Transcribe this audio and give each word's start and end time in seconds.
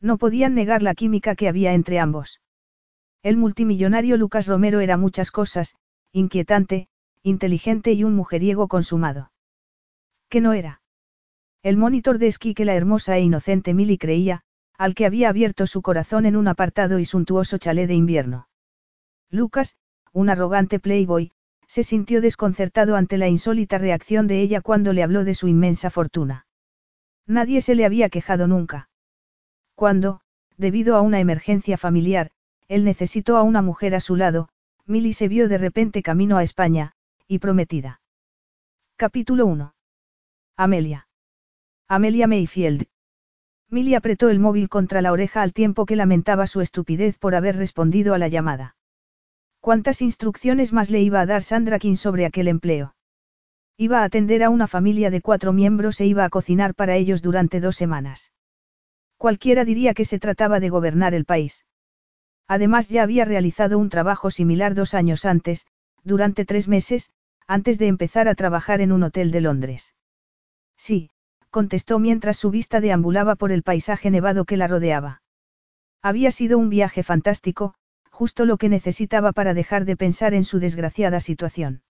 No 0.00 0.18
podían 0.18 0.54
negar 0.54 0.82
la 0.82 0.94
química 0.94 1.34
que 1.34 1.48
había 1.48 1.72
entre 1.74 1.98
ambos. 1.98 2.40
El 3.22 3.36
multimillonario 3.36 4.16
Lucas 4.16 4.46
Romero 4.46 4.80
era 4.80 4.96
muchas 4.96 5.30
cosas, 5.30 5.74
inquietante, 6.12 6.88
inteligente 7.22 7.92
y 7.92 8.04
un 8.04 8.14
mujeriego 8.14 8.68
consumado. 8.68 9.32
¿Qué 10.28 10.40
no 10.40 10.52
era? 10.52 10.82
El 11.62 11.76
monitor 11.76 12.18
de 12.18 12.28
esquí 12.28 12.54
que 12.54 12.64
la 12.64 12.74
hermosa 12.74 13.16
e 13.16 13.22
inocente 13.22 13.74
Milly 13.74 13.98
creía, 13.98 14.42
al 14.76 14.94
que 14.94 15.06
había 15.06 15.28
abierto 15.28 15.66
su 15.66 15.82
corazón 15.82 16.26
en 16.26 16.36
un 16.36 16.46
apartado 16.46 17.00
y 17.00 17.04
suntuoso 17.04 17.58
chalet 17.58 17.88
de 17.88 17.94
invierno. 17.94 18.48
Lucas, 19.30 19.76
un 20.12 20.30
arrogante 20.30 20.78
playboy, 20.78 21.32
se 21.66 21.82
sintió 21.82 22.20
desconcertado 22.20 22.96
ante 22.96 23.18
la 23.18 23.28
insólita 23.28 23.76
reacción 23.78 24.26
de 24.26 24.40
ella 24.40 24.60
cuando 24.60 24.92
le 24.92 25.02
habló 25.02 25.24
de 25.24 25.34
su 25.34 25.48
inmensa 25.48 25.90
fortuna. 25.90 26.46
Nadie 27.26 27.60
se 27.60 27.74
le 27.74 27.84
había 27.84 28.08
quejado 28.08 28.46
nunca. 28.46 28.88
Cuando, 29.78 30.22
debido 30.56 30.96
a 30.96 31.02
una 31.02 31.20
emergencia 31.20 31.78
familiar, 31.78 32.32
él 32.66 32.84
necesitó 32.84 33.36
a 33.36 33.44
una 33.44 33.62
mujer 33.62 33.94
a 33.94 34.00
su 34.00 34.16
lado, 34.16 34.48
Milly 34.86 35.12
se 35.12 35.28
vio 35.28 35.48
de 35.48 35.56
repente 35.56 36.02
camino 36.02 36.36
a 36.36 36.42
España, 36.42 36.94
y 37.28 37.38
prometida. 37.38 38.00
Capítulo 38.96 39.46
1. 39.46 39.76
Amelia. 40.56 41.06
Amelia 41.86 42.26
Mayfield. 42.26 42.86
Milly 43.70 43.94
apretó 43.94 44.30
el 44.30 44.40
móvil 44.40 44.68
contra 44.68 45.00
la 45.00 45.12
oreja 45.12 45.42
al 45.42 45.52
tiempo 45.52 45.86
que 45.86 45.94
lamentaba 45.94 46.48
su 46.48 46.60
estupidez 46.60 47.16
por 47.16 47.36
haber 47.36 47.54
respondido 47.54 48.14
a 48.14 48.18
la 48.18 48.26
llamada. 48.26 48.74
¿Cuántas 49.60 50.02
instrucciones 50.02 50.72
más 50.72 50.90
le 50.90 51.02
iba 51.02 51.20
a 51.20 51.26
dar 51.26 51.44
Sandra 51.44 51.78
King 51.78 51.94
sobre 51.94 52.26
aquel 52.26 52.48
empleo? 52.48 52.96
Iba 53.76 54.00
a 54.00 54.04
atender 54.06 54.42
a 54.42 54.50
una 54.50 54.66
familia 54.66 55.10
de 55.10 55.20
cuatro 55.20 55.52
miembros 55.52 56.00
e 56.00 56.06
iba 56.06 56.24
a 56.24 56.30
cocinar 56.30 56.74
para 56.74 56.96
ellos 56.96 57.22
durante 57.22 57.60
dos 57.60 57.76
semanas. 57.76 58.32
Cualquiera 59.18 59.64
diría 59.64 59.94
que 59.94 60.04
se 60.04 60.18
trataba 60.18 60.60
de 60.60 60.68
gobernar 60.68 61.12
el 61.12 61.24
país. 61.24 61.66
Además 62.46 62.88
ya 62.88 63.02
había 63.02 63.24
realizado 63.24 63.78
un 63.78 63.90
trabajo 63.90 64.30
similar 64.30 64.74
dos 64.74 64.94
años 64.94 65.24
antes, 65.24 65.66
durante 66.04 66.44
tres 66.44 66.68
meses, 66.68 67.10
antes 67.46 67.78
de 67.78 67.88
empezar 67.88 68.28
a 68.28 68.34
trabajar 68.34 68.80
en 68.80 68.92
un 68.92 69.02
hotel 69.02 69.30
de 69.32 69.40
Londres. 69.40 69.94
Sí, 70.76 71.10
contestó 71.50 71.98
mientras 71.98 72.36
su 72.36 72.50
vista 72.50 72.80
deambulaba 72.80 73.34
por 73.34 73.50
el 73.50 73.62
paisaje 73.62 74.10
nevado 74.10 74.44
que 74.44 74.56
la 74.56 74.68
rodeaba. 74.68 75.22
Había 76.00 76.30
sido 76.30 76.56
un 76.56 76.68
viaje 76.68 77.02
fantástico, 77.02 77.74
justo 78.10 78.44
lo 78.44 78.56
que 78.56 78.68
necesitaba 78.68 79.32
para 79.32 79.52
dejar 79.52 79.84
de 79.84 79.96
pensar 79.96 80.32
en 80.32 80.44
su 80.44 80.60
desgraciada 80.60 81.20
situación. 81.20 81.82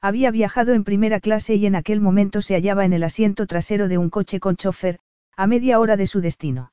Había 0.00 0.30
viajado 0.30 0.72
en 0.74 0.84
primera 0.84 1.18
clase 1.18 1.54
y 1.56 1.66
en 1.66 1.74
aquel 1.74 2.00
momento 2.00 2.42
se 2.42 2.54
hallaba 2.54 2.84
en 2.84 2.92
el 2.92 3.02
asiento 3.02 3.46
trasero 3.46 3.88
de 3.88 3.98
un 3.98 4.10
coche 4.10 4.38
con 4.38 4.56
chofer, 4.56 5.00
a 5.36 5.46
media 5.46 5.80
hora 5.80 5.96
de 5.96 6.06
su 6.06 6.20
destino. 6.20 6.72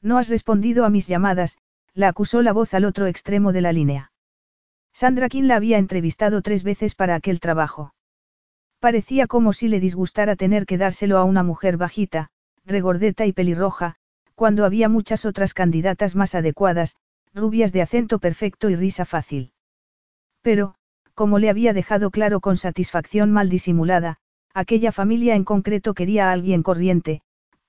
No 0.00 0.18
has 0.18 0.28
respondido 0.28 0.84
a 0.84 0.90
mis 0.90 1.06
llamadas, 1.06 1.58
la 1.94 2.08
acusó 2.08 2.42
la 2.42 2.52
voz 2.52 2.74
al 2.74 2.84
otro 2.84 3.06
extremo 3.06 3.52
de 3.52 3.60
la 3.60 3.72
línea. 3.72 4.12
Sandra 4.92 5.28
King 5.28 5.44
la 5.44 5.56
había 5.56 5.78
entrevistado 5.78 6.42
tres 6.42 6.62
veces 6.62 6.94
para 6.94 7.14
aquel 7.14 7.40
trabajo. 7.40 7.94
Parecía 8.78 9.26
como 9.26 9.52
si 9.52 9.68
le 9.68 9.80
disgustara 9.80 10.36
tener 10.36 10.66
que 10.66 10.78
dárselo 10.78 11.18
a 11.18 11.24
una 11.24 11.42
mujer 11.42 11.76
bajita, 11.76 12.28
regordeta 12.64 13.26
y 13.26 13.32
pelirroja, 13.32 13.96
cuando 14.34 14.64
había 14.64 14.88
muchas 14.88 15.24
otras 15.24 15.54
candidatas 15.54 16.16
más 16.16 16.34
adecuadas, 16.34 16.96
rubias 17.34 17.72
de 17.72 17.82
acento 17.82 18.18
perfecto 18.18 18.70
y 18.70 18.76
risa 18.76 19.04
fácil. 19.04 19.52
Pero, 20.42 20.74
como 21.14 21.38
le 21.38 21.48
había 21.48 21.72
dejado 21.72 22.10
claro 22.10 22.40
con 22.40 22.56
satisfacción 22.56 23.30
mal 23.30 23.48
disimulada, 23.48 24.18
aquella 24.52 24.92
familia 24.92 25.36
en 25.36 25.44
concreto 25.44 25.94
quería 25.94 26.28
a 26.28 26.32
alguien 26.32 26.62
corriente, 26.62 27.22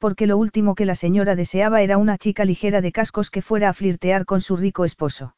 porque 0.03 0.27
lo 0.27 0.35
último 0.35 0.75
que 0.75 0.83
la 0.83 0.95
señora 0.95 1.33
deseaba 1.33 1.81
era 1.81 1.97
una 1.97 2.17
chica 2.17 2.43
ligera 2.43 2.81
de 2.81 2.91
cascos 2.91 3.29
que 3.29 3.41
fuera 3.41 3.69
a 3.69 3.73
flirtear 3.73 4.25
con 4.25 4.41
su 4.41 4.57
rico 4.57 4.83
esposo. 4.83 5.37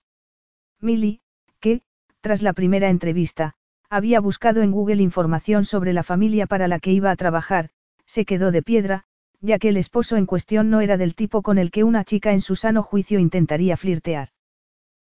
Milly, 0.81 1.21
que, 1.59 1.83
tras 2.19 2.41
la 2.41 2.51
primera 2.51 2.89
entrevista, 2.89 3.53
había 3.91 4.19
buscado 4.19 4.63
en 4.63 4.71
Google 4.71 5.03
información 5.03 5.65
sobre 5.65 5.93
la 5.93 6.01
familia 6.01 6.47
para 6.47 6.67
la 6.67 6.79
que 6.79 6.91
iba 6.91 7.11
a 7.11 7.15
trabajar, 7.15 7.69
se 8.07 8.25
quedó 8.25 8.49
de 8.49 8.63
piedra, 8.63 9.03
ya 9.39 9.59
que 9.59 9.69
el 9.69 9.77
esposo 9.77 10.17
en 10.17 10.25
cuestión 10.25 10.71
no 10.71 10.81
era 10.81 10.97
del 10.97 11.13
tipo 11.13 11.43
con 11.43 11.59
el 11.59 11.69
que 11.69 11.83
una 11.83 12.03
chica 12.03 12.33
en 12.33 12.41
su 12.41 12.55
sano 12.55 12.81
juicio 12.81 13.19
intentaría 13.19 13.77
flirtear. 13.77 14.29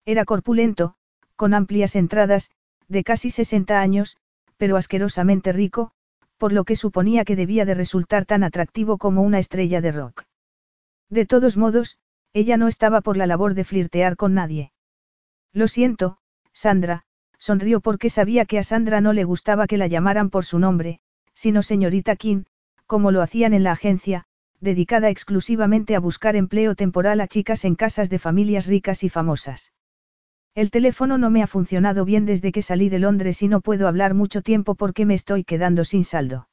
Era 0.06 0.24
corpulento, 0.24 0.94
con 1.36 1.56
amplias 1.56 1.96
entradas, 1.96 2.52
de 2.88 3.04
casi 3.04 3.32
60 3.32 3.82
años, 3.82 4.18
pero 4.58 4.78
asquerosamente 4.78 5.52
rico, 5.52 5.94
por 6.38 6.54
lo 6.54 6.64
que 6.64 6.76
suponía 6.76 7.26
que 7.26 7.36
debía 7.36 7.66
de 7.66 7.74
resultar 7.74 8.26
tan 8.26 8.44
atractivo 8.44 8.98
como 8.98 9.22
una 9.22 9.40
estrella 9.40 9.82
de 9.82 9.92
rock. 9.92 10.24
De 11.10 11.26
todos 11.26 11.58
modos, 11.58 11.98
ella 12.34 12.58
no 12.58 12.68
estaba 12.68 13.02
por 13.02 13.18
la 13.18 13.28
labor 13.28 13.54
de 13.54 13.64
flirtear 13.64 14.16
con 14.16 14.34
nadie. 14.34 14.72
Lo 15.54 15.68
siento, 15.68 16.18
Sandra, 16.54 17.04
sonrió 17.38 17.80
porque 17.82 18.10
sabía 18.10 18.46
que 18.46 18.60
a 18.60 18.64
Sandra 18.64 19.02
no 19.02 19.14
le 19.14 19.24
gustaba 19.24 19.68
que 19.68 19.78
la 19.78 19.88
llamaran 19.88 20.30
por 20.30 20.46
su 20.46 20.60
nombre, 20.60 21.00
sino 21.34 21.62
señorita 21.64 22.16
King, 22.16 22.44
como 22.86 23.12
lo 23.12 23.22
hacían 23.22 23.54
en 23.54 23.64
la 23.64 23.72
agencia, 23.72 24.26
dedicada 24.60 25.10
exclusivamente 25.10 25.96
a 25.96 26.00
buscar 26.00 26.36
empleo 26.36 26.76
temporal 26.76 27.22
a 27.22 27.28
chicas 27.28 27.66
en 27.66 27.76
casas 27.76 28.10
de 28.10 28.20
familias 28.20 28.68
ricas 28.68 29.04
y 29.04 29.10
famosas. 29.10 29.72
El 30.58 30.72
teléfono 30.72 31.20
no 31.20 31.30
me 31.30 31.44
ha 31.44 31.46
funcionado 31.46 32.04
bien 32.04 32.26
desde 32.26 32.52
que 32.52 32.64
salí 32.64 32.90
de 32.90 32.98
Londres 32.98 33.44
y 33.44 33.48
no 33.48 33.62
puedo 33.62 33.88
hablar 33.88 34.16
mucho 34.16 34.42
tiempo 34.42 34.74
porque 34.74 35.06
me 35.06 35.14
estoy 35.14 35.44
quedando 35.44 35.86
sin 35.86 36.04
saldo. 36.04 36.50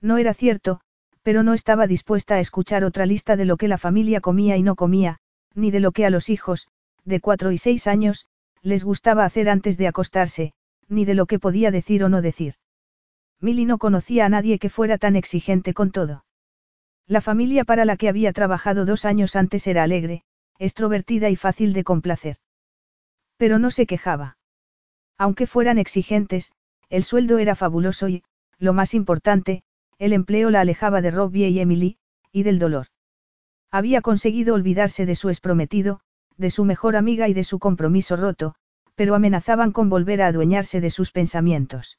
No 0.00 0.16
era 0.16 0.32
cierto, 0.32 0.80
pero 1.22 1.42
no 1.42 1.52
estaba 1.52 1.86
dispuesta 1.86 2.36
a 2.36 2.40
escuchar 2.40 2.84
otra 2.84 3.04
lista 3.04 3.36
de 3.36 3.44
lo 3.44 3.58
que 3.58 3.68
la 3.68 3.76
familia 3.76 4.22
comía 4.22 4.56
y 4.56 4.62
no 4.62 4.76
comía, 4.76 5.18
ni 5.54 5.70
de 5.70 5.80
lo 5.80 5.92
que 5.92 6.06
a 6.06 6.10
los 6.10 6.30
hijos, 6.30 6.68
de 7.04 7.20
cuatro 7.20 7.52
y 7.52 7.58
seis 7.58 7.86
años, 7.86 8.24
les 8.62 8.82
gustaba 8.82 9.26
hacer 9.26 9.50
antes 9.50 9.76
de 9.76 9.88
acostarse, 9.88 10.54
ni 10.88 11.04
de 11.04 11.12
lo 11.12 11.26
que 11.26 11.38
podía 11.38 11.70
decir 11.70 12.04
o 12.04 12.08
no 12.08 12.22
decir. 12.22 12.54
Milly 13.42 13.66
no 13.66 13.76
conocía 13.76 14.24
a 14.24 14.30
nadie 14.30 14.58
que 14.58 14.70
fuera 14.70 14.96
tan 14.96 15.16
exigente 15.16 15.74
con 15.74 15.90
todo. 15.90 16.24
La 17.06 17.20
familia 17.20 17.64
para 17.64 17.84
la 17.84 17.98
que 17.98 18.08
había 18.08 18.32
trabajado 18.32 18.86
dos 18.86 19.04
años 19.04 19.36
antes 19.36 19.66
era 19.66 19.82
alegre, 19.82 20.22
extrovertida 20.58 21.28
y 21.28 21.36
fácil 21.36 21.74
de 21.74 21.84
complacer. 21.84 22.38
Pero 23.38 23.58
no 23.58 23.70
se 23.70 23.86
quejaba. 23.86 24.36
Aunque 25.16 25.46
fueran 25.46 25.78
exigentes, 25.78 26.52
el 26.90 27.04
sueldo 27.04 27.38
era 27.38 27.54
fabuloso 27.54 28.08
y, 28.08 28.22
lo 28.58 28.72
más 28.74 28.92
importante, 28.92 29.62
el 29.98 30.12
empleo 30.12 30.50
la 30.50 30.60
alejaba 30.60 31.00
de 31.00 31.10
Robbie 31.10 31.48
y 31.48 31.60
Emily, 31.60 31.96
y 32.32 32.42
del 32.42 32.58
dolor. 32.58 32.88
Había 33.70 34.00
conseguido 34.02 34.54
olvidarse 34.54 35.06
de 35.06 35.14
su 35.14 35.28
exprometido, 35.28 36.00
de 36.36 36.50
su 36.50 36.64
mejor 36.64 36.96
amiga 36.96 37.28
y 37.28 37.34
de 37.34 37.44
su 37.44 37.58
compromiso 37.58 38.16
roto, 38.16 38.54
pero 38.94 39.14
amenazaban 39.14 39.72
con 39.72 39.88
volver 39.88 40.22
a 40.22 40.28
adueñarse 40.28 40.80
de 40.80 40.90
sus 40.90 41.10
pensamientos. 41.10 41.98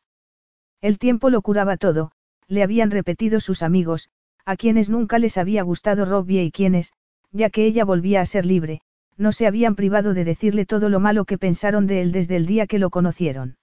El 0.82 0.98
tiempo 0.98 1.30
lo 1.30 1.42
curaba 1.42 1.78
todo, 1.78 2.12
le 2.48 2.64
habían 2.64 2.92
repetido 2.92 3.40
sus 3.40 3.64
amigos, 3.64 4.10
a 4.46 4.56
quienes 4.56 4.90
nunca 4.90 5.20
les 5.20 5.38
había 5.38 5.64
gustado 5.64 6.06
Robbie 6.06 6.44
y 6.44 6.52
quienes, 6.52 6.94
ya 7.32 7.50
que 7.50 7.66
ella 7.66 7.86
volvía 7.86 8.22
a 8.22 8.26
ser 8.26 8.46
libre, 8.46 8.82
no 9.20 9.34
se 9.34 9.46
habían 9.46 9.76
privado 9.76 10.14
de 10.14 10.24
decirle 10.24 10.66
todo 10.66 10.88
lo 10.88 11.02
malo 11.02 11.26
que 11.26 11.38
pensaron 11.38 11.88
de 11.88 12.02
él 12.02 12.14
desde 12.14 12.38
el 12.38 12.46
día 12.46 12.68
que 12.68 12.80
lo 12.80 12.90
conocieron. 12.90 13.58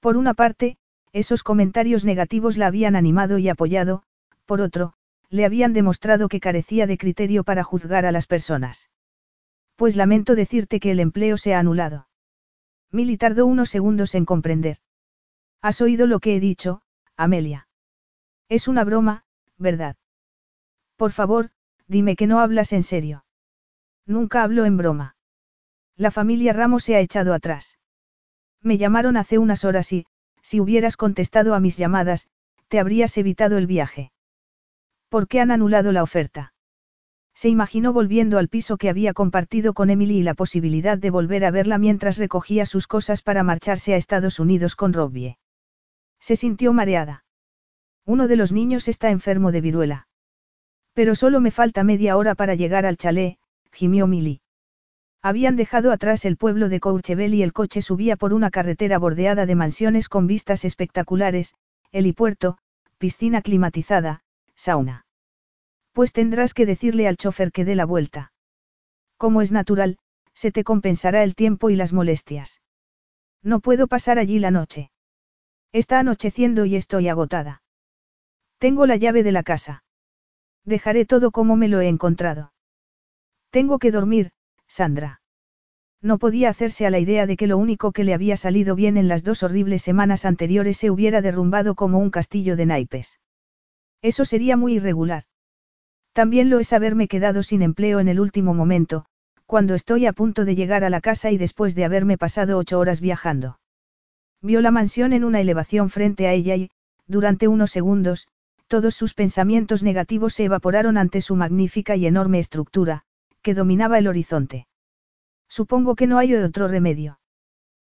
Por 0.00 0.16
una 0.16 0.32
parte, 0.32 0.78
esos 1.12 1.42
comentarios 1.42 2.06
negativos 2.06 2.56
la 2.56 2.68
habían 2.68 2.96
animado 2.96 3.38
y 3.38 3.50
apoyado, 3.50 4.02
por 4.46 4.62
otro, 4.62 4.94
le 5.28 5.44
habían 5.44 5.74
demostrado 5.74 6.28
que 6.28 6.40
carecía 6.40 6.86
de 6.86 6.96
criterio 6.96 7.44
para 7.44 7.62
juzgar 7.62 8.06
a 8.06 8.12
las 8.12 8.26
personas. 8.26 8.90
Pues 9.76 9.94
lamento 9.94 10.34
decirte 10.34 10.80
que 10.80 10.90
el 10.90 11.00
empleo 11.00 11.36
se 11.36 11.54
ha 11.54 11.58
anulado. 11.58 12.08
Milly 12.90 13.18
tardó 13.18 13.44
unos 13.44 13.68
segundos 13.68 14.14
en 14.14 14.24
comprender. 14.24 14.78
Has 15.60 15.82
oído 15.82 16.06
lo 16.06 16.18
que 16.18 16.34
he 16.34 16.40
dicho, 16.40 16.80
Amelia. 17.16 17.68
Es 18.48 18.68
una 18.68 18.84
broma, 18.84 19.24
¿verdad? 19.58 19.96
Por 20.96 21.12
favor, 21.12 21.50
dime 21.86 22.16
que 22.16 22.26
no 22.26 22.40
hablas 22.40 22.72
en 22.72 22.82
serio. 22.82 23.24
Nunca 24.06 24.42
hablo 24.42 24.64
en 24.64 24.76
broma. 24.76 25.16
La 25.96 26.10
familia 26.10 26.52
Ramos 26.52 26.84
se 26.84 26.96
ha 26.96 27.00
echado 27.00 27.34
atrás. 27.34 27.78
Me 28.60 28.78
llamaron 28.78 29.16
hace 29.16 29.38
unas 29.38 29.64
horas 29.64 29.92
y, 29.92 30.06
si 30.42 30.60
hubieras 30.60 30.96
contestado 30.96 31.54
a 31.54 31.60
mis 31.60 31.76
llamadas, 31.76 32.28
te 32.68 32.78
habrías 32.78 33.16
evitado 33.18 33.58
el 33.58 33.66
viaje. 33.66 34.12
¿Por 35.08 35.28
qué 35.28 35.40
han 35.40 35.50
anulado 35.50 35.92
la 35.92 36.02
oferta? 36.02 36.54
Se 37.34 37.48
imaginó 37.48 37.92
volviendo 37.92 38.38
al 38.38 38.48
piso 38.48 38.76
que 38.76 38.88
había 38.88 39.12
compartido 39.14 39.74
con 39.74 39.90
Emily 39.90 40.18
y 40.18 40.22
la 40.22 40.34
posibilidad 40.34 40.98
de 40.98 41.10
volver 41.10 41.44
a 41.44 41.50
verla 41.50 41.78
mientras 41.78 42.18
recogía 42.18 42.66
sus 42.66 42.86
cosas 42.86 43.22
para 43.22 43.42
marcharse 43.42 43.94
a 43.94 43.96
Estados 43.96 44.38
Unidos 44.38 44.76
con 44.76 44.92
Robbie. 44.92 45.38
Se 46.20 46.36
sintió 46.36 46.72
mareada. 46.72 47.24
Uno 48.04 48.28
de 48.28 48.36
los 48.36 48.52
niños 48.52 48.88
está 48.88 49.10
enfermo 49.10 49.52
de 49.52 49.60
viruela. 49.60 50.08
Pero 50.92 51.14
solo 51.14 51.40
me 51.40 51.50
falta 51.50 51.84
media 51.84 52.16
hora 52.16 52.34
para 52.34 52.54
llegar 52.54 52.84
al 52.84 52.96
chalet, 52.96 53.38
gimió 53.72 54.06
Milly. 54.06 54.40
Habían 55.22 55.56
dejado 55.56 55.92
atrás 55.92 56.24
el 56.24 56.36
pueblo 56.36 56.68
de 56.68 56.80
Courchevel 56.80 57.34
y 57.34 57.42
el 57.42 57.52
coche 57.52 57.80
subía 57.80 58.16
por 58.16 58.32
una 58.32 58.50
carretera 58.50 58.98
bordeada 58.98 59.46
de 59.46 59.54
mansiones 59.54 60.08
con 60.08 60.26
vistas 60.26 60.64
espectaculares, 60.64 61.54
helipuerto, 61.92 62.58
piscina 62.98 63.42
climatizada, 63.42 64.22
sauna. 64.54 65.06
Pues 65.92 66.12
tendrás 66.12 66.54
que 66.54 66.66
decirle 66.66 67.06
al 67.06 67.16
chofer 67.16 67.52
que 67.52 67.64
dé 67.64 67.74
la 67.74 67.84
vuelta. 67.84 68.32
Como 69.16 69.42
es 69.42 69.52
natural, 69.52 69.98
se 70.34 70.50
te 70.50 70.64
compensará 70.64 71.22
el 71.22 71.34
tiempo 71.34 71.70
y 71.70 71.76
las 71.76 71.92
molestias. 71.92 72.60
No 73.42 73.60
puedo 73.60 73.86
pasar 73.86 74.18
allí 74.18 74.38
la 74.38 74.50
noche. 74.50 74.90
Está 75.72 76.00
anocheciendo 76.00 76.64
y 76.64 76.76
estoy 76.76 77.08
agotada. 77.08 77.62
Tengo 78.58 78.86
la 78.86 78.96
llave 78.96 79.22
de 79.22 79.32
la 79.32 79.42
casa. 79.42 79.84
Dejaré 80.64 81.04
todo 81.04 81.30
como 81.30 81.56
me 81.56 81.68
lo 81.68 81.80
he 81.80 81.88
encontrado. 81.88 82.52
Tengo 83.52 83.78
que 83.78 83.90
dormir, 83.90 84.30
Sandra. 84.66 85.20
No 86.00 86.16
podía 86.18 86.48
hacerse 86.48 86.86
a 86.86 86.90
la 86.90 86.98
idea 86.98 87.26
de 87.26 87.36
que 87.36 87.46
lo 87.46 87.58
único 87.58 87.92
que 87.92 88.02
le 88.02 88.14
había 88.14 88.38
salido 88.38 88.74
bien 88.74 88.96
en 88.96 89.08
las 89.08 89.24
dos 89.24 89.42
horribles 89.42 89.82
semanas 89.82 90.24
anteriores 90.24 90.78
se 90.78 90.90
hubiera 90.90 91.20
derrumbado 91.20 91.74
como 91.74 91.98
un 91.98 92.10
castillo 92.10 92.56
de 92.56 92.64
naipes. 92.64 93.20
Eso 94.00 94.24
sería 94.24 94.56
muy 94.56 94.76
irregular. 94.76 95.24
También 96.14 96.48
lo 96.48 96.60
es 96.60 96.72
haberme 96.72 97.08
quedado 97.08 97.42
sin 97.42 97.60
empleo 97.60 98.00
en 98.00 98.08
el 98.08 98.20
último 98.20 98.54
momento, 98.54 99.04
cuando 99.44 99.74
estoy 99.74 100.06
a 100.06 100.14
punto 100.14 100.46
de 100.46 100.54
llegar 100.54 100.82
a 100.82 100.88
la 100.88 101.02
casa 101.02 101.30
y 101.30 101.36
después 101.36 101.74
de 101.74 101.84
haberme 101.84 102.16
pasado 102.16 102.56
ocho 102.56 102.78
horas 102.78 103.02
viajando. 103.02 103.60
Vio 104.40 104.62
la 104.62 104.70
mansión 104.70 105.12
en 105.12 105.24
una 105.24 105.42
elevación 105.42 105.90
frente 105.90 106.26
a 106.26 106.32
ella 106.32 106.56
y, 106.56 106.70
durante 107.06 107.48
unos 107.48 107.70
segundos, 107.70 108.28
todos 108.66 108.94
sus 108.94 109.12
pensamientos 109.12 109.82
negativos 109.82 110.32
se 110.32 110.44
evaporaron 110.44 110.96
ante 110.96 111.20
su 111.20 111.36
magnífica 111.36 111.96
y 111.96 112.06
enorme 112.06 112.38
estructura, 112.38 113.04
que 113.42 113.54
dominaba 113.54 113.98
el 113.98 114.08
horizonte. 114.08 114.66
Supongo 115.48 115.94
que 115.96 116.06
no 116.06 116.18
hay 116.18 116.34
otro 116.34 116.68
remedio. 116.68 117.20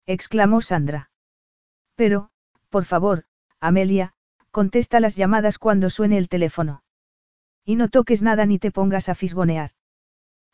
exclamó 0.05 0.61
Sandra. 0.61 1.11
Pero, 1.95 2.31
por 2.69 2.85
favor, 2.85 3.25
Amelia, 3.61 4.13
contesta 4.51 5.01
las 5.01 5.17
llamadas 5.17 5.59
cuando 5.59 5.89
suene 5.91 6.19
el 6.19 6.29
teléfono. 6.29 6.83
Y 7.65 7.77
no 7.77 7.89
toques 7.89 8.23
nada 8.23 8.47
ni 8.47 8.59
te 8.59 8.71
pongas 8.71 9.09
a 9.09 9.15
fisgonear. 9.15 9.71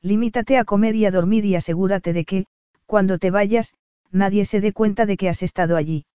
Limítate 0.00 0.58
a 0.58 0.64
comer 0.64 0.96
y 0.96 1.06
a 1.06 1.10
dormir 1.10 1.44
y 1.44 1.54
asegúrate 1.54 2.12
de 2.12 2.24
que, 2.24 2.46
cuando 2.86 3.18
te 3.18 3.30
vayas, 3.30 3.74
nadie 4.10 4.44
se 4.44 4.60
dé 4.60 4.72
cuenta 4.72 5.06
de 5.06 5.16
que 5.16 5.28
has 5.28 5.42
estado 5.42 5.76
allí. 5.76 6.06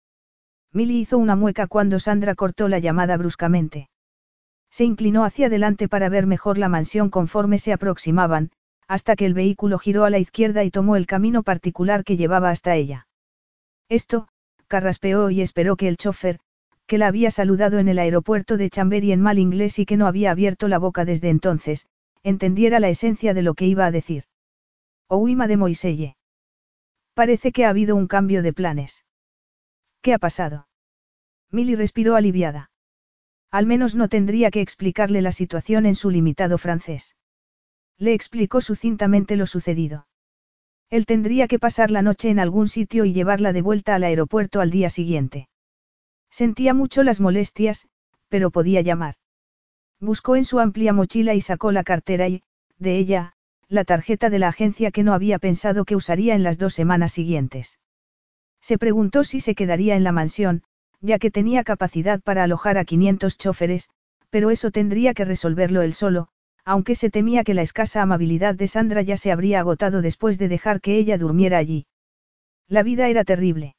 Milly 0.73 1.01
hizo 1.01 1.19
una 1.19 1.37
mueca 1.37 1.67
cuando 1.67 1.99
Sandra 1.99 2.35
cortó 2.35 2.69
la 2.69 2.79
llamada 2.79 3.17
bruscamente. 3.17 3.89
Se 4.71 4.85
inclinó 4.85 5.25
hacia 5.25 5.47
adelante 5.47 5.89
para 5.89 6.09
ver 6.09 6.27
mejor 6.27 6.59
la 6.59 6.69
mansión 6.69 7.09
conforme 7.09 7.59
se 7.59 7.73
aproximaban, 7.73 8.51
hasta 8.89 9.17
que 9.17 9.27
el 9.27 9.35
vehículo 9.35 9.79
giró 9.79 10.05
a 10.05 10.11
la 10.11 10.19
izquierda 10.19 10.65
y 10.65 10.71
tomó 10.71 10.97
el 10.97 11.07
camino 11.07 11.43
particular 11.43 12.05
que 12.05 12.17
llevaba 12.17 12.51
hasta 12.51 12.77
ella. 12.77 13.09
Esto, 13.89 14.29
carraspeó 14.69 15.31
y 15.31 15.41
esperó 15.41 15.77
que 15.77 15.89
el 15.89 15.97
chofer, 15.97 16.39
que 16.87 16.99
la 16.99 17.09
había 17.09 17.31
saludado 17.31 17.79
en 17.79 17.89
el 17.89 17.99
aeropuerto 17.99 18.57
de 18.57 18.71
Chambery 18.71 19.13
en 19.13 19.21
mal 19.21 19.39
inglés 19.39 19.79
y 19.79 19.87
que 19.87 19.97
no 19.97 20.07
había 20.07 20.31
abierto 20.31 20.69
la 20.69 20.79
boca 20.79 21.05
desde 21.05 21.31
entonces, 21.31 21.87
entendiera 22.23 22.81
la 22.81 22.89
esencia 22.89 23.35
de 23.35 23.43
lo 23.43 23.55
que 23.55 23.67
iba 23.67 23.87
a 23.87 23.91
decir. 23.91 24.25
Ouima 25.09 25.47
de 25.49 25.57
Moiselle. 25.57 26.17
Parece 27.15 27.53
que 27.53 27.65
ha 27.65 27.71
habido 27.71 27.97
un 27.97 28.07
cambio 28.07 28.43
de 28.43 28.53
planes. 28.53 29.05
¿Qué 30.03 30.15
ha 30.15 30.19
pasado? 30.19 30.69
Milly 31.51 31.75
respiró 31.75 32.15
aliviada. 32.15 32.71
Al 33.51 33.67
menos 33.67 33.95
no 33.95 34.09
tendría 34.09 34.51
que 34.51 34.61
explicarle 34.61 35.23
la 35.23 35.33
situación 35.33 35.87
en 35.87 35.95
su 35.95 36.11
limitado 36.11 36.59
francés. 36.59 37.17
Le 37.99 38.13
explicó 38.13 38.61
sucintamente 38.61 39.37
lo 39.37 39.47
sucedido. 39.47 40.07
Él 40.91 41.07
tendría 41.07 41.49
que 41.49 41.59
pasar 41.59 41.91
la 41.91 42.03
noche 42.03 42.31
en 42.31 42.39
algún 42.39 42.69
sitio 42.69 43.05
y 43.05 43.13
llevarla 43.13 43.53
de 43.53 43.63
vuelta 43.63 43.95
al 43.95 44.05
aeropuerto 44.05 44.61
al 44.61 44.71
día 44.71 44.91
siguiente. 44.91 45.49
Sentía 46.31 46.75
mucho 46.75 47.03
las 47.03 47.21
molestias, 47.21 47.89
pero 48.29 48.51
podía 48.51 48.83
llamar. 48.83 49.15
Buscó 50.01 50.37
en 50.37 50.45
su 50.45 50.61
amplia 50.61 50.93
mochila 50.93 51.35
y 51.35 51.41
sacó 51.41 51.73
la 51.73 51.83
cartera 51.83 52.29
y, 52.29 52.43
de 52.79 52.99
ella, 52.99 53.33
la 53.69 53.85
tarjeta 53.85 54.31
de 54.31 54.39
la 54.39 54.49
agencia 54.49 54.91
que 54.91 55.03
no 55.03 55.15
había 55.15 55.39
pensado 55.39 55.85
que 55.85 55.97
usaría 55.97 56.35
en 56.35 56.43
las 56.43 56.59
dos 56.59 56.75
semanas 56.75 57.13
siguientes. 57.13 57.81
Se 58.61 58.79
preguntó 58.79 59.25
si 59.25 59.41
se 59.41 59.55
quedaría 59.55 59.97
en 59.97 60.05
la 60.05 60.13
mansión, 60.13 60.63
ya 61.01 61.19
que 61.19 61.31
tenía 61.31 61.65
capacidad 61.65 62.21
para 62.21 62.45
alojar 62.45 62.79
a 62.79 62.85
500 62.85 63.39
choferes, 63.39 63.89
pero 64.31 64.51
eso 64.51 64.71
tendría 64.71 65.15
que 65.15 65.25
resolverlo 65.25 65.83
él 65.83 65.95
solo, 65.95 66.29
aunque 66.67 66.97
se 66.97 67.11
temía 67.11 67.45
que 67.45 67.55
la 67.55 67.63
escasa 67.63 68.03
amabilidad 68.03 68.57
de 68.57 68.67
Sandra 68.67 69.01
ya 69.01 69.17
se 69.17 69.31
habría 69.31 69.61
agotado 69.61 70.03
después 70.03 70.37
de 70.37 70.49
dejar 70.49 70.81
que 70.81 70.99
ella 70.99 71.17
durmiera 71.17 71.59
allí. 71.59 71.87
La 72.69 72.83
vida 72.83 73.09
era 73.09 73.23
terrible. 73.23 73.77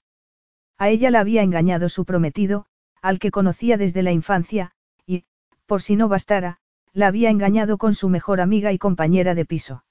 A 0.77 0.89
ella 0.89 1.11
la 1.11 1.19
había 1.19 1.43
engañado 1.43 1.89
su 1.89 2.05
prometido, 2.05 2.65
al 3.01 3.19
que 3.19 3.29
conocía 3.29 3.75
desde 3.77 4.03
la 4.03 4.13
infancia, 4.13 4.71
y, 5.05 5.25
por 5.65 5.81
si 5.81 5.97
no 5.97 6.07
bastara, 6.07 6.59
la 6.93 7.07
había 7.07 7.29
engañado 7.29 7.77
con 7.77 7.93
su 7.93 8.07
mejor 8.07 8.39
amiga 8.39 8.71
y 8.71 8.77
compañera 8.77 9.35
de 9.35 9.45
piso. 9.45 9.83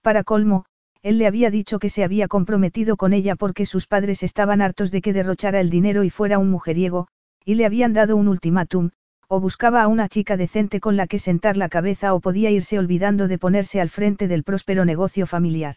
Para 0.00 0.24
colmo, 0.24 0.64
él 1.02 1.18
le 1.18 1.26
había 1.26 1.50
dicho 1.50 1.78
que 1.78 1.90
se 1.90 2.02
había 2.02 2.28
comprometido 2.28 2.96
con 2.96 3.12
ella 3.12 3.36
porque 3.36 3.66
sus 3.66 3.86
padres 3.86 4.22
estaban 4.22 4.62
hartos 4.62 4.90
de 4.90 5.02
que 5.02 5.12
derrochara 5.12 5.60
el 5.60 5.68
dinero 5.68 6.02
y 6.02 6.08
fuera 6.08 6.38
un 6.38 6.50
mujeriego, 6.50 7.08
y 7.44 7.56
le 7.56 7.66
habían 7.66 7.92
dado 7.92 8.16
un 8.16 8.26
ultimátum, 8.26 8.90
o 9.28 9.40
buscaba 9.40 9.82
a 9.82 9.88
una 9.88 10.08
chica 10.08 10.36
decente 10.36 10.80
con 10.80 10.96
la 10.96 11.06
que 11.06 11.18
sentar 11.18 11.56
la 11.56 11.68
cabeza 11.68 12.14
o 12.14 12.20
podía 12.20 12.50
irse 12.50 12.78
olvidando 12.78 13.26
de 13.28 13.38
ponerse 13.38 13.80
al 13.80 13.90
frente 13.90 14.28
del 14.28 14.44
próspero 14.44 14.84
negocio 14.84 15.26
familiar. 15.26 15.76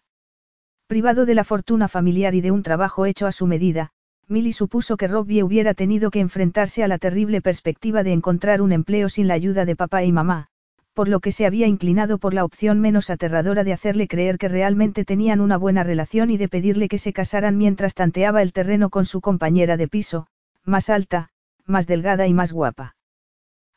Privado 0.87 1.25
de 1.25 1.35
la 1.35 1.43
fortuna 1.43 1.87
familiar 1.87 2.35
y 2.35 2.41
de 2.41 2.51
un 2.51 2.63
trabajo 2.63 3.05
hecho 3.05 3.27
a 3.27 3.31
su 3.31 3.47
medida, 3.47 3.91
Milly 4.27 4.53
supuso 4.53 4.97
que 4.97 5.07
Robbie 5.07 5.41
hubiera 5.41 5.73
tenido 5.73 6.11
que 6.11 6.19
enfrentarse 6.19 6.83
a 6.83 6.87
la 6.87 6.99
terrible 6.99 7.41
perspectiva 7.41 8.03
de 8.03 8.11
encontrar 8.11 8.61
un 8.61 8.71
empleo 8.71 9.09
sin 9.09 9.27
la 9.27 9.33
ayuda 9.33 9.65
de 9.65 9.75
papá 9.75 10.03
y 10.03 10.11
mamá, 10.11 10.47
por 10.93 11.07
lo 11.07 11.19
que 11.19 11.31
se 11.31 11.47
había 11.47 11.65
inclinado 11.65 12.19
por 12.19 12.35
la 12.35 12.45
opción 12.45 12.79
menos 12.79 13.09
aterradora 13.09 13.63
de 13.63 13.73
hacerle 13.73 14.07
creer 14.07 14.37
que 14.37 14.47
realmente 14.47 15.05
tenían 15.05 15.41
una 15.41 15.57
buena 15.57 15.81
relación 15.81 16.29
y 16.29 16.37
de 16.37 16.47
pedirle 16.47 16.87
que 16.87 16.99
se 16.99 17.13
casaran 17.13 17.57
mientras 17.57 17.95
tanteaba 17.95 18.43
el 18.43 18.53
terreno 18.53 18.91
con 18.91 19.05
su 19.05 19.21
compañera 19.21 19.77
de 19.77 19.87
piso, 19.87 20.27
más 20.63 20.91
alta, 20.91 21.29
más 21.65 21.87
delgada 21.87 22.27
y 22.27 22.33
más 22.35 22.51
guapa. 22.51 22.95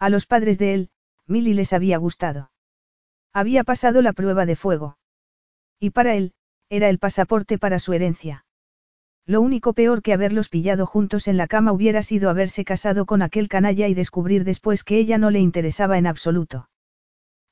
A 0.02 0.08
los 0.08 0.26
padres 0.26 0.58
de 0.58 0.74
él, 0.74 0.90
Milly 1.28 1.54
les 1.54 1.72
había 1.72 1.96
gustado. 1.96 2.50
Había 3.32 3.62
pasado 3.62 4.02
la 4.02 4.12
prueba 4.12 4.46
de 4.46 4.56
fuego. 4.56 4.98
Y 5.78 5.90
para 5.90 6.16
él, 6.16 6.32
era 6.68 6.88
el 6.88 6.98
pasaporte 6.98 7.56
para 7.56 7.78
su 7.78 7.92
herencia. 7.92 8.44
Lo 9.26 9.40
único 9.40 9.74
peor 9.74 10.02
que 10.02 10.12
haberlos 10.12 10.48
pillado 10.48 10.86
juntos 10.86 11.28
en 11.28 11.36
la 11.36 11.46
cama 11.46 11.70
hubiera 11.70 12.02
sido 12.02 12.30
haberse 12.30 12.64
casado 12.64 13.06
con 13.06 13.22
aquel 13.22 13.46
canalla 13.46 13.86
y 13.86 13.94
descubrir 13.94 14.42
después 14.42 14.82
que 14.82 14.98
ella 14.98 15.18
no 15.18 15.30
le 15.30 15.38
interesaba 15.38 15.98
en 15.98 16.08
absoluto. 16.08 16.68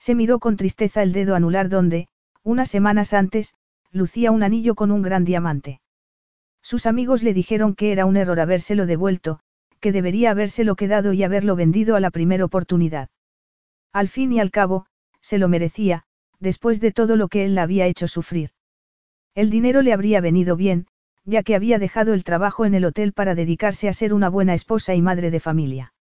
Se 0.01 0.17
miró 0.17 0.41
con 0.41 0.57
tristeza 0.57 1.05
el 1.05 1.13
dedo 1.13 1.37
anular 1.37 1.69
donde, 1.69 2.09
unas 2.43 2.69
semanas 2.69 3.15
antes, 3.15 3.55
lucía 3.93 4.33
un 4.33 4.43
anillo 4.43 4.75
con 4.75 4.91
un 4.91 5.03
gran 5.03 5.25
diamante. 5.25 5.81
Sus 6.63 6.87
amigos 6.87 7.23
le 7.23 7.33
dijeron 7.33 7.77
que 7.77 7.93
era 7.93 8.07
un 8.07 8.17
error 8.17 8.41
habérselo 8.41 8.87
devuelto, 8.87 9.39
que 9.81 9.93
debería 9.93 10.31
habérselo 10.31 10.77
quedado 10.77 11.13
y 11.13 11.23
haberlo 11.23 11.57
vendido 11.57 11.97
a 11.97 12.01
la 12.01 12.11
primera 12.11 12.45
oportunidad. 12.45 13.09
Al 13.93 14.09
fin 14.09 14.33
y 14.33 14.41
al 14.41 14.51
cabo, 14.51 14.87
se 15.21 15.39
lo 15.39 15.49
merecía, 15.49 16.05
después 16.39 16.81
de 16.81 16.93
todo 16.93 17.17
lo 17.17 17.29
que 17.29 17.45
él 17.45 17.55
la 17.55 17.63
había 17.63 17.87
hecho 17.87 18.09
sufrir. 18.09 18.51
El 19.35 19.51
dinero 19.51 19.83
le 19.83 19.93
habría 19.93 20.21
venido 20.21 20.57
bien, 20.57 20.87
ya 21.25 21.43
que 21.43 21.55
había 21.55 21.79
dejado 21.79 22.15
el 22.15 22.25
trabajo 22.25 22.65
en 22.65 22.75
el 22.75 22.85
hotel 22.85 23.13
para 23.13 23.35
dedicarse 23.35 23.89
a 23.89 23.93
ser 23.93 24.15
una 24.15 24.29
buena 24.29 24.55
esposa 24.55 24.95
y 24.95 25.03
madre 25.03 25.31
de 25.31 25.41
familia. 25.41 25.95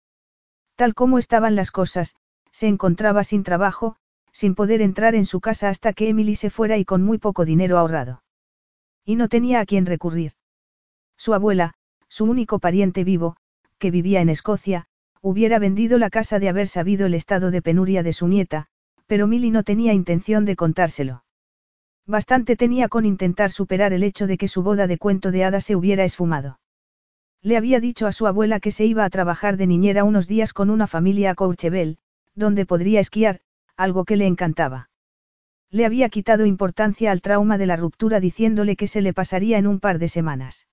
Tal 0.76 0.94
como 0.94 1.18
estaban 1.18 1.56
las 1.56 1.72
cosas, 1.72 2.16
se 2.52 2.68
encontraba 2.68 3.24
sin 3.24 3.44
trabajo, 3.44 3.98
sin 4.32 4.54
poder 4.54 4.82
entrar 4.82 5.16
en 5.16 5.26
su 5.26 5.42
casa 5.42 5.70
hasta 5.70 5.94
que 5.94 6.10
Emily 6.10 6.36
se 6.36 6.50
fuera 6.50 6.78
y 6.78 6.86
con 6.86 7.04
muy 7.04 7.18
poco 7.18 7.46
dinero 7.46 7.78
ahorrado. 7.78 8.24
Y 9.04 9.16
no 9.16 9.30
tenía 9.30 9.60
a 9.60 9.66
quién 9.66 9.86
recurrir. 9.86 10.34
Su 11.18 11.34
abuela, 11.34 11.74
su 12.08 12.26
único 12.26 12.60
pariente 12.60 13.04
vivo, 13.04 13.38
que 13.78 13.92
vivía 13.92 14.22
en 14.22 14.30
Escocia, 14.30 14.88
hubiera 15.22 15.60
vendido 15.60 15.98
la 15.98 16.10
casa 16.10 16.40
de 16.40 16.50
haber 16.50 16.68
sabido 16.68 17.06
el 17.06 17.14
estado 17.14 17.52
de 17.52 17.62
penuria 17.62 18.04
de 18.04 18.14
su 18.14 18.28
nieta, 18.28 18.68
pero 19.08 19.28
Milly 19.28 19.52
no 19.52 19.64
tenía 19.64 19.94
intención 19.94 20.46
de 20.46 20.56
contárselo. 20.56 21.24
Bastante 22.06 22.56
tenía 22.56 22.88
con 22.88 23.06
intentar 23.06 23.52
superar 23.52 23.94
el 23.94 24.04
hecho 24.04 24.28
de 24.28 24.38
que 24.38 24.48
su 24.48 24.64
boda 24.64 24.88
de 24.88 24.98
cuento 24.98 25.32
de 25.32 25.44
hadas 25.44 25.66
se 25.66 25.76
hubiera 25.76 26.04
esfumado. 26.06 26.60
Le 27.42 27.58
había 27.58 27.80
dicho 27.80 28.08
a 28.08 28.12
su 28.12 28.28
abuela 28.28 28.60
que 28.60 28.72
se 28.72 28.86
iba 28.86 29.06
a 29.06 29.10
trabajar 29.10 29.58
de 29.58 29.68
niñera 29.68 30.04
unos 30.04 30.28
días 30.28 30.54
con 30.54 30.70
una 30.70 30.88
familia 30.88 31.32
a 31.32 31.36
Courchevel, 31.36 31.98
donde 32.34 32.66
podría 32.66 33.00
esquiar, 33.00 33.42
algo 33.76 34.06
que 34.06 34.16
le 34.16 34.26
encantaba. 34.26 34.90
Le 35.70 35.86
había 35.86 36.10
quitado 36.10 36.46
importancia 36.46 37.12
al 37.12 37.22
trauma 37.22 37.58
de 37.58 37.66
la 37.66 37.76
ruptura 37.76 38.20
diciéndole 38.20 38.76
que 38.76 38.88
se 38.88 39.02
le 39.02 39.14
pasaría 39.14 39.58
en 39.58 39.68
un 39.68 39.80
par 39.80 40.00
de 40.00 40.08
semanas. 40.08 40.68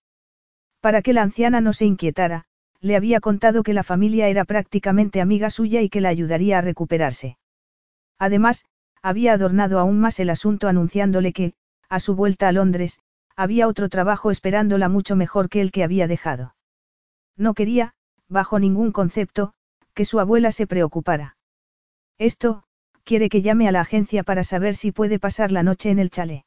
Para 0.80 1.02
que 1.02 1.12
la 1.12 1.22
anciana 1.22 1.60
no 1.60 1.72
se 1.72 1.84
inquietara, 1.84 2.46
le 2.84 2.96
había 2.96 3.18
contado 3.20 3.62
que 3.62 3.72
la 3.72 3.82
familia 3.82 4.28
era 4.28 4.44
prácticamente 4.44 5.22
amiga 5.22 5.48
suya 5.48 5.80
y 5.80 5.88
que 5.88 6.02
la 6.02 6.10
ayudaría 6.10 6.58
a 6.58 6.60
recuperarse. 6.60 7.38
Además, 8.18 8.66
había 9.00 9.32
adornado 9.32 9.78
aún 9.78 9.98
más 10.00 10.20
el 10.20 10.28
asunto 10.28 10.68
anunciándole 10.68 11.32
que, 11.32 11.54
a 11.88 11.98
su 11.98 12.14
vuelta 12.14 12.46
a 12.46 12.52
Londres, 12.52 13.00
había 13.36 13.68
otro 13.68 13.88
trabajo 13.88 14.30
esperándola 14.30 14.90
mucho 14.90 15.16
mejor 15.16 15.48
que 15.48 15.62
el 15.62 15.72
que 15.72 15.82
había 15.82 16.06
dejado. 16.06 16.56
No 17.38 17.54
quería, 17.54 17.94
bajo 18.28 18.58
ningún 18.58 18.92
concepto, 18.92 19.54
que 19.94 20.04
su 20.04 20.20
abuela 20.20 20.52
se 20.52 20.66
preocupara. 20.66 21.38
Esto, 22.18 22.64
quiere 23.02 23.30
que 23.30 23.40
llame 23.40 23.66
a 23.66 23.72
la 23.72 23.80
agencia 23.80 24.24
para 24.24 24.44
saber 24.44 24.76
si 24.76 24.92
puede 24.92 25.18
pasar 25.18 25.52
la 25.52 25.62
noche 25.62 25.88
en 25.88 25.98
el 25.98 26.10
chalet. 26.10 26.44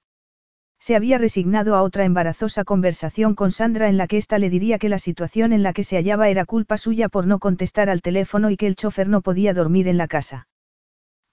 Se 0.79 0.95
había 0.95 1.17
resignado 1.17 1.75
a 1.75 1.81
otra 1.81 2.05
embarazosa 2.05 2.63
conversación 2.63 3.35
con 3.35 3.51
Sandra 3.51 3.89
en 3.89 3.97
la 3.97 4.07
que 4.07 4.17
ésta 4.17 4.37
le 4.39 4.49
diría 4.49 4.77
que 4.77 4.89
la 4.89 4.99
situación 4.99 5.51
en 5.51 5.63
la 5.63 5.73
que 5.73 5.83
se 5.83 5.97
hallaba 5.97 6.29
era 6.29 6.45
culpa 6.45 6.77
suya 6.77 7.09
por 7.09 7.27
no 7.27 7.39
contestar 7.39 7.89
al 7.89 8.01
teléfono 8.01 8.51
y 8.51 8.57
que 8.57 8.67
el 8.67 8.75
chofer 8.75 9.09
no 9.09 9.21
podía 9.21 9.53
dormir 9.53 9.87
en 9.87 9.97
la 9.97 10.07
casa. 10.07 10.47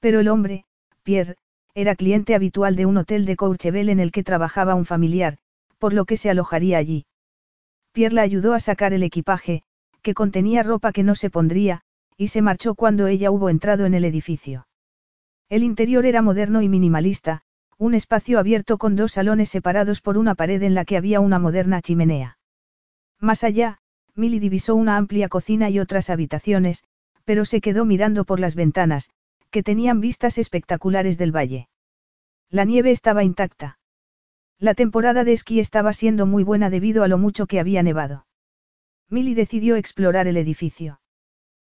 Pero 0.00 0.20
el 0.20 0.28
hombre, 0.28 0.64
Pierre, 1.02 1.36
era 1.74 1.94
cliente 1.94 2.34
habitual 2.34 2.76
de 2.76 2.86
un 2.86 2.96
hotel 2.96 3.26
de 3.26 3.36
Courchevel 3.36 3.88
en 3.88 4.00
el 4.00 4.12
que 4.12 4.22
trabajaba 4.22 4.74
un 4.74 4.86
familiar, 4.86 5.38
por 5.78 5.92
lo 5.92 6.04
que 6.04 6.16
se 6.16 6.30
alojaría 6.30 6.78
allí. 6.78 7.06
Pierre 7.92 8.14
la 8.14 8.22
ayudó 8.22 8.54
a 8.54 8.60
sacar 8.60 8.92
el 8.92 9.02
equipaje, 9.02 9.62
que 10.02 10.14
contenía 10.14 10.62
ropa 10.62 10.92
que 10.92 11.02
no 11.02 11.14
se 11.14 11.30
pondría, 11.30 11.82
y 12.16 12.28
se 12.28 12.42
marchó 12.42 12.74
cuando 12.74 13.06
ella 13.06 13.30
hubo 13.30 13.48
entrado 13.48 13.86
en 13.86 13.94
el 13.94 14.04
edificio. 14.04 14.66
El 15.48 15.62
interior 15.62 16.06
era 16.06 16.22
moderno 16.22 16.62
y 16.62 16.68
minimalista, 16.68 17.43
un 17.78 17.94
espacio 17.94 18.38
abierto 18.38 18.78
con 18.78 18.96
dos 18.96 19.12
salones 19.12 19.48
separados 19.48 20.00
por 20.00 20.18
una 20.18 20.34
pared 20.34 20.62
en 20.62 20.74
la 20.74 20.84
que 20.84 20.96
había 20.96 21.20
una 21.20 21.38
moderna 21.38 21.82
chimenea. 21.82 22.38
Más 23.20 23.44
allá, 23.44 23.78
Milly 24.14 24.38
divisó 24.38 24.74
una 24.74 24.96
amplia 24.96 25.28
cocina 25.28 25.70
y 25.70 25.80
otras 25.80 26.10
habitaciones, 26.10 26.84
pero 27.24 27.44
se 27.44 27.60
quedó 27.60 27.84
mirando 27.84 28.24
por 28.24 28.38
las 28.38 28.54
ventanas, 28.54 29.10
que 29.50 29.62
tenían 29.62 30.00
vistas 30.00 30.38
espectaculares 30.38 31.18
del 31.18 31.34
valle. 31.34 31.68
La 32.50 32.64
nieve 32.64 32.90
estaba 32.90 33.24
intacta. 33.24 33.78
La 34.58 34.74
temporada 34.74 35.24
de 35.24 35.32
esquí 35.32 35.58
estaba 35.58 35.92
siendo 35.92 36.26
muy 36.26 36.44
buena 36.44 36.70
debido 36.70 37.02
a 37.02 37.08
lo 37.08 37.18
mucho 37.18 37.46
que 37.46 37.58
había 37.58 37.82
nevado. 37.82 38.26
Milly 39.10 39.34
decidió 39.34 39.76
explorar 39.76 40.26
el 40.26 40.36
edificio. 40.36 41.00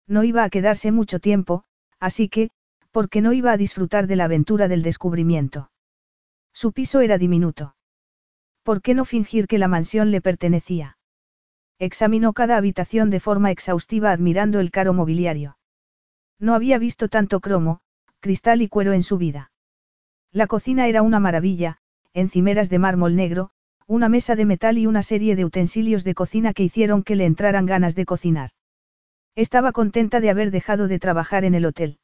No 0.08 0.24
iba 0.24 0.44
a 0.44 0.50
quedarse 0.50 0.91
mucho 0.91 1.20
tiempo, 1.20 1.63
así 2.00 2.29
que, 2.29 2.50
porque 2.91 3.22
no 3.22 3.34
iba 3.34 3.51
a 3.51 3.58
disfrutar 3.58 4.08
de 4.08 4.15
la 4.15 4.25
aventura 4.25 4.68
del 4.68 4.82
descubrimiento. 4.82 5.70
Su 6.62 6.74
piso 6.74 7.00
era 7.00 7.18
diminuto. 7.18 7.74
¿Por 8.63 8.82
qué 8.82 8.94
no 8.94 9.06
fingir 9.06 9.48
que 9.48 9.58
la 9.58 9.70
mansión 9.70 10.12
le 10.12 10.20
pertenecía? 10.20 10.98
Examinó 11.80 12.34
cada 12.34 12.58
habitación 12.58 13.10
de 13.10 13.22
forma 13.22 13.50
exhaustiva 13.50 14.12
admirando 14.12 14.60
el 14.60 14.70
caro 14.70 14.92
mobiliario. 14.94 15.58
No 16.38 16.56
había 16.56 16.78
visto 16.78 17.08
tanto 17.08 17.39
cromo, 17.39 17.80
cristal 18.20 18.62
y 18.62 18.68
cuero 18.68 18.92
en 18.92 19.04
su 19.04 19.18
vida. 19.18 19.54
La 20.34 20.48
cocina 20.48 20.89
era 20.89 21.01
una 21.01 21.22
maravilla, 21.22 21.78
encimeras 22.12 22.70
de 22.70 22.80
mármol 22.80 23.16
negro, 23.16 23.51
una 23.88 24.10
mesa 24.10 24.36
de 24.36 24.44
metal 24.44 24.78
y 24.78 24.86
una 24.86 25.01
serie 25.01 25.38
de 25.38 25.46
utensilios 25.46 26.04
de 26.04 26.13
cocina 26.13 26.54
que 26.54 26.63
hicieron 26.63 27.04
que 27.04 27.16
le 27.16 27.24
entraran 27.24 27.68
ganas 27.68 27.96
de 27.96 28.04
cocinar. 28.04 28.50
Estaba 29.34 29.72
contenta 29.72 30.20
de 30.20 30.30
haber 30.30 30.51
dejado 30.51 30.89
de 30.89 31.00
trabajar 31.00 31.46
en 31.46 31.56
el 31.56 31.66
hotel. 31.66 32.00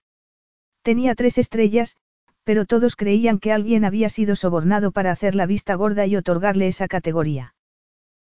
Tenía 0.82 1.14
tres 1.14 1.40
estrellas, 1.40 1.98
pero 2.46 2.66
todos 2.66 2.96
creían 2.96 3.40
que 3.40 3.52
alguien 3.52 3.84
había 3.84 4.08
sido 4.08 4.36
sobornado 4.38 4.92
para 4.92 5.12
hacer 5.12 5.36
la 5.36 5.48
vista 5.48 5.74
gorda 5.76 6.06
y 6.06 6.16
otorgarle 6.16 6.68
esa 6.68 6.88
categoría. 6.88 7.56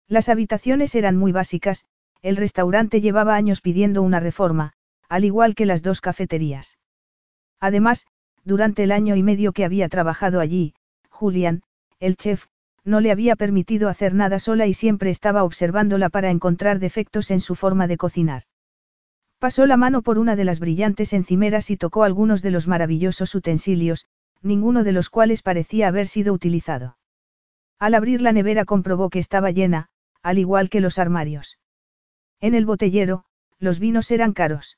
Las 0.10 0.28
habitaciones 0.28 0.96
eran 0.96 1.16
muy 1.16 1.32
básicas, 1.32 1.86
el 2.22 2.36
restaurante 2.36 3.00
llevaba 3.00 3.36
años 3.36 3.62
pidiendo 3.62 4.02
una 4.02 4.20
reforma, 4.20 4.74
al 5.08 5.24
igual 5.24 5.54
que 5.54 5.68
las 5.68 5.84
dos 5.84 6.02
cafeterías. 6.02 6.80
Además, 7.60 8.08
durante 8.44 8.84
el 8.84 8.92
año 8.92 9.16
y 9.16 9.24
medio 9.24 9.54
que 9.54 9.66
había 9.66 9.88
trabajado 9.88 10.40
allí, 10.40 10.74
Julian, 11.10 11.62
el 12.00 12.16
chef, 12.16 12.48
no 12.84 13.02
le 13.02 13.12
había 13.12 13.36
permitido 13.36 13.88
hacer 13.88 14.16
nada 14.16 14.40
sola 14.40 14.66
y 14.66 14.74
siempre 14.74 15.12
estaba 15.12 15.44
observándola 15.44 16.10
para 16.10 16.32
encontrar 16.32 16.80
defectos 16.80 17.30
en 17.30 17.42
su 17.42 17.54
forma 17.54 17.86
de 17.88 17.98
cocinar. 17.98 18.44
Pasó 19.40 19.68
la 19.68 19.78
mano 19.78 20.02
por 20.02 20.18
una 20.18 20.36
de 20.36 20.46
las 20.46 20.60
brillantes 20.60 21.14
encimeras 21.14 21.70
y 21.70 21.78
tocó 21.78 22.04
algunos 22.04 22.42
de 22.42 22.52
los 22.52 22.68
maravillosos 22.68 23.36
utensilios, 23.36 24.06
ninguno 24.42 24.84
de 24.84 24.92
los 24.92 25.10
cuales 25.10 25.44
parecía 25.44 25.88
haber 25.88 26.08
sido 26.08 26.34
utilizado. 26.34 26.98
Al 27.78 27.94
abrir 27.94 28.22
la 28.22 28.32
nevera 28.32 28.66
comprobó 28.66 29.10
que 29.10 29.20
estaba 29.20 29.52
llena, 29.52 29.90
al 30.24 30.40
igual 30.40 30.70
que 30.70 30.82
los 30.82 30.98
armarios. 30.98 31.60
En 32.42 32.56
el 32.56 32.66
botellero, 32.66 33.26
los 33.60 33.80
vinos 33.80 34.10
eran 34.10 34.34
caros. 34.34 34.78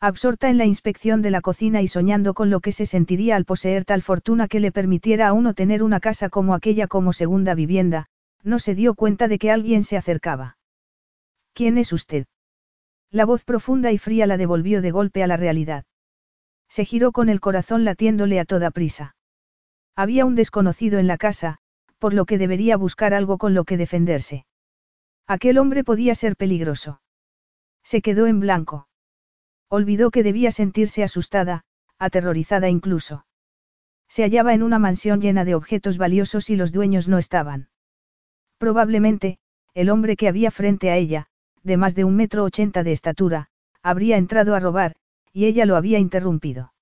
Absorta 0.00 0.48
en 0.48 0.58
la 0.58 0.64
inspección 0.64 1.22
de 1.22 1.30
la 1.30 1.40
cocina 1.40 1.82
y 1.82 1.88
soñando 1.88 2.34
con 2.34 2.50
lo 2.50 2.60
que 2.60 2.72
se 2.72 2.86
sentiría 2.86 3.36
al 3.36 3.44
poseer 3.44 3.84
tal 3.84 4.02
fortuna 4.02 4.48
que 4.48 4.60
le 4.60 4.72
permitiera 4.72 5.28
a 5.28 5.32
uno 5.32 5.54
tener 5.54 5.82
una 5.82 6.00
casa 6.00 6.28
como 6.28 6.54
aquella 6.54 6.86
como 6.88 7.12
segunda 7.12 7.54
vivienda, 7.54 8.06
no 8.42 8.58
se 8.58 8.74
dio 8.74 8.94
cuenta 8.94 9.26
de 9.28 9.38
que 9.38 9.50
alguien 9.50 9.84
se 9.84 9.96
acercaba. 9.96 10.56
¿Quién 11.52 11.78
es 11.78 11.92
usted? 11.92 12.26
La 13.10 13.24
voz 13.24 13.44
profunda 13.44 13.90
y 13.92 13.98
fría 13.98 14.26
la 14.26 14.36
devolvió 14.36 14.82
de 14.82 14.90
golpe 14.90 15.22
a 15.22 15.26
la 15.26 15.36
realidad. 15.36 15.84
Se 16.68 16.84
giró 16.84 17.12
con 17.12 17.28
el 17.28 17.40
corazón 17.40 17.84
latiéndole 17.84 18.38
a 18.38 18.44
toda 18.44 18.70
prisa. 18.70 19.16
Había 19.96 20.26
un 20.26 20.34
desconocido 20.34 20.98
en 20.98 21.06
la 21.06 21.16
casa, 21.16 21.58
por 21.98 22.12
lo 22.12 22.26
que 22.26 22.38
debería 22.38 22.76
buscar 22.76 23.14
algo 23.14 23.38
con 23.38 23.54
lo 23.54 23.64
que 23.64 23.76
defenderse. 23.76 24.46
Aquel 25.26 25.58
hombre 25.58 25.84
podía 25.84 26.14
ser 26.14 26.36
peligroso. 26.36 27.00
Se 27.82 28.02
quedó 28.02 28.26
en 28.26 28.40
blanco. 28.40 28.88
Olvidó 29.68 30.10
que 30.10 30.22
debía 30.22 30.50
sentirse 30.50 31.02
asustada, 31.02 31.64
aterrorizada 31.98 32.68
incluso. 32.68 33.26
Se 34.08 34.22
hallaba 34.22 34.54
en 34.54 34.62
una 34.62 34.78
mansión 34.78 35.20
llena 35.20 35.44
de 35.44 35.54
objetos 35.54 35.98
valiosos 35.98 36.48
y 36.50 36.56
los 36.56 36.72
dueños 36.72 37.08
no 37.08 37.18
estaban. 37.18 37.68
Probablemente, 38.58 39.38
el 39.74 39.90
hombre 39.90 40.16
que 40.16 40.28
había 40.28 40.50
frente 40.50 40.90
a 40.90 40.96
ella, 40.96 41.28
de 41.68 41.76
más 41.76 41.94
de 41.94 42.02
un 42.02 42.16
metro 42.16 42.42
ochenta 42.42 42.82
de 42.82 42.90
estatura, 42.90 43.46
habría 43.80 44.16
entrado 44.16 44.56
a 44.56 44.60
robar, 44.60 44.96
y 45.32 45.46
ella 45.46 45.64
lo 45.66 45.76
había 45.76 46.00
interrumpido. 46.00 46.72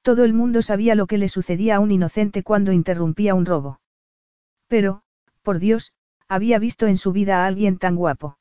Todo 0.00 0.24
el 0.24 0.32
mundo 0.32 0.62
sabía 0.62 0.94
lo 0.94 1.06
que 1.06 1.18
le 1.18 1.28
sucedía 1.28 1.76
a 1.76 1.80
un 1.80 1.90
inocente 1.90 2.42
cuando 2.42 2.72
interrumpía 2.72 3.34
un 3.34 3.44
robo. 3.44 3.80
Pero, 4.68 5.02
por 5.42 5.58
Dios, 5.58 5.92
había 6.28 6.58
visto 6.58 6.86
en 6.86 6.96
su 6.96 7.12
vida 7.12 7.42
a 7.42 7.46
alguien 7.46 7.76
tan 7.78 7.96
guapo. 7.96 8.38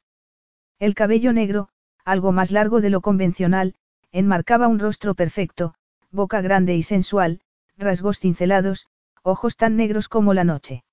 El 0.80 0.96
cabello 0.96 1.34
negro, 1.34 1.70
algo 2.06 2.32
más 2.32 2.52
largo 2.52 2.82
de 2.82 2.90
lo 2.90 3.02
convencional, 3.02 3.76
enmarcaba 4.12 4.68
un 4.68 4.80
rostro 4.80 5.16
perfecto, 5.16 5.74
boca 6.12 6.42
grande 6.42 6.76
y 6.76 6.84
sensual, 6.84 7.42
rasgos 7.78 8.20
cincelados, 8.20 8.88
ojos 9.24 9.58
tan 9.58 9.76
negros 9.76 10.08
como 10.08 10.34
la 10.34 10.44
noche. 10.44 10.84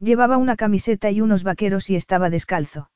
Llevaba 0.00 0.36
una 0.36 0.56
camiseta 0.56 1.10
y 1.10 1.20
unos 1.20 1.42
vaqueros 1.42 1.90
y 1.90 1.96
estaba 1.96 2.30
descalzo. 2.30 2.88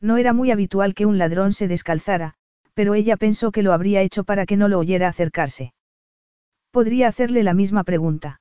No 0.00 0.16
era 0.16 0.32
muy 0.32 0.50
habitual 0.50 0.94
que 0.94 1.06
un 1.06 1.18
ladrón 1.18 1.52
se 1.52 1.68
descalzara, 1.68 2.34
pero 2.74 2.94
ella 2.94 3.16
pensó 3.16 3.52
que 3.52 3.62
lo 3.62 3.72
habría 3.72 4.02
hecho 4.02 4.24
para 4.24 4.46
que 4.46 4.56
no 4.56 4.68
lo 4.68 4.78
oyera 4.78 5.08
acercarse. 5.08 5.72
Podría 6.70 7.08
hacerle 7.08 7.42
la 7.42 7.54
misma 7.54 7.84
pregunta. 7.84 8.40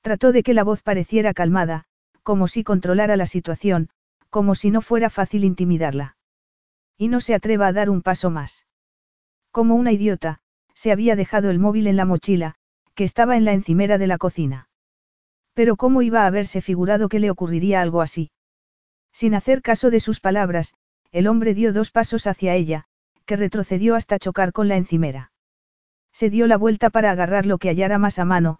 Trató 0.00 0.32
de 0.32 0.42
que 0.42 0.54
la 0.54 0.64
voz 0.64 0.82
pareciera 0.82 1.34
calmada, 1.34 1.84
como 2.22 2.48
si 2.48 2.64
controlara 2.64 3.16
la 3.16 3.26
situación, 3.26 3.90
como 4.30 4.54
si 4.54 4.70
no 4.70 4.80
fuera 4.80 5.10
fácil 5.10 5.44
intimidarla. 5.44 6.16
Y 6.96 7.08
no 7.08 7.20
se 7.20 7.34
atreva 7.34 7.66
a 7.66 7.72
dar 7.72 7.90
un 7.90 8.00
paso 8.00 8.30
más. 8.30 8.66
Como 9.50 9.74
una 9.74 9.92
idiota, 9.92 10.40
se 10.74 10.92
había 10.92 11.14
dejado 11.14 11.50
el 11.50 11.58
móvil 11.58 11.86
en 11.86 11.96
la 11.96 12.06
mochila, 12.06 12.54
que 12.94 13.04
estaba 13.04 13.36
en 13.36 13.44
la 13.44 13.52
encimera 13.52 13.98
de 13.98 14.06
la 14.06 14.18
cocina. 14.18 14.68
Pero 15.52 15.76
¿cómo 15.76 16.00
iba 16.00 16.22
a 16.22 16.26
haberse 16.26 16.62
figurado 16.62 17.08
que 17.10 17.20
le 17.20 17.30
ocurriría 17.30 17.82
algo 17.82 18.00
así? 18.00 18.30
Sin 19.12 19.34
hacer 19.34 19.62
caso 19.62 19.90
de 19.90 20.00
sus 20.00 20.20
palabras, 20.20 20.74
el 21.10 21.26
hombre 21.26 21.54
dio 21.54 21.72
dos 21.72 21.90
pasos 21.90 22.26
hacia 22.26 22.54
ella, 22.54 22.84
que 23.26 23.36
retrocedió 23.36 23.94
hasta 23.94 24.18
chocar 24.18 24.52
con 24.52 24.68
la 24.68 24.76
encimera. 24.76 25.32
Se 26.12 26.30
dio 26.30 26.46
la 26.46 26.56
vuelta 26.56 26.90
para 26.90 27.10
agarrar 27.10 27.46
lo 27.46 27.58
que 27.58 27.68
hallara 27.68 27.98
más 27.98 28.18
a 28.18 28.24
mano, 28.24 28.58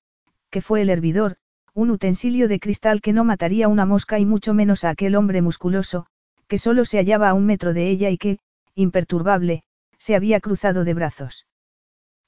que 0.51 0.61
fue 0.61 0.83
el 0.83 0.91
hervidor, 0.91 1.37
un 1.75 1.91
utensilio 1.91 2.49
de 2.49 2.61
cristal 2.61 3.01
que 3.01 3.13
no 3.13 3.25
mataría 3.25 3.69
una 3.69 3.87
mosca 3.87 4.19
y 4.19 4.27
mucho 4.27 4.53
menos 4.53 4.85
a 4.85 4.91
aquel 4.91 5.17
hombre 5.17 5.41
musculoso, 5.41 6.07
que 6.47 6.59
solo 6.59 6.85
se 6.85 6.99
hallaba 6.99 7.31
a 7.31 7.35
un 7.35 7.47
metro 7.47 7.73
de 7.73 7.89
ella 7.89 8.11
y 8.11 8.19
que, 8.19 8.39
imperturbable, 8.75 9.65
se 9.99 10.15
había 10.15 10.41
cruzado 10.41 10.85
de 10.85 10.95
brazos. 10.95 11.47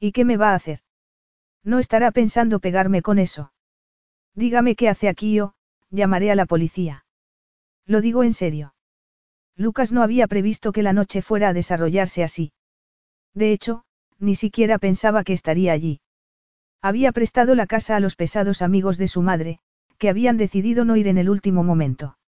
¿Y 0.00 0.12
qué 0.12 0.25
me 0.25 0.37
va 0.37 0.50
a 0.50 0.54
hacer? 0.54 0.81
No 1.62 1.78
estará 1.78 2.11
pensando 2.11 2.61
pegarme 2.61 3.02
con 3.02 3.19
eso. 3.19 3.52
Dígame 4.35 4.76
qué 4.76 4.88
hace 4.88 5.09
aquí 5.09 5.40
o, 5.40 5.54
llamaré 5.90 6.31
a 6.31 6.35
la 6.35 6.47
policía. 6.47 7.03
Lo 7.86 8.00
digo 8.00 8.22
en 8.22 8.32
serio. 8.32 8.74
Lucas 9.56 9.92
no 9.92 10.02
había 10.02 10.26
previsto 10.26 10.72
que 10.72 10.82
la 10.82 10.92
noche 10.92 11.22
fuera 11.22 11.50
a 11.50 11.52
desarrollarse 11.52 12.24
así. 12.24 12.52
De 13.34 13.52
hecho, 13.52 13.84
ni 14.18 14.34
siquiera 14.34 14.78
pensaba 14.78 15.24
que 15.24 15.32
estaría 15.32 15.72
allí. 15.72 16.00
Había 16.80 17.12
prestado 17.12 17.54
la 17.54 17.66
casa 17.66 17.96
a 17.96 18.00
los 18.00 18.16
pesados 18.16 18.62
amigos 18.62 18.98
de 18.98 19.08
su 19.08 19.22
madre, 19.22 19.58
que 19.98 20.08
habían 20.08 20.36
decidido 20.36 20.84
no 20.84 20.96
ir 20.96 21.08
en 21.08 21.18
el 21.18 21.30
último 21.30 21.62
momento. 21.62 22.18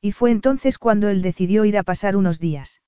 Y 0.00 0.12
fue 0.12 0.30
entonces 0.30 0.78
cuando 0.78 1.08
él 1.08 1.22
decidió 1.22 1.64
ir 1.64 1.78
a 1.78 1.82
pasar 1.82 2.16
unos 2.16 2.38
días. 2.38 2.82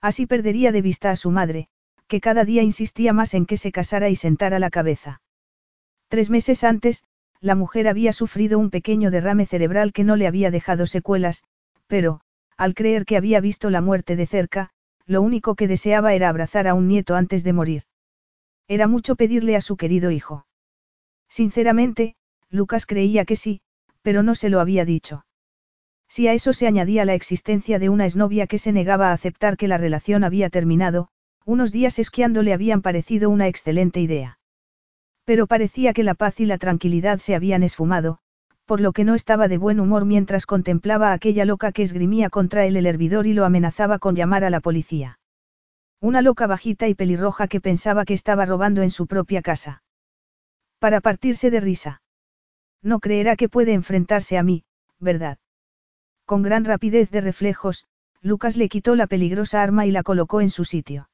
Así 0.00 0.26
perdería 0.26 0.72
de 0.72 0.82
vista 0.82 1.10
a 1.10 1.16
su 1.16 1.30
madre, 1.30 1.68
que 2.06 2.20
cada 2.20 2.44
día 2.44 2.62
insistía 2.62 3.12
más 3.12 3.34
en 3.34 3.46
que 3.46 3.56
se 3.56 3.72
casara 3.72 4.08
y 4.08 4.16
sentara 4.16 4.58
la 4.58 4.70
cabeza. 4.70 5.22
Tres 6.08 6.30
meses 6.30 6.64
antes, 6.64 7.04
la 7.44 7.54
mujer 7.54 7.88
había 7.88 8.14
sufrido 8.14 8.58
un 8.58 8.70
pequeño 8.70 9.10
derrame 9.10 9.44
cerebral 9.44 9.92
que 9.92 10.02
no 10.02 10.16
le 10.16 10.26
había 10.26 10.50
dejado 10.50 10.86
secuelas, 10.86 11.44
pero, 11.86 12.20
al 12.56 12.72
creer 12.72 13.04
que 13.04 13.18
había 13.18 13.38
visto 13.40 13.68
la 13.68 13.82
muerte 13.82 14.16
de 14.16 14.24
cerca, 14.24 14.70
lo 15.04 15.20
único 15.20 15.54
que 15.54 15.68
deseaba 15.68 16.14
era 16.14 16.30
abrazar 16.30 16.66
a 16.66 16.72
un 16.72 16.88
nieto 16.88 17.16
antes 17.16 17.44
de 17.44 17.52
morir. 17.52 17.82
Era 18.66 18.88
mucho 18.88 19.14
pedirle 19.14 19.56
a 19.56 19.60
su 19.60 19.76
querido 19.76 20.10
hijo. 20.10 20.46
Sinceramente, 21.28 22.14
Lucas 22.48 22.86
creía 22.86 23.26
que 23.26 23.36
sí, 23.36 23.60
pero 24.00 24.22
no 24.22 24.34
se 24.34 24.48
lo 24.48 24.58
había 24.58 24.86
dicho. 24.86 25.26
Si 26.08 26.28
a 26.28 26.32
eso 26.32 26.54
se 26.54 26.66
añadía 26.66 27.04
la 27.04 27.12
existencia 27.12 27.78
de 27.78 27.90
una 27.90 28.06
exnovia 28.06 28.46
que 28.46 28.56
se 28.56 28.72
negaba 28.72 29.10
a 29.10 29.12
aceptar 29.12 29.58
que 29.58 29.68
la 29.68 29.76
relación 29.76 30.24
había 30.24 30.48
terminado, 30.48 31.08
unos 31.44 31.72
días 31.72 31.98
esquiando 31.98 32.42
le 32.42 32.54
habían 32.54 32.80
parecido 32.80 33.28
una 33.28 33.48
excelente 33.48 34.00
idea. 34.00 34.38
Pero 35.24 35.46
parecía 35.46 35.92
que 35.92 36.02
la 36.02 36.14
paz 36.14 36.40
y 36.40 36.46
la 36.46 36.58
tranquilidad 36.58 37.18
se 37.18 37.34
habían 37.34 37.62
esfumado, 37.62 38.18
por 38.66 38.80
lo 38.80 38.92
que 38.92 39.04
no 39.04 39.14
estaba 39.14 39.48
de 39.48 39.58
buen 39.58 39.80
humor 39.80 40.04
mientras 40.04 40.46
contemplaba 40.46 41.10
a 41.10 41.12
aquella 41.14 41.44
loca 41.44 41.72
que 41.72 41.82
esgrimía 41.82 42.30
contra 42.30 42.66
él 42.66 42.76
el 42.76 42.86
hervidor 42.86 43.26
y 43.26 43.34
lo 43.34 43.44
amenazaba 43.44 43.98
con 43.98 44.14
llamar 44.14 44.44
a 44.44 44.50
la 44.50 44.60
policía. 44.60 45.18
Una 46.00 46.22
loca 46.22 46.46
bajita 46.46 46.88
y 46.88 46.94
pelirroja 46.94 47.48
que 47.48 47.60
pensaba 47.60 48.04
que 48.04 48.14
estaba 48.14 48.44
robando 48.44 48.82
en 48.82 48.90
su 48.90 49.06
propia 49.06 49.42
casa. 49.42 49.82
Para 50.78 51.00
partirse 51.00 51.50
de 51.50 51.60
risa. 51.60 52.02
No 52.82 53.00
creerá 53.00 53.36
que 53.36 53.48
puede 53.48 53.72
enfrentarse 53.72 54.36
a 54.36 54.42
mí, 54.42 54.64
¿verdad? 54.98 55.38
Con 56.26 56.42
gran 56.42 56.64
rapidez 56.64 57.10
de 57.10 57.22
reflejos, 57.22 57.86
Lucas 58.20 58.56
le 58.56 58.68
quitó 58.68 58.96
la 58.96 59.06
peligrosa 59.06 59.62
arma 59.62 59.86
y 59.86 59.90
la 59.90 60.02
colocó 60.02 60.40
en 60.40 60.50
su 60.50 60.64
sitio. 60.64 61.08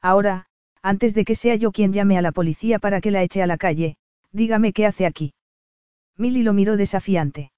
Ahora, 0.00 0.46
antes 0.84 1.14
de 1.14 1.24
que 1.24 1.34
sea 1.34 1.54
yo 1.54 1.72
quien 1.72 1.94
llame 1.94 2.18
a 2.18 2.22
la 2.22 2.30
policía 2.30 2.78
para 2.78 3.00
que 3.00 3.10
la 3.10 3.22
eche 3.22 3.42
a 3.42 3.46
la 3.46 3.56
calle, 3.56 3.96
dígame 4.32 4.74
qué 4.74 4.84
hace 4.84 5.06
aquí. 5.06 5.32
Milly 6.18 6.42
lo 6.42 6.52
miró 6.52 6.76
desafiante. 6.76 7.52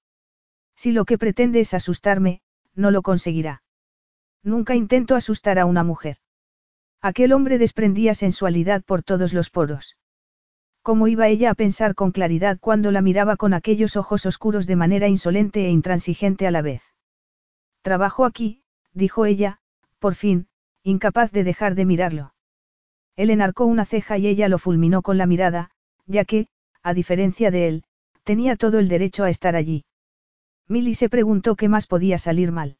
Si 0.77 0.93
lo 0.93 1.03
que 1.03 1.17
pretende 1.17 1.59
es 1.59 1.73
asustarme, 1.73 2.39
no 2.73 2.89
lo 2.89 3.01
conseguirá. 3.01 3.63
Nunca 4.43 4.75
intento 4.75 5.13
asustar 5.13 5.59
a 5.59 5.65
una 5.65 5.83
mujer. 5.83 6.15
Aquel 7.01 7.33
hombre 7.33 7.57
desprendía 7.57 8.13
sensualidad 8.13 8.81
por 8.85 9.03
todos 9.03 9.33
los 9.33 9.49
poros. 9.49 9.97
¿Cómo 10.81 11.09
iba 11.09 11.27
ella 11.27 11.49
a 11.49 11.53
pensar 11.53 11.95
con 11.95 12.11
claridad 12.11 12.57
cuando 12.61 12.93
la 12.93 13.01
miraba 13.01 13.35
con 13.35 13.53
aquellos 13.53 13.97
ojos 13.97 14.25
oscuros 14.25 14.67
de 14.67 14.77
manera 14.77 15.09
insolente 15.09 15.65
e 15.65 15.69
intransigente 15.69 16.47
a 16.47 16.51
la 16.51 16.61
vez? 16.61 16.81
Trabajo 17.81 18.23
aquí, 18.23 18.63
dijo 18.93 19.25
ella, 19.25 19.59
por 19.99 20.15
fin, 20.15 20.47
incapaz 20.81 21.33
de 21.33 21.43
dejar 21.43 21.75
de 21.75 21.83
mirarlo. 21.83 22.33
Él 23.17 23.29
enarcó 23.29 23.65
una 23.65 23.83
ceja 23.83 24.17
y 24.17 24.27
ella 24.27 24.47
lo 24.47 24.57
fulminó 24.57 25.01
con 25.01 25.17
la 25.17 25.25
mirada, 25.25 25.71
ya 26.05 26.23
que, 26.23 26.47
a 26.81 26.93
diferencia 26.93 27.51
de 27.51 27.67
él, 27.67 27.83
Tenía 28.27 28.57
todo 28.57 28.79
el 28.79 28.89
derecho 28.89 29.23
a 29.23 29.29
estar 29.29 29.55
allí. 29.55 29.85
Milly 30.67 30.95
se 30.95 31.07
preguntó 31.07 31.55
qué 31.55 31.69
más 31.69 31.87
podía 31.87 32.17
salir 32.17 32.51
mal. 32.51 32.75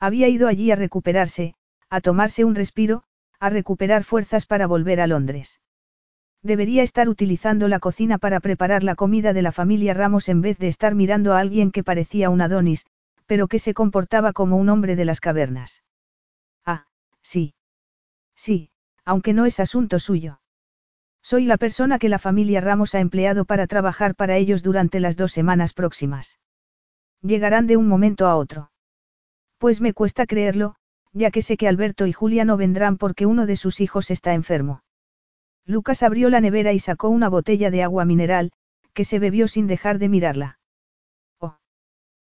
Había 0.00 0.26
ido 0.26 0.48
allí 0.48 0.72
a 0.72 0.74
recuperarse, 0.74 1.54
a 1.88 2.00
tomarse 2.00 2.44
un 2.44 2.56
respiro, 2.56 3.04
a 3.38 3.48
recuperar 3.48 4.02
fuerzas 4.02 4.44
para 4.44 4.66
volver 4.66 5.00
a 5.00 5.06
Londres. 5.06 5.60
Debería 6.42 6.82
estar 6.82 7.08
utilizando 7.08 7.68
la 7.68 7.78
cocina 7.78 8.18
para 8.18 8.40
preparar 8.40 8.82
la 8.82 8.96
comida 8.96 9.32
de 9.32 9.42
la 9.42 9.52
familia 9.52 9.94
Ramos 9.94 10.28
en 10.28 10.40
vez 10.40 10.58
de 10.58 10.66
estar 10.66 10.96
mirando 10.96 11.34
a 11.34 11.38
alguien 11.38 11.70
que 11.70 11.84
parecía 11.84 12.28
un 12.28 12.40
Adonis, 12.40 12.86
pero 13.26 13.46
que 13.46 13.60
se 13.60 13.72
comportaba 13.72 14.32
como 14.32 14.56
un 14.56 14.68
hombre 14.68 14.96
de 14.96 15.04
las 15.04 15.20
cavernas. 15.20 15.84
Ah, 16.64 16.88
sí. 17.22 17.54
Sí, 18.34 18.70
aunque 19.06 19.32
no 19.32 19.46
es 19.46 19.60
asunto 19.60 19.98
suyo. 19.98 20.40
Soy 21.22 21.46
la 21.46 21.56
persona 21.56 21.98
que 21.98 22.08
la 22.08 22.18
familia 22.18 22.60
Ramos 22.60 22.94
ha 22.94 23.00
empleado 23.00 23.44
para 23.44 23.66
trabajar 23.66 24.14
para 24.14 24.36
ellos 24.36 24.62
durante 24.62 25.00
las 25.00 25.16
dos 25.16 25.32
semanas 25.32 25.72
próximas. 25.72 26.38
Llegarán 27.22 27.66
de 27.66 27.76
un 27.76 27.88
momento 27.88 28.26
a 28.26 28.36
otro. 28.36 28.70
Pues 29.58 29.80
me 29.80 29.94
cuesta 29.94 30.26
creerlo, 30.26 30.74
ya 31.12 31.30
que 31.30 31.40
sé 31.40 31.56
que 31.56 31.68
Alberto 31.68 32.06
y 32.06 32.12
Julia 32.12 32.44
no 32.44 32.56
vendrán 32.56 32.98
porque 32.98 33.26
uno 33.26 33.46
de 33.46 33.56
sus 33.56 33.80
hijos 33.80 34.10
está 34.10 34.34
enfermo. 34.34 34.82
Lucas 35.64 36.02
abrió 36.02 36.28
la 36.28 36.40
nevera 36.40 36.72
y 36.72 36.78
sacó 36.78 37.08
una 37.08 37.28
botella 37.28 37.70
de 37.70 37.82
agua 37.82 38.04
mineral, 38.04 38.52
que 38.92 39.04
se 39.04 39.18
bebió 39.18 39.48
sin 39.48 39.66
dejar 39.66 39.98
de 39.98 40.08
mirarla. 40.08 40.58
Oh. 41.40 41.56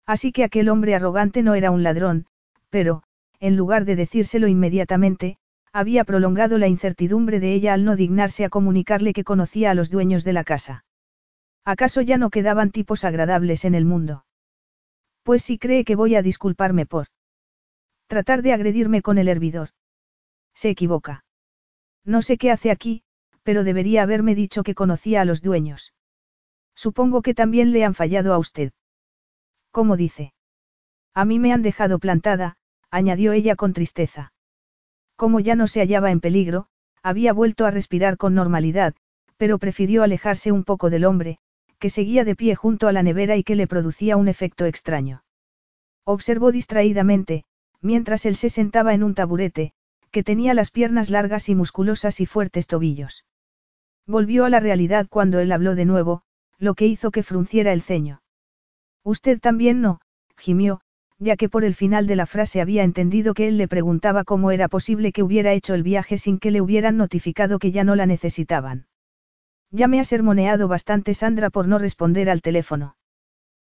Así 0.07 0.33
que 0.33 0.45
aquel 0.45 0.69
hombre 0.69 0.95
arrogante 0.95 1.43
no 1.43 1.55
era 1.55 1.71
un 1.71 1.83
ladrón, 1.83 2.27
pero, 2.71 3.03
en 3.39 3.57
lugar 3.57 3.85
de 3.85 3.97
decírselo 3.97 4.49
inmediatamente, 4.49 5.39
había 5.73 6.05
prolongado 6.05 6.59
la 6.59 6.69
incertidumbre 6.69 7.41
de 7.41 7.55
ella 7.55 7.75
al 7.75 7.85
no 7.85 7.97
dignarse 7.97 8.45
a 8.45 8.49
comunicarle 8.49 9.13
que 9.13 9.25
conocía 9.25 9.71
a 9.71 9.75
los 9.75 9.91
dueños 9.91 10.25
de 10.25 10.33
la 10.33 10.45
casa. 10.45 10.85
¿Acaso 11.65 12.01
ya 12.01 12.17
no 12.17 12.31
quedaban 12.31 12.71
tipos 12.71 13.05
agradables 13.05 13.65
en 13.65 13.75
el 13.75 13.85
mundo? 13.85 14.25
Pues 15.23 15.43
si 15.43 15.59
cree 15.59 15.85
que 15.85 15.95
voy 15.95 16.15
a 16.15 16.23
disculparme 16.23 16.87
por 16.87 17.07
tratar 18.07 18.43
de 18.43 18.53
agredirme 18.53 19.03
con 19.03 19.19
el 19.19 19.29
hervidor. 19.29 19.69
Se 20.55 20.71
equivoca. 20.71 21.25
No 22.05 22.23
sé 22.23 22.39
qué 22.39 22.51
hace 22.51 22.71
aquí, 22.71 23.03
pero 23.43 23.63
debería 23.63 24.03
haberme 24.03 24.35
dicho 24.35 24.63
que 24.63 24.75
conocía 24.75 25.21
a 25.21 25.25
los 25.25 25.43
dueños. 25.43 25.95
Supongo 26.75 27.23
que 27.23 27.35
también 27.35 27.73
le 27.73 27.85
han 27.85 27.95
fallado 27.95 28.35
a 28.35 28.39
usted. 28.39 28.73
¿Cómo 29.71 29.97
dice? 29.97 30.33
A 31.15 31.25
mí 31.25 31.39
me 31.39 31.53
han 31.53 31.63
dejado 31.63 31.99
plantada, 31.99 32.57
añadió 32.91 33.33
ella 33.33 33.55
con 33.55 33.73
tristeza. 33.73 34.33
Como 35.21 35.39
ya 35.39 35.55
no 35.55 35.67
se 35.67 35.81
hallaba 35.81 36.13
en 36.13 36.21
peligro, 36.21 36.69
había 37.03 37.35
vuelto 37.35 37.67
a 37.67 37.71
respirar 37.71 38.17
con 38.17 38.35
normalidad, 38.35 38.95
pero 39.37 39.59
prefirió 39.59 40.03
alejarse 40.03 40.51
un 40.51 40.65
poco 40.65 40.89
del 40.89 41.05
hombre, 41.05 41.41
que 41.79 41.91
seguía 41.91 42.25
de 42.25 42.35
pie 42.35 42.55
junto 42.55 42.89
a 42.89 42.93
la 42.93 43.03
nevera 43.03 43.37
y 43.37 43.45
que 43.45 43.55
le 43.55 43.67
producía 43.67 44.17
un 44.17 44.29
efecto 44.29 44.65
extraño. 44.65 45.23
Observó 46.05 46.53
distraídamente, 46.53 47.45
mientras 47.83 48.25
él 48.25 48.35
se 48.35 48.49
sentaba 48.49 48.95
en 48.95 49.03
un 49.03 49.15
taburete, 49.15 49.75
que 50.11 50.23
tenía 50.23 50.55
las 50.55 50.71
piernas 50.71 51.11
largas 51.11 51.51
y 51.51 51.55
musculosas 51.55 52.23
y 52.23 52.25
fuertes 52.25 52.67
tobillos. 52.67 53.27
Volvió 54.07 54.47
a 54.47 54.49
la 54.49 54.61
realidad 54.61 55.07
cuando 55.11 55.39
él 55.41 55.53
habló 55.53 55.75
de 55.75 55.85
nuevo, 55.85 56.23
lo 56.57 56.73
que 56.73 56.87
hizo 56.87 57.11
que 57.11 57.23
frunciera 57.23 57.75
el 57.75 57.83
ceño. 57.83 58.23
Usted 59.05 59.39
también 59.39 59.83
no, 59.83 60.01
gimió, 60.39 60.81
ya 61.21 61.37
que 61.37 61.51
por 61.51 61.65
el 61.65 61.75
final 61.75 62.07
de 62.07 62.17
la 62.17 62.25
frase 62.25 62.63
había 62.63 62.83
entendido 62.83 63.35
que 63.35 63.47
él 63.47 63.59
le 63.59 63.69
preguntaba 63.69 64.25
cómo 64.25 64.51
era 64.51 64.69
posible 64.69 65.13
que 65.13 65.23
hubiera 65.23 65.53
hecho 65.53 65.75
el 65.75 65.83
viaje 65.83 66.17
sin 66.17 66.39
que 66.39 66.51
le 66.51 66.63
hubieran 66.63 66.97
notificado 66.97 67.59
que 67.59 67.73
ya 67.73 67.85
no 67.85 67.95
la 67.95 68.07
necesitaban. 68.07 68.87
Ya 69.71 69.87
me 69.87 70.01
ha 70.01 70.05
sermoneado 70.05 70.67
bastante 70.67 71.13
Sandra 71.13 71.51
por 71.51 71.69
no 71.69 71.79
responder 71.79 72.31
al 72.31 72.41
teléfono. 72.41 72.97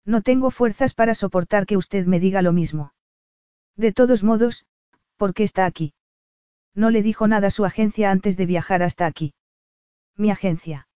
No 0.06 0.22
tengo 0.22 0.52
fuerzas 0.52 0.94
para 0.94 1.16
soportar 1.16 1.66
que 1.66 1.78
usted 1.78 2.06
me 2.06 2.20
diga 2.20 2.42
lo 2.42 2.52
mismo. 2.52 2.94
De 3.78 3.94
todos 3.94 4.24
modos, 4.24 4.66
¿por 5.16 5.34
qué 5.34 5.44
está 5.44 5.66
aquí? 5.66 5.94
No 6.76 6.92
le 6.92 7.02
dijo 7.02 7.28
nada 7.28 7.50
su 7.50 7.64
agencia 7.64 8.12
antes 8.12 8.36
de 8.36 8.46
viajar 8.46 8.84
hasta 8.84 9.06
aquí. 9.06 9.34
Mi 10.18 10.32
agencia. 10.32 10.88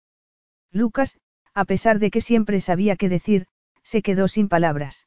Lucas, 0.73 1.19
a 1.55 1.65
pesar 1.65 2.01
de 2.01 2.11
que 2.11 2.21
siempre 2.21 2.61
sabía 2.61 2.97
qué 2.97 3.09
decir, 3.09 3.47
se 3.83 4.03
quedó 4.03 4.27
sin 4.29 4.49
palabras. 4.49 5.07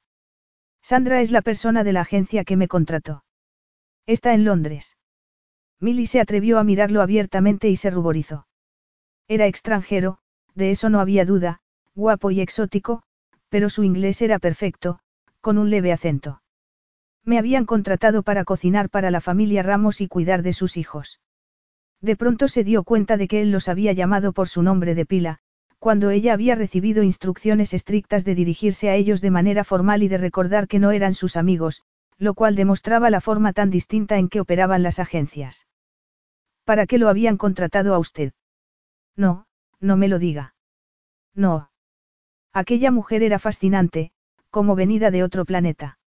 Sandra 0.83 1.21
es 1.21 1.31
la 1.31 1.41
persona 1.41 1.85
de 1.85 1.93
la 1.93 2.01
agencia 2.01 2.43
que 2.43 2.57
me 2.57 2.67
contrató. 2.67 3.23
Está 4.05 4.33
en 4.33 4.43
Londres. 4.43 4.97
Milly 5.79 6.07
se 6.07 6.19
atrevió 6.19 6.59
a 6.59 6.65
mirarlo 6.65 7.01
abiertamente 7.01 7.69
y 7.69 7.77
se 7.77 7.89
ruborizó. 7.89 8.47
Era 9.29 9.47
extranjero, 9.47 10.17
de 10.55 10.71
eso 10.71 10.89
no 10.89 10.99
había 10.99 11.23
duda, 11.23 11.61
guapo 11.95 12.31
y 12.31 12.41
exótico, 12.41 13.03
pero 13.47 13.69
su 13.69 13.85
inglés 13.85 14.21
era 14.21 14.39
perfecto, 14.39 14.99
con 15.39 15.57
un 15.57 15.69
leve 15.69 15.93
acento. 15.93 16.41
Me 17.23 17.39
habían 17.39 17.65
contratado 17.65 18.21
para 18.21 18.43
cocinar 18.43 18.89
para 18.89 19.09
la 19.09 19.21
familia 19.21 19.63
Ramos 19.63 20.01
y 20.01 20.09
cuidar 20.09 20.43
de 20.43 20.51
sus 20.51 20.75
hijos. 20.75 21.21
De 22.01 22.17
pronto 22.17 22.49
se 22.49 22.65
dio 22.65 22.83
cuenta 22.83 23.15
de 23.15 23.29
que 23.29 23.41
él 23.41 23.51
los 23.51 23.69
había 23.69 23.93
llamado 23.93 24.33
por 24.33 24.49
su 24.49 24.61
nombre 24.61 24.95
de 24.95 25.05
pila, 25.05 25.39
cuando 25.83 26.11
ella 26.11 26.31
había 26.31 26.55
recibido 26.55 27.03
instrucciones 27.03 27.73
estrictas 27.73 28.23
de 28.23 28.35
dirigirse 28.35 28.89
a 28.89 28.95
ellos 28.95 29.19
de 29.19 29.31
manera 29.31 29.65
formal 29.65 30.01
y 30.01 30.07
de 30.07 30.17
recordar 30.17 30.69
que 30.69 30.79
no 30.79 30.91
eran 30.91 31.13
sus 31.13 31.35
amigos, 31.35 31.81
lo 32.17 32.35
cual 32.35 32.55
demostraba 32.55 33.09
la 33.09 33.19
forma 33.19 33.51
tan 33.51 33.69
distinta 33.69 34.17
en 34.17 34.29
que 34.29 34.39
operaban 34.39 34.81
las 34.81 34.99
agencias. 34.99 35.67
¿Para 36.63 36.87
qué 36.87 36.97
lo 36.97 37.09
habían 37.09 37.35
contratado 37.35 37.93
a 37.93 37.99
usted? 37.99 38.31
No, 39.17 39.45
no 39.81 39.97
me 39.97 40.07
lo 40.07 40.19
diga. 40.19 40.55
No. 41.35 41.69
Aquella 42.53 42.89
mujer 42.89 43.21
era 43.21 43.37
fascinante, 43.37 44.13
como 44.51 44.77
venida 44.77 45.11
de 45.11 45.21
otro 45.21 45.43
planeta. 45.43 45.99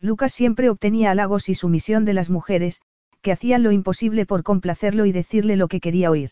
Lucas 0.00 0.32
siempre 0.32 0.70
obtenía 0.70 1.10
halagos 1.10 1.50
y 1.50 1.54
sumisión 1.54 2.06
de 2.06 2.14
las 2.14 2.30
mujeres, 2.30 2.80
que 3.20 3.32
hacían 3.32 3.64
lo 3.64 3.70
imposible 3.70 4.24
por 4.24 4.42
complacerlo 4.42 5.04
y 5.04 5.12
decirle 5.12 5.56
lo 5.56 5.68
que 5.68 5.80
quería 5.80 6.10
oír. 6.10 6.30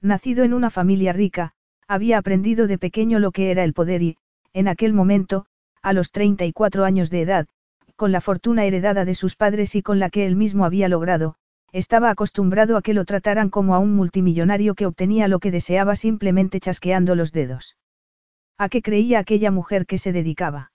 Nacido 0.00 0.44
en 0.44 0.54
una 0.54 0.70
familia 0.70 1.12
rica, 1.12 1.52
había 1.90 2.18
aprendido 2.18 2.68
de 2.68 2.78
pequeño 2.78 3.18
lo 3.18 3.32
que 3.32 3.50
era 3.50 3.64
el 3.64 3.72
poder 3.72 4.00
y, 4.00 4.16
en 4.52 4.68
aquel 4.68 4.92
momento, 4.92 5.46
a 5.82 5.92
los 5.92 6.12
34 6.12 6.84
años 6.84 7.10
de 7.10 7.22
edad, 7.22 7.48
con 7.96 8.12
la 8.12 8.20
fortuna 8.20 8.64
heredada 8.64 9.04
de 9.04 9.16
sus 9.16 9.34
padres 9.34 9.74
y 9.74 9.82
con 9.82 9.98
la 9.98 10.08
que 10.08 10.24
él 10.24 10.36
mismo 10.36 10.64
había 10.64 10.88
logrado, 10.88 11.34
estaba 11.72 12.10
acostumbrado 12.10 12.76
a 12.76 12.82
que 12.82 12.94
lo 12.94 13.04
trataran 13.04 13.50
como 13.50 13.74
a 13.74 13.80
un 13.80 13.92
multimillonario 13.92 14.76
que 14.76 14.86
obtenía 14.86 15.26
lo 15.26 15.40
que 15.40 15.50
deseaba 15.50 15.96
simplemente 15.96 16.60
chasqueando 16.60 17.16
los 17.16 17.32
dedos. 17.32 17.76
¿A 18.56 18.68
qué 18.68 18.82
creía 18.82 19.18
aquella 19.18 19.50
mujer 19.50 19.84
que 19.84 19.98
se 19.98 20.12
dedicaba? 20.12 20.70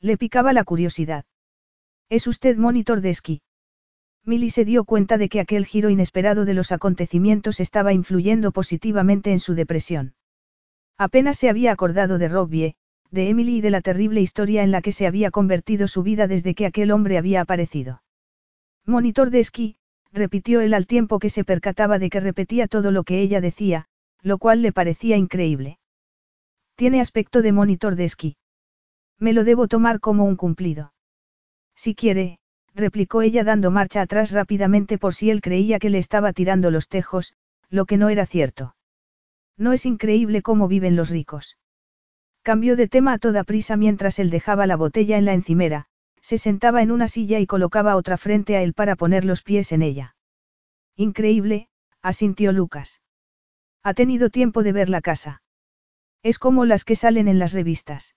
Le 0.00 0.16
picaba 0.16 0.52
la 0.52 0.62
curiosidad. 0.62 1.24
¿Es 2.08 2.28
usted 2.28 2.56
monitor 2.56 3.00
de 3.00 3.10
esquí? 3.10 3.42
Milly 4.24 4.50
se 4.50 4.64
dio 4.64 4.84
cuenta 4.84 5.18
de 5.18 5.28
que 5.28 5.40
aquel 5.40 5.66
giro 5.66 5.90
inesperado 5.90 6.44
de 6.44 6.54
los 6.54 6.70
acontecimientos 6.70 7.58
estaba 7.58 7.92
influyendo 7.92 8.52
positivamente 8.52 9.32
en 9.32 9.40
su 9.40 9.56
depresión. 9.56 10.14
Apenas 10.98 11.38
se 11.38 11.48
había 11.48 11.70
acordado 11.70 12.18
de 12.18 12.28
Robbie, 12.28 12.74
de 13.12 13.28
Emily 13.28 13.58
y 13.58 13.60
de 13.60 13.70
la 13.70 13.80
terrible 13.80 14.20
historia 14.20 14.64
en 14.64 14.72
la 14.72 14.82
que 14.82 14.90
se 14.90 15.06
había 15.06 15.30
convertido 15.30 15.86
su 15.86 16.02
vida 16.02 16.26
desde 16.26 16.54
que 16.54 16.66
aquel 16.66 16.90
hombre 16.90 17.16
había 17.16 17.40
aparecido. 17.40 18.02
Monitor 18.84 19.30
de 19.30 19.38
esquí, 19.38 19.76
repitió 20.12 20.60
él 20.60 20.74
al 20.74 20.86
tiempo 20.86 21.20
que 21.20 21.30
se 21.30 21.44
percataba 21.44 21.98
de 21.98 22.10
que 22.10 22.20
repetía 22.20 22.66
todo 22.66 22.90
lo 22.90 23.04
que 23.04 23.20
ella 23.20 23.40
decía, 23.40 23.86
lo 24.22 24.38
cual 24.38 24.60
le 24.60 24.72
parecía 24.72 25.16
increíble. 25.16 25.78
Tiene 26.74 27.00
aspecto 27.00 27.42
de 27.42 27.52
monitor 27.52 27.94
de 27.94 28.04
esquí. 28.04 28.36
Me 29.18 29.32
lo 29.32 29.44
debo 29.44 29.68
tomar 29.68 30.00
como 30.00 30.24
un 30.24 30.36
cumplido. 30.36 30.92
Si 31.74 31.94
quiere, 31.94 32.38
replicó 32.74 33.22
ella 33.22 33.44
dando 33.44 33.70
marcha 33.70 34.00
atrás 34.02 34.32
rápidamente 34.32 34.98
por 34.98 35.14
si 35.14 35.30
él 35.30 35.40
creía 35.40 35.78
que 35.78 35.90
le 35.90 35.98
estaba 35.98 36.32
tirando 36.32 36.70
los 36.70 36.88
tejos, 36.88 37.34
lo 37.70 37.84
que 37.84 37.96
no 37.96 38.08
era 38.08 38.26
cierto. 38.26 38.74
No 39.58 39.72
es 39.72 39.84
increíble 39.84 40.40
cómo 40.40 40.68
viven 40.68 40.96
los 40.96 41.10
ricos. 41.10 41.58
Cambió 42.42 42.76
de 42.76 42.88
tema 42.88 43.12
a 43.12 43.18
toda 43.18 43.44
prisa 43.44 43.76
mientras 43.76 44.18
él 44.18 44.30
dejaba 44.30 44.66
la 44.66 44.76
botella 44.76 45.18
en 45.18 45.24
la 45.24 45.34
encimera, 45.34 45.86
se 46.22 46.38
sentaba 46.38 46.80
en 46.80 46.90
una 46.90 47.08
silla 47.08 47.40
y 47.40 47.46
colocaba 47.46 47.96
otra 47.96 48.16
frente 48.16 48.56
a 48.56 48.62
él 48.62 48.72
para 48.72 48.96
poner 48.96 49.24
los 49.24 49.42
pies 49.42 49.72
en 49.72 49.82
ella. 49.82 50.16
Increíble, 50.96 51.68
asintió 52.00 52.52
Lucas. 52.52 53.02
Ha 53.82 53.94
tenido 53.94 54.30
tiempo 54.30 54.62
de 54.62 54.72
ver 54.72 54.88
la 54.88 55.00
casa. 55.00 55.42
Es 56.22 56.38
como 56.38 56.64
las 56.64 56.84
que 56.84 56.96
salen 56.96 57.28
en 57.28 57.38
las 57.38 57.52
revistas. 57.52 58.14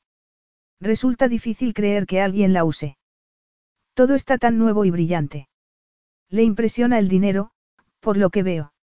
Resulta 0.79 1.27
difícil 1.27 1.73
creer 1.73 2.05
que 2.05 2.21
alguien 2.21 2.53
la 2.53 2.63
use. 2.63 2.97
Todo 3.93 4.15
está 4.15 4.37
tan 4.37 4.57
nuevo 4.57 4.85
y 4.85 4.91
brillante. 4.91 5.47
Le 6.29 6.43
impresiona 6.43 6.97
el 6.97 7.07
dinero, 7.07 7.51
por 7.99 8.17
lo 8.17 8.29
que 8.29 8.43
veo. 8.43 8.73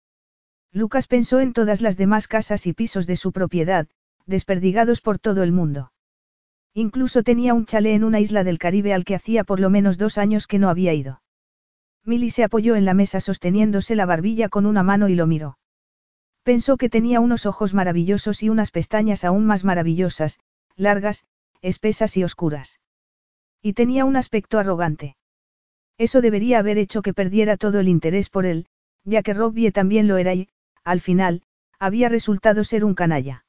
Lucas 0.73 1.07
pensó 1.07 1.41
en 1.41 1.53
todas 1.53 1.81
las 1.81 1.97
demás 1.97 2.29
casas 2.29 2.67
y 2.67 2.73
pisos 2.73 3.07
de 3.07 3.17
su 3.17 3.33
propiedad, 3.33 3.89
desperdigados 4.27 5.01
por 5.01 5.19
todo 5.19 5.43
el 5.43 5.53
mundo. 5.53 5.93
Incluso 6.75 7.23
tenía 7.23 7.55
un 7.55 7.67
chalet 7.67 7.95
en 7.95 8.05
una 8.05 8.21
isla 8.21 8.45
del 8.45 8.59
Caribe 8.59 8.93
al 8.93 9.05
que 9.05 9.15
hacía 9.15 9.45
por 9.45 9.61
lo 9.61 9.71
menos 9.71 9.99
dos 9.99 10.19
años 10.19 10.47
que 10.47 10.59
no 10.59 10.69
había 10.69 10.93
ido. 10.95 11.23
Milly 12.05 12.31
se 12.31 12.45
apoyó 12.45 12.77
en 12.77 12.85
la 12.85 12.95
mesa 12.95 13.21
sosteniéndose 13.21 13.97
la 13.97 14.07
barbilla 14.07 14.49
con 14.49 14.67
una 14.67 14.83
mano 14.83 15.09
y 15.09 15.15
lo 15.15 15.27
miró. 15.27 15.59
Pensó 16.43 16.77
que 16.77 16.89
tenía 16.89 17.21
unos 17.21 17.47
ojos 17.47 17.75
maravillosos 17.75 18.43
y 18.43 18.49
unas 18.49 18.71
pestañas 18.71 19.25
aún 19.25 19.45
más 19.45 19.65
maravillosas, 19.65 20.39
largas, 20.77 21.25
espesas 21.61 22.17
y 22.17 22.25
oscuras. 22.25 22.81
Y 23.61 23.73
tenía 23.73 24.05
un 24.05 24.17
aspecto 24.17 24.59
arrogante. 24.59 25.17
Eso 25.99 26.21
debería 26.21 26.61
haber 26.61 26.79
hecho 26.79 27.03
que 27.03 27.13
perdiera 27.13 27.57
todo 27.57 27.81
el 27.81 27.89
interés 27.89 28.31
por 28.31 28.47
él, 28.47 28.67
ya 29.05 29.23
que 29.23 29.35
Robbie 29.35 29.73
también 29.73 30.07
lo 30.07 30.17
era 30.17 30.33
y, 30.35 30.49
al 30.88 31.01
final, 31.01 31.42
había 31.79 32.09
resultado 32.09 32.64
ser 32.64 32.83
un 32.85 32.94
canalla. 32.94 33.44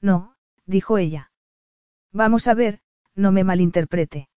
No, 0.00 0.34
dijo 0.64 0.96
ella. 0.96 1.30
Vamos 2.10 2.48
a 2.48 2.54
ver, 2.54 2.80
no 3.14 3.32
me 3.32 3.44
malinterprete. 3.44 4.28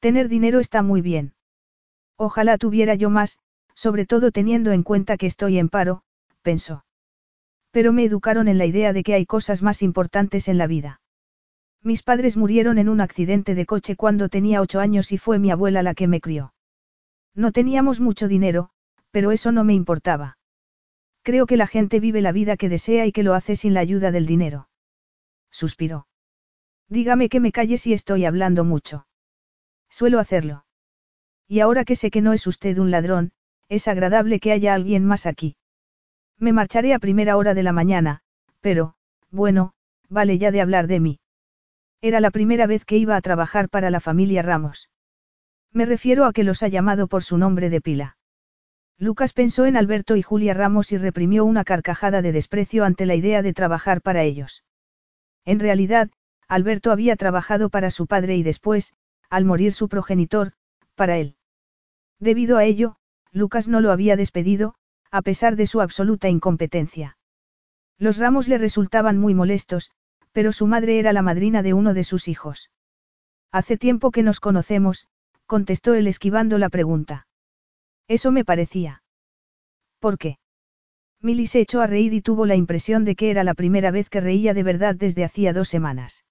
Tener 0.00 0.28
dinero 0.28 0.58
está 0.58 0.82
muy 0.82 1.00
bien. 1.00 1.34
Ojalá 2.16 2.58
tuviera 2.58 2.96
yo 2.96 3.08
más, 3.08 3.38
sobre 3.74 4.04
todo 4.04 4.32
teniendo 4.32 4.72
en 4.72 4.82
cuenta 4.82 5.16
que 5.16 5.26
estoy 5.26 5.58
en 5.58 5.68
paro, 5.68 6.02
pensó. 6.42 6.84
Pero 7.70 7.92
me 7.92 8.04
educaron 8.04 8.48
en 8.48 8.58
la 8.58 8.66
idea 8.66 8.92
de 8.92 9.04
que 9.04 9.14
hay 9.14 9.24
cosas 9.24 9.62
más 9.62 9.82
importantes 9.82 10.48
en 10.48 10.58
la 10.58 10.66
vida. 10.66 11.00
Mis 11.84 12.02
padres 12.02 12.36
murieron 12.36 12.78
en 12.78 12.88
un 12.88 13.00
accidente 13.00 13.54
de 13.54 13.64
coche 13.64 13.94
cuando 13.94 14.28
tenía 14.28 14.60
ocho 14.60 14.80
años 14.80 15.12
y 15.12 15.18
fue 15.18 15.38
mi 15.38 15.52
abuela 15.52 15.84
la 15.84 15.94
que 15.94 16.08
me 16.08 16.20
crió. 16.20 16.52
No 17.34 17.52
teníamos 17.52 18.00
mucho 18.00 18.26
dinero, 18.26 18.70
pero 19.12 19.30
eso 19.30 19.52
no 19.52 19.62
me 19.62 19.74
importaba. 19.74 20.37
Creo 21.28 21.44
que 21.44 21.58
la 21.58 21.66
gente 21.66 22.00
vive 22.00 22.22
la 22.22 22.32
vida 22.32 22.56
que 22.56 22.70
desea 22.70 23.04
y 23.04 23.12
que 23.12 23.22
lo 23.22 23.34
hace 23.34 23.54
sin 23.54 23.74
la 23.74 23.80
ayuda 23.80 24.10
del 24.10 24.24
dinero. 24.24 24.70
Suspiró. 25.50 26.06
Dígame 26.88 27.28
que 27.28 27.38
me 27.38 27.52
calle 27.52 27.76
si 27.76 27.92
estoy 27.92 28.24
hablando 28.24 28.64
mucho. 28.64 29.06
Suelo 29.90 30.20
hacerlo. 30.20 30.64
Y 31.46 31.60
ahora 31.60 31.84
que 31.84 31.96
sé 31.96 32.10
que 32.10 32.22
no 32.22 32.32
es 32.32 32.46
usted 32.46 32.78
un 32.78 32.90
ladrón, 32.90 33.32
es 33.68 33.88
agradable 33.88 34.40
que 34.40 34.52
haya 34.52 34.72
alguien 34.72 35.04
más 35.04 35.26
aquí. 35.26 35.56
Me 36.38 36.54
marcharé 36.54 36.94
a 36.94 36.98
primera 36.98 37.36
hora 37.36 37.52
de 37.52 37.62
la 37.62 37.72
mañana, 37.72 38.22
pero, 38.60 38.94
bueno, 39.30 39.74
vale 40.08 40.38
ya 40.38 40.50
de 40.50 40.62
hablar 40.62 40.86
de 40.86 40.98
mí. 40.98 41.20
Era 42.00 42.20
la 42.20 42.30
primera 42.30 42.66
vez 42.66 42.86
que 42.86 42.96
iba 42.96 43.16
a 43.16 43.20
trabajar 43.20 43.68
para 43.68 43.90
la 43.90 44.00
familia 44.00 44.40
Ramos. 44.40 44.88
Me 45.74 45.84
refiero 45.84 46.24
a 46.24 46.32
que 46.32 46.42
los 46.44 46.62
ha 46.62 46.68
llamado 46.68 47.06
por 47.06 47.22
su 47.22 47.36
nombre 47.36 47.68
de 47.68 47.82
pila. 47.82 48.17
Lucas 48.98 49.32
pensó 49.32 49.66
en 49.66 49.76
Alberto 49.76 50.16
y 50.16 50.22
Julia 50.22 50.54
Ramos 50.54 50.90
y 50.90 50.98
reprimió 50.98 51.44
una 51.44 51.62
carcajada 51.62 52.20
de 52.20 52.32
desprecio 52.32 52.84
ante 52.84 53.06
la 53.06 53.14
idea 53.14 53.42
de 53.42 53.52
trabajar 53.52 54.02
para 54.02 54.24
ellos. 54.24 54.64
En 55.44 55.60
realidad, 55.60 56.10
Alberto 56.48 56.90
había 56.90 57.14
trabajado 57.14 57.70
para 57.70 57.92
su 57.92 58.08
padre 58.08 58.36
y 58.36 58.42
después, 58.42 58.94
al 59.30 59.44
morir 59.44 59.72
su 59.72 59.88
progenitor, 59.88 60.52
para 60.96 61.16
él. 61.16 61.36
Debido 62.18 62.56
a 62.56 62.64
ello, 62.64 62.96
Lucas 63.30 63.68
no 63.68 63.80
lo 63.80 63.92
había 63.92 64.16
despedido, 64.16 64.74
a 65.12 65.22
pesar 65.22 65.54
de 65.54 65.66
su 65.66 65.80
absoluta 65.80 66.28
incompetencia. 66.28 67.18
Los 67.98 68.18
ramos 68.18 68.48
le 68.48 68.58
resultaban 68.58 69.16
muy 69.16 69.32
molestos, 69.32 69.92
pero 70.32 70.50
su 70.50 70.66
madre 70.66 70.98
era 70.98 71.12
la 71.12 71.22
madrina 71.22 71.62
de 71.62 71.72
uno 71.72 71.94
de 71.94 72.02
sus 72.02 72.26
hijos. 72.26 72.72
Hace 73.52 73.76
tiempo 73.76 74.10
que 74.10 74.24
nos 74.24 74.40
conocemos, 74.40 75.06
contestó 75.46 75.94
él 75.94 76.08
esquivando 76.08 76.58
la 76.58 76.68
pregunta. 76.68 77.27
Eso 78.08 78.32
me 78.32 78.44
parecía. 78.44 79.02
¿Por 80.00 80.18
qué? 80.18 80.38
Milly 81.20 81.46
se 81.46 81.60
echó 81.60 81.80
a 81.80 81.86
reír 81.86 82.14
y 82.14 82.22
tuvo 82.22 82.46
la 82.46 82.56
impresión 82.56 83.04
de 83.04 83.16
que 83.16 83.30
era 83.30 83.44
la 83.44 83.54
primera 83.54 83.90
vez 83.90 84.08
que 84.08 84.20
reía 84.20 84.54
de 84.54 84.62
verdad 84.62 84.94
desde 84.94 85.24
hacía 85.24 85.52
dos 85.52 85.68
semanas. 85.68 86.24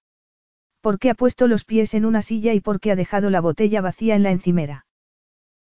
¿Por 0.80 0.98
qué 0.98 1.10
ha 1.10 1.14
puesto 1.14 1.46
los 1.46 1.64
pies 1.64 1.94
en 1.94 2.04
una 2.04 2.22
silla 2.22 2.54
y 2.54 2.60
por 2.60 2.80
qué 2.80 2.92
ha 2.92 2.96
dejado 2.96 3.30
la 3.30 3.40
botella 3.40 3.80
vacía 3.80 4.16
en 4.16 4.22
la 4.22 4.30
encimera? 4.30 4.86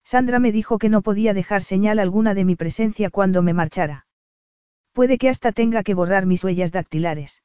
Sandra 0.04 0.40
me 0.40 0.52
dijo 0.52 0.78
que 0.78 0.90
no 0.90 1.02
podía 1.02 1.34
dejar 1.34 1.64
señal 1.64 2.00
alguna 2.00 2.34
de 2.36 2.46
mi 2.46 2.56
presencia 2.56 3.10
cuando 3.10 3.42
me 3.42 3.54
marchara. 3.54 4.06
Puede 4.94 5.18
que 5.18 5.30
hasta 5.30 5.52
tenga 5.52 5.84
que 5.84 5.96
borrar 5.96 6.28
mis 6.28 6.44
huellas 6.44 6.72
dactilares. 6.72 7.42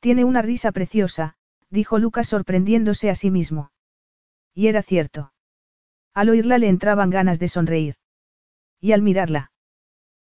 Tiene 0.00 0.24
una 0.24 0.40
risa 0.40 0.72
preciosa, 0.72 1.36
dijo 1.68 1.98
Lucas 1.98 2.28
sorprendiéndose 2.28 3.10
a 3.10 3.14
sí 3.14 3.30
mismo. 3.30 3.70
Y 4.54 4.68
era 4.68 4.82
cierto. 4.82 5.32
Al 6.16 6.30
oírla 6.30 6.56
le 6.56 6.70
entraban 6.70 7.10
ganas 7.10 7.38
de 7.38 7.46
sonreír. 7.46 7.96
Y 8.80 8.92
al 8.92 9.02
mirarla. 9.02 9.52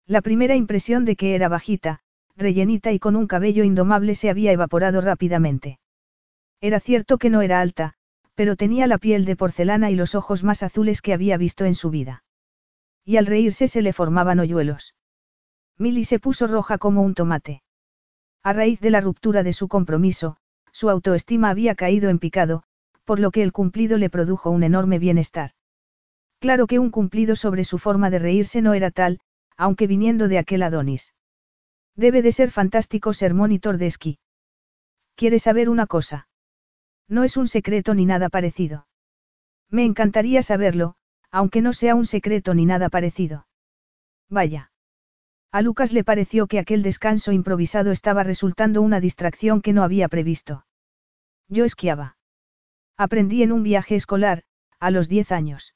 La 0.07 0.23
primera 0.23 0.55
impresión 0.55 1.05
de 1.05 1.17
que 1.17 1.35
era 1.35 1.49
bajita, 1.49 1.99
rellenita 2.37 2.93
y 2.93 3.01
con 3.01 3.17
un 3.17 3.27
cabello 3.27 3.65
indomable 3.65 4.15
se 4.15 4.31
había 4.31 4.53
evaporado 4.53 5.01
rápidamente. 5.01 5.81
Era 6.61 6.79
cierto 6.79 7.19
que 7.19 7.29
no 7.29 7.43
era 7.43 7.61
alta, 7.61 7.95
pero 8.37 8.55
tenía 8.55 8.87
la 8.87 8.99
piel 8.99 9.25
de 9.25 9.35
porcelana 9.35 9.91
y 9.91 9.97
los 9.97 10.15
ojos 10.15 10.45
más 10.45 10.63
azules 10.63 11.03
que 11.03 11.13
había 11.13 11.37
visto 11.37 11.65
en 11.65 11.75
su 11.75 11.91
vida. 11.91 12.23
Y 13.05 13.17
al 13.17 13.27
reírse 13.27 13.67
se 13.67 13.83
le 13.83 13.93
formaban 13.93 14.39
hoyuelos. 14.39 14.95
Milly 15.77 16.05
se 16.05 16.21
puso 16.21 16.47
roja 16.47 16.79
como 16.79 17.03
un 17.03 17.15
tomate. 17.15 17.65
A 18.45 18.53
raíz 18.53 18.79
de 18.79 18.91
la 18.91 19.01
ruptura 19.01 19.43
de 19.43 19.53
su 19.53 19.67
compromiso, 19.67 20.37
su 20.71 20.89
autoestima 20.89 21.51
había 21.51 21.75
caído 21.75 22.11
en 22.11 22.21
picado, 22.21 22.63
por 23.05 23.19
lo 23.19 23.33
que 23.33 23.43
el 23.43 23.51
cumplido 23.51 23.99
le 23.99 24.09
produjo 24.09 24.51
un 24.51 24.63
enorme 24.63 25.01
bienestar. 25.01 25.51
Claro 26.41 26.67
que 26.67 26.79
un 26.79 26.91
cumplido 26.91 27.37
sobre 27.37 27.65
su 27.65 27.79
forma 27.79 28.09
de 28.09 28.19
reírse 28.19 28.63
no 28.63 28.73
era 28.73 28.91
tal, 28.91 29.21
aunque 29.59 29.87
viniendo 29.87 30.27
de 30.27 30.39
aquel 30.39 30.63
Adonis. 30.63 31.15
Debe 31.95 32.23
de 32.23 32.33
ser 32.33 32.51
fantástico 32.51 33.13
ser 33.13 33.35
monitor 33.35 33.77
de 33.77 33.87
esquí. 33.87 34.19
¿Quieres 35.17 35.43
saber 35.43 35.69
una 35.69 35.87
cosa? 35.87 36.29
No 37.09 37.25
es 37.25 37.37
un 37.37 37.47
secreto 37.47 37.95
ni 37.95 38.07
nada 38.07 38.31
parecido. 38.31 38.87
Me 39.69 39.85
encantaría 39.85 40.43
saberlo, 40.43 40.95
aunque 41.31 41.61
no 41.61 41.75
sea 41.75 41.95
un 41.95 42.07
secreto 42.07 42.55
ni 42.55 42.65
nada 42.65 42.89
parecido. 42.89 43.47
Vaya. 44.31 44.73
A 45.53 45.61
Lucas 45.61 45.93
le 45.93 46.05
pareció 46.05 46.47
que 46.47 46.59
aquel 46.59 46.83
descanso 46.83 47.33
improvisado 47.33 47.91
estaba 47.91 48.23
resultando 48.23 48.81
una 48.81 49.01
distracción 49.01 49.61
que 49.61 49.75
no 49.75 49.83
había 49.83 50.09
previsto. 50.09 50.65
Yo 51.49 51.67
esquiaba. 51.67 52.17
Aprendí 52.97 53.43
en 53.43 53.53
un 53.53 53.63
viaje 53.63 53.95
escolar, 53.95 54.45
a 54.79 54.91
los 54.91 55.09
10 55.09 55.33
años. 55.33 55.75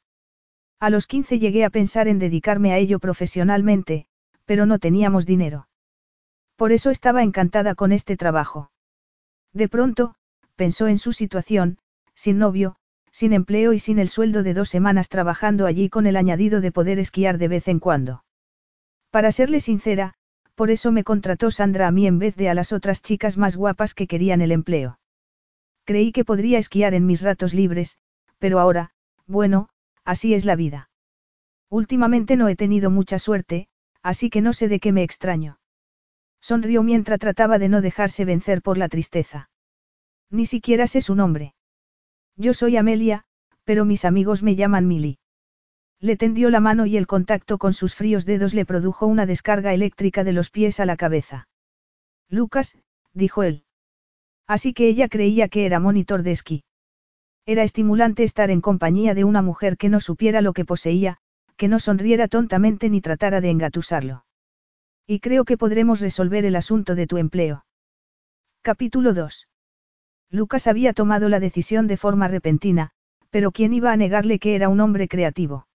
A 0.81 0.91
los 0.91 1.07
15 1.07 1.39
llegué 1.39 1.65
a 1.65 1.71
pensar 1.71 2.09
en 2.09 2.19
dedicarme 2.19 2.73
a 2.73 2.79
ello 2.79 2.99
profesionalmente, 2.99 4.07
pero 4.45 4.67
no 4.67 4.79
teníamos 4.79 5.27
dinero. 5.27 5.69
Por 6.57 6.73
eso 6.73 6.91
estaba 6.91 7.23
encantada 7.23 7.75
con 7.75 7.93
este 7.93 8.17
trabajo. 8.17 8.71
De 9.53 9.69
pronto, 9.69 10.15
pensó 10.57 10.89
en 10.89 10.99
su 10.99 11.13
situación, 11.13 11.79
sin 12.15 12.39
novio, 12.39 12.77
sin 13.11 13.33
empleo 13.33 13.73
y 13.73 13.79
sin 13.79 13.99
el 13.99 14.09
sueldo 14.09 14.43
de 14.43 14.55
dos 14.55 14.69
semanas 14.69 15.09
trabajando 15.09 15.67
allí 15.67 15.89
con 15.89 16.07
el 16.07 16.17
añadido 16.17 16.61
de 16.61 16.73
poder 16.73 16.99
esquiar 16.99 17.39
de 17.39 17.49
vez 17.49 17.69
en 17.69 17.79
cuando. 17.79 18.25
Para 19.11 19.31
serle 19.31 19.61
sincera, 19.61 20.15
por 20.55 20.71
eso 20.71 20.93
me 20.93 21.05
contrató 21.05 21.51
Sandra 21.51 21.87
a 21.87 21.91
mí 21.91 22.07
en 22.07 22.19
vez 22.19 22.37
de 22.37 22.49
a 22.49 22.55
las 22.55 22.73
otras 22.73 23.03
chicas 23.03 23.37
más 23.37 23.57
guapas 23.57 23.95
que 23.95 24.07
querían 24.07 24.41
el 24.41 24.53
empleo. 24.53 24.99
Creí 25.85 26.13
que 26.13 26.25
podría 26.25 26.59
esquiar 26.59 26.95
en 26.95 27.07
mis 27.07 27.23
ratos 27.23 27.55
libres, 27.55 27.99
pero 28.39 28.59
ahora, 28.59 28.91
bueno, 29.27 29.69
así 30.05 30.35
es 30.35 30.45
la 30.45 30.57
vida. 30.57 30.91
Últimamente 31.71 32.37
no 32.37 32.49
he 32.49 32.57
tenido 32.57 32.91
mucha 32.91 33.19
suerte, 33.19 33.69
así 34.03 34.31
que 34.31 34.41
no 34.41 34.53
sé 34.53 34.69
de 34.69 34.81
qué 34.81 34.93
me 34.93 35.03
extraño. 35.03 35.59
Sonrió 36.41 36.83
mientras 36.83 37.19
trataba 37.19 37.59
de 37.59 37.69
no 37.69 37.81
dejarse 37.81 38.25
vencer 38.25 38.63
por 38.63 38.77
la 38.77 38.89
tristeza. 38.89 39.49
Ni 40.31 40.47
siquiera 40.47 40.87
sé 40.87 41.01
su 41.01 41.15
nombre. 41.15 41.55
Yo 42.37 42.53
soy 42.53 42.77
Amelia, 42.77 43.25
pero 43.65 43.85
mis 43.85 44.05
amigos 44.05 44.43
me 44.43 44.57
llaman 44.57 44.87
Milly. 44.87 45.19
Le 46.01 46.17
tendió 46.17 46.51
la 46.51 46.61
mano 46.61 46.85
y 46.85 46.97
el 46.97 47.07
contacto 47.07 47.57
con 47.57 47.73
sus 47.73 47.95
fríos 47.95 48.27
dedos 48.27 48.53
le 48.53 48.67
produjo 48.67 49.07
una 49.07 49.25
descarga 49.25 49.73
eléctrica 49.73 50.23
de 50.23 50.33
los 50.33 50.51
pies 50.51 50.81
a 50.81 50.87
la 50.87 50.97
cabeza. 50.97 51.49
Lucas, 52.29 52.77
dijo 53.15 53.43
él. 53.43 53.65
Así 54.47 54.75
que 54.75 54.89
ella 54.89 55.09
creía 55.09 55.49
que 55.49 55.65
era 55.65 55.81
monitor 55.81 56.23
de 56.23 56.33
esquí. 56.33 56.65
Era 57.47 57.63
estimulante 57.63 58.25
estar 58.25 58.51
en 58.51 58.63
compañía 58.63 59.15
de 59.15 59.25
una 59.25 59.43
mujer 59.43 59.77
que 59.77 59.91
no 59.91 60.01
supiera 60.01 60.41
lo 60.41 60.55
que 60.55 60.65
poseía, 60.65 61.19
que 61.57 61.69
no 61.69 61.79
sonriera 61.79 62.27
tontamente 62.27 62.89
ni 62.89 63.03
tratara 63.03 63.43
de 63.43 63.51
engatusarlo. 63.51 64.25
Y 65.07 65.21
creo 65.21 65.45
que 65.45 65.59
podremos 65.59 66.01
resolver 66.01 66.47
el 66.47 66.57
asunto 66.57 66.95
de 66.95 67.07
tu 67.07 67.19
empleo. 67.19 67.67
Capítulo 68.63 69.13
2. 69.13 69.49
Lucas 70.31 70.67
había 70.67 70.95
tomado 70.95 71.29
la 71.29 71.39
decisión 71.39 71.87
de 71.87 71.99
forma 71.99 72.29
repentina, 72.29 72.93
pero 73.29 73.53
¿quién 73.53 73.75
iba 73.75 73.93
a 73.93 73.97
negarle 73.97 74.39
que 74.39 74.55
era 74.55 74.71
un 74.71 74.81
hombre 74.81 75.07
creativo? 75.07 75.67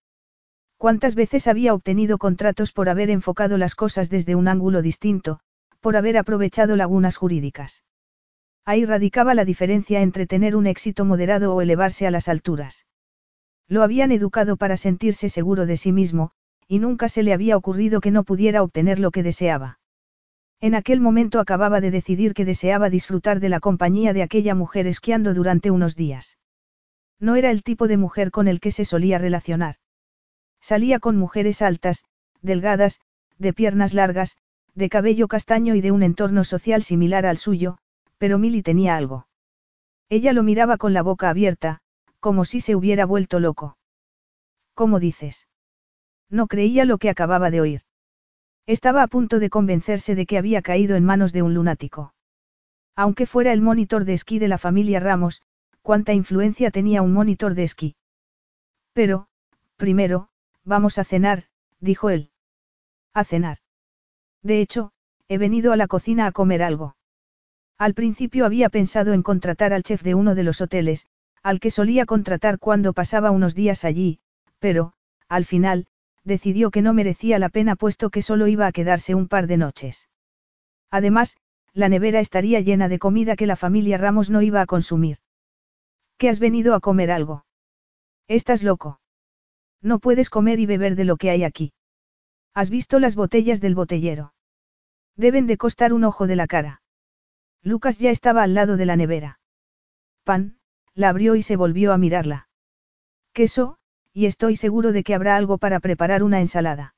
¿Cuántas 0.78 1.14
veces 1.14 1.48
había 1.48 1.76
obtenido 1.76 2.18
contratos 2.18 2.72
por 2.72 2.90
haber 2.90 3.12
enfocado 3.12 3.58
las 3.58 3.76
cosas 3.76 4.10
desde 4.10 4.34
un 4.34 4.48
ángulo 4.48 4.82
distinto, 4.82 5.40
por 5.82 5.96
haber 5.96 6.18
aprovechado 6.18 6.76
lagunas 6.76 7.18
jurídicas? 7.18 7.84
Ahí 8.70 8.86
radicaba 8.86 9.34
la 9.34 9.46
diferencia 9.46 10.04
entre 10.04 10.28
tener 10.28 10.56
un 10.56 10.68
éxito 10.68 11.04
moderado 11.04 11.56
o 11.56 11.62
elevarse 11.64 12.06
a 12.06 12.12
las 12.12 12.28
alturas. 12.28 12.86
Lo 13.68 13.82
habían 13.82 14.12
educado 14.12 14.58
para 14.58 14.78
sentirse 14.78 15.30
seguro 15.30 15.66
de 15.66 15.76
sí 15.76 15.92
mismo, 15.92 16.34
y 16.68 16.78
nunca 16.78 17.10
se 17.10 17.24
le 17.24 17.34
había 17.34 17.58
ocurrido 17.58 18.00
que 18.00 18.12
no 18.12 18.24
pudiera 18.24 18.62
obtener 18.62 19.00
lo 19.00 19.10
que 19.10 19.24
deseaba. 19.24 19.80
En 20.62 20.76
aquel 20.76 21.02
momento 21.02 21.40
acababa 21.40 21.82
de 21.82 21.90
decidir 21.90 22.36
que 22.36 22.46
deseaba 22.46 22.92
disfrutar 22.92 23.40
de 23.40 23.50
la 23.50 23.60
compañía 23.60 24.14
de 24.14 24.22
aquella 24.22 24.54
mujer 24.54 24.86
esquiando 24.86 25.34
durante 25.34 25.72
unos 25.72 25.96
días. 25.96 26.38
No 27.20 27.36
era 27.36 27.50
el 27.50 27.64
tipo 27.64 27.88
de 27.88 27.98
mujer 27.98 28.30
con 28.30 28.48
el 28.48 28.60
que 28.60 28.70
se 28.70 28.86
solía 28.86 29.18
relacionar. 29.18 29.78
Salía 30.62 31.00
con 31.00 31.18
mujeres 31.18 31.64
altas, 31.64 32.04
delgadas, 32.44 33.00
de 33.40 33.52
piernas 33.52 33.96
largas, 33.96 34.38
de 34.76 34.90
cabello 34.90 35.28
castaño 35.28 35.74
y 35.74 35.82
de 35.82 35.92
un 35.92 36.04
entorno 36.04 36.44
social 36.44 36.84
similar 36.84 37.26
al 37.26 37.38
suyo, 37.38 37.80
pero 38.20 38.38
Milly 38.38 38.62
tenía 38.62 38.96
algo. 38.96 39.28
Ella 40.10 40.34
lo 40.34 40.44
miraba 40.44 40.78
con 40.78 40.94
la 40.94 41.02
boca 41.02 41.30
abierta, 41.30 41.82
como 42.20 42.46
si 42.46 42.60
se 42.60 42.76
hubiera 42.76 43.06
vuelto 43.06 43.40
loco. 43.40 43.78
¿Cómo 44.76 45.00
dices? 45.00 45.48
No 46.30 46.48
creía 46.48 46.86
lo 46.86 47.00
que 47.00 47.10
acababa 47.10 47.50
de 47.50 47.62
oír. 47.62 47.82
Estaba 48.68 49.02
a 49.02 49.08
punto 49.08 49.40
de 49.40 49.50
convencerse 49.50 50.14
de 50.14 50.28
que 50.28 50.38
había 50.38 50.62
caído 50.62 50.96
en 50.96 51.04
manos 51.04 51.34
de 51.34 51.42
un 51.42 51.56
lunático. 51.56 52.14
Aunque 52.96 53.26
fuera 53.26 53.54
el 53.54 53.62
monitor 53.62 54.06
de 54.06 54.14
esquí 54.14 54.38
de 54.38 54.48
la 54.48 54.58
familia 54.58 55.00
Ramos, 55.00 55.42
cuánta 55.82 56.14
influencia 56.14 56.70
tenía 56.70 57.02
un 57.02 57.14
monitor 57.14 57.56
de 57.56 57.64
esquí. 57.64 57.96
Pero, 58.94 59.28
primero, 59.78 60.30
vamos 60.66 60.98
a 60.98 61.04
cenar, 61.04 61.46
dijo 61.80 62.10
él. 62.10 62.32
A 63.14 63.24
cenar. 63.24 63.58
De 64.44 64.62
hecho, 64.62 64.92
he 65.30 65.38
venido 65.38 65.72
a 65.72 65.78
la 65.78 65.88
cocina 65.88 66.28
a 66.28 66.32
comer 66.32 66.62
algo. 66.62 66.96
Al 67.80 67.94
principio 67.94 68.46
había 68.46 68.68
pensado 68.68 69.14
en 69.14 69.24
contratar 69.24 69.72
al 69.72 69.84
chef 69.84 70.04
de 70.04 70.14
uno 70.14 70.36
de 70.36 70.44
los 70.44 70.60
hoteles, 70.60 71.08
al 71.42 71.62
que 71.62 71.72
solía 71.72 72.06
contratar 72.06 72.60
cuando 72.60 72.92
pasaba 72.92 73.32
unos 73.32 73.56
días 73.56 73.86
allí, 73.86 74.20
pero, 74.60 74.92
al 75.30 75.46
final, 75.46 75.88
decidió 76.26 76.72
que 76.72 76.82
no 76.82 76.94
merecía 76.94 77.40
la 77.40 77.48
pena 77.48 77.78
puesto 77.78 78.10
que 78.10 78.22
solo 78.22 78.48
iba 78.48 78.68
a 78.68 78.74
quedarse 78.74 79.16
un 79.16 79.30
par 79.30 79.48
de 79.48 79.56
noches. 79.56 80.10
Además, 80.92 81.38
la 81.74 81.88
nevera 81.88 82.20
estaría 82.20 82.60
llena 82.60 82.90
de 82.90 83.00
comida 83.00 83.38
que 83.38 83.48
la 83.48 83.56
familia 83.56 83.98
Ramos 83.98 84.30
no 84.30 84.42
iba 84.42 84.60
a 84.60 84.66
consumir. 84.66 85.20
¿Qué 86.18 86.28
has 86.28 86.40
venido 86.40 86.76
a 86.76 86.82
comer 86.82 87.12
algo? 87.12 87.46
Estás 88.28 88.62
loco. 88.62 89.00
No 89.82 90.00
puedes 90.00 90.30
comer 90.30 90.60
y 90.60 90.66
beber 90.66 90.98
de 90.98 91.06
lo 91.06 91.16
que 91.16 91.30
hay 91.30 91.46
aquí. 91.46 91.72
¿Has 92.54 92.70
visto 92.70 93.00
las 93.00 93.16
botellas 93.16 93.62
del 93.62 93.76
botellero? 93.76 94.34
Deben 95.16 95.48
de 95.48 95.56
costar 95.56 95.94
un 95.94 96.04
ojo 96.04 96.28
de 96.28 96.36
la 96.36 96.48
cara. 96.48 96.82
Lucas 97.64 98.00
ya 98.00 98.10
estaba 98.10 98.44
al 98.44 98.54
lado 98.54 98.78
de 98.78 98.86
la 98.86 98.96
nevera. 98.96 99.40
Pan, 100.24 100.58
la 100.94 101.10
abrió 101.10 101.36
y 101.36 101.44
se 101.44 101.56
volvió 101.56 101.94
a 101.94 101.98
mirarla. 101.98 102.48
Queso, 103.34 103.78
y 104.14 104.26
estoy 104.26 104.56
seguro 104.56 104.92
de 104.92 105.04
que 105.04 105.14
habrá 105.14 105.36
algo 105.36 105.58
para 105.58 105.80
preparar 105.80 106.24
una 106.24 106.40
ensalada. 106.40 106.96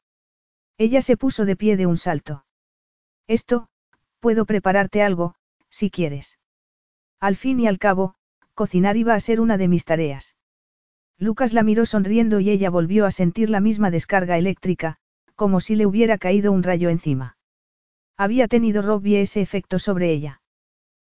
Ella 0.78 1.02
se 1.02 1.18
puso 1.18 1.46
de 1.46 1.56
pie 1.56 1.78
de 1.78 1.86
un 1.86 1.98
salto. 1.98 2.46
Esto, 3.28 3.70
puedo 4.20 4.46
prepararte 4.46 5.04
algo, 5.04 5.36
si 5.70 5.90
quieres. 5.90 6.38
Al 7.20 7.36
fin 7.36 7.60
y 7.60 7.68
al 7.68 7.78
cabo, 7.78 8.16
cocinar 8.54 8.98
iba 8.98 9.14
a 9.14 9.20
ser 9.20 9.40
una 9.40 9.58
de 9.58 9.68
mis 9.68 9.86
tareas. 9.86 10.36
Lucas 11.18 11.54
la 11.54 11.64
miró 11.64 11.86
sonriendo 11.86 12.40
y 12.40 12.50
ella 12.50 12.70
volvió 12.70 13.06
a 13.06 13.12
sentir 13.12 13.50
la 13.50 13.60
misma 13.60 13.92
descarga 13.92 14.38
eléctrica, 14.38 14.98
como 15.36 15.60
si 15.60 15.76
le 15.76 15.86
hubiera 15.86 16.18
caído 16.18 16.52
un 16.52 16.64
rayo 16.64 16.90
encima. 16.90 17.38
Había 18.18 18.48
tenido 18.48 18.82
Robbie 18.82 19.22
ese 19.22 19.42
efecto 19.42 19.78
sobre 19.80 20.12
ella. 20.12 20.41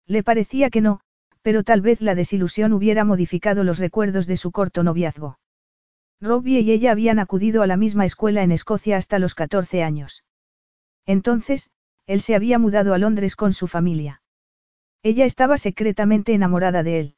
Le 0.08 0.24
parecía 0.24 0.70
que 0.70 0.82
no, 0.82 1.00
pero 1.42 1.64
tal 1.64 1.82
vez 1.82 2.02
la 2.02 2.16
desilusión 2.16 2.74
hubiera 2.74 3.04
modificado 3.06 3.64
los 3.64 3.80
recuerdos 3.80 4.28
de 4.28 4.38
su 4.38 4.52
corto 4.52 4.84
noviazgo. 4.84 5.40
Robbie 6.22 6.62
y 6.62 6.72
ella 6.72 6.92
habían 6.92 7.20
acudido 7.20 7.62
a 7.62 7.68
la 7.68 7.78
misma 7.78 8.06
escuela 8.06 8.44
en 8.44 8.52
Escocia 8.52 8.98
hasta 8.98 9.20
los 9.20 9.36
14 9.36 9.84
años. 9.84 10.24
Entonces, 11.06 11.70
él 12.08 12.22
se 12.22 12.36
había 12.36 12.60
mudado 12.60 12.94
a 12.94 12.98
Londres 12.98 13.36
con 13.36 13.54
su 13.54 13.68
familia. 13.68 14.22
Ella 15.04 15.26
estaba 15.26 15.58
secretamente 15.58 16.34
enamorada 16.34 16.84
de 16.84 17.00
él. 17.00 17.16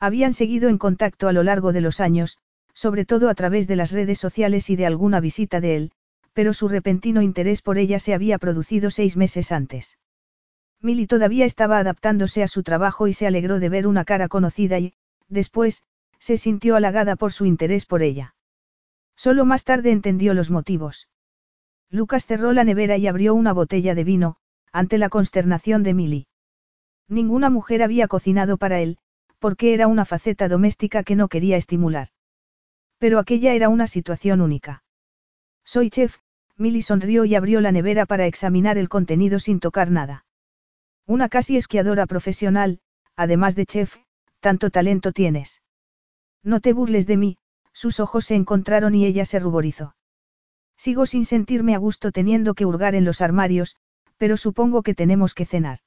Habían 0.00 0.32
seguido 0.32 0.68
en 0.68 0.78
contacto 0.78 1.28
a 1.28 1.32
lo 1.32 1.42
largo 1.42 1.72
de 1.72 1.80
los 1.80 2.00
años, 2.00 2.38
sobre 2.74 3.04
todo 3.04 3.28
a 3.28 3.34
través 3.34 3.68
de 3.68 3.76
las 3.76 3.92
redes 3.92 4.18
sociales 4.18 4.70
y 4.70 4.76
de 4.76 4.86
alguna 4.86 5.20
visita 5.20 5.60
de 5.60 5.76
él, 5.76 5.92
pero 6.32 6.52
su 6.52 6.68
repentino 6.68 7.22
interés 7.22 7.62
por 7.62 7.78
ella 7.78 7.98
se 7.98 8.12
había 8.12 8.38
producido 8.38 8.90
seis 8.90 9.16
meses 9.16 9.52
antes. 9.52 9.98
Milly 10.86 11.08
todavía 11.08 11.46
estaba 11.46 11.78
adaptándose 11.78 12.44
a 12.44 12.48
su 12.48 12.62
trabajo 12.62 13.08
y 13.08 13.12
se 13.12 13.26
alegró 13.26 13.58
de 13.58 13.68
ver 13.68 13.88
una 13.88 14.04
cara 14.04 14.28
conocida 14.28 14.78
y, 14.78 14.94
después, 15.28 15.82
se 16.20 16.36
sintió 16.36 16.76
halagada 16.76 17.16
por 17.16 17.32
su 17.32 17.44
interés 17.44 17.86
por 17.86 18.02
ella. 18.02 18.36
Solo 19.16 19.44
más 19.44 19.64
tarde 19.64 19.90
entendió 19.90 20.32
los 20.32 20.52
motivos. 20.52 21.08
Lucas 21.90 22.24
cerró 22.24 22.52
la 22.52 22.62
nevera 22.62 22.96
y 22.98 23.08
abrió 23.08 23.34
una 23.34 23.52
botella 23.52 23.96
de 23.96 24.04
vino, 24.04 24.36
ante 24.70 24.96
la 24.96 25.08
consternación 25.08 25.82
de 25.82 25.92
Milly. 25.92 26.26
Ninguna 27.08 27.50
mujer 27.50 27.82
había 27.82 28.06
cocinado 28.06 28.56
para 28.56 28.80
él, 28.80 28.98
porque 29.40 29.74
era 29.74 29.88
una 29.88 30.04
faceta 30.04 30.46
doméstica 30.46 31.02
que 31.02 31.16
no 31.16 31.26
quería 31.26 31.56
estimular. 31.56 32.10
Pero 32.98 33.18
aquella 33.18 33.54
era 33.54 33.70
una 33.70 33.88
situación 33.88 34.40
única. 34.40 34.84
Soy 35.64 35.90
chef, 35.90 36.18
Milly 36.56 36.82
sonrió 36.82 37.24
y 37.24 37.34
abrió 37.34 37.60
la 37.60 37.72
nevera 37.72 38.06
para 38.06 38.26
examinar 38.26 38.78
el 38.78 38.88
contenido 38.88 39.40
sin 39.40 39.58
tocar 39.58 39.90
nada. 39.90 40.25
Una 41.06 41.28
casi 41.28 41.56
esquiadora 41.56 42.06
profesional, 42.06 42.80
además 43.14 43.54
de 43.54 43.64
chef, 43.66 43.96
tanto 44.40 44.70
talento 44.70 45.12
tienes. 45.12 45.62
No 46.42 46.60
te 46.60 46.72
burles 46.72 47.06
de 47.06 47.16
mí, 47.16 47.38
sus 47.72 48.00
ojos 48.00 48.24
se 48.24 48.34
encontraron 48.34 48.94
y 48.94 49.06
ella 49.06 49.24
se 49.24 49.38
ruborizó. 49.38 49.94
Sigo 50.76 51.06
sin 51.06 51.24
sentirme 51.24 51.74
a 51.74 51.78
gusto 51.78 52.10
teniendo 52.10 52.54
que 52.54 52.66
hurgar 52.66 52.94
en 52.94 53.04
los 53.04 53.20
armarios, 53.20 53.76
pero 54.16 54.36
supongo 54.36 54.82
que 54.82 54.94
tenemos 54.94 55.34
que 55.34 55.46
cenar. 55.46 55.78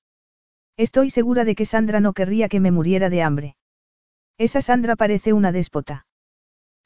Estoy 0.78 1.10
segura 1.10 1.44
de 1.44 1.56
que 1.56 1.66
Sandra 1.66 2.00
no 2.00 2.14
querría 2.14 2.48
que 2.48 2.62
me 2.62 2.72
muriera 2.72 3.10
de 3.10 3.22
hambre. 3.22 3.58
Esa 4.38 4.62
Sandra 4.62 4.96
parece 4.96 5.34
una 5.34 5.52
déspota. 5.52 6.06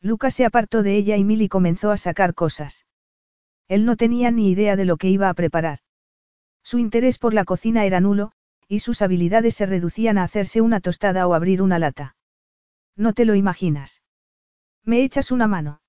Lucas 0.01 0.33
se 0.33 0.45
apartó 0.45 0.81
de 0.81 0.95
ella 0.95 1.17
y 1.17 1.23
Milly 1.23 1.47
comenzó 1.49 1.91
a 1.91 1.97
sacar 1.97 2.33
cosas. 2.33 2.87
Él 3.67 3.85
no 3.85 3.95
tenía 3.95 4.31
ni 4.31 4.49
idea 4.49 4.75
de 4.75 4.85
lo 4.85 4.97
que 4.97 5.09
iba 5.09 5.29
a 5.29 5.33
preparar. 5.35 5.82
Su 6.63 6.79
interés 6.79 7.17
por 7.17 7.33
la 7.33 7.45
cocina 7.45 7.85
era 7.85 7.99
nulo, 7.99 8.31
y 8.67 8.79
sus 8.79 9.01
habilidades 9.01 9.55
se 9.55 9.65
reducían 9.65 10.17
a 10.17 10.23
hacerse 10.23 10.61
una 10.61 10.79
tostada 10.79 11.27
o 11.27 11.33
abrir 11.33 11.61
una 11.61 11.79
lata. 11.79 12.15
No 12.95 13.13
te 13.13 13.25
lo 13.25 13.35
imaginas. 13.35 14.01
¿Me 14.83 15.03
echas 15.03 15.31
una 15.31 15.47
mano? 15.47 15.81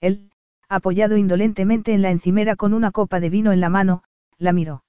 Él, 0.00 0.30
apoyado 0.68 1.16
indolentemente 1.16 1.92
en 1.92 2.02
la 2.02 2.10
encimera 2.10 2.56
con 2.56 2.74
una 2.74 2.90
copa 2.90 3.20
de 3.20 3.30
vino 3.30 3.52
en 3.52 3.60
la 3.60 3.68
mano, 3.68 4.02
la 4.38 4.52
miró. 4.52 4.84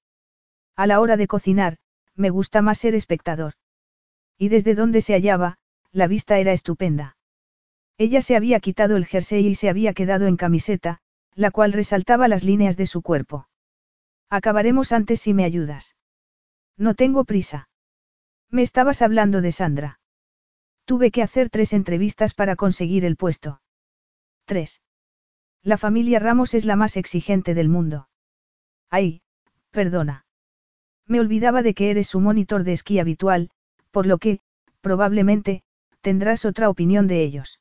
A 0.76 0.88
la 0.88 1.00
hora 1.00 1.18
de 1.18 1.28
cocinar, 1.28 1.78
me 2.16 2.30
gusta 2.30 2.62
más 2.62 2.80
ser 2.80 2.96
espectador. 2.96 3.54
Y 4.38 4.50
desde 4.50 4.76
donde 4.76 5.02
se 5.02 5.14
hallaba, 5.14 5.58
la 5.92 6.08
vista 6.08 6.40
era 6.40 6.54
estupenda. 6.54 7.18
Ella 7.98 8.22
se 8.22 8.36
había 8.36 8.60
quitado 8.60 8.96
el 8.98 9.06
jersey 9.06 9.46
y 9.46 9.56
se 9.56 9.70
había 9.70 9.94
quedado 9.94 10.28
en 10.28 10.38
camiseta, 10.38 11.00
la 11.36 11.52
cual 11.52 11.74
resaltaba 11.74 12.28
las 12.28 12.44
líneas 12.44 12.78
de 12.78 12.88
su 12.88 13.02
cuerpo. 13.02 13.48
Acabaremos 14.32 14.94
antes 14.94 15.20
si 15.20 15.34
me 15.34 15.44
ayudas. 15.44 15.98
No 16.78 16.96
tengo 16.96 17.26
prisa. 17.26 17.68
Me 18.50 18.62
estabas 18.62 19.02
hablando 19.02 19.42
de 19.42 19.52
Sandra. 19.52 20.00
Tuve 20.86 21.12
que 21.12 21.22
hacer 21.22 21.50
tres 21.50 21.74
entrevistas 21.74 22.34
para 22.34 22.56
conseguir 22.56 23.04
el 23.04 23.18
puesto. 23.18 23.62
Tres. 24.46 24.82
La 25.64 25.78
familia 25.78 26.20
Ramos 26.20 26.54
es 26.54 26.64
la 26.64 26.78
más 26.78 26.96
exigente 26.96 27.54
del 27.54 27.68
mundo. 27.68 28.08
Ay, 28.90 29.22
perdona. 29.70 30.26
Me 31.06 31.20
olvidaba 31.20 31.62
de 31.62 31.74
que 31.74 31.92
eres 31.92 32.08
su 32.08 32.22
monitor 32.22 32.64
de 32.64 32.72
esquí 32.72 33.00
habitual, 33.00 33.50
por 33.92 34.06
lo 34.06 34.18
que, 34.18 34.40
probablemente, 34.80 35.62
tendrás 36.00 36.46
otra 36.46 36.70
opinión 36.70 37.06
de 37.08 37.22
ellos. 37.22 37.60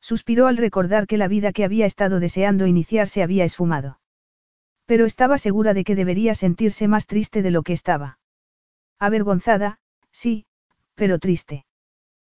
Suspiró 0.00 0.46
al 0.46 0.56
recordar 0.56 1.08
que 1.08 1.18
la 1.18 1.26
vida 1.26 1.52
que 1.52 1.64
había 1.64 1.84
estado 1.84 2.20
deseando 2.20 2.68
iniciar 2.68 3.08
se 3.08 3.24
había 3.24 3.44
esfumado. 3.44 3.98
Pero 4.90 5.06
estaba 5.06 5.38
segura 5.38 5.72
de 5.72 5.84
que 5.84 5.94
debería 5.94 6.34
sentirse 6.34 6.88
más 6.88 7.06
triste 7.06 7.42
de 7.42 7.52
lo 7.52 7.62
que 7.62 7.72
estaba. 7.72 8.18
Avergonzada, 8.98 9.78
sí, 10.10 10.46
pero 10.96 11.20
triste. 11.20 11.64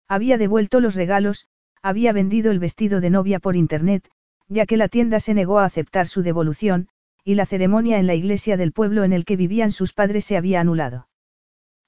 Había 0.06 0.36
devuelto 0.36 0.78
los 0.78 0.94
regalos, 0.94 1.48
había 1.80 2.12
vendido 2.12 2.50
el 2.50 2.58
vestido 2.58 3.00
de 3.00 3.08
novia 3.08 3.38
por 3.40 3.56
internet, 3.56 4.06
ya 4.48 4.66
que 4.66 4.76
la 4.76 4.88
tienda 4.88 5.18
se 5.18 5.32
negó 5.32 5.60
a 5.60 5.64
aceptar 5.64 6.06
su 6.06 6.22
devolución, 6.22 6.88
y 7.24 7.36
la 7.36 7.46
ceremonia 7.46 7.98
en 7.98 8.06
la 8.06 8.14
iglesia 8.14 8.58
del 8.58 8.72
pueblo 8.72 9.02
en 9.02 9.14
el 9.14 9.24
que 9.24 9.38
vivían 9.38 9.72
sus 9.72 9.94
padres 9.94 10.26
se 10.26 10.36
había 10.36 10.60
anulado. 10.60 11.08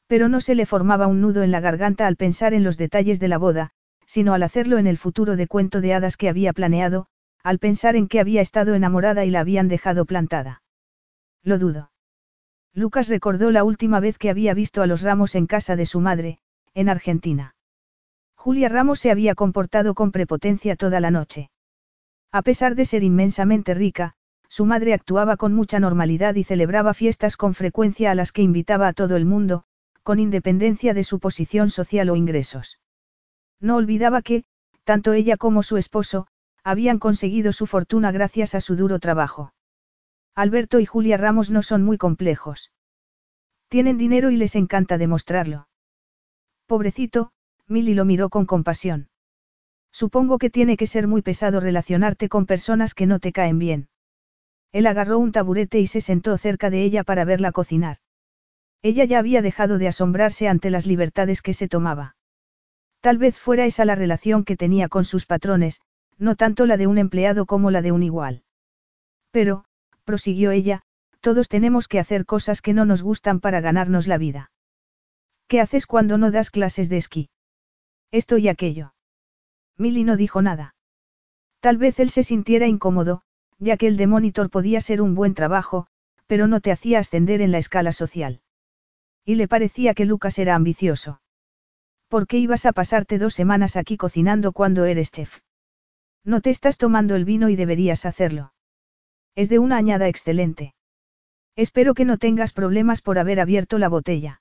Pero 0.07 0.31
no 0.31 0.40
se 0.40 0.55
le 0.55 0.64
formaba 0.64 1.09
un 1.09 1.20
nudo 1.20 1.42
en 1.42 1.50
la 1.50 1.61
garganta 1.61 2.07
al 2.07 2.16
pensar 2.16 2.55
en 2.55 2.64
los 2.64 2.79
detalles 2.79 3.20
de 3.20 3.29
la 3.29 3.37
boda, 3.37 3.72
sino 4.07 4.33
al 4.33 4.42
hacerlo 4.42 4.79
en 4.79 4.87
el 4.87 4.96
futuro 4.96 5.37
de 5.37 5.46
cuento 5.46 5.83
de 5.83 5.92
hadas 5.92 6.16
que 6.16 6.31
había 6.31 6.55
planeado, 6.55 7.09
al 7.44 7.59
pensar 7.59 7.94
en 7.94 8.09
que 8.09 8.20
había 8.20 8.40
estado 8.40 8.74
enamorada 8.74 9.24
y 9.26 9.30
la 9.30 9.40
habían 9.40 9.68
dejado 9.68 10.07
plantada. 10.07 10.62
Lo 11.42 11.59
dudo. 11.59 11.92
Lucas 12.72 13.09
recordó 13.09 13.50
la 13.50 13.64
última 13.64 14.00
vez 14.00 14.16
que 14.16 14.30
había 14.30 14.54
visto 14.54 14.83
a 14.83 14.87
los 14.87 15.02
Ramos 15.02 15.35
en 15.35 15.46
casa 15.46 15.76
de 15.76 15.85
su 15.85 16.00
madre, 16.00 16.38
en 16.72 16.88
Argentina. 16.88 17.54
Julia 18.35 18.70
Ramos 18.70 18.98
se 18.98 19.11
había 19.11 19.35
comportado 19.35 19.94
con 19.94 20.11
prepotencia 20.11 20.74
toda 20.74 21.00
la 21.00 21.11
noche. 21.11 21.50
A 22.33 22.42
pesar 22.42 22.74
de 22.74 22.87
ser 22.87 23.04
inmensamente 23.04 23.74
rica, 23.74 24.14
su 24.48 24.64
madre 24.64 24.94
actuaba 24.94 25.37
con 25.37 25.52
mucha 25.52 25.78
normalidad 25.80 26.35
y 26.37 26.44
celebraba 26.44 26.94
fiestas 26.94 27.37
con 27.37 27.54
frecuencia 27.54 28.11
a 28.11 28.14
las 28.14 28.33
que 28.33 28.42
invitaba 28.42 28.88
a 28.88 28.92
todo 28.94 29.16
el 29.16 29.26
mundo, 29.26 29.64
con 30.02 30.18
independencia 30.18 30.94
de 30.94 31.04
su 31.04 31.20
posición 31.20 31.70
social 31.70 32.09
o 32.09 32.16
ingresos. 32.16 32.80
No 33.61 33.76
olvidaba 33.76 34.22
que, 34.22 34.44
tanto 34.85 35.12
ella 35.12 35.37
como 35.37 35.62
su 35.62 35.76
esposo, 35.76 36.26
habían 36.64 36.98
conseguido 36.98 37.53
su 37.53 37.66
fortuna 37.66 38.11
gracias 38.11 38.55
a 38.55 38.61
su 38.61 38.74
duro 38.74 38.98
trabajo. 38.98 39.53
Alberto 40.35 40.81
y 40.81 40.87
Julia 40.87 41.16
Ramos 41.16 41.50
no 41.50 41.62
son 41.62 41.85
muy 41.85 41.98
complejos. 41.98 42.72
Tienen 43.68 43.98
dinero 43.98 44.31
y 44.31 44.37
les 44.37 44.57
encanta 44.57 44.98
demostrarlo. 44.98 45.68
Pobrecito, 46.66 47.33
Milly 47.68 47.94
lo 47.94 48.05
miró 48.05 48.31
con 48.31 48.46
compasión. 48.46 49.09
Supongo 49.92 50.38
que 50.38 50.50
tiene 50.50 50.77
que 50.77 50.87
ser 50.87 51.07
muy 51.07 51.22
pesado 51.22 51.61
relacionarte 51.61 52.29
con 52.29 52.46
personas 52.46 52.94
que 52.94 53.07
no 53.07 53.20
te 53.20 53.33
caen 53.33 53.59
bien. 53.59 53.88
Él 54.72 54.87
agarró 54.88 55.18
un 55.18 55.31
taburete 55.31 55.79
y 55.79 55.87
se 55.87 56.00
sentó 56.00 56.37
cerca 56.37 56.68
de 56.70 56.83
ella 56.83 57.05
para 57.05 57.24
verla 57.24 57.53
cocinar. 57.53 57.98
Ella 58.83 59.05
ya 59.05 59.20
había 59.20 59.40
dejado 59.40 59.79
de 59.79 59.87
asombrarse 59.87 60.48
ante 60.48 60.70
las 60.70 60.87
libertades 60.87 61.42
que 61.42 61.55
se 61.55 61.68
tomaba. 61.68 62.16
Tal 63.00 63.18
vez 63.18 63.38
fuera 63.38 63.66
esa 63.66 63.85
la 63.85 63.94
relación 63.94 64.44
que 64.44 64.57
tenía 64.57 64.88
con 64.88 65.05
sus 65.05 65.27
patrones, 65.27 65.81
no 66.18 66.37
tanto 66.37 66.66
la 66.66 66.77
de 66.77 66.87
un 66.87 66.98
empleado 66.98 67.46
como 67.46 67.70
la 67.70 67.83
de 67.83 67.92
un 67.92 68.03
igual. 68.03 68.42
Pero, 69.31 69.64
prosiguió 70.05 70.50
ella, 70.50 70.83
todos 71.20 71.48
tenemos 71.48 71.88
que 71.88 71.98
hacer 71.98 72.27
cosas 72.27 72.61
que 72.61 72.74
no 72.74 72.85
nos 72.85 73.03
gustan 73.03 73.40
para 73.40 73.61
ganarnos 73.61 74.07
la 74.07 74.18
vida. 74.18 74.50
¿Qué 75.48 75.61
haces 75.61 75.87
cuando 75.87 76.18
no 76.18 76.31
das 76.31 76.50
clases 76.50 76.88
de 76.88 76.98
esquí? 76.98 77.31
Esto 78.11 78.38
y 78.38 78.48
aquello. 78.48 78.94
Milly 79.77 80.05
no 80.05 80.16
dijo 80.16 80.42
nada. 80.42 80.74
Tal 81.61 81.79
vez 81.79 81.98
él 81.98 82.11
se 82.11 82.22
sintiera 82.22 82.66
incómodo, 82.66 83.22
ya 83.59 83.77
que 83.77 83.87
el 83.87 83.96
de 83.96 84.07
monitor 84.07 84.50
podía 84.50 84.81
ser 84.81 85.00
un 85.00 85.14
buen 85.14 85.35
trabajo, 85.35 85.87
pero 86.27 86.46
no 86.46 86.61
te 86.61 86.72
hacía 86.72 86.98
ascender 86.98 87.40
en 87.40 87.53
la 87.53 87.59
escala 87.59 87.92
social. 87.92 88.40
Y 89.24 89.37
le 89.37 89.48
parecía 89.48 89.94
que 89.94 90.05
Lucas 90.05 90.38
era 90.38 90.55
ambicioso. 90.55 91.20
¿Por 92.09 92.27
qué 92.27 92.38
ibas 92.38 92.66
a 92.66 92.72
pasarte 92.72 93.18
dos 93.18 93.35
semanas 93.35 93.77
aquí 93.77 93.96
cocinando 93.96 94.53
cuando 94.53 94.85
eres 94.85 95.11
chef? 95.11 95.40
No 96.24 96.40
te 96.40 96.50
estás 96.50 96.78
tomando 96.78 97.14
el 97.16 97.24
vino 97.24 97.48
y 97.50 97.56
deberías 97.56 98.06
hacerlo. 98.06 98.52
Es 99.34 99.48
de 99.48 99.58
una 99.58 99.76
añada 99.76 100.08
excelente. 100.08 100.74
Espero 101.56 101.94
que 101.94 102.04
no 102.04 102.18
tengas 102.18 102.52
problemas 102.52 103.02
por 103.02 103.18
haber 103.18 103.40
abierto 103.40 103.78
la 103.78 103.88
botella. 103.88 104.40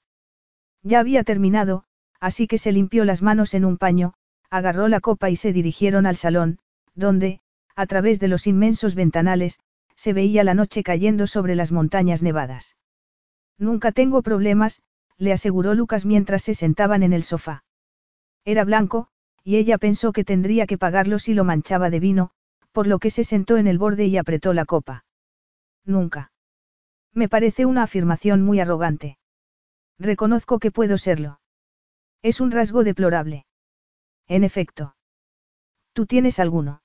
Ya 0.82 1.00
había 1.00 1.24
terminado, 1.24 1.84
así 2.20 2.48
que 2.48 2.58
se 2.58 2.72
limpió 2.72 3.06
las 3.06 3.22
manos 3.22 3.54
en 3.54 3.66
un 3.66 3.78
paño, 3.78 4.14
agarró 4.50 4.88
la 4.88 5.00
copa 5.00 5.30
y 5.30 5.36
se 5.36 5.52
dirigieron 5.52 6.06
al 6.06 6.16
salón, 6.16 6.60
donde, 6.96 7.42
a 7.76 7.86
través 7.86 8.20
de 8.20 8.28
los 8.28 8.48
inmensos 8.48 8.96
ventanales, 8.96 9.60
se 9.96 10.14
veía 10.14 10.44
la 10.44 10.54
noche 10.54 10.84
cayendo 10.84 11.28
sobre 11.28 11.56
las 11.56 11.72
montañas 11.72 12.24
nevadas. 12.24 12.76
Nunca 13.58 13.92
tengo 13.92 14.22
problemas, 14.22 14.82
le 15.18 15.34
aseguró 15.34 15.74
Lucas 15.74 16.06
mientras 16.06 16.44
se 16.44 16.54
sentaban 16.54 17.04
en 17.04 17.14
el 17.14 17.24
sofá. 17.24 17.64
Era 18.46 18.64
blanco, 18.64 19.08
y 19.44 19.58
ella 19.58 19.78
pensó 19.78 20.14
que 20.14 20.24
tendría 20.24 20.66
que 20.66 20.78
pagarlo 20.78 21.20
si 21.20 21.34
lo 21.34 21.44
manchaba 21.44 21.90
de 21.90 22.00
vino, 22.00 22.32
por 22.72 22.88
lo 22.88 23.00
que 23.00 23.10
se 23.10 23.24
sentó 23.24 23.58
en 23.58 23.68
el 23.68 23.78
borde 23.78 24.06
y 24.06 24.18
apretó 24.18 24.54
la 24.54 24.66
copa. 24.66 25.06
Nunca. 25.86 26.32
Me 27.14 27.30
parece 27.30 27.66
una 27.66 27.84
afirmación 27.84 28.42
muy 28.42 28.60
arrogante. 28.60 29.18
Reconozco 30.00 30.60
que 30.60 30.72
puedo 30.72 30.98
serlo. 30.98 31.40
Es 32.22 32.42
un 32.42 32.52
rasgo 32.52 32.84
deplorable. 32.84 33.46
En 34.28 34.44
efecto. 34.44 34.96
¿Tú 35.92 36.06
tienes 36.06 36.40
alguno? 36.40 36.82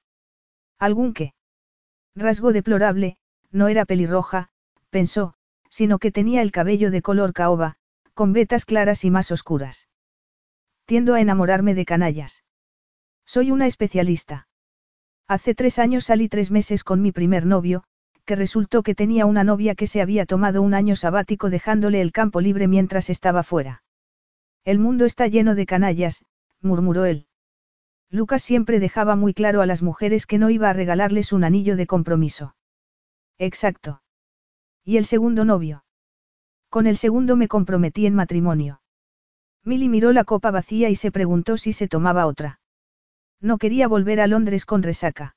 ¿Algún 0.79 1.15
qué? 1.15 1.35
Rasgo 2.15 2.53
deplorable, 2.53 3.17
no 3.51 3.69
era 3.69 3.85
pelirroja, 3.85 4.51
pensó, 4.91 5.35
sino 5.71 5.99
que 5.99 6.13
tenía 6.13 6.43
el 6.43 6.53
cabello 6.53 6.91
de 6.91 7.03
color 7.03 7.33
caoba, 7.33 7.77
con 8.15 8.33
vetas 8.33 8.65
claras 8.65 9.05
y 9.05 9.11
más 9.11 9.31
oscuras. 9.31 9.89
Tiendo 10.85 11.15
a 11.15 11.21
enamorarme 11.21 11.75
de 11.75 11.85
canallas. 11.85 12.43
Soy 13.29 13.51
una 13.51 13.67
especialista. 13.67 14.49
Hace 15.29 15.55
tres 15.55 15.79
años 15.79 16.05
salí 16.05 16.31
tres 16.31 16.51
meses 16.51 16.83
con 16.83 17.03
mi 17.03 17.13
primer 17.13 17.45
novio, 17.45 17.85
que 18.25 18.35
resultó 18.35 18.83
que 18.83 18.95
tenía 18.95 19.27
una 19.27 19.45
novia 19.45 19.75
que 19.75 19.87
se 19.87 20.01
había 20.01 20.25
tomado 20.25 20.63
un 20.63 20.73
año 20.73 20.97
sabático 20.97 21.51
dejándole 21.51 22.01
el 22.01 22.11
campo 22.11 22.41
libre 22.41 22.69
mientras 22.69 23.11
estaba 23.11 23.43
fuera. 23.43 23.83
El 24.65 24.79
mundo 24.79 25.05
está 25.05 25.27
lleno 25.27 25.55
de 25.55 25.67
canallas, 25.67 26.25
murmuró 26.63 27.05
él. 27.05 27.27
Lucas 28.09 28.43
siempre 28.43 28.81
dejaba 28.81 29.15
muy 29.15 29.35
claro 29.35 29.61
a 29.61 29.67
las 29.67 29.83
mujeres 29.83 30.25
que 30.25 30.39
no 30.39 30.49
iba 30.49 30.71
a 30.71 30.73
regalarles 30.73 31.35
un 31.35 31.45
anillo 31.45 31.77
de 31.77 31.87
compromiso. 31.87 32.57
Exacto. 33.37 34.01
¿Y 34.85 34.97
el 34.97 35.05
segundo 35.05 35.45
novio? 35.45 35.85
Con 36.71 36.87
el 36.87 36.97
segundo 36.97 37.37
me 37.37 37.47
comprometí 37.47 38.07
en 38.07 38.15
matrimonio. 38.15 38.81
Milly 39.65 39.91
miró 39.91 40.15
la 40.15 40.25
copa 40.25 40.51
vacía 40.51 40.89
y 40.89 40.97
se 40.97 41.13
preguntó 41.13 41.59
si 41.59 41.75
se 41.75 41.89
tomaba 41.89 42.25
otra. 42.25 42.59
No 43.41 43.59
quería 43.59 43.89
volver 43.89 44.21
a 44.21 44.27
Londres 44.27 44.65
con 44.67 44.83
resaca. 44.83 45.37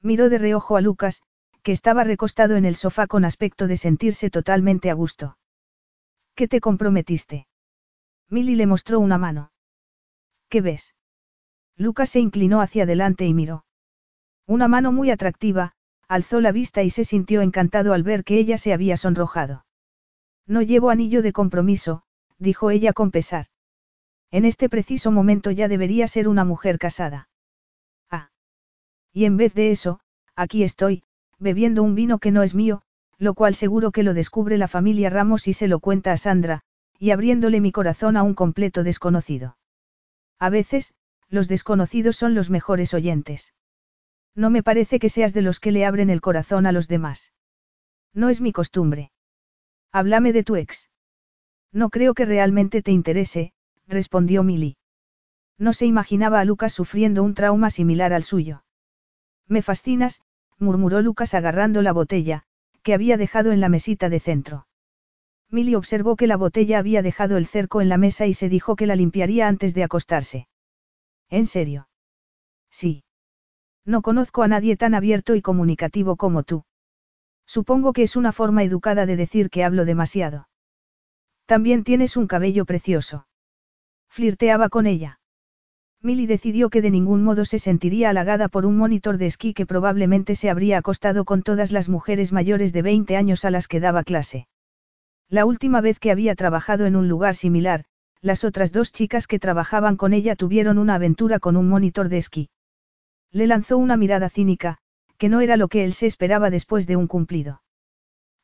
Miró 0.00 0.28
de 0.28 0.38
reojo 0.38 0.76
a 0.76 0.80
Lucas, 0.80 1.22
que 1.62 1.72
estaba 1.72 2.04
recostado 2.04 2.56
en 2.56 2.64
el 2.64 2.74
sofá 2.74 3.06
con 3.06 3.24
aspecto 3.24 3.68
de 3.68 3.76
sentirse 3.76 4.30
totalmente 4.30 4.90
a 4.90 4.94
gusto. 4.94 5.38
¿Qué 6.34 6.48
te 6.48 6.60
comprometiste? 6.60 7.46
Milly 8.28 8.56
le 8.56 8.66
mostró 8.66 8.98
una 8.98 9.18
mano. 9.18 9.52
¿Qué 10.48 10.60
ves? 10.60 10.94
Lucas 11.76 12.10
se 12.10 12.20
inclinó 12.20 12.60
hacia 12.60 12.82
adelante 12.82 13.26
y 13.26 13.34
miró. 13.34 13.64
Una 14.46 14.66
mano 14.66 14.90
muy 14.90 15.10
atractiva, 15.10 15.74
alzó 16.08 16.40
la 16.40 16.52
vista 16.52 16.82
y 16.82 16.90
se 16.90 17.04
sintió 17.04 17.42
encantado 17.42 17.92
al 17.92 18.02
ver 18.02 18.24
que 18.24 18.38
ella 18.38 18.58
se 18.58 18.72
había 18.72 18.96
sonrojado. 18.96 19.64
No 20.46 20.62
llevo 20.62 20.90
anillo 20.90 21.22
de 21.22 21.32
compromiso, 21.32 22.02
dijo 22.38 22.70
ella 22.70 22.92
con 22.92 23.10
pesar. 23.10 23.46
En 24.32 24.46
este 24.46 24.70
preciso 24.70 25.12
momento 25.12 25.50
ya 25.50 25.68
debería 25.68 26.08
ser 26.08 26.26
una 26.26 26.46
mujer 26.46 26.78
casada. 26.78 27.28
Ah. 28.10 28.30
Y 29.12 29.26
en 29.26 29.36
vez 29.36 29.52
de 29.52 29.70
eso, 29.70 30.00
aquí 30.34 30.64
estoy, 30.64 31.04
bebiendo 31.38 31.82
un 31.82 31.94
vino 31.94 32.18
que 32.18 32.30
no 32.30 32.42
es 32.42 32.54
mío, 32.54 32.82
lo 33.18 33.34
cual 33.34 33.54
seguro 33.54 33.92
que 33.92 34.02
lo 34.02 34.14
descubre 34.14 34.56
la 34.56 34.68
familia 34.68 35.10
Ramos 35.10 35.46
y 35.48 35.52
se 35.52 35.68
lo 35.68 35.80
cuenta 35.80 36.12
a 36.12 36.16
Sandra, 36.16 36.62
y 36.98 37.10
abriéndole 37.10 37.60
mi 37.60 37.72
corazón 37.72 38.16
a 38.16 38.22
un 38.22 38.34
completo 38.34 38.82
desconocido. 38.82 39.58
A 40.38 40.48
veces, 40.48 40.94
los 41.28 41.46
desconocidos 41.46 42.16
son 42.16 42.34
los 42.34 42.48
mejores 42.48 42.94
oyentes. 42.94 43.52
No 44.34 44.48
me 44.48 44.62
parece 44.62 44.98
que 44.98 45.10
seas 45.10 45.34
de 45.34 45.42
los 45.42 45.60
que 45.60 45.72
le 45.72 45.84
abren 45.84 46.08
el 46.08 46.22
corazón 46.22 46.64
a 46.64 46.72
los 46.72 46.88
demás. 46.88 47.32
No 48.14 48.30
es 48.30 48.40
mi 48.40 48.52
costumbre. 48.52 49.12
Háblame 49.92 50.32
de 50.32 50.42
tu 50.42 50.56
ex. 50.56 50.88
No 51.70 51.90
creo 51.90 52.14
que 52.14 52.24
realmente 52.24 52.80
te 52.80 52.92
interese, 52.92 53.52
respondió 53.92 54.42
Milly. 54.42 54.76
No 55.58 55.72
se 55.72 55.86
imaginaba 55.86 56.40
a 56.40 56.44
Lucas 56.44 56.72
sufriendo 56.72 57.22
un 57.22 57.34
trauma 57.34 57.70
similar 57.70 58.12
al 58.12 58.24
suyo. 58.24 58.64
Me 59.46 59.62
fascinas, 59.62 60.22
murmuró 60.58 61.02
Lucas 61.02 61.34
agarrando 61.34 61.82
la 61.82 61.92
botella, 61.92 62.42
que 62.82 62.94
había 62.94 63.16
dejado 63.16 63.52
en 63.52 63.60
la 63.60 63.68
mesita 63.68 64.08
de 64.08 64.18
centro. 64.18 64.66
Milly 65.50 65.74
observó 65.74 66.16
que 66.16 66.26
la 66.26 66.36
botella 66.36 66.78
había 66.78 67.02
dejado 67.02 67.36
el 67.36 67.46
cerco 67.46 67.80
en 67.80 67.88
la 67.88 67.98
mesa 67.98 68.26
y 68.26 68.34
se 68.34 68.48
dijo 68.48 68.74
que 68.74 68.86
la 68.86 68.96
limpiaría 68.96 69.46
antes 69.46 69.74
de 69.74 69.84
acostarse. 69.84 70.48
¿En 71.28 71.46
serio? 71.46 71.88
Sí. 72.70 73.04
No 73.84 74.02
conozco 74.02 74.42
a 74.42 74.48
nadie 74.48 74.76
tan 74.76 74.94
abierto 74.94 75.34
y 75.34 75.42
comunicativo 75.42 76.16
como 76.16 76.42
tú. 76.42 76.64
Supongo 77.46 77.92
que 77.92 78.04
es 78.04 78.16
una 78.16 78.32
forma 78.32 78.62
educada 78.62 79.04
de 79.04 79.16
decir 79.16 79.50
que 79.50 79.62
hablo 79.64 79.84
demasiado. 79.84 80.48
También 81.44 81.84
tienes 81.84 82.16
un 82.16 82.26
cabello 82.26 82.64
precioso. 82.64 83.26
Flirteaba 84.14 84.68
con 84.68 84.86
ella. 84.86 85.20
Milly 86.02 86.26
decidió 86.26 86.68
que 86.68 86.82
de 86.82 86.90
ningún 86.90 87.24
modo 87.24 87.46
se 87.46 87.58
sentiría 87.58 88.10
halagada 88.10 88.48
por 88.48 88.66
un 88.66 88.76
monitor 88.76 89.16
de 89.16 89.24
esquí 89.24 89.54
que 89.54 89.64
probablemente 89.64 90.34
se 90.34 90.50
habría 90.50 90.76
acostado 90.76 91.24
con 91.24 91.42
todas 91.42 91.72
las 91.72 91.88
mujeres 91.88 92.30
mayores 92.30 92.74
de 92.74 92.82
20 92.82 93.16
años 93.16 93.46
a 93.46 93.50
las 93.50 93.68
que 93.68 93.80
daba 93.80 94.04
clase. 94.04 94.48
La 95.30 95.46
última 95.46 95.80
vez 95.80 95.98
que 95.98 96.10
había 96.10 96.34
trabajado 96.34 96.84
en 96.84 96.94
un 96.94 97.08
lugar 97.08 97.36
similar, 97.36 97.86
las 98.20 98.44
otras 98.44 98.70
dos 98.70 98.92
chicas 98.92 99.26
que 99.26 99.38
trabajaban 99.38 99.96
con 99.96 100.12
ella 100.12 100.36
tuvieron 100.36 100.76
una 100.76 100.96
aventura 100.96 101.38
con 101.38 101.56
un 101.56 101.70
monitor 101.70 102.10
de 102.10 102.18
esquí. 102.18 102.50
Le 103.30 103.46
lanzó 103.46 103.78
una 103.78 103.96
mirada 103.96 104.28
cínica, 104.28 104.76
que 105.16 105.30
no 105.30 105.40
era 105.40 105.56
lo 105.56 105.68
que 105.68 105.84
él 105.84 105.94
se 105.94 106.04
esperaba 106.04 106.50
después 106.50 106.86
de 106.86 106.96
un 106.96 107.06
cumplido. 107.06 107.61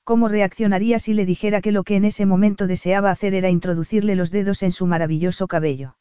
¿Cómo 0.09 0.29
reaccionaría 0.29 0.99
si 0.99 1.13
le 1.13 1.27
dijera 1.27 1.61
que 1.61 1.71
lo 1.71 1.85
que 1.85 1.95
en 1.95 2.07
ese 2.07 2.25
momento 2.25 2.67
deseaba 2.67 3.11
hacer 3.11 3.35
era 3.35 3.51
introducirle 3.51 4.15
los 4.15 4.31
dedos 4.31 4.63
en 4.63 4.73
su 4.73 4.87
maravilloso 4.87 5.47
cabello? 5.49 5.99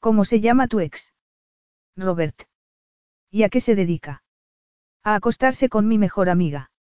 ¿Cómo 0.00 0.24
se 0.24 0.40
llama 0.40 0.66
tu 0.66 0.80
ex? 0.80 1.14
Robert. 1.96 2.34
¿Y 3.30 3.44
a 3.44 3.50
qué 3.50 3.60
se 3.60 3.76
dedica? 3.76 4.24
A 5.04 5.14
acostarse 5.14 5.68
con 5.68 5.86
mi 5.86 5.96
mejor 5.96 6.28
amiga. 6.28 6.72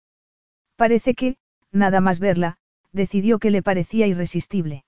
Parece 0.75 1.13
que, 1.13 1.37
nada 1.71 2.01
más 2.01 2.19
verla, 2.19 2.57
decidió 2.91 3.37
que 3.37 3.51
le 3.51 3.61
parecía 3.61 4.07
irresistible. 4.07 4.85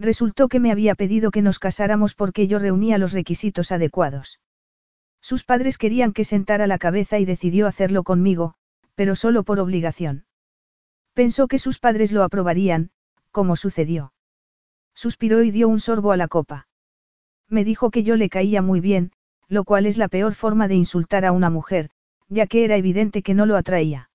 Resultó 0.00 0.48
que 0.48 0.58
me 0.58 0.72
había 0.72 0.96
pedido 0.96 1.30
que 1.30 1.42
nos 1.42 1.60
casáramos 1.60 2.16
porque 2.16 2.48
yo 2.48 2.58
reunía 2.58 2.98
los 2.98 3.12
requisitos 3.12 3.70
adecuados. 3.70 4.40
Sus 5.20 5.44
padres 5.44 5.78
querían 5.78 6.12
que 6.12 6.24
sentara 6.24 6.66
la 6.66 6.78
cabeza 6.78 7.20
y 7.20 7.24
decidió 7.24 7.68
hacerlo 7.68 8.02
conmigo, 8.02 8.54
pero 8.96 9.14
solo 9.14 9.44
por 9.44 9.60
obligación. 9.60 10.25
Pensó 11.16 11.48
que 11.48 11.58
sus 11.58 11.78
padres 11.78 12.12
lo 12.12 12.22
aprobarían, 12.22 12.90
como 13.30 13.56
sucedió. 13.56 14.12
Suspiró 14.94 15.42
y 15.42 15.50
dio 15.50 15.66
un 15.66 15.80
sorbo 15.80 16.12
a 16.12 16.18
la 16.18 16.28
copa. 16.28 16.68
Me 17.48 17.64
dijo 17.64 17.90
que 17.90 18.02
yo 18.02 18.16
le 18.16 18.28
caía 18.28 18.60
muy 18.60 18.80
bien, 18.80 19.12
lo 19.48 19.64
cual 19.64 19.86
es 19.86 19.96
la 19.96 20.08
peor 20.08 20.34
forma 20.34 20.68
de 20.68 20.74
insultar 20.74 21.24
a 21.24 21.32
una 21.32 21.48
mujer, 21.48 21.88
ya 22.28 22.46
que 22.46 22.66
era 22.66 22.76
evidente 22.76 23.22
que 23.22 23.32
no 23.32 23.46
lo 23.46 23.56
atraía. 23.56 24.10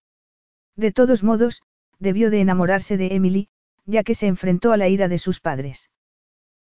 De 0.76 0.92
todos 0.92 1.24
modos, 1.24 1.64
debió 1.98 2.30
de 2.30 2.40
enamorarse 2.40 2.98
de 2.98 3.16
Emily, 3.16 3.50
ya 3.88 4.04
que 4.04 4.14
se 4.14 4.28
enfrentó 4.28 4.72
a 4.72 4.78
la 4.78 4.88
ira 4.88 5.08
de 5.08 5.18
sus 5.18 5.40
padres. 5.40 5.90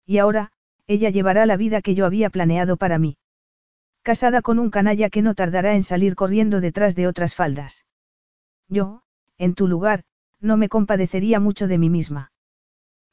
Y 0.04 0.18
ahora, 0.18 0.50
ella 0.88 1.10
llevará 1.10 1.46
la 1.46 1.56
vida 1.56 1.80
que 1.80 1.94
yo 1.94 2.06
había 2.06 2.28
planeado 2.28 2.76
para 2.76 2.98
mí. 2.98 3.18
Casada 4.02 4.42
con 4.42 4.58
un 4.58 4.70
canalla 4.70 5.10
que 5.10 5.22
no 5.22 5.36
tardará 5.36 5.76
en 5.76 5.84
salir 5.84 6.16
corriendo 6.16 6.60
detrás 6.60 6.96
de 6.96 7.06
otras 7.06 7.36
faldas. 7.36 7.84
Yo, 8.68 9.04
en 9.38 9.54
tu 9.54 9.68
lugar, 9.68 10.02
no 10.44 10.58
me 10.58 10.68
compadecería 10.68 11.40
mucho 11.40 11.66
de 11.66 11.78
mí 11.78 11.88
misma. 11.88 12.30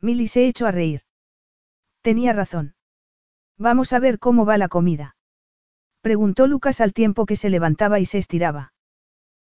Milly 0.02 0.28
se 0.28 0.46
echó 0.46 0.68
a 0.68 0.72
reír. 0.72 1.02
Tenía 2.02 2.34
razón. 2.34 2.76
Vamos 3.58 3.94
a 3.94 4.00
ver 4.00 4.20
cómo 4.20 4.46
va 4.46 4.58
la 4.58 4.68
comida. 4.68 5.16
Preguntó 6.02 6.48
Lucas 6.48 6.82
al 6.82 6.94
tiempo 6.94 7.26
que 7.26 7.38
se 7.38 7.50
levantaba 7.50 8.00
y 8.00 8.06
se 8.06 8.18
estiraba. 8.18 8.74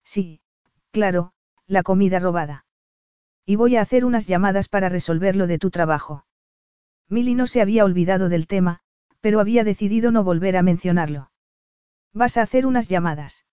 Sí, 0.04 0.42
claro, 0.92 1.34
la 1.66 1.82
comida 1.82 2.20
robada. 2.20 2.66
Y 3.46 3.56
voy 3.56 3.78
a 3.78 3.82
hacer 3.82 4.06
unas 4.06 4.28
llamadas 4.28 4.68
para 4.68 4.90
resolver 4.90 5.36
lo 5.36 5.48
de 5.48 5.58
tu 5.58 5.72
trabajo. 5.72 6.26
Milly 7.08 7.34
no 7.34 7.48
se 7.48 7.62
había 7.62 7.84
olvidado 7.84 8.30
del 8.30 8.46
tema, 8.46 8.82
pero 9.22 9.40
había 9.40 9.64
decidido 9.64 10.12
no 10.12 10.24
volver 10.24 10.56
a 10.56 10.62
mencionarlo. 10.62 11.32
Vas 12.14 12.38
a 12.38 12.44
hacer 12.44 12.66
unas 12.68 12.90
llamadas. 12.90 13.46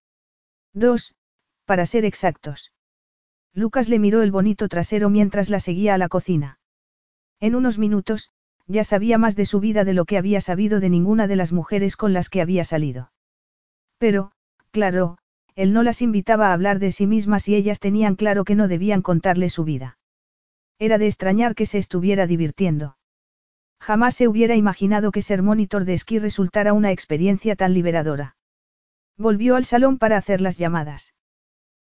Dos, 0.74 1.14
para 1.64 1.86
ser 1.86 2.04
exactos. 2.04 2.72
Lucas 3.54 3.88
le 3.88 3.98
miró 3.98 4.22
el 4.22 4.30
bonito 4.30 4.68
trasero 4.68 5.10
mientras 5.10 5.50
la 5.50 5.60
seguía 5.60 5.94
a 5.94 5.98
la 5.98 6.08
cocina. 6.08 6.58
En 7.40 7.54
unos 7.54 7.78
minutos, 7.78 8.30
ya 8.66 8.84
sabía 8.84 9.18
más 9.18 9.34
de 9.36 9.46
su 9.46 9.60
vida 9.60 9.84
de 9.84 9.94
lo 9.94 10.04
que 10.04 10.18
había 10.18 10.40
sabido 10.40 10.80
de 10.80 10.90
ninguna 10.90 11.26
de 11.26 11.36
las 11.36 11.52
mujeres 11.52 11.96
con 11.96 12.12
las 12.12 12.28
que 12.28 12.42
había 12.42 12.64
salido. 12.64 13.12
Pero, 13.98 14.32
claro, 14.70 15.18
él 15.54 15.72
no 15.72 15.82
las 15.82 16.02
invitaba 16.02 16.48
a 16.48 16.52
hablar 16.52 16.78
de 16.78 16.92
sí 16.92 17.06
mismas 17.06 17.48
y 17.48 17.54
ellas 17.54 17.80
tenían 17.80 18.14
claro 18.14 18.44
que 18.44 18.54
no 18.54 18.68
debían 18.68 19.02
contarle 19.02 19.48
su 19.48 19.64
vida. 19.64 19.98
Era 20.78 20.98
de 20.98 21.06
extrañar 21.06 21.54
que 21.56 21.66
se 21.66 21.78
estuviera 21.78 22.26
divirtiendo. 22.26 22.96
Jamás 23.80 24.14
se 24.14 24.28
hubiera 24.28 24.54
imaginado 24.54 25.10
que 25.10 25.22
ser 25.22 25.42
monitor 25.42 25.84
de 25.84 25.94
esquí 25.94 26.18
resultara 26.18 26.72
una 26.72 26.92
experiencia 26.92 27.56
tan 27.56 27.74
liberadora. 27.74 28.36
Volvió 29.16 29.56
al 29.56 29.64
salón 29.64 29.98
para 29.98 30.16
hacer 30.16 30.40
las 30.40 30.58
llamadas. 30.58 31.14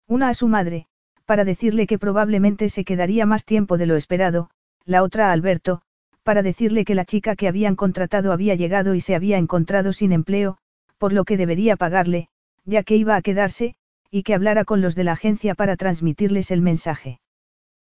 Una 0.07 0.30
a 0.30 0.34
su 0.34 0.47
madre, 0.47 0.88
para 1.30 1.45
decirle 1.45 1.86
que 1.86 1.99
probablemente 1.99 2.69
se 2.69 2.84
quedaría 2.84 3.27
más 3.27 3.45
tiempo 3.45 3.77
de 3.77 3.86
lo 3.86 3.95
esperado, 3.95 4.49
la 4.84 5.03
otra 5.03 5.30
a 5.30 5.32
Alberto, 5.32 5.84
para 6.23 6.41
decirle 6.41 6.86
que 6.86 6.95
la 6.95 7.05
chica 7.05 7.36
que 7.36 7.47
habían 7.47 7.75
contratado 7.75 8.32
había 8.32 8.55
llegado 8.55 8.95
y 8.95 8.99
se 8.99 9.13
había 9.13 9.38
encontrado 9.38 9.93
sin 9.93 10.11
empleo, 10.11 10.57
por 10.97 11.13
lo 11.13 11.25
que 11.25 11.38
debería 11.38 11.77
pagarle, 11.77 12.30
ya 12.65 12.82
que 12.82 12.95
iba 12.95 13.15
a 13.15 13.21
quedarse, 13.21 13.75
y 14.09 14.23
que 14.23 14.34
hablara 14.34 14.65
con 14.65 14.82
los 14.82 14.95
de 14.95 15.03
la 15.03 15.11
agencia 15.11 15.53
para 15.53 15.77
transmitirles 15.77 16.49
el 16.49 16.61
mensaje. 16.61 17.19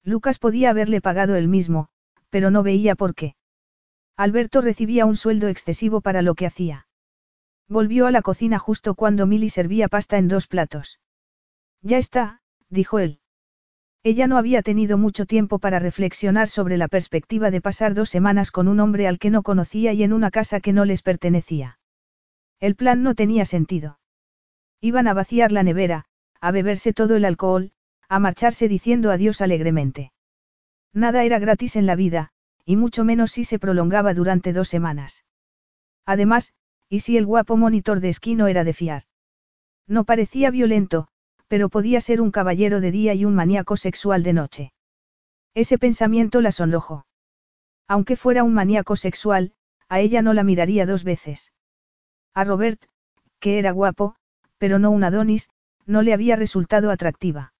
Lucas 0.03 0.37
podía 0.37 0.69
haberle 0.69 0.99
pagado 0.99 1.37
él 1.37 1.47
mismo, 1.47 1.87
pero 2.31 2.51
no 2.51 2.63
veía 2.63 2.95
por 2.95 3.15
qué. 3.15 3.35
Alberto 4.17 4.59
recibía 4.59 5.05
un 5.05 5.15
sueldo 5.15 5.47
excesivo 5.47 6.01
para 6.01 6.21
lo 6.21 6.35
que 6.35 6.47
hacía. 6.47 6.85
Volvió 7.69 8.07
a 8.07 8.11
la 8.11 8.23
cocina 8.23 8.59
justo 8.59 8.93
cuando 8.93 9.25
Milly 9.25 9.47
servía 9.47 9.87
pasta 9.87 10.17
en 10.17 10.27
dos 10.27 10.47
platos. 10.47 10.99
Ya 11.81 11.97
está, 11.97 12.41
dijo 12.67 12.99
él. 12.99 13.20
Ella 14.03 14.27
no 14.27 14.37
había 14.37 14.61
tenido 14.61 14.97
mucho 14.97 15.25
tiempo 15.25 15.59
para 15.59 15.79
reflexionar 15.79 16.47
sobre 16.47 16.77
la 16.77 16.87
perspectiva 16.87 17.51
de 17.51 17.61
pasar 17.61 17.93
dos 17.93 18.09
semanas 18.09 18.51
con 18.51 18.67
un 18.67 18.79
hombre 18.79 19.07
al 19.07 19.19
que 19.19 19.29
no 19.29 19.43
conocía 19.43 19.93
y 19.93 20.03
en 20.03 20.13
una 20.13 20.31
casa 20.31 20.59
que 20.59 20.73
no 20.73 20.85
les 20.85 21.01
pertenecía. 21.01 21.79
El 22.59 22.75
plan 22.75 23.03
no 23.03 23.15
tenía 23.15 23.45
sentido. 23.45 23.99
Iban 24.79 25.07
a 25.07 25.13
vaciar 25.13 25.51
la 25.51 25.63
nevera, 25.63 26.05
a 26.39 26.51
beberse 26.51 26.93
todo 26.93 27.15
el 27.15 27.25
alcohol, 27.25 27.71
a 28.09 28.19
marcharse 28.19 28.67
diciendo 28.67 29.11
adiós 29.11 29.41
alegremente. 29.41 30.11
Nada 30.93 31.23
era 31.23 31.39
gratis 31.39 31.75
en 31.75 31.85
la 31.85 31.95
vida, 31.95 32.31
y 32.65 32.75
mucho 32.75 33.03
menos 33.03 33.31
si 33.31 33.43
se 33.43 33.59
prolongaba 33.59 34.13
durante 34.13 34.51
dos 34.51 34.67
semanas. 34.67 35.23
Además, 36.05 36.53
¿Y 36.91 36.99
si 36.99 37.15
el 37.15 37.25
guapo 37.25 37.55
monitor 37.55 38.01
de 38.01 38.09
esquí 38.09 38.35
no 38.35 38.47
era 38.47 38.65
de 38.65 38.73
fiar? 38.73 39.03
No 39.87 40.03
parecía 40.03 40.51
violento, 40.51 41.07
pero 41.51 41.67
podía 41.67 41.99
ser 41.99 42.21
un 42.21 42.31
caballero 42.31 42.79
de 42.79 42.91
día 42.91 43.13
y 43.13 43.25
un 43.25 43.35
maníaco 43.35 43.75
sexual 43.75 44.23
de 44.23 44.31
noche. 44.31 44.73
Ese 45.53 45.77
pensamiento 45.77 46.39
la 46.39 46.53
sonrojó. 46.53 47.05
Aunque 47.89 48.15
fuera 48.15 48.45
un 48.45 48.53
maníaco 48.53 48.95
sexual, 48.95 49.51
a 49.89 49.99
ella 49.99 50.21
no 50.21 50.33
la 50.33 50.45
miraría 50.45 50.85
dos 50.85 51.03
veces. 51.03 51.51
A 52.33 52.45
Robert, 52.45 52.81
que 53.41 53.59
era 53.59 53.71
guapo, 53.71 54.15
pero 54.59 54.79
no 54.79 54.91
un 54.91 55.03
Adonis, 55.03 55.49
no 55.85 56.03
le 56.03 56.13
había 56.13 56.37
resultado 56.37 56.89
atractiva. 56.89 57.53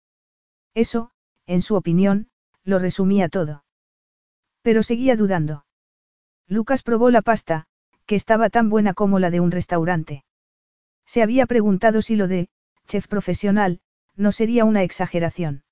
Eso, 0.73 1.11
en 1.45 1.61
su 1.61 1.75
opinión, 1.75 2.29
lo 2.63 2.79
resumía 2.79 3.27
todo. 3.27 3.65
Pero 4.61 4.83
seguía 4.83 5.17
dudando. 5.17 5.65
Lucas 6.47 6.81
probó 6.83 7.09
la 7.09 7.21
pasta, 7.21 7.65
que 8.05 8.15
estaba 8.15 8.49
tan 8.49 8.69
buena 8.69 8.93
como 8.93 9.19
la 9.19 9.31
de 9.31 9.41
un 9.41 9.51
restaurante. 9.51 10.23
Se 11.05 11.21
había 11.21 11.45
preguntado 11.45 12.01
si 12.01 12.15
lo 12.15 12.29
de, 12.29 12.47
chef 12.87 13.07
profesional, 13.07 13.79
no 14.15 14.31
sería 14.31 14.65
una 14.65 14.83
exageración. 14.83 15.63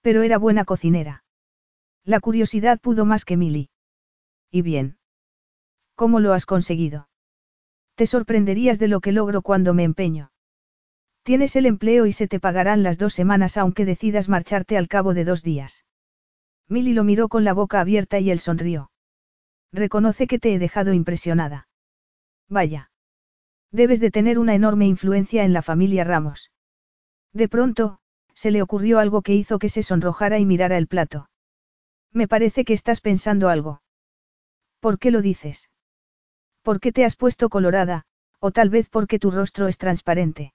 Pero 0.00 0.22
era 0.22 0.38
buena 0.38 0.64
cocinera. 0.64 1.24
La 2.04 2.20
curiosidad 2.20 2.80
pudo 2.80 3.04
más 3.04 3.24
que 3.24 3.36
Milly. 3.36 3.70
¿Y 4.50 4.62
bien? 4.62 4.98
¿Cómo 5.94 6.20
lo 6.20 6.32
has 6.32 6.46
conseguido? 6.46 7.08
Te 7.94 8.06
sorprenderías 8.06 8.78
de 8.78 8.88
lo 8.88 9.00
que 9.00 9.12
logro 9.12 9.42
cuando 9.42 9.74
me 9.74 9.84
empeño. 9.84 10.32
Tienes 11.22 11.54
el 11.56 11.66
empleo 11.66 12.06
y 12.06 12.12
se 12.12 12.28
te 12.28 12.40
pagarán 12.40 12.82
las 12.82 12.96
dos 12.96 13.12
semanas 13.12 13.56
aunque 13.58 13.84
decidas 13.84 14.28
marcharte 14.28 14.78
al 14.78 14.88
cabo 14.88 15.12
de 15.12 15.24
dos 15.24 15.42
días. 15.42 15.84
Milly 16.68 16.94
lo 16.94 17.04
miró 17.04 17.28
con 17.28 17.44
la 17.44 17.52
boca 17.52 17.80
abierta 17.80 18.18
y 18.18 18.30
él 18.30 18.40
sonrió. 18.40 18.90
Reconoce 19.72 20.26
que 20.26 20.38
te 20.38 20.54
he 20.54 20.58
dejado 20.58 20.92
impresionada. 20.92 21.68
Vaya. 22.48 22.89
Debes 23.72 24.00
de 24.00 24.10
tener 24.10 24.38
una 24.38 24.54
enorme 24.54 24.86
influencia 24.86 25.44
en 25.44 25.52
la 25.52 25.62
familia 25.62 26.04
Ramos. 26.04 26.50
De 27.32 27.48
pronto, 27.48 27.98
se 28.34 28.50
le 28.50 28.62
ocurrió 28.62 28.98
algo 28.98 29.22
que 29.22 29.34
hizo 29.34 29.58
que 29.58 29.68
se 29.68 29.82
sonrojara 29.82 30.38
y 30.38 30.46
mirara 30.46 30.76
el 30.76 30.88
plato. 30.88 31.30
Me 32.12 32.26
parece 32.26 32.64
que 32.64 32.72
estás 32.72 33.00
pensando 33.00 33.48
algo. 33.48 33.82
¿Por 34.80 34.98
qué 34.98 35.10
lo 35.10 35.22
dices? 35.22 35.70
¿Por 36.62 36.80
qué 36.80 36.90
te 36.90 37.04
has 37.04 37.16
puesto 37.16 37.48
colorada, 37.48 38.04
o 38.40 38.50
tal 38.50 38.70
vez 38.70 38.88
porque 38.88 39.18
tu 39.18 39.30
rostro 39.30 39.68
es 39.68 39.78
transparente? 39.78 40.52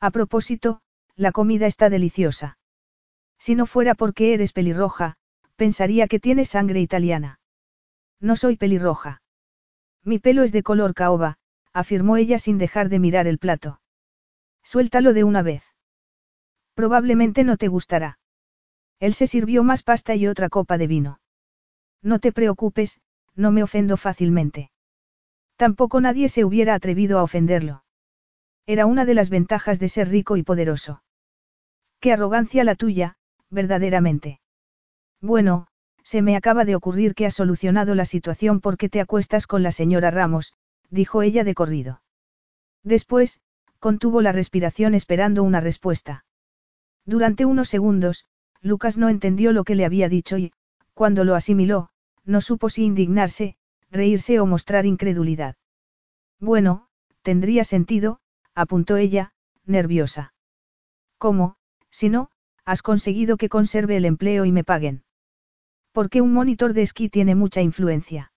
A 0.00 0.10
propósito, 0.10 0.82
la 1.14 1.32
comida 1.32 1.66
está 1.66 1.88
deliciosa. 1.88 2.58
Si 3.38 3.54
no 3.54 3.66
fuera 3.66 3.94
porque 3.94 4.34
eres 4.34 4.52
pelirroja, 4.52 5.16
pensaría 5.56 6.08
que 6.08 6.20
tienes 6.20 6.50
sangre 6.50 6.80
italiana. 6.80 7.40
No 8.20 8.36
soy 8.36 8.56
pelirroja. 8.56 9.22
Mi 10.02 10.18
pelo 10.18 10.42
es 10.42 10.52
de 10.52 10.62
color 10.62 10.94
caoba, 10.94 11.38
afirmó 11.76 12.16
ella 12.16 12.38
sin 12.38 12.56
dejar 12.56 12.88
de 12.88 12.98
mirar 12.98 13.26
el 13.26 13.38
plato. 13.38 13.80
Suéltalo 14.62 15.12
de 15.12 15.24
una 15.24 15.42
vez. 15.42 15.62
Probablemente 16.74 17.44
no 17.44 17.58
te 17.58 17.68
gustará. 17.68 18.18
Él 18.98 19.12
se 19.12 19.26
sirvió 19.26 19.62
más 19.62 19.82
pasta 19.82 20.14
y 20.14 20.26
otra 20.26 20.48
copa 20.48 20.78
de 20.78 20.86
vino. 20.86 21.20
No 22.02 22.18
te 22.18 22.32
preocupes, 22.32 23.00
no 23.34 23.52
me 23.52 23.62
ofendo 23.62 23.98
fácilmente. 23.98 24.70
Tampoco 25.56 26.00
nadie 26.00 26.30
se 26.30 26.46
hubiera 26.46 26.74
atrevido 26.74 27.18
a 27.18 27.22
ofenderlo. 27.22 27.84
Era 28.64 28.86
una 28.86 29.04
de 29.04 29.14
las 29.14 29.28
ventajas 29.28 29.78
de 29.78 29.90
ser 29.90 30.08
rico 30.08 30.38
y 30.38 30.42
poderoso. 30.42 31.02
Qué 32.00 32.12
arrogancia 32.12 32.64
la 32.64 32.74
tuya, 32.74 33.16
verdaderamente. 33.50 34.40
Bueno, 35.20 35.66
se 36.02 36.22
me 36.22 36.36
acaba 36.36 36.64
de 36.64 36.74
ocurrir 36.74 37.14
que 37.14 37.26
has 37.26 37.34
solucionado 37.34 37.94
la 37.94 38.06
situación 38.06 38.60
porque 38.60 38.88
te 38.88 39.00
acuestas 39.00 39.46
con 39.46 39.62
la 39.62 39.72
señora 39.72 40.10
Ramos, 40.10 40.54
dijo 40.90 41.22
ella 41.22 41.44
de 41.44 41.54
corrido. 41.54 42.02
Después, 42.82 43.40
contuvo 43.78 44.22
la 44.22 44.32
respiración 44.32 44.94
esperando 44.94 45.42
una 45.42 45.60
respuesta. 45.60 46.24
Durante 47.04 47.44
unos 47.44 47.68
segundos, 47.68 48.26
Lucas 48.60 48.98
no 48.98 49.08
entendió 49.08 49.52
lo 49.52 49.64
que 49.64 49.74
le 49.74 49.84
había 49.84 50.08
dicho 50.08 50.38
y, 50.38 50.52
cuando 50.94 51.24
lo 51.24 51.34
asimiló, 51.34 51.90
no 52.24 52.40
supo 52.40 52.68
si 52.68 52.84
indignarse, 52.84 53.56
reírse 53.90 54.40
o 54.40 54.46
mostrar 54.46 54.86
incredulidad. 54.86 55.56
Bueno, 56.40 56.88
tendría 57.22 57.64
sentido, 57.64 58.20
apuntó 58.54 58.96
ella, 58.96 59.32
nerviosa. 59.64 60.34
¿Cómo, 61.18 61.56
si 61.90 62.08
no, 62.08 62.30
has 62.64 62.82
conseguido 62.82 63.36
que 63.36 63.48
conserve 63.48 63.96
el 63.96 64.04
empleo 64.04 64.44
y 64.44 64.52
me 64.52 64.64
paguen? 64.64 65.04
Porque 65.92 66.20
un 66.20 66.32
monitor 66.32 66.72
de 66.72 66.82
esquí 66.82 67.08
tiene 67.08 67.34
mucha 67.34 67.62
influencia. 67.62 68.32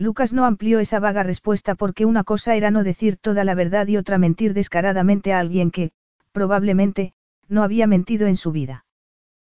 Lucas 0.00 0.32
no 0.32 0.46
amplió 0.46 0.80
esa 0.80 0.98
vaga 0.98 1.22
respuesta 1.22 1.74
porque 1.74 2.06
una 2.06 2.24
cosa 2.24 2.56
era 2.56 2.70
no 2.70 2.84
decir 2.84 3.18
toda 3.18 3.44
la 3.44 3.54
verdad 3.54 3.86
y 3.86 3.98
otra 3.98 4.16
mentir 4.16 4.54
descaradamente 4.54 5.34
a 5.34 5.38
alguien 5.38 5.70
que, 5.70 5.92
probablemente, 6.32 7.12
no 7.48 7.62
había 7.62 7.86
mentido 7.86 8.26
en 8.26 8.38
su 8.38 8.50
vida. 8.50 8.86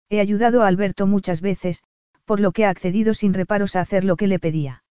He 0.10 0.20
ayudado 0.20 0.62
a 0.62 0.68
Alberto 0.68 1.08
muchas 1.08 1.40
veces, 1.40 1.82
por 2.26 2.42
lo 2.42 2.52
que 2.52 2.66
ha 2.66 2.70
accedido 2.70 3.14
sin 3.14 3.34
reparos 3.34 3.78
a 3.78 3.80
hacer 3.80 4.04
lo 4.04 4.18
que 4.18 4.28
le 4.28 4.38
pedía. 4.38 4.84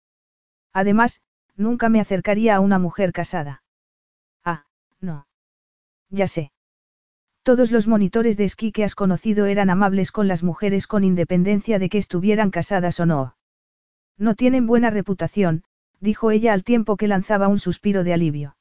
Además, 0.72 1.20
nunca 1.54 1.90
me 1.90 2.00
acercaría 2.00 2.56
a 2.56 2.60
una 2.60 2.78
mujer 2.78 3.12
casada. 3.12 3.62
Ah, 4.42 4.64
no. 5.02 5.26
Ya 6.08 6.28
sé. 6.28 6.50
Todos 7.42 7.72
los 7.72 7.86
monitores 7.86 8.38
de 8.38 8.44
esquí 8.46 8.72
que 8.72 8.84
has 8.84 8.94
conocido 8.94 9.44
eran 9.44 9.68
amables 9.68 10.12
con 10.12 10.28
las 10.28 10.42
mujeres 10.42 10.86
con 10.86 11.04
independencia 11.04 11.78
de 11.78 11.90
que 11.90 11.98
estuvieran 11.98 12.50
casadas 12.50 12.98
o 13.00 13.04
no. 13.04 13.36
No 14.22 14.36
tienen 14.36 14.68
buena 14.68 14.88
reputación, 14.88 15.64
dijo 15.98 16.30
ella 16.30 16.52
al 16.52 16.62
tiempo 16.62 16.96
que 16.96 17.08
lanzaba 17.08 17.48
un 17.48 17.58
suspiro 17.58 18.04
de 18.04 18.12
alivio. 18.12 18.56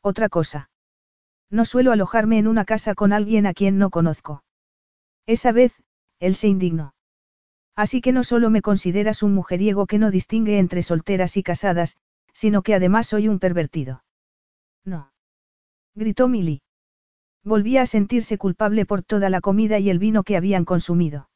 Otra 0.00 0.28
cosa. 0.28 0.70
No 1.50 1.64
suelo 1.64 1.90
alojarme 1.90 2.38
en 2.38 2.46
una 2.46 2.64
casa 2.64 2.94
con 2.94 3.12
alguien 3.12 3.46
a 3.46 3.52
quien 3.52 3.78
no 3.78 3.90
conozco. 3.90 4.44
Esa 5.26 5.50
vez, 5.50 5.72
él 6.20 6.36
se 6.36 6.46
indignó. 6.46 6.94
Así 7.74 8.00
que 8.00 8.12
no 8.12 8.22
solo 8.22 8.48
me 8.48 8.62
consideras 8.62 9.24
un 9.24 9.34
mujeriego 9.34 9.86
que 9.88 9.98
no 9.98 10.12
distingue 10.12 10.60
entre 10.60 10.84
solteras 10.84 11.36
y 11.36 11.42
casadas, 11.42 11.96
sino 12.32 12.62
que 12.62 12.76
además 12.76 13.08
soy 13.08 13.26
un 13.26 13.40
pervertido. 13.40 14.04
No. 14.84 15.10
Gritó 15.96 16.28
Milly. 16.28 16.62
Volvía 17.42 17.82
a 17.82 17.86
sentirse 17.86 18.38
culpable 18.38 18.86
por 18.86 19.02
toda 19.02 19.30
la 19.30 19.40
comida 19.40 19.80
y 19.80 19.90
el 19.90 19.98
vino 19.98 20.22
que 20.22 20.36
habían 20.36 20.64
consumido. 20.64 21.28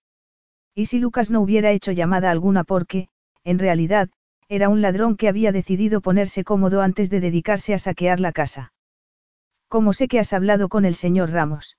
Y 0.73 0.87
si 0.87 1.01
Lucas 1.01 1.33
no 1.33 1.41
hubiera 1.41 1.73
hecho 1.73 1.91
llamada 1.91 2.31
alguna 2.31 2.63
porque, 2.63 3.09
en 3.45 3.59
realidad, 3.59 4.11
era 4.49 4.69
un 4.69 4.83
ladrón 4.83 5.17
que 5.17 5.29
había 5.29 5.53
decidido 5.53 6.01
ponerse 6.01 6.45
cómodo 6.45 6.83
antes 6.83 7.09
de 7.09 7.21
dedicarse 7.21 7.73
a 7.73 7.79
saquear 7.79 8.21
la 8.21 8.33
casa. 8.33 8.73
¿Cómo 9.69 9.93
sé 9.93 10.09
que 10.09 10.19
has 10.19 10.33
hablado 10.33 10.69
con 10.69 10.85
el 10.85 10.97
señor 10.97 11.31
Ramos? 11.31 11.79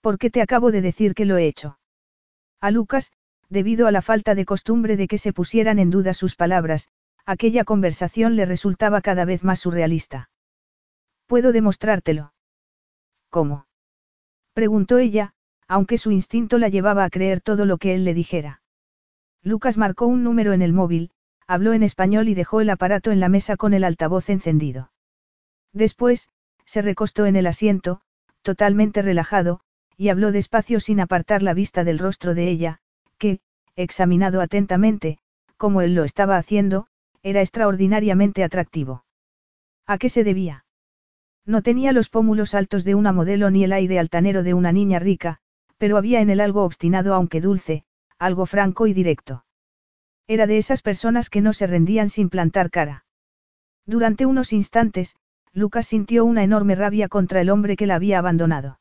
¿Por 0.00 0.18
qué 0.18 0.30
te 0.30 0.40
acabo 0.40 0.70
de 0.70 0.80
decir 0.80 1.14
que 1.14 1.26
lo 1.26 1.36
he 1.36 1.46
hecho? 1.46 1.78
A 2.60 2.70
Lucas, 2.70 3.12
debido 3.50 3.86
a 3.86 3.92
la 3.92 4.02
falta 4.02 4.34
de 4.34 4.46
costumbre 4.46 4.96
de 4.96 5.06
que 5.06 5.18
se 5.18 5.32
pusieran 5.32 5.78
en 5.78 5.90
duda 5.90 6.14
sus 6.14 6.34
palabras, 6.34 6.88
aquella 7.26 7.64
conversación 7.64 8.36
le 8.36 8.46
resultaba 8.46 9.02
cada 9.02 9.24
vez 9.24 9.44
más 9.44 9.60
surrealista. 9.60 10.30
Puedo 11.26 11.52
demostrártelo. 11.52 12.32
¿Cómo? 13.30 13.66
Preguntó 14.54 14.98
ella, 14.98 15.34
aunque 15.68 15.98
su 15.98 16.12
instinto 16.12 16.58
la 16.58 16.68
llevaba 16.68 17.04
a 17.04 17.10
creer 17.10 17.40
todo 17.40 17.66
lo 17.66 17.78
que 17.78 17.94
él 17.94 18.04
le 18.04 18.14
dijera. 18.14 18.62
Lucas 19.46 19.76
marcó 19.76 20.08
un 20.08 20.24
número 20.24 20.54
en 20.54 20.60
el 20.60 20.72
móvil, 20.72 21.12
habló 21.46 21.72
en 21.72 21.84
español 21.84 22.28
y 22.28 22.34
dejó 22.34 22.60
el 22.60 22.68
aparato 22.68 23.12
en 23.12 23.20
la 23.20 23.28
mesa 23.28 23.56
con 23.56 23.74
el 23.74 23.84
altavoz 23.84 24.28
encendido. 24.28 24.90
Después, 25.72 26.30
se 26.64 26.82
recostó 26.82 27.26
en 27.26 27.36
el 27.36 27.46
asiento, 27.46 28.00
totalmente 28.42 29.02
relajado, 29.02 29.60
y 29.96 30.08
habló 30.08 30.32
despacio 30.32 30.80
sin 30.80 30.98
apartar 30.98 31.44
la 31.44 31.54
vista 31.54 31.84
del 31.84 32.00
rostro 32.00 32.34
de 32.34 32.48
ella, 32.48 32.80
que, 33.18 33.38
examinado 33.76 34.40
atentamente, 34.40 35.18
como 35.56 35.80
él 35.80 35.94
lo 35.94 36.02
estaba 36.02 36.38
haciendo, 36.38 36.88
era 37.22 37.40
extraordinariamente 37.40 38.42
atractivo. 38.42 39.04
¿A 39.86 39.96
qué 39.96 40.08
se 40.08 40.24
debía? 40.24 40.64
No 41.44 41.62
tenía 41.62 41.92
los 41.92 42.08
pómulos 42.08 42.52
altos 42.56 42.82
de 42.82 42.96
una 42.96 43.12
modelo 43.12 43.48
ni 43.52 43.62
el 43.62 43.72
aire 43.72 44.00
altanero 44.00 44.42
de 44.42 44.54
una 44.54 44.72
niña 44.72 44.98
rica, 44.98 45.38
pero 45.78 45.98
había 45.98 46.20
en 46.20 46.30
él 46.30 46.40
algo 46.40 46.64
obstinado 46.64 47.14
aunque 47.14 47.40
dulce, 47.40 47.84
algo 48.18 48.46
franco 48.46 48.86
y 48.86 48.94
directo. 48.94 49.44
Era 50.26 50.46
de 50.46 50.58
esas 50.58 50.82
personas 50.82 51.30
que 51.30 51.40
no 51.40 51.52
se 51.52 51.66
rendían 51.66 52.08
sin 52.08 52.30
plantar 52.30 52.70
cara. 52.70 53.04
Durante 53.86 54.26
unos 54.26 54.52
instantes, 54.52 55.16
Lucas 55.52 55.86
sintió 55.86 56.24
una 56.24 56.42
enorme 56.42 56.74
rabia 56.74 57.08
contra 57.08 57.40
el 57.40 57.50
hombre 57.50 57.76
que 57.76 57.86
la 57.86 57.94
había 57.94 58.18
abandonado. 58.18 58.80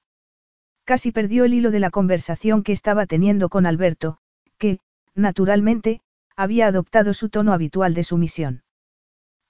Casi 0.84 1.12
perdió 1.12 1.46
el 1.46 1.54
hilo 1.54 1.72
de 1.72 1.80
la 1.80 1.90
conversación 1.90 2.64
que 2.64 2.72
estaba 2.72 3.06
teniendo 3.06 3.50
con 3.50 3.66
Alberto, 3.66 4.18
que, 4.58 4.80
naturalmente, 5.14 6.02
había 6.36 6.68
adoptado 6.68 7.14
su 7.14 7.30
tono 7.30 7.54
habitual 7.54 7.94
de 7.94 8.04
sumisión. 8.04 8.64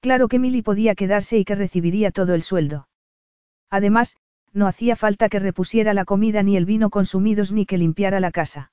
Claro 0.02 0.28
que 0.28 0.40
Milly 0.40 0.62
podía 0.62 0.96
quedarse 0.96 1.38
y 1.38 1.46
que 1.46 1.56
recibiría 1.56 2.12
todo 2.12 2.36
el 2.36 2.44
sueldo. 2.44 2.88
Además, 3.70 4.18
no 4.54 4.68
hacía 4.68 4.96
falta 4.96 5.30
que 5.30 5.40
repusiera 5.40 5.94
la 5.94 6.06
comida 6.06 6.44
ni 6.44 6.58
el 6.58 6.66
vino 6.66 6.90
consumidos 6.90 7.52
ni 7.52 7.66
que 7.66 7.78
limpiara 7.78 8.20
la 8.20 8.32
casa. 8.32 8.72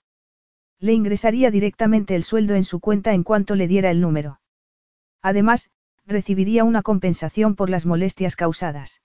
Le 0.82 0.92
ingresaría 0.92 1.52
directamente 1.52 2.16
el 2.16 2.24
sueldo 2.24 2.56
en 2.56 2.64
su 2.64 2.80
cuenta 2.80 3.14
en 3.14 3.22
cuanto 3.22 3.54
le 3.54 3.68
diera 3.68 3.92
el 3.92 4.00
número. 4.00 4.40
Además, 5.22 5.70
recibiría 6.06 6.64
una 6.64 6.82
compensación 6.82 7.54
por 7.54 7.70
las 7.70 7.86
molestias 7.86 8.34
causadas. 8.34 9.00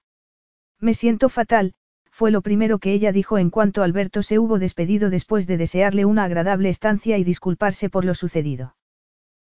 Me 0.80 0.95
siento 0.95 1.30
fatal, 1.30 1.75
fue 2.09 2.32
lo 2.32 2.41
primero 2.41 2.80
que 2.80 2.93
ella 2.93 3.11
dijo 3.11 3.38
en 3.38 3.51
cuanto 3.51 3.84
Alberto 3.84 4.23
se 4.23 4.39
hubo 4.39 4.57
despedido 4.57 5.11
después 5.11 5.45
de 5.45 5.57
desearle 5.57 6.05
una 6.05 6.23
agradable 6.23 6.69
estancia 6.69 7.19
y 7.19 7.23
disculparse 7.23 7.91
por 7.91 8.05
lo 8.05 8.15
sucedido. 8.15 8.75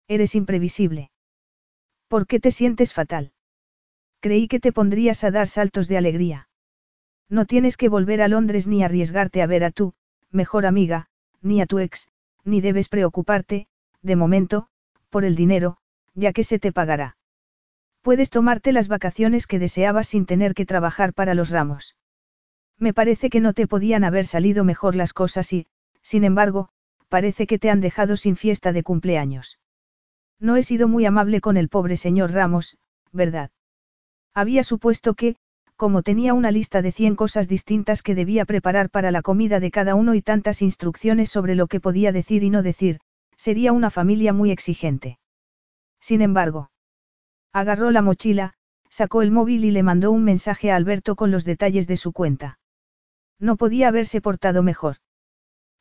Eres 0.10 0.36
imprevisible. 0.36 1.12
¿Por 2.10 2.28
qué 2.28 2.42
te 2.42 2.52
sientes 2.52 2.94
fatal? 2.94 3.32
Creí 4.20 4.50
que 4.50 4.60
te 4.60 4.74
pondrías 4.74 5.24
a 5.24 5.32
dar 5.32 5.48
saltos 5.48 5.88
de 5.88 5.98
alegría. 5.98 6.50
No 7.30 7.46
tienes 7.46 7.78
que 7.78 7.88
volver 7.88 8.22
a 8.22 8.28
Londres 8.28 8.68
ni 8.68 8.84
arriesgarte 8.84 9.42
a 9.42 9.48
ver 9.48 9.64
a 9.64 9.72
tu, 9.72 9.94
mejor 10.30 10.66
amiga, 10.66 11.08
ni 11.42 11.62
a 11.62 11.66
tu 11.66 11.80
ex, 11.80 12.10
ni 12.48 12.62
debes 12.62 12.88
preocuparte, 12.88 13.68
de 14.02 14.16
momento, 14.16 14.68
por 15.10 15.26
el 15.26 15.36
dinero, 15.36 15.78
ya 16.16 16.32
que 16.34 16.44
se 16.44 16.60
te 16.60 16.72
pagará. 16.72 17.18
Puedes 18.02 18.30
tomarte 18.30 18.72
las 18.72 18.88
vacaciones 18.88 19.48
que 19.48 19.60
deseabas 19.60 20.08
sin 20.08 20.26
tener 20.26 20.54
que 20.54 20.66
trabajar 20.66 21.14
para 21.14 21.34
los 21.34 21.50
ramos. 21.50 21.98
Me 22.80 22.94
parece 22.94 23.30
que 23.30 23.42
no 23.42 23.54
te 23.54 23.68
podían 23.68 24.04
haber 24.04 24.26
salido 24.26 24.64
mejor 24.64 24.96
las 24.96 25.12
cosas 25.12 25.52
y, 25.52 25.68
sin 26.02 26.24
embargo, 26.24 26.70
parece 27.10 27.48
que 27.48 27.60
te 27.60 27.70
han 27.70 27.82
dejado 27.82 28.16
sin 28.16 28.38
fiesta 28.38 28.72
de 28.72 28.84
cumpleaños. 28.84 29.60
No 30.40 30.56
he 30.56 30.64
sido 30.64 30.88
muy 30.88 31.06
amable 31.06 31.42
con 31.42 31.58
el 31.58 31.68
pobre 31.68 31.98
señor 31.98 32.32
Ramos, 32.32 32.78
¿verdad? 33.12 33.52
Había 34.34 34.64
supuesto 34.64 35.16
que, 35.16 35.36
como 35.78 36.02
tenía 36.02 36.34
una 36.34 36.50
lista 36.50 36.82
de 36.82 36.92
cien 36.92 37.16
cosas 37.16 37.48
distintas 37.48 38.02
que 38.02 38.16
debía 38.16 38.46
preparar 38.46 38.90
para 38.90 39.12
la 39.12 39.22
comida 39.22 39.60
de 39.60 39.70
cada 39.70 39.94
uno 39.94 40.16
y 40.16 40.24
tantas 40.24 40.64
instrucciones 40.64 41.30
sobre 41.30 41.54
lo 41.54 41.68
que 41.68 41.80
podía 41.80 42.12
decir 42.12 42.44
y 42.44 42.50
no 42.50 42.64
decir, 42.64 43.00
sería 43.38 43.72
una 43.72 43.92
familia 43.92 44.34
muy 44.34 44.50
exigente. 44.50 45.20
Sin 46.02 46.22
embargo, 46.22 46.72
agarró 47.54 47.92
la 47.92 48.02
mochila, 48.02 48.56
sacó 48.90 49.22
el 49.22 49.30
móvil 49.30 49.66
y 49.66 49.72
le 49.72 49.84
mandó 49.84 50.12
un 50.12 50.24
mensaje 50.24 50.72
a 50.72 50.76
Alberto 50.76 51.16
con 51.16 51.30
los 51.30 51.46
detalles 51.46 51.86
de 51.86 51.98
su 51.98 52.12
cuenta. 52.12 52.60
No 53.40 53.56
podía 53.56 53.88
haberse 53.88 54.20
portado 54.20 54.64
mejor. 54.64 54.98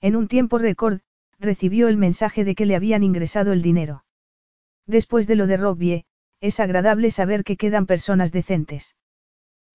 En 0.03 0.14
un 0.14 0.28
tiempo 0.28 0.59
récord, 0.59 1.01
recibió 1.38 1.88
el 1.88 1.97
mensaje 1.97 2.44
de 2.44 2.55
que 2.55 2.66
le 2.66 2.76
habían 2.76 3.03
ingresado 3.03 3.53
el 3.53 3.62
dinero. 3.62 4.05
Después 4.86 5.26
de 5.26 5.36
lo 5.36 5.47
de 5.47 5.57
Robbie, 5.57 6.05
es 6.42 6.61
agradable 6.61 7.11
saber 7.11 7.44
que 7.44 7.57
quedan 7.57 7.86
personas 7.86 8.30
decentes. 8.30 8.94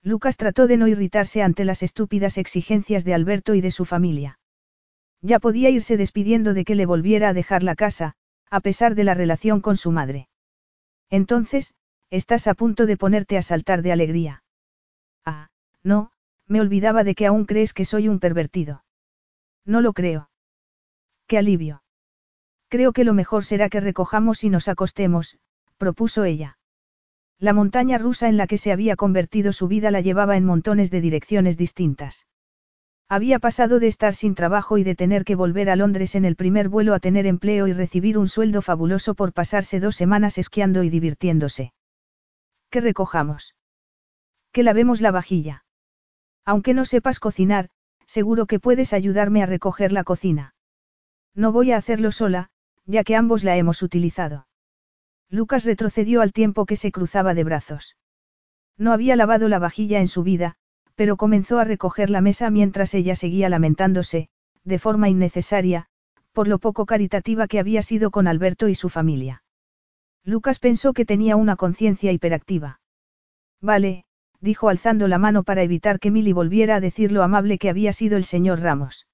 Lucas 0.04 0.38
trató 0.38 0.68
de 0.68 0.78
no 0.78 0.88
irritarse 0.88 1.44
ante 1.44 1.64
las 1.64 1.84
estúpidas 1.84 2.38
exigencias 2.38 3.06
de 3.06 3.14
Alberto 3.14 3.54
y 3.54 3.62
de 3.62 3.72
su 3.72 3.86
familia. 3.86 4.40
Ya 5.22 5.40
podía 5.40 5.70
irse 5.70 5.98
despidiendo 5.98 6.54
de 6.54 6.66
que 6.66 6.76
le 6.76 6.88
volviera 6.88 7.30
a 7.30 7.34
dejar 7.34 7.62
la 7.62 7.76
casa, 7.76 8.16
a 8.50 8.60
pesar 8.62 8.96
de 8.96 9.04
la 9.04 9.14
relación 9.14 9.62
con 9.62 9.78
su 9.78 9.92
madre. 9.92 10.28
Entonces, 11.10 11.76
estás 12.10 12.48
a 12.48 12.56
punto 12.56 12.86
de 12.86 12.98
ponerte 12.98 13.38
a 13.38 13.42
saltar 13.44 13.84
de 13.84 13.92
alegría. 13.92 14.44
Ah, 15.24 15.50
no, 15.84 16.12
me 16.48 16.60
olvidaba 16.60 17.04
de 17.04 17.14
que 17.14 17.28
aún 17.28 17.46
crees 17.46 17.74
que 17.74 17.86
soy 17.86 18.08
un 18.08 18.20
pervertido. 18.20 18.84
No 19.66 19.82
lo 19.82 19.94
creo. 19.94 20.30
Qué 21.28 21.38
alivio. 21.38 21.84
Creo 22.68 22.92
que 22.92 23.04
lo 23.04 23.14
mejor 23.14 23.46
será 23.46 23.70
que 23.70 23.80
recojamos 23.80 24.44
y 24.44 24.50
nos 24.50 24.68
acostemos, 24.68 25.38
propuso 25.78 26.24
ella. 26.24 26.58
La 27.42 27.54
montaña 27.54 27.98
rusa 27.98 28.30
en 28.30 28.38
la 28.38 28.46
que 28.46 28.60
se 28.60 28.72
había 28.72 28.96
convertido 28.96 29.52
su 29.52 29.68
vida 29.68 29.90
la 29.90 30.02
llevaba 30.02 30.38
en 30.38 30.46
montones 30.46 30.92
de 30.92 31.02
direcciones 31.02 31.58
distintas. 31.58 32.28
Había 33.10 33.40
pasado 33.40 33.80
de 33.80 33.88
estar 33.88 34.14
sin 34.14 34.36
trabajo 34.36 34.78
y 34.78 34.84
de 34.84 34.94
tener 34.94 35.24
que 35.26 35.34
volver 35.34 35.72
a 35.72 35.76
Londres 35.76 36.14
en 36.14 36.24
el 36.24 36.36
primer 36.36 36.70
vuelo 36.70 36.94
a 36.94 37.00
tener 37.00 37.26
empleo 37.26 37.68
y 37.68 37.74
recibir 37.74 38.20
un 38.20 38.28
sueldo 38.28 38.62
fabuloso 38.62 39.16
por 39.16 39.34
pasarse 39.34 39.80
dos 39.80 39.96
semanas 39.96 40.38
esquiando 40.38 40.84
y 40.84 40.92
divirtiéndose. 40.92 41.74
Que 42.70 42.80
recojamos. 42.80 43.56
Que 44.52 44.62
lavemos 44.62 45.02
la 45.02 45.10
vajilla. 45.10 45.66
Aunque 46.46 46.76
no 46.76 46.86
sepas 46.86 47.20
cocinar, 47.20 47.70
seguro 48.06 48.46
que 48.46 48.60
puedes 48.60 48.94
ayudarme 48.94 49.42
a 49.42 49.48
recoger 49.48 49.92
la 49.92 50.04
cocina. 50.04 50.54
No 51.34 51.52
voy 51.52 51.72
a 51.72 51.78
hacerlo 51.78 52.12
sola, 52.12 52.52
ya 52.86 53.04
que 53.04 53.16
ambos 53.16 53.44
la 53.44 53.58
hemos 53.58 53.82
utilizado. 53.82 54.46
Lucas 55.32 55.64
retrocedió 55.64 56.22
al 56.22 56.34
tiempo 56.34 56.66
que 56.66 56.76
se 56.76 56.92
cruzaba 56.92 57.34
de 57.34 57.46
brazos. 57.46 57.96
No 58.78 58.92
había 58.92 59.16
lavado 59.16 59.48
la 59.48 59.60
vajilla 59.60 60.02
en 60.02 60.10
su 60.10 60.24
vida, 60.24 60.56
pero 60.96 61.16
comenzó 61.16 61.58
a 61.60 61.64
recoger 61.64 62.10
la 62.10 62.20
mesa 62.20 62.50
mientras 62.50 62.94
ella 62.94 63.16
seguía 63.16 63.48
lamentándose, 63.48 64.28
de 64.66 64.78
forma 64.78 65.08
innecesaria, 65.08 65.88
por 66.34 66.50
lo 66.50 66.60
poco 66.60 66.86
caritativa 66.86 67.48
que 67.48 67.60
había 67.60 67.82
sido 67.82 68.12
con 68.12 68.28
Alberto 68.28 68.68
y 68.68 68.76
su 68.76 68.90
familia. 68.90 69.44
Lucas 70.24 70.60
pensó 70.60 70.92
que 70.92 71.06
tenía 71.06 71.38
una 71.38 71.56
conciencia 71.56 72.12
hiperactiva. 72.12 72.82
Vale, 73.62 74.04
dijo 74.42 74.68
alzando 74.68 75.08
la 75.08 75.18
mano 75.18 75.44
para 75.44 75.64
evitar 75.64 76.00
que 76.00 76.12
Milly 76.12 76.34
volviera 76.34 76.76
a 76.76 76.80
decir 76.82 77.12
lo 77.12 77.24
amable 77.24 77.58
que 77.58 77.70
había 77.70 77.94
sido 77.94 78.18
el 78.18 78.26
señor 78.26 78.60
Ramos. 78.60 79.08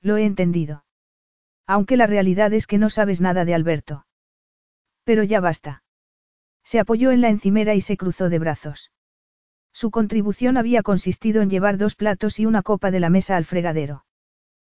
Lo 0.00 0.16
he 0.16 0.24
entendido. 0.24 0.84
Aunque 1.66 1.96
la 1.98 2.06
realidad 2.06 2.52
es 2.54 2.66
que 2.66 2.78
no 2.78 2.88
sabes 2.88 3.20
nada 3.20 3.44
de 3.44 3.54
Alberto. 3.54 4.06
Pero 5.04 5.22
ya 5.22 5.40
basta. 5.40 5.82
Se 6.64 6.80
apoyó 6.80 7.10
en 7.10 7.20
la 7.20 7.28
encimera 7.28 7.74
y 7.74 7.80
se 7.80 7.96
cruzó 7.96 8.28
de 8.28 8.38
brazos. 8.38 8.90
Su 9.72 9.90
contribución 9.90 10.56
había 10.56 10.82
consistido 10.82 11.42
en 11.42 11.50
llevar 11.50 11.78
dos 11.78 11.94
platos 11.94 12.38
y 12.38 12.46
una 12.46 12.62
copa 12.62 12.90
de 12.90 13.00
la 13.00 13.10
mesa 13.10 13.36
al 13.36 13.44
fregadero. 13.44 14.04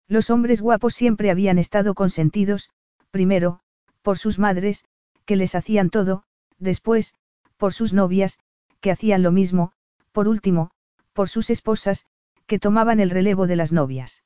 Los 0.07 0.29
hombres 0.29 0.61
guapos 0.61 0.95
siempre 0.95 1.31
habían 1.31 1.57
estado 1.57 1.93
consentidos, 1.93 2.69
primero, 3.11 3.59
por 4.01 4.17
sus 4.17 4.39
madres, 4.39 4.85
que 5.25 5.35
les 5.35 5.55
hacían 5.55 5.89
todo, 5.89 6.23
después, 6.59 7.15
por 7.57 7.73
sus 7.73 7.93
novias, 7.93 8.39
que 8.79 8.91
hacían 8.91 9.23
lo 9.23 9.31
mismo, 9.31 9.73
por 10.11 10.27
último, 10.27 10.71
por 11.13 11.27
sus 11.27 11.49
esposas, 11.49 12.05
que 12.45 12.59
tomaban 12.59 12.99
el 12.99 13.09
relevo 13.09 13.47
de 13.47 13.55
las 13.55 13.71
novias. 13.71 14.23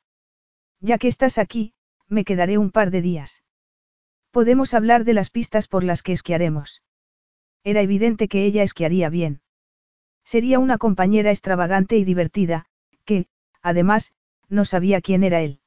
Ya 0.82 0.98
que 0.98 1.08
estás 1.08 1.38
aquí, 1.38 1.74
me 2.08 2.26
quedaré 2.26 2.58
un 2.58 2.72
par 2.72 2.92
de 2.92 3.02
días. 3.02 3.44
Podemos 4.32 4.74
hablar 4.74 5.06
de 5.06 5.14
las 5.14 5.30
pistas 5.30 5.68
por 5.68 5.84
las 5.84 6.04
que 6.04 6.14
esquiaremos. 6.14 6.84
Era 7.64 7.82
evidente 7.82 8.28
que 8.28 8.46
ella 8.46 8.64
esquiaría 8.64 9.10
bien. 9.10 9.42
Sería 10.24 10.60
una 10.60 10.78
compañera 10.78 11.32
extravagante 11.32 11.98
y 11.98 12.04
divertida, 12.04 12.66
que, 13.06 13.26
además, 13.62 14.14
no 14.48 14.66
sabía 14.66 15.02
quién 15.02 15.24
era 15.24 15.42
él. 15.42 15.60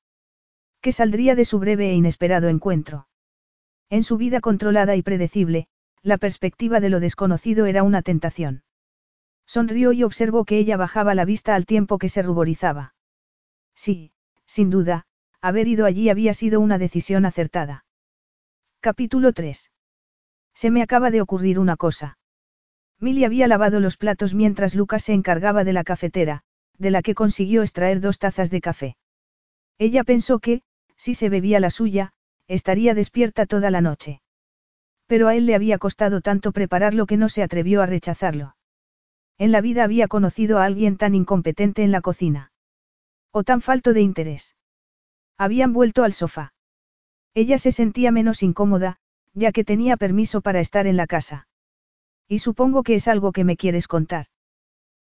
Que 0.80 0.92
saldría 0.92 1.34
de 1.34 1.44
su 1.44 1.58
breve 1.58 1.90
e 1.90 1.94
inesperado 1.94 2.48
encuentro. 2.48 3.08
En 3.90 4.04
su 4.04 4.16
vida 4.16 4.40
controlada 4.40 4.96
y 4.96 5.02
predecible, 5.02 5.66
la 6.02 6.18
perspectiva 6.18 6.80
de 6.80 6.90
lo 6.90 7.00
desconocido 7.00 7.66
era 7.66 7.82
una 7.82 8.02
tentación. 8.02 8.62
Sonrió 9.46 9.92
y 9.92 10.02
observó 10.02 10.44
que 10.44 10.58
ella 10.58 10.76
bajaba 10.76 11.14
la 11.14 11.24
vista 11.24 11.54
al 11.54 11.66
tiempo 11.66 11.98
que 11.98 12.08
se 12.08 12.22
ruborizaba. 12.22 12.94
Sí, 13.74 14.12
sin 14.46 14.70
duda, 14.70 15.06
haber 15.40 15.68
ido 15.68 15.84
allí 15.84 16.08
había 16.08 16.34
sido 16.34 16.60
una 16.60 16.78
decisión 16.78 17.26
acertada. 17.26 17.84
Capítulo 18.84 19.32
3. 19.32 19.70
Se 20.54 20.70
me 20.72 20.82
acaba 20.82 21.12
de 21.12 21.20
ocurrir 21.20 21.60
una 21.60 21.76
cosa. 21.76 22.18
Milly 22.98 23.24
había 23.24 23.46
lavado 23.46 23.78
los 23.78 23.96
platos 23.96 24.34
mientras 24.34 24.74
Lucas 24.74 25.04
se 25.04 25.12
encargaba 25.12 25.62
de 25.62 25.72
la 25.72 25.84
cafetera, 25.84 26.42
de 26.78 26.90
la 26.90 27.00
que 27.00 27.14
consiguió 27.14 27.62
extraer 27.62 28.00
dos 28.00 28.18
tazas 28.18 28.50
de 28.50 28.60
café. 28.60 28.96
Ella 29.78 30.02
pensó 30.02 30.40
que, 30.40 30.62
si 30.96 31.14
se 31.14 31.28
bebía 31.28 31.60
la 31.60 31.70
suya, 31.70 32.10
estaría 32.48 32.92
despierta 32.94 33.46
toda 33.46 33.70
la 33.70 33.82
noche. 33.82 34.20
Pero 35.06 35.28
a 35.28 35.36
él 35.36 35.46
le 35.46 35.54
había 35.54 35.78
costado 35.78 36.20
tanto 36.20 36.50
prepararlo 36.50 37.06
que 37.06 37.16
no 37.16 37.28
se 37.28 37.44
atrevió 37.44 37.82
a 37.82 37.86
rechazarlo. 37.86 38.56
En 39.38 39.52
la 39.52 39.60
vida 39.60 39.84
había 39.84 40.08
conocido 40.08 40.58
a 40.58 40.64
alguien 40.64 40.96
tan 40.96 41.14
incompetente 41.14 41.84
en 41.84 41.92
la 41.92 42.00
cocina. 42.00 42.50
O 43.30 43.44
tan 43.44 43.60
falto 43.60 43.92
de 43.92 44.00
interés. 44.00 44.56
Habían 45.38 45.72
vuelto 45.72 46.02
al 46.02 46.14
sofá. 46.14 46.52
Ella 47.34 47.58
se 47.58 47.72
sentía 47.72 48.10
menos 48.10 48.42
incómoda, 48.42 48.98
ya 49.34 49.52
que 49.52 49.64
tenía 49.64 49.96
permiso 49.96 50.40
para 50.40 50.60
estar 50.60 50.86
en 50.86 50.96
la 50.96 51.06
casa. 51.06 51.48
Y 52.28 52.40
supongo 52.40 52.82
que 52.82 52.94
es 52.94 53.08
algo 53.08 53.32
que 53.32 53.44
me 53.44 53.56
quieres 53.56 53.88
contar. 53.88 54.26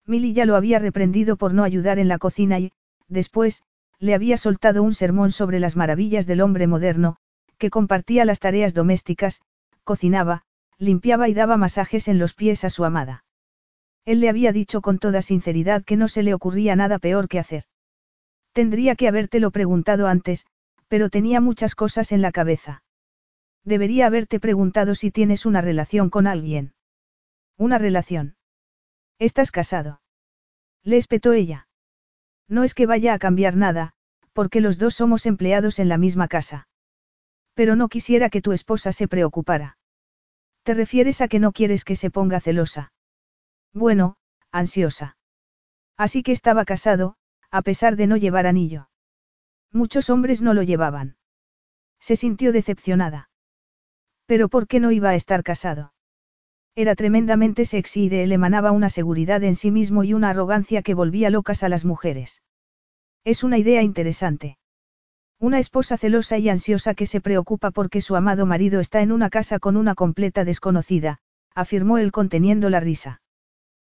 Milly 0.06 0.32
ya 0.32 0.44
lo 0.44 0.56
había 0.56 0.78
reprendido 0.78 1.36
por 1.36 1.54
no 1.54 1.64
ayudar 1.64 1.98
en 1.98 2.08
la 2.08 2.18
cocina 2.18 2.58
y, 2.58 2.72
después, 3.08 3.62
le 3.98 4.14
había 4.14 4.36
soltado 4.36 4.82
un 4.82 4.94
sermón 4.94 5.30
sobre 5.30 5.60
las 5.60 5.76
maravillas 5.76 6.26
del 6.26 6.40
hombre 6.40 6.66
moderno, 6.66 7.16
que 7.58 7.70
compartía 7.70 8.24
las 8.24 8.40
tareas 8.40 8.74
domésticas, 8.74 9.40
cocinaba, 9.84 10.42
limpiaba 10.78 11.28
y 11.28 11.34
daba 11.34 11.56
masajes 11.56 12.08
en 12.08 12.18
los 12.18 12.34
pies 12.34 12.64
a 12.64 12.70
su 12.70 12.84
amada. 12.84 13.24
Él 14.04 14.20
le 14.20 14.28
había 14.28 14.52
dicho 14.52 14.82
con 14.82 14.98
toda 14.98 15.22
sinceridad 15.22 15.84
que 15.84 15.96
no 15.96 16.08
se 16.08 16.22
le 16.22 16.34
ocurría 16.34 16.76
nada 16.76 16.98
peor 16.98 17.28
que 17.28 17.38
hacer. 17.38 17.64
Tendría 18.52 18.94
que 18.94 19.08
habértelo 19.08 19.50
preguntado 19.50 20.06
antes, 20.06 20.46
pero 20.88 21.10
tenía 21.10 21.40
muchas 21.40 21.74
cosas 21.74 22.12
en 22.12 22.22
la 22.22 22.32
cabeza. 22.32 22.82
Debería 23.64 24.06
haberte 24.06 24.38
preguntado 24.40 24.94
si 24.94 25.10
tienes 25.10 25.46
una 25.46 25.60
relación 25.60 26.10
con 26.10 26.26
alguien. 26.26 26.74
Una 27.56 27.78
relación. 27.78 28.36
¿Estás 29.18 29.50
casado? 29.50 30.00
Le 30.84 30.98
espetó 30.98 31.32
ella. 31.32 31.68
No 32.48 32.62
es 32.62 32.74
que 32.74 32.86
vaya 32.86 33.12
a 33.14 33.18
cambiar 33.18 33.56
nada, 33.56 33.94
porque 34.32 34.60
los 34.60 34.78
dos 34.78 34.94
somos 34.94 35.26
empleados 35.26 35.78
en 35.78 35.88
la 35.88 35.98
misma 35.98 36.28
casa. 36.28 36.68
Pero 37.54 37.74
no 37.74 37.88
quisiera 37.88 38.30
que 38.30 38.42
tu 38.42 38.52
esposa 38.52 38.92
se 38.92 39.08
preocupara. 39.08 39.78
¿Te 40.62 40.74
refieres 40.74 41.20
a 41.20 41.28
que 41.28 41.40
no 41.40 41.52
quieres 41.52 41.84
que 41.84 41.96
se 41.96 42.10
ponga 42.10 42.40
celosa? 42.40 42.92
Bueno, 43.72 44.16
ansiosa. 44.52 45.16
Así 45.96 46.22
que 46.22 46.32
estaba 46.32 46.64
casado, 46.64 47.16
a 47.50 47.62
pesar 47.62 47.96
de 47.96 48.06
no 48.06 48.16
llevar 48.16 48.46
anillo. 48.46 48.90
Muchos 49.72 50.10
hombres 50.10 50.42
no 50.42 50.54
lo 50.54 50.62
llevaban. 50.62 51.16
Se 52.00 52.16
sintió 52.16 52.52
decepcionada. 52.52 53.30
Pero 54.26 54.48
¿por 54.48 54.66
qué 54.66 54.80
no 54.80 54.90
iba 54.90 55.10
a 55.10 55.14
estar 55.14 55.42
casado? 55.42 55.92
Era 56.74 56.94
tremendamente 56.94 57.64
sexy 57.64 58.04
y 58.04 58.08
de 58.08 58.24
él 58.24 58.32
emanaba 58.32 58.70
una 58.70 58.90
seguridad 58.90 59.42
en 59.44 59.56
sí 59.56 59.70
mismo 59.70 60.04
y 60.04 60.12
una 60.12 60.30
arrogancia 60.30 60.82
que 60.82 60.94
volvía 60.94 61.30
locas 61.30 61.62
a 61.62 61.68
las 61.68 61.84
mujeres. 61.84 62.42
Es 63.24 63.42
una 63.42 63.56
idea 63.58 63.82
interesante. 63.82 64.58
Una 65.38 65.58
esposa 65.58 65.96
celosa 65.96 66.38
y 66.38 66.48
ansiosa 66.48 66.94
que 66.94 67.06
se 67.06 67.20
preocupa 67.20 67.70
porque 67.70 68.00
su 68.00 68.16
amado 68.16 68.46
marido 68.46 68.80
está 68.80 69.00
en 69.00 69.12
una 69.12 69.30
casa 69.30 69.58
con 69.58 69.76
una 69.76 69.94
completa 69.94 70.44
desconocida, 70.44 71.18
afirmó 71.54 71.98
él 71.98 72.12
conteniendo 72.12 72.70
la 72.70 72.80
risa. 72.80 73.22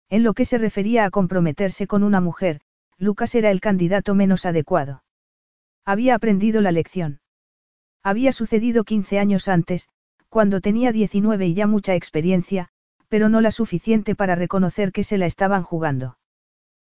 En 0.09 0.23
lo 0.23 0.33
que 0.33 0.45
se 0.45 0.57
refería 0.57 1.05
a 1.05 1.09
comprometerse 1.09 1.87
con 1.87 2.03
una 2.03 2.21
mujer, 2.21 2.59
Lucas 2.97 3.33
era 3.35 3.49
el 3.49 3.61
candidato 3.61 4.13
menos 4.13 4.45
adecuado. 4.45 5.03
Había 5.85 6.15
aprendido 6.15 6.61
la 6.61 6.71
lección. 6.71 7.19
Había 8.03 8.31
sucedido 8.31 8.83
15 8.83 9.19
años 9.19 9.47
antes, 9.47 9.89
cuando 10.29 10.61
tenía 10.61 10.91
19 10.91 11.47
y 11.47 11.53
ya 11.53 11.67
mucha 11.67 11.95
experiencia, 11.95 12.69
pero 13.07 13.29
no 13.29 13.41
la 13.41 13.51
suficiente 13.51 14.15
para 14.15 14.35
reconocer 14.35 14.91
que 14.91 15.03
se 15.03 15.17
la 15.17 15.25
estaban 15.25 15.63
jugando. 15.63 16.17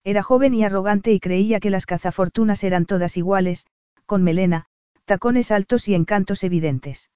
Era 0.03 0.23
joven 0.23 0.53
y 0.53 0.63
arrogante 0.63 1.11
y 1.11 1.19
creía 1.19 1.59
que 1.59 1.69
las 1.69 1.85
cazafortunas 1.85 2.63
eran 2.63 2.85
todas 2.85 3.17
iguales, 3.17 3.67
con 4.05 4.23
melena, 4.23 4.65
tacones 5.05 5.51
altos 5.51 5.87
y 5.87 5.93
encantos 5.93 6.43
evidentes. 6.43 7.09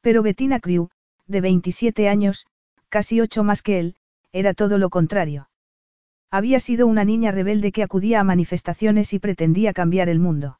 Pero 0.00 0.22
Bettina 0.22 0.60
Crew, 0.60 0.90
de 1.26 1.40
27 1.40 2.08
años, 2.08 2.46
casi 2.88 3.20
ocho 3.20 3.44
más 3.44 3.62
que 3.62 3.80
él, 3.80 3.96
era 4.32 4.54
todo 4.54 4.78
lo 4.78 4.90
contrario. 4.90 5.48
Había 6.30 6.60
sido 6.60 6.86
una 6.86 7.04
niña 7.04 7.32
rebelde 7.32 7.72
que 7.72 7.82
acudía 7.82 8.20
a 8.20 8.24
manifestaciones 8.24 9.12
y 9.12 9.18
pretendía 9.18 9.72
cambiar 9.72 10.08
el 10.08 10.20
mundo. 10.20 10.59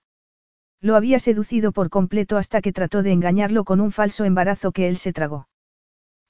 Lo 0.80 0.96
había 0.96 1.18
seducido 1.18 1.72
por 1.72 1.90
completo 1.90 2.38
hasta 2.38 2.60
que 2.62 2.72
trató 2.72 3.02
de 3.02 3.12
engañarlo 3.12 3.64
con 3.64 3.80
un 3.80 3.92
falso 3.92 4.24
embarazo 4.24 4.72
que 4.72 4.88
él 4.88 4.96
se 4.96 5.12
tragó. 5.12 5.48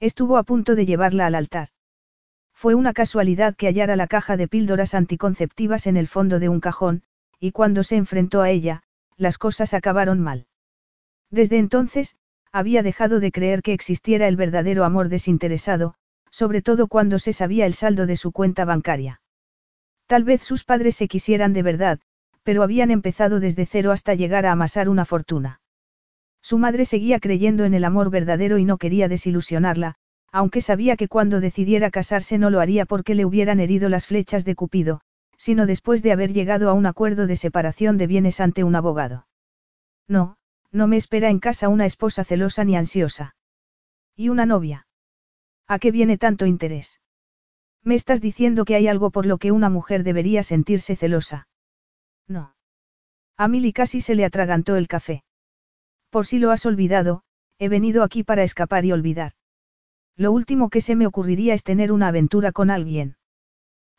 Estuvo 0.01 0.37
a 0.37 0.43
punto 0.43 0.75
de 0.75 0.87
llevarla 0.87 1.27
al 1.27 1.35
altar. 1.35 1.69
Fue 2.53 2.75
una 2.75 2.93
casualidad 2.93 3.55
que 3.55 3.69
hallara 3.69 3.97
la 3.97 4.07
caja 4.07 4.37
de 4.37 4.49
píldoras 4.49 4.95
anticonceptivas 4.95 5.87
en 5.87 5.97
el 5.97 6.09
fondo 6.09 6.41
de 6.41 6.49
un 6.49 6.61
cajón, 6.61 7.03
y 7.39 7.53
cuando 7.53 7.85
se 7.85 7.97
enfrentó 7.97 8.43
a 8.43 8.51
ella, 8.51 8.83
las 9.17 9.39
cosas 9.39 9.73
acabaron 9.73 10.21
mal. 10.21 10.47
Desde 11.31 11.59
entonces, 11.59 12.17
había 12.53 12.83
dejado 12.83 13.21
de 13.21 13.31
creer 13.31 13.63
que 13.63 13.73
existiera 13.73 14.27
el 14.27 14.37
verdadero 14.37 14.85
amor 14.85 15.09
desinteresado, 15.09 15.95
sobre 16.31 16.61
todo 16.61 16.89
cuando 16.89 17.19
se 17.19 17.33
sabía 17.33 17.67
el 17.67 17.75
saldo 17.75 18.07
de 18.07 18.17
su 18.17 18.33
cuenta 18.33 18.65
bancaria. 18.65 19.21
Tal 20.07 20.25
vez 20.25 20.43
sus 20.43 20.65
padres 20.65 20.97
se 20.97 21.07
quisieran 21.07 21.53
de 21.53 21.63
verdad, 21.63 22.01
pero 22.43 22.63
habían 22.63 22.91
empezado 22.91 23.41
desde 23.41 23.67
cero 23.67 23.93
hasta 23.93 24.15
llegar 24.15 24.47
a 24.47 24.53
amasar 24.53 24.89
una 24.89 25.05
fortuna. 25.05 25.61
Su 26.43 26.59
madre 26.59 26.85
seguía 26.85 27.21
creyendo 27.21 27.65
en 27.65 27.75
el 27.75 27.85
amor 27.85 28.11
verdadero 28.11 28.59
y 28.59 28.65
no 28.65 28.79
quería 28.79 29.09
desilusionarla, 29.09 29.97
aunque 30.33 30.63
sabía 30.63 30.97
que 30.97 31.09
cuando 31.09 31.41
decidiera 31.41 31.91
casarse 31.91 32.39
no 32.39 32.51
lo 32.51 32.61
haría 32.61 32.87
porque 32.87 33.15
le 33.15 33.25
hubieran 33.25 33.61
herido 33.61 33.89
las 33.89 34.07
flechas 34.07 34.45
de 34.45 34.55
Cupido, 34.55 35.01
sino 35.37 35.67
después 35.67 36.03
de 36.03 36.13
haber 36.13 36.33
llegado 36.33 36.71
a 36.71 36.73
un 36.73 36.87
acuerdo 36.87 37.27
de 37.27 37.37
separación 37.37 37.99
de 37.99 38.07
bienes 38.07 38.41
ante 38.41 38.65
un 38.65 38.75
abogado. 38.75 39.27
No, 40.09 40.37
no 40.71 40.87
me 40.87 40.97
espera 40.97 41.31
en 41.31 41.41
casa 41.41 41.69
una 41.69 41.87
esposa 41.87 42.25
celosa 42.25 42.65
ni 42.65 42.77
ansiosa. 42.77 43.35
¿Y 44.17 44.29
una 44.29 44.47
novia? 44.47 44.87
¿A 45.67 45.79
qué 45.79 45.91
viene 45.91 46.19
tanto 46.19 46.47
interés? 46.47 47.01
Me 47.83 47.95
estás 47.95 48.21
diciendo 48.21 48.65
que 48.65 48.75
hay 48.75 48.89
algo 48.89 49.11
por 49.11 49.27
lo 49.27 49.39
que 49.39 49.53
una 49.53 49.71
mujer 49.71 50.05
debería 50.05 50.43
sentirse 50.43 50.97
celosa. 50.97 51.49
No. 52.29 52.55
A 53.37 53.49
Milly 53.49 53.73
casi 53.73 54.01
se 54.01 54.15
le 54.15 54.25
atragantó 54.25 54.77
el 54.77 54.89
café. 54.89 55.25
Por 56.11 56.27
si 56.27 56.39
lo 56.39 56.51
has 56.51 56.67
olvidado, 56.67 57.23
he 57.59 57.69
venido 57.69 58.03
aquí 58.03 58.25
para 58.25 58.43
escapar 58.43 58.85
y 58.85 58.93
olvidar. 58.93 59.33
Lo 60.17 60.33
último 60.33 60.69
que 60.71 60.81
se 60.81 60.97
me 60.97 61.07
ocurriría 61.07 61.55
es 61.55 61.63
tener 61.65 61.93
una 61.93 62.09
aventura 62.09 62.53
con 62.53 62.71
alguien. 62.71 63.17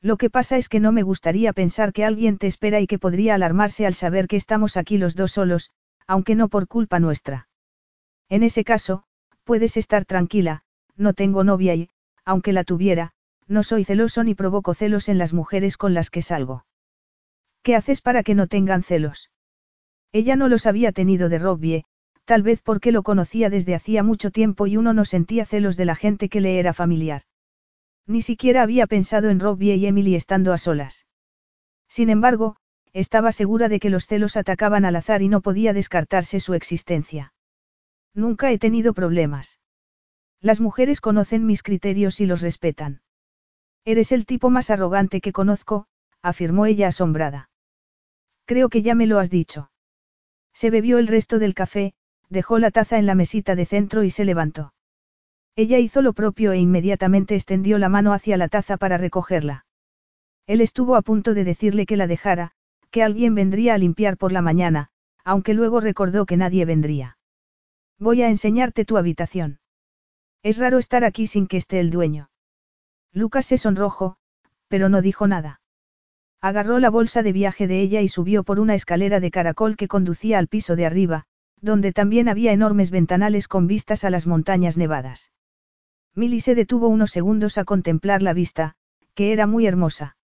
Lo 0.01 0.17
que 0.17 0.29
pasa 0.29 0.57
es 0.57 0.67
que 0.67 0.79
no 0.79 0.91
me 0.91 1.03
gustaría 1.03 1.53
pensar 1.53 1.93
que 1.93 2.05
alguien 2.05 2.37
te 2.37 2.47
espera 2.47 2.79
y 2.79 2.87
que 2.87 2.99
podría 2.99 3.35
alarmarse 3.35 3.85
al 3.85 3.93
saber 3.93 4.27
que 4.27 4.35
estamos 4.35 4.77
aquí 4.77 4.97
los 4.97 5.15
dos 5.15 5.31
solos, 5.31 5.71
aunque 6.07 6.35
no 6.35 6.49
por 6.49 6.67
culpa 6.67 6.99
nuestra. 6.99 7.47
En 8.27 8.43
ese 8.43 8.63
caso, 8.63 9.03
puedes 9.43 9.77
estar 9.77 10.05
tranquila, 10.05 10.63
no 10.95 11.13
tengo 11.13 11.43
novia 11.43 11.75
y, 11.75 11.89
aunque 12.25 12.53
la 12.53 12.63
tuviera, 12.63 13.11
no 13.47 13.63
soy 13.63 13.83
celoso 13.83 14.23
ni 14.23 14.35
provoco 14.35 14.73
celos 14.73 15.09
en 15.09 15.17
las 15.17 15.33
mujeres 15.33 15.77
con 15.77 15.93
las 15.93 16.09
que 16.09 16.21
salgo. 16.21 16.65
¿Qué 17.63 17.75
haces 17.75 18.01
para 18.01 18.23
que 18.23 18.35
no 18.35 18.47
tengan 18.47 18.83
celos? 18.83 19.29
Ella 20.11 20.35
no 20.35 20.47
los 20.47 20.65
había 20.65 20.91
tenido 20.91 21.29
de 21.29 21.39
Robbie, 21.39 21.83
tal 22.25 22.43
vez 22.43 22.61
porque 22.61 22.91
lo 22.91 23.03
conocía 23.03 23.49
desde 23.49 23.75
hacía 23.75 24.03
mucho 24.03 24.31
tiempo 24.31 24.67
y 24.67 24.77
uno 24.77 24.93
no 24.93 25.05
sentía 25.05 25.45
celos 25.45 25.77
de 25.77 25.85
la 25.85 25.95
gente 25.95 26.27
que 26.27 26.41
le 26.41 26.59
era 26.59 26.73
familiar. 26.73 27.23
Ni 28.07 28.21
siquiera 28.21 28.63
había 28.63 28.87
pensado 28.87 29.29
en 29.29 29.39
Robbie 29.39 29.75
y 29.75 29.85
Emily 29.85 30.15
estando 30.15 30.53
a 30.53 30.57
solas. 30.57 31.05
Sin 31.87 32.09
embargo, 32.09 32.57
estaba 32.93 33.31
segura 33.31 33.69
de 33.69 33.79
que 33.79 33.89
los 33.89 34.07
celos 34.07 34.37
atacaban 34.37 34.83
al 34.83 34.95
azar 34.95 35.21
y 35.21 35.29
no 35.29 35.41
podía 35.41 35.71
descartarse 35.71 36.39
su 36.39 36.55
existencia. 36.55 37.33
Nunca 38.13 38.51
he 38.51 38.57
tenido 38.57 38.93
problemas. 38.93 39.59
Las 40.41 40.59
mujeres 40.59 40.99
conocen 40.99 41.45
mis 41.45 41.63
criterios 41.63 42.19
y 42.19 42.25
los 42.25 42.41
respetan. 42.41 43.01
Eres 43.85 44.11
el 44.11 44.25
tipo 44.25 44.49
más 44.49 44.71
arrogante 44.71 45.21
que 45.21 45.31
conozco, 45.31 45.85
afirmó 46.21 46.65
ella 46.65 46.87
asombrada. 46.87 47.50
Creo 48.51 48.67
que 48.67 48.81
ya 48.81 48.95
me 48.95 49.07
lo 49.07 49.17
has 49.17 49.29
dicho. 49.29 49.71
Se 50.51 50.69
bebió 50.69 50.97
el 50.97 51.07
resto 51.07 51.39
del 51.39 51.53
café, 51.53 51.93
dejó 52.27 52.59
la 52.59 52.69
taza 52.69 52.99
en 52.99 53.05
la 53.05 53.15
mesita 53.15 53.55
de 53.55 53.65
centro 53.65 54.03
y 54.03 54.09
se 54.09 54.25
levantó. 54.25 54.73
Ella 55.55 55.79
hizo 55.79 56.01
lo 56.01 56.11
propio 56.11 56.51
e 56.51 56.57
inmediatamente 56.57 57.35
extendió 57.35 57.77
la 57.77 57.87
mano 57.87 58.11
hacia 58.11 58.35
la 58.35 58.49
taza 58.49 58.75
para 58.75 58.97
recogerla. 58.97 59.65
Él 60.47 60.59
estuvo 60.59 60.97
a 60.97 61.01
punto 61.01 61.33
de 61.33 61.45
decirle 61.45 61.85
que 61.85 61.95
la 61.95 62.07
dejara, 62.07 62.51
que 62.89 63.03
alguien 63.03 63.35
vendría 63.35 63.75
a 63.75 63.77
limpiar 63.77 64.17
por 64.17 64.33
la 64.33 64.41
mañana, 64.41 64.89
aunque 65.23 65.53
luego 65.53 65.79
recordó 65.79 66.25
que 66.25 66.35
nadie 66.35 66.65
vendría. 66.65 67.17
Voy 67.99 68.21
a 68.21 68.27
enseñarte 68.27 68.83
tu 68.83 68.97
habitación. 68.97 69.61
Es 70.43 70.57
raro 70.57 70.77
estar 70.77 71.05
aquí 71.05 71.25
sin 71.25 71.47
que 71.47 71.55
esté 71.55 71.79
el 71.79 71.89
dueño. 71.89 72.29
Lucas 73.13 73.45
se 73.45 73.57
sonrojó, 73.57 74.17
pero 74.67 74.89
no 74.89 75.01
dijo 75.01 75.25
nada. 75.25 75.60
Agarró 76.41 76.79
la 76.79 76.89
bolsa 76.89 77.21
de 77.21 77.33
viaje 77.33 77.67
de 77.67 77.81
ella 77.81 78.01
y 78.01 78.07
subió 78.07 78.43
por 78.43 78.59
una 78.59 78.73
escalera 78.73 79.19
de 79.19 79.29
caracol 79.29 79.77
que 79.77 79.87
conducía 79.87 80.39
al 80.39 80.47
piso 80.47 80.75
de 80.75 80.87
arriba, 80.87 81.25
donde 81.61 81.93
también 81.93 82.27
había 82.27 82.51
enormes 82.51 82.89
ventanales 82.89 83.47
con 83.47 83.67
vistas 83.67 84.03
a 84.03 84.09
las 84.09 84.25
montañas 84.25 84.75
nevadas. 84.75 85.31
Milly 86.15 86.41
se 86.41 86.55
detuvo 86.55 86.87
unos 86.87 87.11
segundos 87.11 87.59
a 87.59 87.63
contemplar 87.63 88.23
la 88.23 88.33
vista, 88.33 88.73
que 89.13 89.33
era 89.33 89.45
muy 89.45 89.67
hermosa. 89.67 90.17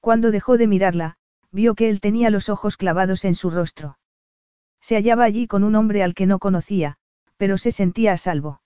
Cuando 0.00 0.30
dejó 0.30 0.58
de 0.58 0.66
mirarla, 0.66 1.16
vio 1.50 1.74
que 1.74 1.88
él 1.88 2.00
tenía 2.00 2.28
los 2.28 2.50
ojos 2.50 2.76
clavados 2.76 3.24
en 3.24 3.34
su 3.34 3.50
rostro. 3.50 3.98
Se 4.80 4.94
hallaba 4.94 5.24
allí 5.24 5.46
con 5.46 5.64
un 5.64 5.74
hombre 5.74 6.02
al 6.02 6.14
que 6.14 6.26
no 6.26 6.38
conocía, 6.38 6.98
pero 7.38 7.56
se 7.56 7.72
sentía 7.72 8.12
a 8.12 8.18
salvo. 8.18 8.60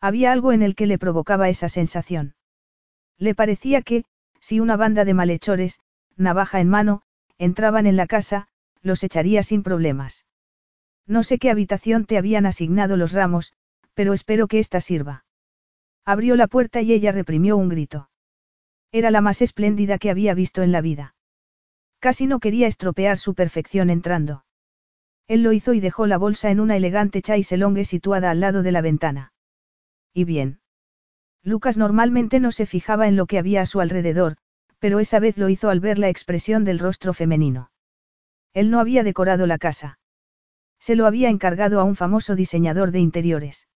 Había 0.00 0.30
algo 0.30 0.52
en 0.52 0.62
el 0.62 0.76
que 0.76 0.86
le 0.86 0.98
provocaba 0.98 1.48
esa 1.48 1.68
sensación. 1.68 2.36
Le 3.18 3.34
parecía 3.34 3.82
que, 3.82 4.04
si 4.40 4.60
una 4.60 4.76
banda 4.76 5.04
de 5.04 5.14
malhechores, 5.14 5.80
navaja 6.18 6.60
en 6.60 6.68
mano, 6.68 7.02
entraban 7.38 7.86
en 7.86 7.96
la 7.96 8.06
casa, 8.06 8.48
los 8.82 9.02
echaría 9.02 9.42
sin 9.42 9.62
problemas. 9.62 10.26
No 11.06 11.22
sé 11.22 11.38
qué 11.38 11.50
habitación 11.50 12.04
te 12.04 12.18
habían 12.18 12.44
asignado 12.44 12.96
los 12.96 13.12
ramos, 13.12 13.54
pero 13.94 14.12
espero 14.12 14.46
que 14.46 14.58
esta 14.58 14.80
sirva. 14.80 15.24
Abrió 16.04 16.36
la 16.36 16.46
puerta 16.46 16.80
y 16.82 16.92
ella 16.92 17.12
reprimió 17.12 17.56
un 17.56 17.68
grito. 17.68 18.10
Era 18.92 19.10
la 19.10 19.20
más 19.20 19.42
espléndida 19.42 19.98
que 19.98 20.10
había 20.10 20.34
visto 20.34 20.62
en 20.62 20.72
la 20.72 20.80
vida. 20.80 21.14
Casi 21.98 22.26
no 22.26 22.38
quería 22.38 22.66
estropear 22.66 23.18
su 23.18 23.34
perfección 23.34 23.90
entrando. 23.90 24.44
Él 25.26 25.42
lo 25.42 25.52
hizo 25.52 25.74
y 25.74 25.80
dejó 25.80 26.06
la 26.06 26.16
bolsa 26.16 26.50
en 26.50 26.60
una 26.60 26.76
elegante 26.76 27.20
chaiselongue 27.20 27.84
situada 27.84 28.30
al 28.30 28.40
lado 28.40 28.62
de 28.62 28.72
la 28.72 28.80
ventana. 28.80 29.32
¿Y 30.14 30.24
bien? 30.24 30.60
Lucas 31.42 31.76
normalmente 31.76 32.40
no 32.40 32.50
se 32.50 32.66
fijaba 32.66 33.08
en 33.08 33.16
lo 33.16 33.26
que 33.26 33.38
había 33.38 33.62
a 33.62 33.66
su 33.66 33.80
alrededor, 33.80 34.36
pero 34.78 35.00
esa 35.00 35.18
vez 35.18 35.36
lo 35.36 35.48
hizo 35.48 35.70
al 35.70 35.80
ver 35.80 35.98
la 35.98 36.08
expresión 36.08 36.64
del 36.64 36.78
rostro 36.78 37.12
femenino. 37.12 37.70
Él 38.54 38.70
no 38.70 38.80
había 38.80 39.02
decorado 39.02 39.46
la 39.46 39.58
casa. 39.58 39.98
Se 40.78 40.94
lo 40.94 41.06
había 41.06 41.28
encargado 41.28 41.80
a 41.80 41.84
un 41.84 41.96
famoso 41.96 42.36
diseñador 42.36 42.92
de 42.92 43.00
interiores. 43.00 43.68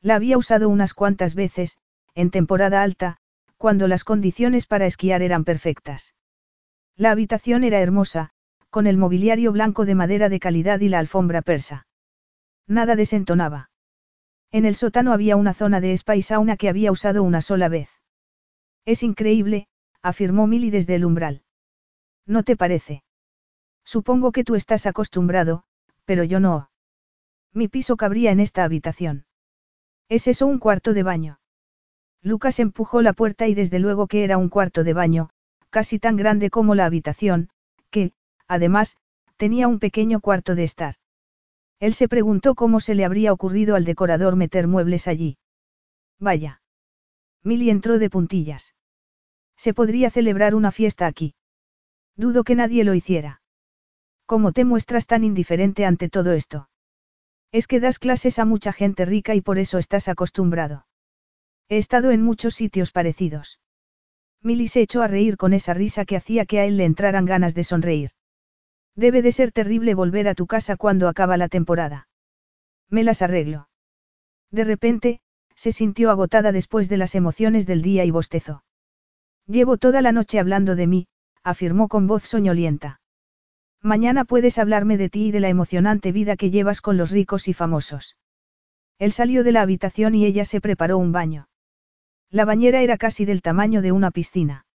La 0.00 0.14
había 0.14 0.38
usado 0.38 0.68
unas 0.68 0.94
cuantas 0.94 1.34
veces, 1.34 1.76
en 2.14 2.30
temporada 2.30 2.82
alta, 2.82 3.18
cuando 3.56 3.88
las 3.88 4.04
condiciones 4.04 4.66
para 4.66 4.86
esquiar 4.86 5.22
eran 5.22 5.44
perfectas. 5.44 6.14
La 6.96 7.10
habitación 7.10 7.64
era 7.64 7.80
hermosa, 7.80 8.30
con 8.70 8.86
el 8.86 8.96
mobiliario 8.96 9.52
blanco 9.52 9.84
de 9.84 9.94
madera 9.94 10.28
de 10.28 10.40
calidad 10.40 10.80
y 10.80 10.88
la 10.88 10.98
alfombra 10.98 11.42
persa. 11.42 11.86
Nada 12.66 12.94
desentonaba. 12.94 13.70
En 14.52 14.64
el 14.64 14.76
sótano 14.76 15.12
había 15.12 15.36
una 15.36 15.54
zona 15.54 15.80
de 15.80 15.92
spa 15.92 16.16
y 16.16 16.22
sauna 16.22 16.56
que 16.56 16.68
había 16.68 16.92
usado 16.92 17.22
una 17.22 17.40
sola 17.40 17.68
vez. 17.68 17.90
Es 18.84 19.02
increíble, 19.02 19.68
afirmó 20.02 20.46
Milly 20.46 20.70
desde 20.70 20.94
el 20.94 21.04
umbral. 21.04 21.42
¿No 22.26 22.42
te 22.42 22.56
parece? 22.56 23.02
Supongo 23.84 24.32
que 24.32 24.44
tú 24.44 24.54
estás 24.54 24.86
acostumbrado, 24.86 25.64
pero 26.04 26.24
yo 26.24 26.40
no. 26.40 26.70
Mi 27.52 27.68
piso 27.68 27.96
cabría 27.96 28.30
en 28.30 28.40
esta 28.40 28.64
habitación. 28.64 29.26
¿Es 30.08 30.26
eso 30.26 30.46
un 30.46 30.58
cuarto 30.58 30.92
de 30.94 31.02
baño? 31.02 31.40
Lucas 32.22 32.60
empujó 32.60 33.02
la 33.02 33.12
puerta 33.12 33.48
y 33.48 33.54
desde 33.54 33.78
luego 33.78 34.06
que 34.06 34.24
era 34.24 34.38
un 34.38 34.48
cuarto 34.48 34.84
de 34.84 34.92
baño, 34.92 35.30
casi 35.70 35.98
tan 35.98 36.16
grande 36.16 36.50
como 36.50 36.74
la 36.74 36.84
habitación, 36.84 37.48
que, 37.90 38.12
además, 38.46 38.96
tenía 39.36 39.68
un 39.68 39.78
pequeño 39.78 40.20
cuarto 40.20 40.54
de 40.54 40.64
estar. 40.64 40.96
Él 41.78 41.94
se 41.94 42.08
preguntó 42.08 42.54
cómo 42.54 42.80
se 42.80 42.94
le 42.94 43.04
habría 43.04 43.32
ocurrido 43.32 43.74
al 43.74 43.84
decorador 43.84 44.36
meter 44.36 44.68
muebles 44.68 45.08
allí. 45.08 45.38
Vaya. 46.18 46.60
Milly 47.42 47.70
entró 47.70 47.98
de 47.98 48.10
puntillas. 48.10 48.74
Se 49.62 49.74
podría 49.74 50.10
celebrar 50.10 50.54
una 50.54 50.70
fiesta 50.70 51.06
aquí. 51.06 51.34
Dudo 52.16 52.44
que 52.44 52.54
nadie 52.54 52.82
lo 52.82 52.94
hiciera. 52.94 53.42
¿Cómo 54.24 54.52
te 54.52 54.64
muestras 54.64 55.06
tan 55.06 55.22
indiferente 55.22 55.84
ante 55.84 56.08
todo 56.08 56.32
esto? 56.32 56.70
Es 57.52 57.66
que 57.66 57.78
das 57.78 57.98
clases 57.98 58.38
a 58.38 58.46
mucha 58.46 58.72
gente 58.72 59.04
rica 59.04 59.34
y 59.34 59.42
por 59.42 59.58
eso 59.58 59.76
estás 59.76 60.08
acostumbrado. 60.08 60.86
He 61.68 61.76
estado 61.76 62.10
en 62.10 62.22
muchos 62.22 62.54
sitios 62.54 62.90
parecidos. 62.90 63.60
Milly 64.40 64.66
se 64.66 64.80
echó 64.80 65.02
a 65.02 65.08
reír 65.08 65.36
con 65.36 65.52
esa 65.52 65.74
risa 65.74 66.06
que 66.06 66.16
hacía 66.16 66.46
que 66.46 66.58
a 66.60 66.64
él 66.64 66.78
le 66.78 66.86
entraran 66.86 67.26
ganas 67.26 67.54
de 67.54 67.64
sonreír. 67.64 68.12
Debe 68.96 69.20
de 69.20 69.30
ser 69.30 69.52
terrible 69.52 69.94
volver 69.94 70.26
a 70.28 70.34
tu 70.34 70.46
casa 70.46 70.78
cuando 70.78 71.06
acaba 71.06 71.36
la 71.36 71.48
temporada. 71.48 72.08
Me 72.88 73.04
las 73.04 73.20
arreglo. 73.20 73.68
De 74.50 74.64
repente, 74.64 75.20
Se 75.54 75.70
sintió 75.70 76.10
agotada 76.10 76.50
después 76.50 76.88
de 76.88 76.96
las 76.96 77.14
emociones 77.14 77.66
del 77.66 77.82
día 77.82 78.06
y 78.06 78.10
bostezó. 78.10 78.64
Llevo 79.46 79.76
toda 79.76 80.02
la 80.02 80.12
noche 80.12 80.38
hablando 80.38 80.76
de 80.76 80.86
mí, 80.86 81.06
afirmó 81.42 81.88
con 81.88 82.06
voz 82.06 82.24
soñolienta. 82.24 83.00
Mañana 83.82 84.24
puedes 84.24 84.58
hablarme 84.58 84.98
de 84.98 85.08
ti 85.08 85.28
y 85.28 85.30
de 85.30 85.40
la 85.40 85.48
emocionante 85.48 86.12
vida 86.12 86.36
que 86.36 86.50
llevas 86.50 86.80
con 86.80 86.96
los 86.96 87.10
ricos 87.10 87.48
y 87.48 87.54
famosos. 87.54 88.16
Él 88.98 89.12
salió 89.12 89.42
de 89.42 89.52
la 89.52 89.62
habitación 89.62 90.14
y 90.14 90.26
ella 90.26 90.44
se 90.44 90.60
preparó 90.60 90.98
un 90.98 91.12
baño. 91.12 91.48
La 92.30 92.44
bañera 92.44 92.82
era 92.82 92.98
casi 92.98 93.24
del 93.24 93.40
tamaño 93.40 93.80
de 93.80 93.92
una 93.92 94.10
piscina. 94.10 94.66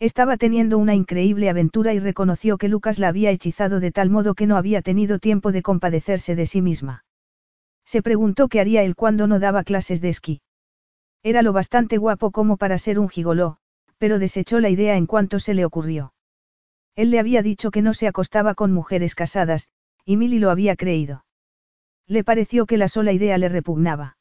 Estaba 0.00 0.36
teniendo 0.36 0.78
una 0.78 0.94
increíble 0.94 1.48
aventura 1.48 1.94
y 1.94 2.00
reconoció 2.00 2.58
que 2.58 2.68
Lucas 2.68 2.98
la 2.98 3.08
había 3.08 3.30
hechizado 3.30 3.78
de 3.78 3.92
tal 3.92 4.10
modo 4.10 4.34
que 4.34 4.48
no 4.48 4.56
había 4.56 4.82
tenido 4.82 5.18
tiempo 5.20 5.52
de 5.52 5.62
compadecerse 5.62 6.34
de 6.34 6.46
sí 6.46 6.60
misma. 6.60 7.04
Se 7.84 8.02
preguntó 8.02 8.48
qué 8.48 8.58
haría 8.58 8.82
él 8.82 8.96
cuando 8.96 9.26
no 9.26 9.38
daba 9.38 9.62
clases 9.62 10.00
de 10.00 10.08
esquí. 10.08 10.40
Era 11.22 11.42
lo 11.42 11.52
bastante 11.52 11.98
guapo 11.98 12.32
como 12.32 12.56
para 12.56 12.78
ser 12.78 12.98
un 12.98 13.08
gigoló, 13.08 13.58
pero 14.02 14.18
desechó 14.18 14.58
la 14.58 14.68
idea 14.68 14.96
en 14.96 15.06
cuanto 15.06 15.38
se 15.38 15.54
le 15.54 15.64
ocurrió. 15.64 16.12
Él 16.96 17.12
le 17.12 17.20
había 17.20 17.40
dicho 17.40 17.70
que 17.70 17.82
no 17.82 17.94
se 17.94 18.08
acostaba 18.08 18.56
con 18.56 18.72
mujeres 18.72 19.14
casadas, 19.14 19.68
y 20.04 20.16
Milly 20.16 20.40
lo 20.40 20.50
había 20.50 20.74
creído. 20.74 21.24
Le 22.08 22.24
pareció 22.24 22.66
que 22.66 22.78
la 22.78 22.88
sola 22.88 23.12
idea 23.12 23.38
le 23.38 23.48
repugnaba. 23.48 24.16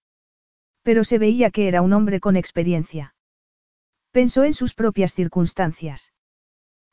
Pero 0.84 1.03
se 1.03 1.17
veía 1.17 1.49
que 1.49 1.67
era 1.67 1.82
un 1.82 1.93
hombre 1.93 2.19
con 2.19 2.36
experiencia. 2.36 3.15
Pensó 4.11 4.43
en 4.43 4.53
sus 4.53 4.75
propias 4.75 5.15
circunstancias. 5.15 6.13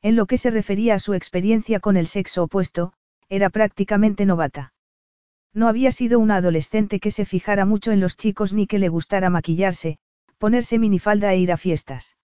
En 0.00 0.16
lo 0.16 0.24
que 0.24 0.38
se 0.38 0.50
refería 0.50 0.94
a 0.94 0.98
su 0.98 1.12
experiencia 1.12 1.80
con 1.80 1.98
el 1.98 2.06
sexo 2.06 2.44
opuesto, 2.44 2.94
era 3.28 3.50
prácticamente 3.50 4.24
novata. 4.24 4.72
No 5.52 5.68
había 5.68 5.92
sido 5.92 6.20
una 6.20 6.36
adolescente 6.36 7.00
que 7.00 7.10
se 7.10 7.26
fijara 7.26 7.66
mucho 7.66 7.92
en 7.92 8.00
los 8.00 8.16
chicos 8.16 8.54
ni 8.54 8.66
que 8.66 8.78
le 8.78 8.88
gustara 8.88 9.28
maquillarse, 9.28 9.98
ponerse 10.38 10.78
minifalda 10.78 11.34
e 11.34 11.38
ir 11.38 11.52
a 11.52 11.58
fiestas. 11.58 12.16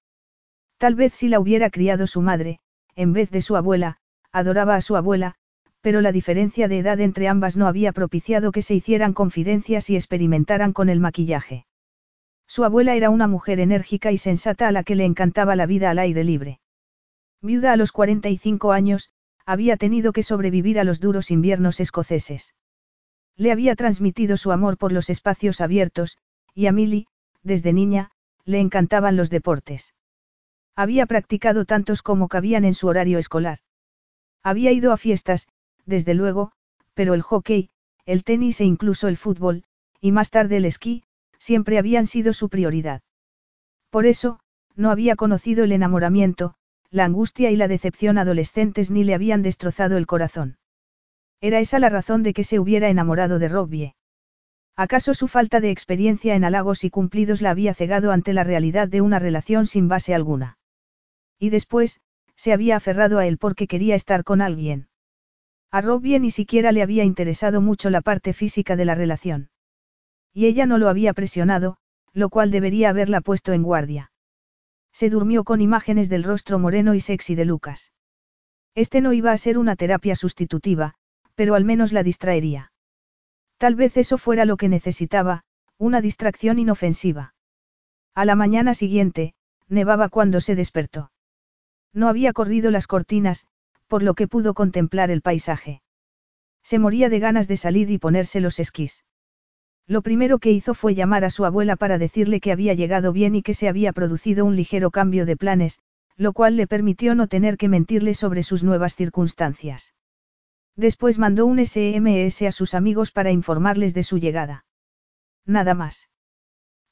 Tal 0.79 0.95
vez 0.95 1.15
si 1.15 1.29
la 1.29 1.41
hubiera 1.41 1.71
criado 1.71 2.07
su 2.07 2.21
madre, 2.21 2.59
en 2.97 3.13
vez 3.13 3.31
de 3.31 3.41
su 3.41 3.57
abuela, 3.57 3.99
adoraba 4.33 4.75
a 4.77 4.81
su 4.81 4.97
abuela, 4.97 5.37
pero 5.81 6.01
la 6.01 6.13
diferencia 6.13 6.67
de 6.67 6.79
edad 6.79 7.01
entre 7.01 7.29
ambas 7.29 7.57
no 7.57 7.67
había 7.67 7.93
propiciado 7.93 8.53
que 8.53 8.63
se 8.63 8.75
hicieran 8.75 9.13
confidencias 9.13 9.91
y 9.91 9.97
experimentaran 9.97 10.73
con 10.73 10.89
el 10.89 11.01
maquillaje. 11.01 11.67
Su 12.47 12.65
abuela 12.65 12.95
era 12.95 13.11
una 13.11 13.29
mujer 13.29 13.61
enérgica 13.61 14.13
y 14.13 14.19
sensata 14.19 14.69
a 14.69 14.73
la 14.73 14.83
que 14.83 14.95
le 14.95 15.05
encantaba 15.05 15.57
la 15.57 15.67
vida 15.67 15.91
al 15.91 15.99
aire 15.99 16.25
libre. 16.25 16.61
Viuda 17.43 17.73
a 17.73 17.77
los 17.77 17.93
45 17.93 18.73
años, 18.73 19.11
había 19.47 19.77
tenido 19.77 20.13
que 20.13 20.23
sobrevivir 20.23 20.79
a 20.79 20.85
los 20.85 21.01
duros 21.01 21.31
inviernos 21.31 21.81
escoceses. 21.81 22.55
Le 23.37 23.53
había 23.53 23.77
transmitido 23.77 24.37
su 24.37 24.53
amor 24.53 24.79
por 24.79 24.93
los 24.93 25.11
espacios 25.11 25.61
abiertos, 25.61 26.17
y 26.55 26.67
a 26.67 26.73
Milly, 26.73 27.07
desde 27.43 27.73
niña, 27.73 28.11
le 28.45 28.61
encantaban 28.61 29.17
los 29.17 29.31
deportes. 29.31 29.94
Había 30.77 31.07
practicado 31.07 31.65
tantos 31.65 32.03
como 32.03 32.29
cabían 32.29 32.65
en 32.65 32.75
su 32.75 32.89
horario 32.89 33.19
escolar. 33.19 33.59
Había 34.43 34.73
ido 34.73 34.93
a 34.93 34.97
fiestas, 34.97 35.47
desde 35.87 36.15
luego, 36.15 36.53
pero 36.95 37.15
el 37.15 37.23
hockey, 37.23 37.71
el 38.07 38.25
tenis 38.25 38.61
e 38.61 38.65
incluso 38.65 39.09
el 39.09 39.17
fútbol, 39.17 39.65
y 40.01 40.13
más 40.13 40.31
tarde 40.31 40.57
el 40.57 40.65
esquí, 40.65 41.05
siempre 41.39 41.79
habían 41.79 42.07
sido 42.07 42.33
su 42.33 42.49
prioridad. 42.49 43.03
Por 43.91 44.07
eso, 44.07 44.41
no 44.75 44.91
había 44.91 45.15
conocido 45.15 45.63
el 45.65 45.73
enamoramiento, 45.73 46.55
la 46.91 47.05
angustia 47.05 47.51
y 47.51 47.57
la 47.57 47.69
decepción 47.69 48.19
adolescentes 48.19 48.91
ni 48.91 49.05
le 49.05 49.15
habían 49.15 49.43
destrozado 49.43 49.97
el 49.97 50.07
corazón. 50.07 50.59
Era 51.41 51.61
esa 51.61 51.79
la 51.79 51.89
razón 51.89 52.23
de 52.23 52.33
que 52.33 52.45
se 52.45 52.59
hubiera 52.59 52.89
enamorado 52.89 53.39
de 53.39 53.49
Robbie. 53.49 53.95
¿Acaso 54.77 55.15
su 55.15 55.29
falta 55.29 55.61
de 55.61 55.71
experiencia 55.71 56.35
en 56.35 56.45
halagos 56.45 56.83
y 56.83 56.91
cumplidos 56.91 57.43
la 57.43 57.51
había 57.51 57.75
cegado 57.75 58.11
ante 58.11 58.33
la 58.33 58.43
realidad 58.43 58.89
de 58.89 59.01
una 59.01 59.21
relación 59.21 59.67
sin 59.67 59.89
base 59.89 60.15
alguna? 60.15 60.59
Y 61.39 61.51
después, 61.51 62.01
se 62.37 62.53
había 62.53 62.77
aferrado 62.77 63.19
a 63.19 63.27
él 63.27 63.39
porque 63.39 63.67
quería 63.67 63.95
estar 63.95 64.25
con 64.25 64.41
alguien. 64.41 64.89
A 65.71 65.81
Robbie 65.81 66.21
ni 66.21 66.31
siquiera 66.31 66.73
le 66.73 66.83
había 66.83 67.05
interesado 67.05 67.61
mucho 67.61 67.91
la 67.91 68.01
parte 68.01 68.33
física 68.33 68.77
de 68.77 68.85
la 68.85 68.95
relación. 68.95 69.51
Y 70.33 70.47
ella 70.47 70.67
no 70.67 70.79
lo 70.79 70.89
había 70.89 71.13
presionado, 71.15 71.77
lo 72.13 72.29
cual 72.29 72.51
debería 72.51 72.91
haberla 72.91 73.21
puesto 73.21 73.53
en 73.53 73.63
guardia. 73.63 74.13
Se 74.93 75.11
durmió 75.11 75.43
con 75.43 75.61
imágenes 75.61 76.09
del 76.09 76.23
rostro 76.23 76.59
moreno 76.59 76.95
y 76.95 77.01
sexy 77.01 77.35
de 77.35 77.45
Lucas. 77.45 77.93
Este 78.75 79.01
no 79.01 79.13
iba 79.13 79.33
a 79.33 79.39
ser 79.39 79.59
una 79.59 79.77
terapia 79.77 80.15
sustitutiva, 80.15 80.95
pero 81.35 81.55
al 81.55 81.65
menos 81.65 81.93
la 81.93 82.03
distraería. 82.03 82.73
Tal 83.59 83.75
vez 83.75 83.97
eso 83.97 84.19
fuera 84.19 84.45
lo 84.45 84.57
que 84.57 84.69
necesitaba, 84.69 85.43
una 85.79 86.01
distracción 86.01 86.59
inofensiva. 86.59 87.35
A 88.15 88.25
la 88.25 88.37
mañana 88.37 88.75
siguiente, 88.75 89.35
nevaba 89.69 90.09
cuando 90.09 90.41
se 90.41 90.55
despertó. 90.55 91.11
No 91.95 92.09
había 92.09 92.33
corrido 92.33 92.71
las 92.71 92.87
cortinas, 92.87 93.47
por 93.87 94.03
lo 94.03 94.15
que 94.15 94.29
pudo 94.29 94.53
contemplar 94.53 95.11
el 95.11 95.23
paisaje. 95.23 95.81
Se 96.63 96.79
moría 96.79 97.09
de 97.09 97.21
ganas 97.21 97.49
de 97.49 97.57
salir 97.57 97.91
y 97.91 97.99
ponerse 97.99 98.41
los 98.41 98.59
esquís. 98.59 99.05
Lo 99.87 100.03
primero 100.03 100.39
que 100.39 100.51
hizo 100.51 100.75
fue 100.75 100.95
llamar 100.95 101.25
a 101.25 101.31
su 101.31 101.45
abuela 101.45 101.77
para 101.77 101.99
decirle 101.99 102.41
que 102.41 102.53
había 102.53 102.75
llegado 102.75 103.13
bien 103.13 103.35
y 103.35 103.43
que 103.43 103.55
se 103.55 103.69
había 103.69 103.93
producido 103.93 104.45
un 104.45 104.57
ligero 104.57 104.91
cambio 104.91 105.27
de 105.27 105.37
planes, 105.37 105.79
lo 106.17 106.33
cual 106.33 106.57
le 106.57 106.67
permitió 106.67 107.15
no 107.15 107.29
tener 107.29 107.57
que 107.57 107.69
mentirle 107.69 108.15
sobre 108.15 108.43
sus 108.43 108.65
nuevas 108.65 108.97
circunstancias. 108.97 109.95
Después 110.77 111.19
mandó 111.19 111.47
un 111.47 111.65
SMS 111.65 112.43
a 112.43 112.53
sus 112.53 112.75
amigos 112.75 113.11
para 113.13 113.31
informarles 113.31 113.95
de 113.95 114.03
su 114.03 114.19
llegada. 114.19 114.65
Nada 115.47 115.75
más. 115.75 116.09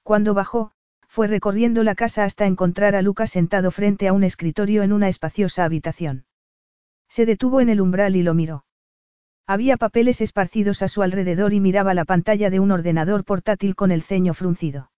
Cuando 0.02 0.34
bajó, 0.34 0.72
fue 1.12 1.26
recorriendo 1.26 1.84
la 1.84 1.94
casa 1.94 2.24
hasta 2.24 2.46
encontrar 2.46 2.96
a 2.96 3.02
Lucas 3.02 3.30
sentado 3.30 3.70
frente 3.70 4.08
a 4.08 4.14
un 4.14 4.24
escritorio 4.24 4.82
en 4.82 4.94
una 4.94 5.08
espaciosa 5.08 5.66
habitación. 5.66 6.24
Se 7.06 7.26
detuvo 7.26 7.60
en 7.60 7.68
el 7.68 7.82
umbral 7.82 8.16
y 8.16 8.22
lo 8.22 8.32
miró. 8.32 8.64
Había 9.46 9.76
papeles 9.76 10.22
esparcidos 10.22 10.80
a 10.80 10.88
su 10.88 11.02
alrededor 11.02 11.52
y 11.52 11.60
miraba 11.60 11.92
la 11.92 12.06
pantalla 12.06 12.48
de 12.48 12.60
un 12.60 12.70
ordenador 12.70 13.26
portátil 13.26 13.74
con 13.74 13.90
el 13.90 14.00
ceño 14.00 14.32
fruncido. 14.32 14.90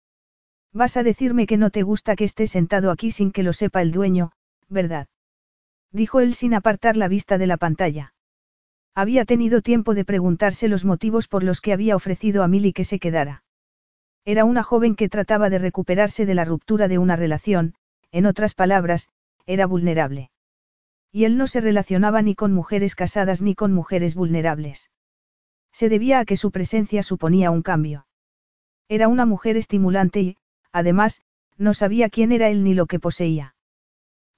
Vas 0.75 0.99
a 0.99 1.03
decirme 1.03 1.47
que 1.47 1.57
no 1.57 1.71
te 1.71 1.83
gusta 1.83 2.15
que 2.15 2.25
esté 2.25 2.47
sentado 2.47 2.91
aquí 2.91 3.11
sin 3.11 3.33
que 3.33 3.43
lo 3.43 3.55
sepa 3.55 3.81
el 3.81 3.91
dueño, 3.91 4.33
¿verdad? 4.69 5.07
Dijo 5.93 6.21
él 6.21 6.35
sin 6.35 6.53
apartar 6.53 6.99
la 6.99 7.09
vista 7.09 7.39
de 7.39 7.47
la 7.47 7.57
pantalla. 7.57 8.13
Había 8.95 9.25
tenido 9.25 9.63
tiempo 9.63 9.95
de 9.95 10.05
preguntarse 10.05 10.69
los 10.69 10.85
motivos 10.85 11.27
por 11.27 11.43
los 11.43 11.63
que 11.63 11.73
había 11.73 11.97
ofrecido 11.97 12.43
a 12.43 12.49
Milly 12.49 12.75
que 12.75 12.85
se 12.85 12.99
quedara. 12.99 13.42
Era 14.25 14.45
una 14.45 14.63
joven 14.63 14.95
que 14.95 15.09
trataba 15.09 15.51
de 15.51 15.59
recuperarse 15.59 16.27
de 16.27 16.35
la 16.35 16.45
ruptura 16.45 16.87
de 16.87 16.99
una 16.99 17.17
relación, 17.17 17.75
en 18.13 18.27
otras 18.27 18.55
palabras, 18.55 19.09
era 19.47 19.67
vulnerable. 19.67 20.31
Y 21.11 21.25
él 21.25 21.37
no 21.37 21.47
se 21.47 21.61
relacionaba 21.61 22.23
ni 22.23 22.35
con 22.35 22.53
mujeres 22.53 22.95
casadas 22.95 23.43
ni 23.43 23.55
con 23.55 23.73
mujeres 23.73 24.15
vulnerables. 24.15 24.91
Se 25.73 25.89
debía 25.89 26.21
a 26.21 26.25
que 26.25 26.37
su 26.37 26.53
presencia 26.53 27.03
suponía 27.03 27.51
un 27.51 27.63
cambio. 27.63 28.07
Era 28.89 29.09
una 29.09 29.27
mujer 29.27 29.57
estimulante 29.57 30.21
y, 30.21 30.37
además, 30.71 31.23
no 31.57 31.75
sabía 31.75 32.09
quién 32.09 32.31
era 32.31 32.49
él 32.49 32.63
ni 32.63 32.75
lo 32.75 32.87
que 32.87 33.01
poseía. 33.01 33.55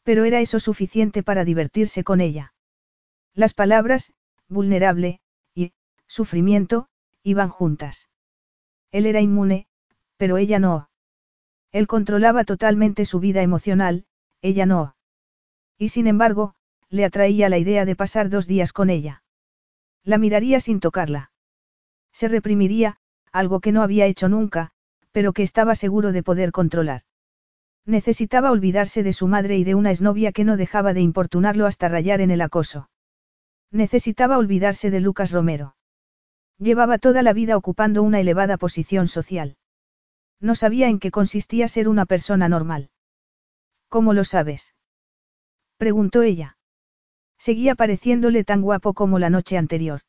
Pero 0.03 0.24
era 0.24 0.41
eso 0.41 0.61
suficiente 0.61 1.22
para 1.22 1.45
divertirse 1.45 2.05
con 2.05 2.20
ella. 2.20 2.55
Las 3.35 3.53
palabras, 3.53 4.12
vulnerable, 4.49 5.20
y, 5.55 5.72
sufrimiento, 6.07 6.89
iban 7.22 7.49
juntas. 7.49 8.09
Él 8.93 9.07
era 9.07 9.20
inmune, 9.20 9.66
pero 10.17 10.37
ella 10.37 10.59
no. 10.59 10.91
Él 11.73 11.87
controlaba 11.87 12.45
totalmente 12.45 13.05
su 13.05 13.21
vida 13.21 13.43
emocional, 13.43 14.07
ella 14.43 14.67
no. 14.67 14.97
Y 15.79 15.89
sin 15.89 16.07
embargo, 16.07 16.55
le 16.89 17.05
atraía 17.05 17.49
la 17.49 17.59
idea 17.59 17.85
de 17.85 17.97
pasar 17.97 18.31
dos 18.31 18.47
días 18.47 18.73
con 18.73 18.91
ella. 18.91 19.23
La 20.05 20.19
miraría 20.19 20.61
sin 20.61 20.81
tocarla. 20.81 21.33
Se 22.12 22.29
reprimiría, 22.29 22.99
algo 23.33 23.61
que 23.61 23.73
no 23.73 23.83
había 23.83 24.07
hecho 24.07 24.29
nunca, 24.29 24.71
pero 25.11 25.33
que 25.33 25.43
estaba 25.43 25.75
seguro 25.75 26.12
de 26.12 26.23
poder 26.23 26.53
controlar. 26.53 27.03
Necesitaba 27.87 28.51
olvidarse 28.51 29.03
de 29.03 29.12
su 29.12 29.27
madre 29.27 29.59
y 29.59 29.65
de 29.65 29.75
una 29.75 29.91
exnovia 29.91 30.33
que 30.33 30.45
no 30.45 30.57
dejaba 30.57 30.95
de 30.95 31.01
importunarlo 31.01 31.67
hasta 31.67 31.89
rayar 31.89 32.21
en 32.21 32.31
el 32.31 32.41
acoso. 32.41 32.89
Necesitaba 33.71 34.39
olvidarse 34.39 34.91
de 34.91 35.01
Lucas 35.01 35.33
Romero. 35.33 35.75
Llevaba 36.59 36.99
toda 36.99 37.23
la 37.23 37.33
vida 37.33 37.57
ocupando 37.57 38.03
una 38.03 38.21
elevada 38.21 38.57
posición 38.57 39.09
social. 39.09 39.57
No 40.45 40.55
sabía 40.55 40.90
en 40.90 40.99
qué 40.99 41.11
consistía 41.11 41.68
ser 41.68 41.88
una 41.88 42.05
persona 42.05 42.51
normal. 42.51 42.90
¿Cómo 43.88 44.12
lo 44.12 44.24
sabes? 44.24 44.74
preguntó 45.78 46.20
ella. 46.20 46.59
Seguía 47.38 47.74
pareciéndole 47.74 48.45
tan 48.45 48.61
guapo 48.61 48.92
como 48.92 49.18
la 49.18 49.30
noche 49.30 49.57
anterior. 49.57 50.03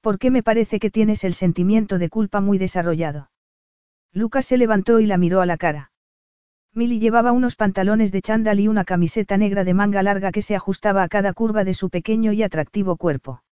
¿Por 0.00 0.18
qué 0.18 0.32
me 0.32 0.42
parece 0.42 0.80
que 0.80 0.90
tienes 0.90 1.22
el 1.22 1.34
sentimiento 1.34 1.98
de 1.98 2.08
culpa 2.08 2.40
muy 2.40 2.58
desarrollado? 2.58 3.30
Lucas 4.12 4.44
se 4.44 4.58
levantó 4.58 4.98
y 4.98 5.06
la 5.06 5.18
miró 5.18 5.40
a 5.40 5.46
la 5.46 5.56
cara. 5.56 5.92
Milly 6.72 6.98
llevaba 6.98 7.30
unos 7.30 7.54
pantalones 7.54 8.10
de 8.10 8.22
chándal 8.22 8.58
y 8.58 8.66
una 8.66 8.84
camiseta 8.84 9.36
negra 9.36 9.62
de 9.62 9.74
manga 9.74 10.02
larga 10.02 10.32
que 10.32 10.42
se 10.42 10.56
ajustaba 10.56 11.04
a 11.04 11.08
cada 11.08 11.32
curva 11.32 11.62
de 11.62 11.74
su 11.74 11.90
pequeño 11.90 12.32
y 12.32 12.42
atractivo 12.42 12.96
cuerpo. 12.96 13.44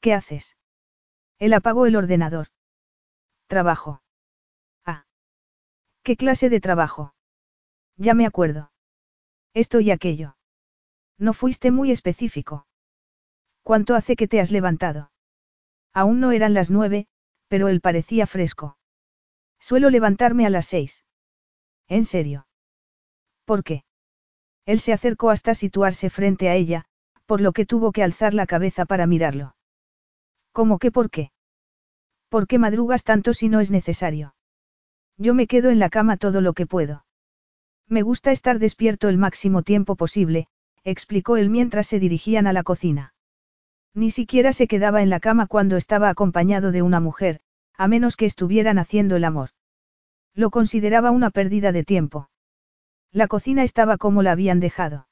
¿Qué 0.00 0.12
haces? 0.12 0.56
Él 1.38 1.52
apagó 1.52 1.86
el 1.86 1.94
ordenador. 1.94 2.48
Trabajo. 3.46 4.00
¿Qué 6.04 6.16
clase 6.16 6.50
de 6.50 6.60
trabajo? 6.60 7.14
Ya 7.96 8.12
me 8.12 8.26
acuerdo. 8.26 8.70
Esto 9.54 9.80
y 9.80 9.90
aquello. 9.90 10.36
No 11.18 11.32
fuiste 11.32 11.70
muy 11.70 11.90
específico. 11.90 12.66
¿Cuánto 13.62 13.94
hace 13.94 14.14
que 14.14 14.28
te 14.28 14.38
has 14.38 14.52
levantado? 14.52 15.10
Aún 15.94 16.20
no 16.20 16.32
eran 16.32 16.52
las 16.52 16.70
nueve, 16.70 17.06
pero 17.48 17.68
él 17.68 17.80
parecía 17.80 18.26
fresco. 18.26 18.76
Suelo 19.58 19.88
levantarme 19.88 20.44
a 20.44 20.50
las 20.50 20.66
seis. 20.66 21.06
¿En 21.88 22.04
serio? 22.04 22.46
¿Por 23.46 23.64
qué? 23.64 23.84
Él 24.66 24.80
se 24.80 24.92
acercó 24.92 25.30
hasta 25.30 25.54
situarse 25.54 26.10
frente 26.10 26.50
a 26.50 26.54
ella, 26.54 26.84
por 27.24 27.40
lo 27.40 27.52
que 27.52 27.64
tuvo 27.64 27.92
que 27.92 28.02
alzar 28.02 28.34
la 28.34 28.46
cabeza 28.46 28.84
para 28.84 29.06
mirarlo. 29.06 29.56
¿Cómo 30.52 30.78
que 30.78 30.90
por 30.90 31.08
qué? 31.08 31.32
¿Por 32.28 32.46
qué 32.46 32.58
madrugas 32.58 33.04
tanto 33.04 33.32
si 33.32 33.48
no 33.48 33.60
es 33.60 33.70
necesario? 33.70 34.33
Yo 35.16 35.34
me 35.34 35.46
quedo 35.46 35.70
en 35.70 35.78
la 35.78 35.90
cama 35.90 36.16
todo 36.16 36.40
lo 36.40 36.52
que 36.52 36.66
puedo. 36.66 37.04
Me 37.88 38.02
gusta 38.02 38.32
estar 38.32 38.58
despierto 38.58 39.08
el 39.08 39.18
máximo 39.18 39.62
tiempo 39.62 39.96
posible, 39.96 40.48
explicó 40.84 41.36
él 41.36 41.50
mientras 41.50 41.86
se 41.86 42.00
dirigían 42.00 42.46
a 42.46 42.52
la 42.52 42.62
cocina. 42.62 43.14
Ni 43.94 44.10
siquiera 44.10 44.52
se 44.52 44.66
quedaba 44.66 45.02
en 45.02 45.10
la 45.10 45.20
cama 45.20 45.46
cuando 45.46 45.76
estaba 45.76 46.08
acompañado 46.08 46.72
de 46.72 46.82
una 46.82 47.00
mujer, 47.00 47.40
a 47.76 47.86
menos 47.86 48.16
que 48.16 48.26
estuvieran 48.26 48.78
haciendo 48.78 49.16
el 49.16 49.24
amor. 49.24 49.50
Lo 50.34 50.50
consideraba 50.50 51.10
una 51.12 51.30
pérdida 51.30 51.70
de 51.70 51.84
tiempo. 51.84 52.28
La 53.12 53.28
cocina 53.28 53.62
estaba 53.62 53.96
como 53.96 54.22
la 54.22 54.32
habían 54.32 54.58
dejado. 54.58 55.06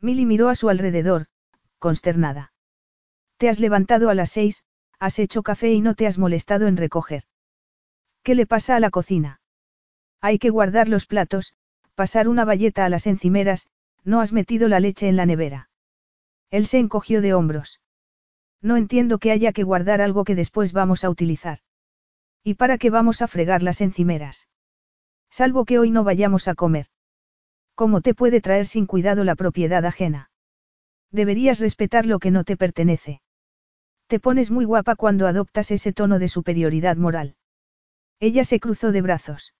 Milly 0.00 0.26
miró 0.26 0.50
a 0.50 0.54
su 0.54 0.68
alrededor, 0.68 1.26
consternada. 1.78 2.52
Te 3.38 3.48
has 3.48 3.58
levantado 3.58 4.10
a 4.10 4.14
las 4.14 4.30
seis, 4.30 4.64
has 4.98 5.18
hecho 5.18 5.42
café 5.42 5.72
y 5.72 5.80
no 5.80 5.94
te 5.94 6.06
has 6.06 6.18
molestado 6.18 6.66
en 6.66 6.76
recoger. 6.76 7.24
¿Qué 8.24 8.34
le 8.34 8.46
pasa 8.46 8.74
a 8.74 8.80
la 8.80 8.88
cocina? 8.88 9.40
Hay 10.22 10.38
que 10.38 10.48
guardar 10.48 10.88
los 10.88 11.04
platos, 11.04 11.54
pasar 11.94 12.26
una 12.26 12.46
bayeta 12.46 12.86
a 12.86 12.88
las 12.88 13.06
encimeras, 13.06 13.68
no 14.02 14.22
has 14.22 14.32
metido 14.32 14.66
la 14.66 14.80
leche 14.80 15.08
en 15.08 15.16
la 15.16 15.26
nevera. 15.26 15.68
Él 16.50 16.66
se 16.66 16.78
encogió 16.78 17.20
de 17.20 17.34
hombros. 17.34 17.82
No 18.62 18.78
entiendo 18.78 19.18
que 19.18 19.30
haya 19.30 19.52
que 19.52 19.62
guardar 19.62 20.00
algo 20.00 20.24
que 20.24 20.34
después 20.34 20.72
vamos 20.72 21.04
a 21.04 21.10
utilizar. 21.10 21.58
¿Y 22.42 22.54
para 22.54 22.78
qué 22.78 22.88
vamos 22.88 23.20
a 23.20 23.28
fregar 23.28 23.62
las 23.62 23.82
encimeras? 23.82 24.48
Salvo 25.30 25.66
que 25.66 25.78
hoy 25.78 25.90
no 25.90 26.02
vayamos 26.02 26.48
a 26.48 26.54
comer. 26.54 26.86
¿Cómo 27.74 28.00
te 28.00 28.14
puede 28.14 28.40
traer 28.40 28.66
sin 28.66 28.86
cuidado 28.86 29.24
la 29.24 29.34
propiedad 29.34 29.84
ajena? 29.84 30.30
Deberías 31.10 31.60
respetar 31.60 32.06
lo 32.06 32.18
que 32.20 32.30
no 32.30 32.44
te 32.44 32.56
pertenece. 32.56 33.20
Te 34.06 34.18
pones 34.18 34.50
muy 34.50 34.64
guapa 34.64 34.96
cuando 34.96 35.26
adoptas 35.26 35.70
ese 35.70 35.92
tono 35.92 36.18
de 36.18 36.28
superioridad 36.28 36.96
moral. 36.96 37.36
Ella 38.20 38.44
se 38.44 38.60
cruzó 38.60 38.92
de 38.92 39.02
brazos. 39.02 39.54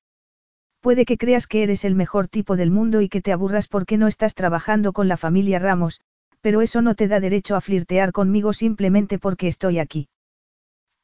Puede 0.81 1.05
que 1.05 1.17
creas 1.17 1.47
que 1.47 1.63
eres 1.63 1.85
el 1.85 1.95
mejor 1.95 2.29
tipo 2.29 2.57
del 2.57 2.71
mundo 2.71 3.01
y 3.01 3.09
que 3.09 3.23
te 3.23 3.33
aburras 3.33 3.69
porque 3.69 3.97
no 3.97 4.07
estás 4.07 4.35
trabajando 4.35 4.93
con 4.93 5.09
la 5.09 5.17
familia 5.17 5.59
Ramos, 5.59 6.03
pero 6.41 6.61
eso 6.61 6.83
no 6.83 6.95
te 6.95 7.09
da 7.09 7.21
derecho 7.21 7.57
a 7.57 7.63
flirtear 7.63 8.13
conmigo 8.13 8.53
simplemente 8.53 9.19
porque 9.19 9.49
estoy 9.49 9.79
aquí. 9.79 10.09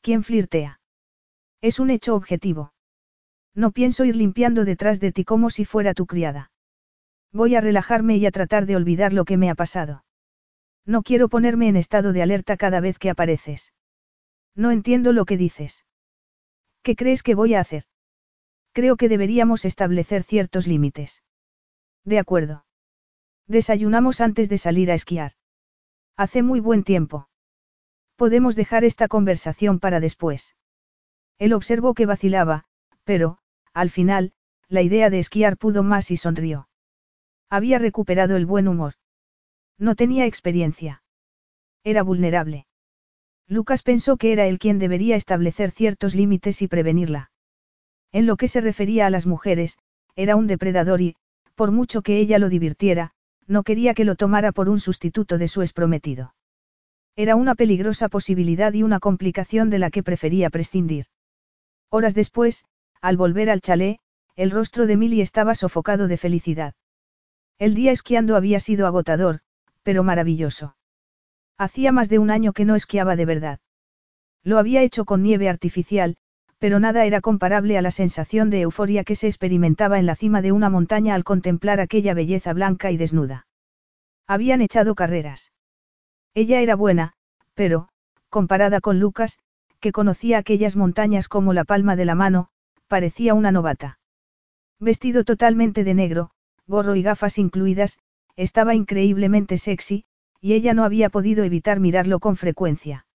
¿Quién 0.02 0.22
flirtea? 0.22 0.80
Es 1.62 1.80
un 1.80 1.90
hecho 1.90 2.14
objetivo. 2.14 2.74
No 3.54 3.70
pienso 3.72 4.04
ir 4.04 4.16
limpiando 4.16 4.64
detrás 4.64 5.00
de 5.00 5.12
ti 5.12 5.24
como 5.24 5.50
si 5.50 5.64
fuera 5.64 5.94
tu 5.94 6.06
criada. 6.06 6.50
Voy 7.32 7.54
a 7.54 7.60
relajarme 7.60 8.16
y 8.16 8.26
a 8.26 8.30
tratar 8.30 8.66
de 8.66 8.76
olvidar 8.76 9.12
lo 9.12 9.24
que 9.24 9.36
me 9.36 9.50
ha 9.50 9.54
pasado. 9.54 10.04
No 10.84 11.02
quiero 11.02 11.28
ponerme 11.28 11.68
en 11.68 11.76
estado 11.76 12.12
de 12.12 12.22
alerta 12.22 12.56
cada 12.56 12.80
vez 12.80 12.98
que 12.98 13.10
apareces. 13.10 13.72
No 14.54 14.70
entiendo 14.70 15.12
lo 15.12 15.24
que 15.24 15.36
dices. 15.36 15.84
¿Qué 16.82 16.96
crees 16.96 17.22
que 17.22 17.34
voy 17.34 17.54
a 17.54 17.60
hacer? 17.60 17.84
Creo 18.72 18.96
que 18.96 19.08
deberíamos 19.08 19.64
establecer 19.64 20.22
ciertos 20.22 20.66
límites. 20.66 21.22
De 22.04 22.18
acuerdo. 22.18 22.64
Desayunamos 23.46 24.20
antes 24.20 24.48
de 24.48 24.58
salir 24.58 24.90
a 24.90 24.94
esquiar. 24.94 25.32
Hace 26.16 26.42
muy 26.42 26.60
buen 26.60 26.84
tiempo. 26.84 27.28
Podemos 28.16 28.54
dejar 28.54 28.84
esta 28.84 29.08
conversación 29.08 29.80
para 29.80 30.00
después. 30.00 30.56
Él 31.38 31.52
observó 31.52 31.94
que 31.94 32.06
vacilaba, 32.06 32.64
pero, 33.04 33.38
al 33.72 33.90
final, 33.90 34.32
la 34.68 34.82
idea 34.82 35.10
de 35.10 35.18
esquiar 35.18 35.56
pudo 35.56 35.82
más 35.82 36.10
y 36.10 36.16
sonrió. 36.16 36.68
Había 37.48 37.78
recuperado 37.78 38.36
el 38.36 38.46
buen 38.46 38.68
humor. 38.68 38.94
No 39.78 39.96
tenía 39.96 40.26
experiencia. 40.26 41.02
Era 41.82 42.02
vulnerable. 42.02 42.66
Lucas 43.50 43.82
pensó 43.82 44.16
que 44.16 44.32
era 44.32 44.46
él 44.46 44.60
quien 44.60 44.78
debería 44.78 45.16
establecer 45.16 45.72
ciertos 45.72 46.14
límites 46.14 46.62
y 46.62 46.68
prevenirla. 46.68 47.32
En 48.12 48.24
lo 48.26 48.36
que 48.36 48.46
se 48.46 48.60
refería 48.60 49.06
a 49.06 49.10
las 49.10 49.26
mujeres, 49.26 49.76
era 50.14 50.36
un 50.36 50.46
depredador 50.46 51.00
y, 51.00 51.16
por 51.56 51.72
mucho 51.72 52.02
que 52.02 52.20
ella 52.20 52.38
lo 52.38 52.48
divirtiera, 52.48 53.10
no 53.48 53.64
quería 53.64 53.92
que 53.92 54.04
lo 54.04 54.14
tomara 54.14 54.52
por 54.52 54.68
un 54.68 54.78
sustituto 54.78 55.36
de 55.36 55.48
su 55.48 55.68
prometido. 55.74 56.32
Era 57.16 57.34
una 57.34 57.56
peligrosa 57.56 58.08
posibilidad 58.08 58.72
y 58.72 58.84
una 58.84 59.00
complicación 59.00 59.68
de 59.68 59.80
la 59.80 59.90
que 59.90 60.04
prefería 60.04 60.48
prescindir. 60.48 61.06
Horas 61.88 62.14
después, 62.14 62.64
al 63.00 63.16
volver 63.16 63.50
al 63.50 63.62
chalet, 63.62 63.98
el 64.36 64.52
rostro 64.52 64.86
de 64.86 64.96
Milly 64.96 65.22
estaba 65.22 65.56
sofocado 65.56 66.06
de 66.06 66.16
felicidad. 66.16 66.74
El 67.58 67.74
día 67.74 67.90
esquiando 67.90 68.36
había 68.36 68.60
sido 68.60 68.86
agotador, 68.86 69.40
pero 69.82 70.04
maravilloso. 70.04 70.76
Hacía 71.60 71.92
más 71.92 72.08
de 72.08 72.18
un 72.18 72.30
año 72.30 72.54
que 72.54 72.64
no 72.64 72.74
esquiaba 72.74 73.16
de 73.16 73.26
verdad. 73.26 73.60
Lo 74.42 74.56
había 74.56 74.80
hecho 74.80 75.04
con 75.04 75.22
nieve 75.22 75.50
artificial, 75.50 76.16
pero 76.58 76.80
nada 76.80 77.04
era 77.04 77.20
comparable 77.20 77.76
a 77.76 77.82
la 77.82 77.90
sensación 77.90 78.48
de 78.48 78.62
euforia 78.62 79.04
que 79.04 79.14
se 79.14 79.26
experimentaba 79.26 79.98
en 79.98 80.06
la 80.06 80.16
cima 80.16 80.40
de 80.40 80.52
una 80.52 80.70
montaña 80.70 81.14
al 81.14 81.22
contemplar 81.22 81.78
aquella 81.78 82.14
belleza 82.14 82.54
blanca 82.54 82.90
y 82.90 82.96
desnuda. 82.96 83.46
Habían 84.26 84.62
echado 84.62 84.94
carreras. 84.94 85.52
Ella 86.32 86.62
era 86.62 86.76
buena, 86.76 87.12
pero, 87.52 87.90
comparada 88.30 88.80
con 88.80 88.98
Lucas, 88.98 89.38
que 89.80 89.92
conocía 89.92 90.38
aquellas 90.38 90.76
montañas 90.76 91.28
como 91.28 91.52
la 91.52 91.64
palma 91.64 91.94
de 91.94 92.06
la 92.06 92.14
mano, 92.14 92.48
parecía 92.88 93.34
una 93.34 93.52
novata. 93.52 93.98
Vestido 94.78 95.24
totalmente 95.24 95.84
de 95.84 95.92
negro, 95.92 96.30
gorro 96.66 96.96
y 96.96 97.02
gafas 97.02 97.36
incluidas, 97.36 97.98
estaba 98.34 98.74
increíblemente 98.74 99.58
sexy, 99.58 100.06
y 100.40 100.54
ella 100.54 100.74
no 100.74 100.84
había 100.84 101.10
podido 101.10 101.44
evitar 101.44 101.80
mirarlo 101.80 102.18
con 102.18 102.36
frecuencia. 102.36 103.06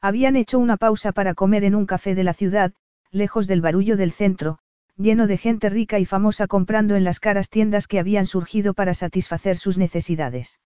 Habían 0.00 0.36
hecho 0.36 0.58
una 0.58 0.76
pausa 0.76 1.12
para 1.12 1.34
comer 1.34 1.64
en 1.64 1.74
un 1.74 1.86
café 1.86 2.14
de 2.14 2.24
la 2.24 2.34
ciudad, 2.34 2.72
lejos 3.10 3.46
del 3.46 3.60
barullo 3.60 3.96
del 3.96 4.12
centro, 4.12 4.58
lleno 4.96 5.26
de 5.26 5.38
gente 5.38 5.68
rica 5.68 5.98
y 5.98 6.04
famosa 6.04 6.46
comprando 6.46 6.94
en 6.94 7.04
las 7.04 7.20
caras 7.20 7.48
tiendas 7.50 7.86
que 7.86 7.98
habían 7.98 8.26
surgido 8.26 8.74
para 8.74 8.94
satisfacer 8.94 9.56
sus 9.56 9.78
necesidades. 9.78 10.60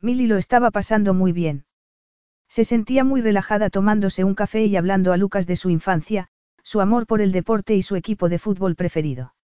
Milly 0.00 0.26
lo 0.26 0.36
estaba 0.36 0.70
pasando 0.70 1.14
muy 1.14 1.32
bien. 1.32 1.64
Se 2.48 2.64
sentía 2.64 3.04
muy 3.04 3.20
relajada 3.20 3.70
tomándose 3.70 4.24
un 4.24 4.34
café 4.34 4.64
y 4.66 4.76
hablando 4.76 5.12
a 5.12 5.16
Lucas 5.16 5.46
de 5.46 5.56
su 5.56 5.70
infancia, 5.70 6.28
su 6.62 6.80
amor 6.80 7.06
por 7.06 7.20
el 7.20 7.32
deporte 7.32 7.74
y 7.74 7.82
su 7.82 7.96
equipo 7.96 8.28
de 8.28 8.38
fútbol 8.38 8.76
preferido. 8.76 9.34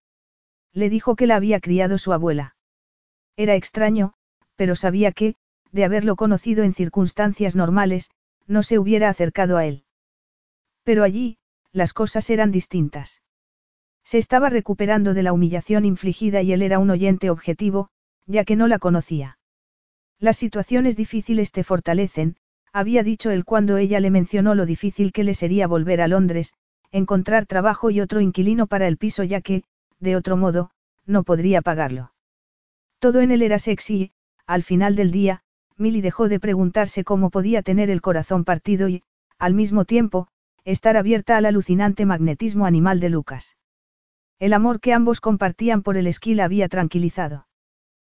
Le 0.73 0.89
dijo 0.89 1.15
que 1.15 1.27
la 1.27 1.35
había 1.35 1.59
criado 1.59 1.97
su 1.97 2.13
abuela. 2.13 2.55
Era 3.35 3.55
extraño, 3.55 4.13
pero 4.55 4.75
sabía 4.75 5.11
que, 5.11 5.35
de 5.71 5.83
haberlo 5.83 6.15
conocido 6.15 6.63
en 6.63 6.73
circunstancias 6.73 7.55
normales, 7.55 8.09
no 8.47 8.63
se 8.63 8.79
hubiera 8.79 9.09
acercado 9.09 9.57
a 9.57 9.65
él. 9.65 9.83
Pero 10.83 11.03
allí, 11.03 11.37
las 11.71 11.93
cosas 11.93 12.29
eran 12.29 12.51
distintas. 12.51 13.21
Se 14.03 14.17
estaba 14.17 14.49
recuperando 14.49 15.13
de 15.13 15.23
la 15.23 15.33
humillación 15.33 15.85
infligida 15.85 16.41
y 16.41 16.53
él 16.53 16.63
era 16.63 16.79
un 16.79 16.89
oyente 16.89 17.29
objetivo, 17.29 17.89
ya 18.25 18.43
que 18.43 18.55
no 18.55 18.67
la 18.67 18.79
conocía. 18.79 19.37
Las 20.19 20.37
situaciones 20.37 20.97
difíciles 20.97 21.51
te 21.51 21.63
fortalecen, 21.63 22.35
había 22.73 23.03
dicho 23.03 23.31
él 23.31 23.45
cuando 23.45 23.77
ella 23.77 23.99
le 23.99 24.11
mencionó 24.11 24.55
lo 24.55 24.65
difícil 24.65 25.11
que 25.11 25.23
le 25.23 25.33
sería 25.33 25.67
volver 25.67 26.01
a 26.01 26.07
Londres, 26.07 26.53
encontrar 26.91 27.45
trabajo 27.45 27.89
y 27.89 28.01
otro 28.01 28.19
inquilino 28.19 28.67
para 28.67 28.87
el 28.87 28.97
piso 28.97 29.23
ya 29.23 29.41
que, 29.41 29.63
de 29.99 30.15
otro 30.15 30.37
modo, 30.37 30.71
no 31.05 31.23
podría 31.23 31.61
pagarlo. 31.61 32.13
Todo 32.99 33.21
en 33.21 33.31
él 33.31 33.41
era 33.41 33.59
sexy 33.59 34.11
al 34.45 34.63
final 34.63 34.95
del 34.95 35.11
día, 35.11 35.43
Milly 35.79 36.01
dejó 36.01 36.27
de 36.27 36.39
preguntarse 36.39 37.03
cómo 37.03 37.29
podía 37.29 37.61
tener 37.63 37.89
el 37.89 38.01
corazón 38.01 38.43
partido 38.43 38.89
y, 38.89 39.01
al 39.37 39.53
mismo 39.53 39.85
tiempo, 39.85 40.27
estar 40.65 40.97
abierta 40.97 41.37
al 41.37 41.45
alucinante 41.45 42.05
magnetismo 42.05 42.65
animal 42.65 42.99
de 42.99 43.09
Lucas. 43.09 43.55
El 44.39 44.53
amor 44.53 44.81
que 44.81 44.93
ambos 44.93 45.21
compartían 45.21 45.81
por 45.81 45.95
el 45.95 46.05
esquí 46.07 46.35
la 46.35 46.45
había 46.45 46.67
tranquilizado. 46.67 47.47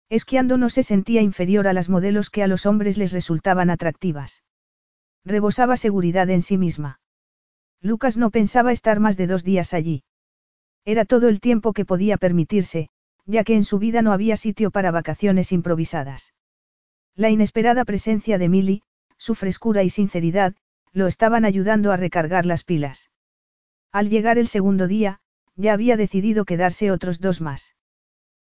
Esquiando 0.10 0.58
no 0.58 0.70
se 0.70 0.84
sentía 0.84 1.22
inferior 1.22 1.68
a 1.68 1.74
las 1.74 1.90
modelos 1.90 2.30
que 2.30 2.44
a 2.44 2.48
los 2.48 2.66
hombres 2.66 2.98
les 2.98 3.12
resultaban 3.12 3.70
atractivas. 3.70 4.42
Rebosaba 5.26 5.76
seguridad 5.78 6.30
en 6.30 6.42
sí 6.42 6.58
misma. 6.58 7.00
Lucas 7.82 8.18
no 8.18 8.32
pensaba 8.32 8.72
estar 8.72 9.00
más 9.00 9.18
de 9.18 9.28
dos 9.28 9.44
días 9.44 9.74
allí. 9.74 10.04
Era 10.86 11.06
todo 11.06 11.28
el 11.28 11.42
tiempo 11.42 11.74
que 11.74 11.86
podía 11.86 12.18
permitirse, 12.18 12.90
ya 13.26 13.44
que 13.44 13.56
en 13.56 13.66
su 13.66 13.80
vida 13.80 14.02
no 14.02 14.14
había 14.14 14.38
sitio 14.38 14.72
para 14.72 14.92
vacaciones 14.92 15.52
improvisadas. 15.52 16.34
La 17.20 17.30
inesperada 17.30 17.84
presencia 17.84 18.38
de 18.38 18.48
Milly, 18.48 18.82
su 19.18 19.36
frescura 19.36 19.84
y 19.84 19.90
sinceridad, 19.90 20.56
lo 20.94 21.06
estaban 21.06 21.44
ayudando 21.44 21.92
a 21.92 21.98
recargar 21.98 22.46
las 22.46 22.64
pilas. 22.64 23.10
Al 23.92 24.10
llegar 24.10 24.38
el 24.38 24.48
segundo 24.48 24.88
día, 24.88 25.20
ya 25.58 25.74
había 25.74 25.98
decidido 25.98 26.46
quedarse 26.46 26.92
otros 26.92 27.20
dos 27.20 27.42
más. 27.42 27.76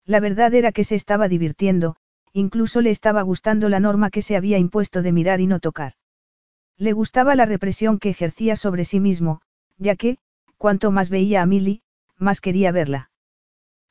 La 0.05 0.21
verdad 0.21 0.53
era 0.53 0.71
que 0.73 0.85
se 0.85 0.97
estaba 0.97 1.29
divirtiendo, 1.29 1.97
incluso 2.35 2.83
le 2.83 2.91
estaba 2.91 3.23
gustando 3.23 3.71
la 3.71 3.81
norma 3.81 4.11
que 4.11 4.21
se 4.21 4.37
había 4.37 4.59
impuesto 4.59 5.01
de 5.01 5.13
mirar 5.13 5.41
y 5.41 5.47
no 5.47 5.61
tocar. 5.61 5.95
Le 6.77 6.93
gustaba 6.93 7.35
la 7.35 7.47
represión 7.47 7.99
que 7.99 8.11
ejercía 8.11 8.55
sobre 8.55 8.85
sí 8.85 9.01
mismo, 9.01 9.41
ya 9.79 9.97
que, 9.97 10.19
cuanto 10.59 10.91
más 10.91 11.09
veía 11.09 11.41
a 11.41 11.47
Milly, 11.47 11.81
más 12.19 12.43
quería 12.43 12.71
verla. 12.71 13.11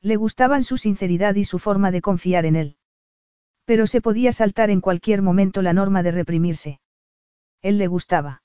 Le 0.02 0.14
gustaban 0.14 0.62
su 0.62 0.76
sinceridad 0.76 1.34
y 1.34 1.42
su 1.42 1.58
forma 1.58 1.90
de 1.90 2.00
confiar 2.00 2.46
en 2.46 2.54
él. 2.54 2.77
Pero 3.68 3.86
se 3.86 4.00
podía 4.00 4.32
saltar 4.32 4.70
en 4.70 4.80
cualquier 4.80 5.20
momento 5.20 5.60
la 5.60 5.74
norma 5.74 6.02
de 6.02 6.10
reprimirse. 6.10 6.80
Él 7.60 7.76
le 7.76 7.86
gustaba. 7.86 8.42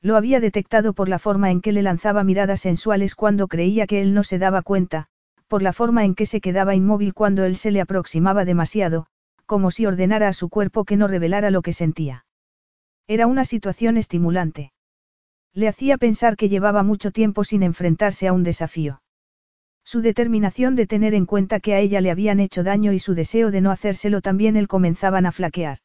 Lo 0.00 0.14
había 0.14 0.38
detectado 0.38 0.92
por 0.92 1.08
la 1.08 1.18
forma 1.18 1.50
en 1.50 1.60
que 1.60 1.72
le 1.72 1.82
lanzaba 1.82 2.22
miradas 2.22 2.60
sensuales 2.60 3.16
cuando 3.16 3.48
creía 3.48 3.88
que 3.88 4.00
él 4.00 4.14
no 4.14 4.22
se 4.22 4.38
daba 4.38 4.62
cuenta, 4.62 5.08
por 5.48 5.62
la 5.62 5.72
forma 5.72 6.04
en 6.04 6.14
que 6.14 6.26
se 6.26 6.40
quedaba 6.40 6.76
inmóvil 6.76 7.12
cuando 7.12 7.42
él 7.42 7.56
se 7.56 7.72
le 7.72 7.80
aproximaba 7.80 8.44
demasiado, 8.44 9.08
como 9.46 9.72
si 9.72 9.84
ordenara 9.84 10.28
a 10.28 10.32
su 10.32 10.48
cuerpo 10.48 10.84
que 10.84 10.96
no 10.96 11.08
revelara 11.08 11.50
lo 11.50 11.60
que 11.60 11.72
sentía. 11.72 12.24
Era 13.08 13.26
una 13.26 13.44
situación 13.44 13.96
estimulante. 13.96 14.72
Le 15.54 15.66
hacía 15.66 15.98
pensar 15.98 16.36
que 16.36 16.48
llevaba 16.48 16.84
mucho 16.84 17.10
tiempo 17.10 17.42
sin 17.42 17.64
enfrentarse 17.64 18.28
a 18.28 18.32
un 18.32 18.44
desafío. 18.44 19.00
Su 19.86 20.02
determinación 20.02 20.74
de 20.74 20.88
tener 20.88 21.14
en 21.14 21.26
cuenta 21.26 21.60
que 21.60 21.72
a 21.72 21.78
ella 21.78 22.00
le 22.00 22.10
habían 22.10 22.40
hecho 22.40 22.64
daño 22.64 22.92
y 22.92 22.98
su 22.98 23.14
deseo 23.14 23.52
de 23.52 23.60
no 23.60 23.70
hacérselo 23.70 24.20
también 24.20 24.56
él 24.56 24.66
comenzaban 24.66 25.26
a 25.26 25.30
flaquear. 25.30 25.78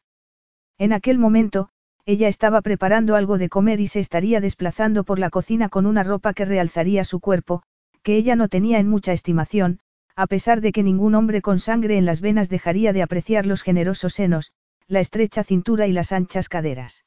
En 0.80 0.92
aquel 0.92 1.20
momento, 1.20 1.70
ella 2.08 2.28
estaba 2.28 2.64
preparando 2.64 3.16
algo 3.16 3.38
de 3.38 3.48
comer 3.48 3.80
y 3.80 3.86
se 3.86 4.00
estaría 4.00 4.42
desplazando 4.42 5.04
por 5.04 5.20
la 5.20 5.30
cocina 5.30 5.70
con 5.70 5.86
una 5.86 6.04
ropa 6.04 6.34
que 6.34 6.46
realzaría 6.46 7.04
su 7.04 7.20
cuerpo, 7.20 7.62
que 8.02 8.16
ella 8.18 8.36
no 8.36 8.48
tenía 8.48 8.80
en 8.80 8.88
mucha 8.88 9.14
estimación, 9.14 9.82
a 10.16 10.26
pesar 10.26 10.62
de 10.62 10.72
que 10.72 10.82
ningún 10.82 11.14
hombre 11.14 11.44
con 11.44 11.60
sangre 11.60 12.00
en 12.00 12.06
las 12.08 12.22
venas 12.22 12.50
dejaría 12.50 12.94
de 12.94 13.04
apreciar 13.04 13.46
los 13.46 13.62
generosos 13.62 14.16
senos, 14.16 14.52
la 14.88 15.00
estrecha 15.00 15.44
cintura 15.44 15.86
y 15.86 15.92
las 15.92 16.12
anchas 16.12 16.50
caderas. 16.50 17.06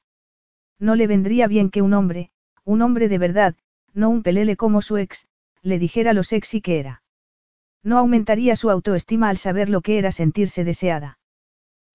No 0.78 0.94
le 0.94 1.08
vendría 1.08 1.48
bien 1.48 1.70
que 1.70 1.82
un 1.82 1.92
hombre, 1.92 2.30
un 2.62 2.82
hombre 2.82 3.08
de 3.08 3.18
verdad, 3.18 3.56
no 3.94 4.10
un 4.10 4.22
pelele 4.22 4.56
como 4.56 4.80
su 4.80 4.96
ex, 4.96 5.26
le 5.64 5.78
dijera 5.78 6.12
lo 6.12 6.22
sexy 6.22 6.60
que 6.60 6.78
era. 6.78 7.02
No 7.82 7.98
aumentaría 7.98 8.54
su 8.54 8.70
autoestima 8.70 9.28
al 9.30 9.38
saber 9.38 9.68
lo 9.70 9.80
que 9.80 9.98
era 9.98 10.12
sentirse 10.12 10.62
deseada. 10.62 11.18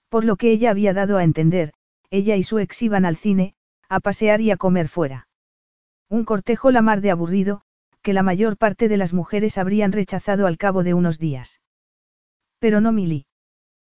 Por 0.09 0.25
lo 0.25 0.35
que 0.35 0.51
ella 0.51 0.71
había 0.71 0.93
dado 0.93 1.17
a 1.17 1.23
entender, 1.23 1.73
ella 2.09 2.35
y 2.35 2.43
su 2.43 2.59
ex 2.59 2.81
iban 2.81 3.05
al 3.05 3.15
cine, 3.15 3.53
a 3.87 3.99
pasear 3.99 4.41
y 4.41 4.51
a 4.51 4.57
comer 4.57 4.87
fuera. 4.87 5.27
Un 6.09 6.25
cortejo 6.25 6.71
la 6.71 6.81
mar 6.81 7.01
de 7.01 7.11
aburrido, 7.11 7.61
que 8.01 8.13
la 8.13 8.23
mayor 8.23 8.57
parte 8.57 8.89
de 8.89 8.97
las 8.97 9.13
mujeres 9.13 9.57
habrían 9.59 9.91
rechazado 9.91 10.47
al 10.47 10.57
cabo 10.57 10.83
de 10.83 10.95
unos 10.95 11.19
días. 11.19 11.61
Pero 12.57 12.81
no 12.81 12.91
Milly. 12.91 13.27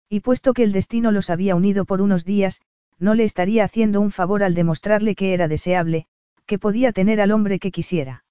Y 0.09 0.19
puesto 0.19 0.53
que 0.53 0.63
el 0.63 0.73
destino 0.73 1.11
los 1.11 1.29
había 1.29 1.55
unido 1.55 1.85
por 1.85 2.01
unos 2.01 2.25
días, 2.25 2.61
no 2.99 3.15
le 3.15 3.23
estaría 3.23 3.63
haciendo 3.63 4.01
un 4.01 4.11
favor 4.11 4.43
al 4.43 4.53
demostrarle 4.53 5.15
que 5.15 5.33
era 5.33 5.47
deseable, 5.47 6.07
que 6.45 6.59
podía 6.59 6.91
tener 6.91 7.21
al 7.21 7.31
hombre 7.31 7.59
que 7.59 7.71
quisiera. 7.71 8.25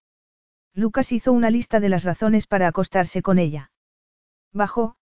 Lucas 0.74 1.12
hizo 1.12 1.32
una 1.32 1.50
lista 1.50 1.80
de 1.80 1.88
las 1.88 2.04
razones 2.04 2.46
para 2.46 2.68
acostarse 2.68 3.22
con 3.22 3.38
ella. 3.38 3.72
Bajó, 4.52 4.96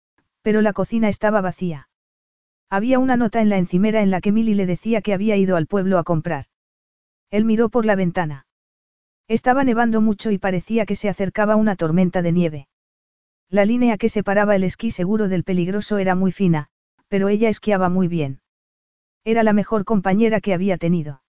pero 0.41 0.61
la 0.61 0.74
cocina 0.74 1.09
estaba 1.09 1.41
vacía. 1.41 1.89
Había 2.70 2.99
una 2.99 3.18
nota 3.18 3.41
en 3.41 3.49
la 3.49 3.57
encimera 3.57 4.01
en 4.01 4.11
la 4.11 4.22
que 4.22 4.32
Milly 4.32 4.53
le 4.53 4.66
decía 4.66 5.01
que 5.01 5.13
había 5.13 5.38
ido 5.38 5.55
al 5.55 5.68
pueblo 5.68 5.97
a 5.97 6.03
comprar. 6.03 6.45
Él 7.32 7.45
miró 7.45 7.70
por 7.70 7.86
la 7.86 7.95
ventana. 7.95 8.47
Estaba 9.28 9.63
nevando 9.63 10.01
mucho 10.01 10.32
y 10.32 10.38
parecía 10.38 10.86
que 10.86 10.95
se 10.95 11.09
acercaba 11.09 11.55
una 11.55 11.76
tormenta 11.76 12.22
de 12.22 12.32
nieve. 12.32 12.68
La 13.49 13.66
línea 13.66 13.97
que 13.97 14.09
separaba 14.09 14.55
el 14.55 14.63
esquí 14.63 14.91
seguro 14.91 15.28
del 15.28 15.43
peligroso 15.43 15.97
era 15.97 16.16
muy 16.16 16.32
fina, 16.32 16.68
pero 17.07 17.30
ella 17.30 17.49
esquiaba 17.49 17.89
muy 17.89 18.07
bien. 18.07 18.41
Era 19.24 19.43
la 19.43 19.53
mejor 19.53 19.86
compañera 19.86 20.41
que 20.41 20.53
había 20.53 20.78
tenido. 20.78 21.24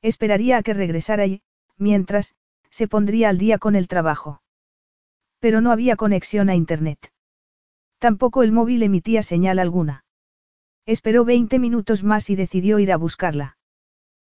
Esperaría 0.00 0.56
a 0.56 0.62
que 0.62 0.74
regresara 0.74 1.26
y, 1.26 1.42
mientras, 1.76 2.34
se 2.72 2.88
pondría 2.88 3.28
al 3.28 3.38
día 3.38 3.58
con 3.58 3.76
el 3.76 3.86
trabajo. 3.86 4.42
Pero 5.38 5.60
no 5.60 5.70
había 5.70 5.94
conexión 5.94 6.48
a 6.48 6.56
Internet. 6.56 7.12
Tampoco 7.98 8.42
el 8.42 8.50
móvil 8.50 8.82
emitía 8.82 9.22
señal 9.22 9.58
alguna. 9.58 10.04
Esperó 10.86 11.24
20 11.24 11.58
minutos 11.58 12.02
más 12.02 12.30
y 12.30 12.34
decidió 12.34 12.78
ir 12.78 12.90
a 12.90 12.96
buscarla. 12.96 13.58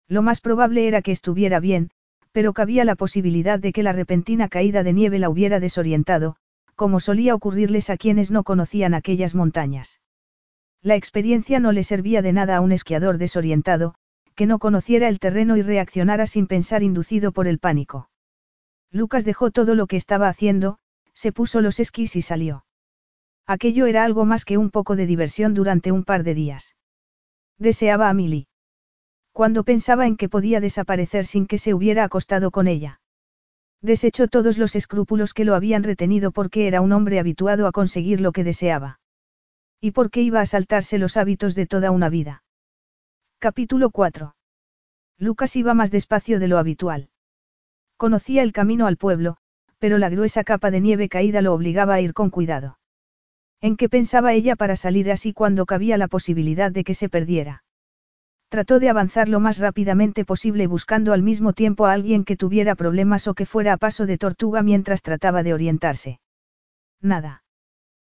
Lo 0.08 0.22
más 0.22 0.40
probable 0.40 0.88
era 0.88 1.00
que 1.00 1.12
estuviera 1.12 1.60
bien, 1.60 1.90
pero 2.32 2.52
cabía 2.52 2.84
la 2.84 2.96
posibilidad 2.96 3.58
de 3.58 3.72
que 3.72 3.82
la 3.82 3.92
repentina 3.92 4.48
caída 4.48 4.82
de 4.82 4.92
nieve 4.92 5.18
la 5.18 5.30
hubiera 5.30 5.60
desorientado, 5.60 6.36
como 6.74 6.98
solía 6.98 7.34
ocurrirles 7.34 7.90
a 7.90 7.96
quienes 7.96 8.30
no 8.30 8.42
conocían 8.42 8.92
aquellas 8.92 9.34
montañas. 9.34 10.00
La 10.82 10.96
experiencia 10.96 11.60
no 11.60 11.70
le 11.70 11.84
servía 11.84 12.22
de 12.22 12.32
nada 12.32 12.56
a 12.56 12.60
un 12.60 12.72
esquiador 12.72 13.18
desorientado, 13.18 13.94
que 14.34 14.46
no 14.46 14.58
conociera 14.58 15.08
el 15.08 15.20
terreno 15.20 15.56
y 15.56 15.62
reaccionara 15.62 16.26
sin 16.26 16.48
pensar 16.48 16.82
inducido 16.82 17.32
por 17.32 17.46
el 17.46 17.58
pánico. 17.58 18.08
Lucas 18.92 19.24
dejó 19.24 19.50
todo 19.50 19.74
lo 19.74 19.88
que 19.88 19.96
estaba 19.96 20.28
haciendo, 20.28 20.78
se 21.12 21.32
puso 21.32 21.60
los 21.60 21.80
esquís 21.80 22.14
y 22.14 22.22
salió. 22.22 22.64
Aquello 23.46 23.86
era 23.86 24.04
algo 24.04 24.24
más 24.24 24.44
que 24.44 24.58
un 24.58 24.70
poco 24.70 24.94
de 24.94 25.06
diversión 25.06 25.54
durante 25.54 25.90
un 25.90 26.04
par 26.04 26.22
de 26.22 26.34
días. 26.34 26.76
Deseaba 27.58 28.08
a 28.08 28.14
Milly 28.14 28.46
cuando 29.32 29.64
pensaba 29.64 30.06
en 30.06 30.16
que 30.16 30.28
podía 30.28 30.60
desaparecer 30.60 31.26
sin 31.26 31.46
que 31.46 31.58
se 31.58 31.74
hubiera 31.74 32.04
acostado 32.04 32.50
con 32.50 32.68
ella. 32.68 33.00
Desechó 33.80 34.28
todos 34.28 34.58
los 34.58 34.76
escrúpulos 34.76 35.34
que 35.34 35.44
lo 35.44 35.54
habían 35.54 35.82
retenido 35.82 36.30
porque 36.30 36.68
era 36.68 36.80
un 36.80 36.92
hombre 36.92 37.18
habituado 37.18 37.66
a 37.66 37.72
conseguir 37.72 38.20
lo 38.20 38.32
que 38.32 38.44
deseaba. 38.44 39.00
Y 39.80 39.90
porque 39.90 40.20
iba 40.20 40.40
a 40.40 40.46
saltarse 40.46 40.98
los 40.98 41.16
hábitos 41.16 41.54
de 41.54 41.66
toda 41.66 41.90
una 41.90 42.08
vida. 42.08 42.44
Capítulo 43.40 43.90
4. 43.90 44.36
Lucas 45.18 45.56
iba 45.56 45.74
más 45.74 45.90
despacio 45.90 46.38
de 46.38 46.48
lo 46.48 46.58
habitual. 46.58 47.08
Conocía 48.02 48.42
el 48.42 48.50
camino 48.50 48.88
al 48.88 48.96
pueblo, 48.96 49.36
pero 49.78 49.96
la 49.96 50.08
gruesa 50.08 50.42
capa 50.42 50.72
de 50.72 50.80
nieve 50.80 51.08
caída 51.08 51.40
lo 51.40 51.54
obligaba 51.54 51.94
a 51.94 52.00
ir 52.00 52.14
con 52.14 52.30
cuidado. 52.30 52.76
¿En 53.60 53.76
qué 53.76 53.88
pensaba 53.88 54.32
ella 54.32 54.56
para 54.56 54.74
salir 54.74 55.08
así 55.12 55.32
cuando 55.32 55.66
cabía 55.66 55.96
la 55.96 56.08
posibilidad 56.08 56.72
de 56.72 56.82
que 56.82 56.94
se 56.94 57.08
perdiera? 57.08 57.62
Trató 58.48 58.80
de 58.80 58.88
avanzar 58.88 59.28
lo 59.28 59.38
más 59.38 59.58
rápidamente 59.58 60.24
posible 60.24 60.66
buscando 60.66 61.12
al 61.12 61.22
mismo 61.22 61.52
tiempo 61.52 61.86
a 61.86 61.92
alguien 61.92 62.24
que 62.24 62.36
tuviera 62.36 62.74
problemas 62.74 63.28
o 63.28 63.34
que 63.34 63.46
fuera 63.46 63.74
a 63.74 63.76
paso 63.76 64.04
de 64.04 64.18
tortuga 64.18 64.64
mientras 64.64 65.02
trataba 65.02 65.44
de 65.44 65.54
orientarse. 65.54 66.18
Nada. 67.00 67.44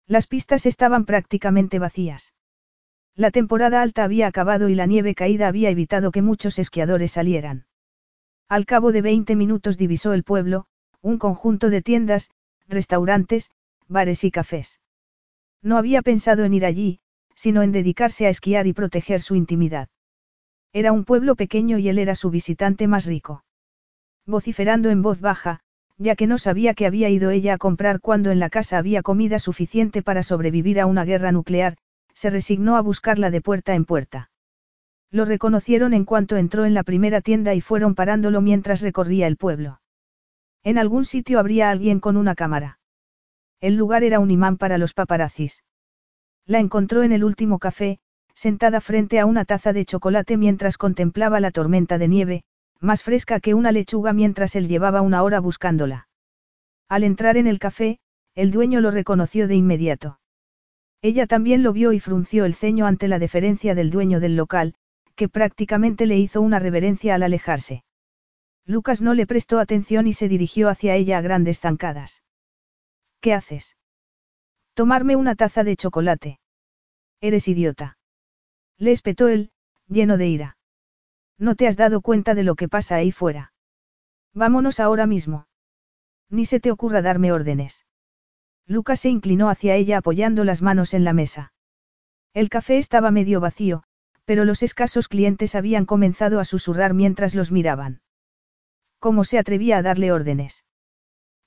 Las 0.07 0.25
pistas 0.25 0.65
estaban 0.65 1.05
prácticamente 1.05 1.77
vacías. 1.77 2.33
La 3.15 3.29
temporada 3.29 3.83
alta 3.83 4.03
había 4.03 4.25
acabado 4.25 4.67
y 4.67 4.73
la 4.73 4.87
nieve 4.87 5.13
caída 5.13 5.47
había 5.47 5.69
evitado 5.69 6.09
que 6.09 6.23
muchos 6.23 6.57
esquiadores 6.57 7.11
salieran. 7.11 7.67
Al 8.47 8.67
cabo 8.67 8.91
de 8.91 9.01
20 9.01 9.35
minutos 9.35 9.77
divisó 9.77 10.13
el 10.13 10.23
pueblo, 10.23 10.65
un 11.01 11.17
conjunto 11.17 11.71
de 11.71 11.81
tiendas, 11.81 12.29
restaurantes, 12.67 13.49
bares 13.87 14.23
y 14.23 14.29
cafés. 14.29 14.79
No 15.63 15.77
había 15.77 16.03
pensado 16.03 16.43
en 16.43 16.53
ir 16.53 16.65
allí, 16.65 16.99
sino 17.33 17.63
en 17.63 17.71
dedicarse 17.71 18.27
a 18.27 18.29
esquiar 18.29 18.67
y 18.67 18.73
proteger 18.73 19.21
su 19.21 19.35
intimidad. 19.35 19.89
Era 20.73 20.91
un 20.91 21.05
pueblo 21.05 21.35
pequeño 21.35 21.79
y 21.79 21.89
él 21.89 21.97
era 21.97 22.13
su 22.13 22.29
visitante 22.29 22.87
más 22.87 23.05
rico. 23.05 23.43
Vociferando 24.27 24.89
en 24.91 25.01
voz 25.01 25.21
baja, 25.21 25.61
ya 25.97 26.15
que 26.15 26.27
no 26.27 26.37
sabía 26.37 26.75
que 26.75 26.85
había 26.85 27.09
ido 27.09 27.31
ella 27.31 27.55
a 27.55 27.57
comprar 27.57 27.99
cuando 27.99 28.29
en 28.29 28.39
la 28.39 28.49
casa 28.49 28.77
había 28.77 29.01
comida 29.01 29.39
suficiente 29.39 30.03
para 30.03 30.21
sobrevivir 30.21 30.79
a 30.79 30.85
una 30.85 31.03
guerra 31.03 31.31
nuclear, 31.31 31.77
se 32.13 32.29
resignó 32.29 32.77
a 32.77 32.81
buscarla 32.81 33.31
de 33.31 33.41
puerta 33.41 33.73
en 33.73 33.85
puerta. 33.85 34.29
Lo 35.15 35.23
reconocieron 35.23 35.93
en 35.93 36.03
cuanto 36.03 36.35
entró 36.35 36.65
en 36.65 36.73
la 36.73 36.83
primera 36.83 37.21
tienda 37.21 37.53
y 37.53 37.61
fueron 37.61 37.95
parándolo 37.95 38.41
mientras 38.41 38.81
recorría 38.81 39.27
el 39.27 39.37
pueblo. 39.37 39.79
En 40.61 40.77
algún 40.77 41.05
sitio 41.05 41.39
habría 41.39 41.69
alguien 41.69 42.01
con 42.01 42.17
una 42.17 42.35
cámara. 42.35 42.79
El 43.61 43.77
lugar 43.77 44.03
era 44.03 44.19
un 44.19 44.29
imán 44.29 44.57
para 44.57 44.77
los 44.77 44.93
paparazzis. 44.93 45.63
La 46.45 46.59
encontró 46.59 47.01
en 47.01 47.13
el 47.13 47.23
último 47.23 47.59
café, 47.59 47.99
sentada 48.33 48.81
frente 48.81 49.21
a 49.21 49.25
una 49.25 49.45
taza 49.45 49.71
de 49.71 49.85
chocolate 49.85 50.35
mientras 50.35 50.77
contemplaba 50.77 51.39
la 51.39 51.51
tormenta 51.51 51.97
de 51.97 52.09
nieve, 52.09 52.43
más 52.81 53.01
fresca 53.01 53.39
que 53.39 53.53
una 53.53 53.71
lechuga 53.71 54.11
mientras 54.11 54.53
él 54.57 54.67
llevaba 54.67 54.99
una 54.99 55.23
hora 55.23 55.39
buscándola. 55.39 56.09
Al 56.89 57.05
entrar 57.05 57.37
en 57.37 57.47
el 57.47 57.59
café, 57.59 57.99
el 58.35 58.51
dueño 58.51 58.81
lo 58.81 58.91
reconoció 58.91 59.47
de 59.47 59.55
inmediato. 59.55 60.19
Ella 61.01 61.25
también 61.25 61.63
lo 61.63 61.71
vio 61.71 61.93
y 61.93 62.01
frunció 62.01 62.43
el 62.43 62.53
ceño 62.53 62.85
ante 62.85 63.07
la 63.07 63.17
deferencia 63.17 63.75
del 63.75 63.91
dueño 63.91 64.19
del 64.19 64.35
local, 64.35 64.75
que 65.15 65.29
prácticamente 65.29 66.05
le 66.05 66.17
hizo 66.17 66.41
una 66.41 66.59
reverencia 66.59 67.15
al 67.15 67.23
alejarse. 67.23 67.83
Lucas 68.65 69.01
no 69.01 69.13
le 69.13 69.27
prestó 69.27 69.59
atención 69.59 70.07
y 70.07 70.13
se 70.13 70.27
dirigió 70.27 70.69
hacia 70.69 70.95
ella 70.95 71.17
a 71.17 71.21
grandes 71.21 71.59
zancadas. 71.59 72.23
¿Qué 73.21 73.33
haces? 73.33 73.77
Tomarme 74.73 75.15
una 75.15 75.35
taza 75.35 75.63
de 75.63 75.75
chocolate. 75.75 76.39
Eres 77.21 77.47
idiota. 77.47 77.97
Le 78.77 78.91
espetó 78.91 79.27
él, 79.27 79.51
lleno 79.87 80.17
de 80.17 80.27
ira. 80.27 80.57
No 81.37 81.55
te 81.55 81.67
has 81.67 81.77
dado 81.77 82.01
cuenta 82.01 82.35
de 82.35 82.43
lo 82.43 82.55
que 82.55 82.67
pasa 82.67 82.95
ahí 82.95 83.11
fuera. 83.11 83.53
Vámonos 84.33 84.79
ahora 84.79 85.05
mismo. 85.05 85.47
Ni 86.29 86.45
se 86.45 86.59
te 86.59 86.71
ocurra 86.71 87.01
darme 87.01 87.31
órdenes. 87.31 87.85
Lucas 88.67 89.01
se 89.01 89.09
inclinó 89.09 89.49
hacia 89.49 89.75
ella 89.75 89.99
apoyando 89.99 90.43
las 90.43 90.61
manos 90.61 90.93
en 90.93 91.03
la 91.03 91.13
mesa. 91.13 91.53
El 92.33 92.49
café 92.49 92.77
estaba 92.77 93.11
medio 93.11 93.39
vacío, 93.39 93.83
pero 94.25 94.43
los 94.43 94.63
escasos 94.63 95.07
clientes 95.07 95.55
habían 95.55 95.85
comenzado 95.85 96.39
a 96.39 96.45
susurrar 96.45 96.93
mientras 96.93 97.35
los 97.35 97.51
miraban. 97.51 98.01
¿Cómo 98.99 99.23
se 99.23 99.37
atrevía 99.37 99.77
a 99.77 99.81
darle 99.81 100.11
órdenes? 100.11 100.65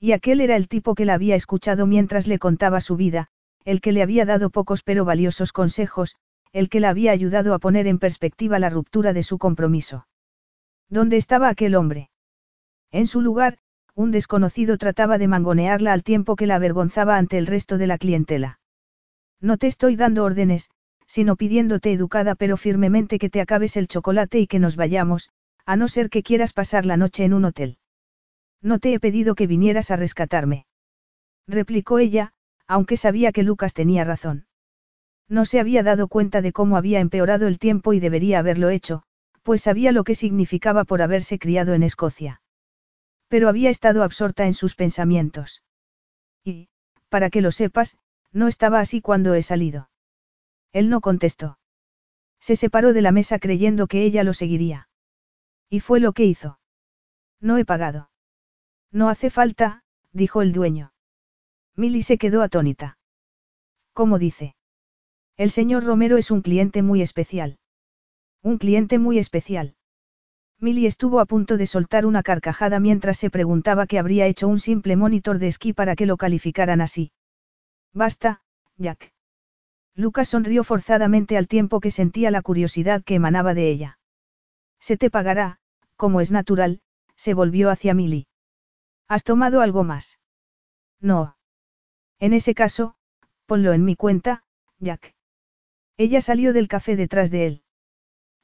Y 0.01 0.13
aquel 0.13 0.41
era 0.41 0.57
el 0.57 0.69
tipo 0.69 0.95
que 0.95 1.05
la 1.05 1.15
había 1.15 1.35
escuchado 1.35 1.87
mientras 1.87 2.29
le 2.29 2.39
contaba 2.39 2.81
su 2.81 2.97
vida, 2.97 3.27
el 3.65 3.81
que 3.81 3.93
le 3.93 4.03
había 4.03 4.25
dado 4.25 4.51
pocos 4.51 4.83
pero 4.83 5.05
valiosos 5.05 5.53
consejos, 5.53 6.17
el 6.53 6.69
que 6.69 6.81
la 6.81 6.91
había 6.91 7.13
ayudado 7.13 7.53
a 7.53 7.59
poner 7.59 7.87
en 7.87 7.99
perspectiva 7.99 8.59
la 8.59 8.71
ruptura 8.71 9.13
de 9.13 9.23
su 9.23 9.39
compromiso. 9.39 10.07
¿Dónde 10.89 11.17
estaba 11.17 11.49
aquel 11.49 11.75
hombre? 11.75 12.11
En 12.91 13.07
su 13.07 13.21
lugar, 13.21 13.59
un 13.95 14.13
desconocido 14.13 14.79
trataba 14.79 15.19
de 15.19 15.29
mangonearla 15.29 15.93
al 15.93 16.05
tiempo 16.05 16.37
que 16.37 16.47
la 16.47 16.55
avergonzaba 16.55 17.17
ante 17.17 17.37
el 17.37 17.47
resto 17.47 17.77
de 17.77 17.89
la 17.89 17.99
clientela. 17.99 18.61
No 19.41 19.57
te 19.59 19.67
estoy 19.67 19.97
dando 19.97 20.25
órdenes, 20.25 20.71
sino 21.09 21.37
pidiéndote 21.37 21.91
educada 21.91 22.35
pero 22.35 22.57
firmemente 22.57 23.19
que 23.19 23.31
te 23.31 23.41
acabes 23.41 23.77
el 23.77 23.89
chocolate 23.89 24.39
y 24.39 24.47
que 24.47 24.59
nos 24.59 24.77
vayamos, 24.77 25.31
a 25.65 25.75
no 25.75 25.89
ser 25.89 26.11
que 26.11 26.23
quieras 26.23 26.53
pasar 26.53 26.87
la 26.87 26.97
noche 26.97 27.25
en 27.25 27.33
un 27.33 27.47
hotel. 27.47 27.79
No 28.63 28.79
te 28.79 28.93
he 28.93 29.01
pedido 29.01 29.35
que 29.35 29.47
vinieras 29.47 29.91
a 29.91 29.97
rescatarme. 29.97 30.67
Replicó 31.47 31.99
ella, 31.99 32.33
aunque 32.67 32.97
sabía 32.97 33.33
que 33.33 33.43
Lucas 33.43 33.73
tenía 33.73 34.05
razón. 34.05 34.47
No 35.29 35.45
se 35.45 35.61
había 35.61 35.83
dado 35.83 36.09
cuenta 36.09 36.43
de 36.43 36.53
cómo 36.53 36.77
había 36.77 37.01
empeorado 37.01 37.47
el 37.47 37.59
tiempo 37.59 37.93
y 37.95 38.01
debería 38.01 38.39
haberlo 38.39 38.69
hecho, 38.69 39.03
pues 39.43 39.63
sabía 39.63 39.93
lo 39.93 40.05
que 40.05 40.15
significaba 40.15 40.85
por 40.85 41.01
haberse 41.01 41.39
criado 41.39 41.73
en 41.73 41.83
Escocia. 41.83 42.43
Pero 43.29 43.49
había 43.49 43.71
estado 43.71 44.03
absorta 44.03 44.47
en 44.47 44.55
sus 44.55 44.75
pensamientos. 44.75 45.63
Y, 46.45 46.69
para 47.09 47.31
que 47.31 47.41
lo 47.41 47.51
sepas, 47.51 47.97
no 48.33 48.49
estaba 48.49 48.81
así 48.81 49.01
cuando 49.01 49.35
he 49.35 49.43
salido. 49.43 49.89
Él 50.73 50.91
no 50.91 51.01
contestó. 51.01 51.59
Se 52.41 52.57
separó 52.57 52.93
de 52.93 53.03
la 53.03 53.13
mesa 53.13 53.39
creyendo 53.39 53.87
que 53.87 54.05
ella 54.05 54.25
lo 54.25 54.35
seguiría. 54.35 54.89
Y 55.69 55.81
fue 55.81 56.01
lo 56.01 56.13
que 56.13 56.25
hizo. 56.25 56.59
No 57.41 57.57
he 57.57 57.65
pagado. 57.65 58.11
No 58.91 59.09
hace 59.09 59.31
falta, 59.31 59.83
dijo 60.13 60.43
el 60.43 60.53
dueño. 60.53 60.93
Milly 61.77 62.03
se 62.03 62.19
quedó 62.19 62.43
atónita. 62.43 62.99
¿Cómo 63.93 64.19
dice? 64.19 64.55
El 65.37 65.51
señor 65.51 65.85
Romero 65.85 66.17
es 66.17 66.31
un 66.31 66.43
cliente 66.43 66.83
muy 66.83 67.03
especial. 67.03 67.59
Un 68.43 68.59
cliente 68.59 68.99
muy 68.99 69.19
especial. 69.19 69.77
Milly 70.59 70.87
estuvo 70.87 71.21
a 71.21 71.27
punto 71.27 71.57
de 71.57 71.67
soltar 71.67 72.05
una 72.07 72.23
carcajada 72.25 72.81
mientras 72.81 73.19
se 73.19 73.31
preguntaba 73.31 73.87
qué 73.87 73.99
habría 73.99 74.27
hecho 74.27 74.49
un 74.49 74.59
simple 74.59 74.97
monitor 74.97 75.39
de 75.39 75.49
esquí 75.49 75.73
para 75.73 75.95
que 75.95 76.07
lo 76.07 76.17
calificaran 76.17 76.81
así. 76.81 77.13
Basta, 77.93 78.43
Jack. 78.77 79.13
Lucas 79.99 80.29
sonrió 80.29 80.63
forzadamente 80.63 81.37
al 81.37 81.49
tiempo 81.49 81.81
que 81.81 81.91
sentía 81.91 82.31
la 82.31 82.41
curiosidad 82.41 83.03
que 83.03 83.17
emanaba 83.17 83.53
de 83.53 83.69
ella. 83.69 83.99
Se 84.79 84.97
te 84.97 85.11
pagará, 85.11 85.59
como 85.97 86.21
es 86.21 86.31
natural, 86.31 86.83
se 87.17 87.35
volvió 87.35 87.69
hacia 87.69 87.95
Milly. 87.95 88.29
¿Has 89.09 89.25
tomado 89.25 89.61
algo 89.61 89.83
más? 89.83 90.21
No. 91.01 91.37
En 92.21 92.33
ese 92.33 92.55
caso, 92.55 92.95
ponlo 93.47 93.73
en 93.73 93.85
mi 93.85 93.97
cuenta, 93.97 94.45
Jack. 94.79 95.17
Ella 95.97 96.21
salió 96.21 96.53
del 96.53 96.69
café 96.69 96.95
detrás 96.95 97.33
de 97.33 97.47
él. 97.49 97.63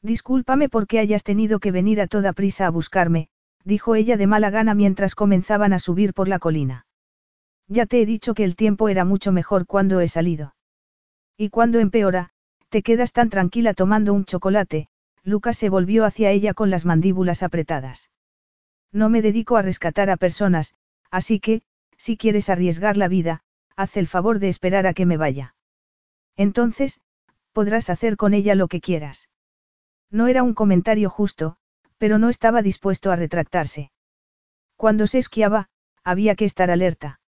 Discúlpame 0.02 0.68
porque 0.68 0.98
hayas 0.98 1.22
tenido 1.22 1.60
que 1.60 1.70
venir 1.70 2.00
a 2.00 2.08
toda 2.08 2.32
prisa 2.32 2.66
a 2.66 2.70
buscarme, 2.70 3.28
dijo 3.62 3.94
ella 3.94 4.16
de 4.16 4.26
mala 4.26 4.50
gana 4.50 4.74
mientras 4.74 5.14
comenzaban 5.14 5.72
a 5.72 5.78
subir 5.78 6.14
por 6.14 6.26
la 6.26 6.40
colina. 6.40 6.86
Ya 7.68 7.86
te 7.86 8.02
he 8.02 8.06
dicho 8.06 8.34
que 8.34 8.42
el 8.42 8.56
tiempo 8.56 8.88
era 8.88 9.04
mucho 9.04 9.30
mejor 9.30 9.66
cuando 9.66 10.00
he 10.00 10.08
salido. 10.08 10.53
Y 11.36 11.50
cuando 11.50 11.80
empeora, 11.80 12.30
te 12.68 12.82
quedas 12.82 13.12
tan 13.12 13.30
tranquila 13.30 13.74
tomando 13.74 14.12
un 14.12 14.24
chocolate, 14.24 14.88
Lucas 15.22 15.56
se 15.56 15.68
volvió 15.68 16.04
hacia 16.04 16.30
ella 16.30 16.54
con 16.54 16.70
las 16.70 16.84
mandíbulas 16.84 17.42
apretadas. 17.42 18.10
No 18.92 19.08
me 19.08 19.22
dedico 19.22 19.56
a 19.56 19.62
rescatar 19.62 20.10
a 20.10 20.16
personas, 20.16 20.74
así 21.10 21.40
que, 21.40 21.62
si 21.96 22.16
quieres 22.16 22.48
arriesgar 22.48 22.96
la 22.96 23.08
vida, 23.08 23.42
haz 23.76 23.96
el 23.96 24.06
favor 24.06 24.38
de 24.38 24.48
esperar 24.48 24.86
a 24.86 24.94
que 24.94 25.06
me 25.06 25.16
vaya. 25.16 25.54
Entonces, 26.36 27.00
podrás 27.52 27.90
hacer 27.90 28.16
con 28.16 28.34
ella 28.34 28.54
lo 28.54 28.68
que 28.68 28.80
quieras. 28.80 29.28
No 30.10 30.28
era 30.28 30.42
un 30.42 30.54
comentario 30.54 31.10
justo, 31.10 31.56
pero 31.98 32.18
no 32.18 32.28
estaba 32.28 32.62
dispuesto 32.62 33.10
a 33.10 33.16
retractarse. 33.16 33.90
Cuando 34.76 35.06
se 35.06 35.18
esquiaba, 35.18 35.68
había 36.04 36.34
que 36.34 36.44
estar 36.44 36.70
alerta. 36.70 37.20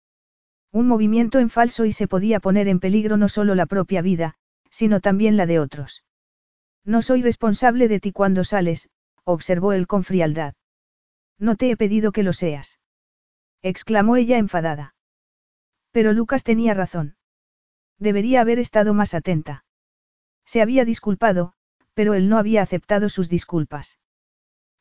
Un 0.76 0.90
movimiento 0.90 1.40
en 1.40 1.50
falso 1.50 1.86
y 1.86 1.94
se 1.94 2.06
podía 2.06 2.42
poner 2.42 2.68
en 2.68 2.82
peligro 2.82 3.16
no 3.16 3.30
solo 3.30 3.56
la 3.56 3.66
propia 3.66 4.02
vida, 4.02 4.36
sino 4.70 5.00
también 5.00 5.38
la 5.38 5.46
de 5.46 5.58
otros. 5.58 6.04
No 6.84 7.02
soy 7.02 7.22
responsable 7.22 7.88
de 7.88 8.02
ti 8.02 8.12
cuando 8.12 8.44
sales, 8.44 8.90
observó 9.24 9.72
él 9.72 9.88
con 9.88 10.04
frialdad. 10.04 10.54
No 11.40 11.56
te 11.56 11.72
he 11.72 11.78
pedido 11.78 12.12
que 12.12 12.24
lo 12.24 12.34
seas. 12.34 12.78
exclamó 13.62 14.18
ella 14.18 14.38
enfadada. 14.38 14.96
Pero 15.92 16.12
Lucas 16.12 16.44
tenía 16.44 16.74
razón. 16.74 17.16
Debería 17.98 18.42
haber 18.42 18.60
estado 18.60 18.94
más 18.94 19.14
atenta. 19.14 19.64
Se 20.44 20.62
había 20.62 20.84
disculpado, 20.84 21.54
pero 21.94 22.16
él 22.16 22.28
no 22.28 22.38
había 22.38 22.62
aceptado 22.62 23.08
sus 23.08 23.30
disculpas. 23.30 23.98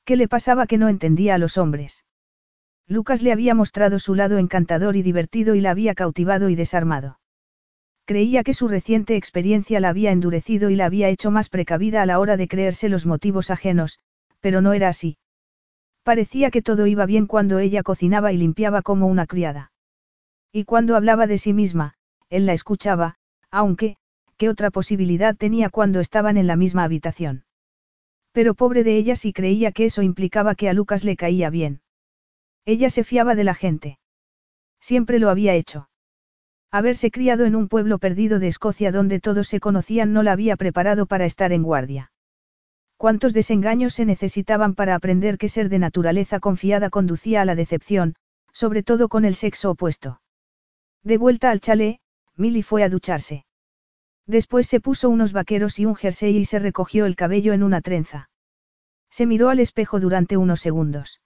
¿Qué 0.05 0.17
le 0.17 0.27
pasaba 0.27 0.67
que 0.67 0.77
no 0.77 0.89
entendía 0.89 1.37
a 1.37 1.39
los 1.39 1.57
hombres? 1.57 2.05
Lucas 2.87 3.23
le 3.23 3.33
había 3.33 3.55
mostrado 3.55 3.99
su 3.99 4.15
lado 4.15 4.39
encantador 4.39 4.97
y 4.97 5.03
divertido 5.03 5.55
y 5.55 5.61
la 5.61 5.71
había 5.71 5.95
cautivado 5.95 6.51
y 6.51 6.55
desarmado. 6.55 7.19
Creía 8.05 8.43
que 8.43 8.53
su 8.53 8.69
reciente 8.69 9.17
experiencia 9.17 9.81
la 9.81 9.89
había 9.89 10.13
endurecido 10.13 10.69
y 10.69 10.77
la 10.77 10.85
había 10.85 11.09
hecho 11.09 11.31
más 11.31 11.49
precavida 11.49 12.03
a 12.03 12.07
la 12.07 12.19
hora 12.19 12.37
de 12.37 12.49
creerse 12.49 12.91
los 12.91 13.07
motivos 13.07 13.51
ajenos, 13.51 13.99
pero 14.41 14.61
no 14.61 14.75
era 14.75 14.89
así. 14.89 15.17
Parecía 16.03 16.51
que 16.51 16.61
todo 16.61 16.87
iba 16.87 17.07
bien 17.07 17.27
cuando 17.27 17.59
ella 17.59 17.83
cocinaba 17.83 18.33
y 18.33 18.37
limpiaba 18.37 18.83
como 18.83 19.07
una 19.07 19.27
criada. 19.27 19.73
Y 20.53 20.65
cuando 20.65 20.97
hablaba 20.97 21.27
de 21.27 21.39
sí 21.39 21.55
misma, 21.55 21.95
él 22.29 22.45
la 22.45 22.53
escuchaba, 22.53 23.17
aunque, 23.51 23.97
¿qué 24.37 24.51
otra 24.51 24.71
posibilidad 24.71 25.35
tenía 25.35 25.71
cuando 25.71 26.01
estaban 26.01 26.37
en 26.37 26.47
la 26.47 26.57
misma 26.57 26.85
habitación? 26.85 27.45
Pero 28.33 28.53
pobre 28.53 28.85
de 28.85 28.99
ella 28.99 29.17
si 29.17 29.33
creía 29.33 29.73
que 29.73 29.87
eso 29.87 30.03
implicaba 30.03 30.55
que 30.55 30.69
a 30.69 30.75
Lucas 30.75 31.05
le 31.05 31.17
caía 31.17 31.49
bien. 31.49 31.81
Ella 32.67 32.91
se 32.91 33.05
fiaba 33.05 33.35
de 33.35 33.45
la 33.45 33.55
gente. 33.55 33.99
Siempre 34.81 35.19
lo 35.19 35.31
había 35.31 35.55
hecho. 35.55 35.89
Haberse 36.71 37.11
criado 37.11 37.45
en 37.45 37.55
un 37.55 37.69
pueblo 37.69 37.99
perdido 37.99 38.39
de 38.39 38.49
Escocia 38.49 38.91
donde 38.91 39.21
todos 39.21 39.49
se 39.49 39.61
conocían 39.61 40.13
no 40.13 40.23
la 40.23 40.33
había 40.33 40.57
preparado 40.57 41.07
para 41.07 41.25
estar 41.25 41.53
en 41.53 41.63
guardia. 41.63 42.11
¿Cuántos 42.97 43.33
desengaños 43.33 43.95
se 43.95 44.05
necesitaban 44.05 44.75
para 44.75 44.95
aprender 44.95 45.39
que 45.39 45.49
ser 45.49 45.69
de 45.69 45.79
naturaleza 45.79 46.41
confiada 46.41 46.91
conducía 46.91 47.43
a 47.43 47.45
la 47.45 47.55
decepción, 47.55 48.15
sobre 48.53 48.83
todo 48.83 49.09
con 49.09 49.25
el 49.25 49.35
sexo 49.35 49.71
opuesto? 49.71 50.21
De 51.03 51.19
vuelta 51.19 51.51
al 51.51 51.61
chalet, 51.61 52.01
Milly 52.37 52.63
fue 52.63 52.83
a 52.83 52.89
ducharse. 52.89 53.45
Después 54.27 54.67
se 54.67 54.81
puso 54.81 55.11
unos 55.11 55.33
vaqueros 55.33 55.79
y 55.79 55.87
un 55.87 55.97
jersey 55.97 56.37
y 56.37 56.45
se 56.45 56.59
recogió 56.59 57.05
el 57.05 57.15
cabello 57.15 57.53
en 57.53 57.63
una 57.63 57.83
trenza. 57.83 58.31
Se 59.11 59.27
miró 59.27 59.51
al 59.51 59.61
espejo 59.61 60.01
durante 60.01 60.37
unos 60.37 60.61
segundos. 60.61 61.21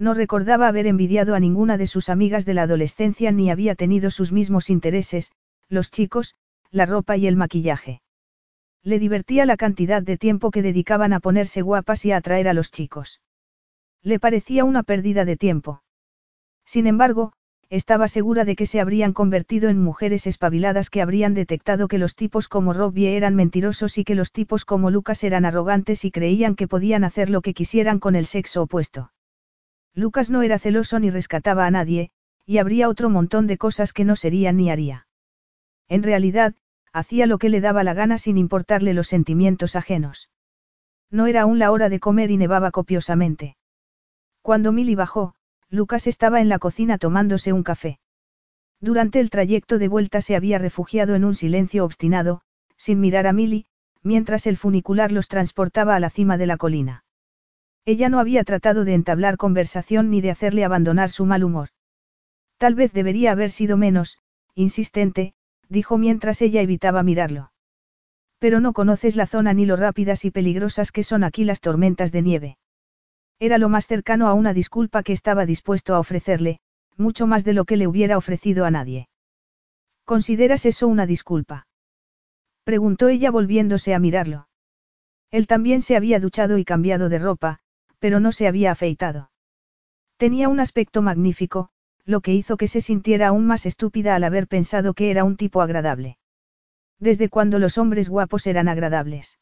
No 0.00 0.14
recordaba 0.14 0.66
haber 0.66 0.86
envidiado 0.86 1.34
a 1.34 1.40
ninguna 1.40 1.76
de 1.76 1.86
sus 1.86 2.08
amigas 2.08 2.46
de 2.46 2.54
la 2.54 2.62
adolescencia 2.62 3.32
ni 3.32 3.50
había 3.50 3.74
tenido 3.74 4.10
sus 4.10 4.32
mismos 4.32 4.70
intereses, 4.70 5.30
los 5.68 5.90
chicos, 5.90 6.36
la 6.70 6.86
ropa 6.86 7.18
y 7.18 7.26
el 7.26 7.36
maquillaje. 7.36 8.00
Le 8.82 8.98
divertía 8.98 9.44
la 9.44 9.58
cantidad 9.58 10.02
de 10.02 10.16
tiempo 10.16 10.50
que 10.50 10.62
dedicaban 10.62 11.12
a 11.12 11.20
ponerse 11.20 11.60
guapas 11.60 12.06
y 12.06 12.12
a 12.12 12.16
atraer 12.16 12.48
a 12.48 12.54
los 12.54 12.72
chicos. 12.72 13.20
Le 14.02 14.18
parecía 14.18 14.64
una 14.64 14.84
pérdida 14.84 15.26
de 15.26 15.36
tiempo. 15.36 15.82
Sin 16.64 16.86
embargo, 16.86 17.34
estaba 17.68 18.08
segura 18.08 18.46
de 18.46 18.56
que 18.56 18.64
se 18.64 18.80
habrían 18.80 19.12
convertido 19.12 19.68
en 19.68 19.82
mujeres 19.82 20.26
espabiladas 20.26 20.88
que 20.88 21.02
habrían 21.02 21.34
detectado 21.34 21.88
que 21.88 21.98
los 21.98 22.14
tipos 22.14 22.48
como 22.48 22.72
Robbie 22.72 23.18
eran 23.18 23.34
mentirosos 23.34 23.98
y 23.98 24.04
que 24.04 24.14
los 24.14 24.32
tipos 24.32 24.64
como 24.64 24.90
Lucas 24.90 25.22
eran 25.24 25.44
arrogantes 25.44 26.06
y 26.06 26.10
creían 26.10 26.56
que 26.56 26.68
podían 26.68 27.04
hacer 27.04 27.28
lo 27.28 27.42
que 27.42 27.52
quisieran 27.52 27.98
con 27.98 28.16
el 28.16 28.24
sexo 28.24 28.62
opuesto. 28.62 29.10
Lucas 29.94 30.30
no 30.30 30.42
era 30.42 30.58
celoso 30.58 30.98
ni 30.98 31.10
rescataba 31.10 31.66
a 31.66 31.70
nadie, 31.70 32.10
y 32.46 32.58
habría 32.58 32.88
otro 32.88 33.10
montón 33.10 33.46
de 33.46 33.58
cosas 33.58 33.92
que 33.92 34.04
no 34.04 34.16
serían 34.16 34.56
ni 34.56 34.70
haría. 34.70 35.06
En 35.88 36.02
realidad, 36.02 36.54
hacía 36.92 37.26
lo 37.26 37.38
que 37.38 37.48
le 37.48 37.60
daba 37.60 37.84
la 37.84 37.94
gana 37.94 38.18
sin 38.18 38.38
importarle 38.38 38.94
los 38.94 39.08
sentimientos 39.08 39.76
ajenos. 39.76 40.30
No 41.10 41.26
era 41.26 41.42
aún 41.42 41.58
la 41.58 41.72
hora 41.72 41.88
de 41.88 42.00
comer 42.00 42.30
y 42.30 42.36
nevaba 42.36 42.70
copiosamente. 42.70 43.56
Cuando 44.42 44.72
Milly 44.72 44.94
bajó, 44.94 45.34
Lucas 45.68 46.06
estaba 46.06 46.40
en 46.40 46.48
la 46.48 46.58
cocina 46.58 46.98
tomándose 46.98 47.52
un 47.52 47.62
café. 47.62 48.00
Durante 48.80 49.20
el 49.20 49.30
trayecto 49.30 49.78
de 49.78 49.88
vuelta 49.88 50.20
se 50.20 50.36
había 50.36 50.58
refugiado 50.58 51.14
en 51.14 51.24
un 51.24 51.34
silencio 51.34 51.84
obstinado, 51.84 52.40
sin 52.76 53.00
mirar 53.00 53.26
a 53.26 53.32
Milly, 53.32 53.66
mientras 54.02 54.46
el 54.46 54.56
funicular 54.56 55.12
los 55.12 55.28
transportaba 55.28 55.94
a 55.94 56.00
la 56.00 56.10
cima 56.10 56.38
de 56.38 56.46
la 56.46 56.56
colina. 56.56 57.04
Ella 57.84 58.08
no 58.08 58.20
había 58.20 58.44
tratado 58.44 58.84
de 58.84 58.94
entablar 58.94 59.36
conversación 59.36 60.10
ni 60.10 60.20
de 60.20 60.30
hacerle 60.30 60.64
abandonar 60.64 61.10
su 61.10 61.26
mal 61.26 61.44
humor. 61.44 61.70
Tal 62.58 62.74
vez 62.74 62.92
debería 62.92 63.32
haber 63.32 63.50
sido 63.50 63.76
menos, 63.76 64.18
insistente, 64.54 65.34
dijo 65.68 65.96
mientras 65.98 66.42
ella 66.42 66.60
evitaba 66.60 67.02
mirarlo. 67.02 67.52
Pero 68.38 68.60
no 68.60 68.72
conoces 68.72 69.16
la 69.16 69.26
zona 69.26 69.54
ni 69.54 69.66
lo 69.66 69.76
rápidas 69.76 70.24
y 70.24 70.30
peligrosas 70.30 70.92
que 70.92 71.02
son 71.02 71.24
aquí 71.24 71.44
las 71.44 71.60
tormentas 71.60 72.12
de 72.12 72.22
nieve. 72.22 72.58
Era 73.38 73.56
lo 73.56 73.68
más 73.70 73.86
cercano 73.86 74.28
a 74.28 74.34
una 74.34 74.52
disculpa 74.52 75.02
que 75.02 75.14
estaba 75.14 75.46
dispuesto 75.46 75.94
a 75.94 76.00
ofrecerle, 76.00 76.60
mucho 76.96 77.26
más 77.26 77.44
de 77.44 77.54
lo 77.54 77.64
que 77.64 77.76
le 77.76 77.86
hubiera 77.86 78.18
ofrecido 78.18 78.66
a 78.66 78.70
nadie. 78.70 79.08
¿Consideras 80.04 80.66
eso 80.66 80.86
una 80.88 81.06
disculpa? 81.06 81.66
Preguntó 82.64 83.08
ella 83.08 83.30
volviéndose 83.30 83.94
a 83.94 83.98
mirarlo. 83.98 84.48
Él 85.30 85.46
también 85.46 85.80
se 85.80 85.96
había 85.96 86.20
duchado 86.20 86.58
y 86.58 86.64
cambiado 86.64 87.08
de 87.08 87.18
ropa, 87.18 87.60
pero 88.00 88.18
no 88.18 88.32
se 88.32 88.48
había 88.48 88.72
afeitado. 88.72 89.30
Tenía 90.16 90.48
un 90.48 90.58
aspecto 90.58 91.00
magnífico, 91.00 91.70
lo 92.04 92.20
que 92.20 92.34
hizo 92.34 92.56
que 92.56 92.66
se 92.66 92.80
sintiera 92.80 93.28
aún 93.28 93.46
más 93.46 93.64
estúpida 93.66 94.16
al 94.16 94.24
haber 94.24 94.48
pensado 94.48 94.94
que 94.94 95.10
era 95.10 95.22
un 95.22 95.36
tipo 95.36 95.62
agradable. 95.62 96.18
¿Desde 96.98 97.28
cuando 97.28 97.58
los 97.58 97.78
hombres 97.78 98.08
guapos 98.08 98.46
eran 98.46 98.68
agradables? 98.68 99.38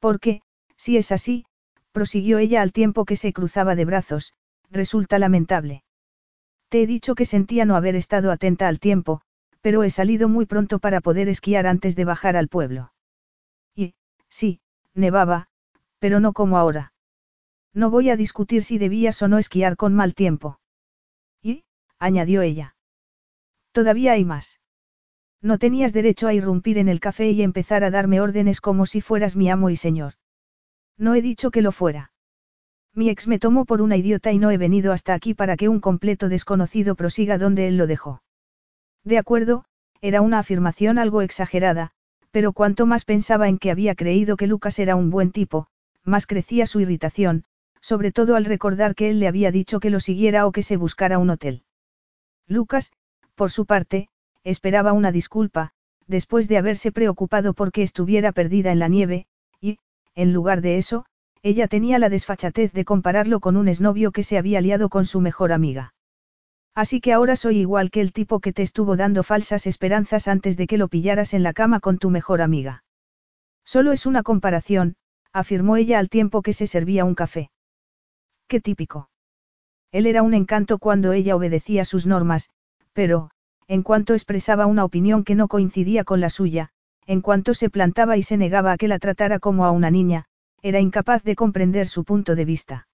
Porque, 0.00 0.40
si 0.76 0.96
es 0.96 1.12
así, 1.12 1.44
prosiguió 1.92 2.38
ella 2.38 2.62
al 2.62 2.72
tiempo 2.72 3.04
que 3.04 3.16
se 3.16 3.32
cruzaba 3.32 3.74
de 3.74 3.84
brazos, 3.84 4.34
resulta 4.70 5.18
lamentable. 5.18 5.84
Te 6.68 6.82
he 6.82 6.86
dicho 6.86 7.14
que 7.14 7.26
sentía 7.26 7.64
no 7.64 7.76
haber 7.76 7.94
estado 7.94 8.32
atenta 8.32 8.66
al 8.66 8.80
tiempo, 8.80 9.20
pero 9.60 9.84
he 9.84 9.90
salido 9.90 10.28
muy 10.28 10.46
pronto 10.46 10.78
para 10.78 11.00
poder 11.00 11.28
esquiar 11.28 11.66
antes 11.66 11.94
de 11.96 12.04
bajar 12.04 12.36
al 12.36 12.48
pueblo. 12.48 12.92
Y, 13.76 13.94
sí, 14.28 14.60
nevaba, 14.94 15.46
pero 16.00 16.18
no 16.18 16.32
como 16.32 16.58
ahora. 16.58 16.93
No 17.74 17.90
voy 17.90 18.08
a 18.08 18.16
discutir 18.16 18.62
si 18.62 18.78
debías 18.78 19.20
o 19.20 19.28
no 19.28 19.38
esquiar 19.38 19.76
con 19.76 19.94
mal 19.94 20.14
tiempo. 20.14 20.60
Y, 21.42 21.64
añadió 21.98 22.40
ella. 22.42 22.76
Todavía 23.72 24.12
hay 24.12 24.24
más. 24.24 24.60
No 25.42 25.58
tenías 25.58 25.92
derecho 25.92 26.28
a 26.28 26.34
irrumpir 26.34 26.78
en 26.78 26.88
el 26.88 27.00
café 27.00 27.30
y 27.30 27.42
empezar 27.42 27.82
a 27.82 27.90
darme 27.90 28.20
órdenes 28.20 28.60
como 28.60 28.86
si 28.86 29.00
fueras 29.00 29.34
mi 29.34 29.50
amo 29.50 29.68
y 29.70 29.76
señor. 29.76 30.14
No 30.96 31.14
he 31.14 31.20
dicho 31.20 31.50
que 31.50 31.62
lo 31.62 31.72
fuera. 31.72 32.12
Mi 32.94 33.10
ex 33.10 33.26
me 33.26 33.40
tomó 33.40 33.64
por 33.64 33.82
una 33.82 33.96
idiota 33.96 34.30
y 34.30 34.38
no 34.38 34.52
he 34.52 34.56
venido 34.56 34.92
hasta 34.92 35.12
aquí 35.12 35.34
para 35.34 35.56
que 35.56 35.68
un 35.68 35.80
completo 35.80 36.28
desconocido 36.28 36.94
prosiga 36.94 37.38
donde 37.38 37.66
él 37.66 37.76
lo 37.76 37.88
dejó. 37.88 38.22
De 39.02 39.18
acuerdo, 39.18 39.64
era 40.00 40.20
una 40.20 40.38
afirmación 40.38 40.98
algo 40.98 41.20
exagerada, 41.20 41.90
pero 42.30 42.52
cuanto 42.52 42.86
más 42.86 43.04
pensaba 43.04 43.48
en 43.48 43.58
que 43.58 43.72
había 43.72 43.96
creído 43.96 44.36
que 44.36 44.46
Lucas 44.46 44.78
era 44.78 44.94
un 44.94 45.10
buen 45.10 45.32
tipo, 45.32 45.66
más 46.04 46.26
crecía 46.26 46.66
su 46.66 46.80
irritación, 46.80 47.44
sobre 47.84 48.12
todo 48.12 48.34
al 48.34 48.46
recordar 48.46 48.94
que 48.94 49.10
él 49.10 49.20
le 49.20 49.28
había 49.28 49.50
dicho 49.52 49.78
que 49.78 49.90
lo 49.90 50.00
siguiera 50.00 50.46
o 50.46 50.52
que 50.52 50.62
se 50.62 50.78
buscara 50.78 51.18
un 51.18 51.28
hotel. 51.28 51.64
Lucas, 52.46 52.92
por 53.34 53.50
su 53.50 53.66
parte, 53.66 54.08
esperaba 54.42 54.94
una 54.94 55.12
disculpa, 55.12 55.72
después 56.06 56.48
de 56.48 56.56
haberse 56.56 56.92
preocupado 56.92 57.52
porque 57.52 57.82
estuviera 57.82 58.32
perdida 58.32 58.72
en 58.72 58.78
la 58.78 58.88
nieve, 58.88 59.26
y, 59.60 59.76
en 60.14 60.32
lugar 60.32 60.62
de 60.62 60.78
eso, 60.78 61.04
ella 61.42 61.68
tenía 61.68 61.98
la 61.98 62.08
desfachatez 62.08 62.72
de 62.72 62.86
compararlo 62.86 63.40
con 63.40 63.54
un 63.54 63.68
exnovio 63.68 64.12
que 64.12 64.22
se 64.22 64.38
había 64.38 64.62
liado 64.62 64.88
con 64.88 65.04
su 65.04 65.20
mejor 65.20 65.52
amiga. 65.52 65.92
Así 66.74 67.02
que 67.02 67.12
ahora 67.12 67.36
soy 67.36 67.58
igual 67.58 67.90
que 67.90 68.00
el 68.00 68.14
tipo 68.14 68.40
que 68.40 68.54
te 68.54 68.62
estuvo 68.62 68.96
dando 68.96 69.22
falsas 69.22 69.66
esperanzas 69.66 70.26
antes 70.26 70.56
de 70.56 70.66
que 70.66 70.78
lo 70.78 70.88
pillaras 70.88 71.34
en 71.34 71.42
la 71.42 71.52
cama 71.52 71.80
con 71.80 71.98
tu 71.98 72.08
mejor 72.08 72.40
amiga. 72.40 72.82
Solo 73.62 73.92
es 73.92 74.06
una 74.06 74.22
comparación, 74.22 74.96
afirmó 75.34 75.76
ella 75.76 75.98
al 75.98 76.08
tiempo 76.08 76.40
que 76.40 76.54
se 76.54 76.66
servía 76.66 77.04
un 77.04 77.14
café. 77.14 77.50
Típico. 78.60 79.08
Él 79.92 80.06
era 80.06 80.22
un 80.22 80.34
encanto 80.34 80.78
cuando 80.78 81.12
ella 81.12 81.36
obedecía 81.36 81.84
sus 81.84 82.06
normas, 82.06 82.50
pero, 82.92 83.30
en 83.68 83.82
cuanto 83.82 84.14
expresaba 84.14 84.66
una 84.66 84.84
opinión 84.84 85.24
que 85.24 85.34
no 85.34 85.48
coincidía 85.48 86.04
con 86.04 86.20
la 86.20 86.30
suya, 86.30 86.70
en 87.06 87.20
cuanto 87.20 87.54
se 87.54 87.70
plantaba 87.70 88.16
y 88.16 88.22
se 88.22 88.36
negaba 88.36 88.72
a 88.72 88.76
que 88.76 88.88
la 88.88 88.98
tratara 88.98 89.38
como 89.38 89.64
a 89.64 89.70
una 89.70 89.90
niña, 89.90 90.24
era 90.62 90.80
incapaz 90.80 91.22
de 91.22 91.36
comprender 91.36 91.86
su 91.86 92.04
punto 92.04 92.34
de 92.34 92.44
vista. 92.44 92.88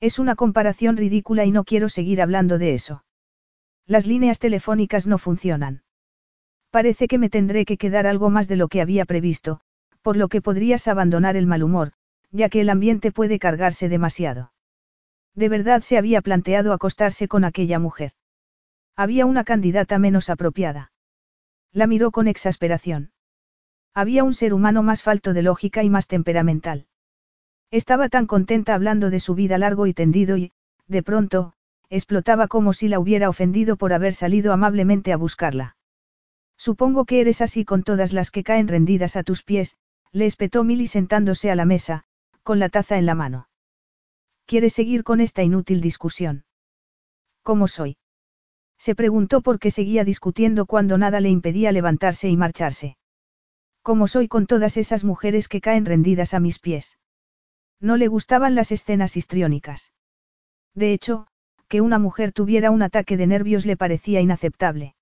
Es 0.00 0.18
una 0.18 0.34
comparación 0.34 0.96
ridícula 0.96 1.44
y 1.44 1.50
no 1.50 1.64
quiero 1.64 1.88
seguir 1.88 2.20
hablando 2.20 2.58
de 2.58 2.74
eso. 2.74 3.04
Las 3.86 4.06
líneas 4.06 4.38
telefónicas 4.38 5.06
no 5.06 5.18
funcionan. 5.18 5.82
Parece 6.70 7.08
que 7.08 7.18
me 7.18 7.30
tendré 7.30 7.64
que 7.64 7.76
quedar 7.76 8.06
algo 8.06 8.30
más 8.30 8.48
de 8.48 8.56
lo 8.56 8.68
que 8.68 8.80
había 8.80 9.04
previsto, 9.04 9.60
por 10.02 10.16
lo 10.16 10.28
que 10.28 10.42
podrías 10.42 10.88
abandonar 10.88 11.36
el 11.36 11.46
mal 11.46 11.62
humor, 11.62 11.92
ya 12.30 12.48
que 12.48 12.60
el 12.60 12.70
ambiente 12.70 13.12
puede 13.12 13.38
cargarse 13.38 13.88
demasiado. 13.88 14.52
De 15.36 15.48
verdad 15.50 15.82
se 15.82 15.98
había 15.98 16.22
planteado 16.22 16.72
acostarse 16.72 17.28
con 17.28 17.44
aquella 17.44 17.78
mujer. 17.78 18.12
Había 18.96 19.26
una 19.26 19.44
candidata 19.44 19.98
menos 19.98 20.30
apropiada. 20.30 20.92
La 21.72 21.86
miró 21.86 22.10
con 22.10 22.26
exasperación. 22.26 23.12
Había 23.92 24.24
un 24.24 24.32
ser 24.32 24.54
humano 24.54 24.82
más 24.82 25.02
falto 25.02 25.34
de 25.34 25.42
lógica 25.42 25.82
y 25.82 25.90
más 25.90 26.06
temperamental. 26.06 26.86
Estaba 27.70 28.08
tan 28.08 28.26
contenta 28.26 28.74
hablando 28.74 29.10
de 29.10 29.20
su 29.20 29.34
vida 29.34 29.58
largo 29.58 29.86
y 29.86 29.92
tendido 29.92 30.38
y, 30.38 30.52
de 30.86 31.02
pronto, 31.02 31.52
explotaba 31.90 32.48
como 32.48 32.72
si 32.72 32.88
la 32.88 32.98
hubiera 32.98 33.28
ofendido 33.28 33.76
por 33.76 33.92
haber 33.92 34.14
salido 34.14 34.54
amablemente 34.54 35.12
a 35.12 35.18
buscarla. 35.18 35.76
Supongo 36.56 37.04
que 37.04 37.20
eres 37.20 37.42
así 37.42 37.66
con 37.66 37.82
todas 37.82 38.14
las 38.14 38.30
que 38.30 38.42
caen 38.42 38.68
rendidas 38.68 39.16
a 39.16 39.22
tus 39.22 39.42
pies, 39.42 39.76
le 40.12 40.24
espetó 40.24 40.64
Milly 40.64 40.86
sentándose 40.86 41.50
a 41.50 41.54
la 41.54 41.66
mesa, 41.66 42.04
con 42.42 42.58
la 42.58 42.70
taza 42.70 42.96
en 42.96 43.04
la 43.04 43.14
mano. 43.14 43.48
¿Quieres 44.46 44.74
seguir 44.74 45.02
con 45.02 45.20
esta 45.20 45.42
inútil 45.42 45.80
discusión? 45.80 46.44
¿Cómo 47.42 47.66
soy? 47.66 47.96
Se 48.78 48.94
preguntó 48.94 49.40
por 49.40 49.58
qué 49.58 49.72
seguía 49.72 50.04
discutiendo 50.04 50.66
cuando 50.66 50.98
nada 50.98 51.18
le 51.18 51.30
impedía 51.30 51.72
levantarse 51.72 52.28
y 52.28 52.36
marcharse. 52.36 52.96
¿Cómo 53.82 54.06
soy 54.06 54.28
con 54.28 54.46
todas 54.46 54.76
esas 54.76 55.02
mujeres 55.02 55.48
que 55.48 55.60
caen 55.60 55.84
rendidas 55.84 56.32
a 56.32 56.38
mis 56.38 56.60
pies? 56.60 56.96
No 57.80 57.96
le 57.96 58.06
gustaban 58.06 58.54
las 58.54 58.70
escenas 58.70 59.16
histriónicas. 59.16 59.92
De 60.74 60.92
hecho, 60.92 61.26
que 61.66 61.80
una 61.80 61.98
mujer 61.98 62.30
tuviera 62.30 62.70
un 62.70 62.82
ataque 62.82 63.16
de 63.16 63.26
nervios 63.26 63.66
le 63.66 63.76
parecía 63.76 64.20
inaceptable. 64.20 64.94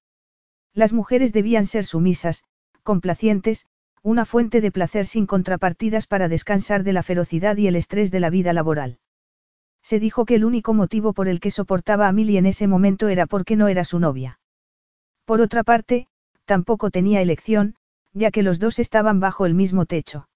Las 0.73 0.95
mujeres 0.95 1.35
debían 1.35 1.67
ser 1.67 1.85
sumisas, 1.85 2.45
complacientes, 2.83 3.67
una 4.03 4.25
fuente 4.25 4.63
de 4.63 4.73
placer 4.73 5.05
sin 5.05 5.27
contrapartidas 5.27 6.07
para 6.07 6.29
descansar 6.29 6.83
de 6.83 6.95
la 6.95 7.03
ferocidad 7.03 7.59
y 7.59 7.67
el 7.67 7.77
estrés 7.77 8.11
de 8.11 8.21
la 8.21 8.31
vida 8.31 8.55
laboral. 8.55 8.99
Se 9.85 10.01
dijo 10.01 10.25
que 10.25 10.37
el 10.37 10.47
único 10.47 10.73
motivo 10.73 11.13
por 11.13 11.29
el 11.29 11.41
que 11.41 11.51
soportaba 11.51 12.09
a 12.09 12.13
Milly 12.13 12.39
en 12.39 12.47
ese 12.47 12.67
momento 12.67 13.09
era 13.09 13.27
porque 13.27 13.55
no 13.55 13.69
era 13.69 13.85
su 13.85 13.99
novia. 13.99 14.41
Por 15.27 15.43
otra 15.43 15.63
parte, 15.63 16.09
tampoco 16.47 16.91
tenía 16.91 17.21
elección, 17.21 17.77
ya 18.15 18.31
que 18.31 18.43
los 18.43 18.59
dos 18.59 18.79
estaban 18.79 19.21
bajo 19.21 19.45
el 19.45 19.53
mismo 19.53 19.85
techo. 19.85 20.27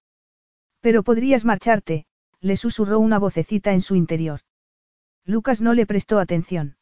Pero 0.81 1.01
podrías 1.01 1.45
marcharte, 1.45 2.05
le 2.39 2.57
susurró 2.57 2.99
una 2.99 3.17
vocecita 3.17 3.73
en 3.73 3.81
su 3.81 3.95
interior. 3.95 4.41
Lucas 5.25 5.61
no 5.61 5.73
le 5.73 5.87
prestó 5.87 6.19
atención. 6.19 6.77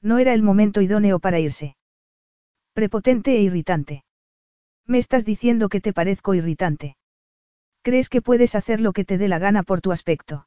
No 0.00 0.18
era 0.18 0.32
el 0.32 0.42
momento 0.42 0.80
idóneo 0.80 1.20
para 1.20 1.40
irse. 1.40 1.76
Prepotente 2.72 3.36
e 3.36 3.42
irritante. 3.42 4.04
Me 4.86 4.98
estás 4.98 5.26
diciendo 5.26 5.68
que 5.68 5.82
te 5.82 5.92
parezco 5.92 6.32
irritante. 6.32 6.96
¿Crees 7.82 8.08
que 8.08 8.22
puedes 8.22 8.54
hacer 8.54 8.80
lo 8.80 8.92
que 8.92 9.04
te 9.04 9.18
dé 9.18 9.28
la 9.28 9.38
gana 9.38 9.62
por 9.62 9.80
tu 9.80 9.92
aspecto? 9.92 10.46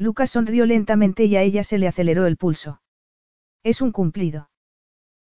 Lucas 0.00 0.30
sonrió 0.30 0.64
lentamente 0.64 1.26
y 1.26 1.36
a 1.36 1.42
ella 1.42 1.62
se 1.62 1.76
le 1.76 1.86
aceleró 1.86 2.24
el 2.24 2.38
pulso. 2.38 2.80
Es 3.62 3.82
un 3.82 3.92
cumplido. 3.92 4.48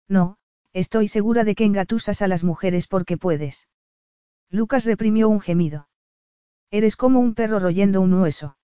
No, 0.07 0.37
estoy 0.71 1.07
segura 1.07 1.43
de 1.43 1.55
que 1.55 1.65
engatusas 1.65 2.21
a 2.21 2.27
las 2.27 2.43
mujeres 2.43 2.85
porque 2.85 3.17
puedes. 3.17 3.67
Lucas 4.51 4.85
reprimió 4.85 5.29
un 5.29 5.41
gemido. 5.41 5.89
Eres 6.69 6.95
como 6.95 7.19
un 7.19 7.33
perro 7.33 7.57
royendo 7.57 8.01
un 8.01 8.13
hueso. 8.13 8.55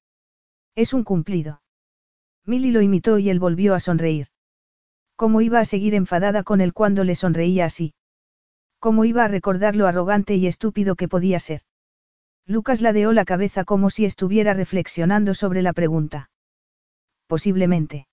Es 0.76 0.94
un 0.94 1.04
cumplido. 1.04 1.64
Milly 2.46 2.70
lo 2.70 2.84
imitó 2.84 3.18
y 3.18 3.32
él 3.32 3.40
volvió 3.40 3.74
a 3.74 3.80
sonreír. 3.80 4.28
¿Cómo 5.16 5.42
iba 5.42 5.60
a 5.60 5.66
seguir 5.66 5.96
enfadada 5.96 6.44
con 6.44 6.62
él 6.62 6.74
cuando 6.74 7.04
le 7.04 7.16
sonreía 7.16 7.66
así? 7.66 7.96
¿Cómo 8.78 9.04
iba 9.04 9.24
a 9.24 9.30
recordar 9.30 9.76
lo 9.76 9.88
arrogante 9.88 10.36
y 10.36 10.46
estúpido 10.46 10.96
que 10.96 11.08
podía 11.08 11.40
ser? 11.40 11.64
Lucas 12.46 12.82
ladeó 12.82 13.14
la 13.14 13.26
cabeza 13.26 13.64
como 13.64 13.90
si 13.90 14.06
estuviera 14.06 14.54
reflexionando 14.54 15.34
sobre 15.34 15.62
la 15.62 15.74
pregunta. 15.74 16.30
Posiblemente. 17.28 18.08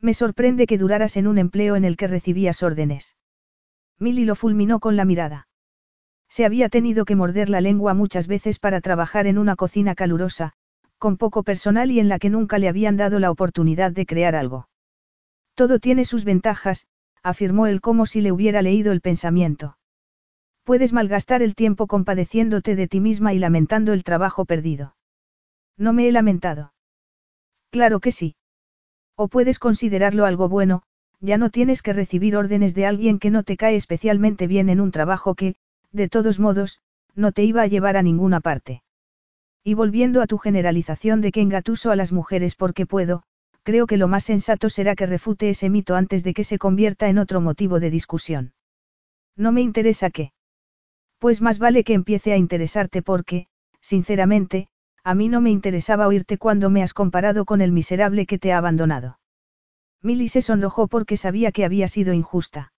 Me 0.00 0.12
sorprende 0.12 0.66
que 0.66 0.76
duraras 0.76 1.16
en 1.16 1.26
un 1.26 1.38
empleo 1.38 1.76
en 1.76 1.84
el 1.84 1.96
que 1.96 2.08
recibías 2.08 2.62
órdenes. 2.62 3.16
Milly 3.98 4.24
lo 4.24 4.34
fulminó 4.34 4.80
con 4.80 4.96
la 4.96 5.04
mirada. 5.04 5.48
Se 6.28 6.44
había 6.44 6.68
tenido 6.68 7.04
que 7.04 7.14
morder 7.14 7.48
la 7.48 7.60
lengua 7.60 7.94
muchas 7.94 8.26
veces 8.26 8.58
para 8.58 8.80
trabajar 8.80 9.26
en 9.28 9.38
una 9.38 9.54
cocina 9.54 9.94
calurosa, 9.94 10.52
con 10.98 11.16
poco 11.16 11.42
personal 11.44 11.90
y 11.90 12.00
en 12.00 12.08
la 12.08 12.18
que 12.18 12.30
nunca 12.30 12.58
le 12.58 12.68
habían 12.68 12.96
dado 12.96 13.20
la 13.20 13.30
oportunidad 13.30 13.92
de 13.92 14.04
crear 14.04 14.34
algo. 14.34 14.68
Todo 15.54 15.78
tiene 15.78 16.04
sus 16.04 16.24
ventajas, 16.24 16.86
afirmó 17.22 17.66
él 17.66 17.80
como 17.80 18.04
si 18.06 18.20
le 18.20 18.32
hubiera 18.32 18.62
leído 18.62 18.90
el 18.90 19.00
pensamiento. 19.00 19.76
Puedes 20.64 20.94
malgastar 20.94 21.42
el 21.42 21.54
tiempo 21.54 21.86
compadeciéndote 21.86 22.74
de 22.74 22.88
ti 22.88 22.98
misma 22.98 23.34
y 23.34 23.38
lamentando 23.38 23.92
el 23.92 24.02
trabajo 24.02 24.46
perdido. 24.46 24.96
No 25.76 25.92
me 25.92 26.08
he 26.08 26.12
lamentado. 26.12 26.72
Claro 27.70 28.00
que 28.00 28.12
sí. 28.12 28.36
O 29.14 29.28
puedes 29.28 29.58
considerarlo 29.58 30.24
algo 30.24 30.48
bueno, 30.48 30.82
ya 31.20 31.38
no 31.38 31.50
tienes 31.50 31.82
que 31.82 31.92
recibir 31.92 32.36
órdenes 32.36 32.74
de 32.74 32.86
alguien 32.86 33.18
que 33.18 33.30
no 33.30 33.42
te 33.42 33.56
cae 33.56 33.76
especialmente 33.76 34.46
bien 34.46 34.68
en 34.68 34.80
un 34.80 34.90
trabajo 34.90 35.34
que, 35.34 35.56
de 35.92 36.08
todos 36.08 36.38
modos, 36.38 36.80
no 37.14 37.32
te 37.32 37.44
iba 37.44 37.62
a 37.62 37.66
llevar 37.66 37.96
a 37.96 38.02
ninguna 38.02 38.40
parte. 38.40 38.82
Y 39.62 39.74
volviendo 39.74 40.20
a 40.20 40.26
tu 40.26 40.38
generalización 40.38 41.20
de 41.20 41.32
que 41.32 41.40
engatuso 41.40 41.90
a 41.90 41.96
las 41.96 42.12
mujeres 42.12 42.54
porque 42.54 42.86
puedo, 42.86 43.22
creo 43.62 43.86
que 43.86 43.96
lo 43.96 44.08
más 44.08 44.24
sensato 44.24 44.68
será 44.68 44.94
que 44.94 45.06
refute 45.06 45.48
ese 45.48 45.70
mito 45.70 45.96
antes 45.96 46.24
de 46.24 46.34
que 46.34 46.44
se 46.44 46.58
convierta 46.58 47.08
en 47.08 47.18
otro 47.18 47.40
motivo 47.40 47.80
de 47.80 47.90
discusión. 47.90 48.52
No 49.36 49.52
me 49.52 49.62
interesa 49.62 50.10
qué. 50.10 50.33
Pues 51.24 51.40
más 51.40 51.58
vale 51.58 51.84
que 51.84 51.94
empiece 51.94 52.34
a 52.34 52.36
interesarte 52.36 53.00
porque, 53.00 53.46
sinceramente, 53.80 54.68
a 55.02 55.14
mí 55.14 55.30
no 55.30 55.40
me 55.40 55.48
interesaba 55.48 56.06
oírte 56.06 56.36
cuando 56.36 56.68
me 56.68 56.82
has 56.82 56.92
comparado 56.92 57.46
con 57.46 57.62
el 57.62 57.72
miserable 57.72 58.26
que 58.26 58.38
te 58.38 58.52
ha 58.52 58.58
abandonado. 58.58 59.18
Milly 60.02 60.28
se 60.28 60.42
sonrojó 60.42 60.86
porque 60.86 61.16
sabía 61.16 61.50
que 61.50 61.64
había 61.64 61.88
sido 61.88 62.12
injusta. 62.12 62.74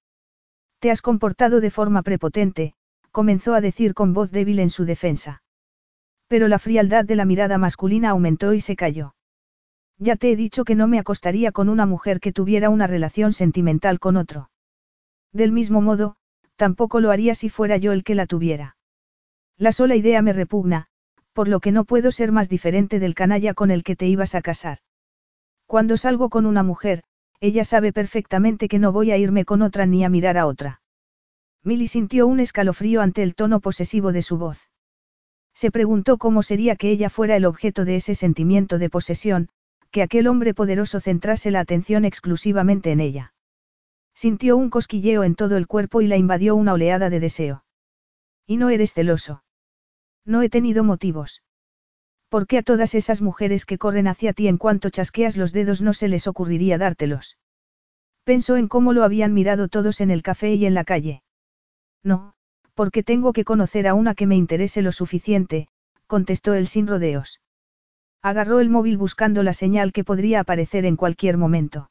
Te 0.78 0.92
has 0.92 1.02
comportado 1.02 1.60
de 1.60 1.72
forma 1.72 2.02
prepotente, 2.02 2.74
comenzó 3.10 3.52
a 3.52 3.60
decir 3.60 3.94
con 3.94 4.14
voz 4.14 4.30
débil 4.30 4.60
en 4.60 4.70
su 4.70 4.84
defensa. 4.84 5.42
Pero 6.28 6.46
la 6.46 6.60
frialdad 6.60 7.04
de 7.04 7.16
la 7.16 7.24
mirada 7.24 7.58
masculina 7.58 8.10
aumentó 8.10 8.54
y 8.54 8.60
se 8.60 8.76
cayó. 8.76 9.16
Ya 9.98 10.14
te 10.14 10.30
he 10.30 10.36
dicho 10.36 10.62
que 10.62 10.76
no 10.76 10.86
me 10.86 11.00
acostaría 11.00 11.50
con 11.50 11.68
una 11.68 11.84
mujer 11.84 12.20
que 12.20 12.30
tuviera 12.30 12.70
una 12.70 12.86
relación 12.86 13.32
sentimental 13.32 13.98
con 13.98 14.16
otro. 14.16 14.50
Del 15.32 15.50
mismo 15.50 15.80
modo, 15.80 16.16
tampoco 16.56 17.00
lo 17.00 17.10
haría 17.10 17.34
si 17.34 17.48
fuera 17.48 17.76
yo 17.76 17.92
el 17.92 18.02
que 18.02 18.14
la 18.14 18.26
tuviera. 18.26 18.76
La 19.56 19.72
sola 19.72 19.96
idea 19.96 20.20
me 20.22 20.32
repugna, 20.32 20.88
por 21.32 21.48
lo 21.48 21.60
que 21.60 21.72
no 21.72 21.84
puedo 21.84 22.12
ser 22.12 22.32
más 22.32 22.48
diferente 22.48 22.98
del 22.98 23.14
canalla 23.14 23.54
con 23.54 23.70
el 23.70 23.84
que 23.84 23.96
te 23.96 24.06
ibas 24.06 24.34
a 24.34 24.42
casar. 24.42 24.78
Cuando 25.66 25.96
salgo 25.96 26.30
con 26.30 26.46
una 26.46 26.62
mujer, 26.62 27.02
ella 27.40 27.64
sabe 27.64 27.92
perfectamente 27.92 28.68
que 28.68 28.78
no 28.78 28.92
voy 28.92 29.10
a 29.10 29.18
irme 29.18 29.44
con 29.44 29.62
otra 29.62 29.86
ni 29.86 30.04
a 30.04 30.08
mirar 30.08 30.38
a 30.38 30.46
otra. 30.46 30.80
Milly 31.62 31.88
sintió 31.88 32.26
un 32.26 32.40
escalofrío 32.40 33.02
ante 33.02 33.22
el 33.22 33.34
tono 33.34 33.60
posesivo 33.60 34.12
de 34.12 34.22
su 34.22 34.38
voz. 34.38 34.70
Se 35.54 35.70
preguntó 35.70 36.18
cómo 36.18 36.42
sería 36.42 36.76
que 36.76 36.90
ella 36.90 37.10
fuera 37.10 37.36
el 37.36 37.44
objeto 37.44 37.84
de 37.84 37.96
ese 37.96 38.14
sentimiento 38.14 38.78
de 38.78 38.90
posesión, 38.90 39.48
que 39.90 40.02
aquel 40.02 40.26
hombre 40.28 40.54
poderoso 40.54 41.00
centrase 41.00 41.50
la 41.50 41.60
atención 41.60 42.04
exclusivamente 42.04 42.92
en 42.92 43.00
ella. 43.00 43.32
Sintió 44.16 44.56
un 44.56 44.70
cosquilleo 44.70 45.24
en 45.24 45.34
todo 45.34 45.58
el 45.58 45.66
cuerpo 45.66 46.00
y 46.00 46.06
la 46.06 46.16
invadió 46.16 46.56
una 46.56 46.72
oleada 46.72 47.10
de 47.10 47.20
deseo. 47.20 47.64
¿Y 48.46 48.56
no 48.56 48.70
eres 48.70 48.94
celoso? 48.94 49.44
No 50.24 50.40
he 50.40 50.48
tenido 50.48 50.84
motivos. 50.84 51.42
¿Por 52.30 52.46
qué 52.46 52.56
a 52.56 52.62
todas 52.62 52.94
esas 52.94 53.20
mujeres 53.20 53.66
que 53.66 53.76
corren 53.76 54.08
hacia 54.08 54.32
ti 54.32 54.48
en 54.48 54.56
cuanto 54.56 54.88
chasqueas 54.88 55.36
los 55.36 55.52
dedos 55.52 55.82
no 55.82 55.92
se 55.92 56.08
les 56.08 56.26
ocurriría 56.26 56.78
dártelos? 56.78 57.36
Pensó 58.24 58.56
en 58.56 58.68
cómo 58.68 58.94
lo 58.94 59.04
habían 59.04 59.34
mirado 59.34 59.68
todos 59.68 60.00
en 60.00 60.10
el 60.10 60.22
café 60.22 60.54
y 60.54 60.64
en 60.64 60.72
la 60.72 60.84
calle. 60.84 61.22
No, 62.02 62.32
porque 62.72 63.02
tengo 63.02 63.34
que 63.34 63.44
conocer 63.44 63.86
a 63.86 63.92
una 63.92 64.14
que 64.14 64.26
me 64.26 64.36
interese 64.36 64.80
lo 64.80 64.92
suficiente, 64.92 65.68
contestó 66.06 66.54
él 66.54 66.68
sin 66.68 66.86
rodeos. 66.86 67.42
Agarró 68.22 68.60
el 68.60 68.70
móvil 68.70 68.96
buscando 68.96 69.42
la 69.42 69.52
señal 69.52 69.92
que 69.92 70.04
podría 70.04 70.40
aparecer 70.40 70.86
en 70.86 70.96
cualquier 70.96 71.36
momento. 71.36 71.90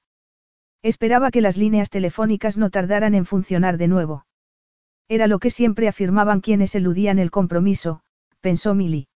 Esperaba 0.85 1.31
que 1.31 1.41
las 1.41 1.57
líneas 1.57 1.89
telefónicas 1.89 2.59
no 2.59 2.69
tardaran 2.69 3.15
en 3.15 3.25
funcionar 3.25 3.79
de 3.79 3.87
nuevo. 3.87 4.27
Era 5.09 5.25
lo 5.25 5.39
que 5.39 5.49
siempre 5.49 5.87
afirmaban 5.87 6.41
quienes 6.41 6.75
eludían 6.75 7.17
el 7.17 7.31
compromiso, 7.31 8.01
pensó 8.39 8.75
Milly. 8.75 9.07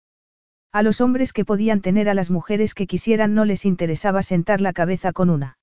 A 0.73 0.83
los 0.83 1.03
hombres 1.03 1.35
que 1.35 1.45
podían 1.45 1.83
tener 1.83 2.09
a 2.09 2.15
las 2.15 2.31
mujeres 2.31 2.73
que 2.73 2.87
quisieran 2.87 3.35
no 3.35 3.45
les 3.45 3.67
interesaba 3.67 4.23
sentar 4.23 4.63
la 4.63 4.73
cabeza 4.73 5.13
con 5.13 5.29
una. 5.29 5.59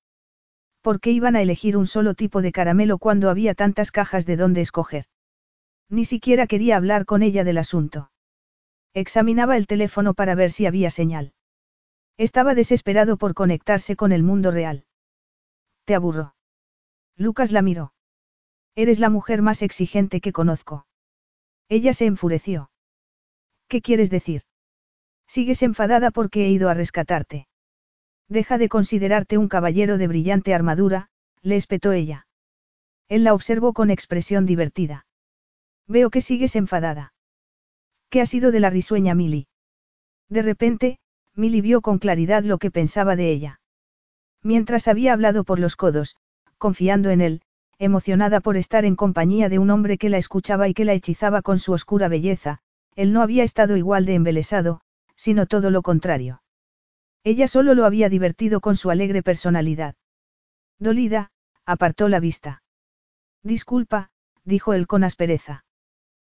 ¿Por 0.80 1.00
qué 1.00 1.10
iban 1.10 1.34
a 1.34 1.42
elegir 1.42 1.76
un 1.76 1.88
solo 1.88 2.14
tipo 2.14 2.40
de 2.40 2.52
caramelo 2.52 2.98
cuando 2.98 3.28
había 3.28 3.56
tantas 3.56 3.90
cajas 3.90 4.26
de 4.26 4.36
dónde 4.36 4.60
escoger? 4.60 5.06
Ni 5.90 6.04
siquiera 6.04 6.46
quería 6.46 6.76
hablar 6.76 7.04
con 7.04 7.24
ella 7.24 7.42
del 7.42 7.58
asunto. 7.58 8.12
Examinaba 8.94 9.56
el 9.56 9.66
teléfono 9.66 10.14
para 10.14 10.36
ver 10.36 10.52
si 10.52 10.66
había 10.66 10.92
señal. 10.92 11.32
Estaba 12.16 12.54
desesperado 12.54 13.16
por 13.16 13.34
conectarse 13.34 13.96
con 13.96 14.12
el 14.12 14.22
mundo 14.22 14.52
real. 14.52 14.85
Te 15.86 15.94
aburro. 15.94 16.34
Lucas 17.16 17.52
la 17.52 17.62
miró. 17.62 17.94
Eres 18.74 18.98
la 18.98 19.08
mujer 19.08 19.40
más 19.40 19.62
exigente 19.62 20.20
que 20.20 20.32
conozco. 20.32 20.86
Ella 21.68 21.92
se 21.92 22.06
enfureció. 22.06 22.70
¿Qué 23.68 23.80
quieres 23.80 24.10
decir? 24.10 24.42
Sigues 25.28 25.62
enfadada 25.62 26.10
porque 26.10 26.44
he 26.44 26.50
ido 26.50 26.68
a 26.68 26.74
rescatarte. 26.74 27.46
Deja 28.28 28.58
de 28.58 28.68
considerarte 28.68 29.38
un 29.38 29.48
caballero 29.48 29.96
de 29.96 30.08
brillante 30.08 30.54
armadura, 30.54 31.08
le 31.40 31.54
espetó 31.54 31.92
ella. 31.92 32.26
Él 33.08 33.22
la 33.22 33.32
observó 33.32 33.72
con 33.72 33.90
expresión 33.90 34.44
divertida. 34.44 35.06
Veo 35.86 36.10
que 36.10 36.20
sigues 36.20 36.56
enfadada. 36.56 37.14
¿Qué 38.10 38.20
ha 38.20 38.26
sido 38.26 38.50
de 38.50 38.58
la 38.58 38.70
risueña 38.70 39.14
Milly? 39.14 39.46
De 40.28 40.42
repente, 40.42 40.98
Milly 41.34 41.60
vio 41.60 41.80
con 41.80 42.00
claridad 42.00 42.42
lo 42.42 42.58
que 42.58 42.72
pensaba 42.72 43.14
de 43.14 43.30
ella. 43.30 43.60
Mientras 44.46 44.86
había 44.86 45.12
hablado 45.12 45.42
por 45.42 45.58
los 45.58 45.74
codos, 45.74 46.14
confiando 46.56 47.10
en 47.10 47.20
él, 47.20 47.42
emocionada 47.80 48.38
por 48.38 48.56
estar 48.56 48.84
en 48.84 48.94
compañía 48.94 49.48
de 49.48 49.58
un 49.58 49.70
hombre 49.70 49.98
que 49.98 50.08
la 50.08 50.18
escuchaba 50.18 50.68
y 50.68 50.72
que 50.72 50.84
la 50.84 50.92
hechizaba 50.92 51.42
con 51.42 51.58
su 51.58 51.72
oscura 51.72 52.06
belleza, 52.06 52.60
él 52.94 53.12
no 53.12 53.22
había 53.22 53.42
estado 53.42 53.76
igual 53.76 54.06
de 54.06 54.14
embelesado, 54.14 54.82
sino 55.16 55.46
todo 55.46 55.70
lo 55.70 55.82
contrario. 55.82 56.42
Ella 57.24 57.48
solo 57.48 57.74
lo 57.74 57.86
había 57.86 58.08
divertido 58.08 58.60
con 58.60 58.76
su 58.76 58.88
alegre 58.90 59.20
personalidad. 59.20 59.96
Dolida, 60.78 61.32
apartó 61.64 62.06
la 62.08 62.20
vista. 62.20 62.62
Disculpa, 63.42 64.10
dijo 64.44 64.74
él 64.74 64.86
con 64.86 65.02
aspereza. 65.02 65.64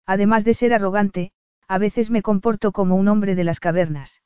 Además 0.06 0.46
de 0.46 0.54
ser 0.54 0.74
arrogante, 0.74 1.34
a 1.68 1.78
veces 1.78 2.10
me 2.10 2.22
comporto 2.22 2.72
como 2.72 2.96
un 2.96 3.10
hombre 3.10 3.36
de 3.36 3.44
las 3.44 3.60
cavernas. 3.60 4.22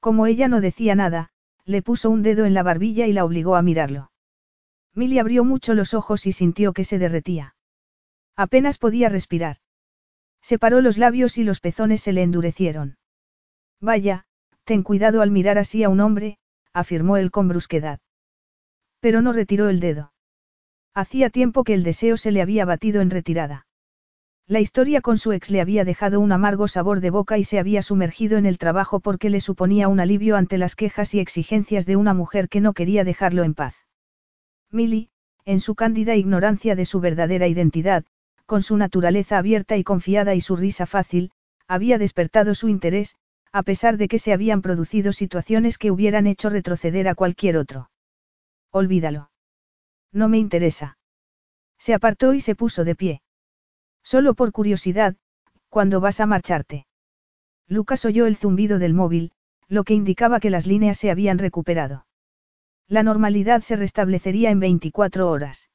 Como 0.00 0.26
ella 0.26 0.48
no 0.48 0.60
decía 0.60 0.94
nada, 0.94 1.30
le 1.64 1.82
puso 1.82 2.10
un 2.10 2.22
dedo 2.22 2.44
en 2.44 2.54
la 2.54 2.62
barbilla 2.62 3.06
y 3.06 3.12
la 3.12 3.24
obligó 3.24 3.56
a 3.56 3.62
mirarlo. 3.62 4.10
Milly 4.94 5.18
abrió 5.18 5.44
mucho 5.44 5.74
los 5.74 5.94
ojos 5.94 6.26
y 6.26 6.32
sintió 6.32 6.72
que 6.72 6.84
se 6.84 6.98
derretía. 6.98 7.54
Apenas 8.36 8.78
podía 8.78 9.08
respirar. 9.08 9.58
Separó 10.42 10.80
los 10.80 10.98
labios 10.98 11.38
y 11.38 11.44
los 11.44 11.60
pezones 11.60 12.00
se 12.00 12.12
le 12.12 12.22
endurecieron. 12.22 12.96
Vaya, 13.80 14.24
ten 14.64 14.82
cuidado 14.82 15.22
al 15.22 15.30
mirar 15.30 15.58
así 15.58 15.84
a 15.84 15.88
un 15.88 16.00
hombre, 16.00 16.38
afirmó 16.72 17.16
él 17.16 17.30
con 17.30 17.48
brusquedad. 17.48 18.00
Pero 19.00 19.22
no 19.22 19.32
retiró 19.32 19.68
el 19.68 19.80
dedo. 19.80 20.12
Hacía 20.94 21.30
tiempo 21.30 21.64
que 21.64 21.74
el 21.74 21.82
deseo 21.82 22.16
se 22.16 22.32
le 22.32 22.42
había 22.42 22.64
batido 22.64 23.00
en 23.00 23.10
retirada. 23.10 23.66
La 24.50 24.58
historia 24.58 25.00
con 25.00 25.16
su 25.16 25.30
ex 25.30 25.52
le 25.52 25.60
había 25.60 25.84
dejado 25.84 26.18
un 26.18 26.32
amargo 26.32 26.66
sabor 26.66 26.98
de 26.98 27.10
boca 27.10 27.38
y 27.38 27.44
se 27.44 27.60
había 27.60 27.82
sumergido 27.82 28.36
en 28.36 28.46
el 28.46 28.58
trabajo 28.58 28.98
porque 28.98 29.30
le 29.30 29.40
suponía 29.40 29.86
un 29.86 30.00
alivio 30.00 30.34
ante 30.34 30.58
las 30.58 30.74
quejas 30.74 31.14
y 31.14 31.20
exigencias 31.20 31.86
de 31.86 31.94
una 31.94 32.14
mujer 32.14 32.48
que 32.48 32.60
no 32.60 32.72
quería 32.72 33.04
dejarlo 33.04 33.44
en 33.44 33.54
paz. 33.54 33.76
Milly, 34.72 35.10
en 35.44 35.60
su 35.60 35.76
cándida 35.76 36.16
ignorancia 36.16 36.74
de 36.74 36.84
su 36.84 36.98
verdadera 36.98 37.46
identidad, 37.46 38.04
con 38.44 38.64
su 38.64 38.76
naturaleza 38.76 39.38
abierta 39.38 39.76
y 39.76 39.84
confiada 39.84 40.34
y 40.34 40.40
su 40.40 40.56
risa 40.56 40.84
fácil, 40.84 41.30
había 41.68 41.96
despertado 41.96 42.56
su 42.56 42.68
interés, 42.68 43.14
a 43.52 43.62
pesar 43.62 43.98
de 43.98 44.08
que 44.08 44.18
se 44.18 44.32
habían 44.32 44.62
producido 44.62 45.12
situaciones 45.12 45.78
que 45.78 45.92
hubieran 45.92 46.26
hecho 46.26 46.50
retroceder 46.50 47.06
a 47.06 47.14
cualquier 47.14 47.56
otro. 47.56 47.88
Olvídalo. 48.72 49.30
No 50.10 50.28
me 50.28 50.38
interesa. 50.38 50.98
Se 51.78 51.94
apartó 51.94 52.34
y 52.34 52.40
se 52.40 52.56
puso 52.56 52.82
de 52.82 52.96
pie. 52.96 53.22
Solo 54.02 54.34
por 54.34 54.52
curiosidad, 54.52 55.16
¿cuándo 55.68 56.00
vas 56.00 56.20
a 56.20 56.26
marcharte? 56.26 56.86
Lucas 57.68 58.04
oyó 58.04 58.26
el 58.26 58.36
zumbido 58.36 58.78
del 58.78 58.94
móvil, 58.94 59.32
lo 59.68 59.84
que 59.84 59.94
indicaba 59.94 60.40
que 60.40 60.50
las 60.50 60.66
líneas 60.66 60.98
se 60.98 61.10
habían 61.10 61.38
recuperado. 61.38 62.06
La 62.88 63.04
normalidad 63.04 63.62
se 63.62 63.76
restablecería 63.76 64.50
en 64.50 64.58
24 64.58 65.30
horas. 65.30 65.70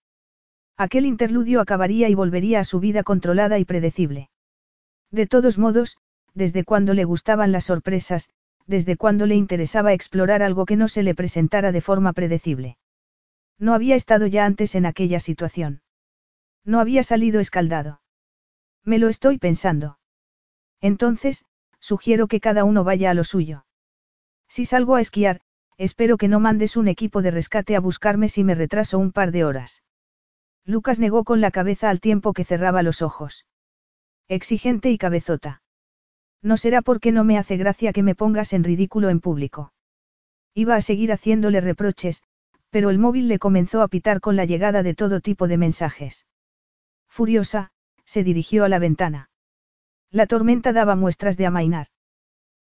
Aquel 0.76 1.06
interludio 1.06 1.62
acabaría 1.62 2.10
y 2.10 2.16
volvería 2.16 2.60
a 2.60 2.66
su 2.66 2.82
vida 2.82 3.04
controlada 3.04 3.58
y 3.60 3.64
predecible. 3.64 4.30
De 5.12 5.26
todos 5.28 5.58
modos, 5.58 5.98
desde 6.34 6.66
cuando 6.66 6.94
le 6.94 7.06
gustaban 7.06 7.54
las 7.54 7.64
sorpresas, 7.64 8.30
desde 8.68 8.98
cuando 8.98 9.26
le 9.26 9.36
interesaba 9.36 9.94
explorar 9.94 10.44
algo 10.44 10.66
que 10.66 10.76
no 10.76 10.90
se 10.90 11.04
le 11.04 11.16
presentara 11.16 11.72
de 11.72 11.80
forma 11.80 12.12
predecible. 12.12 12.78
No 13.58 13.74
había 13.74 13.96
estado 13.96 14.28
ya 14.28 14.46
antes 14.46 14.76
en 14.76 14.86
aquella 14.86 15.22
situación. 15.22 15.82
No 16.66 16.82
había 16.82 17.04
salido 17.04 17.40
escaldado. 17.40 18.02
Me 18.86 19.00
lo 19.00 19.10
estoy 19.10 19.40
pensando. 19.40 19.98
Entonces, 20.80 21.44
sugiero 21.80 22.28
que 22.28 22.40
cada 22.40 22.64
uno 22.64 22.84
vaya 22.84 23.10
a 23.10 23.14
lo 23.16 23.24
suyo. 23.24 23.66
Si 24.48 24.66
salgo 24.66 24.96
a 24.96 25.02
esquiar, 25.02 25.42
espero 25.78 26.18
que 26.18 26.28
no 26.28 26.40
mandes 26.40 26.78
un 26.78 26.88
equipo 26.88 27.22
de 27.24 27.32
rescate 27.32 27.76
a 27.76 27.80
buscarme 27.80 28.30
si 28.30 28.44
me 28.44 28.56
retraso 28.56 29.00
un 29.00 29.12
par 29.12 29.32
de 29.32 29.44
horas. 29.44 29.84
Lucas 30.66 31.00
negó 31.00 31.24
con 31.24 31.42
la 31.42 31.52
cabeza 31.52 31.90
al 31.90 32.00
tiempo 32.00 32.34
que 32.34 32.44
cerraba 32.44 32.84
los 32.84 33.02
ojos. 33.02 33.46
Exigente 34.28 34.90
y 34.92 34.98
cabezota. 34.98 35.62
No 36.42 36.58
será 36.58 36.82
porque 36.82 37.12
no 37.12 37.24
me 37.24 37.38
hace 37.38 37.58
gracia 37.58 37.92
que 37.92 38.04
me 38.04 38.16
pongas 38.16 38.54
en 38.54 38.64
ridículo 38.64 39.10
en 39.10 39.20
público. 39.20 39.74
Iba 40.54 40.76
a 40.76 40.82
seguir 40.82 41.12
haciéndole 41.12 41.60
reproches, 41.60 42.24
pero 42.70 42.90
el 42.90 43.00
móvil 43.00 43.28
le 43.28 43.40
comenzó 43.40 43.82
a 43.82 43.88
pitar 43.88 44.22
con 44.22 44.36
la 44.36 44.46
llegada 44.46 44.84
de 44.84 44.94
todo 44.94 45.22
tipo 45.22 45.48
de 45.48 45.58
mensajes. 45.58 46.26
Furiosa, 47.08 47.72
se 48.06 48.24
dirigió 48.24 48.64
a 48.64 48.70
la 48.70 48.80
ventana. 48.80 49.30
La 50.12 50.28
tormenta 50.28 50.72
daba 50.74 50.96
muestras 50.96 51.38
de 51.38 51.46
amainar. 51.46 51.88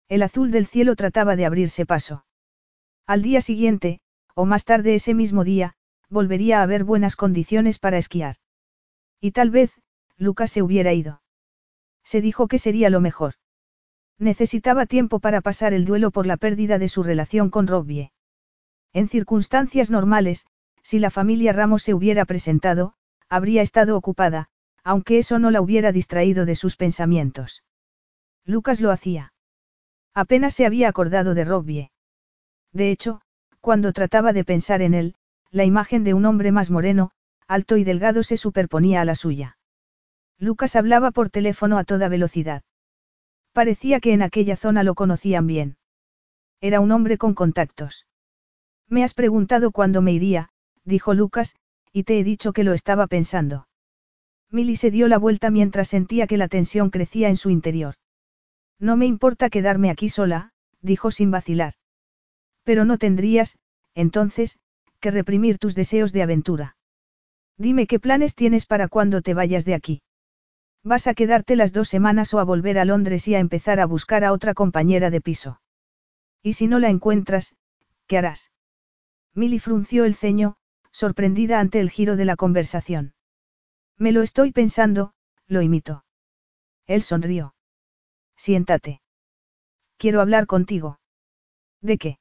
El 0.08 0.24
azul 0.24 0.52
del 0.52 0.66
cielo 0.66 0.96
trataba 0.96 1.36
de 1.36 1.46
abrirse 1.46 1.86
paso. 1.86 2.26
Al 3.08 3.22
día 3.22 3.42
siguiente, 3.42 4.00
o 4.36 4.46
más 4.46 4.66
tarde 4.66 4.96
ese 4.96 5.14
mismo 5.14 5.44
día, 5.44 5.76
volvería 6.10 6.60
a 6.60 6.64
haber 6.64 6.84
buenas 6.84 7.16
condiciones 7.16 7.80
para 7.80 7.98
esquiar. 7.98 8.38
Y 9.20 9.32
tal 9.32 9.50
vez, 9.50 9.72
Lucas 10.18 10.52
se 10.52 10.62
hubiera 10.62 10.94
ido. 10.94 11.22
Se 12.04 12.22
dijo 12.22 12.48
que 12.48 12.60
sería 12.60 12.90
lo 12.90 13.02
mejor. 13.02 13.36
Necesitaba 14.18 14.86
tiempo 14.86 15.20
para 15.20 15.42
pasar 15.42 15.74
el 15.74 15.86
duelo 15.86 16.12
por 16.12 16.28
la 16.28 16.38
pérdida 16.38 16.78
de 16.78 16.88
su 16.90 17.04
relación 17.04 17.50
con 17.50 17.68
Robbie. 17.68 18.12
En 18.94 19.08
circunstancias 19.08 19.90
normales, 19.90 20.46
si 20.84 21.00
la 21.00 21.10
familia 21.10 21.54
Ramos 21.54 21.84
se 21.84 21.94
hubiera 21.94 22.26
presentado, 22.26 22.94
habría 23.30 23.62
estado 23.62 23.96
ocupada, 23.96 24.50
aunque 24.84 25.20
eso 25.20 25.40
no 25.40 25.52
la 25.52 25.62
hubiera 25.62 25.92
distraído 25.92 26.46
de 26.46 26.56
sus 26.56 26.76
pensamientos. 26.76 27.64
Lucas 28.46 28.82
lo 28.82 28.92
hacía. 28.92 29.34
Apenas 30.14 30.54
se 30.54 30.66
había 30.66 30.90
acordado 30.90 31.34
de 31.34 31.46
Robbie. 31.46 31.92
De 32.74 32.92
hecho, 32.92 33.22
cuando 33.60 33.94
trataba 33.94 34.34
de 34.34 34.44
pensar 34.44 34.82
en 34.82 34.94
él, 34.94 35.16
la 35.52 35.66
imagen 35.66 36.04
de 36.04 36.14
un 36.14 36.26
hombre 36.26 36.52
más 36.52 36.72
moreno, 36.72 37.12
alto 37.48 37.78
y 37.78 37.84
delgado 37.84 38.24
se 38.24 38.38
superponía 38.38 39.02
a 39.02 39.06
la 39.06 39.16
suya. 39.16 39.58
Lucas 40.40 40.76
hablaba 40.76 41.12
por 41.12 41.30
teléfono 41.30 41.78
a 41.78 41.84
toda 41.84 42.08
velocidad. 42.08 42.64
Parecía 43.54 44.00
que 44.00 44.14
en 44.14 44.22
aquella 44.22 44.56
zona 44.56 44.84
lo 44.84 44.96
conocían 44.96 45.46
bien. 45.46 45.78
Era 46.62 46.80
un 46.80 46.92
hombre 46.92 47.18
con 47.18 47.34
contactos. 47.34 48.08
Me 48.88 49.04
has 49.04 49.14
preguntado 49.14 49.72
cuándo 49.72 50.02
me 50.02 50.14
iría, 50.14 50.50
dijo 50.84 51.14
Lucas, 51.14 51.56
y 51.92 52.04
te 52.04 52.20
he 52.20 52.24
dicho 52.24 52.54
que 52.54 52.64
lo 52.64 52.74
estaba 52.74 53.08
pensando. 53.08 53.68
Milly 54.52 54.76
se 54.76 54.92
dio 54.92 55.08
la 55.08 55.18
vuelta 55.18 55.50
mientras 55.50 55.88
sentía 55.88 56.28
que 56.28 56.38
la 56.38 56.50
tensión 56.50 56.90
crecía 56.90 57.30
en 57.30 57.38
su 57.38 57.50
interior. 57.50 57.96
No 58.80 58.98
me 58.98 59.06
importa 59.06 59.50
quedarme 59.50 59.90
aquí 59.90 60.10
sola, 60.10 60.52
dijo 60.82 61.10
sin 61.10 61.32
vacilar. 61.32 61.76
Pero 62.64 62.84
no 62.84 62.98
tendrías, 62.98 63.58
entonces, 63.96 64.60
que 65.00 65.12
reprimir 65.12 65.58
tus 65.58 65.74
deseos 65.74 66.12
de 66.12 66.24
aventura. 66.24 66.76
Dime 67.58 67.88
qué 67.88 68.00
planes 68.00 68.36
tienes 68.36 68.66
para 68.66 68.88
cuando 68.88 69.22
te 69.22 69.34
vayas 69.34 69.66
de 69.66 69.74
aquí. 69.74 70.02
¿Vas 70.84 71.08
a 71.08 71.14
quedarte 71.14 71.56
las 71.56 71.74
dos 71.74 71.90
semanas 71.90 72.34
o 72.34 72.40
a 72.40 72.44
volver 72.44 72.78
a 72.80 72.86
Londres 72.86 73.28
y 73.28 73.36
a 73.36 73.40
empezar 73.40 73.80
a 73.80 73.86
buscar 73.86 74.24
a 74.24 74.34
otra 74.34 74.54
compañera 74.54 75.10
de 75.12 75.22
piso? 75.22 75.62
Y 76.42 76.54
si 76.54 76.68
no 76.68 76.80
la 76.80 76.90
encuentras, 76.90 77.56
¿qué 78.08 78.18
harás? 78.18 78.52
Milly 79.34 79.60
frunció 79.60 80.06
el 80.06 80.16
ceño, 80.16 80.56
sorprendida 80.92 81.60
ante 81.60 81.80
el 81.80 81.90
giro 81.90 82.16
de 82.16 82.26
la 82.26 82.36
conversación. 82.36 83.14
Me 84.02 84.12
lo 84.12 84.24
estoy 84.24 84.52
pensando, 84.52 85.14
lo 85.48 85.62
imitó. 85.62 86.06
Él 86.88 87.04
sonrió. 87.04 87.54
Siéntate. 88.36 89.00
Quiero 89.98 90.22
hablar 90.22 90.48
contigo. 90.48 91.00
¿De 91.82 92.00
qué? 92.00 92.18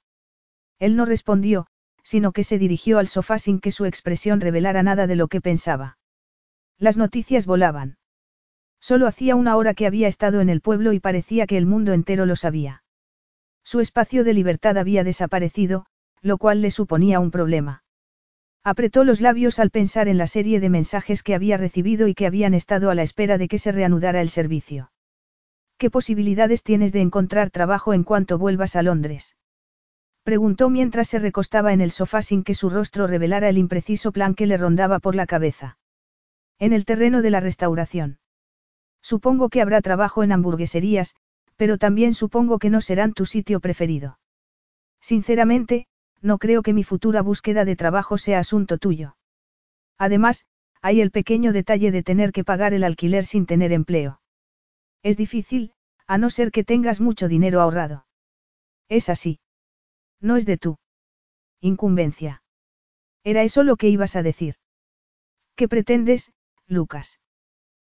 Él 0.78 0.94
no 0.94 1.06
respondió, 1.06 1.68
sino 2.02 2.32
que 2.32 2.44
se 2.44 2.58
dirigió 2.58 2.98
al 2.98 3.08
sofá 3.08 3.38
sin 3.38 3.60
que 3.60 3.70
su 3.70 3.86
expresión 3.86 4.42
revelara 4.42 4.82
nada 4.82 5.06
de 5.06 5.16
lo 5.16 5.28
que 5.28 5.40
pensaba. 5.40 5.96
Las 6.76 6.98
noticias 6.98 7.46
volaban. 7.46 7.96
Solo 8.78 9.06
hacía 9.06 9.34
una 9.34 9.56
hora 9.56 9.72
que 9.72 9.86
había 9.86 10.06
estado 10.06 10.42
en 10.42 10.50
el 10.50 10.60
pueblo 10.60 10.92
y 10.92 11.00
parecía 11.00 11.46
que 11.46 11.56
el 11.56 11.64
mundo 11.64 11.94
entero 11.94 12.26
lo 12.26 12.36
sabía. 12.36 12.84
Su 13.64 13.80
espacio 13.80 14.22
de 14.22 14.34
libertad 14.34 14.76
había 14.76 15.02
desaparecido, 15.02 15.86
lo 16.20 16.36
cual 16.36 16.60
le 16.60 16.72
suponía 16.72 17.20
un 17.20 17.30
problema. 17.30 17.84
Apretó 18.62 19.04
los 19.04 19.20
labios 19.20 19.58
al 19.58 19.70
pensar 19.70 20.08
en 20.08 20.18
la 20.18 20.26
serie 20.26 20.60
de 20.60 20.68
mensajes 20.68 21.22
que 21.22 21.34
había 21.34 21.56
recibido 21.56 22.08
y 22.08 22.14
que 22.14 22.26
habían 22.26 22.52
estado 22.52 22.90
a 22.90 22.94
la 22.94 23.02
espera 23.02 23.38
de 23.38 23.48
que 23.48 23.58
se 23.58 23.72
reanudara 23.72 24.20
el 24.20 24.28
servicio. 24.28 24.92
¿Qué 25.78 25.90
posibilidades 25.90 26.62
tienes 26.62 26.92
de 26.92 27.00
encontrar 27.00 27.50
trabajo 27.50 27.94
en 27.94 28.04
cuanto 28.04 28.36
vuelvas 28.36 28.76
a 28.76 28.82
Londres? 28.82 29.34
Preguntó 30.24 30.68
mientras 30.68 31.08
se 31.08 31.18
recostaba 31.18 31.72
en 31.72 31.80
el 31.80 31.90
sofá 31.90 32.20
sin 32.20 32.44
que 32.44 32.54
su 32.54 32.68
rostro 32.68 33.06
revelara 33.06 33.48
el 33.48 33.56
impreciso 33.56 34.12
plan 34.12 34.34
que 34.34 34.46
le 34.46 34.58
rondaba 34.58 34.98
por 34.98 35.14
la 35.14 35.26
cabeza. 35.26 35.78
En 36.58 36.74
el 36.74 36.84
terreno 36.84 37.22
de 37.22 37.30
la 37.30 37.40
restauración. 37.40 38.18
Supongo 39.00 39.48
que 39.48 39.62
habrá 39.62 39.80
trabajo 39.80 40.22
en 40.22 40.32
hamburgueserías, 40.32 41.14
pero 41.56 41.78
también 41.78 42.12
supongo 42.12 42.58
que 42.58 42.68
no 42.68 42.82
serán 42.82 43.14
tu 43.14 43.24
sitio 43.24 43.60
preferido. 43.60 44.18
Sinceramente, 45.00 45.86
no 46.20 46.38
creo 46.38 46.62
que 46.62 46.72
mi 46.72 46.84
futura 46.84 47.22
búsqueda 47.22 47.64
de 47.64 47.76
trabajo 47.76 48.18
sea 48.18 48.38
asunto 48.38 48.78
tuyo. 48.78 49.16
Además, 49.98 50.46
hay 50.82 51.00
el 51.00 51.10
pequeño 51.10 51.52
detalle 51.52 51.90
de 51.90 52.02
tener 52.02 52.32
que 52.32 52.44
pagar 52.44 52.74
el 52.74 52.84
alquiler 52.84 53.24
sin 53.24 53.46
tener 53.46 53.72
empleo. 53.72 54.20
Es 55.02 55.16
difícil, 55.16 55.72
a 56.06 56.18
no 56.18 56.30
ser 56.30 56.50
que 56.50 56.64
tengas 56.64 57.00
mucho 57.00 57.28
dinero 57.28 57.60
ahorrado. 57.60 58.06
Es 58.88 59.08
así. 59.08 59.40
No 60.20 60.36
es 60.36 60.46
de 60.46 60.56
tú. 60.56 60.78
Incumbencia. 61.60 62.42
Era 63.24 63.42
eso 63.42 63.62
lo 63.62 63.76
que 63.76 63.88
ibas 63.88 64.16
a 64.16 64.22
decir. 64.22 64.56
¿Qué 65.54 65.68
pretendes, 65.68 66.32
Lucas? 66.66 67.20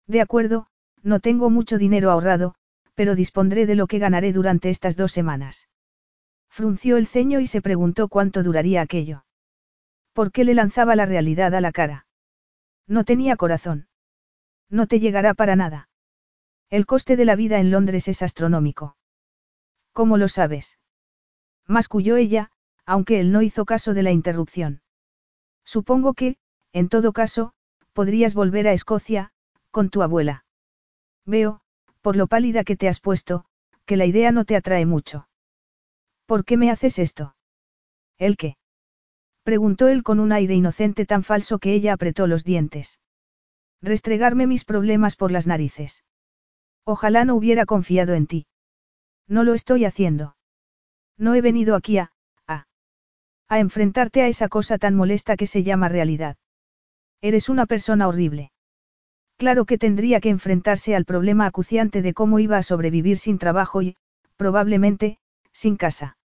De 0.07 0.21
acuerdo, 0.21 0.67
no 1.01 1.19
tengo 1.19 1.49
mucho 1.49 1.77
dinero 1.77 2.11
ahorrado, 2.11 2.55
pero 2.93 3.15
dispondré 3.15 3.65
de 3.65 3.75
lo 3.75 3.87
que 3.87 3.99
ganaré 3.99 4.33
durante 4.33 4.69
estas 4.69 4.95
dos 4.95 5.11
semanas. 5.11 5.67
Frunció 6.55 6.95
el 6.95 7.05
ceño 7.05 7.41
y 7.41 7.47
se 7.47 7.61
preguntó 7.61 8.07
cuánto 8.07 8.41
duraría 8.41 8.79
aquello. 8.79 9.25
¿Por 10.13 10.31
qué 10.31 10.45
le 10.45 10.53
lanzaba 10.53 10.95
la 10.95 11.05
realidad 11.05 11.53
a 11.53 11.59
la 11.59 11.73
cara? 11.73 12.07
No 12.87 13.03
tenía 13.03 13.35
corazón. 13.35 13.89
No 14.69 14.87
te 14.87 15.01
llegará 15.01 15.33
para 15.33 15.57
nada. 15.57 15.89
El 16.69 16.85
coste 16.85 17.17
de 17.17 17.25
la 17.25 17.35
vida 17.35 17.59
en 17.59 17.71
Londres 17.71 18.07
es 18.07 18.21
astronómico. 18.21 18.95
¿Cómo 19.91 20.15
lo 20.15 20.29
sabes? 20.29 20.79
Masculló 21.67 22.15
ella, 22.15 22.51
aunque 22.85 23.19
él 23.19 23.33
no 23.33 23.41
hizo 23.41 23.65
caso 23.65 23.93
de 23.93 24.03
la 24.03 24.13
interrupción. 24.13 24.81
Supongo 25.65 26.13
que, 26.13 26.37
en 26.71 26.87
todo 26.87 27.11
caso, 27.11 27.51
podrías 27.91 28.33
volver 28.33 28.69
a 28.69 28.71
Escocia, 28.71 29.33
con 29.71 29.89
tu 29.89 30.03
abuela. 30.03 30.45
Veo, 31.25 31.59
por 31.99 32.15
lo 32.15 32.27
pálida 32.27 32.63
que 32.63 32.77
te 32.77 32.87
has 32.87 33.01
puesto, 33.01 33.43
que 33.85 33.97
la 33.97 34.05
idea 34.05 34.31
no 34.31 34.45
te 34.45 34.55
atrae 34.55 34.85
mucho. 34.85 35.27
¿Por 36.25 36.45
qué 36.45 36.57
me 36.57 36.71
haces 36.71 36.99
esto? 36.99 37.35
¿El 38.17 38.37
qué? 38.37 38.57
Preguntó 39.43 39.87
él 39.87 40.01
con 40.01 40.19
un 40.19 40.31
aire 40.31 40.55
inocente 40.55 41.05
tan 41.05 41.23
falso 41.23 41.59
que 41.59 41.73
ella 41.73 41.93
apretó 41.93 42.25
los 42.25 42.43
dientes. 42.43 42.99
Restregarme 43.81 44.47
mis 44.47 44.65
problemas 44.65 45.15
por 45.15 45.31
las 45.31 45.45
narices. 45.45 46.03
Ojalá 46.83 47.25
no 47.25 47.35
hubiera 47.35 47.65
confiado 47.65 48.13
en 48.15 48.25
ti. 48.25 48.47
No 49.27 49.43
lo 49.43 49.53
estoy 49.53 49.85
haciendo. 49.85 50.35
No 51.17 51.35
he 51.35 51.41
venido 51.41 51.75
aquí 51.75 51.99
a, 51.99 52.11
a, 52.47 52.65
a 53.47 53.59
enfrentarte 53.59 54.21
a 54.21 54.27
esa 54.27 54.49
cosa 54.49 54.77
tan 54.77 54.95
molesta 54.95 55.37
que 55.37 55.47
se 55.47 55.63
llama 55.63 55.89
realidad. 55.89 56.37
Eres 57.21 57.49
una 57.49 57.65
persona 57.65 58.07
horrible. 58.07 58.51
Claro 59.37 59.65
que 59.65 59.77
tendría 59.77 60.21
que 60.21 60.29
enfrentarse 60.29 60.95
al 60.95 61.05
problema 61.05 61.45
acuciante 61.45 62.01
de 62.01 62.13
cómo 62.13 62.39
iba 62.39 62.57
a 62.57 62.63
sobrevivir 62.63 63.17
sin 63.17 63.37
trabajo 63.37 63.81
y, 63.81 63.97
probablemente, 64.37 65.19
sin 65.55 65.77
casa. 65.77 66.17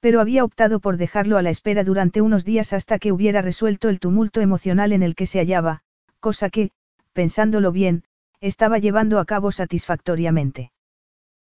Pero 0.00 0.20
había 0.20 0.44
optado 0.44 0.78
por 0.78 0.98
dejarlo 0.98 1.38
a 1.38 1.42
la 1.42 1.50
espera 1.50 1.84
durante 1.84 2.20
unos 2.20 2.44
días 2.44 2.72
hasta 2.72 2.98
que 2.98 3.10
hubiera 3.10 3.40
resuelto 3.40 3.88
el 3.88 3.98
tumulto 3.98 4.40
emocional 4.40 4.92
en 4.92 5.02
el 5.02 5.14
que 5.14 5.26
se 5.26 5.38
hallaba, 5.38 5.82
cosa 6.20 6.50
que, 6.50 6.70
pensándolo 7.12 7.72
bien, 7.72 8.04
estaba 8.40 8.78
llevando 8.78 9.18
a 9.18 9.24
cabo 9.24 9.52
satisfactoriamente. 9.52 10.70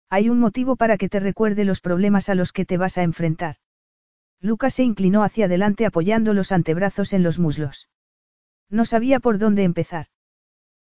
Hay 0.09 0.29
un 0.29 0.39
motivo 0.39 0.75
para 0.75 0.97
que 0.97 1.09
te 1.09 1.19
recuerde 1.19 1.65
los 1.65 1.81
problemas 1.81 2.29
a 2.29 2.35
los 2.35 2.51
que 2.51 2.65
te 2.65 2.77
vas 2.77 2.97
a 2.97 3.03
enfrentar. 3.03 3.55
Lucas 4.41 4.75
se 4.75 4.83
inclinó 4.83 5.23
hacia 5.23 5.45
adelante 5.45 5.85
apoyando 5.85 6.33
los 6.33 6.51
antebrazos 6.51 7.13
en 7.13 7.23
los 7.23 7.39
muslos. 7.39 7.89
No 8.69 8.85
sabía 8.85 9.19
por 9.19 9.37
dónde 9.37 9.63
empezar. 9.63 10.07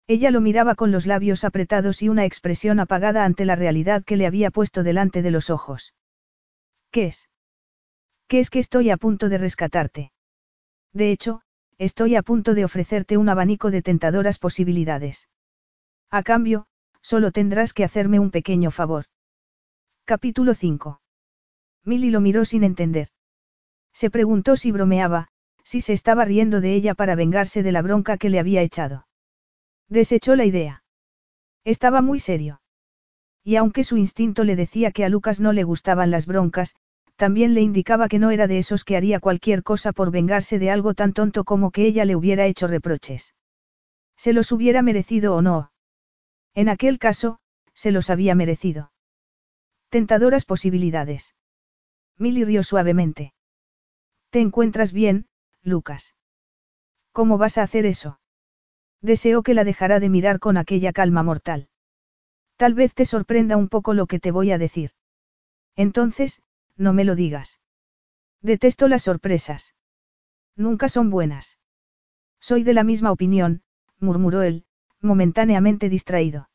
Ella 0.08 0.32
lo 0.32 0.42
miraba 0.42 0.76
con 0.76 0.92
los 0.92 1.06
labios 1.06 1.44
apretados 1.44 2.02
y 2.02 2.10
una 2.10 2.26
expresión 2.26 2.80
apagada 2.80 3.26
ante 3.26 3.46
la 3.46 3.56
realidad 3.56 4.04
que 4.04 4.18
le 4.18 4.28
había 4.28 4.52
puesto 4.52 4.84
delante 4.84 5.22
de 5.22 5.32
los 5.32 5.50
ojos. 5.50 5.94
¿Qué 6.96 7.08
es? 7.08 7.28
¿Qué 8.30 8.40
es 8.40 8.50
que 8.50 8.60
estoy 8.60 8.90
a 8.90 8.96
punto 8.96 9.28
de 9.28 9.38
rescatarte? 9.38 10.14
De 10.94 11.12
hecho, 11.12 11.42
estoy 11.78 12.16
a 12.16 12.22
punto 12.22 12.54
de 12.54 12.64
ofrecerte 12.64 13.18
un 13.18 13.28
abanico 13.28 13.70
de 13.70 13.82
tentadoras 13.82 14.40
posibilidades. 14.40 15.28
A 16.10 16.24
cambio, 16.24 16.68
solo 17.02 17.34
tendrás 17.34 17.74
que 17.74 17.84
hacerme 17.84 18.18
un 18.22 18.32
pequeño 18.32 18.72
favor. 18.72 19.08
Capítulo 20.06 20.54
5. 20.54 21.02
Milly 21.84 22.12
lo 22.12 22.22
miró 22.22 22.46
sin 22.46 22.64
entender. 22.64 23.10
Se 23.92 24.10
preguntó 24.10 24.56
si 24.56 24.72
bromeaba, 24.72 25.28
si 25.66 25.82
se 25.82 25.92
estaba 25.92 26.24
riendo 26.24 26.62
de 26.62 26.76
ella 26.76 26.96
para 26.96 27.16
vengarse 27.16 27.62
de 27.62 27.74
la 27.74 27.82
bronca 27.82 28.16
que 28.18 28.30
le 28.30 28.40
había 28.40 28.62
echado. 28.62 29.06
Desechó 29.90 30.38
la 30.38 30.46
idea. 30.46 30.86
Estaba 31.66 32.02
muy 32.02 32.20
serio. 32.20 32.62
Y 33.44 33.58
aunque 33.58 33.84
su 33.84 33.98
instinto 33.98 34.46
le 34.46 34.56
decía 34.56 34.92
que 34.92 35.04
a 35.04 35.10
Lucas 35.10 35.42
no 35.42 35.52
le 35.52 35.66
gustaban 35.66 36.10
las 36.10 36.26
broncas, 36.26 36.78
también 37.16 37.54
le 37.54 37.62
indicaba 37.62 38.08
que 38.08 38.20
no 38.20 38.32
era 38.32 38.48
de 38.48 38.58
esos 38.58 38.84
que 38.84 38.98
haría 38.98 39.20
cualquier 39.20 39.64
cosa 39.64 39.94
por 39.94 40.12
vengarse 40.12 40.60
de 40.60 40.70
algo 40.70 40.94
tan 40.94 41.14
tonto 41.14 41.44
como 41.44 41.72
que 41.72 41.86
ella 41.86 42.06
le 42.06 42.16
hubiera 42.16 42.46
hecho 42.46 42.68
reproches. 42.68 43.36
Se 44.18 44.34
los 44.34 44.52
hubiera 44.52 44.82
merecido 44.82 45.36
o 45.36 45.42
no. 45.42 45.72
En 46.54 46.70
aquel 46.70 47.00
caso, 47.00 47.40
se 47.74 47.92
los 47.92 48.10
había 48.10 48.36
merecido. 48.36 48.92
Tentadoras 49.90 50.46
posibilidades. 50.46 51.36
Milly 52.18 52.44
rió 52.44 52.64
suavemente. 52.64 53.34
¿Te 54.30 54.40
encuentras 54.40 54.92
bien, 54.92 55.28
Lucas? 55.62 56.16
¿Cómo 57.12 57.38
vas 57.38 57.58
a 57.58 57.64
hacer 57.64 57.86
eso? 57.86 58.20
Deseo 59.02 59.44
que 59.44 59.54
la 59.54 59.64
dejara 59.64 60.00
de 60.00 60.10
mirar 60.10 60.40
con 60.40 60.58
aquella 60.58 60.92
calma 60.92 61.24
mortal. 61.24 61.70
Tal 62.58 62.74
vez 62.74 62.94
te 62.94 63.06
sorprenda 63.06 63.58
un 63.58 63.70
poco 63.70 63.94
lo 63.94 64.06
que 64.08 64.20
te 64.20 64.32
voy 64.32 64.52
a 64.52 64.58
decir. 64.58 64.92
Entonces, 65.76 66.42
no 66.78 66.94
me 66.94 67.04
lo 67.04 67.16
digas. 67.16 67.60
Detesto 68.42 68.88
las 68.88 69.04
sorpresas. 69.04 69.76
Nunca 70.56 70.90
son 70.90 71.10
buenas. 71.10 71.58
Soy 72.40 72.64
de 72.64 72.74
la 72.74 72.84
misma 72.84 73.12
opinión, 73.12 73.64
murmuró 74.00 74.42
él, 74.42 74.66
momentáneamente 75.02 75.90
distraído. 75.90 76.50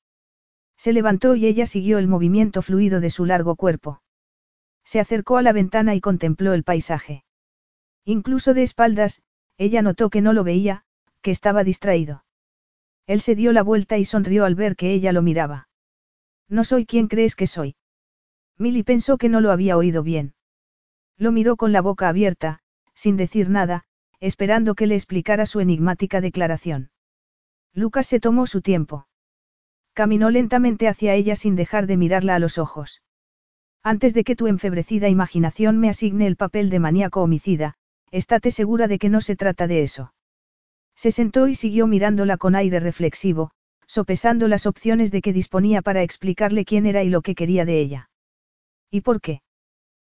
Se 0.77 0.93
levantó 0.93 1.35
y 1.35 1.47
ella 1.47 1.67
siguió 1.67 1.99
el 1.99 2.09
movimiento 2.09 2.63
fluido 2.63 3.01
de 3.01 3.11
su 3.11 3.27
largo 3.27 3.57
cuerpo. 3.57 4.03
Se 4.85 5.01
acercó 5.01 5.37
a 5.37 5.43
la 5.43 5.53
ventana 5.53 5.95
y 5.95 6.01
contempló 6.01 6.55
el 6.55 6.65
paisaje. 6.65 7.25
Incluso 8.05 8.55
de 8.55 8.63
espaldas, 8.63 9.23
ella 9.59 9.83
notó 9.83 10.09
que 10.11 10.23
no 10.23 10.33
lo 10.33 10.43
veía, 10.43 10.85
que 11.21 11.31
estaba 11.31 11.65
distraído. 11.65 12.25
Él 13.07 13.21
se 13.21 13.35
dio 13.35 13.53
la 13.53 13.63
vuelta 13.63 13.99
y 13.99 14.05
sonrió 14.05 14.45
al 14.45 14.55
ver 14.55 14.77
que 14.77 14.93
ella 14.93 15.13
lo 15.13 15.23
miraba. 15.23 15.69
No 16.49 16.65
soy 16.65 16.87
quien 16.87 17.09
crees 17.09 17.37
que 17.37 17.47
soy. 17.47 17.77
Milly 18.61 18.83
pensó 18.83 19.17
que 19.17 19.31
no 19.31 19.41
lo 19.41 19.53
había 19.53 19.79
oído 19.79 20.03
bien. 20.03 20.35
Lo 21.17 21.33
miró 21.33 21.57
con 21.57 21.73
la 21.73 21.81
boca 21.81 22.11
abierta, 22.11 22.61
sin 22.95 23.17
decir 23.17 23.49
nada, 23.49 23.85
esperando 24.21 24.75
que 24.75 24.87
le 24.87 24.97
explicara 24.97 25.47
su 25.47 25.61
enigmática 25.61 26.21
declaración. 26.21 26.91
Lucas 27.73 28.07
se 28.07 28.21
tomó 28.21 28.47
su 28.47 28.61
tiempo. 28.61 29.07
Caminó 29.95 30.29
lentamente 30.29 30.89
hacia 30.89 31.15
ella 31.15 31.37
sin 31.37 31.57
dejar 31.57 31.87
de 31.87 31.97
mirarla 31.97 32.35
a 32.35 32.39
los 32.39 32.59
ojos. 32.59 33.03
Antes 33.83 34.13
de 34.13 34.25
que 34.25 34.37
tu 34.37 34.47
enfebrecida 34.47 35.09
imaginación 35.09 35.79
me 35.79 35.89
asigne 35.89 36.27
el 36.27 36.37
papel 36.37 36.69
de 36.69 36.81
maníaco 36.81 37.23
homicida, 37.23 37.77
estate 38.11 38.51
segura 38.51 38.89
de 38.89 38.99
que 38.99 39.09
no 39.09 39.23
se 39.23 39.37
trata 39.37 39.69
de 39.69 39.83
eso. 39.83 40.13
Se 40.95 41.13
sentó 41.13 41.49
y 41.49 41.55
siguió 41.55 41.87
mirándola 41.87 42.37
con 42.37 42.55
aire 42.55 42.79
reflexivo, 42.79 43.53
sopesando 43.87 44.49
las 44.49 44.67
opciones 44.67 45.11
de 45.11 45.23
que 45.23 45.33
disponía 45.33 45.81
para 45.81 46.03
explicarle 46.03 46.67
quién 46.67 46.85
era 46.85 47.03
y 47.03 47.09
lo 47.09 47.23
que 47.23 47.35
quería 47.35 47.65
de 47.65 47.81
ella. 47.81 48.10
¿Y 48.91 49.03
por 49.03 49.21
qué? 49.21 49.43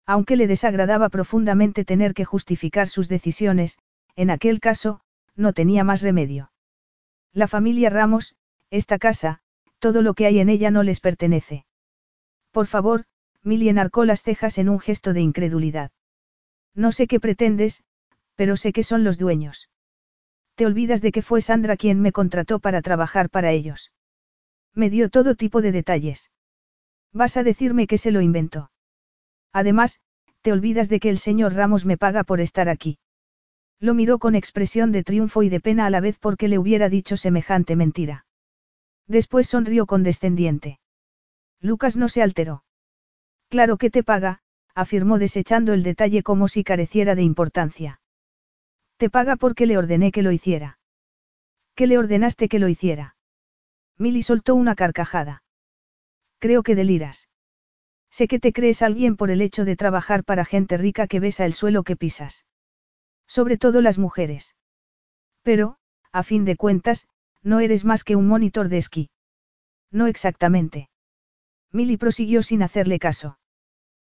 Aunque 0.05 0.35
le 0.35 0.47
desagradaba 0.47 1.09
profundamente 1.09 1.85
tener 1.85 2.13
que 2.13 2.25
justificar 2.25 2.89
sus 2.89 3.07
decisiones, 3.07 3.77
en 4.15 4.29
aquel 4.29 4.59
caso, 4.59 5.01
no 5.35 5.53
tenía 5.53 5.83
más 5.83 6.01
remedio. 6.01 6.51
La 7.31 7.47
familia 7.47 7.89
Ramos, 7.89 8.35
esta 8.69 8.97
casa, 8.99 9.39
todo 9.79 10.01
lo 10.01 10.13
que 10.13 10.25
hay 10.25 10.39
en 10.39 10.49
ella 10.49 10.71
no 10.71 10.83
les 10.83 10.99
pertenece. 10.99 11.65
Por 12.51 12.67
favor, 12.67 13.05
Millie 13.41 13.69
enarcó 13.69 14.05
las 14.05 14.21
cejas 14.21 14.57
en 14.57 14.69
un 14.69 14.79
gesto 14.79 15.13
de 15.13 15.21
incredulidad. 15.21 15.91
No 16.75 16.91
sé 16.91 17.07
qué 17.07 17.19
pretendes, 17.19 17.83
pero 18.35 18.57
sé 18.57 18.73
que 18.73 18.83
son 18.83 19.03
los 19.03 19.17
dueños. 19.17 19.69
Te 20.55 20.65
olvidas 20.65 21.01
de 21.01 21.11
que 21.11 21.21
fue 21.21 21.41
Sandra 21.41 21.77
quien 21.77 21.99
me 21.99 22.11
contrató 22.11 22.59
para 22.59 22.81
trabajar 22.81 23.29
para 23.29 23.51
ellos. 23.51 23.91
Me 24.73 24.89
dio 24.89 25.09
todo 25.09 25.35
tipo 25.35 25.61
de 25.61 25.71
detalles. 25.71 26.31
Vas 27.13 27.37
a 27.37 27.43
decirme 27.43 27.87
que 27.87 27.97
se 27.97 28.11
lo 28.11 28.21
inventó. 28.21 28.71
Además, 29.53 30.01
te 30.41 30.51
olvidas 30.51 30.89
de 30.89 30.99
que 30.99 31.09
el 31.09 31.19
señor 31.19 31.53
Ramos 31.53 31.85
me 31.85 31.97
paga 31.97 32.23
por 32.23 32.41
estar 32.41 32.69
aquí. 32.69 32.97
Lo 33.79 33.93
miró 33.93 34.17
con 34.17 34.35
expresión 34.35 34.91
de 34.91 35.03
triunfo 35.03 35.43
y 35.43 35.49
de 35.49 35.59
pena 35.59 35.85
a 35.85 35.89
la 35.89 36.01
vez 36.01 36.17
porque 36.17 36.47
le 36.47 36.57
hubiera 36.57 36.89
dicho 36.89 37.17
semejante 37.17 37.75
mentira. 37.75 38.25
Después 39.07 39.47
sonrió 39.47 39.85
condescendiente. 39.85 40.79
Lucas 41.59 41.95
no 41.95 42.09
se 42.09 42.23
alteró. 42.23 42.63
Claro 43.49 43.77
que 43.77 43.89
te 43.89 44.03
paga, 44.03 44.39
afirmó 44.73 45.19
desechando 45.19 45.73
el 45.73 45.83
detalle 45.83 46.23
como 46.23 46.47
si 46.47 46.63
careciera 46.63 47.13
de 47.13 47.21
importancia. 47.21 48.01
Te 48.97 49.09
paga 49.09 49.35
porque 49.35 49.65
le 49.65 49.77
ordené 49.77 50.11
que 50.11 50.23
lo 50.23 50.31
hiciera. 50.31 50.79
¿Qué 51.75 51.87
le 51.87 51.97
ordenaste 51.97 52.49
que 52.49 52.59
lo 52.59 52.67
hiciera? 52.69 53.15
Milly 53.97 54.23
soltó 54.23 54.55
una 54.55 54.75
carcajada. 54.75 55.42
Creo 56.43 56.61
que 56.61 56.75
deliras. 56.75 57.29
Sé 58.11 58.27
que 58.27 58.37
te 58.37 58.51
crees 58.51 58.81
alguien 58.81 59.15
por 59.15 59.31
el 59.31 59.39
hecho 59.39 59.63
de 59.63 59.77
trabajar 59.77 60.25
para 60.25 60.43
gente 60.43 60.75
rica 60.75 61.07
que 61.07 61.21
besa 61.21 61.45
el 61.45 61.53
suelo 61.53 61.83
que 61.83 61.95
pisas. 61.95 62.45
Sobre 63.25 63.57
todo 63.57 63.79
las 63.79 63.97
mujeres. 63.97 64.53
Pero, 65.41 65.77
a 66.11 66.21
fin 66.21 66.43
de 66.43 66.57
cuentas, 66.57 67.07
no 67.43 67.61
eres 67.61 67.85
más 67.85 68.03
que 68.03 68.17
un 68.17 68.27
monitor 68.27 68.67
de 68.67 68.77
esquí. 68.77 69.09
No 69.89 70.07
exactamente. 70.07 70.89
Milly 71.71 71.95
prosiguió 71.95 72.43
sin 72.43 72.61
hacerle 72.61 72.99
caso. 72.99 73.39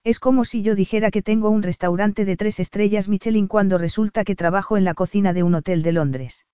Es 0.02 0.18
como 0.18 0.44
si 0.44 0.62
yo 0.62 0.74
dijera 0.74 1.12
que 1.12 1.22
tengo 1.22 1.50
un 1.50 1.62
restaurante 1.62 2.24
de 2.24 2.36
tres 2.36 2.58
estrellas 2.58 3.06
Michelin 3.08 3.46
cuando 3.46 3.78
resulta 3.78 4.24
que 4.24 4.34
trabajo 4.34 4.76
en 4.76 4.82
la 4.82 4.94
cocina 4.94 5.32
de 5.32 5.44
un 5.44 5.54
hotel 5.54 5.84
de 5.84 5.92
Londres. 5.92 6.44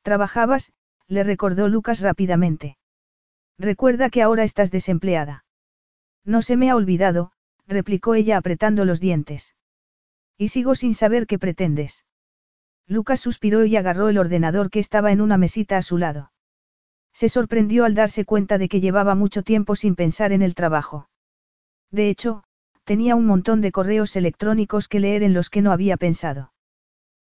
Trabajabas, 0.00 0.72
le 1.06 1.22
recordó 1.22 1.68
Lucas 1.68 2.00
rápidamente. 2.00 2.78
Recuerda 3.58 4.10
que 4.10 4.22
ahora 4.22 4.44
estás 4.44 4.70
desempleada. 4.70 5.44
No 6.24 6.42
se 6.42 6.56
me 6.56 6.70
ha 6.70 6.76
olvidado, 6.76 7.32
replicó 7.66 8.14
ella 8.14 8.36
apretando 8.36 8.84
los 8.84 9.00
dientes. 9.00 9.54
Y 10.36 10.48
sigo 10.48 10.74
sin 10.74 10.94
saber 10.94 11.26
qué 11.26 11.38
pretendes. 11.38 12.04
Lucas 12.86 13.20
suspiró 13.20 13.64
y 13.64 13.76
agarró 13.76 14.08
el 14.08 14.18
ordenador 14.18 14.70
que 14.70 14.78
estaba 14.78 15.10
en 15.10 15.20
una 15.20 15.38
mesita 15.38 15.76
a 15.76 15.82
su 15.82 15.98
lado. 15.98 16.32
Se 17.12 17.28
sorprendió 17.28 17.84
al 17.84 17.94
darse 17.94 18.24
cuenta 18.24 18.58
de 18.58 18.68
que 18.68 18.80
llevaba 18.80 19.14
mucho 19.14 19.42
tiempo 19.42 19.74
sin 19.74 19.96
pensar 19.96 20.32
en 20.32 20.42
el 20.42 20.54
trabajo. 20.54 21.08
De 21.90 22.10
hecho, 22.10 22.44
tenía 22.84 23.16
un 23.16 23.26
montón 23.26 23.62
de 23.62 23.72
correos 23.72 24.14
electrónicos 24.16 24.86
que 24.86 25.00
leer 25.00 25.22
en 25.22 25.32
los 25.32 25.48
que 25.48 25.62
no 25.62 25.72
había 25.72 25.96
pensado. 25.96 26.52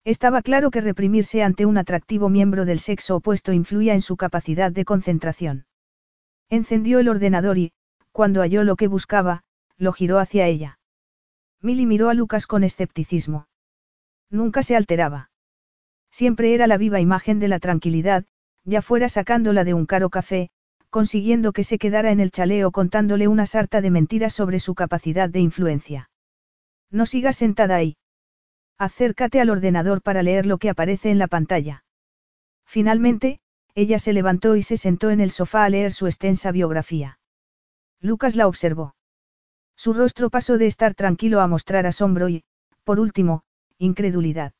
Estaba 0.04 0.42
claro 0.42 0.70
que 0.70 0.80
reprimirse 0.80 1.42
ante 1.42 1.66
un 1.66 1.78
atractivo 1.78 2.28
miembro 2.28 2.64
del 2.64 2.80
sexo 2.80 3.16
opuesto 3.16 3.52
influía 3.52 3.94
en 3.94 4.02
su 4.02 4.16
capacidad 4.16 4.72
de 4.72 4.84
concentración. 4.84 5.66
Encendió 6.48 7.00
el 7.00 7.08
ordenador 7.08 7.58
y, 7.58 7.72
cuando 8.12 8.40
halló 8.40 8.62
lo 8.64 8.76
que 8.76 8.88
buscaba, 8.88 9.42
lo 9.76 9.92
giró 9.92 10.18
hacia 10.18 10.46
ella. 10.46 10.78
Milly 11.60 11.86
miró 11.86 12.08
a 12.08 12.14
Lucas 12.14 12.46
con 12.46 12.64
escepticismo. 12.64 13.48
Nunca 14.30 14.62
se 14.62 14.76
alteraba. 14.76 15.30
Siempre 16.10 16.54
era 16.54 16.66
la 16.66 16.78
viva 16.78 17.00
imagen 17.00 17.38
de 17.40 17.48
la 17.48 17.58
tranquilidad, 17.58 18.24
ya 18.64 18.82
fuera 18.82 19.08
sacándola 19.08 19.64
de 19.64 19.74
un 19.74 19.86
caro 19.86 20.10
café, 20.10 20.50
consiguiendo 20.90 21.52
que 21.52 21.64
se 21.64 21.78
quedara 21.78 22.10
en 22.10 22.20
el 22.20 22.30
chaleo 22.30 22.70
contándole 22.70 23.28
una 23.28 23.46
sarta 23.46 23.80
de 23.80 23.90
mentiras 23.90 24.32
sobre 24.32 24.58
su 24.60 24.74
capacidad 24.74 25.28
de 25.28 25.40
influencia. 25.40 26.10
No 26.90 27.06
sigas 27.06 27.36
sentada 27.36 27.76
ahí. 27.76 27.96
Acércate 28.78 29.40
al 29.40 29.50
ordenador 29.50 30.02
para 30.02 30.22
leer 30.22 30.46
lo 30.46 30.58
que 30.58 30.70
aparece 30.70 31.10
en 31.10 31.18
la 31.18 31.26
pantalla. 31.26 31.84
Finalmente, 32.64 33.40
ella 33.76 33.98
se 33.98 34.14
levantó 34.14 34.56
y 34.56 34.62
se 34.62 34.78
sentó 34.78 35.10
en 35.10 35.20
el 35.20 35.30
sofá 35.30 35.64
a 35.64 35.68
leer 35.68 35.92
su 35.92 36.06
extensa 36.06 36.50
biografía. 36.50 37.18
Lucas 38.00 38.34
la 38.34 38.48
observó. 38.48 38.96
Su 39.76 39.92
rostro 39.92 40.30
pasó 40.30 40.56
de 40.56 40.66
estar 40.66 40.94
tranquilo 40.94 41.42
a 41.42 41.46
mostrar 41.46 41.86
asombro 41.86 42.30
y, 42.30 42.42
por 42.84 42.98
último, 42.98 43.42
incredulidad. 43.76 44.54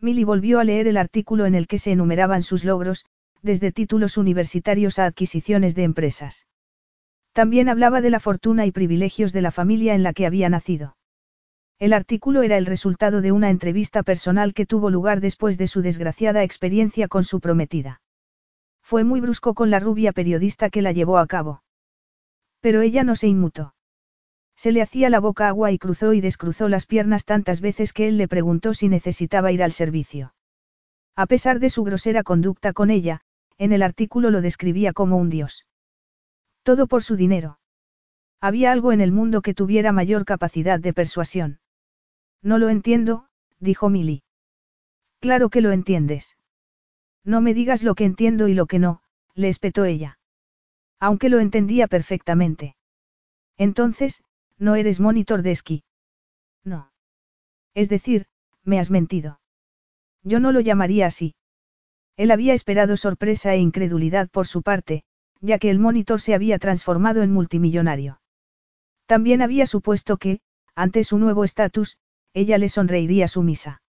Milly 0.00 0.22
volvió 0.22 0.60
a 0.60 0.64
leer 0.64 0.86
el 0.86 0.96
artículo 0.96 1.46
en 1.46 1.56
el 1.56 1.66
que 1.66 1.78
se 1.78 1.90
enumeraban 1.90 2.44
sus 2.44 2.64
logros, 2.64 3.04
desde 3.42 3.72
títulos 3.72 4.16
universitarios 4.16 5.00
a 5.00 5.06
adquisiciones 5.06 5.74
de 5.74 5.82
empresas. 5.82 6.46
También 7.32 7.68
hablaba 7.68 8.00
de 8.00 8.10
la 8.10 8.20
fortuna 8.20 8.66
y 8.66 8.70
privilegios 8.70 9.32
de 9.32 9.42
la 9.42 9.50
familia 9.50 9.96
en 9.96 10.04
la 10.04 10.12
que 10.12 10.26
había 10.26 10.48
nacido. 10.48 10.96
El 11.80 11.92
artículo 11.92 12.42
era 12.42 12.56
el 12.56 12.66
resultado 12.66 13.20
de 13.20 13.32
una 13.32 13.50
entrevista 13.50 14.04
personal 14.04 14.54
que 14.54 14.64
tuvo 14.64 14.90
lugar 14.90 15.20
después 15.20 15.58
de 15.58 15.66
su 15.66 15.82
desgraciada 15.82 16.44
experiencia 16.44 17.08
con 17.08 17.24
su 17.24 17.40
prometida. 17.40 18.00
Fue 18.88 19.04
muy 19.04 19.20
brusco 19.20 19.52
con 19.52 19.70
la 19.70 19.80
rubia 19.80 20.12
periodista 20.12 20.70
que 20.70 20.80
la 20.80 20.92
llevó 20.92 21.18
a 21.18 21.26
cabo. 21.26 21.62
Pero 22.60 22.80
ella 22.80 23.04
no 23.04 23.16
se 23.16 23.26
inmutó. 23.26 23.74
Se 24.56 24.72
le 24.72 24.80
hacía 24.80 25.10
la 25.10 25.20
boca 25.20 25.46
agua 25.46 25.72
y 25.72 25.78
cruzó 25.78 26.14
y 26.14 26.22
descruzó 26.22 26.70
las 26.70 26.86
piernas 26.86 27.26
tantas 27.26 27.60
veces 27.60 27.92
que 27.92 28.08
él 28.08 28.16
le 28.16 28.28
preguntó 28.28 28.72
si 28.72 28.88
necesitaba 28.88 29.52
ir 29.52 29.62
al 29.62 29.72
servicio. 29.72 30.32
A 31.14 31.26
pesar 31.26 31.60
de 31.60 31.68
su 31.68 31.84
grosera 31.84 32.22
conducta 32.22 32.72
con 32.72 32.88
ella, 32.88 33.20
en 33.58 33.74
el 33.74 33.82
artículo 33.82 34.30
lo 34.30 34.40
describía 34.40 34.94
como 34.94 35.18
un 35.18 35.28
dios. 35.28 35.66
Todo 36.62 36.86
por 36.86 37.02
su 37.02 37.14
dinero. 37.14 37.58
Había 38.40 38.72
algo 38.72 38.92
en 38.92 39.02
el 39.02 39.12
mundo 39.12 39.42
que 39.42 39.52
tuviera 39.52 39.92
mayor 39.92 40.24
capacidad 40.24 40.80
de 40.80 40.94
persuasión. 40.94 41.60
No 42.40 42.56
lo 42.56 42.70
entiendo, 42.70 43.26
dijo 43.60 43.90
Milly. 43.90 44.22
Claro 45.20 45.50
que 45.50 45.60
lo 45.60 45.72
entiendes. 45.72 46.37
No 47.24 47.40
me 47.40 47.54
digas 47.54 47.82
lo 47.82 47.94
que 47.94 48.04
entiendo 48.04 48.48
y 48.48 48.54
lo 48.54 48.66
que 48.66 48.78
no, 48.78 49.02
le 49.34 49.48
espetó 49.48 49.84
ella. 49.84 50.18
Aunque 50.98 51.28
lo 51.28 51.38
entendía 51.38 51.86
perfectamente. 51.86 52.76
Entonces, 53.56 54.22
no 54.58 54.74
eres 54.74 55.00
monitor 55.00 55.42
de. 55.42 55.82
No. 56.64 56.92
Es 57.74 57.88
decir, 57.88 58.26
me 58.64 58.78
has 58.78 58.90
mentido. 58.90 59.40
Yo 60.22 60.40
no 60.40 60.52
lo 60.52 60.60
llamaría 60.60 61.06
así. 61.06 61.34
Él 62.16 62.30
había 62.30 62.54
esperado 62.54 62.96
sorpresa 62.96 63.54
e 63.54 63.58
incredulidad 63.58 64.28
por 64.28 64.46
su 64.46 64.62
parte, 64.62 65.04
ya 65.40 65.58
que 65.58 65.70
el 65.70 65.78
monitor 65.78 66.20
se 66.20 66.34
había 66.34 66.58
transformado 66.58 67.22
en 67.22 67.32
multimillonario. 67.32 68.20
También 69.06 69.40
había 69.40 69.66
supuesto 69.66 70.16
que, 70.16 70.40
ante 70.74 71.04
su 71.04 71.18
nuevo 71.18 71.44
estatus, 71.44 71.96
ella 72.34 72.58
le 72.58 72.68
sonreiría 72.68 73.28
sumisa. 73.28 73.82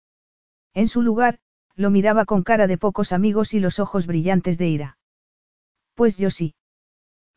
En 0.73 0.87
su 0.87 1.01
lugar, 1.01 1.39
lo 1.79 1.91
miraba 1.91 2.25
con 2.25 2.43
cara 2.43 2.67
de 2.67 2.77
pocos 2.77 3.13
amigos 3.13 3.53
y 3.53 3.61
los 3.61 3.79
ojos 3.79 4.05
brillantes 4.05 4.57
de 4.57 4.67
ira. 4.67 4.97
Pues 5.95 6.17
yo 6.17 6.29
sí. 6.29 6.53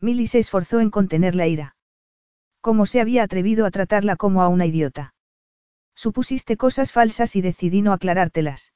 Milly 0.00 0.26
se 0.26 0.40
esforzó 0.40 0.80
en 0.80 0.90
contener 0.90 1.36
la 1.36 1.46
ira. 1.46 1.76
¿Cómo 2.60 2.84
se 2.86 3.00
había 3.00 3.22
atrevido 3.22 3.66
a 3.66 3.70
tratarla 3.70 4.16
como 4.16 4.42
a 4.42 4.48
una 4.48 4.66
idiota? 4.66 5.14
Supusiste 5.94 6.56
cosas 6.56 6.90
falsas 6.90 7.36
y 7.36 7.40
decidí 7.40 7.82
no 7.82 7.92
aclarártelas. 7.92 8.72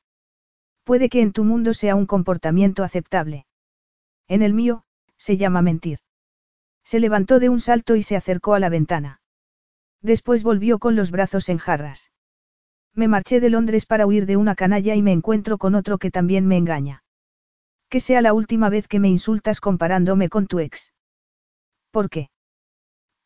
Puede 0.84 1.08
que 1.08 1.20
en 1.20 1.32
tu 1.32 1.42
mundo 1.42 1.74
sea 1.74 1.96
un 1.96 2.06
comportamiento 2.06 2.84
aceptable. 2.84 3.46
En 4.28 4.42
el 4.42 4.54
mío, 4.54 4.84
se 5.16 5.36
llama 5.36 5.62
mentir. 5.62 5.98
Se 6.84 7.00
levantó 7.00 7.40
de 7.40 7.48
un 7.48 7.58
salto 7.58 7.96
y 7.96 8.04
se 8.04 8.14
acercó 8.14 8.54
a 8.54 8.60
la 8.60 8.68
ventana. 8.68 9.20
Después 10.00 10.44
volvió 10.44 10.78
con 10.78 10.94
los 10.94 11.10
brazos 11.10 11.48
en 11.48 11.58
jarras. 11.58 12.12
Me 12.96 13.08
marché 13.08 13.40
de 13.40 13.50
Londres 13.50 13.84
para 13.84 14.06
huir 14.06 14.24
de 14.24 14.38
una 14.38 14.54
canalla 14.54 14.94
y 14.94 15.02
me 15.02 15.12
encuentro 15.12 15.58
con 15.58 15.74
otro 15.74 15.98
que 15.98 16.10
también 16.10 16.46
me 16.46 16.56
engaña. 16.56 17.04
Que 17.90 18.00
sea 18.00 18.22
la 18.22 18.32
última 18.32 18.70
vez 18.70 18.88
que 18.88 18.98
me 18.98 19.08
insultas 19.08 19.60
comparándome 19.60 20.30
con 20.30 20.46
tu 20.46 20.60
ex. 20.60 20.94
¿Por 21.90 22.08
qué? 22.08 22.30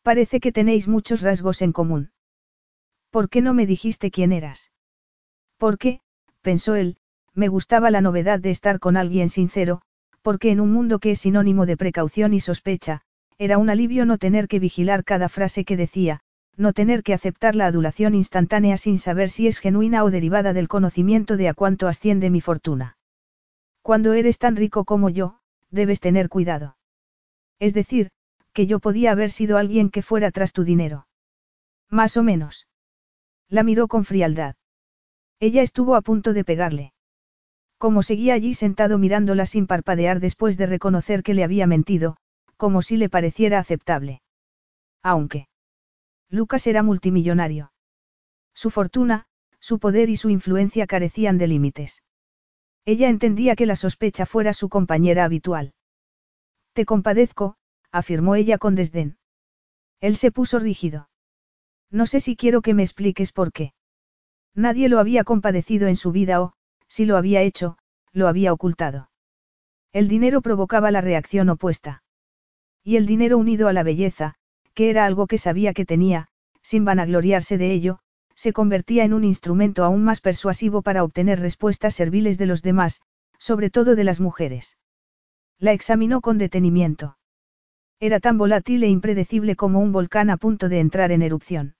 Parece 0.03 0.41
que 0.41 0.51
tenéis 0.51 0.89
muchos 0.89 1.21
rasgos 1.21 1.61
en 1.61 1.71
común. 1.71 2.11
¿Por 3.11 3.29
qué 3.29 3.41
no 3.41 3.53
me 3.53 3.65
dijiste 3.65 4.11
quién 4.11 4.33
eras? 4.33 4.71
Porque, 5.57 6.01
pensó 6.41 6.75
él, 6.75 6.97
me 7.33 7.47
gustaba 7.47 7.91
la 7.91 8.01
novedad 8.01 8.39
de 8.39 8.51
estar 8.51 8.79
con 8.79 8.97
alguien 8.97 9.29
sincero, 9.29 9.81
porque 10.21 10.51
en 10.51 10.59
un 10.59 10.71
mundo 10.71 10.99
que 10.99 11.11
es 11.11 11.19
sinónimo 11.19 11.65
de 11.65 11.77
precaución 11.77 12.33
y 12.33 12.41
sospecha, 12.41 13.03
era 13.37 13.57
un 13.57 13.69
alivio 13.69 14.05
no 14.05 14.17
tener 14.17 14.47
que 14.47 14.59
vigilar 14.59 15.05
cada 15.05 15.29
frase 15.29 15.63
que 15.63 15.77
decía, 15.77 16.19
no 16.57 16.73
tener 16.73 17.03
que 17.03 17.13
aceptar 17.13 17.55
la 17.55 17.65
adulación 17.65 18.13
instantánea 18.15 18.77
sin 18.77 18.99
saber 18.99 19.29
si 19.29 19.47
es 19.47 19.59
genuina 19.59 20.03
o 20.03 20.11
derivada 20.11 20.53
del 20.53 20.67
conocimiento 20.67 21.37
de 21.37 21.49
a 21.49 21.53
cuánto 21.53 21.87
asciende 21.87 22.29
mi 22.29 22.41
fortuna. 22.41 22.97
Cuando 23.81 24.13
eres 24.13 24.37
tan 24.37 24.55
rico 24.55 24.85
como 24.85 25.09
yo, 25.09 25.39
debes 25.69 25.99
tener 25.99 26.29
cuidado. 26.29 26.77
Es 27.59 27.73
decir, 27.73 28.11
que 28.53 28.67
yo 28.67 28.79
podía 28.79 29.11
haber 29.11 29.31
sido 29.31 29.57
alguien 29.57 29.89
que 29.89 30.01
fuera 30.01 30.31
tras 30.31 30.53
tu 30.53 30.63
dinero. 30.63 31.07
Más 31.89 32.17
o 32.17 32.23
menos. 32.23 32.67
La 33.49 33.63
miró 33.63 33.87
con 33.87 34.05
frialdad. 34.05 34.55
Ella 35.39 35.61
estuvo 35.61 35.95
a 35.95 36.01
punto 36.01 36.33
de 36.33 36.43
pegarle. 36.43 36.93
Como 37.77 38.03
seguía 38.03 38.35
allí 38.35 38.53
sentado 38.53 38.97
mirándola 38.97 39.45
sin 39.45 39.65
parpadear 39.65 40.19
después 40.19 40.57
de 40.57 40.67
reconocer 40.67 41.23
que 41.23 41.33
le 41.33 41.43
había 41.43 41.65
mentido, 41.65 42.17
como 42.57 42.81
si 42.81 42.95
le 42.97 43.09
pareciera 43.09 43.57
aceptable. 43.57 44.21
Aunque. 45.01 45.47
Lucas 46.31 46.65
era 46.65 46.81
multimillonario. 46.81 47.73
Su 48.53 48.69
fortuna, 48.69 49.27
su 49.59 49.79
poder 49.79 50.09
y 50.09 50.15
su 50.15 50.29
influencia 50.29 50.87
carecían 50.87 51.37
de 51.37 51.47
límites. 51.47 52.03
Ella 52.85 53.09
entendía 53.09 53.57
que 53.57 53.65
la 53.65 53.75
sospecha 53.75 54.25
fuera 54.25 54.53
su 54.53 54.69
compañera 54.69 55.25
habitual. 55.25 55.73
Te 56.73 56.85
compadezco, 56.85 57.57
afirmó 57.91 58.35
ella 58.35 58.57
con 58.57 58.75
desdén. 58.75 59.17
Él 59.99 60.15
se 60.15 60.31
puso 60.31 60.57
rígido. 60.57 61.09
No 61.91 62.05
sé 62.05 62.21
si 62.21 62.37
quiero 62.37 62.61
que 62.61 62.73
me 62.73 62.83
expliques 62.83 63.33
por 63.33 63.51
qué. 63.51 63.73
Nadie 64.55 64.87
lo 64.87 64.99
había 64.99 65.25
compadecido 65.25 65.89
en 65.89 65.97
su 65.97 66.13
vida 66.13 66.41
o, 66.41 66.53
si 66.87 67.05
lo 67.05 67.17
había 67.17 67.41
hecho, 67.41 67.77
lo 68.13 68.29
había 68.29 68.53
ocultado. 68.53 69.11
El 69.91 70.07
dinero 70.07 70.41
provocaba 70.41 70.91
la 70.91 71.01
reacción 71.01 71.49
opuesta. 71.49 72.03
Y 72.83 72.95
el 72.95 73.05
dinero 73.05 73.37
unido 73.37 73.67
a 73.67 73.73
la 73.73 73.83
belleza, 73.83 74.35
que 74.73 74.89
era 74.89 75.05
algo 75.05 75.27
que 75.27 75.37
sabía 75.37 75.73
que 75.73 75.85
tenía, 75.85 76.27
sin 76.61 76.85
vanagloriarse 76.85 77.57
de 77.57 77.71
ello, 77.71 77.99
se 78.35 78.53
convertía 78.53 79.03
en 79.03 79.13
un 79.13 79.23
instrumento 79.23 79.83
aún 79.83 80.03
más 80.03 80.21
persuasivo 80.21 80.81
para 80.81 81.03
obtener 81.03 81.39
respuestas 81.39 81.93
serviles 81.93 82.37
de 82.37 82.45
los 82.45 82.61
demás, 82.61 83.01
sobre 83.37 83.69
todo 83.69 83.95
de 83.95 84.03
las 84.03 84.19
mujeres. 84.19 84.77
La 85.59 85.73
examinó 85.73 86.21
con 86.21 86.37
detenimiento. 86.37 87.17
Era 87.99 88.19
tan 88.19 88.37
volátil 88.37 88.83
e 88.83 88.89
impredecible 88.89 89.55
como 89.55 89.79
un 89.79 89.91
volcán 89.91 90.31
a 90.31 90.37
punto 90.37 90.69
de 90.69 90.79
entrar 90.79 91.11
en 91.11 91.21
erupción. 91.21 91.75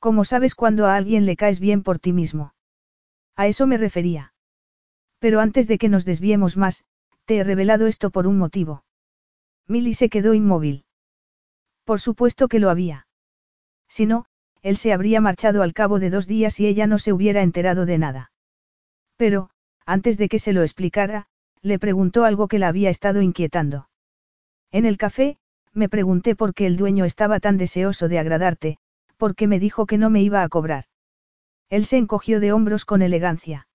¿Cómo 0.00 0.24
sabes 0.24 0.54
cuando 0.54 0.86
a 0.86 0.96
alguien 0.96 1.26
le 1.26 1.36
caes 1.36 1.60
bien 1.60 1.82
por 1.82 2.00
ti 2.00 2.12
mismo? 2.12 2.54
A 3.36 3.46
eso 3.46 3.68
me 3.68 3.78
refería. 3.78 4.32
Pero 5.20 5.38
antes 5.38 5.68
de 5.68 5.78
que 5.78 5.88
nos 5.88 6.04
desviemos 6.04 6.56
más, 6.56 6.84
te 7.24 7.36
he 7.36 7.44
revelado 7.44 7.86
esto 7.86 8.10
por 8.10 8.26
un 8.26 8.38
motivo. 8.38 8.84
Milly 9.68 9.94
se 9.94 10.08
quedó 10.08 10.34
inmóvil. 10.34 10.84
Por 11.88 12.02
supuesto 12.02 12.48
que 12.48 12.58
lo 12.58 12.68
había. 12.68 13.06
Si 13.88 14.04
no, 14.04 14.26
él 14.60 14.76
se 14.76 14.92
habría 14.92 15.22
marchado 15.22 15.62
al 15.62 15.72
cabo 15.72 15.98
de 15.98 16.10
dos 16.10 16.26
días 16.26 16.60
y 16.60 16.66
ella 16.66 16.86
no 16.86 16.98
se 16.98 17.14
hubiera 17.14 17.40
enterado 17.40 17.86
de 17.86 17.96
nada. 17.96 18.30
Pero, 19.16 19.48
antes 19.86 20.18
de 20.18 20.28
que 20.28 20.38
se 20.38 20.52
lo 20.52 20.60
explicara, 20.60 21.28
le 21.62 21.78
preguntó 21.78 22.24
algo 22.24 22.46
que 22.46 22.58
la 22.58 22.68
había 22.68 22.90
estado 22.90 23.22
inquietando. 23.22 23.88
En 24.70 24.84
el 24.84 24.98
café, 24.98 25.38
me 25.72 25.88
pregunté 25.88 26.36
por 26.36 26.52
qué 26.52 26.66
el 26.66 26.76
dueño 26.76 27.06
estaba 27.06 27.40
tan 27.40 27.56
deseoso 27.56 28.06
de 28.08 28.18
agradarte, 28.18 28.76
porque 29.16 29.46
me 29.46 29.58
dijo 29.58 29.86
que 29.86 29.96
no 29.96 30.10
me 30.10 30.20
iba 30.20 30.42
a 30.42 30.48
cobrar. 30.50 30.84
Él 31.70 31.86
se 31.86 31.96
encogió 31.96 32.38
de 32.38 32.52
hombros 32.52 32.84
con 32.84 33.00
elegancia. 33.00 33.66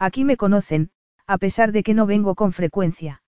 Aquí 0.00 0.24
me 0.24 0.36
conocen, 0.36 0.90
a 1.28 1.38
pesar 1.38 1.70
de 1.70 1.84
que 1.84 1.94
no 1.94 2.04
vengo 2.04 2.34
con 2.34 2.52
frecuencia. 2.52 3.22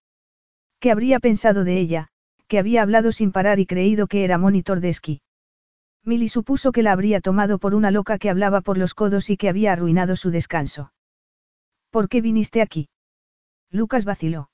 ¿Qué 0.81 0.91
habría 0.91 1.21
pensado 1.21 1.63
de 1.63 1.79
ella, 1.79 2.11
que 2.51 2.59
había 2.59 2.83
hablado 2.83 3.13
sin 3.13 3.31
parar 3.31 3.61
y 3.61 3.67
creído 3.67 4.09
que 4.09 4.25
era 4.25 4.37
monitor 4.37 4.81
de 4.81 4.89
esquí? 4.89 5.23
Milly 6.05 6.29
supuso 6.29 6.73
que 6.73 6.83
la 6.83 6.91
habría 6.91 7.21
tomado 7.21 7.61
por 7.61 7.77
una 7.77 7.93
loca 7.93 8.19
que 8.19 8.29
hablaba 8.29 8.61
por 8.61 8.77
los 8.77 8.93
codos 8.93 9.31
y 9.31 9.37
que 9.37 9.49
había 9.49 9.73
arruinado 9.73 10.17
su 10.17 10.33
descanso. 10.33 10.93
¿Por 11.91 12.09
qué 12.09 12.21
viniste 12.21 12.61
aquí? 12.61 12.89
Lucas 13.71 14.05
vaciló. 14.05 14.51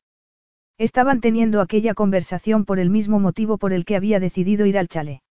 Estaban 0.76 1.22
teniendo 1.22 1.62
aquella 1.62 1.94
conversación 1.94 2.66
por 2.66 2.78
el 2.78 2.90
mismo 2.90 3.18
motivo 3.18 3.56
por 3.56 3.72
el 3.72 3.86
que 3.86 3.96
había 3.96 4.20
decidido 4.20 4.66
ir 4.66 4.76
al 4.76 4.88
chalet. 4.88 5.22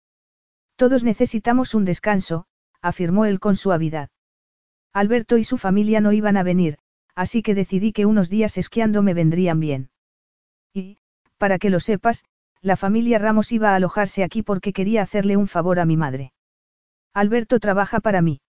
Todos 0.77 1.05
necesitamos 1.05 1.74
un 1.74 1.85
descanso, 1.85 2.47
afirmó 2.81 3.27
él 3.27 3.41
con 3.41 3.57
suavidad. 3.57 4.09
Alberto 4.95 5.36
y 5.36 5.45
su 5.45 5.59
familia 5.59 6.01
no 6.01 6.12
iban 6.12 6.39
a 6.39 6.43
venir, 6.43 6.78
así 7.15 7.43
que 7.43 7.55
decidí 7.55 7.93
que 7.93 8.07
unos 8.07 8.31
días 8.31 8.57
esquiando 8.57 9.03
me 9.03 9.12
vendrían 9.12 9.61
bien. 9.61 9.91
Y, 10.73 10.97
para 11.36 11.59
que 11.59 11.69
lo 11.69 11.78
sepas, 11.78 12.24
la 12.65 12.77
familia 12.78 13.19
Ramos 13.19 13.53
iba 13.53 13.73
a 13.73 13.74
alojarse 13.74 14.24
aquí 14.24 14.43
porque 14.43 14.73
quería 14.73 15.03
hacerle 15.03 15.36
un 15.36 15.49
favor 15.49 15.78
a 15.78 15.85
mi 15.85 15.99
madre. 15.99 16.32
Alberto 17.12 17.61
trabaja 17.61 18.01
para 18.01 18.23
mí. 18.23 18.41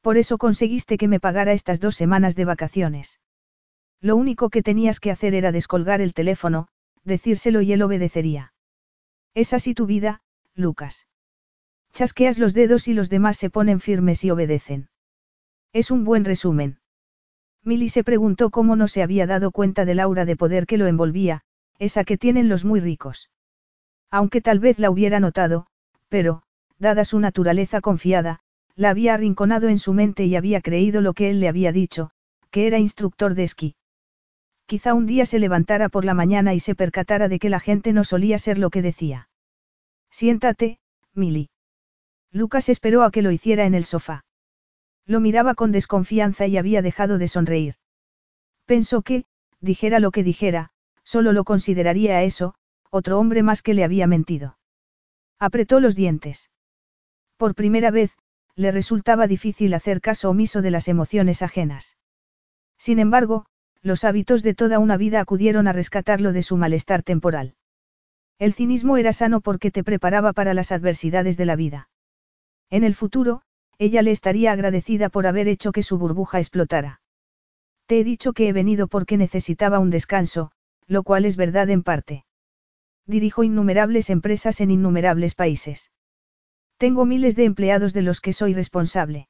Por 0.00 0.18
eso 0.18 0.38
conseguiste 0.38 0.98
que 0.98 1.06
me 1.06 1.20
pagara 1.20 1.52
estas 1.52 1.78
dos 1.78 1.94
semanas 1.94 2.34
de 2.34 2.44
vacaciones. 2.44 3.20
Lo 4.00 4.16
único 4.16 4.50
que 4.50 4.64
tenías 4.64 4.98
que 4.98 5.12
hacer 5.12 5.34
era 5.34 5.52
descolgar 5.52 6.00
el 6.00 6.14
teléfono, 6.14 6.66
decírselo 7.04 7.60
y 7.60 7.72
él 7.72 7.82
obedecería. 7.82 8.54
Es 9.34 9.52
así 9.52 9.72
tu 9.72 9.86
vida, 9.86 10.20
Lucas. 10.56 11.06
Chasqueas 11.92 12.38
los 12.38 12.54
dedos 12.54 12.88
y 12.88 12.92
los 12.92 13.08
demás 13.08 13.36
se 13.36 13.50
ponen 13.50 13.78
firmes 13.78 14.24
y 14.24 14.32
obedecen. 14.32 14.88
Es 15.72 15.92
un 15.92 16.02
buen 16.02 16.24
resumen. 16.24 16.80
Milly 17.62 17.88
se 17.88 18.02
preguntó 18.02 18.50
cómo 18.50 18.74
no 18.74 18.88
se 18.88 19.00
había 19.00 19.28
dado 19.28 19.52
cuenta 19.52 19.84
del 19.84 20.00
aura 20.00 20.24
de 20.24 20.36
poder 20.36 20.66
que 20.66 20.76
lo 20.76 20.88
envolvía, 20.88 21.42
esa 21.78 22.04
que 22.04 22.18
tienen 22.18 22.48
los 22.48 22.64
muy 22.64 22.80
ricos. 22.80 23.30
Aunque 24.10 24.40
tal 24.40 24.58
vez 24.58 24.78
la 24.78 24.90
hubiera 24.90 25.20
notado, 25.20 25.66
pero, 26.08 26.42
dada 26.78 27.04
su 27.04 27.18
naturaleza 27.20 27.80
confiada, 27.80 28.40
la 28.74 28.90
había 28.90 29.14
arrinconado 29.14 29.68
en 29.68 29.78
su 29.78 29.92
mente 29.92 30.24
y 30.24 30.36
había 30.36 30.60
creído 30.60 31.00
lo 31.00 31.12
que 31.12 31.30
él 31.30 31.40
le 31.40 31.48
había 31.48 31.72
dicho, 31.72 32.10
que 32.50 32.66
era 32.66 32.78
instructor 32.78 33.34
de 33.34 33.44
esquí. 33.44 33.76
Quizá 34.66 34.94
un 34.94 35.06
día 35.06 35.26
se 35.26 35.38
levantara 35.38 35.88
por 35.88 36.04
la 36.04 36.14
mañana 36.14 36.54
y 36.54 36.60
se 36.60 36.74
percatara 36.74 37.28
de 37.28 37.38
que 37.38 37.48
la 37.48 37.60
gente 37.60 37.92
no 37.92 38.04
solía 38.04 38.38
ser 38.38 38.58
lo 38.58 38.70
que 38.70 38.82
decía. 38.82 39.28
Siéntate, 40.10 40.78
Milly. 41.14 41.50
Lucas 42.30 42.68
esperó 42.68 43.02
a 43.02 43.10
que 43.10 43.22
lo 43.22 43.30
hiciera 43.30 43.64
en 43.64 43.74
el 43.74 43.84
sofá. 43.84 44.24
Lo 45.06 45.20
miraba 45.20 45.54
con 45.54 45.72
desconfianza 45.72 46.46
y 46.46 46.58
había 46.58 46.82
dejado 46.82 47.18
de 47.18 47.28
sonreír. 47.28 47.74
Pensó 48.66 49.00
que, 49.00 49.24
dijera 49.60 50.00
lo 50.00 50.10
que 50.10 50.22
dijera, 50.22 50.70
solo 51.08 51.32
lo 51.32 51.44
consideraría 51.44 52.18
a 52.18 52.22
eso, 52.22 52.54
otro 52.90 53.18
hombre 53.18 53.42
más 53.42 53.62
que 53.62 53.72
le 53.72 53.82
había 53.82 54.06
mentido. 54.06 54.58
Apretó 55.38 55.80
los 55.80 55.96
dientes. 55.96 56.50
Por 57.38 57.54
primera 57.54 57.90
vez, 57.90 58.12
le 58.56 58.72
resultaba 58.72 59.26
difícil 59.26 59.72
hacer 59.72 60.02
caso 60.02 60.28
omiso 60.28 60.60
de 60.60 60.70
las 60.70 60.86
emociones 60.86 61.40
ajenas. 61.40 61.96
Sin 62.76 62.98
embargo, 62.98 63.46
los 63.80 64.04
hábitos 64.04 64.42
de 64.42 64.52
toda 64.52 64.78
una 64.80 64.98
vida 64.98 65.20
acudieron 65.20 65.66
a 65.66 65.72
rescatarlo 65.72 66.34
de 66.34 66.42
su 66.42 66.58
malestar 66.58 67.02
temporal. 67.02 67.54
El 68.38 68.52
cinismo 68.52 68.98
era 68.98 69.14
sano 69.14 69.40
porque 69.40 69.70
te 69.70 69.82
preparaba 69.82 70.34
para 70.34 70.52
las 70.52 70.72
adversidades 70.72 71.38
de 71.38 71.46
la 71.46 71.56
vida. 71.56 71.88
En 72.68 72.84
el 72.84 72.94
futuro, 72.94 73.40
ella 73.78 74.02
le 74.02 74.10
estaría 74.10 74.52
agradecida 74.52 75.08
por 75.08 75.26
haber 75.26 75.48
hecho 75.48 75.72
que 75.72 75.82
su 75.82 75.96
burbuja 75.96 76.38
explotara. 76.38 77.00
Te 77.86 77.98
he 77.98 78.04
dicho 78.04 78.34
que 78.34 78.48
he 78.48 78.52
venido 78.52 78.88
porque 78.88 79.16
necesitaba 79.16 79.78
un 79.78 79.88
descanso, 79.88 80.52
lo 80.88 81.04
cual 81.04 81.24
es 81.24 81.36
verdad 81.36 81.70
en 81.70 81.82
parte. 81.82 82.24
Dirijo 83.06 83.44
innumerables 83.44 84.10
empresas 84.10 84.60
en 84.60 84.70
innumerables 84.70 85.34
países. 85.34 85.92
Tengo 86.78 87.04
miles 87.04 87.36
de 87.36 87.44
empleados 87.44 87.92
de 87.92 88.02
los 88.02 88.20
que 88.20 88.32
soy 88.32 88.54
responsable. 88.54 89.28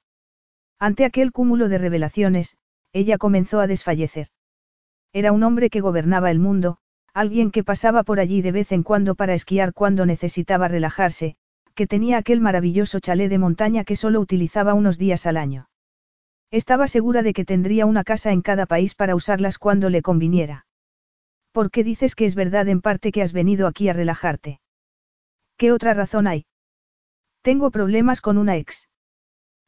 Ante 0.78 1.04
aquel 1.04 1.32
cúmulo 1.32 1.68
de 1.68 1.78
revelaciones, 1.78 2.56
ella 2.92 3.18
comenzó 3.18 3.60
a 3.60 3.66
desfallecer. 3.66 4.28
Era 5.12 5.32
un 5.32 5.42
hombre 5.42 5.70
que 5.70 5.80
gobernaba 5.80 6.30
el 6.30 6.38
mundo, 6.38 6.78
alguien 7.12 7.50
que 7.50 7.64
pasaba 7.64 8.04
por 8.04 8.20
allí 8.20 8.42
de 8.42 8.52
vez 8.52 8.70
en 8.70 8.84
cuando 8.84 9.16
para 9.16 9.34
esquiar 9.34 9.72
cuando 9.72 10.06
necesitaba 10.06 10.68
relajarse, 10.68 11.36
que 11.74 11.86
tenía 11.88 12.18
aquel 12.18 12.40
maravilloso 12.40 13.00
chalet 13.00 13.28
de 13.28 13.38
montaña 13.38 13.84
que 13.84 13.96
solo 13.96 14.20
utilizaba 14.20 14.74
unos 14.74 14.98
días 14.98 15.26
al 15.26 15.36
año. 15.36 15.68
Estaba 16.50 16.86
segura 16.86 17.22
de 17.22 17.32
que 17.32 17.44
tendría 17.44 17.86
una 17.86 18.04
casa 18.04 18.30
en 18.30 18.42
cada 18.42 18.66
país 18.66 18.94
para 18.94 19.16
usarlas 19.16 19.58
cuando 19.58 19.90
le 19.90 20.02
conviniera. 20.02 20.67
¿Por 21.58 21.72
qué 21.72 21.82
dices 21.82 22.14
que 22.14 22.24
es 22.24 22.36
verdad 22.36 22.68
en 22.68 22.80
parte 22.80 23.10
que 23.10 23.20
has 23.20 23.32
venido 23.32 23.66
aquí 23.66 23.88
a 23.88 23.92
relajarte? 23.92 24.60
¿Qué 25.56 25.72
otra 25.72 25.92
razón 25.92 26.28
hay? 26.28 26.46
Tengo 27.42 27.72
problemas 27.72 28.20
con 28.20 28.38
una 28.38 28.56
ex. 28.56 28.88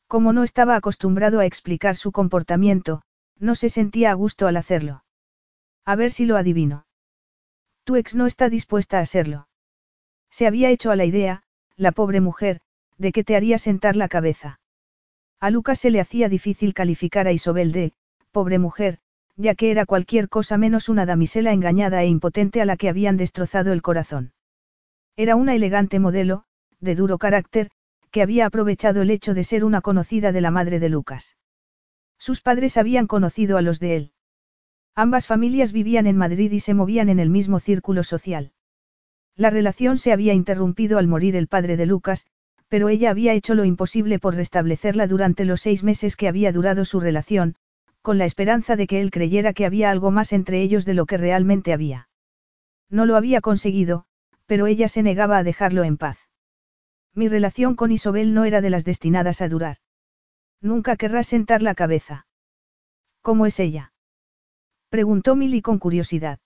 Como 0.06 0.32
no 0.32 0.44
estaba 0.44 0.76
acostumbrado 0.76 1.40
a 1.40 1.46
explicar 1.46 1.96
su 1.96 2.12
comportamiento, 2.12 3.02
no 3.40 3.56
se 3.56 3.70
sentía 3.70 4.12
a 4.12 4.14
gusto 4.14 4.46
al 4.46 4.56
hacerlo. 4.56 5.02
A 5.84 5.96
ver 5.96 6.12
si 6.12 6.26
lo 6.26 6.36
adivino. 6.36 6.86
Tu 7.82 7.96
ex 7.96 8.14
no 8.14 8.26
está 8.26 8.48
dispuesta 8.48 9.00
a 9.00 9.04
serlo. 9.04 9.48
Se 10.30 10.46
había 10.46 10.70
hecho 10.70 10.92
a 10.92 10.96
la 10.96 11.06
idea, 11.06 11.42
la 11.74 11.90
pobre 11.90 12.20
mujer, 12.20 12.60
de 12.98 13.10
que 13.10 13.24
te 13.24 13.34
haría 13.34 13.58
sentar 13.58 13.96
la 13.96 14.06
cabeza. 14.06 14.60
A 15.40 15.50
Lucas 15.50 15.80
se 15.80 15.90
le 15.90 15.98
hacía 15.98 16.28
difícil 16.28 16.72
calificar 16.72 17.26
a 17.26 17.32
Isobel 17.32 17.72
de, 17.72 17.94
pobre 18.30 18.60
mujer, 18.60 19.00
ya 19.40 19.54
que 19.54 19.70
era 19.70 19.86
cualquier 19.86 20.28
cosa 20.28 20.58
menos 20.58 20.90
una 20.90 21.06
damisela 21.06 21.52
engañada 21.52 22.02
e 22.02 22.08
impotente 22.08 22.60
a 22.60 22.66
la 22.66 22.76
que 22.76 22.90
habían 22.90 23.16
destrozado 23.16 23.72
el 23.72 23.80
corazón. 23.80 24.32
Era 25.16 25.34
una 25.34 25.54
elegante 25.54 25.98
modelo, 25.98 26.44
de 26.78 26.94
duro 26.94 27.16
carácter, 27.16 27.70
que 28.10 28.20
había 28.22 28.44
aprovechado 28.44 29.00
el 29.00 29.10
hecho 29.10 29.32
de 29.32 29.44
ser 29.44 29.64
una 29.64 29.80
conocida 29.80 30.32
de 30.32 30.42
la 30.42 30.50
madre 30.50 30.78
de 30.78 30.90
Lucas. 30.90 31.36
Sus 32.18 32.42
padres 32.42 32.76
habían 32.76 33.06
conocido 33.06 33.56
a 33.56 33.62
los 33.62 33.80
de 33.80 33.96
él. 33.96 34.12
Ambas 34.94 35.26
familias 35.26 35.72
vivían 35.72 36.06
en 36.06 36.18
Madrid 36.18 36.52
y 36.52 36.60
se 36.60 36.74
movían 36.74 37.08
en 37.08 37.18
el 37.18 37.30
mismo 37.30 37.60
círculo 37.60 38.04
social. 38.04 38.52
La 39.36 39.48
relación 39.48 39.96
se 39.96 40.12
había 40.12 40.34
interrumpido 40.34 40.98
al 40.98 41.06
morir 41.06 41.34
el 41.34 41.46
padre 41.46 41.78
de 41.78 41.86
Lucas, 41.86 42.26
pero 42.68 42.90
ella 42.90 43.08
había 43.08 43.32
hecho 43.32 43.54
lo 43.54 43.64
imposible 43.64 44.18
por 44.18 44.34
restablecerla 44.34 45.06
durante 45.06 45.46
los 45.46 45.62
seis 45.62 45.82
meses 45.82 46.16
que 46.16 46.28
había 46.28 46.52
durado 46.52 46.84
su 46.84 47.00
relación, 47.00 47.56
con 48.02 48.18
la 48.18 48.24
esperanza 48.24 48.76
de 48.76 48.86
que 48.86 49.00
él 49.00 49.10
creyera 49.10 49.52
que 49.52 49.66
había 49.66 49.90
algo 49.90 50.10
más 50.10 50.32
entre 50.32 50.62
ellos 50.62 50.84
de 50.84 50.94
lo 50.94 51.06
que 51.06 51.16
realmente 51.16 51.72
había. 51.72 52.08
No 52.88 53.06
lo 53.06 53.16
había 53.16 53.40
conseguido, 53.40 54.06
pero 54.46 54.66
ella 54.66 54.88
se 54.88 55.02
negaba 55.02 55.38
a 55.38 55.44
dejarlo 55.44 55.84
en 55.84 55.96
paz. 55.96 56.18
Mi 57.14 57.28
relación 57.28 57.76
con 57.76 57.92
Isobel 57.92 58.34
no 58.34 58.44
era 58.44 58.60
de 58.60 58.70
las 58.70 58.84
destinadas 58.84 59.40
a 59.40 59.48
durar. 59.48 59.76
Nunca 60.60 60.96
querrás 60.96 61.26
sentar 61.26 61.62
la 61.62 61.74
cabeza. 61.74 62.26
¿Cómo 63.22 63.46
es 63.46 63.60
ella? 63.60 63.92
Preguntó 64.88 65.36
Milly 65.36 65.62
con 65.62 65.78
curiosidad. 65.78 66.40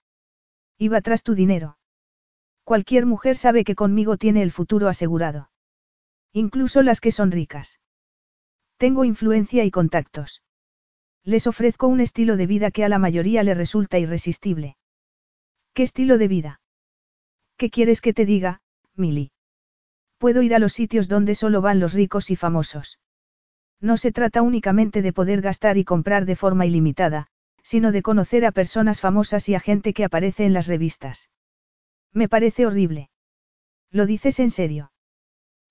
Iba 0.77 1.01
tras 1.01 1.23
tu 1.23 1.35
dinero. 1.35 1.77
Cualquier 2.63 3.05
mujer 3.05 3.37
sabe 3.37 3.63
que 3.63 3.75
conmigo 3.75 4.17
tiene 4.17 4.41
el 4.41 4.51
futuro 4.51 4.87
asegurado. 4.87 5.49
Incluso 6.33 6.81
las 6.81 6.99
que 6.99 7.11
son 7.11 7.31
ricas. 7.31 7.79
Tengo 8.77 9.05
influencia 9.05 9.63
y 9.63 9.71
contactos. 9.71 10.43
Les 11.25 11.47
ofrezco 11.47 11.87
un 11.87 12.01
estilo 12.01 12.37
de 12.37 12.45
vida 12.45 12.69
que 12.69 12.85
a 12.85 12.89
la 12.89 12.99
mayoría 12.99 13.41
le 13.41 13.55
resulta 13.55 13.97
irresistible. 13.97 14.77
¿Qué 15.73 15.81
estilo 15.81 16.19
de 16.19 16.27
vida? 16.27 16.61
¿Qué 17.57 17.71
quieres 17.71 17.99
que 17.99 18.13
te 18.13 18.27
diga, 18.27 18.61
Milly? 18.95 19.31
Puedo 20.19 20.43
ir 20.43 20.53
a 20.53 20.59
los 20.59 20.73
sitios 20.73 21.07
donde 21.07 21.33
solo 21.33 21.61
van 21.61 21.79
los 21.79 21.93
ricos 21.93 22.29
y 22.29 22.35
famosos. 22.35 22.99
No 23.81 23.97
se 23.97 24.11
trata 24.11 24.43
únicamente 24.43 25.01
de 25.01 25.13
poder 25.13 25.41
gastar 25.41 25.77
y 25.77 25.83
comprar 25.83 26.25
de 26.25 26.35
forma 26.35 26.67
ilimitada, 26.67 27.27
sino 27.63 27.91
de 27.91 28.03
conocer 28.03 28.45
a 28.45 28.51
personas 28.51 29.01
famosas 29.01 29.49
y 29.49 29.55
a 29.55 29.59
gente 29.59 29.93
que 29.93 30.05
aparece 30.05 30.45
en 30.45 30.53
las 30.53 30.67
revistas. 30.67 31.31
Me 32.13 32.29
parece 32.29 32.67
horrible. 32.67 33.09
¿Lo 33.89 34.05
dices 34.05 34.39
en 34.39 34.51
serio? 34.51 34.91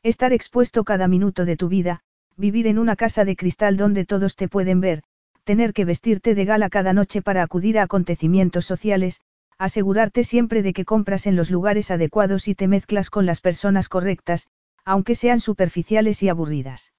Estar 0.03 0.33
expuesto 0.33 0.83
cada 0.83 1.07
minuto 1.07 1.45
de 1.45 1.57
tu 1.57 1.69
vida, 1.69 2.01
vivir 2.37 2.67
en 2.67 2.81
una 2.81 2.97
casa 2.97 3.25
de 3.25 3.37
cristal 3.37 3.77
donde 3.77 4.05
todos 4.05 4.35
te 4.35 4.49
pueden 4.49 4.81
ver, 4.81 5.05
tener 5.45 5.73
que 5.73 5.85
vestirte 5.85 6.35
de 6.35 6.45
gala 6.45 6.71
cada 6.71 6.93
noche 6.93 7.23
para 7.23 7.43
acudir 7.43 7.79
a 7.79 7.83
acontecimientos 7.83 8.65
sociales, 8.65 9.21
asegurarte 9.59 10.25
siempre 10.25 10.63
de 10.63 10.73
que 10.73 10.85
compras 10.85 11.27
en 11.27 11.37
los 11.37 11.51
lugares 11.51 11.91
adecuados 11.91 12.49
y 12.49 12.55
te 12.55 12.67
mezclas 12.67 13.11
con 13.11 13.27
las 13.27 13.41
personas 13.41 13.89
correctas, 13.89 14.49
aunque 14.85 15.15
sean 15.15 15.41
superficiales 15.41 16.23
y 16.23 16.29
aburridas. 16.29 16.93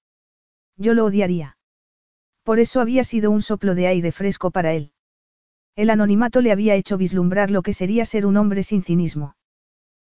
Yo 0.78 0.94
lo 0.94 1.06
odiaría. 1.06 1.58
Por 2.44 2.60
eso 2.60 2.82
había 2.82 3.04
sido 3.04 3.32
un 3.32 3.42
soplo 3.42 3.76
de 3.76 3.88
aire 3.88 4.12
fresco 4.12 4.52
para 4.52 4.74
él. 4.74 4.92
El 5.76 5.90
anonimato 5.90 6.42
le 6.42 6.52
había 6.52 6.76
hecho 6.76 6.98
vislumbrar 6.98 7.52
lo 7.52 7.62
que 7.62 7.74
sería 7.74 8.06
ser 8.06 8.26
un 8.26 8.38
hombre 8.38 8.64
sin 8.64 8.84
cinismo. 8.84 9.36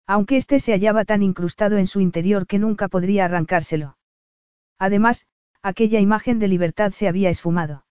Aunque 0.07 0.37
éste 0.37 0.61
se 0.61 0.73
hallaba 0.73 1.05
tan 1.05 1.23
incrustado 1.23 1.79
en 1.79 1.87
su 1.87 2.01
interior 2.01 2.47
que 2.47 2.59
nunca 2.59 2.89
podría 2.89 3.25
arrancárselo. 3.25 3.97
Además, 4.79 5.27
aquella 5.63 6.01
imagen 6.01 6.39
de 6.39 6.49
libertad 6.49 6.93
se 6.93 7.09
había 7.09 7.31
esfumado. 7.31 7.85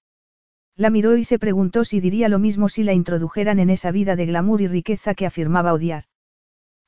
La 0.76 0.90
miró 0.90 1.18
y 1.18 1.24
se 1.24 1.38
preguntó 1.38 1.86
si 1.86 2.00
diría 2.00 2.30
lo 2.30 2.40
mismo 2.40 2.68
si 2.68 2.84
la 2.84 2.94
introdujeran 2.94 3.60
en 3.60 3.70
esa 3.70 3.92
vida 3.92 4.16
de 4.16 4.26
glamour 4.26 4.62
y 4.62 4.68
riqueza 4.68 5.14
que 5.14 5.26
afirmaba 5.26 5.74
odiar. 5.74 6.06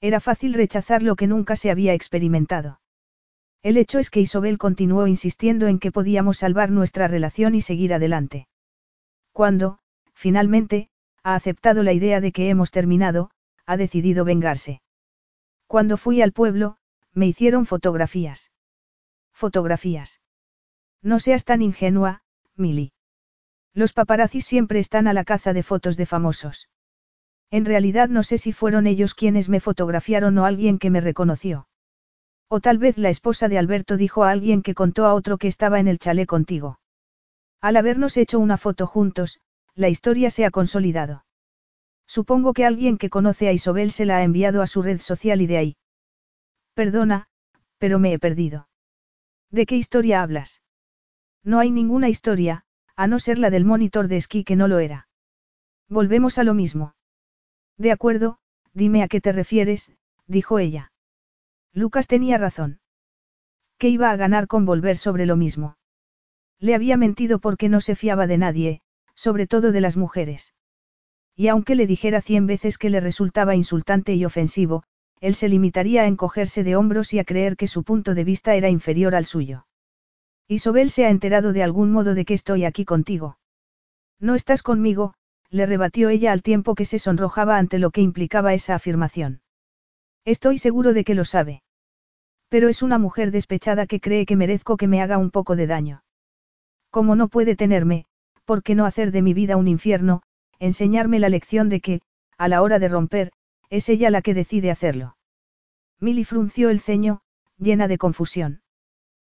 Era 0.01 0.19
fácil 0.19 0.53
rechazar 0.53 1.03
lo 1.03 1.15
que 1.15 1.27
nunca 1.27 1.55
se 1.55 1.69
había 1.69 1.93
experimentado. 1.93 2.79
El 3.61 3.77
hecho 3.77 3.99
es 3.99 4.09
que 4.09 4.21
Isobel 4.21 4.57
continuó 4.57 5.07
insistiendo 5.07 5.67
en 5.67 5.79
que 5.79 5.91
podíamos 5.91 6.37
salvar 6.37 6.71
nuestra 6.71 7.07
relación 7.07 7.55
y 7.55 7.61
seguir 7.61 7.93
adelante. 7.93 8.47
Cuando, 9.31 9.79
finalmente, 10.13 10.89
ha 11.23 11.35
aceptado 11.35 11.81
la 11.81 11.93
idea 11.93 12.21
de 12.21 12.31
que 12.31 12.49
hemos 12.49 12.71
terminado, 12.71 13.31
ha 13.65 13.77
decidido 13.77 14.25
vengarse. 14.25 14.81
Cuando 15.67 15.97
fui 15.97 16.21
al 16.21 16.31
pueblo, 16.31 16.77
me 17.13 17.27
hicieron 17.27 17.65
fotografías. 17.65 18.51
Fotografías. 19.33 20.21
No 21.01 21.19
seas 21.19 21.43
tan 21.43 21.61
ingenua, 21.61 22.21
Milly. 22.55 22.94
Los 23.75 23.91
paparazzis 23.91 24.45
siempre 24.45 24.79
están 24.79 25.05
a 25.05 25.13
la 25.13 25.25
caza 25.25 25.51
de 25.51 25.61
fotos 25.61 25.97
de 25.97 26.05
famosos. 26.05 26.69
En 27.51 27.65
realidad 27.65 28.07
no 28.07 28.23
sé 28.23 28.37
si 28.37 28.53
fueron 28.53 28.87
ellos 28.87 29.13
quienes 29.13 29.49
me 29.49 29.59
fotografiaron 29.59 30.37
o 30.37 30.45
alguien 30.45 30.79
que 30.79 30.89
me 30.89 31.01
reconoció. 31.01 31.67
O 32.47 32.61
tal 32.61 32.77
vez 32.77 32.97
la 32.97 33.09
esposa 33.09 33.49
de 33.49 33.57
Alberto 33.57 33.97
dijo 33.97 34.23
a 34.23 34.31
alguien 34.31 34.61
que 34.61 34.73
contó 34.73 35.05
a 35.05 35.13
otro 35.13 35.37
que 35.37 35.49
estaba 35.49 35.79
en 35.81 35.89
el 35.89 35.99
chalet 35.99 36.27
contigo. 36.27 36.79
Al 37.59 37.75
habernos 37.75 38.15
hecho 38.15 38.39
una 38.39 38.57
foto 38.57 38.87
juntos, 38.87 39.39
la 39.75 39.89
historia 39.89 40.29
se 40.29 40.45
ha 40.45 40.51
consolidado. 40.51 41.25
Supongo 42.07 42.53
que 42.53 42.65
alguien 42.65 42.97
que 42.97 43.09
conoce 43.09 43.47
a 43.49 43.51
Isobel 43.51 43.91
se 43.91 44.05
la 44.05 44.17
ha 44.17 44.23
enviado 44.23 44.61
a 44.61 44.67
su 44.67 44.83
red 44.83 44.99
social 44.99 45.41
y 45.41 45.47
de 45.47 45.57
ahí. 45.57 45.77
Perdona, 46.75 47.27
pero 47.77 47.99
me 47.99 48.13
he 48.13 48.19
perdido. 48.19 48.69
¿De 49.49 49.65
qué 49.65 49.75
historia 49.75 50.21
hablas? 50.21 50.61
No 51.43 51.59
hay 51.59 51.71
ninguna 51.71 52.09
historia, 52.09 52.64
a 52.95 53.07
no 53.07 53.19
ser 53.19 53.39
la 53.39 53.49
del 53.49 53.65
monitor 53.65 54.07
de 54.07 54.17
esquí 54.17 54.43
que 54.43 54.55
no 54.55 54.67
lo 54.67 54.79
era. 54.79 55.07
Volvemos 55.89 56.37
a 56.37 56.43
lo 56.43 56.53
mismo. 56.53 56.95
De 57.77 57.91
acuerdo, 57.91 58.39
dime 58.73 59.03
a 59.03 59.07
qué 59.07 59.21
te 59.21 59.31
refieres, 59.31 59.91
dijo 60.27 60.59
ella. 60.59 60.91
Lucas 61.73 62.07
tenía 62.07 62.37
razón. 62.37 62.79
¿Qué 63.77 63.89
iba 63.89 64.11
a 64.11 64.15
ganar 64.15 64.47
con 64.47 64.65
volver 64.65 64.97
sobre 64.97 65.25
lo 65.25 65.35
mismo? 65.35 65.77
Le 66.59 66.73
había 66.73 66.95
mentido 66.95 67.39
porque 67.39 67.67
no 67.67 67.81
se 67.81 67.95
fiaba 67.95 68.27
de 68.27 68.37
nadie, 68.37 68.81
sobre 69.13 69.47
todo 69.47 69.71
de 69.71 69.81
las 69.81 69.97
mujeres. 69.97 70.53
Y 71.35 71.49
aunque 71.49 71.75
le 71.75 71.85
dijera 71.85 72.21
cien 72.21 72.47
veces 72.47 72.77
que 72.77 72.89
le 72.89 73.01
resultaba 73.01 73.55
insultante 73.55 74.15
y 74.15 74.23
ofensivo, 74.23 74.83
él 75.19 75.35
se 75.35 75.49
limitaría 75.49 76.03
a 76.03 76.07
encogerse 76.07 76.63
de 76.63 76.75
hombros 76.75 77.13
y 77.13 77.19
a 77.19 77.25
creer 77.25 77.57
que 77.57 77.67
su 77.67 77.83
punto 77.83 78.15
de 78.15 78.23
vista 78.23 78.55
era 78.55 78.69
inferior 78.69 79.15
al 79.15 79.25
suyo. 79.25 79.64
Isobel 80.47 80.91
se 80.91 81.05
ha 81.05 81.09
enterado 81.09 81.53
de 81.53 81.63
algún 81.63 81.91
modo 81.91 82.13
de 82.13 82.25
que 82.25 82.35
estoy 82.35 82.65
aquí 82.65 82.85
contigo. 82.85 83.37
No 84.19 84.35
estás 84.35 84.61
conmigo, 84.61 85.15
le 85.49 85.65
rebatió 85.65 86.09
ella 86.09 86.31
al 86.31 86.43
tiempo 86.43 86.75
que 86.75 86.85
se 86.85 86.99
sonrojaba 86.99 87.57
ante 87.57 87.79
lo 87.79 87.91
que 87.91 88.01
implicaba 88.01 88.53
esa 88.53 88.75
afirmación. 88.75 89.41
Estoy 90.23 90.57
seguro 90.57 90.93
de 90.93 91.03
que 91.03 91.15
lo 91.15 91.25
sabe. 91.25 91.63
Pero 92.49 92.69
es 92.69 92.83
una 92.83 92.99
mujer 92.99 93.31
despechada 93.31 93.87
que 93.87 93.99
cree 93.99 94.25
que 94.25 94.35
merezco 94.35 94.77
que 94.77 94.87
me 94.87 95.01
haga 95.01 95.17
un 95.17 95.31
poco 95.31 95.55
de 95.55 95.67
daño. 95.67 96.03
Como 96.91 97.15
no 97.15 97.27
puede 97.27 97.55
tenerme, 97.55 98.05
¿por 98.45 98.61
qué 98.63 98.75
no 98.75 98.85
hacer 98.85 99.11
de 99.11 99.21
mi 99.21 99.33
vida 99.33 99.57
un 99.57 99.67
infierno, 99.67 100.21
enseñarme 100.59 101.19
la 101.19 101.29
lección 101.29 101.69
de 101.69 101.81
que, 101.81 102.01
a 102.37 102.47
la 102.47 102.61
hora 102.61 102.79
de 102.79 102.87
romper, 102.87 103.31
es 103.69 103.89
ella 103.89 104.09
la 104.09 104.21
que 104.21 104.33
decide 104.33 104.71
hacerlo? 104.71 105.17
Milly 105.99 106.23
frunció 106.23 106.69
el 106.69 106.79
ceño, 106.79 107.21
llena 107.57 107.87
de 107.87 107.97
confusión. 107.97 108.61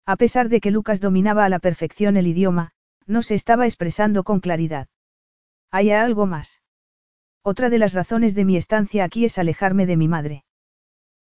A 0.08 0.16
pesar 0.16 0.48
de 0.48 0.62
que 0.62 0.72
Lucas 0.72 1.02
dominaba 1.02 1.44
a 1.44 1.50
la 1.50 1.60
perfección 1.60 2.16
el 2.16 2.28
idioma, 2.28 2.72
no 3.06 3.22
se 3.22 3.36
estaba 3.36 3.66
expresando 3.66 4.24
con 4.24 4.40
claridad. 4.40 4.88
¿Hay 5.70 5.92
algo 5.92 6.26
más? 6.26 6.62
Otra 7.44 7.70
de 7.70 7.78
las 7.78 7.94
razones 7.94 8.34
de 8.34 8.46
mi 8.46 8.56
estancia 8.56 9.04
aquí 9.04 9.26
es 9.26 9.38
alejarme 9.38 9.86
de 9.86 9.98
mi 9.98 10.08
madre. 10.08 10.46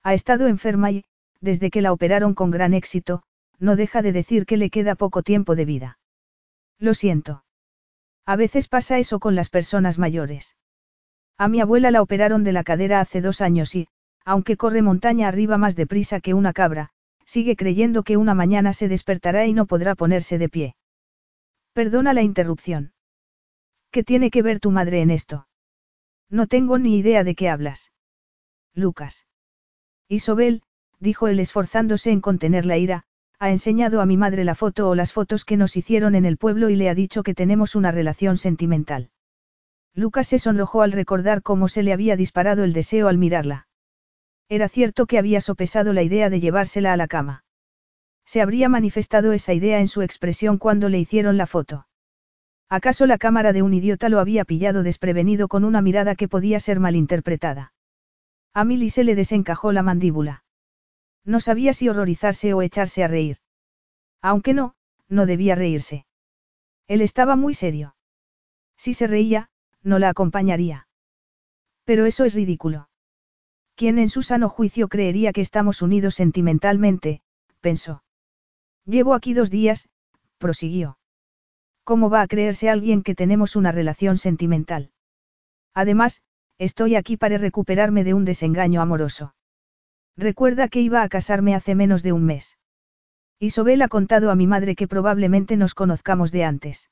Ha 0.03 0.13
estado 0.13 0.47
enferma 0.47 0.91
y, 0.91 1.03
desde 1.41 1.71
que 1.71 1.81
la 1.81 1.93
operaron 1.93 2.35
con 2.35 2.51
gran 2.51 2.75
éxito, 2.75 3.23
no 3.57 3.75
deja 3.75 4.03
de 4.03 4.11
decir 4.11 4.45
que 4.45 4.55
le 4.55 4.69
queda 4.69 4.93
poco 4.93 5.23
tiempo 5.23 5.55
de 5.55 5.65
vida. 5.65 5.99
Lo 6.77 6.93
siento. 6.93 7.43
A 8.23 8.35
veces 8.35 8.67
pasa 8.67 8.99
eso 8.99 9.19
con 9.19 9.33
las 9.33 9.49
personas 9.49 9.97
mayores. 9.97 10.57
A 11.39 11.47
mi 11.47 11.59
abuela 11.59 11.89
la 11.89 12.03
operaron 12.03 12.43
de 12.43 12.51
la 12.51 12.63
cadera 12.63 12.99
hace 12.99 13.21
dos 13.21 13.41
años 13.41 13.73
y, 13.73 13.87
aunque 14.25 14.57
corre 14.57 14.83
montaña 14.83 15.27
arriba 15.27 15.57
más 15.57 15.75
deprisa 15.75 16.19
que 16.19 16.35
una 16.35 16.53
cabra, 16.53 16.91
sigue 17.35 17.57
creyendo 17.57 18.03
que 18.03 18.15
una 18.15 18.33
mañana 18.33 18.71
se 18.71 18.87
despertará 18.87 19.45
y 19.45 19.51
no 19.51 19.65
podrá 19.65 19.93
ponerse 19.93 20.37
de 20.37 20.47
pie. 20.47 20.75
Perdona 21.73 22.13
la 22.13 22.21
interrupción. 22.21 22.93
¿Qué 23.91 24.05
tiene 24.05 24.31
que 24.31 24.41
ver 24.41 24.61
tu 24.61 24.71
madre 24.71 25.01
en 25.01 25.11
esto? 25.11 25.45
No 26.29 26.47
tengo 26.47 26.79
ni 26.79 26.97
idea 26.97 27.25
de 27.25 27.35
qué 27.35 27.49
hablas. 27.49 27.91
Lucas. 28.73 29.27
Isobel, 30.07 30.61
dijo 31.01 31.27
él 31.27 31.41
esforzándose 31.41 32.09
en 32.11 32.21
contener 32.21 32.65
la 32.65 32.77
ira, 32.77 33.03
ha 33.37 33.49
enseñado 33.51 33.99
a 33.99 34.05
mi 34.05 34.15
madre 34.15 34.45
la 34.45 34.55
foto 34.55 34.87
o 34.87 34.95
las 34.95 35.11
fotos 35.11 35.43
que 35.43 35.57
nos 35.57 35.75
hicieron 35.75 36.15
en 36.15 36.23
el 36.23 36.37
pueblo 36.37 36.69
y 36.69 36.77
le 36.77 36.87
ha 36.87 36.95
dicho 36.95 37.21
que 37.21 37.35
tenemos 37.35 37.75
una 37.75 37.91
relación 37.91 38.37
sentimental. 38.37 39.09
Lucas 39.93 40.29
se 40.29 40.39
sonrojó 40.39 40.83
al 40.83 40.93
recordar 40.93 41.41
cómo 41.41 41.67
se 41.67 41.83
le 41.83 41.91
había 41.91 42.15
disparado 42.15 42.63
el 42.63 42.71
deseo 42.71 43.09
al 43.09 43.17
mirarla. 43.17 43.67
Era 44.49 44.69
cierto 44.69 45.07
que 45.07 45.17
había 45.17 45.41
sopesado 45.41 45.93
la 45.93 46.03
idea 46.03 46.29
de 46.29 46.39
llevársela 46.39 46.93
a 46.93 46.97
la 46.97 47.07
cama. 47.07 47.43
Se 48.25 48.41
habría 48.41 48.69
manifestado 48.69 49.33
esa 49.33 49.53
idea 49.53 49.79
en 49.79 49.87
su 49.87 50.01
expresión 50.01 50.57
cuando 50.57 50.89
le 50.89 50.99
hicieron 50.99 51.37
la 51.37 51.47
foto. 51.47 51.87
¿Acaso 52.69 53.05
la 53.05 53.17
cámara 53.17 53.53
de 53.53 53.61
un 53.61 53.73
idiota 53.73 54.09
lo 54.09 54.19
había 54.19 54.45
pillado 54.45 54.83
desprevenido 54.83 55.47
con 55.47 55.63
una 55.63 55.81
mirada 55.81 56.15
que 56.15 56.27
podía 56.27 56.59
ser 56.59 56.79
malinterpretada? 56.79 57.73
A 58.53 58.63
Milly 58.65 58.89
se 58.89 59.03
le 59.03 59.15
desencajó 59.15 59.71
la 59.71 59.83
mandíbula. 59.83 60.43
No 61.23 61.39
sabía 61.39 61.73
si 61.73 61.89
horrorizarse 61.89 62.53
o 62.53 62.61
echarse 62.61 63.03
a 63.03 63.07
reír. 63.07 63.37
Aunque 64.21 64.53
no, 64.53 64.75
no 65.07 65.25
debía 65.25 65.55
reírse. 65.55 66.05
Él 66.87 67.01
estaba 67.01 67.35
muy 67.35 67.53
serio. 67.53 67.95
Si 68.77 68.93
se 68.93 69.07
reía, 69.07 69.49
no 69.83 69.99
la 69.99 70.09
acompañaría. 70.09 70.87
Pero 71.83 72.05
eso 72.05 72.25
es 72.25 72.33
ridículo. 72.33 72.89
¿Quién 73.75 73.99
en 73.99 74.07
su 74.07 74.21
sano 74.21 74.47
juicio 74.47 74.87
creería 74.87 75.33
que 75.33 75.41
estamos 75.41 75.81
unidos 75.81 76.15
sentimentalmente? 76.15 77.21
pensó. 77.59 78.03
Llevo 78.85 79.13
aquí 79.13 79.33
dos 79.33 79.49
días, 79.49 79.89
prosiguió. 80.37 80.97
¿Cómo 81.83 82.09
va 82.09 82.21
a 82.21 82.27
creerse 82.27 82.69
alguien 82.69 83.03
que 83.03 83.15
tenemos 83.15 83.57
una 83.57 83.73
relación 83.73 84.17
sentimental? 84.17 84.91
Además, 85.73 86.21
estoy 86.57 86.95
aquí 86.95 87.17
para 87.17 87.37
recuperarme 87.37 88.05
de 88.05 88.13
un 88.13 88.23
desengaño 88.23 88.81
amoroso. 88.81 89.35
Recuerda 90.15 90.69
que 90.69 90.79
iba 90.79 91.03
a 91.03 91.09
casarme 91.09 91.53
hace 91.53 91.75
menos 91.75 92.01
de 92.01 92.13
un 92.13 92.23
mes. 92.23 92.57
Isobel 93.39 93.81
ha 93.81 93.89
contado 93.89 94.31
a 94.31 94.35
mi 94.35 94.47
madre 94.47 94.75
que 94.75 94.87
probablemente 94.87 95.57
nos 95.57 95.73
conozcamos 95.73 96.31
de 96.31 96.45
antes. 96.45 96.89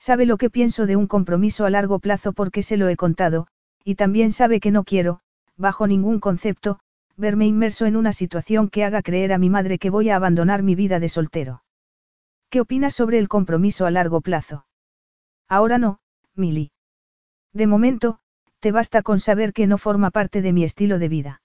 Sabe 0.00 0.26
lo 0.26 0.36
que 0.36 0.50
pienso 0.50 0.86
de 0.86 0.96
un 0.96 1.06
compromiso 1.06 1.64
a 1.64 1.70
largo 1.70 2.00
plazo 2.00 2.32
porque 2.32 2.64
se 2.64 2.76
lo 2.76 2.88
he 2.88 2.96
contado, 2.96 3.46
y 3.84 3.94
también 3.94 4.32
sabe 4.32 4.58
que 4.58 4.72
no 4.72 4.82
quiero, 4.82 5.20
bajo 5.56 5.86
ningún 5.86 6.20
concepto, 6.20 6.80
verme 7.16 7.46
inmerso 7.46 7.86
en 7.86 7.96
una 7.96 8.12
situación 8.12 8.68
que 8.68 8.84
haga 8.84 9.02
creer 9.02 9.32
a 9.32 9.38
mi 9.38 9.50
madre 9.50 9.78
que 9.78 9.90
voy 9.90 10.10
a 10.10 10.16
abandonar 10.16 10.62
mi 10.62 10.74
vida 10.74 10.98
de 11.00 11.08
soltero. 11.08 11.62
¿Qué 12.50 12.60
opinas 12.60 12.94
sobre 12.94 13.18
el 13.18 13.28
compromiso 13.28 13.86
a 13.86 13.90
largo 13.90 14.20
plazo? 14.20 14.66
Ahora 15.48 15.78
no, 15.78 16.00
Milly. 16.34 16.72
De 17.52 17.66
momento, 17.66 18.18
te 18.60 18.72
basta 18.72 19.02
con 19.02 19.20
saber 19.20 19.52
que 19.52 19.66
no 19.66 19.78
forma 19.78 20.10
parte 20.10 20.42
de 20.42 20.52
mi 20.52 20.64
estilo 20.64 20.98
de 20.98 21.08
vida. 21.08 21.42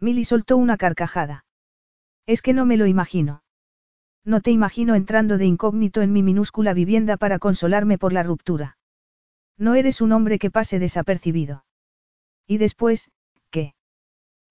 Milly 0.00 0.24
soltó 0.24 0.56
una 0.56 0.76
carcajada. 0.76 1.44
Es 2.26 2.42
que 2.42 2.52
no 2.52 2.64
me 2.64 2.76
lo 2.76 2.86
imagino. 2.86 3.42
No 4.24 4.40
te 4.40 4.50
imagino 4.50 4.94
entrando 4.94 5.38
de 5.38 5.46
incógnito 5.46 6.02
en 6.02 6.12
mi 6.12 6.22
minúscula 6.22 6.74
vivienda 6.74 7.16
para 7.16 7.38
consolarme 7.38 7.98
por 7.98 8.12
la 8.12 8.22
ruptura. 8.22 8.76
No 9.56 9.74
eres 9.74 10.00
un 10.00 10.12
hombre 10.12 10.38
que 10.38 10.50
pase 10.50 10.78
desapercibido. 10.78 11.64
Y 12.46 12.58
después. 12.58 13.10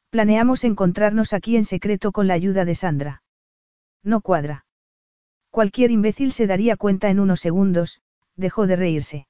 Planeamos 0.09 0.63
encontrarnos 0.63 1.34
aquí 1.34 1.57
en 1.57 1.65
secreto 1.65 2.11
con 2.11 2.27
la 2.27 2.34
ayuda 2.34 2.65
de 2.65 2.75
Sandra. 2.75 3.23
No 4.03 4.21
cuadra. 4.21 4.65
Cualquier 5.49 5.91
imbécil 5.91 6.31
se 6.31 6.47
daría 6.47 6.77
cuenta 6.77 7.09
en 7.09 7.19
unos 7.19 7.39
segundos, 7.39 8.01
dejó 8.35 8.67
de 8.67 8.75
reírse. 8.75 9.27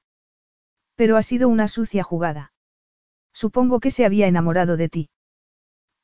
Pero 0.94 1.16
ha 1.16 1.22
sido 1.22 1.48
una 1.48 1.68
sucia 1.68 2.02
jugada. 2.02 2.52
Supongo 3.32 3.80
que 3.80 3.90
se 3.90 4.04
había 4.04 4.26
enamorado 4.26 4.76
de 4.76 4.88
ti. 4.88 5.10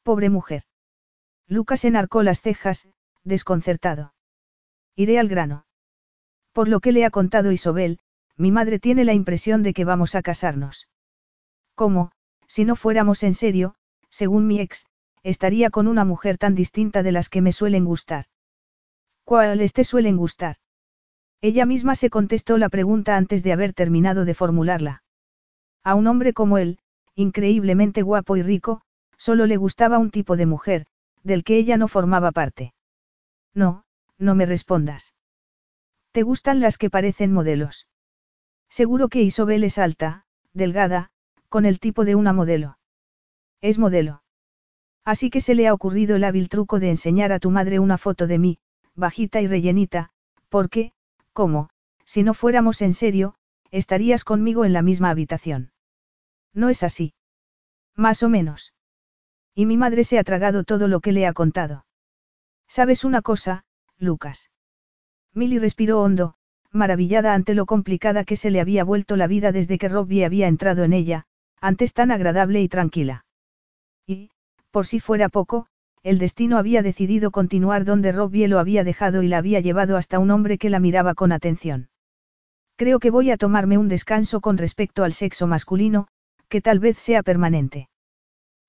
Pobre 0.03 0.31
mujer. 0.31 0.63
Lucas 1.47 1.85
enarcó 1.85 2.23
las 2.23 2.41
cejas, 2.41 2.89
desconcertado. 3.23 4.15
Iré 4.97 5.19
al 5.19 5.29
grano. 5.29 5.67
Por 6.53 6.69
lo 6.69 6.81
que 6.81 6.93
le 6.93 7.05
ha 7.05 7.11
contado 7.11 7.51
Isobel, 7.53 7.99
mi 8.37 8.51
madre 8.51 8.79
tiene 8.79 9.05
la 9.05 9.13
impresión 9.13 9.63
de 9.63 9.75
que 9.75 9.85
vamos 9.85 10.15
a 10.15 10.23
casarnos. 10.23 10.89
¿Cómo, 11.75 12.13
si 12.47 12.65
no 12.65 12.77
fuéramos 12.77 13.23
en 13.23 13.35
serio, 13.35 13.75
según 14.15 14.47
mi 14.47 14.61
ex, 14.61 14.87
estaría 15.25 15.71
con 15.71 15.89
una 15.89 16.05
mujer 16.05 16.39
tan 16.39 16.55
distinta 16.55 17.03
de 17.03 17.11
las 17.11 17.29
que 17.29 17.41
me 17.41 17.51
suelen 17.51 17.85
gustar? 17.85 18.27
¿Cuáles 19.25 19.73
te 19.73 19.83
suelen 19.83 20.17
gustar? 20.17 20.57
Ella 21.41 21.67
misma 21.67 21.97
se 21.97 22.11
contestó 22.11 22.57
la 22.57 22.69
pregunta 22.69 23.17
antes 23.17 23.43
de 23.43 23.53
haber 23.53 23.73
terminado 23.73 24.25
de 24.25 24.35
formularla. 24.35 25.03
A 25.83 25.97
un 25.97 26.07
hombre 26.07 26.33
como 26.33 26.59
él, 26.59 26.79
increíblemente 27.17 28.03
guapo 28.03 28.37
y 28.37 28.43
rico, 28.43 28.83
solo 29.19 29.47
le 29.47 29.57
gustaba 29.57 29.99
un 29.99 30.13
tipo 30.13 30.37
de 30.37 30.47
mujer, 30.47 30.87
del 31.25 31.43
que 31.43 31.57
ella 31.57 31.77
no 31.77 31.89
formaba 31.89 32.31
parte. 32.31 32.73
No, 33.53 33.85
no 34.17 34.37
me 34.37 34.47
respondas. 34.47 35.15
¿Te 36.13 36.23
gustan 36.23 36.61
las 36.61 36.79
que 36.79 36.89
parecen 36.89 37.33
modelos? 37.33 37.89
Seguro 38.69 39.09
que 39.09 39.23
Isobel 39.23 39.65
es 39.65 39.79
alta, 39.79 40.25
delgada, 40.53 41.11
con 41.49 41.67
el 41.67 41.81
tipo 41.81 42.05
de 42.05 42.15
una 42.15 42.33
modelo. 42.33 42.79
Es 43.65 43.79
modelo. 43.79 44.23
Así 45.07 45.31
que 45.31 45.41
se 45.41 45.55
le 45.55 45.67
ha 45.67 45.73
ocurrido 45.73 46.17
el 46.17 46.25
hábil 46.25 46.51
truco 46.51 46.81
de 46.81 46.91
enseñar 46.91 47.33
a 47.33 47.39
tu 47.39 47.51
madre 47.51 47.79
una 47.79 47.97
foto 47.97 48.27
de 48.27 48.39
mí, 48.39 48.59
bajita 48.95 49.41
y 49.41 49.47
rellenita, 49.47 50.11
porque, 50.51 50.93
¿cómo? 51.33 51.71
Si 52.05 52.23
no 52.23 52.35
fuéramos 52.35 52.83
en 52.83 52.93
serio, 52.93 53.37
estarías 53.71 54.23
conmigo 54.23 54.67
en 54.67 54.75
la 54.75 54.83
misma 54.83 55.09
habitación. 55.09 55.73
No 56.53 56.69
es 56.69 56.83
así. 56.83 57.15
Más 57.97 58.23
o 58.23 58.29
menos. 58.29 58.75
Y 59.55 59.65
mi 59.65 59.79
madre 59.79 60.05
se 60.05 60.19
ha 60.19 60.25
tragado 60.25 60.65
todo 60.65 60.87
lo 60.87 61.01
que 61.01 61.13
le 61.13 61.27
ha 61.27 61.33
contado. 61.33 61.87
¿Sabes 62.69 63.03
una 63.03 63.23
cosa, 63.23 63.65
Lucas? 63.97 64.51
Milly 65.33 65.59
respiró 65.59 66.03
hondo, 66.03 66.35
maravillada 66.71 67.33
ante 67.33 67.55
lo 67.55 67.65
complicada 67.65 68.25
que 68.25 68.37
se 68.37 68.51
le 68.51 68.61
había 68.61 68.85
vuelto 68.85 69.17
la 69.17 69.27
vida 69.27 69.53
desde 69.53 69.79
que 69.79 69.89
Robbie 69.89 70.27
había 70.27 70.49
entrado 70.49 70.85
en 70.85 70.93
ella, 70.93 71.25
antes 71.63 71.95
tan 71.95 72.11
agradable 72.11 72.61
y 72.61 72.69
tranquila. 72.69 73.24
Y, 74.07 74.31
por 74.71 74.87
si 74.87 75.01
fuera 75.01 75.29
poco, 75.29 75.67
el 76.03 76.19
destino 76.19 76.59
había 76.59 76.83
decidido 76.83 77.31
continuar 77.31 77.85
donde 77.85 78.13
Robbie 78.13 78.49
lo 78.49 78.59
había 78.59 78.85
dejado 78.85 79.23
y 79.23 79.29
la 79.29 79.39
había 79.39 79.61
llevado 79.61 79.97
hasta 79.97 80.19
un 80.19 80.31
hombre 80.31 80.59
que 80.59 80.69
la 80.69 80.79
miraba 80.79 81.15
con 81.15 81.33
atención. 81.33 81.89
Creo 82.77 82.99
que 82.99 83.11
voy 83.11 83.31
a 83.31 83.37
tomarme 83.37 83.79
un 83.79 83.89
descanso 83.89 84.41
con 84.41 84.59
respecto 84.59 85.05
al 85.05 85.13
sexo 85.13 85.47
masculino, 85.47 86.09
que 86.49 86.61
tal 86.61 86.79
vez 86.79 86.99
sea 86.99 87.23
permanente. 87.23 87.89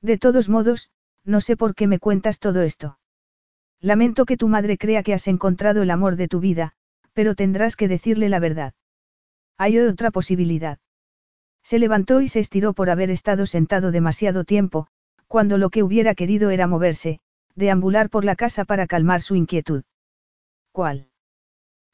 De 0.01 0.17
todos 0.17 0.47
modos, 0.47 0.91
no 1.23 1.41
sé 1.41 1.57
por 1.57 1.75
qué 1.75 1.87
me 1.87 1.99
cuentas 1.99 2.39
todo 2.39 2.61
esto. 2.61 2.99
Lamento 3.81 4.25
que 4.25 4.37
tu 4.37 4.47
madre 4.47 4.77
crea 4.77 5.03
que 5.03 5.13
has 5.13 5.27
encontrado 5.27 5.81
el 5.81 5.91
amor 5.91 6.15
de 6.15 6.27
tu 6.27 6.39
vida, 6.39 6.73
pero 7.13 7.35
tendrás 7.35 7.75
que 7.75 7.87
decirle 7.87 8.29
la 8.29 8.39
verdad. 8.39 8.73
Hay 9.57 9.79
otra 9.79 10.11
posibilidad. 10.11 10.79
Se 11.63 11.79
levantó 11.79 12.21
y 12.21 12.27
se 12.27 12.39
estiró 12.39 12.73
por 12.73 12.89
haber 12.89 13.09
estado 13.09 13.45
sentado 13.45 13.91
demasiado 13.91 14.43
tiempo, 14.43 14.87
cuando 15.27 15.57
lo 15.57 15.69
que 15.69 15.83
hubiera 15.83 16.15
querido 16.15 16.49
era 16.49 16.67
moverse, 16.67 17.19
deambular 17.55 18.09
por 18.09 18.25
la 18.25 18.35
casa 18.35 18.65
para 18.65 18.87
calmar 18.87 19.21
su 19.21 19.35
inquietud. 19.35 19.83
¿Cuál? 20.71 21.09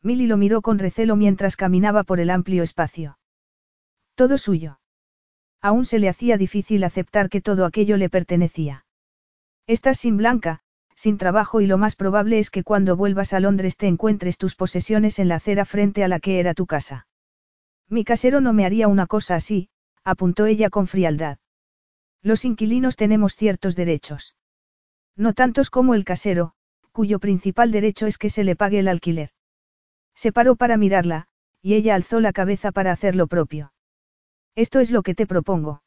Milly 0.01 0.25
lo 0.25 0.37
miró 0.37 0.61
con 0.61 0.79
recelo 0.79 1.15
mientras 1.15 1.55
caminaba 1.55 2.03
por 2.03 2.19
el 2.19 2.29
amplio 2.29 2.63
espacio. 2.63 3.17
Todo 4.15 4.37
suyo. 4.37 4.79
Aún 5.61 5.85
se 5.85 5.99
le 5.99 6.09
hacía 6.09 6.37
difícil 6.37 6.83
aceptar 6.83 7.29
que 7.29 7.41
todo 7.41 7.65
aquello 7.65 7.97
le 7.97 8.09
pertenecía. 8.09 8.85
Estás 9.67 9.99
sin 9.99 10.17
Blanca, 10.17 10.61
sin 10.95 11.17
trabajo 11.17 11.61
y 11.61 11.67
lo 11.67 11.77
más 11.77 11.95
probable 11.95 12.39
es 12.39 12.49
que 12.49 12.63
cuando 12.63 12.95
vuelvas 12.95 13.33
a 13.33 13.39
Londres 13.39 13.77
te 13.77 13.87
encuentres 13.87 14.37
tus 14.37 14.55
posesiones 14.55 15.19
en 15.19 15.27
la 15.27 15.35
acera 15.35 15.65
frente 15.65 16.03
a 16.03 16.07
la 16.07 16.19
que 16.19 16.39
era 16.39 16.53
tu 16.53 16.65
casa. 16.65 17.07
Mi 17.87 18.03
casero 18.03 18.41
no 18.41 18.53
me 18.53 18.65
haría 18.65 18.87
una 18.87 19.05
cosa 19.05 19.35
así, 19.35 19.69
apuntó 20.03 20.45
ella 20.47 20.69
con 20.69 20.87
frialdad. 20.87 21.37
Los 22.23 22.45
inquilinos 22.45 22.95
tenemos 22.95 23.35
ciertos 23.35 23.75
derechos. 23.75 24.35
No 25.15 25.33
tantos 25.33 25.69
como 25.69 25.95
el 25.95 26.05
casero, 26.05 26.53
cuyo 26.91 27.19
principal 27.19 27.71
derecho 27.71 28.07
es 28.07 28.17
que 28.17 28.29
se 28.29 28.43
le 28.43 28.55
pague 28.55 28.79
el 28.79 28.87
alquiler. 28.87 29.31
Se 30.15 30.31
paró 30.31 30.55
para 30.55 30.77
mirarla, 30.77 31.27
y 31.61 31.73
ella 31.73 31.95
alzó 31.95 32.19
la 32.19 32.33
cabeza 32.33 32.71
para 32.71 32.91
hacer 32.91 33.15
lo 33.15 33.27
propio. 33.27 33.73
Esto 34.55 34.79
es 34.79 34.91
lo 34.91 35.01
que 35.03 35.15
te 35.15 35.25
propongo. 35.25 35.83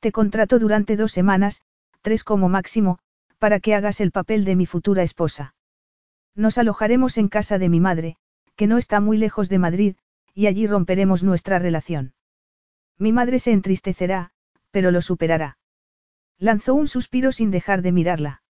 Te 0.00 0.12
contrato 0.12 0.58
durante 0.58 0.96
dos 0.96 1.12
semanas, 1.12 1.62
tres 2.00 2.24
como 2.24 2.48
máximo, 2.48 2.98
para 3.38 3.60
que 3.60 3.74
hagas 3.74 4.00
el 4.00 4.12
papel 4.12 4.44
de 4.44 4.56
mi 4.56 4.66
futura 4.66 5.02
esposa. 5.02 5.54
Nos 6.34 6.58
alojaremos 6.58 7.18
en 7.18 7.28
casa 7.28 7.58
de 7.58 7.68
mi 7.68 7.80
madre, 7.80 8.16
que 8.56 8.66
no 8.66 8.78
está 8.78 9.00
muy 9.00 9.18
lejos 9.18 9.48
de 9.48 9.58
Madrid, 9.58 9.96
y 10.34 10.46
allí 10.46 10.66
romperemos 10.66 11.22
nuestra 11.22 11.58
relación. 11.58 12.14
Mi 12.98 13.12
madre 13.12 13.38
se 13.38 13.52
entristecerá, 13.52 14.31
pero 14.72 14.90
lo 14.90 15.00
superará. 15.00 15.58
Lanzó 16.38 16.74
un 16.74 16.88
suspiro 16.88 17.30
sin 17.30 17.52
dejar 17.52 17.82
de 17.82 17.92
mirarla. 17.92 18.42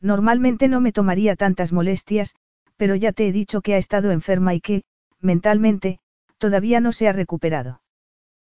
Normalmente 0.00 0.68
no 0.68 0.80
me 0.80 0.92
tomaría 0.92 1.36
tantas 1.36 1.72
molestias, 1.72 2.34
pero 2.78 2.94
ya 2.94 3.12
te 3.12 3.28
he 3.28 3.32
dicho 3.32 3.60
que 3.60 3.74
ha 3.74 3.76
estado 3.76 4.10
enferma 4.10 4.54
y 4.54 4.60
que, 4.62 4.84
mentalmente, 5.20 5.98
todavía 6.38 6.80
no 6.80 6.92
se 6.92 7.08
ha 7.08 7.12
recuperado. 7.12 7.82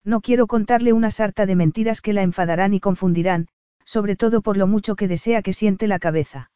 No 0.03 0.22
quiero 0.22 0.45
contarle 0.45 0.93
una 0.93 1.09
sarta 1.09 1.47
de 1.47 1.55
mentiras 1.55 2.01
que 2.01 2.13
la 2.13 2.22
enfadarán 2.22 2.76
y 2.76 2.80
confundirán, 2.80 3.47
sobre 3.85 4.15
todo 4.15 4.41
por 4.41 4.57
lo 4.57 4.68
mucho 4.68 4.95
que 4.95 5.07
desea 5.07 5.41
que 5.41 5.53
siente 5.53 5.88
la 5.88 5.97
cabeza. 5.97 6.51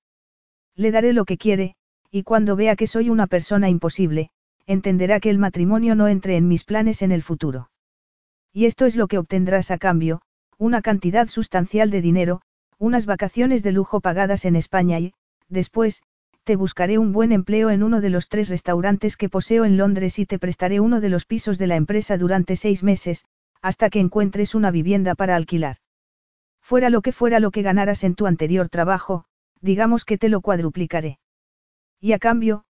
Le 0.75 0.91
daré 0.91 1.13
lo 1.13 1.25
que 1.25 1.37
quiere, 1.37 1.75
y 2.11 2.23
cuando 2.23 2.55
vea 2.55 2.75
que 2.75 2.87
soy 2.87 3.09
una 3.09 3.27
persona 3.27 3.69
imposible, 3.69 4.29
entenderá 4.67 5.19
que 5.19 5.29
el 5.29 5.37
matrimonio 5.37 5.95
no 5.95 6.07
entre 6.07 6.37
en 6.37 6.47
mis 6.47 6.63
planes 6.63 7.01
en 7.01 7.11
el 7.11 7.23
futuro. 7.23 7.69
Y 8.51 8.65
esto 8.65 8.85
es 8.85 8.95
lo 8.95 9.07
que 9.07 9.17
obtendrás 9.17 9.69
a 9.71 9.77
cambio, 9.77 10.21
una 10.57 10.81
cantidad 10.81 11.27
sustancial 11.27 11.91
de 11.91 12.01
dinero, 12.01 12.41
unas 12.77 13.05
vacaciones 13.05 13.63
de 13.63 13.71
lujo 13.71 13.99
pagadas 14.01 14.45
en 14.45 14.55
España 14.55 14.99
y, 14.99 15.13
después, 15.49 16.03
te 16.43 16.55
buscaré 16.55 16.97
un 16.97 17.11
buen 17.11 17.31
empleo 17.31 17.71
en 17.71 17.81
uno 17.83 18.01
de 18.01 18.09
los 18.09 18.29
tres 18.29 18.49
restaurantes 18.49 19.17
que 19.17 19.29
poseo 19.29 19.65
en 19.65 19.77
Londres 19.77 20.19
y 20.19 20.25
te 20.25 20.37
prestaré 20.37 20.79
uno 20.79 21.01
de 21.01 21.09
los 21.09 21.25
pisos 21.25 21.57
de 21.57 21.67
la 21.67 21.75
empresa 21.75 22.17
durante 22.17 22.55
seis 22.55 22.83
meses, 22.83 23.25
hasta 23.61 23.89
que 23.89 23.99
encuentres 23.99 24.53
una 24.53 24.69
vivienda 24.69 25.15
para 25.15 25.35
alquilar. 25.35 25.77
Fuera 26.61 26.89
lo 26.89 27.01
que 27.01 27.11
fuera 27.11 27.39
lo 27.39 27.51
que 27.51 27.63
ganaras 27.63 28.03
en 28.03 28.15
tu 28.15 28.27
anterior 28.27 28.69
trabajo, 28.69 29.25
digamos 29.61 30.05
que 30.05 30.17
te 30.17 30.29
lo 30.29 30.41
cuadruplicaré. 30.41 31.19
Y 31.99 32.13
a 32.13 32.19
cambio, 32.19 32.65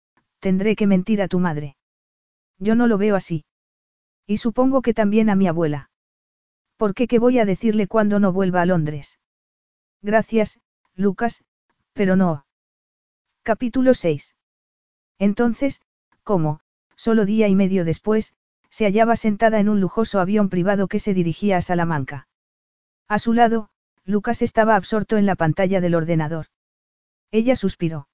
tendré 0.41 0.75
que 0.75 0.87
mentir 0.87 1.23
a 1.23 1.29
tu 1.29 1.39
madre. 1.39 1.77
Yo 2.59 2.75
no 2.75 2.89
lo 2.89 2.99
veo 2.99 3.15
así. 3.15 3.45
Y 4.27 4.39
supongo 4.39 4.83
que 4.83 4.95
también 4.95 5.31
a 5.31 5.37
mi 5.37 5.47
abuela. 5.47 5.90
¿Por 6.81 6.95
qué 6.95 7.09
qué 7.09 7.19
voy 7.19 7.39
a 7.39 7.45
decirle 7.45 7.89
cuando 7.89 8.21
no 8.21 8.33
vuelva 8.33 8.63
a 8.63 8.65
Londres? 8.65 9.19
Gracias, 10.01 10.61
Lucas, 10.95 11.45
pero 11.93 12.17
no. 12.17 12.47
Capítulo 13.43 13.93
6. 13.93 14.35
Entonces, 15.19 15.83
¿cómo, 16.23 16.61
solo 16.97 17.27
día 17.27 17.49
y 17.49 17.55
medio 17.55 17.85
después, 17.85 18.35
se 18.71 18.87
hallaba 18.87 19.17
sentada 19.17 19.61
en 19.61 19.69
un 19.69 19.83
lujoso 19.83 20.21
avión 20.21 20.49
privado 20.49 20.89
que 20.89 21.01
se 21.01 21.13
dirigía 21.13 21.59
a 21.59 21.61
Salamanca. 21.61 22.29
A 23.09 23.19
su 23.19 23.35
lado, 23.35 23.69
Lucas 24.07 24.41
estaba 24.41 24.75
absorto 24.75 25.19
en 25.19 25.27
la 25.27 25.35
pantalla 25.35 25.83
del 25.83 25.95
ordenador. 25.95 26.47
Ella 27.31 27.57
suspiró. 27.57 28.09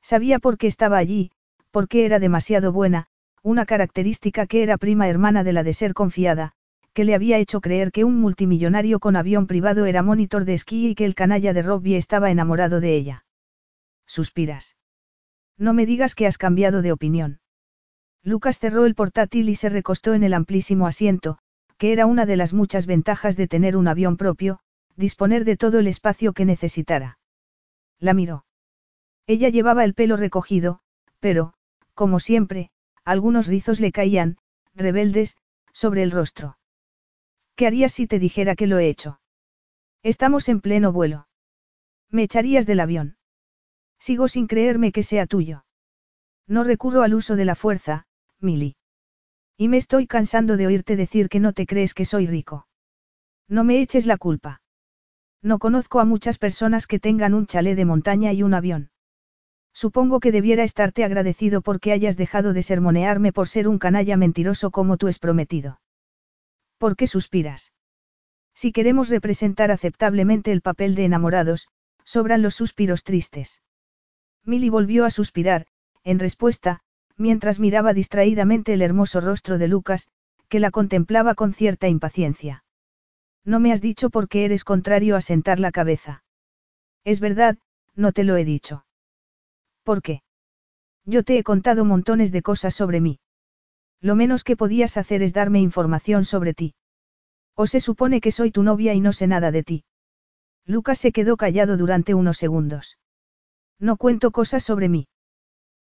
Sabía 0.00 0.38
por 0.38 0.56
qué 0.56 0.66
estaba 0.66 0.96
allí, 0.96 1.30
porque 1.70 2.06
era 2.06 2.20
demasiado 2.20 2.72
buena, 2.72 3.08
una 3.42 3.66
característica 3.66 4.46
que 4.46 4.62
era 4.62 4.78
prima 4.78 5.10
hermana 5.10 5.44
de 5.44 5.52
la 5.52 5.62
de 5.62 5.74
ser 5.74 5.92
confiada, 5.92 6.54
que 6.92 7.04
le 7.04 7.14
había 7.14 7.38
hecho 7.38 7.60
creer 7.60 7.92
que 7.92 8.04
un 8.04 8.20
multimillonario 8.20 9.00
con 9.00 9.16
avión 9.16 9.46
privado 9.46 9.86
era 9.86 10.02
monitor 10.02 10.44
de 10.44 10.54
esquí 10.54 10.88
y 10.88 10.94
que 10.94 11.04
el 11.04 11.14
canalla 11.14 11.52
de 11.52 11.62
Robbie 11.62 11.96
estaba 11.96 12.30
enamorado 12.30 12.80
de 12.80 12.94
ella 12.94 13.24
suspiras. 14.12 14.76
No 15.58 15.72
me 15.72 15.86
digas 15.86 16.14
que 16.14 16.26
has 16.26 16.38
cambiado 16.38 16.82
de 16.82 16.92
opinión. 16.92 17.40
Lucas 18.22 18.58
cerró 18.58 18.86
el 18.86 18.94
portátil 18.94 19.48
y 19.48 19.56
se 19.56 19.68
recostó 19.68 20.14
en 20.14 20.22
el 20.22 20.34
amplísimo 20.34 20.86
asiento, 20.86 21.38
que 21.78 21.92
era 21.92 22.06
una 22.06 22.26
de 22.26 22.36
las 22.36 22.52
muchas 22.52 22.86
ventajas 22.86 23.36
de 23.36 23.48
tener 23.48 23.76
un 23.76 23.88
avión 23.88 24.16
propio, 24.16 24.60
disponer 24.96 25.44
de 25.44 25.56
todo 25.56 25.80
el 25.80 25.88
espacio 25.88 26.32
que 26.32 26.44
necesitara. 26.44 27.18
La 27.98 28.14
miró. 28.14 28.44
Ella 29.26 29.48
llevaba 29.48 29.84
el 29.84 29.94
pelo 29.94 30.16
recogido, 30.16 30.80
pero, 31.18 31.54
como 31.94 32.20
siempre, 32.20 32.70
algunos 33.04 33.46
rizos 33.46 33.80
le 33.80 33.92
caían, 33.92 34.36
rebeldes, 34.74 35.36
sobre 35.72 36.02
el 36.02 36.10
rostro. 36.10 36.58
¿Qué 37.56 37.66
harías 37.66 37.92
si 37.92 38.06
te 38.06 38.18
dijera 38.18 38.56
que 38.56 38.66
lo 38.66 38.78
he 38.78 38.88
hecho? 38.88 39.20
Estamos 40.02 40.48
en 40.48 40.60
pleno 40.60 40.92
vuelo. 40.92 41.28
Me 42.10 42.22
echarías 42.22 42.66
del 42.66 42.80
avión. 42.80 43.16
Sigo 43.98 44.28
sin 44.28 44.46
creerme 44.46 44.92
que 44.92 45.02
sea 45.02 45.26
tuyo. 45.26 45.64
No 46.46 46.64
recurro 46.64 47.02
al 47.02 47.14
uso 47.14 47.36
de 47.36 47.44
la 47.44 47.54
fuerza, 47.54 48.06
Milly. 48.40 48.76
Y 49.56 49.68
me 49.68 49.76
estoy 49.76 50.06
cansando 50.06 50.56
de 50.56 50.66
oírte 50.66 50.96
decir 50.96 51.28
que 51.28 51.40
no 51.40 51.52
te 51.52 51.66
crees 51.66 51.94
que 51.94 52.04
soy 52.04 52.26
rico. 52.26 52.66
No 53.48 53.64
me 53.64 53.80
eches 53.80 54.06
la 54.06 54.16
culpa. 54.16 54.60
No 55.42 55.58
conozco 55.58 56.00
a 56.00 56.04
muchas 56.04 56.38
personas 56.38 56.86
que 56.86 56.98
tengan 56.98 57.34
un 57.34 57.46
chalet 57.46 57.76
de 57.76 57.84
montaña 57.84 58.32
y 58.32 58.42
un 58.42 58.54
avión. 58.54 58.90
Supongo 59.72 60.20
que 60.20 60.32
debiera 60.32 60.64
estarte 60.64 61.04
agradecido 61.04 61.62
porque 61.62 61.92
hayas 61.92 62.16
dejado 62.16 62.52
de 62.52 62.62
sermonearme 62.62 63.32
por 63.32 63.48
ser 63.48 63.68
un 63.68 63.78
canalla 63.78 64.16
mentiroso 64.16 64.70
como 64.70 64.96
tú 64.96 65.08
es 65.08 65.18
prometido. 65.18 65.80
¿Por 66.82 66.96
qué 66.96 67.06
suspiras? 67.06 67.72
Si 68.56 68.72
queremos 68.72 69.08
representar 69.08 69.70
aceptablemente 69.70 70.50
el 70.50 70.62
papel 70.62 70.96
de 70.96 71.04
enamorados, 71.04 71.68
sobran 72.02 72.42
los 72.42 72.56
suspiros 72.56 73.04
tristes. 73.04 73.62
Milly 74.44 74.68
volvió 74.68 75.04
a 75.04 75.10
suspirar, 75.10 75.68
en 76.02 76.18
respuesta, 76.18 76.80
mientras 77.16 77.60
miraba 77.60 77.92
distraídamente 77.92 78.72
el 78.72 78.82
hermoso 78.82 79.20
rostro 79.20 79.58
de 79.58 79.68
Lucas, 79.68 80.08
que 80.48 80.58
la 80.58 80.72
contemplaba 80.72 81.36
con 81.36 81.52
cierta 81.52 81.86
impaciencia. 81.86 82.64
No 83.44 83.60
me 83.60 83.70
has 83.70 83.80
dicho 83.80 84.10
por 84.10 84.28
qué 84.28 84.44
eres 84.44 84.64
contrario 84.64 85.14
a 85.14 85.20
sentar 85.20 85.60
la 85.60 85.70
cabeza. 85.70 86.24
Es 87.04 87.20
verdad, 87.20 87.58
no 87.94 88.10
te 88.10 88.24
lo 88.24 88.36
he 88.36 88.44
dicho. 88.44 88.86
¿Por 89.84 90.02
qué? 90.02 90.24
Yo 91.04 91.22
te 91.22 91.38
he 91.38 91.44
contado 91.44 91.84
montones 91.84 92.32
de 92.32 92.42
cosas 92.42 92.74
sobre 92.74 93.00
mí. 93.00 93.20
Lo 94.02 94.16
menos 94.16 94.42
que 94.42 94.56
podías 94.56 94.96
hacer 94.96 95.22
es 95.22 95.32
darme 95.32 95.60
información 95.60 96.24
sobre 96.24 96.54
ti. 96.54 96.74
O 97.54 97.68
se 97.68 97.80
supone 97.80 98.20
que 98.20 98.32
soy 98.32 98.50
tu 98.50 98.64
novia 98.64 98.94
y 98.94 99.00
no 99.00 99.12
sé 99.12 99.28
nada 99.28 99.52
de 99.52 99.62
ti. 99.62 99.84
Lucas 100.66 100.98
se 100.98 101.12
quedó 101.12 101.36
callado 101.36 101.76
durante 101.76 102.12
unos 102.12 102.36
segundos. 102.36 102.98
No 103.78 103.96
cuento 103.96 104.32
cosas 104.32 104.64
sobre 104.64 104.88
mí. 104.88 105.06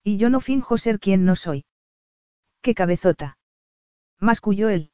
Y 0.02 0.16
yo 0.16 0.30
no 0.30 0.40
finjo 0.40 0.78
ser 0.78 0.98
quien 0.98 1.26
no 1.26 1.36
soy. 1.36 1.66
¡Qué 2.62 2.74
cabezota! 2.74 3.36
Masculló 4.18 4.70
él. 4.70 4.90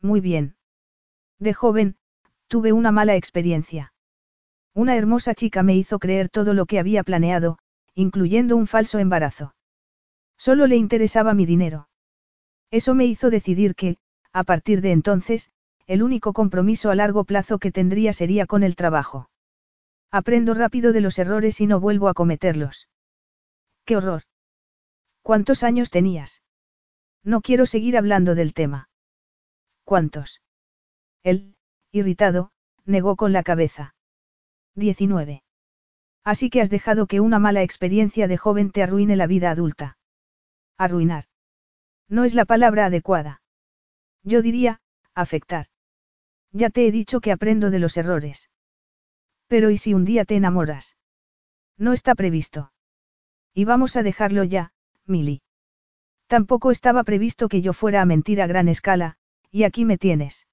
Muy 0.00 0.20
bien. 0.20 0.56
De 1.38 1.54
joven, 1.54 1.96
tuve 2.48 2.72
una 2.72 2.90
mala 2.90 3.14
experiencia. 3.14 3.92
Una 4.74 4.96
hermosa 4.96 5.34
chica 5.34 5.62
me 5.62 5.76
hizo 5.76 6.00
creer 6.00 6.28
todo 6.28 6.54
lo 6.54 6.66
que 6.66 6.80
había 6.80 7.04
planeado, 7.04 7.58
incluyendo 7.94 8.56
un 8.56 8.66
falso 8.66 8.98
embarazo. 8.98 9.54
Solo 10.36 10.66
le 10.66 10.76
interesaba 10.76 11.34
mi 11.34 11.46
dinero. 11.46 11.88
Eso 12.72 12.94
me 12.94 13.04
hizo 13.04 13.28
decidir 13.28 13.74
que, 13.74 13.98
a 14.32 14.44
partir 14.44 14.80
de 14.80 14.92
entonces, 14.92 15.52
el 15.86 16.02
único 16.02 16.32
compromiso 16.32 16.90
a 16.90 16.94
largo 16.94 17.24
plazo 17.24 17.58
que 17.58 17.70
tendría 17.70 18.14
sería 18.14 18.46
con 18.46 18.62
el 18.62 18.76
trabajo. 18.76 19.28
Aprendo 20.10 20.54
rápido 20.54 20.92
de 20.92 21.02
los 21.02 21.18
errores 21.18 21.60
y 21.60 21.66
no 21.66 21.80
vuelvo 21.80 22.08
a 22.08 22.14
cometerlos. 22.14 22.88
¡Qué 23.84 23.96
horror! 23.96 24.22
¿Cuántos 25.20 25.62
años 25.62 25.90
tenías? 25.90 26.42
No 27.22 27.42
quiero 27.42 27.66
seguir 27.66 27.96
hablando 27.96 28.34
del 28.34 28.54
tema. 28.54 28.88
¿Cuántos? 29.84 30.40
Él, 31.22 31.54
irritado, 31.92 32.52
negó 32.86 33.16
con 33.16 33.34
la 33.34 33.42
cabeza. 33.42 33.94
19. 34.76 35.42
Así 36.24 36.48
que 36.48 36.62
has 36.62 36.70
dejado 36.70 37.06
que 37.06 37.20
una 37.20 37.38
mala 37.38 37.62
experiencia 37.62 38.28
de 38.28 38.38
joven 38.38 38.70
te 38.70 38.82
arruine 38.82 39.16
la 39.16 39.26
vida 39.26 39.50
adulta. 39.50 39.98
Arruinar. 40.78 41.26
No 42.12 42.24
es 42.24 42.34
la 42.34 42.44
palabra 42.44 42.84
adecuada. 42.84 43.40
Yo 44.22 44.42
diría, 44.42 44.82
afectar. 45.14 45.68
Ya 46.52 46.68
te 46.68 46.86
he 46.86 46.92
dicho 46.92 47.22
que 47.22 47.32
aprendo 47.32 47.70
de 47.70 47.78
los 47.78 47.96
errores. 47.96 48.50
Pero 49.46 49.70
¿y 49.70 49.78
si 49.78 49.94
un 49.94 50.04
día 50.04 50.26
te 50.26 50.36
enamoras? 50.36 50.98
No 51.78 51.94
está 51.94 52.14
previsto. 52.14 52.70
Y 53.54 53.64
vamos 53.64 53.96
a 53.96 54.02
dejarlo 54.02 54.44
ya, 54.44 54.74
Milly. 55.06 55.40
Tampoco 56.26 56.70
estaba 56.70 57.02
previsto 57.02 57.48
que 57.48 57.62
yo 57.62 57.72
fuera 57.72 58.02
a 58.02 58.04
mentir 58.04 58.42
a 58.42 58.46
gran 58.46 58.68
escala, 58.68 59.16
y 59.50 59.62
aquí 59.62 59.86
me 59.86 59.96
tienes. 59.96 60.46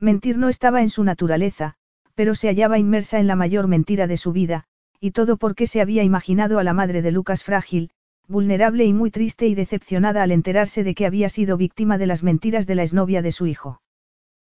Mentir 0.00 0.36
no 0.36 0.48
estaba 0.48 0.82
en 0.82 0.90
su 0.90 1.04
naturaleza, 1.04 1.76
pero 2.16 2.34
se 2.34 2.48
hallaba 2.48 2.80
inmersa 2.80 3.20
en 3.20 3.28
la 3.28 3.36
mayor 3.36 3.68
mentira 3.68 4.08
de 4.08 4.16
su 4.16 4.32
vida, 4.32 4.64
y 4.98 5.12
todo 5.12 5.36
porque 5.36 5.68
se 5.68 5.80
había 5.80 6.02
imaginado 6.02 6.58
a 6.58 6.64
la 6.64 6.74
madre 6.74 7.02
de 7.02 7.12
Lucas 7.12 7.44
frágil, 7.44 7.92
vulnerable 8.32 8.84
y 8.84 8.92
muy 8.92 9.12
triste 9.12 9.46
y 9.46 9.54
decepcionada 9.54 10.24
al 10.24 10.32
enterarse 10.32 10.82
de 10.82 10.96
que 10.96 11.06
había 11.06 11.28
sido 11.28 11.56
víctima 11.56 11.98
de 11.98 12.06
las 12.08 12.24
mentiras 12.24 12.66
de 12.66 12.74
la 12.74 12.82
exnovia 12.82 13.22
de 13.22 13.30
su 13.30 13.46
hijo. 13.46 13.80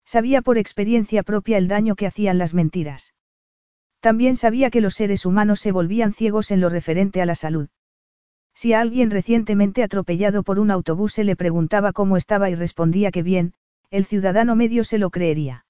Sabía 0.06 0.40
por 0.40 0.56
experiencia 0.56 1.22
propia 1.22 1.58
el 1.58 1.68
daño 1.68 1.96
que 1.96 2.06
hacían 2.06 2.38
las 2.38 2.54
mentiras. 2.54 3.12
También 4.00 4.36
sabía 4.36 4.70
que 4.70 4.80
los 4.80 4.94
seres 4.94 5.26
humanos 5.26 5.60
se 5.60 5.72
volvían 5.72 6.14
ciegos 6.14 6.50
en 6.50 6.60
lo 6.60 6.70
referente 6.70 7.20
a 7.20 7.26
la 7.26 7.34
salud. 7.34 7.68
Si 8.54 8.72
a 8.72 8.80
alguien 8.80 9.10
recientemente 9.10 9.82
atropellado 9.82 10.42
por 10.42 10.58
un 10.58 10.70
autobús 10.70 11.12
se 11.12 11.24
le 11.24 11.36
preguntaba 11.36 11.92
cómo 11.92 12.16
estaba 12.16 12.50
y 12.50 12.54
respondía 12.54 13.10
que 13.10 13.22
bien, 13.22 13.54
el 13.90 14.04
ciudadano 14.04 14.56
medio 14.56 14.84
se 14.84 14.98
lo 14.98 15.10
creería. 15.10 15.66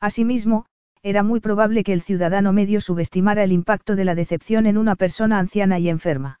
Asimismo, 0.00 0.66
era 1.02 1.22
muy 1.22 1.40
probable 1.40 1.84
que 1.84 1.92
el 1.92 2.02
ciudadano 2.02 2.52
medio 2.52 2.80
subestimara 2.80 3.44
el 3.44 3.52
impacto 3.52 3.96
de 3.96 4.04
la 4.04 4.14
decepción 4.14 4.66
en 4.66 4.78
una 4.78 4.96
persona 4.96 5.38
anciana 5.38 5.78
y 5.78 5.88
enferma. 5.88 6.40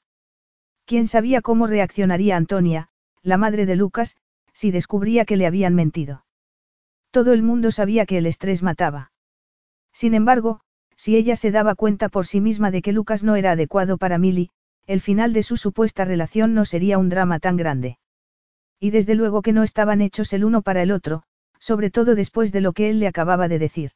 ¿Quién 0.88 1.06
sabía 1.06 1.42
cómo 1.42 1.66
reaccionaría 1.66 2.38
Antonia, 2.38 2.88
la 3.22 3.36
madre 3.36 3.66
de 3.66 3.76
Lucas, 3.76 4.16
si 4.54 4.70
descubría 4.70 5.26
que 5.26 5.36
le 5.36 5.46
habían 5.46 5.74
mentido? 5.74 6.24
Todo 7.10 7.34
el 7.34 7.42
mundo 7.42 7.70
sabía 7.72 8.06
que 8.06 8.16
el 8.16 8.24
estrés 8.24 8.62
mataba. 8.62 9.12
Sin 9.92 10.14
embargo, 10.14 10.62
si 10.96 11.14
ella 11.16 11.36
se 11.36 11.50
daba 11.50 11.74
cuenta 11.74 12.08
por 12.08 12.26
sí 12.26 12.40
misma 12.40 12.70
de 12.70 12.80
que 12.80 12.92
Lucas 12.92 13.22
no 13.22 13.36
era 13.36 13.50
adecuado 13.50 13.98
para 13.98 14.16
Milly, 14.16 14.48
el 14.86 15.02
final 15.02 15.34
de 15.34 15.42
su 15.42 15.58
supuesta 15.58 16.06
relación 16.06 16.54
no 16.54 16.64
sería 16.64 16.96
un 16.96 17.10
drama 17.10 17.38
tan 17.38 17.58
grande. 17.58 17.98
Y 18.80 18.88
desde 18.88 19.14
luego 19.14 19.42
que 19.42 19.52
no 19.52 19.64
estaban 19.64 20.00
hechos 20.00 20.32
el 20.32 20.42
uno 20.42 20.62
para 20.62 20.80
el 20.80 20.90
otro, 20.90 21.22
sobre 21.58 21.90
todo 21.90 22.14
después 22.14 22.50
de 22.50 22.62
lo 22.62 22.72
que 22.72 22.88
él 22.88 22.98
le 22.98 23.08
acababa 23.08 23.48
de 23.48 23.58
decir. 23.58 23.90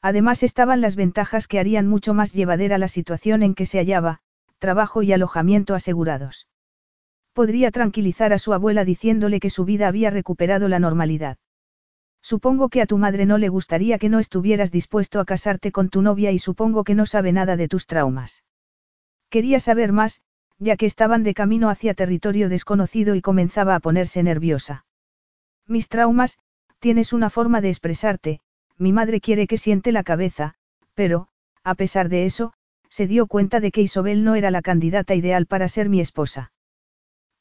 Además 0.00 0.44
estaban 0.44 0.80
las 0.80 0.94
ventajas 0.94 1.48
que 1.48 1.58
harían 1.58 1.88
mucho 1.88 2.14
más 2.14 2.32
llevadera 2.32 2.78
la 2.78 2.86
situación 2.86 3.42
en 3.42 3.56
que 3.56 3.66
se 3.66 3.78
hallaba, 3.78 4.20
trabajo 4.58 5.02
y 5.02 5.12
alojamiento 5.12 5.74
asegurados. 5.74 6.46
Podría 7.32 7.70
tranquilizar 7.70 8.32
a 8.32 8.38
su 8.38 8.52
abuela 8.54 8.84
diciéndole 8.84 9.40
que 9.40 9.50
su 9.50 9.64
vida 9.64 9.88
había 9.88 10.10
recuperado 10.10 10.68
la 10.68 10.78
normalidad. 10.78 11.38
Supongo 12.22 12.68
que 12.68 12.80
a 12.80 12.86
tu 12.86 12.96
madre 12.96 13.26
no 13.26 13.36
le 13.38 13.48
gustaría 13.48 13.98
que 13.98 14.08
no 14.08 14.18
estuvieras 14.18 14.72
dispuesto 14.72 15.20
a 15.20 15.24
casarte 15.24 15.72
con 15.72 15.90
tu 15.90 16.00
novia 16.00 16.32
y 16.32 16.38
supongo 16.38 16.82
que 16.84 16.94
no 16.94 17.04
sabe 17.06 17.32
nada 17.32 17.56
de 17.56 17.68
tus 17.68 17.86
traumas. 17.86 18.44
Quería 19.28 19.60
saber 19.60 19.92
más, 19.92 20.22
ya 20.58 20.76
que 20.76 20.86
estaban 20.86 21.22
de 21.22 21.34
camino 21.34 21.68
hacia 21.68 21.92
territorio 21.92 22.48
desconocido 22.48 23.14
y 23.14 23.20
comenzaba 23.20 23.74
a 23.74 23.80
ponerse 23.80 24.22
nerviosa. 24.22 24.86
Mis 25.66 25.88
traumas, 25.88 26.38
tienes 26.78 27.12
una 27.12 27.30
forma 27.30 27.60
de 27.60 27.68
expresarte, 27.70 28.40
mi 28.78 28.92
madre 28.92 29.20
quiere 29.20 29.46
que 29.46 29.58
siente 29.58 29.92
la 29.92 30.04
cabeza, 30.04 30.54
pero, 30.94 31.28
a 31.62 31.74
pesar 31.74 32.08
de 32.08 32.24
eso, 32.24 32.52
se 32.94 33.08
dio 33.08 33.26
cuenta 33.26 33.58
de 33.58 33.72
que 33.72 33.82
Isobel 33.82 34.22
no 34.22 34.36
era 34.36 34.52
la 34.52 34.62
candidata 34.62 35.16
ideal 35.16 35.46
para 35.46 35.66
ser 35.66 35.88
mi 35.88 35.98
esposa. 35.98 36.52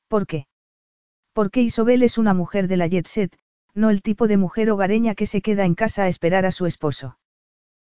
¿Por 0.08 0.26
qué? 0.26 0.48
Porque 1.32 1.62
Isobel 1.62 2.02
es 2.02 2.18
una 2.18 2.34
mujer 2.34 2.68
de 2.68 2.76
la 2.76 2.88
jet 2.88 3.06
set, 3.06 3.38
no 3.76 3.92
el 3.92 4.02
tipo 4.02 4.28
de 4.28 4.38
mujer 4.38 4.72
hogareña 4.72 5.14
que 5.14 5.28
se 5.28 5.44
queda 5.44 5.66
en 5.66 5.76
casa 5.76 6.06
a 6.06 6.08
esperar 6.08 6.48
a 6.48 6.52
su 6.52 6.66
esposo. 6.66 7.20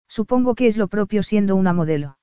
Supongo 0.07 0.55
que 0.55 0.65
es 0.65 0.75
lo 0.75 0.87
propio 0.87 1.21
siendo 1.21 1.55
una 1.55 1.71
modelo. 1.71 2.17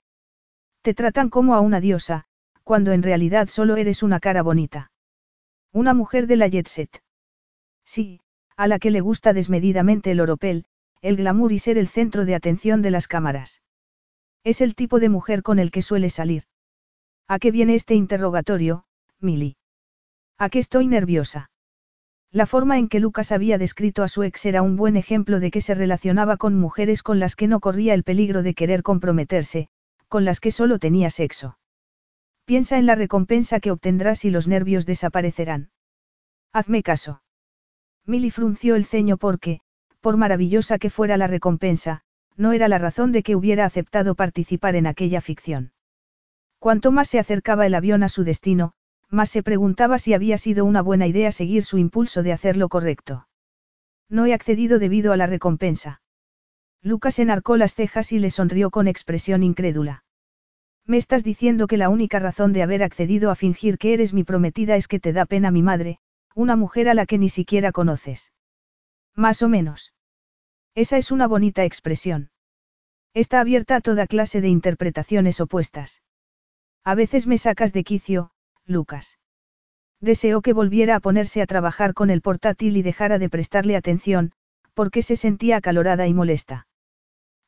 Te 0.83 0.93
tratan 0.93 1.31
como 1.31 1.55
a 1.55 1.61
una 1.61 1.81
diosa, 1.81 2.25
cuando 2.65 2.91
en 2.91 3.05
realidad 3.05 3.47
solo 3.47 3.77
eres 3.77 4.03
una 4.03 4.19
cara 4.19 4.43
bonita. 4.43 4.91
Una 5.73 5.95
mujer 5.95 6.27
de 6.27 6.35
la 6.35 6.49
jet 6.49 6.67
set. 6.67 7.01
Sí, 7.85 8.19
a 8.57 8.67
la 8.67 8.81
que 8.81 8.91
le 8.91 9.03
gusta 9.03 9.33
desmedidamente 9.33 10.11
el 10.11 10.19
oropel, 10.19 10.65
el 11.01 11.17
glamour 11.17 11.53
y 11.53 11.61
ser 11.61 11.79
el 11.79 11.87
centro 11.87 12.25
de 12.25 12.35
atención 12.35 12.83
de 12.83 12.91
las 12.91 13.07
cámaras. 13.07 13.63
Es 14.49 14.63
el 14.63 14.75
tipo 14.75 14.99
de 14.99 15.11
mujer 15.11 15.43
con 15.43 15.59
el 15.59 15.71
que 15.71 15.83
suele 15.83 16.09
salir. 16.09 16.45
¿A 17.29 17.39
qué 17.39 17.51
viene 17.51 17.75
este 17.75 17.95
interrogatorio, 17.95 18.87
Milly? 19.21 19.59
¿A 20.39 20.49
qué 20.49 20.59
estoy 20.59 20.87
nerviosa? 20.87 21.51
La 22.31 22.47
forma 22.47 22.79
en 22.79 22.89
que 22.89 22.99
Lucas 22.99 23.31
había 23.31 23.59
descrito 23.59 24.03
a 24.03 24.09
su 24.09 24.23
ex 24.23 24.47
era 24.47 24.63
un 24.63 24.77
buen 24.77 24.97
ejemplo 24.97 25.39
de 25.39 25.51
que 25.51 25.61
se 25.61 25.75
relacionaba 25.75 26.39
con 26.39 26.59
mujeres 26.59 27.03
con 27.03 27.21
las 27.21 27.37
que 27.37 27.47
no 27.47 27.61
corría 27.61 27.93
el 27.93 28.05
peligro 28.05 28.43
de 28.43 28.55
querer 28.55 28.83
comprometerse, 28.83 29.69
con 30.09 30.25
las 30.25 30.41
que 30.41 30.51
solo 30.51 30.79
tenía 30.79 31.11
sexo. 31.11 31.59
Piensa 32.47 32.79
en 32.79 32.87
la 32.87 32.95
recompensa 32.95 33.61
que 33.61 33.71
obtendrás 33.71 34.25
y 34.25 34.31
los 34.31 34.49
nervios 34.49 34.87
desaparecerán. 34.87 35.73
Hazme 36.55 36.83
caso. 36.83 37.21
Milly 38.07 38.31
frunció 38.31 38.77
el 38.77 38.87
ceño 38.87 39.19
porque, 39.19 39.61
por 40.01 40.17
maravillosa 40.17 40.79
que 40.79 40.89
fuera 40.89 41.19
la 41.19 41.27
recompensa, 41.27 42.03
no 42.39 42.53
era 42.53 42.69
la 42.69 42.79
razón 42.79 43.13
de 43.13 43.23
que 43.23 43.37
hubiera 43.37 43.67
aceptado 43.67 44.15
participar 44.15 44.77
en 44.77 44.87
aquella 44.87 45.21
ficción. 45.21 45.73
Cuanto 46.59 46.93
más 46.93 47.09
se 47.09 47.19
acercaba 47.19 47.67
el 47.67 47.75
avión 47.75 48.03
a 48.03 48.09
su 48.09 48.25
destino, 48.25 48.73
más 49.11 49.31
se 49.31 49.43
preguntaba 49.43 49.99
si 49.99 50.15
había 50.15 50.39
sido 50.39 50.65
una 50.65 50.81
buena 50.81 51.07
idea 51.07 51.33
seguir 51.33 51.65
su 51.65 51.79
impulso 51.79 52.23
de 52.23 52.33
hacer 52.33 52.57
lo 52.57 52.69
correcto. 52.69 53.29
No 54.09 54.25
he 54.25 54.33
accedido 54.33 54.79
debido 54.79 55.13
a 55.13 55.17
la 55.17 55.27
recompensa. 55.27 56.01
Lucas 56.81 57.19
enarcó 57.19 57.57
las 57.57 57.75
cejas 57.75 58.13
y 58.13 58.19
le 58.19 58.31
sonrió 58.31 58.71
con 58.71 58.87
expresión 58.87 59.43
incrédula. 59.43 60.05
Me 60.87 60.97
estás 60.97 61.25
diciendo 61.25 61.67
que 61.67 61.77
la 61.77 61.89
única 61.89 62.19
razón 62.19 62.53
de 62.53 62.63
haber 62.63 62.83
accedido 62.83 63.31
a 63.31 63.35
fingir 63.35 63.79
que 63.79 63.93
eres 63.93 64.15
mi 64.15 64.25
prometida 64.25 64.77
es 64.77 64.89
que 64.89 65.01
te 65.01 65.13
da 65.13 65.27
pena 65.27 65.51
mi 65.51 65.63
madre, 65.63 65.99
una 66.35 66.57
mujer 66.57 66.89
a 66.89 66.95
la 66.95 67.05
que 67.05 67.19
ni 67.19 67.29
siquiera 67.29 67.73
conoces. 67.73 68.33
Más 69.15 69.43
o 69.43 69.49
menos. 69.49 69.93
Esa 70.75 70.97
es 70.97 71.11
una 71.11 71.27
bonita 71.27 71.65
expresión. 71.65 72.31
Está 73.15 73.41
abierta 73.41 73.77
a 73.77 73.81
toda 73.81 74.07
clase 74.07 74.41
de 74.41 74.49
interpretaciones 74.49 75.41
opuestas. 75.41 76.03
A 76.85 76.95
veces 76.95 77.27
me 77.27 77.39
sacas 77.39 77.73
de 77.73 77.85
quicio, 77.85 78.31
Lucas. 78.65 79.19
Deseó 80.01 80.43
que 80.43 80.53
volviera 80.53 80.97
a 80.97 81.01
ponerse 81.01 81.43
a 81.43 81.47
trabajar 81.47 81.95
con 81.95 82.11
el 82.11 82.23
portátil 82.23 82.77
y 82.77 82.83
dejara 82.83 83.19
de 83.19 83.29
prestarle 83.29 83.77
atención, 83.77 84.33
porque 84.75 85.03
se 85.03 85.17
sentía 85.17 85.57
acalorada 85.57 86.07
y 86.07 86.15
molesta. 86.15 86.69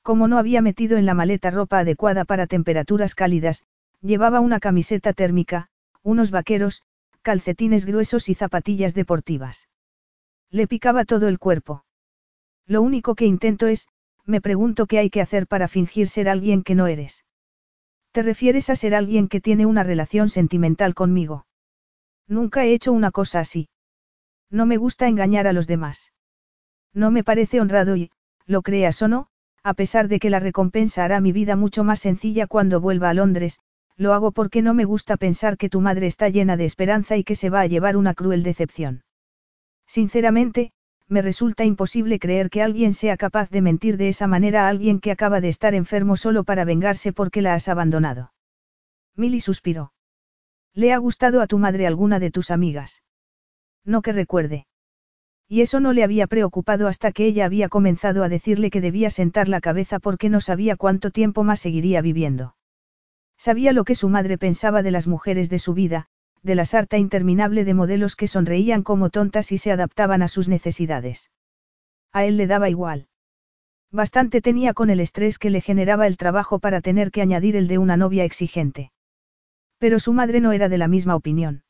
Como 0.03 0.27
no 0.27 0.39
había 0.39 0.63
metido 0.63 0.97
en 0.97 1.07
la 1.07 1.15
maleta 1.15 1.51
ropa 1.51 1.79
adecuada 1.79 2.25
para 2.25 2.47
temperaturas 2.47 3.15
cálidas, 3.15 3.67
llevaba 4.01 4.41
una 4.41 4.59
camiseta 4.59 5.13
térmica, 5.13 5.69
unos 6.03 6.31
vaqueros, 6.31 6.83
calcetines 7.23 7.85
gruesos 7.85 8.29
y 8.29 8.35
zapatillas 8.35 8.95
deportivas. 8.95 9.69
Le 10.51 10.67
picaba 10.67 11.05
todo 11.05 11.29
el 11.29 11.39
cuerpo. 11.39 11.85
Lo 12.71 12.83
único 12.83 13.17
que 13.17 13.27
intento 13.27 13.67
es, 13.67 13.89
me 14.25 14.41
pregunto 14.41 14.87
qué 14.87 15.01
hay 15.01 15.11
que 15.11 15.21
hacer 15.21 15.49
para 15.49 15.67
fingir 15.67 16.07
ser 16.07 16.29
alguien 16.29 16.63
que 16.63 16.77
no 16.77 16.87
eres. 16.87 17.25
¿Te 18.13 18.23
refieres 18.23 18.71
a 18.71 18.77
ser 18.77 18.95
alguien 18.95 19.27
que 19.27 19.41
tiene 19.41 19.67
una 19.67 19.83
relación 19.83 20.29
sentimental 20.29 20.95
conmigo? 20.95 21.47
Nunca 22.29 22.65
he 22.65 22.73
hecho 22.73 22.93
una 22.93 23.11
cosa 23.11 23.41
así. 23.41 23.69
No 24.51 24.67
me 24.67 24.77
gusta 24.77 25.09
engañar 25.09 25.49
a 25.49 25.53
los 25.53 25.67
demás. 25.67 26.13
No 26.95 27.11
me 27.11 27.25
parece 27.25 27.61
honrado 27.61 27.97
y, 27.97 28.13
lo 28.47 28.63
creas 28.63 29.03
o 29.03 29.09
no, 29.09 29.27
a 29.65 29.75
pesar 29.75 30.07
de 30.07 30.21
que 30.21 30.31
la 30.31 30.39
recompensa 30.39 31.05
hará 31.05 31.21
mi 31.21 31.33
vida 31.33 31.57
mucho 31.57 31.83
más 31.83 31.99
sencilla 31.99 32.47
cuando 32.47 32.81
vuelva 32.81 33.11
a 33.11 33.15
Londres, 33.15 33.59
lo 33.97 34.13
hago 34.13 34.31
porque 34.31 34.63
no 34.63 34.75
me 34.75 34.85
gusta 34.85 35.17
pensar 35.17 35.57
que 35.57 35.71
tu 35.71 35.81
madre 35.81 36.07
está 36.07 36.29
llena 36.29 36.57
de 36.57 36.67
esperanza 36.67 37.17
y 37.17 37.25
que 37.25 37.35
se 37.35 37.51
va 37.51 37.63
a 37.63 37.67
llevar 37.67 37.97
una 37.97 38.15
cruel 38.15 38.45
decepción. 38.45 39.03
Sinceramente, 39.89 40.71
me 41.11 41.23
resulta 41.23 41.65
imposible 41.65 42.21
creer 42.21 42.51
que 42.51 42.63
alguien 42.63 42.95
sea 42.95 43.17
capaz 43.17 43.51
de 43.51 43.61
mentir 43.61 43.97
de 43.97 44.09
esa 44.09 44.29
manera 44.29 44.67
a 44.67 44.69
alguien 44.69 45.01
que 45.01 45.11
acaba 45.11 45.41
de 45.41 45.49
estar 45.49 45.75
enfermo 45.75 46.17
solo 46.17 46.45
para 46.45 46.65
vengarse 46.65 47.13
porque 47.13 47.43
la 47.43 47.55
has 47.55 47.69
abandonado. 47.69 48.33
Milly 49.17 49.41
suspiró. 49.41 49.93
¿Le 50.73 50.93
ha 50.93 50.99
gustado 50.99 51.41
a 51.41 51.49
tu 51.49 51.59
madre 51.59 51.89
alguna 51.89 52.21
de 52.21 52.31
tus 52.31 52.53
amigas? 52.53 53.03
No 53.85 54.03
que 54.03 54.13
recuerde. 54.13 54.67
Y 55.49 55.63
eso 55.63 55.81
no 55.81 55.93
le 55.93 56.05
había 56.05 56.29
preocupado 56.29 56.87
hasta 56.87 57.11
que 57.11 57.27
ella 57.27 57.45
había 57.45 57.69
comenzado 57.69 58.23
a 58.23 58.29
decirle 58.29 58.71
que 58.71 58.81
debía 58.81 59.11
sentar 59.11 59.49
la 59.49 59.61
cabeza 59.61 59.99
porque 59.99 60.29
no 60.29 60.41
sabía 60.41 60.77
cuánto 60.77 61.11
tiempo 61.11 61.43
más 61.43 61.59
seguiría 61.59 62.03
viviendo. 62.03 62.55
Sabía 63.37 63.73
lo 63.73 63.83
que 63.83 63.97
su 63.97 64.09
madre 64.09 64.39
pensaba 64.39 64.83
de 64.83 64.93
las 64.93 65.09
mujeres 65.09 65.51
de 65.51 65.59
su 65.59 65.75
vida, 65.75 66.07
de 66.43 66.55
la 66.55 66.65
sarta 66.65 66.99
interminable 66.99 67.65
de 67.65 67.75
modelos 67.75 68.17
que 68.17 68.27
sonreían 68.27 68.83
como 68.83 69.11
tontas 69.11 69.53
y 69.53 69.59
se 69.59 69.73
adaptaban 69.73 70.23
a 70.23 70.29
sus 70.29 70.49
necesidades. 70.49 71.31
A 72.13 72.25
él 72.25 72.37
le 72.37 72.47
daba 72.47 72.69
igual. 72.69 73.09
Bastante 73.93 74.41
tenía 74.41 74.73
con 74.73 74.89
el 74.91 75.01
estrés 75.01 75.39
que 75.39 75.51
le 75.51 75.61
generaba 75.61 76.07
el 76.07 76.17
trabajo 76.17 76.59
para 76.59 76.81
tener 76.81 77.11
que 77.11 77.23
añadir 77.23 77.57
el 77.57 77.69
de 77.69 77.79
una 77.79 77.97
novia 77.97 78.25
exigente. 78.25 78.93
Pero 79.79 79.99
su 79.99 80.13
madre 80.13 80.41
no 80.41 80.53
era 80.53 80.69
de 80.69 80.79
la 80.79 80.89
misma 80.89 81.17
opinión. 81.17 81.65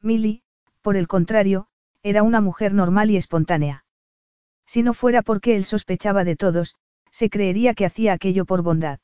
Milly, 0.00 0.42
por 0.80 0.96
el 0.96 1.08
contrario, 1.08 1.66
era 2.02 2.22
una 2.22 2.40
mujer 2.40 2.74
normal 2.74 3.10
y 3.10 3.16
espontánea. 3.16 3.84
Si 4.66 4.82
no 4.82 4.94
fuera 4.94 5.22
porque 5.22 5.56
él 5.56 5.64
sospechaba 5.64 6.24
de 6.24 6.36
todos, 6.36 6.76
se 7.10 7.30
creería 7.30 7.74
que 7.74 7.86
hacía 7.86 8.12
aquello 8.12 8.44
por 8.44 8.62
bondad. 8.62 8.98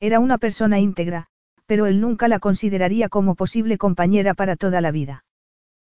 Era 0.00 0.18
una 0.18 0.38
persona 0.38 0.78
íntegra, 0.78 1.29
pero 1.70 1.86
él 1.86 2.00
nunca 2.00 2.26
la 2.26 2.40
consideraría 2.40 3.08
como 3.08 3.36
posible 3.36 3.78
compañera 3.78 4.34
para 4.34 4.56
toda 4.56 4.80
la 4.80 4.90
vida. 4.90 5.24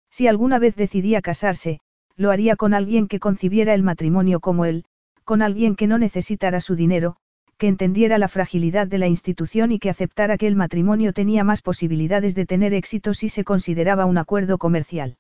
Si 0.10 0.26
alguna 0.26 0.58
vez 0.58 0.78
decidía 0.78 1.22
casarse, 1.22 1.82
lo 2.16 2.32
haría 2.32 2.56
con 2.56 2.74
alguien 2.74 3.10
que 3.10 3.20
concibiera 3.20 3.74
el 3.74 3.84
matrimonio 3.84 4.40
como 4.40 4.64
él, 4.64 4.86
con 5.26 5.42
alguien 5.42 5.76
que 5.76 5.88
no 5.88 5.98
necesitara 5.98 6.62
su 6.62 6.78
dinero, 6.78 7.18
que 7.58 7.68
entendiera 7.68 8.18
la 8.18 8.30
fragilidad 8.30 8.88
de 8.88 9.00
la 9.00 9.08
institución 9.08 9.74
y 9.74 9.80
que 9.80 9.90
aceptara 9.90 10.38
que 10.38 10.48
el 10.48 10.56
matrimonio 10.56 11.12
tenía 11.12 11.44
más 11.44 11.62
posibilidades 11.62 12.36
de 12.36 12.46
tener 12.46 12.74
éxito 12.74 13.14
si 13.14 13.28
se 13.28 13.44
consideraba 13.44 14.06
un 14.06 14.18
acuerdo 14.18 14.58
comercial. 14.58 15.18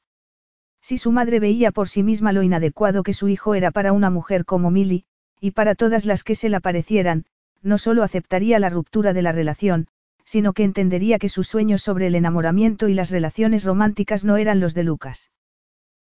Si 0.81 0.97
su 0.97 1.11
madre 1.11 1.41
veía 1.41 1.73
por 1.73 1.89
sí 1.89 2.01
misma 2.01 2.31
lo 2.31 2.43
inadecuado 2.43 3.03
que 3.03 3.11
su 3.11 3.27
hijo 3.27 3.55
era 3.55 3.71
para 3.71 3.91
una 3.91 4.09
mujer 4.09 4.45
como 4.45 4.71
Milly, 4.71 5.03
y 5.41 5.51
para 5.51 5.75
todas 5.75 6.05
las 6.05 6.23
que 6.23 6.35
se 6.35 6.47
la 6.47 6.61
parecieran, 6.61 7.25
no 7.61 7.77
solo 7.77 8.03
aceptaría 8.03 8.57
la 8.57 8.69
ruptura 8.69 9.11
de 9.11 9.21
la 9.21 9.33
relación, 9.33 9.87
sino 10.25 10.53
que 10.53 10.63
entendería 10.63 11.19
que 11.19 11.29
sus 11.29 11.47
sueños 11.47 11.81
sobre 11.81 12.07
el 12.07 12.15
enamoramiento 12.15 12.89
y 12.89 12.93
las 12.93 13.11
relaciones 13.11 13.63
románticas 13.63 14.25
no 14.25 14.37
eran 14.37 14.59
los 14.59 14.73
de 14.73 14.83
Lucas. 14.83 15.31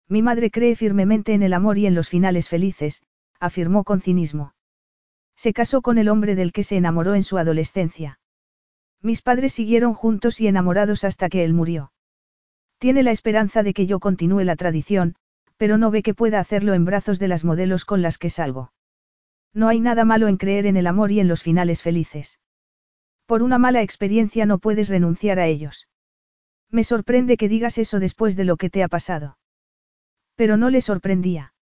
Mi 0.07 0.21
madre 0.21 0.51
cree 0.51 0.75
firmemente 0.75 1.33
en 1.33 1.43
el 1.43 1.53
amor 1.53 1.77
y 1.77 1.85
en 1.85 1.95
los 1.95 2.09
finales 2.09 2.49
felices, 2.49 3.01
afirmó 3.39 3.83
con 3.83 4.01
cinismo. 4.01 4.53
Se 5.35 5.53
casó 5.53 5.81
con 5.81 5.97
el 5.97 6.09
hombre 6.09 6.35
del 6.35 6.51
que 6.51 6.63
se 6.63 6.75
enamoró 6.75 7.15
en 7.15 7.23
su 7.23 7.37
adolescencia. 7.37 8.19
Mis 9.01 9.21
padres 9.21 9.53
siguieron 9.53 9.93
juntos 9.93 10.41
y 10.41 10.47
enamorados 10.47 11.05
hasta 11.05 11.29
que 11.29 11.45
él 11.45 11.53
murió. 11.53 11.93
Tiene 12.79 13.03
la 13.03 13.11
esperanza 13.11 13.63
de 13.63 13.73
que 13.73 13.85
yo 13.85 13.99
continúe 13.99 14.41
la 14.41 14.57
tradición, 14.57 15.15
pero 15.55 15.77
no 15.77 15.91
ve 15.91 16.03
que 16.03 16.13
pueda 16.13 16.39
hacerlo 16.39 16.73
en 16.73 16.85
brazos 16.85 17.19
de 17.19 17.29
las 17.29 17.45
modelos 17.45 17.85
con 17.85 18.01
las 18.01 18.17
que 18.17 18.29
salgo. 18.29 18.73
No 19.53 19.69
hay 19.69 19.79
nada 19.79 20.03
malo 20.05 20.27
en 20.27 20.37
creer 20.37 20.65
en 20.65 20.75
el 20.75 20.87
amor 20.87 21.11
y 21.11 21.19
en 21.19 21.27
los 21.27 21.43
finales 21.43 21.81
felices. 21.81 22.39
Por 23.29 23.43
una 23.43 23.59
mala 23.59 23.83
experiencia 23.83 24.47
no 24.47 24.57
puedes 24.57 24.89
renunciar 24.89 25.37
a 25.37 25.45
ellos. 25.45 25.87
Me 26.71 26.83
sorprende 26.83 27.37
que 27.37 27.47
digas 27.47 27.77
eso 27.77 27.99
después 27.99 28.35
de 28.35 28.43
lo 28.43 28.57
que 28.57 28.71
te 28.71 28.81
ha 28.81 28.87
pasado. 28.87 29.37
Pero 30.35 30.57
no 30.57 30.71
le 30.71 30.81
sorprendía. 30.81 31.53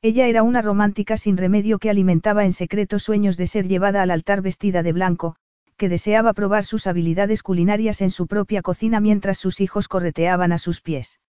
Ella 0.00 0.26
era 0.26 0.42
una 0.42 0.62
romántica 0.62 1.18
sin 1.18 1.36
remedio 1.36 1.78
que 1.78 1.90
alimentaba 1.90 2.46
en 2.46 2.54
secreto 2.54 2.98
sueños 2.98 3.36
de 3.36 3.46
ser 3.46 3.68
llevada 3.68 4.00
al 4.00 4.10
altar 4.10 4.40
vestida 4.40 4.82
de 4.82 4.94
blanco, 4.94 5.36
que 5.76 5.90
deseaba 5.90 6.32
probar 6.32 6.64
sus 6.64 6.86
habilidades 6.86 7.42
culinarias 7.42 8.00
en 8.00 8.10
su 8.10 8.26
propia 8.26 8.62
cocina 8.62 8.98
mientras 8.98 9.36
sus 9.36 9.60
hijos 9.60 9.88
correteaban 9.88 10.50
a 10.50 10.56
sus 10.56 10.80
pies. 10.80 11.20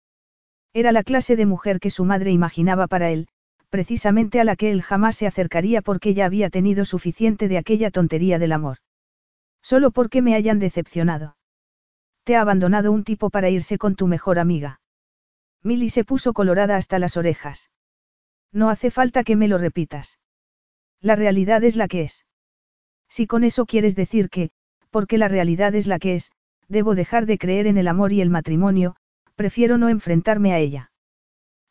Era 0.71 0.93
la 0.93 1.03
clase 1.03 1.35
de 1.35 1.45
mujer 1.45 1.81
que 1.81 1.89
su 1.89 2.05
madre 2.05 2.31
imaginaba 2.31 2.87
para 2.87 3.11
él, 3.11 3.27
precisamente 3.67 4.39
a 4.39 4.45
la 4.45 4.55
que 4.55 4.71
él 4.71 4.81
jamás 4.81 5.17
se 5.17 5.27
acercaría 5.27 5.81
porque 5.81 6.13
ya 6.13 6.25
había 6.25 6.49
tenido 6.49 6.85
suficiente 6.85 7.49
de 7.49 7.57
aquella 7.57 7.91
tontería 7.91 8.39
del 8.39 8.53
amor. 8.53 8.77
Solo 9.69 9.91
porque 9.91 10.21
me 10.21 10.33
hayan 10.33 10.59
decepcionado. 10.59 11.35
Te 12.23 12.37
ha 12.37 12.41
abandonado 12.41 12.93
un 12.93 13.03
tipo 13.03 13.29
para 13.29 13.49
irse 13.49 13.77
con 13.77 13.97
tu 13.97 14.07
mejor 14.07 14.39
amiga. 14.39 14.79
Milly 15.61 15.89
se 15.89 16.05
puso 16.05 16.31
colorada 16.31 16.77
hasta 16.77 16.99
las 16.99 17.17
orejas. 17.17 17.69
No 18.53 18.69
hace 18.69 18.91
falta 18.91 19.25
que 19.25 19.35
me 19.35 19.49
lo 19.49 19.57
repitas. 19.57 20.19
La 21.01 21.17
realidad 21.17 21.65
es 21.65 21.75
la 21.75 21.89
que 21.89 22.03
es. 22.03 22.25
Si 23.09 23.27
con 23.27 23.43
eso 23.43 23.65
quieres 23.65 23.97
decir 23.97 24.29
que, 24.29 24.51
porque 24.89 25.17
la 25.17 25.27
realidad 25.27 25.75
es 25.75 25.85
la 25.85 25.99
que 25.99 26.15
es, 26.15 26.31
debo 26.69 26.95
dejar 26.95 27.25
de 27.25 27.37
creer 27.37 27.67
en 27.67 27.77
el 27.77 27.89
amor 27.89 28.13
y 28.13 28.21
el 28.21 28.29
matrimonio, 28.29 28.95
prefiero 29.35 29.77
no 29.77 29.89
enfrentarme 29.89 30.53
a 30.53 30.59
ella. 30.59 30.91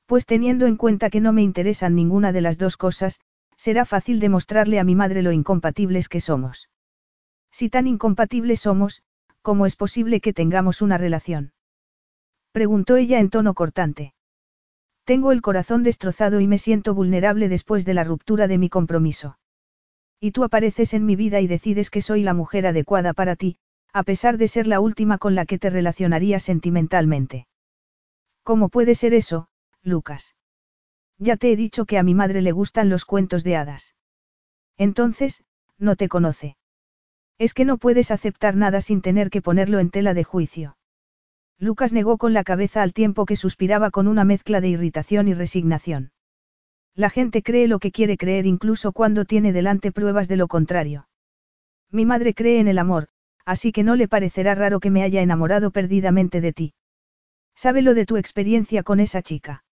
Pues 0.04 0.26
teniendo 0.26 0.66
en 0.66 0.76
cuenta 0.76 1.08
que 1.08 1.22
no 1.22 1.32
me 1.32 1.40
interesan 1.40 1.94
ninguna 1.94 2.32
de 2.32 2.42
las 2.42 2.58
dos 2.58 2.76
cosas, 2.76 3.20
será 3.56 3.86
fácil 3.86 4.20
demostrarle 4.20 4.80
a 4.80 4.84
mi 4.84 4.94
madre 4.94 5.22
lo 5.22 5.32
incompatibles 5.32 6.10
que 6.10 6.20
somos. 6.20 6.68
Si 7.58 7.70
tan 7.70 7.86
incompatibles 7.86 8.60
somos, 8.60 9.02
¿cómo 9.40 9.64
es 9.64 9.76
posible 9.76 10.20
que 10.20 10.34
tengamos 10.34 10.82
una 10.82 10.98
relación? 10.98 11.54
Preguntó 12.52 12.96
ella 12.96 13.18
en 13.18 13.30
tono 13.30 13.54
cortante. 13.54 14.12
Tengo 15.04 15.32
el 15.32 15.40
corazón 15.40 15.82
destrozado 15.82 16.40
y 16.40 16.48
me 16.48 16.58
siento 16.58 16.92
vulnerable 16.92 17.48
después 17.48 17.86
de 17.86 17.94
la 17.94 18.04
ruptura 18.04 18.46
de 18.46 18.58
mi 18.58 18.68
compromiso. 18.68 19.38
Y 20.20 20.32
tú 20.32 20.44
apareces 20.44 20.92
en 20.92 21.06
mi 21.06 21.16
vida 21.16 21.40
y 21.40 21.46
decides 21.46 21.88
que 21.88 22.02
soy 22.02 22.22
la 22.22 22.34
mujer 22.34 22.66
adecuada 22.66 23.14
para 23.14 23.36
ti, 23.36 23.56
a 23.90 24.02
pesar 24.02 24.36
de 24.36 24.48
ser 24.48 24.66
la 24.66 24.78
última 24.80 25.16
con 25.16 25.34
la 25.34 25.46
que 25.46 25.58
te 25.58 25.70
relacionaría 25.70 26.40
sentimentalmente. 26.40 27.46
¿Cómo 28.42 28.68
puede 28.68 28.94
ser 28.94 29.14
eso, 29.14 29.48
Lucas? 29.82 30.36
Ya 31.16 31.38
te 31.38 31.52
he 31.52 31.56
dicho 31.56 31.86
que 31.86 31.96
a 31.96 32.02
mi 32.02 32.12
madre 32.12 32.42
le 32.42 32.52
gustan 32.52 32.90
los 32.90 33.06
cuentos 33.06 33.44
de 33.44 33.56
hadas. 33.56 33.94
Entonces, 34.76 35.42
no 35.78 35.96
te 35.96 36.10
conoce. 36.10 36.58
Es 37.38 37.52
que 37.52 37.64
no 37.64 37.76
puedes 37.76 38.10
aceptar 38.10 38.56
nada 38.56 38.80
sin 38.80 39.02
tener 39.02 39.28
que 39.30 39.42
ponerlo 39.42 39.78
en 39.78 39.90
tela 39.90 40.14
de 40.14 40.24
juicio. 40.24 40.76
Lucas 41.58 41.92
negó 41.92 42.16
con 42.16 42.32
la 42.32 42.44
cabeza 42.44 42.82
al 42.82 42.92
tiempo 42.92 43.26
que 43.26 43.36
suspiraba 43.36 43.90
con 43.90 44.08
una 44.08 44.24
mezcla 44.24 44.60
de 44.60 44.68
irritación 44.68 45.28
y 45.28 45.34
resignación. 45.34 46.12
La 46.94 47.10
gente 47.10 47.42
cree 47.42 47.68
lo 47.68 47.78
que 47.78 47.92
quiere 47.92 48.16
creer 48.16 48.46
incluso 48.46 48.92
cuando 48.92 49.26
tiene 49.26 49.52
delante 49.52 49.92
pruebas 49.92 50.28
de 50.28 50.36
lo 50.36 50.48
contrario. 50.48 51.08
Mi 51.90 52.06
madre 52.06 52.32
cree 52.32 52.58
en 52.58 52.68
el 52.68 52.78
amor, 52.78 53.08
así 53.44 53.70
que 53.70 53.84
no 53.84 53.96
le 53.96 54.08
parecerá 54.08 54.54
raro 54.54 54.80
que 54.80 54.90
me 54.90 55.02
haya 55.02 55.20
enamorado 55.20 55.70
perdidamente 55.70 56.40
de 56.40 56.52
ti. 56.54 56.74
¿Sabe 57.54 57.82
lo 57.82 57.92
de 57.92 58.06
tu 58.06 58.16
experiencia 58.16 58.82
con 58.82 58.98
esa 58.98 59.20
chica? 59.20 59.64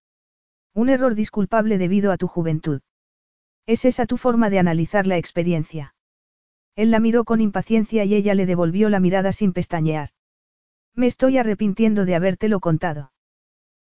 Un 0.73 0.89
error 0.89 1.15
disculpable 1.15 1.79
debido 1.79 2.11
a 2.11 2.17
tu 2.17 2.27
juventud. 2.27 2.81
¿Es 3.65 3.85
esa 3.85 4.05
tu 4.05 4.17
forma 4.17 4.51
de 4.51 4.59
analizar 4.59 5.07
la 5.07 5.17
experiencia? 5.17 5.94
Él 6.75 6.91
la 6.91 6.99
miró 6.99 7.23
con 7.23 7.41
impaciencia 7.41 8.03
y 8.03 8.15
ella 8.15 8.35
le 8.35 8.45
devolvió 8.45 8.89
la 8.89 8.99
mirada 8.99 9.31
sin 9.31 9.53
pestañear. 9.53 10.09
Me 10.93 11.07
estoy 11.07 11.37
arrepintiendo 11.37 12.05
de 12.05 12.15
habértelo 12.15 12.59
contado. 12.59 13.11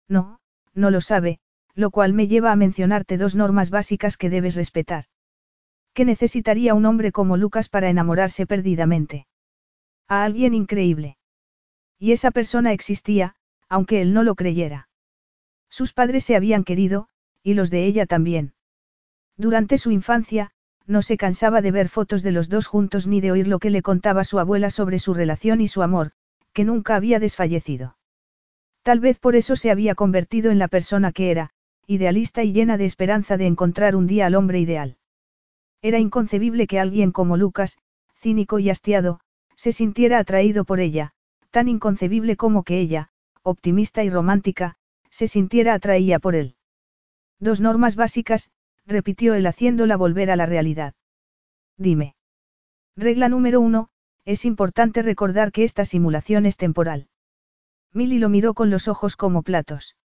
No, 0.08 0.40
no 0.74 0.90
lo 0.90 1.00
sabe, 1.00 1.40
lo 1.74 1.90
cual 1.90 2.12
me 2.12 2.26
lleva 2.28 2.52
a 2.52 2.56
mencionarte 2.56 3.16
dos 3.16 3.34
normas 3.34 3.70
básicas 3.70 4.16
que 4.16 4.30
debes 4.30 4.56
respetar. 4.56 5.04
¿Qué 5.92 6.04
necesitaría 6.04 6.74
un 6.74 6.86
hombre 6.86 7.12
como 7.12 7.36
Lucas 7.36 7.68
para 7.68 7.90
enamorarse 7.90 8.46
perdidamente? 8.46 9.26
A 10.08 10.24
alguien 10.24 10.54
increíble. 10.54 11.16
Y 11.98 12.12
esa 12.12 12.30
persona 12.30 12.72
existía, 12.72 13.36
aunque 13.68 14.00
él 14.00 14.12
no 14.12 14.22
lo 14.22 14.34
creyera. 14.34 14.88
Sus 15.68 15.92
padres 15.92 16.24
se 16.24 16.34
habían 16.34 16.64
querido, 16.64 17.08
y 17.42 17.54
los 17.54 17.70
de 17.70 17.86
ella 17.86 18.06
también. 18.06 18.54
Durante 19.36 19.78
su 19.78 19.90
infancia, 19.90 20.52
no 20.86 21.02
se 21.02 21.16
cansaba 21.16 21.62
de 21.62 21.70
ver 21.70 21.88
fotos 21.88 22.22
de 22.22 22.32
los 22.32 22.48
dos 22.48 22.66
juntos 22.66 23.06
ni 23.06 23.20
de 23.20 23.32
oír 23.32 23.48
lo 23.48 23.58
que 23.58 23.70
le 23.70 23.82
contaba 23.82 24.24
su 24.24 24.38
abuela 24.38 24.70
sobre 24.70 24.98
su 24.98 25.14
relación 25.14 25.60
y 25.60 25.68
su 25.68 25.82
amor, 25.82 26.12
que 26.52 26.64
nunca 26.64 26.96
había 26.96 27.18
desfallecido. 27.18 27.96
Tal 28.82 29.00
vez 29.00 29.18
por 29.18 29.36
eso 29.36 29.56
se 29.56 29.70
había 29.70 29.94
convertido 29.94 30.50
en 30.50 30.58
la 30.58 30.68
persona 30.68 31.12
que 31.12 31.30
era, 31.30 31.50
idealista 31.86 32.42
y 32.42 32.52
llena 32.52 32.76
de 32.76 32.86
esperanza 32.86 33.36
de 33.36 33.46
encontrar 33.46 33.96
un 33.96 34.06
día 34.06 34.26
al 34.26 34.34
hombre 34.34 34.60
ideal. 34.60 34.96
Era 35.82 35.98
inconcebible 35.98 36.66
que 36.66 36.78
alguien 36.78 37.12
como 37.12 37.36
Lucas, 37.36 37.78
cínico 38.14 38.58
y 38.58 38.70
hastiado, 38.70 39.20
se 39.56 39.72
sintiera 39.72 40.18
atraído 40.18 40.64
por 40.64 40.80
ella, 40.80 41.12
tan 41.50 41.68
inconcebible 41.68 42.36
como 42.36 42.62
que 42.62 42.80
ella, 42.80 43.10
optimista 43.42 44.04
y 44.04 44.10
romántica, 44.10 44.76
se 45.10 45.26
sintiera 45.26 45.74
atraída 45.74 46.18
por 46.18 46.34
él. 46.34 46.54
Dos 47.38 47.60
normas 47.60 47.96
básicas, 47.96 48.50
repitió 48.86 49.34
él 49.34 49.46
haciéndola 49.46 49.96
volver 49.96 50.30
a 50.30 50.36
la 50.36 50.46
realidad. 50.46 50.94
Dime. 51.76 52.16
Regla 52.96 53.28
número 53.28 53.60
uno, 53.60 53.88
es 54.24 54.44
importante 54.44 55.02
recordar 55.02 55.52
que 55.52 55.64
esta 55.64 55.84
simulación 55.84 56.46
es 56.46 56.56
temporal. 56.56 57.08
Milly 57.92 58.18
lo 58.18 58.28
miró 58.28 58.54
con 58.54 58.70
los 58.70 58.88
ojos 58.88 59.16
como 59.16 59.42
platos. 59.42 59.96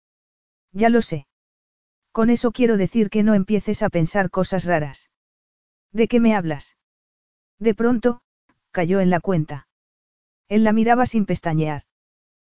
Ya 0.72 0.88
lo 0.88 1.02
sé. 1.02 1.26
Con 2.12 2.30
eso 2.30 2.52
quiero 2.52 2.76
decir 2.76 3.10
que 3.10 3.22
no 3.22 3.34
empieces 3.34 3.82
a 3.82 3.90
pensar 3.90 4.30
cosas 4.30 4.64
raras. 4.64 5.10
¿De 5.92 6.08
qué 6.08 6.20
me 6.20 6.34
hablas? 6.34 6.76
De 7.58 7.74
pronto, 7.74 8.20
cayó 8.70 9.00
en 9.00 9.10
la 9.10 9.20
cuenta. 9.20 9.68
Él 10.48 10.64
la 10.64 10.72
miraba 10.72 11.06
sin 11.06 11.26
pestañear. 11.26 11.82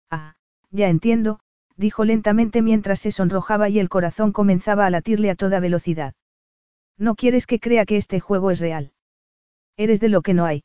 Ah, 0.09 0.35
ya 0.69 0.89
entiendo, 0.89 1.39
dijo 1.77 2.03
lentamente 2.03 2.61
mientras 2.61 2.99
se 2.99 3.11
sonrojaba 3.11 3.69
y 3.69 3.79
el 3.79 3.87
corazón 3.87 4.33
comenzaba 4.33 4.85
a 4.85 4.89
latirle 4.89 5.29
a 5.29 5.35
toda 5.35 5.59
velocidad. 5.59 6.15
No 6.97 7.15
quieres 7.15 7.45
que 7.45 7.59
crea 7.59 7.85
que 7.85 7.97
este 7.97 8.19
juego 8.19 8.51
es 8.51 8.59
real. 8.59 8.91
Eres 9.77 9.99
de 9.99 10.09
lo 10.09 10.21
que 10.21 10.33
no 10.33 10.45
hay. 10.45 10.63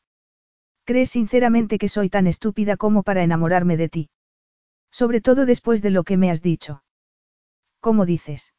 ¿Crees 0.85 1.11
sinceramente 1.11 1.77
que 1.77 1.87
soy 1.87 2.09
tan 2.09 2.27
estúpida 2.27 2.75
como 2.75 3.03
para 3.03 3.23
enamorarme 3.23 3.77
de 3.77 3.89
ti? 3.89 4.09
Sobre 4.91 5.21
todo 5.21 5.45
después 5.45 5.81
de 5.81 5.91
lo 5.91 6.03
que 6.03 6.17
me 6.17 6.31
has 6.31 6.41
dicho. 6.41 6.83
¿Cómo 7.79 8.05
dices? 8.05 8.53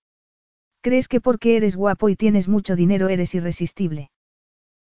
¿Crees 0.81 1.09
que 1.09 1.21
porque 1.21 1.57
eres 1.57 1.77
guapo 1.77 2.09
y 2.09 2.17
tienes 2.17 2.49
mucho 2.49 2.77
dinero 2.77 3.09
eres 3.09 3.35
irresistible? 3.35 4.11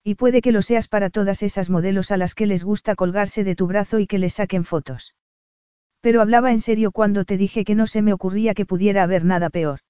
Y 0.05 0.15
puede 0.15 0.41
que 0.41 0.53
lo 0.53 0.63
seas 0.63 0.87
para 0.87 1.11
todas 1.11 1.43
esas 1.43 1.69
modelos 1.69 2.13
a 2.13 2.17
las 2.17 2.35
que 2.35 2.47
les 2.47 2.63
gusta 2.63 2.95
colgarse 2.95 3.43
de 3.43 3.57
tu 3.57 3.67
brazo 3.67 3.99
y 3.99 4.07
que 4.07 4.19
les 4.19 4.35
saquen 4.35 4.65
fotos. 4.65 5.15
Pero 6.07 6.23
hablaba 6.23 6.53
en 6.53 6.61
serio 6.61 6.93
cuando 6.93 7.25
te 7.25 7.37
dije 7.37 7.65
que 7.65 7.75
no 7.75 7.89
se 7.89 8.01
me 8.01 8.13
ocurría 8.13 8.55
que 8.55 8.65
pudiera 8.65 9.03
haber 9.03 9.25
nada 9.25 9.51
peor. 9.51 9.81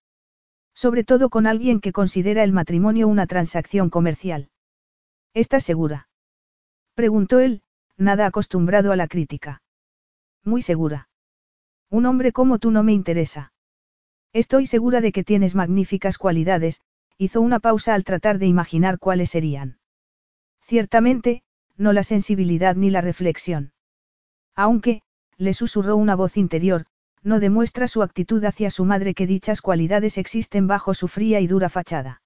Sobre 0.74 1.04
todo 1.04 1.28
con 1.28 1.46
alguien 1.46 1.78
que 1.78 1.92
considera 1.92 2.42
el 2.42 2.52
matrimonio 2.52 3.06
una 3.06 3.26
transacción 3.26 3.90
comercial. 3.90 4.48
¿Estás 5.34 5.64
segura? 5.64 6.08
Preguntó 6.94 7.38
él, 7.40 7.60
nada 7.98 8.24
acostumbrado 8.24 8.92
a 8.92 8.96
la 8.96 9.08
crítica. 9.08 9.60
Muy 10.42 10.62
segura. 10.62 11.10
Un 11.90 12.06
hombre 12.06 12.32
como 12.32 12.58
tú 12.58 12.70
no 12.70 12.82
me 12.82 12.94
interesa. 12.94 13.52
Estoy 14.32 14.66
segura 14.66 15.02
de 15.02 15.12
que 15.12 15.22
tienes 15.22 15.54
magníficas 15.54 16.16
cualidades, 16.16 16.80
hizo 17.18 17.42
una 17.42 17.60
pausa 17.60 17.92
al 17.92 18.04
tratar 18.04 18.38
de 18.38 18.46
imaginar 18.46 18.98
cuáles 18.98 19.28
serían. 19.28 19.80
Ciertamente, 20.62 21.42
no 21.76 21.92
la 21.92 22.02
sensibilidad 22.02 22.74
ni 22.74 22.88
la 22.88 23.02
reflexión. 23.02 23.74
Aunque, 24.54 25.02
le 25.38 25.54
susurró 25.54 25.96
una 25.96 26.14
voz 26.14 26.36
interior, 26.36 26.86
no 27.22 27.40
demuestra 27.40 27.88
su 27.88 28.02
actitud 28.02 28.44
hacia 28.44 28.70
su 28.70 28.84
madre 28.84 29.14
que 29.14 29.26
dichas 29.26 29.60
cualidades 29.60 30.18
existen 30.18 30.66
bajo 30.66 30.94
su 30.94 31.08
fría 31.08 31.40
y 31.40 31.46
dura 31.46 31.68
fachada. 31.68 32.22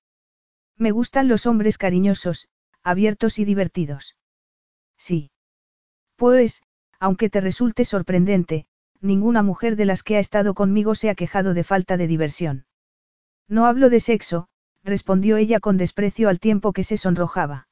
Me 0.76 0.90
gustan 0.90 1.28
los 1.28 1.46
hombres 1.46 1.78
cariñosos, 1.78 2.48
abiertos 2.82 3.38
y 3.38 3.44
divertidos. 3.44 4.16
Sí. 4.96 5.30
Pues, 6.16 6.62
aunque 6.98 7.30
te 7.30 7.40
resulte 7.40 7.84
sorprendente, 7.84 8.66
ninguna 9.00 9.42
mujer 9.42 9.76
de 9.76 9.86
las 9.86 10.02
que 10.02 10.16
ha 10.16 10.20
estado 10.20 10.54
conmigo 10.54 10.94
se 10.94 11.10
ha 11.10 11.14
quejado 11.14 11.54
de 11.54 11.64
falta 11.64 11.96
de 11.96 12.06
diversión. 12.06 12.66
No 13.48 13.66
hablo 13.66 13.90
de 13.90 14.00
sexo, 14.00 14.48
respondió 14.84 15.36
ella 15.36 15.60
con 15.60 15.76
desprecio 15.76 16.28
al 16.28 16.38
tiempo 16.38 16.72
que 16.72 16.84
se 16.84 16.96
sonrojaba. 16.96 17.68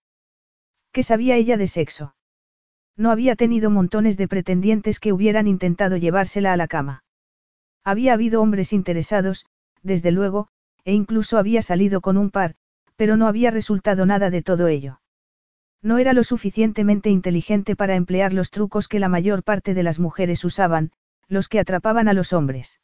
¿Qué 0.93 1.03
sabía 1.03 1.37
ella 1.37 1.57
de 1.57 1.67
sexo? 1.67 2.15
No 2.99 3.13
había 3.13 3.37
tenido 3.37 3.71
montones 3.71 4.17
de 4.17 4.27
pretendientes 4.27 4.99
que 4.99 5.13
hubieran 5.13 5.47
intentado 5.47 5.97
llevársela 5.97 6.53
a 6.53 6.57
la 6.57 6.67
cama. 6.67 7.05
Había 7.85 8.13
habido 8.13 8.43
hombres 8.43 8.73
interesados, 8.73 9.47
desde 9.85 10.11
luego, 10.11 10.49
e 10.85 10.93
incluso 10.95 11.39
había 11.39 11.63
salido 11.63 12.01
con 12.01 12.17
un 12.17 12.31
par, 12.31 12.57
pero 12.97 13.17
no 13.17 13.29
había 13.29 13.53
resultado 13.53 14.05
nada 14.05 14.31
de 14.31 14.43
todo 14.43 14.67
ello. 14.67 15.01
No 15.81 15.99
era 15.99 16.13
lo 16.13 16.25
suficientemente 16.25 17.09
inteligente 17.09 17.77
para 17.77 17.95
emplear 17.95 18.33
los 18.33 18.51
trucos 18.51 18.89
que 18.89 18.99
la 18.99 19.09
mayor 19.09 19.45
parte 19.45 19.75
de 19.75 19.85
las 19.85 20.01
mujeres 20.01 20.45
usaban, 20.45 20.91
los 21.29 21.49
que 21.49 21.61
atrapaban 21.61 22.09
a 22.09 22.15
los 22.15 22.33
hombres. 22.33 22.81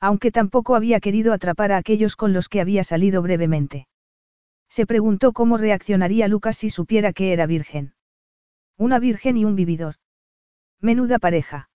Aunque 0.00 0.32
tampoco 0.32 0.76
había 0.76 0.98
querido 0.98 1.34
atrapar 1.34 1.72
a 1.72 1.76
aquellos 1.76 2.16
con 2.16 2.32
los 2.32 2.48
que 2.48 2.62
había 2.62 2.84
salido 2.84 3.20
brevemente. 3.20 3.86
Se 4.70 4.86
preguntó 4.86 5.34
cómo 5.34 5.58
reaccionaría 5.58 6.26
Lucas 6.26 6.56
si 6.56 6.70
supiera 6.70 7.12
que 7.12 7.34
era 7.34 7.44
virgen. 7.44 7.95
Una 8.78 8.98
virgen 8.98 9.36
y 9.36 9.44
un 9.44 9.56
vividor. 9.56 9.96
Menuda 10.80 11.18
pareja. 11.18 11.70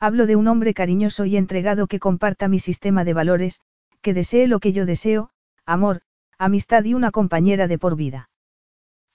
Hablo 0.00 0.26
de 0.26 0.34
un 0.34 0.48
hombre 0.48 0.74
cariñoso 0.74 1.24
y 1.24 1.36
entregado 1.36 1.86
que 1.86 2.00
comparta 2.00 2.48
mi 2.48 2.58
sistema 2.58 3.04
de 3.04 3.14
valores, 3.14 3.60
que 4.02 4.12
desee 4.12 4.48
lo 4.48 4.58
que 4.58 4.72
yo 4.72 4.86
deseo, 4.86 5.30
amor, 5.64 6.02
amistad 6.36 6.84
y 6.84 6.94
una 6.94 7.12
compañera 7.12 7.68
de 7.68 7.78
por 7.78 7.96
vida. 7.96 8.28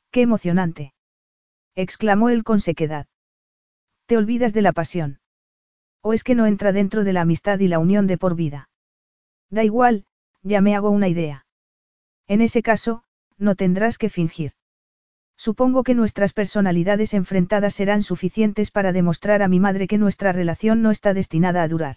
¡Qué 0.09 0.21
emocionante! 0.21 0.93
exclamó 1.75 2.29
él 2.29 2.43
con 2.43 2.59
sequedad. 2.59 3.07
Te 4.05 4.17
olvidas 4.17 4.53
de 4.53 4.61
la 4.61 4.73
pasión. 4.73 5.19
¿O 6.01 6.13
es 6.13 6.23
que 6.23 6.35
no 6.35 6.45
entra 6.45 6.71
dentro 6.71 7.03
de 7.03 7.13
la 7.13 7.21
amistad 7.21 7.59
y 7.59 7.67
la 7.67 7.79
unión 7.79 8.07
de 8.07 8.17
por 8.17 8.35
vida? 8.35 8.69
Da 9.49 9.63
igual, 9.63 10.05
ya 10.41 10.61
me 10.61 10.75
hago 10.75 10.89
una 10.89 11.07
idea. 11.07 11.45
En 12.27 12.41
ese 12.41 12.63
caso, 12.63 13.03
no 13.37 13.55
tendrás 13.55 13.97
que 13.97 14.09
fingir. 14.09 14.53
Supongo 15.47 15.81
que 15.81 15.95
nuestras 15.95 16.33
personalidades 16.33 17.15
enfrentadas 17.15 17.73
serán 17.73 18.03
suficientes 18.03 18.69
para 18.69 18.91
demostrar 18.91 19.41
a 19.41 19.47
mi 19.47 19.59
madre 19.59 19.87
que 19.87 19.97
nuestra 19.97 20.31
relación 20.31 20.83
no 20.83 20.91
está 20.91 21.15
destinada 21.15 21.63
a 21.63 21.67
durar. 21.67 21.95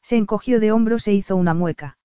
Se 0.00 0.16
encogió 0.16 0.60
de 0.60 0.70
hombros 0.70 1.08
e 1.08 1.12
hizo 1.12 1.34
una 1.34 1.54
mueca. 1.54 1.98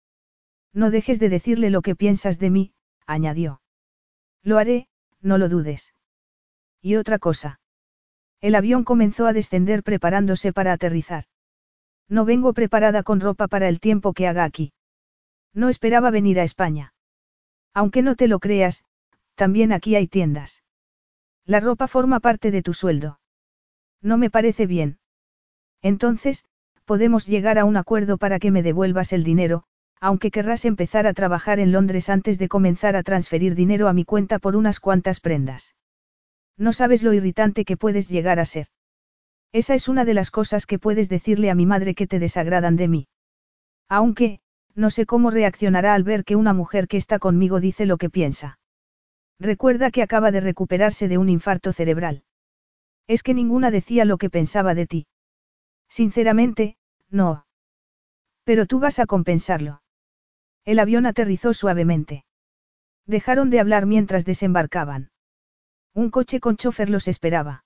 No 0.73 0.89
dejes 0.89 1.19
de 1.19 1.29
decirle 1.29 1.69
lo 1.69 1.83
que 1.83 1.95
piensas 1.95 2.39
de 2.39 2.49
mí, 2.49 2.73
añadió. 3.05 3.61
Lo 4.41 4.57
haré, 4.57 4.87
no 5.21 5.37
lo 5.37 5.47
dudes. 5.47 5.93
Y 6.81 6.95
otra 6.95 7.19
cosa. 7.19 7.59
El 8.41 8.55
avión 8.55 8.83
comenzó 8.83 9.27
a 9.27 9.33
descender 9.33 9.83
preparándose 9.83 10.53
para 10.53 10.73
aterrizar. 10.73 11.25
No 12.09 12.25
vengo 12.25 12.53
preparada 12.53 13.03
con 13.03 13.19
ropa 13.19 13.47
para 13.47 13.69
el 13.69 13.79
tiempo 13.79 14.11
que 14.11 14.27
haga 14.27 14.43
aquí. 14.43 14.73
No 15.53 15.69
esperaba 15.69 16.09
venir 16.09 16.39
a 16.39 16.43
España. 16.43 16.95
Aunque 17.75 18.01
no 18.01 18.15
te 18.15 18.27
lo 18.27 18.39
creas, 18.39 18.85
también 19.37 19.71
aquí 19.71 19.95
hay 19.95 20.07
tiendas. 20.07 20.63
La 21.45 21.59
ropa 21.61 21.87
forma 21.87 22.19
parte 22.19 22.51
de 22.51 22.63
tu 22.63 22.73
sueldo. 22.73 23.19
No 24.01 24.17
me 24.17 24.29
parece 24.29 24.65
bien. 24.65 24.97
Entonces, 25.81 26.45
podemos 26.85 27.27
llegar 27.27 27.59
a 27.59 27.65
un 27.65 27.77
acuerdo 27.77 28.17
para 28.17 28.39
que 28.39 28.51
me 28.51 28.63
devuelvas 28.63 29.13
el 29.13 29.23
dinero, 29.23 29.63
aunque 30.01 30.31
querrás 30.31 30.65
empezar 30.65 31.05
a 31.05 31.13
trabajar 31.13 31.59
en 31.59 31.71
Londres 31.71 32.09
antes 32.09 32.39
de 32.39 32.49
comenzar 32.49 32.95
a 32.95 33.03
transferir 33.03 33.53
dinero 33.53 33.87
a 33.87 33.93
mi 33.93 34.05
cuenta 34.05 34.39
por 34.39 34.55
unas 34.55 34.79
cuantas 34.79 35.19
prendas. 35.19 35.75
No 36.57 36.73
sabes 36.73 37.03
lo 37.03 37.13
irritante 37.13 37.63
que 37.63 37.77
puedes 37.77 38.09
llegar 38.09 38.39
a 38.39 38.45
ser. 38.45 38.67
Esa 39.53 39.75
es 39.75 39.87
una 39.87 40.03
de 40.03 40.15
las 40.15 40.31
cosas 40.31 40.65
que 40.65 40.79
puedes 40.79 41.09
decirle 41.09 41.51
a 41.51 41.55
mi 41.55 41.67
madre 41.67 41.93
que 41.93 42.07
te 42.07 42.19
desagradan 42.19 42.75
de 42.75 42.87
mí. 42.87 43.07
Aunque, 43.87 44.39
no 44.73 44.89
sé 44.89 45.05
cómo 45.05 45.29
reaccionará 45.29 45.93
al 45.93 46.03
ver 46.03 46.23
que 46.23 46.35
una 46.35 46.53
mujer 46.53 46.87
que 46.87 46.97
está 46.97 47.19
conmigo 47.19 47.59
dice 47.59 47.85
lo 47.85 47.97
que 47.97 48.09
piensa. 48.09 48.57
Recuerda 49.39 49.91
que 49.91 50.01
acaba 50.01 50.31
de 50.31 50.41
recuperarse 50.41 51.07
de 51.07 51.17
un 51.17 51.29
infarto 51.29 51.73
cerebral. 51.73 52.23
Es 53.07 53.23
que 53.23 53.33
ninguna 53.33 53.71
decía 53.71 54.03
lo 54.05 54.17
que 54.17 54.29
pensaba 54.29 54.73
de 54.73 54.87
ti. 54.87 55.07
Sinceramente, 55.89 56.77
no. 57.09 57.45
Pero 58.43 58.65
tú 58.65 58.79
vas 58.79 58.99
a 58.99 59.05
compensarlo. 59.05 59.81
El 60.65 60.79
avión 60.79 61.05
aterrizó 61.05 61.53
suavemente. 61.53 62.25
Dejaron 63.05 63.49
de 63.49 63.59
hablar 63.59 63.85
mientras 63.85 64.25
desembarcaban. 64.25 65.11
Un 65.93 66.09
coche 66.09 66.39
con 66.39 66.57
chofer 66.57 66.89
los 66.89 67.07
esperaba. 67.07 67.63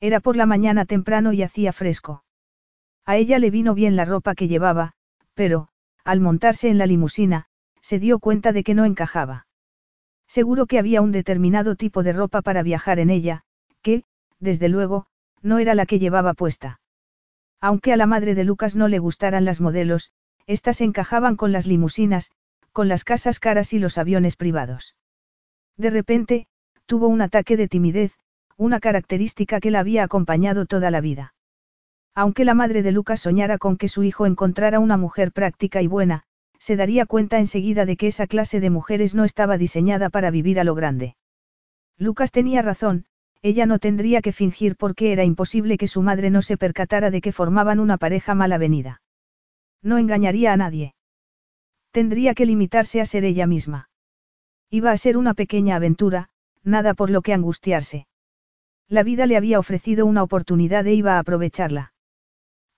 Era 0.00 0.20
por 0.20 0.36
la 0.36 0.46
mañana 0.46 0.84
temprano 0.84 1.32
y 1.32 1.42
hacía 1.42 1.72
fresco. 1.72 2.24
A 3.04 3.16
ella 3.16 3.38
le 3.38 3.50
vino 3.50 3.74
bien 3.74 3.96
la 3.96 4.04
ropa 4.04 4.34
que 4.34 4.46
llevaba, 4.46 4.92
pero, 5.34 5.68
al 6.04 6.20
montarse 6.20 6.68
en 6.68 6.78
la 6.78 6.86
limusina, 6.86 7.46
se 7.80 7.98
dio 7.98 8.20
cuenta 8.20 8.52
de 8.52 8.62
que 8.62 8.74
no 8.74 8.84
encajaba. 8.84 9.46
Seguro 10.32 10.64
que 10.64 10.78
había 10.78 11.02
un 11.02 11.12
determinado 11.12 11.76
tipo 11.76 12.02
de 12.02 12.14
ropa 12.14 12.40
para 12.40 12.62
viajar 12.62 12.98
en 12.98 13.10
ella, 13.10 13.42
que, 13.82 14.04
desde 14.40 14.70
luego, 14.70 15.04
no 15.42 15.58
era 15.58 15.74
la 15.74 15.84
que 15.84 15.98
llevaba 15.98 16.32
puesta. 16.32 16.80
Aunque 17.60 17.92
a 17.92 17.98
la 17.98 18.06
madre 18.06 18.34
de 18.34 18.42
Lucas 18.42 18.74
no 18.74 18.88
le 18.88 18.98
gustaran 18.98 19.44
las 19.44 19.60
modelos, 19.60 20.10
éstas 20.46 20.80
encajaban 20.80 21.36
con 21.36 21.52
las 21.52 21.66
limusinas, 21.66 22.30
con 22.72 22.88
las 22.88 23.04
casas 23.04 23.40
caras 23.40 23.74
y 23.74 23.78
los 23.78 23.98
aviones 23.98 24.36
privados. 24.36 24.96
De 25.76 25.90
repente, 25.90 26.46
tuvo 26.86 27.08
un 27.08 27.20
ataque 27.20 27.58
de 27.58 27.68
timidez, 27.68 28.16
una 28.56 28.80
característica 28.80 29.60
que 29.60 29.70
la 29.70 29.80
había 29.80 30.02
acompañado 30.02 30.64
toda 30.64 30.90
la 30.90 31.02
vida. 31.02 31.34
Aunque 32.14 32.46
la 32.46 32.54
madre 32.54 32.82
de 32.82 32.92
Lucas 32.92 33.20
soñara 33.20 33.58
con 33.58 33.76
que 33.76 33.88
su 33.88 34.02
hijo 34.02 34.24
encontrara 34.24 34.80
una 34.80 34.96
mujer 34.96 35.30
práctica 35.30 35.82
y 35.82 35.88
buena, 35.88 36.24
se 36.62 36.76
daría 36.76 37.06
cuenta 37.06 37.40
enseguida 37.40 37.86
de 37.86 37.96
que 37.96 38.06
esa 38.06 38.28
clase 38.28 38.60
de 38.60 38.70
mujeres 38.70 39.16
no 39.16 39.24
estaba 39.24 39.58
diseñada 39.58 40.10
para 40.10 40.30
vivir 40.30 40.60
a 40.60 40.64
lo 40.64 40.76
grande. 40.76 41.16
Lucas 41.98 42.30
tenía 42.30 42.62
razón, 42.62 43.04
ella 43.42 43.66
no 43.66 43.80
tendría 43.80 44.22
que 44.22 44.30
fingir 44.30 44.76
porque 44.76 45.10
era 45.10 45.24
imposible 45.24 45.76
que 45.76 45.88
su 45.88 46.02
madre 46.02 46.30
no 46.30 46.40
se 46.40 46.56
percatara 46.56 47.10
de 47.10 47.20
que 47.20 47.32
formaban 47.32 47.80
una 47.80 47.98
pareja 47.98 48.36
mal 48.36 48.52
avenida. 48.52 49.02
No 49.82 49.98
engañaría 49.98 50.52
a 50.52 50.56
nadie. 50.56 50.94
Tendría 51.90 52.32
que 52.32 52.46
limitarse 52.46 53.00
a 53.00 53.06
ser 53.06 53.24
ella 53.24 53.48
misma. 53.48 53.90
Iba 54.70 54.92
a 54.92 54.96
ser 54.96 55.16
una 55.16 55.34
pequeña 55.34 55.74
aventura, 55.74 56.28
nada 56.62 56.94
por 56.94 57.10
lo 57.10 57.22
que 57.22 57.34
angustiarse. 57.34 58.06
La 58.88 59.02
vida 59.02 59.26
le 59.26 59.36
había 59.36 59.58
ofrecido 59.58 60.06
una 60.06 60.22
oportunidad 60.22 60.86
e 60.86 60.94
iba 60.94 61.16
a 61.16 61.18
aprovecharla. 61.18 61.92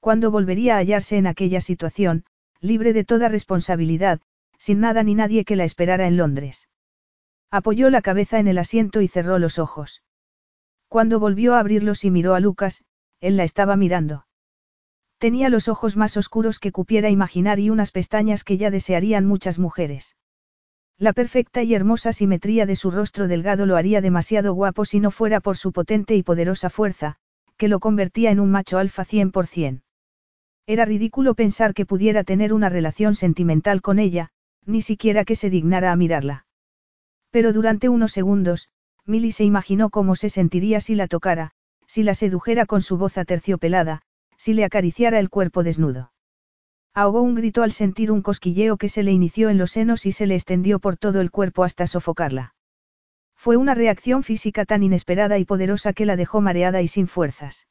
Cuando 0.00 0.30
volvería 0.30 0.76
a 0.76 0.78
hallarse 0.78 1.18
en 1.18 1.26
aquella 1.26 1.60
situación, 1.60 2.24
libre 2.64 2.92
de 2.92 3.04
toda 3.04 3.28
responsabilidad, 3.28 4.20
sin 4.58 4.80
nada 4.80 5.02
ni 5.02 5.14
nadie 5.14 5.44
que 5.44 5.56
la 5.56 5.64
esperara 5.64 6.06
en 6.06 6.16
Londres. 6.16 6.68
Apoyó 7.50 7.90
la 7.90 8.02
cabeza 8.02 8.38
en 8.38 8.48
el 8.48 8.58
asiento 8.58 9.02
y 9.02 9.08
cerró 9.08 9.38
los 9.38 9.58
ojos. 9.58 10.02
Cuando 10.88 11.20
volvió 11.20 11.54
a 11.54 11.60
abrirlos 11.60 12.04
y 12.04 12.10
miró 12.10 12.34
a 12.34 12.40
Lucas, 12.40 12.82
él 13.20 13.36
la 13.36 13.44
estaba 13.44 13.76
mirando. 13.76 14.26
Tenía 15.18 15.48
los 15.48 15.68
ojos 15.68 15.96
más 15.96 16.16
oscuros 16.16 16.58
que 16.58 16.72
cupiera 16.72 17.10
imaginar 17.10 17.60
y 17.60 17.70
unas 17.70 17.92
pestañas 17.92 18.44
que 18.44 18.56
ya 18.56 18.70
desearían 18.70 19.26
muchas 19.26 19.58
mujeres. 19.58 20.16
La 20.98 21.12
perfecta 21.12 21.62
y 21.62 21.74
hermosa 21.74 22.12
simetría 22.12 22.66
de 22.66 22.76
su 22.76 22.90
rostro 22.90 23.28
delgado 23.28 23.66
lo 23.66 23.76
haría 23.76 24.00
demasiado 24.00 24.54
guapo 24.54 24.84
si 24.84 25.00
no 25.00 25.10
fuera 25.10 25.40
por 25.40 25.56
su 25.56 25.72
potente 25.72 26.14
y 26.14 26.22
poderosa 26.22 26.70
fuerza, 26.70 27.16
que 27.56 27.68
lo 27.68 27.80
convertía 27.80 28.30
en 28.30 28.40
un 28.40 28.50
macho 28.50 28.78
alfa 28.78 29.04
100%. 29.04 29.82
Era 30.66 30.84
ridículo 30.84 31.34
pensar 31.34 31.74
que 31.74 31.84
pudiera 31.84 32.24
tener 32.24 32.52
una 32.52 32.68
relación 32.68 33.14
sentimental 33.14 33.82
con 33.82 33.98
ella, 33.98 34.30
ni 34.64 34.80
siquiera 34.80 35.24
que 35.24 35.36
se 35.36 35.50
dignara 35.50 35.92
a 35.92 35.96
mirarla. 35.96 36.46
Pero 37.30 37.52
durante 37.52 37.88
unos 37.88 38.12
segundos, 38.12 38.68
Milly 39.04 39.32
se 39.32 39.44
imaginó 39.44 39.90
cómo 39.90 40.16
se 40.16 40.30
sentiría 40.30 40.80
si 40.80 40.94
la 40.94 41.06
tocara, 41.06 41.50
si 41.86 42.02
la 42.02 42.14
sedujera 42.14 42.64
con 42.64 42.80
su 42.80 42.96
voz 42.96 43.18
aterciopelada, 43.18 44.00
si 44.38 44.54
le 44.54 44.64
acariciara 44.64 45.18
el 45.18 45.28
cuerpo 45.28 45.62
desnudo. 45.62 46.12
Ahogó 46.94 47.22
un 47.22 47.34
grito 47.34 47.62
al 47.62 47.72
sentir 47.72 48.10
un 48.10 48.22
cosquilleo 48.22 48.76
que 48.76 48.88
se 48.88 49.02
le 49.02 49.12
inició 49.12 49.50
en 49.50 49.58
los 49.58 49.72
senos 49.72 50.06
y 50.06 50.12
se 50.12 50.26
le 50.26 50.36
extendió 50.36 50.78
por 50.78 50.96
todo 50.96 51.20
el 51.20 51.30
cuerpo 51.30 51.64
hasta 51.64 51.86
sofocarla. 51.86 52.54
Fue 53.34 53.56
una 53.56 53.74
reacción 53.74 54.22
física 54.22 54.64
tan 54.64 54.82
inesperada 54.82 55.38
y 55.38 55.44
poderosa 55.44 55.92
que 55.92 56.06
la 56.06 56.16
dejó 56.16 56.40
mareada 56.40 56.80
y 56.80 56.88
sin 56.88 57.08
fuerzas. 57.08 57.66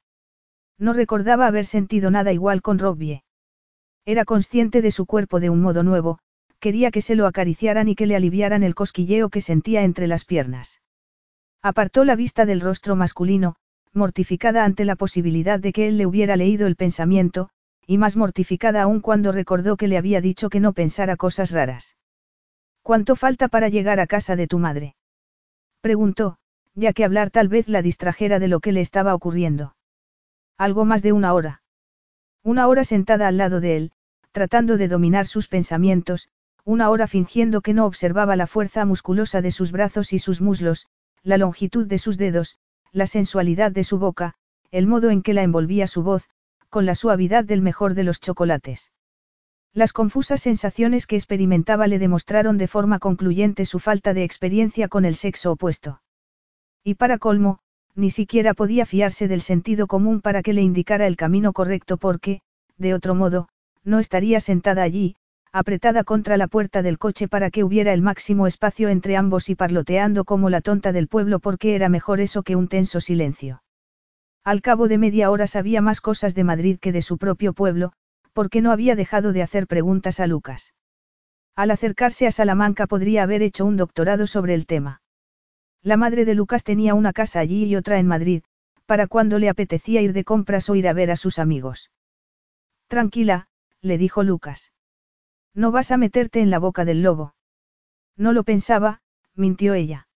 No 0.78 0.94
recordaba 0.94 1.48
haber 1.48 1.66
sentido 1.66 2.12
nada 2.12 2.34
igual 2.34 2.62
con 2.62 2.80
Robbie. 2.80 3.24
Era 4.06 4.26
consciente 4.26 4.82
de 4.82 4.92
su 4.92 5.06
cuerpo 5.06 5.40
de 5.40 5.50
un 5.50 5.62
modo 5.62 5.84
nuevo, 5.84 6.20
quería 6.60 6.92
que 6.92 7.02
se 7.02 7.16
lo 7.16 7.28
acariciaran 7.28 7.88
y 7.90 7.96
que 7.96 8.06
le 8.06 8.16
aliviaran 8.16 8.64
el 8.64 8.76
cosquilleo 8.76 9.30
que 9.30 9.42
sentía 9.42 9.84
entre 9.84 10.08
las 10.08 10.26
piernas. 10.26 10.82
Apartó 11.62 12.04
la 12.04 12.16
vista 12.16 12.46
del 12.46 12.62
rostro 12.62 12.96
masculino, 12.96 13.56
mortificada 13.94 14.66
ante 14.66 14.86
la 14.86 14.96
posibilidad 14.96 15.60
de 15.60 15.72
que 15.72 15.88
él 15.88 15.98
le 15.98 16.06
hubiera 16.06 16.36
leído 16.36 16.68
el 16.68 16.76
pensamiento, 16.76 17.50
y 17.86 17.98
más 17.98 18.16
mortificada 18.16 18.82
aún 18.82 19.02
cuando 19.02 19.32
recordó 19.32 19.78
que 19.78 19.88
le 19.88 19.98
había 19.98 20.22
dicho 20.22 20.50
que 20.50 20.60
no 20.60 20.74
pensara 20.74 21.16
cosas 21.16 21.52
raras. 21.52 21.96
¿Cuánto 22.82 23.16
falta 23.16 23.48
para 23.48 23.70
llegar 23.70 24.00
a 24.00 24.08
casa 24.08 24.36
de 24.36 24.48
tu 24.48 24.60
madre? 24.60 24.96
Preguntó, 25.82 26.38
ya 26.76 26.94
que 26.94 27.06
hablar 27.06 27.30
tal 27.30 27.48
vez 27.48 27.70
la 27.70 27.82
distrajera 27.82 28.40
de 28.40 28.48
lo 28.48 28.60
que 28.60 28.72
le 28.72 28.82
estaba 28.82 29.14
ocurriendo. 29.14 29.76
Algo 30.64 30.86
más 30.86 31.02
de 31.02 31.12
una 31.12 31.34
hora. 31.34 31.62
Una 32.42 32.70
hora 32.70 32.86
sentada 32.86 33.28
al 33.28 33.36
lado 33.36 33.60
de 33.60 33.76
él, 33.76 33.92
tratando 34.32 34.78
de 34.78 34.88
dominar 34.88 35.28
sus 35.28 35.50
pensamientos, 35.50 36.30
una 36.64 36.90
hora 36.90 37.06
fingiendo 37.08 37.60
que 37.60 37.74
no 37.74 37.86
observaba 37.86 38.38
la 38.38 38.48
fuerza 38.48 38.86
musculosa 38.86 39.42
de 39.42 39.52
sus 39.52 39.74
brazos 39.74 40.14
y 40.14 40.20
sus 40.20 40.40
muslos, 40.40 40.86
la 41.22 41.38
longitud 41.38 41.86
de 41.86 41.98
sus 41.98 42.18
dedos, 42.18 42.60
la 42.94 43.08
sensualidad 43.08 43.74
de 43.74 43.84
su 43.84 44.00
boca, 44.00 44.36
el 44.72 44.88
modo 44.88 45.10
en 45.10 45.22
que 45.22 45.34
la 45.34 45.44
envolvía 45.44 45.86
su 45.86 46.02
voz, 46.02 46.30
con 46.70 46.86
la 46.86 46.96
suavidad 46.96 47.44
del 47.44 47.62
mejor 47.62 47.94
de 47.94 48.06
los 48.06 48.22
chocolates. 48.22 48.94
Las 49.74 49.92
confusas 49.92 50.40
sensaciones 50.40 51.08
que 51.08 51.18
experimentaba 51.18 51.88
le 51.88 52.00
demostraron 52.00 52.58
de 52.58 52.70
forma 52.70 53.00
concluyente 53.00 53.66
su 53.66 53.80
falta 53.80 54.14
de 54.14 54.24
experiencia 54.24 54.88
con 54.88 55.04
el 55.04 55.16
sexo 55.16 55.52
opuesto. 55.52 56.02
Y 56.86 56.96
para 56.96 57.18
colmo, 57.18 57.60
ni 57.96 58.10
siquiera 58.10 58.54
podía 58.54 58.86
fiarse 58.86 59.28
del 59.28 59.42
sentido 59.42 59.88
común 59.88 60.22
para 60.22 60.42
que 60.42 60.54
le 60.54 60.62
indicara 60.62 61.08
el 61.08 61.16
camino 61.16 61.54
correcto 61.54 61.98
porque, 61.98 62.42
de 62.78 62.94
otro 62.94 63.16
modo, 63.16 63.48
no 63.84 64.00
estaría 64.00 64.40
sentada 64.40 64.84
allí, 64.84 65.16
apretada 65.52 66.04
contra 66.04 66.36
la 66.36 66.48
puerta 66.48 66.82
del 66.82 66.98
coche 66.98 67.28
para 67.28 67.52
que 67.52 67.64
hubiera 67.64 67.94
el 67.94 68.02
máximo 68.02 68.48
espacio 68.48 68.90
entre 68.90 69.16
ambos 69.16 69.50
y 69.50 69.56
parloteando 69.56 70.26
como 70.26 70.50
la 70.50 70.62
tonta 70.62 70.92
del 70.92 71.08
pueblo 71.08 71.40
porque 71.40 71.76
era 71.76 71.90
mejor 71.90 72.22
eso 72.22 72.42
que 72.42 72.56
un 72.56 72.68
tenso 72.68 73.00
silencio. 73.02 73.62
Al 74.44 74.62
cabo 74.62 74.88
de 74.88 74.98
media 74.98 75.30
hora 75.30 75.46
sabía 75.46 75.82
más 75.82 76.02
cosas 76.02 76.34
de 76.34 76.44
Madrid 76.44 76.80
que 76.82 76.92
de 76.92 77.04
su 77.04 77.20
propio 77.20 77.54
pueblo, 77.54 77.94
porque 78.34 78.62
no 78.62 78.72
había 78.72 78.96
dejado 78.96 79.32
de 79.32 79.44
hacer 79.44 79.68
preguntas 79.68 80.20
a 80.20 80.26
Lucas. 80.26 80.74
Al 81.56 81.70
acercarse 81.70 82.26
a 82.26 82.32
Salamanca 82.32 82.88
podría 82.88 83.22
haber 83.22 83.44
hecho 83.44 83.64
un 83.64 83.78
doctorado 83.78 84.26
sobre 84.26 84.56
el 84.56 84.66
tema. 84.66 85.03
La 85.84 85.98
madre 85.98 86.24
de 86.24 86.34
Lucas 86.34 86.64
tenía 86.64 86.94
una 86.94 87.12
casa 87.12 87.42
allí 87.42 87.66
y 87.66 87.76
otra 87.76 88.00
en 88.00 88.08
Madrid, 88.08 88.44
para 88.86 89.08
cuando 89.08 89.38
le 89.38 89.50
apetecía 89.50 90.02
ir 90.02 90.14
de 90.14 90.24
compras 90.24 90.70
o 90.70 90.76
ir 90.76 90.88
a 90.88 90.94
ver 90.94 91.12
a 91.12 91.18
sus 91.18 91.40
amigos. 91.40 91.92
Tranquila, 92.88 93.48
le 93.82 93.98
dijo 93.98 94.24
Lucas. 94.24 94.72
No 95.54 95.72
vas 95.72 95.92
a 95.92 95.98
meterte 95.98 96.40
en 96.40 96.50
la 96.50 96.60
boca 96.60 96.86
del 96.86 97.04
lobo. 97.04 97.36
No 98.16 98.32
lo 98.32 98.44
pensaba, 98.44 99.02
mintió 99.36 99.74
ella. 99.74 100.08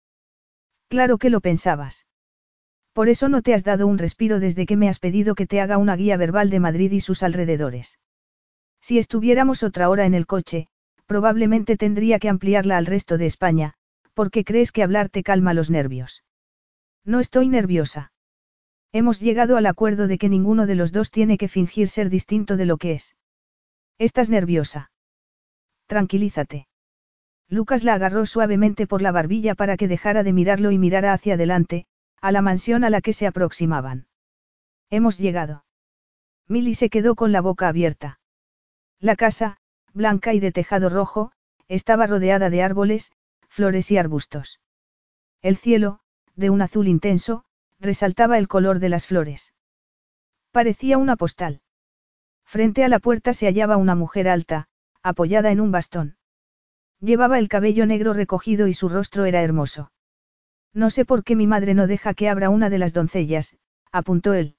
Claro 0.88 1.18
que 1.18 1.30
lo 1.30 1.42
pensabas. 1.42 2.06
Por 2.94 3.10
eso 3.10 3.28
no 3.28 3.42
te 3.42 3.54
has 3.54 3.64
dado 3.64 3.88
un 3.88 3.98
respiro 3.98 4.40
desde 4.40 4.66
que 4.66 4.78
me 4.78 4.88
has 4.90 5.00
pedido 5.00 5.36
que 5.36 5.48
te 5.48 5.60
haga 5.60 5.78
una 5.78 5.96
guía 5.96 6.18
verbal 6.18 6.50
de 6.50 6.60
Madrid 6.60 6.92
y 6.94 7.02
sus 7.02 7.24
alrededores. 7.24 8.00
Si 8.82 8.98
estuviéramos 8.98 9.64
otra 9.64 9.90
hora 9.90 10.06
en 10.06 10.14
el 10.14 10.26
coche, 10.26 10.70
probablemente 11.06 11.78
tendría 11.78 12.20
que 12.20 12.30
ampliarla 12.30 12.78
al 12.78 12.86
resto 12.86 13.18
de 13.18 13.26
España, 13.26 13.77
porque 14.18 14.44
crees 14.44 14.72
que 14.72 14.82
hablar 14.82 15.10
te 15.10 15.22
calma 15.22 15.54
los 15.54 15.70
nervios. 15.70 16.24
No 17.06 17.20
estoy 17.20 17.50
nerviosa. 17.50 18.12
Hemos 18.92 19.20
llegado 19.20 19.58
al 19.58 19.68
acuerdo 19.68 20.08
de 20.08 20.18
que 20.18 20.28
ninguno 20.28 20.66
de 20.66 20.74
los 20.74 20.92
dos 20.92 21.12
tiene 21.12 21.38
que 21.38 21.48
fingir 21.48 21.88
ser 21.88 22.10
distinto 22.10 22.58
de 22.58 22.66
lo 22.66 22.78
que 22.78 22.94
es. 22.94 23.16
¿Estás 24.00 24.32
nerviosa? 24.32 24.90
Tranquilízate. 25.86 26.68
Lucas 27.48 27.84
la 27.84 27.94
agarró 27.94 28.26
suavemente 28.26 28.88
por 28.88 29.04
la 29.04 29.12
barbilla 29.12 29.54
para 29.54 29.78
que 29.78 29.88
dejara 29.88 30.24
de 30.24 30.34
mirarlo 30.34 30.72
y 30.72 30.80
mirara 30.80 31.14
hacia 31.14 31.36
adelante, 31.36 31.86
a 32.20 32.32
la 32.32 32.42
mansión 32.42 32.84
a 32.84 32.90
la 32.90 33.02
que 33.02 33.14
se 33.14 33.28
aproximaban. 33.28 34.08
Hemos 34.90 35.20
llegado. 35.20 35.64
Milly 36.48 36.74
se 36.74 36.90
quedó 36.90 37.14
con 37.14 37.32
la 37.32 37.42
boca 37.42 37.68
abierta. 37.68 38.20
La 39.00 39.16
casa, 39.16 39.58
blanca 39.94 40.34
y 40.34 40.40
de 40.40 40.52
tejado 40.52 40.90
rojo, 40.90 41.34
estaba 41.68 42.08
rodeada 42.08 42.50
de 42.50 42.64
árboles, 42.64 43.12
flores 43.58 43.90
y 43.90 43.98
arbustos. 43.98 44.60
El 45.42 45.58
cielo, 45.58 46.00
de 46.36 46.52
un 46.52 46.62
azul 46.62 46.88
intenso, 46.88 47.44
resaltaba 47.80 48.38
el 48.38 48.48
color 48.48 48.78
de 48.78 48.90
las 48.90 49.08
flores. 49.08 49.56
Parecía 50.52 51.00
una 51.00 51.16
postal. 51.16 51.62
Frente 52.46 52.84
a 52.84 52.88
la 52.88 53.00
puerta 53.00 53.34
se 53.34 53.48
hallaba 53.48 53.78
una 53.78 53.96
mujer 53.96 54.30
alta, 54.30 54.68
apoyada 55.02 55.50
en 55.50 55.60
un 55.60 55.72
bastón. 55.72 56.18
Llevaba 57.00 57.40
el 57.40 57.48
cabello 57.48 57.88
negro 57.88 58.14
recogido 58.14 58.68
y 58.68 58.76
su 58.76 58.90
rostro 58.90 59.26
era 59.26 59.42
hermoso. 59.42 59.92
No 60.72 60.92
sé 60.92 61.04
por 61.04 61.24
qué 61.24 61.36
mi 61.36 61.48
madre 61.48 61.74
no 61.74 61.88
deja 61.88 62.14
que 62.14 62.30
abra 62.30 62.52
una 62.52 62.70
de 62.70 62.78
las 62.78 62.94
doncellas, 62.94 63.58
apuntó 63.92 64.36
él. 64.36 64.56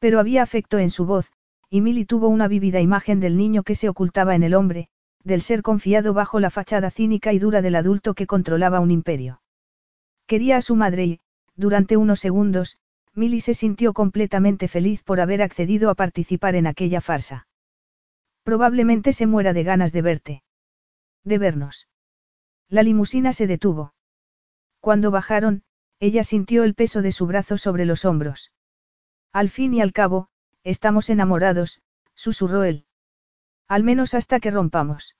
Pero 0.00 0.20
había 0.20 0.42
afecto 0.42 0.78
en 0.78 0.90
su 0.90 1.06
voz, 1.06 1.32
y 1.70 1.80
Milly 1.80 2.04
tuvo 2.04 2.28
una 2.28 2.46
vívida 2.46 2.82
imagen 2.82 3.20
del 3.20 3.38
niño 3.38 3.62
que 3.62 3.74
se 3.74 3.88
ocultaba 3.88 4.34
en 4.34 4.42
el 4.42 4.52
hombre, 4.52 4.90
del 5.24 5.42
ser 5.42 5.62
confiado 5.62 6.14
bajo 6.14 6.40
la 6.40 6.50
fachada 6.50 6.90
cínica 6.90 7.32
y 7.32 7.38
dura 7.38 7.62
del 7.62 7.76
adulto 7.76 8.14
que 8.14 8.26
controlaba 8.26 8.80
un 8.80 8.90
imperio. 8.90 9.42
Quería 10.26 10.56
a 10.56 10.62
su 10.62 10.76
madre 10.76 11.04
y, 11.04 11.20
durante 11.56 11.96
unos 11.96 12.20
segundos, 12.20 12.78
Milly 13.14 13.40
se 13.40 13.54
sintió 13.54 13.92
completamente 13.92 14.68
feliz 14.68 15.02
por 15.02 15.20
haber 15.20 15.42
accedido 15.42 15.90
a 15.90 15.94
participar 15.94 16.54
en 16.54 16.66
aquella 16.66 17.00
farsa. 17.00 17.46
Probablemente 18.42 19.12
se 19.12 19.26
muera 19.26 19.52
de 19.52 19.62
ganas 19.62 19.92
de 19.92 20.02
verte. 20.02 20.42
De 21.24 21.38
vernos. 21.38 21.88
La 22.68 22.82
limusina 22.82 23.32
se 23.32 23.46
detuvo. 23.46 23.94
Cuando 24.80 25.10
bajaron, 25.10 25.62
ella 26.00 26.24
sintió 26.24 26.64
el 26.64 26.74
peso 26.74 27.02
de 27.02 27.12
su 27.12 27.26
brazo 27.26 27.58
sobre 27.58 27.84
los 27.84 28.04
hombros. 28.04 28.50
Al 29.32 29.50
fin 29.50 29.74
y 29.74 29.80
al 29.80 29.92
cabo, 29.92 30.28
Estamos 30.64 31.10
enamorados, 31.10 31.82
susurró 32.14 32.62
él. 32.62 32.86
Al 33.72 33.84
menos 33.84 34.12
hasta 34.12 34.38
que 34.38 34.50
rompamos. 34.50 35.16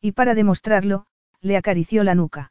Y 0.00 0.12
para 0.12 0.34
demostrarlo, 0.34 1.04
le 1.42 1.58
acarició 1.58 2.04
la 2.04 2.14
nuca. 2.14 2.50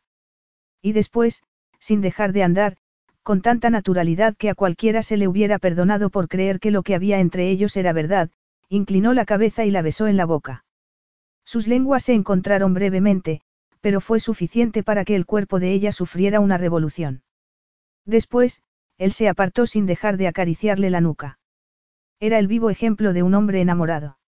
Y 0.84 0.92
después, 0.92 1.42
sin 1.80 2.00
dejar 2.00 2.32
de 2.32 2.44
andar, 2.44 2.78
con 3.24 3.42
tanta 3.42 3.72
naturalidad 3.72 4.36
que 4.38 4.52
a 4.52 4.54
cualquiera 4.54 5.02
se 5.02 5.18
le 5.18 5.28
hubiera 5.28 5.58
perdonado 5.58 6.12
por 6.12 6.28
creer 6.28 6.60
que 6.60 6.70
lo 6.70 6.84
que 6.84 6.94
había 6.94 7.20
entre 7.20 7.50
ellos 7.50 7.76
era 7.76 7.92
verdad, 7.92 8.30
inclinó 8.70 9.16
la 9.16 9.26
cabeza 9.26 9.66
y 9.66 9.72
la 9.72 9.82
besó 9.82 10.06
en 10.06 10.16
la 10.16 10.26
boca. 10.26 10.64
Sus 11.44 11.66
lenguas 11.66 12.04
se 12.04 12.14
encontraron 12.14 12.76
brevemente, 12.76 13.42
pero 13.82 14.02
fue 14.02 14.20
suficiente 14.20 14.84
para 14.84 15.06
que 15.06 15.16
el 15.16 15.26
cuerpo 15.26 15.60
de 15.60 15.72
ella 15.72 15.92
sufriera 15.92 16.40
una 16.40 16.60
revolución. 16.60 17.24
Después, 18.06 18.62
él 19.00 19.12
se 19.12 19.28
apartó 19.28 19.66
sin 19.66 19.88
dejar 19.88 20.18
de 20.18 20.28
acariciarle 20.28 20.92
la 20.92 21.02
nuca. 21.02 21.40
Era 22.20 22.38
el 22.38 22.46
vivo 22.46 22.70
ejemplo 22.70 23.12
de 23.12 23.24
un 23.24 23.34
hombre 23.34 23.60
enamorado. 23.60 24.20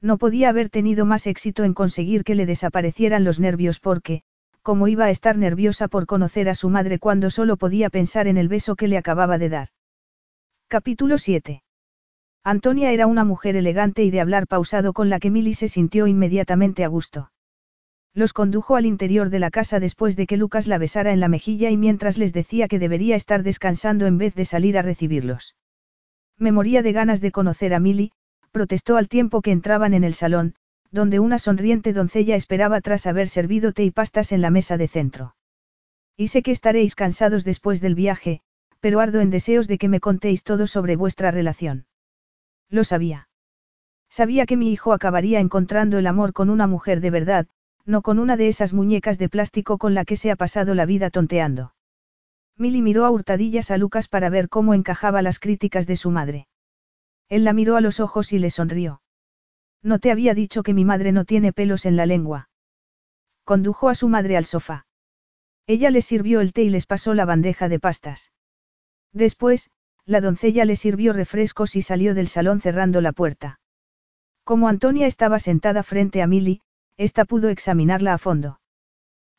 No 0.00 0.18
podía 0.18 0.50
haber 0.50 0.68
tenido 0.68 1.06
más 1.06 1.26
éxito 1.26 1.64
en 1.64 1.74
conseguir 1.74 2.24
que 2.24 2.34
le 2.34 2.46
desaparecieran 2.46 3.24
los 3.24 3.40
nervios 3.40 3.80
porque, 3.80 4.22
como 4.62 4.88
iba 4.88 5.04
a 5.04 5.10
estar 5.10 5.36
nerviosa 5.38 5.88
por 5.88 6.06
conocer 6.06 6.48
a 6.48 6.54
su 6.54 6.68
madre 6.68 6.98
cuando 6.98 7.30
solo 7.30 7.56
podía 7.56 7.88
pensar 7.88 8.26
en 8.26 8.36
el 8.36 8.48
beso 8.48 8.76
que 8.76 8.88
le 8.88 8.98
acababa 8.98 9.38
de 9.38 9.48
dar. 9.48 9.68
Capítulo 10.68 11.18
7. 11.18 11.62
Antonia 12.42 12.92
era 12.92 13.06
una 13.06 13.24
mujer 13.24 13.56
elegante 13.56 14.04
y 14.04 14.10
de 14.10 14.20
hablar 14.20 14.46
pausado 14.46 14.92
con 14.92 15.08
la 15.08 15.18
que 15.18 15.30
Milly 15.30 15.54
se 15.54 15.68
sintió 15.68 16.06
inmediatamente 16.06 16.84
a 16.84 16.88
gusto. 16.88 17.30
Los 18.14 18.32
condujo 18.32 18.76
al 18.76 18.86
interior 18.86 19.30
de 19.30 19.38
la 19.38 19.50
casa 19.50 19.78
después 19.78 20.16
de 20.16 20.26
que 20.26 20.36
Lucas 20.36 20.66
la 20.66 20.78
besara 20.78 21.12
en 21.12 21.20
la 21.20 21.28
mejilla 21.28 21.70
y 21.70 21.76
mientras 21.76 22.18
les 22.18 22.32
decía 22.32 22.66
que 22.66 22.78
debería 22.78 23.14
estar 23.14 23.42
descansando 23.42 24.06
en 24.06 24.18
vez 24.18 24.34
de 24.34 24.44
salir 24.44 24.78
a 24.78 24.82
recibirlos. 24.82 25.54
Me 26.38 26.50
moría 26.50 26.82
de 26.82 26.92
ganas 26.92 27.20
de 27.20 27.30
conocer 27.30 27.74
a 27.74 27.78
Milly, 27.78 28.12
protestó 28.56 28.96
al 28.96 29.06
tiempo 29.06 29.42
que 29.42 29.52
entraban 29.52 29.92
en 29.92 30.02
el 30.02 30.14
salón, 30.14 30.54
donde 30.90 31.20
una 31.20 31.38
sonriente 31.38 31.92
doncella 31.92 32.36
esperaba 32.36 32.80
tras 32.80 33.06
haber 33.06 33.28
servido 33.28 33.72
té 33.72 33.84
y 33.84 33.90
pastas 33.90 34.32
en 34.32 34.40
la 34.40 34.48
mesa 34.48 34.78
de 34.78 34.88
centro. 34.88 35.36
Y 36.16 36.28
sé 36.28 36.42
que 36.42 36.52
estaréis 36.52 36.94
cansados 36.94 37.44
después 37.44 37.82
del 37.82 37.94
viaje, 37.94 38.40
pero 38.80 39.00
ardo 39.00 39.20
en 39.20 39.28
deseos 39.28 39.68
de 39.68 39.76
que 39.76 39.90
me 39.90 40.00
contéis 40.00 40.42
todo 40.42 40.66
sobre 40.66 40.96
vuestra 40.96 41.30
relación. 41.30 41.84
Lo 42.70 42.82
sabía. 42.82 43.28
Sabía 44.08 44.46
que 44.46 44.56
mi 44.56 44.72
hijo 44.72 44.94
acabaría 44.94 45.40
encontrando 45.40 45.98
el 45.98 46.06
amor 46.06 46.32
con 46.32 46.48
una 46.48 46.66
mujer 46.66 47.02
de 47.02 47.10
verdad, 47.10 47.46
no 47.84 48.00
con 48.00 48.18
una 48.18 48.38
de 48.38 48.48
esas 48.48 48.72
muñecas 48.72 49.18
de 49.18 49.28
plástico 49.28 49.76
con 49.76 49.92
la 49.92 50.06
que 50.06 50.16
se 50.16 50.30
ha 50.30 50.36
pasado 50.36 50.74
la 50.74 50.86
vida 50.86 51.10
tonteando. 51.10 51.74
Milly 52.56 52.80
miró 52.80 53.04
a 53.04 53.10
hurtadillas 53.10 53.70
a 53.70 53.76
Lucas 53.76 54.08
para 54.08 54.30
ver 54.30 54.48
cómo 54.48 54.72
encajaba 54.72 55.20
las 55.20 55.40
críticas 55.40 55.86
de 55.86 55.96
su 55.96 56.10
madre. 56.10 56.46
Él 57.28 57.44
la 57.44 57.52
miró 57.52 57.76
a 57.76 57.80
los 57.80 58.00
ojos 58.00 58.32
y 58.32 58.38
le 58.38 58.50
sonrió. 58.50 59.02
No 59.82 59.98
te 59.98 60.10
había 60.10 60.34
dicho 60.34 60.62
que 60.62 60.74
mi 60.74 60.84
madre 60.84 61.12
no 61.12 61.24
tiene 61.24 61.52
pelos 61.52 61.86
en 61.86 61.96
la 61.96 62.06
lengua. 62.06 62.48
Condujo 63.44 63.88
a 63.88 63.94
su 63.94 64.08
madre 64.08 64.36
al 64.36 64.44
sofá. 64.44 64.86
Ella 65.66 65.90
le 65.90 66.02
sirvió 66.02 66.40
el 66.40 66.52
té 66.52 66.62
y 66.62 66.70
les 66.70 66.86
pasó 66.86 67.14
la 67.14 67.24
bandeja 67.24 67.68
de 67.68 67.80
pastas. 67.80 68.32
Después, 69.12 69.70
la 70.04 70.20
doncella 70.20 70.64
le 70.64 70.76
sirvió 70.76 71.12
refrescos 71.12 71.74
y 71.74 71.82
salió 71.82 72.14
del 72.14 72.28
salón 72.28 72.60
cerrando 72.60 73.00
la 73.00 73.12
puerta. 73.12 73.60
Como 74.44 74.68
Antonia 74.68 75.08
estaba 75.08 75.40
sentada 75.40 75.82
frente 75.82 76.22
a 76.22 76.28
Milly, 76.28 76.60
ésta 76.96 77.24
pudo 77.24 77.48
examinarla 77.48 78.14
a 78.14 78.18
fondo. 78.18 78.60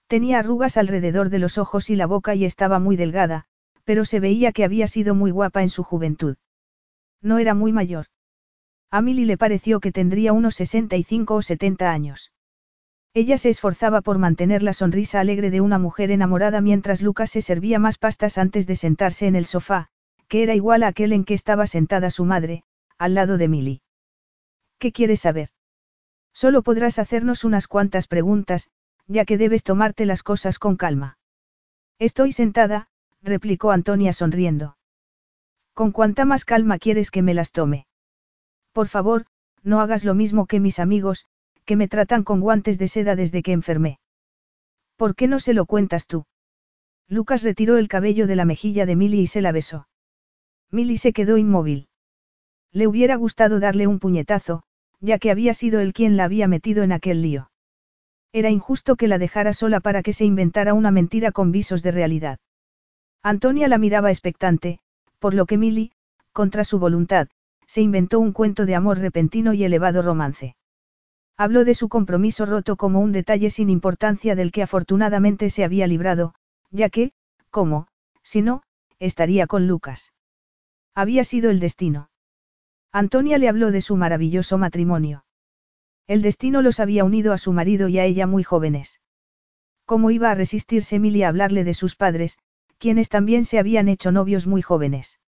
Tenía 0.07 0.39
arrugas 0.39 0.75
alrededor 0.75 1.29
de 1.29 1.39
los 1.39 1.57
ojos 1.57 1.89
y 1.89 1.95
la 1.95 2.05
boca 2.05 2.35
y 2.35 2.43
estaba 2.43 2.79
muy 2.79 2.97
delgada, 2.97 3.45
pero 3.85 4.03
se 4.03 4.19
veía 4.19 4.51
que 4.51 4.65
había 4.65 4.87
sido 4.87 5.15
muy 5.15 5.31
guapa 5.31 5.61
en 5.61 5.69
su 5.69 5.83
juventud. 5.83 6.35
No 7.21 7.37
era 7.39 7.53
muy 7.53 7.73
mayor. 7.73 8.07
A 8.89 9.01
Milly 9.01 9.25
le 9.25 9.37
pareció 9.37 9.79
que 9.79 9.91
tendría 9.91 10.33
unos 10.33 10.55
65 10.55 11.35
o 11.35 11.41
70 11.41 11.91
años. 11.91 12.31
Ella 13.13 13.37
se 13.37 13.49
esforzaba 13.49 14.01
por 14.01 14.19
mantener 14.19 14.63
la 14.63 14.73
sonrisa 14.73 15.19
alegre 15.19 15.49
de 15.49 15.61
una 15.61 15.79
mujer 15.79 16.11
enamorada 16.11 16.61
mientras 16.61 17.01
Lucas 17.01 17.31
se 17.31 17.41
servía 17.41 17.79
más 17.79 17.97
pastas 17.97 18.37
antes 18.37 18.67
de 18.67 18.75
sentarse 18.75 19.27
en 19.27 19.35
el 19.35 19.45
sofá, 19.45 19.89
que 20.27 20.43
era 20.43 20.55
igual 20.55 20.83
a 20.83 20.87
aquel 20.87 21.13
en 21.13 21.25
que 21.25 21.33
estaba 21.33 21.67
sentada 21.67 22.09
su 22.09 22.25
madre, 22.25 22.63
al 22.97 23.15
lado 23.15 23.37
de 23.37 23.47
Milly. 23.47 23.81
¿Qué 24.77 24.91
quieres 24.91 25.21
saber? 25.21 25.49
Solo 26.33 26.61
podrás 26.61 26.99
hacernos 26.99 27.43
unas 27.43 27.67
cuantas 27.67 28.07
preguntas, 28.07 28.69
ya 29.07 29.25
que 29.25 29.37
debes 29.37 29.63
tomarte 29.63 30.05
las 30.05 30.21
cosas 30.21 30.59
con 30.59 30.75
calma. 30.75 31.17
Estoy 31.97 32.31
sentada, 32.31 32.89
replicó 33.23 33.71
Antonia 33.71 34.13
sonriendo. 34.13 34.77
¿Con 35.77 35.91
cuánta 35.91 36.25
más 36.25 36.43
calma 36.43 36.79
quieres 36.79 37.11
que 37.11 37.21
me 37.21 37.35
las 37.35 37.51
tome? 37.51 37.85
Por 38.73 38.87
favor, 38.87 39.27
no 39.61 39.79
hagas 39.79 40.05
lo 40.05 40.15
mismo 40.15 40.47
que 40.47 40.59
mis 40.59 40.79
amigos, 40.79 41.27
que 41.65 41.75
me 41.75 41.87
tratan 41.87 42.23
con 42.23 42.39
guantes 42.39 42.79
de 42.79 42.87
seda 42.87 43.15
desde 43.15 43.43
que 43.43 43.51
enfermé. 43.51 43.99
¿Por 44.95 45.13
qué 45.13 45.27
no 45.27 45.39
se 45.39 45.53
lo 45.53 45.67
cuentas 45.67 46.07
tú? 46.07 46.25
Lucas 47.07 47.43
retiró 47.43 47.77
el 47.77 47.89
cabello 47.89 48.25
de 48.25 48.35
la 48.35 48.43
mejilla 48.43 48.87
de 48.87 48.95
Milly 48.95 49.19
y 49.19 49.27
se 49.27 49.43
la 49.43 49.51
besó. 49.51 49.87
Milly 50.71 50.97
se 50.97 51.13
quedó 51.13 51.37
inmóvil. 51.37 51.89
Le 52.71 52.87
hubiera 52.87 53.15
gustado 53.15 53.59
darle 53.59 53.85
un 53.85 53.99
puñetazo, 53.99 54.63
ya 54.99 55.19
que 55.19 55.29
había 55.29 55.53
sido 55.53 55.79
él 55.79 55.93
quien 55.93 56.17
la 56.17 56.23
había 56.23 56.47
metido 56.47 56.81
en 56.81 56.91
aquel 56.91 57.21
lío. 57.21 57.51
Era 58.33 58.49
injusto 58.49 58.95
que 58.95 59.07
la 59.07 59.19
dejara 59.19 59.53
sola 59.53 59.79
para 59.79 60.01
que 60.01 60.13
se 60.13 60.25
inventara 60.25 60.73
una 60.73 60.89
mentira 60.89 61.31
con 61.31 61.51
visos 61.51 61.83
de 61.83 61.91
realidad. 61.91 62.39
Antonia 63.21 63.67
la 63.67 63.77
miraba 63.77 64.09
expectante, 64.09 64.79
por 65.19 65.33
lo 65.33 65.45
que 65.45 65.57
Milly, 65.57 65.91
contra 66.31 66.63
su 66.63 66.79
voluntad, 66.79 67.27
se 67.65 67.81
inventó 67.81 68.19
un 68.19 68.31
cuento 68.31 68.65
de 68.65 68.75
amor 68.75 68.99
repentino 68.99 69.53
y 69.53 69.63
elevado 69.63 70.01
romance. 70.01 70.55
Habló 71.35 71.65
de 71.65 71.75
su 71.75 71.89
compromiso 71.89 72.45
roto 72.45 72.77
como 72.77 72.99
un 72.99 73.11
detalle 73.11 73.49
sin 73.49 73.69
importancia 73.69 74.35
del 74.35 74.51
que 74.51 74.63
afortunadamente 74.63 75.49
se 75.49 75.63
había 75.63 75.85
librado, 75.85 76.33
ya 76.71 76.89
que, 76.89 77.11
¿cómo, 77.51 77.87
si 78.23 78.41
no, 78.41 78.63
estaría 78.99 79.45
con 79.47 79.67
Lucas? 79.67 80.13
Había 80.95 81.23
sido 81.23 81.51
el 81.51 81.59
destino. 81.59 82.09
Antonia 82.91 83.37
le 83.37 83.49
habló 83.49 83.71
de 83.71 83.81
su 83.81 83.97
maravilloso 83.97 84.57
matrimonio. 84.57 85.25
El 86.07 86.21
destino 86.21 86.61
los 86.61 86.79
había 86.79 87.03
unido 87.03 87.33
a 87.33 87.37
su 87.37 87.51
marido 87.53 87.87
y 87.89 87.99
a 87.99 88.05
ella 88.05 88.25
muy 88.25 88.43
jóvenes. 88.43 89.01
¿Cómo 89.85 90.09
iba 90.09 90.31
a 90.31 90.35
resistirse 90.35 90.95
Emily 90.95 91.23
a 91.23 91.27
hablarle 91.27 91.63
de 91.63 91.73
sus 91.73 91.95
padres, 91.95 92.39
quienes 92.77 93.09
también 93.09 93.45
se 93.45 93.59
habían 93.59 93.87
hecho 93.87 94.11
novios 94.11 94.47
muy 94.47 94.61
jóvenes? 94.61 95.19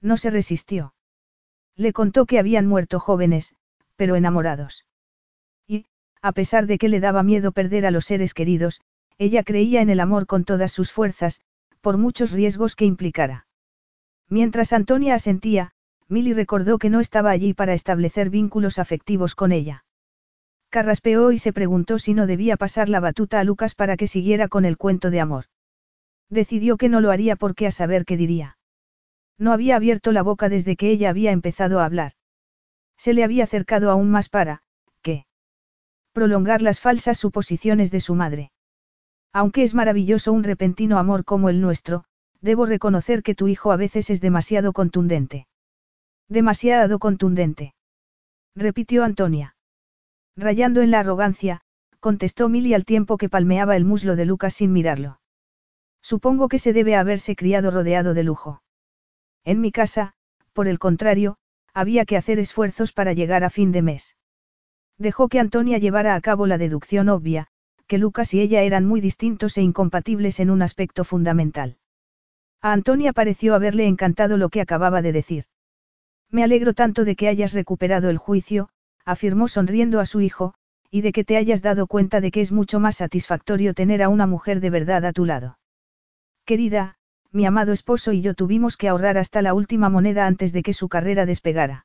No 0.00 0.16
se 0.16 0.30
resistió. 0.30 0.94
Le 1.76 1.92
contó 1.92 2.26
que 2.26 2.38
habían 2.38 2.66
muerto 2.66 3.00
jóvenes, 3.00 3.54
pero 3.96 4.16
enamorados 4.16 4.84
a 6.22 6.32
pesar 6.32 6.66
de 6.66 6.78
que 6.78 6.88
le 6.88 7.00
daba 7.00 7.22
miedo 7.22 7.52
perder 7.52 7.86
a 7.86 7.90
los 7.90 8.06
seres 8.06 8.34
queridos, 8.34 8.80
ella 9.18 9.42
creía 9.42 9.80
en 9.80 9.90
el 9.90 10.00
amor 10.00 10.26
con 10.26 10.44
todas 10.44 10.72
sus 10.72 10.92
fuerzas, 10.92 11.40
por 11.80 11.96
muchos 11.96 12.32
riesgos 12.32 12.76
que 12.76 12.84
implicara. 12.84 13.46
Mientras 14.28 14.72
Antonia 14.72 15.14
asentía, 15.14 15.72
Milly 16.08 16.32
recordó 16.32 16.78
que 16.78 16.90
no 16.90 17.00
estaba 17.00 17.30
allí 17.30 17.54
para 17.54 17.74
establecer 17.74 18.30
vínculos 18.30 18.78
afectivos 18.78 19.34
con 19.34 19.52
ella. 19.52 19.84
Carraspeó 20.70 21.32
y 21.32 21.38
se 21.38 21.52
preguntó 21.52 21.98
si 21.98 22.14
no 22.14 22.26
debía 22.26 22.56
pasar 22.56 22.88
la 22.88 23.00
batuta 23.00 23.40
a 23.40 23.44
Lucas 23.44 23.74
para 23.74 23.96
que 23.96 24.06
siguiera 24.06 24.48
con 24.48 24.64
el 24.64 24.76
cuento 24.76 25.10
de 25.10 25.20
amor. 25.20 25.46
Decidió 26.30 26.76
que 26.76 26.88
no 26.88 27.00
lo 27.00 27.10
haría 27.10 27.36
porque 27.36 27.66
a 27.66 27.70
saber 27.70 28.04
qué 28.04 28.16
diría. 28.16 28.58
No 29.38 29.52
había 29.52 29.76
abierto 29.76 30.12
la 30.12 30.22
boca 30.22 30.48
desde 30.48 30.76
que 30.76 30.90
ella 30.90 31.10
había 31.10 31.30
empezado 31.30 31.80
a 31.80 31.84
hablar. 31.84 32.12
Se 32.96 33.14
le 33.14 33.24
había 33.24 33.44
acercado 33.44 33.90
aún 33.90 34.10
más 34.10 34.28
para, 34.28 34.62
prolongar 36.18 36.62
las 36.62 36.80
falsas 36.80 37.16
suposiciones 37.16 37.92
de 37.92 38.00
su 38.00 38.16
madre. 38.16 38.50
Aunque 39.32 39.62
es 39.62 39.72
maravilloso 39.72 40.32
un 40.32 40.42
repentino 40.42 40.98
amor 40.98 41.24
como 41.24 41.48
el 41.48 41.60
nuestro, 41.60 42.06
debo 42.40 42.66
reconocer 42.66 43.22
que 43.22 43.36
tu 43.36 43.46
hijo 43.46 43.70
a 43.70 43.76
veces 43.76 44.10
es 44.10 44.20
demasiado 44.20 44.72
contundente. 44.72 45.46
Demasiado 46.28 46.98
contundente. 46.98 47.74
Repitió 48.56 49.04
Antonia. 49.04 49.54
Rayando 50.36 50.82
en 50.82 50.90
la 50.90 50.98
arrogancia, 50.98 51.60
contestó 52.00 52.48
Milly 52.48 52.74
al 52.74 52.84
tiempo 52.84 53.16
que 53.16 53.28
palmeaba 53.28 53.76
el 53.76 53.84
muslo 53.84 54.16
de 54.16 54.24
Lucas 54.24 54.54
sin 54.54 54.72
mirarlo. 54.72 55.20
Supongo 56.12 56.48
que 56.48 56.58
se 56.58 56.72
debe 56.72 56.96
haberse 56.96 57.36
criado 57.36 57.70
rodeado 57.70 58.14
de 58.14 58.22
lujo. 58.22 58.62
En 59.44 59.60
mi 59.60 59.70
casa, 59.72 60.14
por 60.54 60.66
el 60.66 60.78
contrario, 60.78 61.36
había 61.74 62.06
que 62.06 62.16
hacer 62.16 62.38
esfuerzos 62.38 62.94
para 62.94 63.12
llegar 63.12 63.44
a 63.44 63.50
fin 63.50 63.72
de 63.72 63.82
mes. 63.82 64.16
Dejó 64.96 65.28
que 65.28 65.38
Antonia 65.38 65.76
llevara 65.76 66.14
a 66.14 66.20
cabo 66.22 66.46
la 66.46 66.56
deducción 66.56 67.10
obvia, 67.10 67.48
que 67.86 67.98
Lucas 67.98 68.32
y 68.32 68.40
ella 68.40 68.62
eran 68.62 68.86
muy 68.86 69.02
distintos 69.02 69.58
e 69.58 69.60
incompatibles 69.60 70.40
en 70.40 70.48
un 70.48 70.62
aspecto 70.62 71.04
fundamental. 71.04 71.76
A 72.62 72.72
Antonia 72.72 73.12
pareció 73.12 73.54
haberle 73.54 73.86
encantado 73.86 74.38
lo 74.38 74.48
que 74.48 74.62
acababa 74.62 75.02
de 75.02 75.12
decir. 75.12 75.44
Me 76.30 76.42
alegro 76.42 76.72
tanto 76.72 77.04
de 77.04 77.16
que 77.16 77.28
hayas 77.28 77.52
recuperado 77.52 78.08
el 78.08 78.16
juicio, 78.16 78.70
afirmó 79.04 79.46
sonriendo 79.46 80.00
a 80.00 80.06
su 80.06 80.22
hijo, 80.22 80.54
y 80.90 81.02
de 81.02 81.12
que 81.12 81.24
te 81.24 81.36
hayas 81.36 81.60
dado 81.60 81.86
cuenta 81.86 82.22
de 82.22 82.30
que 82.30 82.40
es 82.40 82.50
mucho 82.50 82.80
más 82.80 82.96
satisfactorio 82.96 83.74
tener 83.74 84.02
a 84.02 84.08
una 84.08 84.26
mujer 84.26 84.60
de 84.60 84.70
verdad 84.70 85.04
a 85.04 85.12
tu 85.12 85.26
lado. 85.26 85.57
Querida, 86.48 86.94
mi 87.30 87.44
amado 87.44 87.74
esposo 87.74 88.12
y 88.12 88.22
yo 88.22 88.32
tuvimos 88.32 88.78
que 88.78 88.88
ahorrar 88.88 89.18
hasta 89.18 89.42
la 89.42 89.52
última 89.52 89.90
moneda 89.90 90.26
antes 90.26 90.50
de 90.50 90.62
que 90.62 90.72
su 90.72 90.88
carrera 90.88 91.26
despegara. 91.26 91.84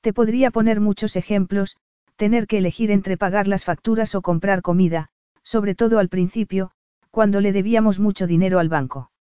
Te 0.00 0.12
podría 0.12 0.50
poner 0.50 0.80
muchos 0.80 1.14
ejemplos, 1.14 1.76
tener 2.16 2.48
que 2.48 2.58
elegir 2.58 2.90
entre 2.90 3.16
pagar 3.16 3.46
las 3.46 3.64
facturas 3.64 4.16
o 4.16 4.20
comprar 4.20 4.62
comida, 4.62 5.10
sobre 5.44 5.76
todo 5.76 6.00
al 6.00 6.08
principio, 6.08 6.72
cuando 7.12 7.40
le 7.40 7.52
debíamos 7.52 8.00
mucho 8.00 8.26
dinero 8.26 8.58
al 8.58 8.68
banco. 8.68 9.12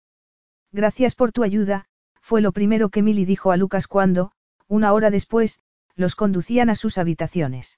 Gracias 0.72 1.14
por 1.14 1.32
tu 1.32 1.44
ayuda, 1.44 1.86
fue 2.20 2.42
lo 2.42 2.52
primero 2.52 2.90
que 2.90 3.04
Milly 3.04 3.26
dijo 3.26 3.52
a 3.52 3.58
Lucas 3.58 3.86
cuando, 3.86 4.32
una 4.68 4.92
hora 4.92 5.12
después, 5.12 5.60
los 5.94 6.16
conducían 6.16 6.72
a 6.72 6.76
sus 6.76 6.98
habitaciones. 6.98 7.78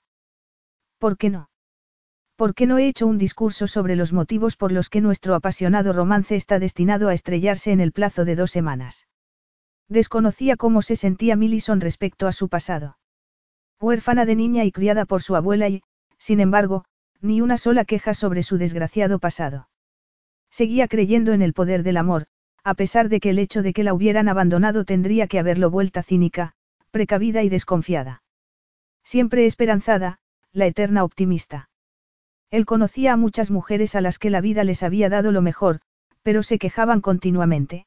¿Por 0.97 1.17
qué 1.17 1.29
no? 1.29 1.48
¿Por 2.39 2.55
qué 2.55 2.67
no 2.67 2.77
he 2.77 2.87
hecho 2.87 3.05
un 3.05 3.17
discurso 3.17 3.67
sobre 3.67 3.97
los 3.97 4.13
motivos 4.13 4.55
por 4.55 4.71
los 4.71 4.87
que 4.87 5.01
nuestro 5.01 5.35
apasionado 5.35 5.91
romance 5.91 6.37
está 6.37 6.57
destinado 6.57 7.09
a 7.09 7.13
estrellarse 7.13 7.73
en 7.73 7.81
el 7.81 7.91
plazo 7.91 8.23
de 8.23 8.37
dos 8.37 8.49
semanas? 8.49 9.09
Desconocía 9.89 10.55
cómo 10.55 10.81
se 10.81 10.95
sentía 10.95 11.35
Millison 11.35 11.81
respecto 11.81 12.27
a 12.27 12.31
su 12.31 12.47
pasado. 12.47 12.97
Huérfana 13.81 14.23
de 14.23 14.37
niña 14.37 14.63
y 14.63 14.71
criada 14.71 15.03
por 15.03 15.21
su 15.21 15.35
abuela 15.35 15.67
y, 15.67 15.83
sin 16.17 16.39
embargo, 16.39 16.85
ni 17.19 17.41
una 17.41 17.57
sola 17.57 17.83
queja 17.83 18.13
sobre 18.13 18.41
su 18.41 18.57
desgraciado 18.57 19.19
pasado. 19.19 19.67
Seguía 20.49 20.87
creyendo 20.87 21.33
en 21.33 21.41
el 21.41 21.51
poder 21.51 21.83
del 21.83 21.97
amor, 21.97 22.27
a 22.63 22.73
pesar 22.73 23.09
de 23.09 23.19
que 23.19 23.31
el 23.31 23.39
hecho 23.39 23.63
de 23.63 23.73
que 23.73 23.83
la 23.83 23.93
hubieran 23.93 24.29
abandonado 24.29 24.85
tendría 24.85 25.27
que 25.27 25.39
haberlo 25.39 25.69
vuelta 25.71 26.03
cínica, 26.03 26.53
precavida 26.91 27.43
y 27.43 27.49
desconfiada. 27.49 28.23
Siempre 29.03 29.45
esperanzada, 29.45 30.19
la 30.53 30.67
eterna 30.67 31.03
optimista. 31.03 31.68
Él 32.51 32.65
conocía 32.65 33.13
a 33.13 33.17
muchas 33.17 33.51
mujeres 33.51 33.95
a 33.95 34.01
las 34.01 34.17
que 34.17 34.29
la 34.29 34.41
vida 34.41 34.63
les 34.63 34.83
había 34.83 35.09
dado 35.09 35.31
lo 35.31 35.41
mejor, 35.41 35.81
pero 36.23 36.43
se 36.43 36.57
quejaban 36.57 37.01
continuamente. 37.01 37.85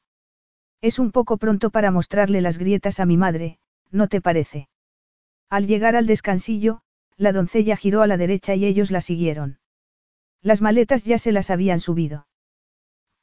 Es 0.80 0.98
un 0.98 1.12
poco 1.12 1.36
pronto 1.36 1.70
para 1.70 1.90
mostrarle 1.90 2.40
las 2.40 2.58
grietas 2.58 3.00
a 3.00 3.06
mi 3.06 3.16
madre, 3.16 3.58
¿no 3.90 4.08
te 4.08 4.20
parece? 4.20 4.68
Al 5.48 5.66
llegar 5.66 5.96
al 5.96 6.06
descansillo, 6.06 6.80
la 7.16 7.32
doncella 7.32 7.76
giró 7.76 8.02
a 8.02 8.06
la 8.06 8.16
derecha 8.16 8.54
y 8.54 8.64
ellos 8.64 8.90
la 8.90 9.00
siguieron. 9.00 9.58
Las 10.40 10.60
maletas 10.60 11.04
ya 11.04 11.18
se 11.18 11.30
las 11.30 11.50
habían 11.50 11.78
subido. 11.78 12.26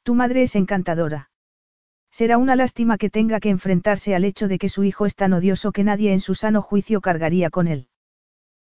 Tu 0.02 0.14
madre 0.14 0.42
es 0.42 0.56
encantadora. 0.56 1.30
Será 2.10 2.38
una 2.38 2.56
lástima 2.56 2.98
que 2.98 3.10
tenga 3.10 3.40
que 3.40 3.50
enfrentarse 3.50 4.14
al 4.14 4.24
hecho 4.24 4.48
de 4.48 4.58
que 4.58 4.68
su 4.68 4.84
hijo 4.84 5.06
es 5.06 5.14
tan 5.14 5.32
odioso 5.32 5.72
que 5.72 5.84
nadie 5.84 6.12
en 6.12 6.20
su 6.20 6.34
sano 6.34 6.62
juicio 6.62 7.00
cargaría 7.00 7.50
con 7.50 7.68
él. 7.68 7.88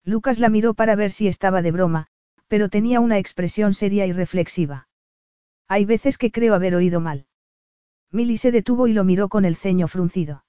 Lucas 0.05 0.39
la 0.39 0.49
miró 0.49 0.75
para 0.75 0.95
ver 0.97 1.11
si 1.11 1.29
estaba 1.29 1.63
de 1.63 1.73
broma, 1.73 2.09
pero 2.53 2.69
tenía 2.69 3.01
una 3.01 3.17
expresión 3.17 3.73
seria 3.73 4.05
y 4.05 4.13
reflexiva. 4.13 4.87
Hay 5.69 5.87
veces 5.87 6.19
que 6.19 6.31
creo 6.31 6.53
haber 6.55 6.75
oído 6.75 7.01
mal. 7.01 7.25
Milly 8.11 8.37
se 8.37 8.53
detuvo 8.53 8.89
y 8.89 8.93
lo 8.93 9.05
miró 9.05 9.31
con 9.31 9.47
el 9.47 9.57
ceño 9.57 9.89
fruncido. 9.89 10.45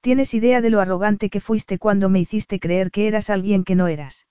Tienes 0.00 0.34
idea 0.34 0.60
de 0.60 0.70
lo 0.70 0.80
arrogante 0.80 1.30
que 1.30 1.38
fuiste 1.38 1.78
cuando 1.78 2.08
me 2.08 2.18
hiciste 2.18 2.58
creer 2.58 2.90
que 2.90 3.06
eras 3.06 3.30
alguien 3.30 3.62
que 3.62 3.76
no 3.76 3.86
eras. 3.86 4.26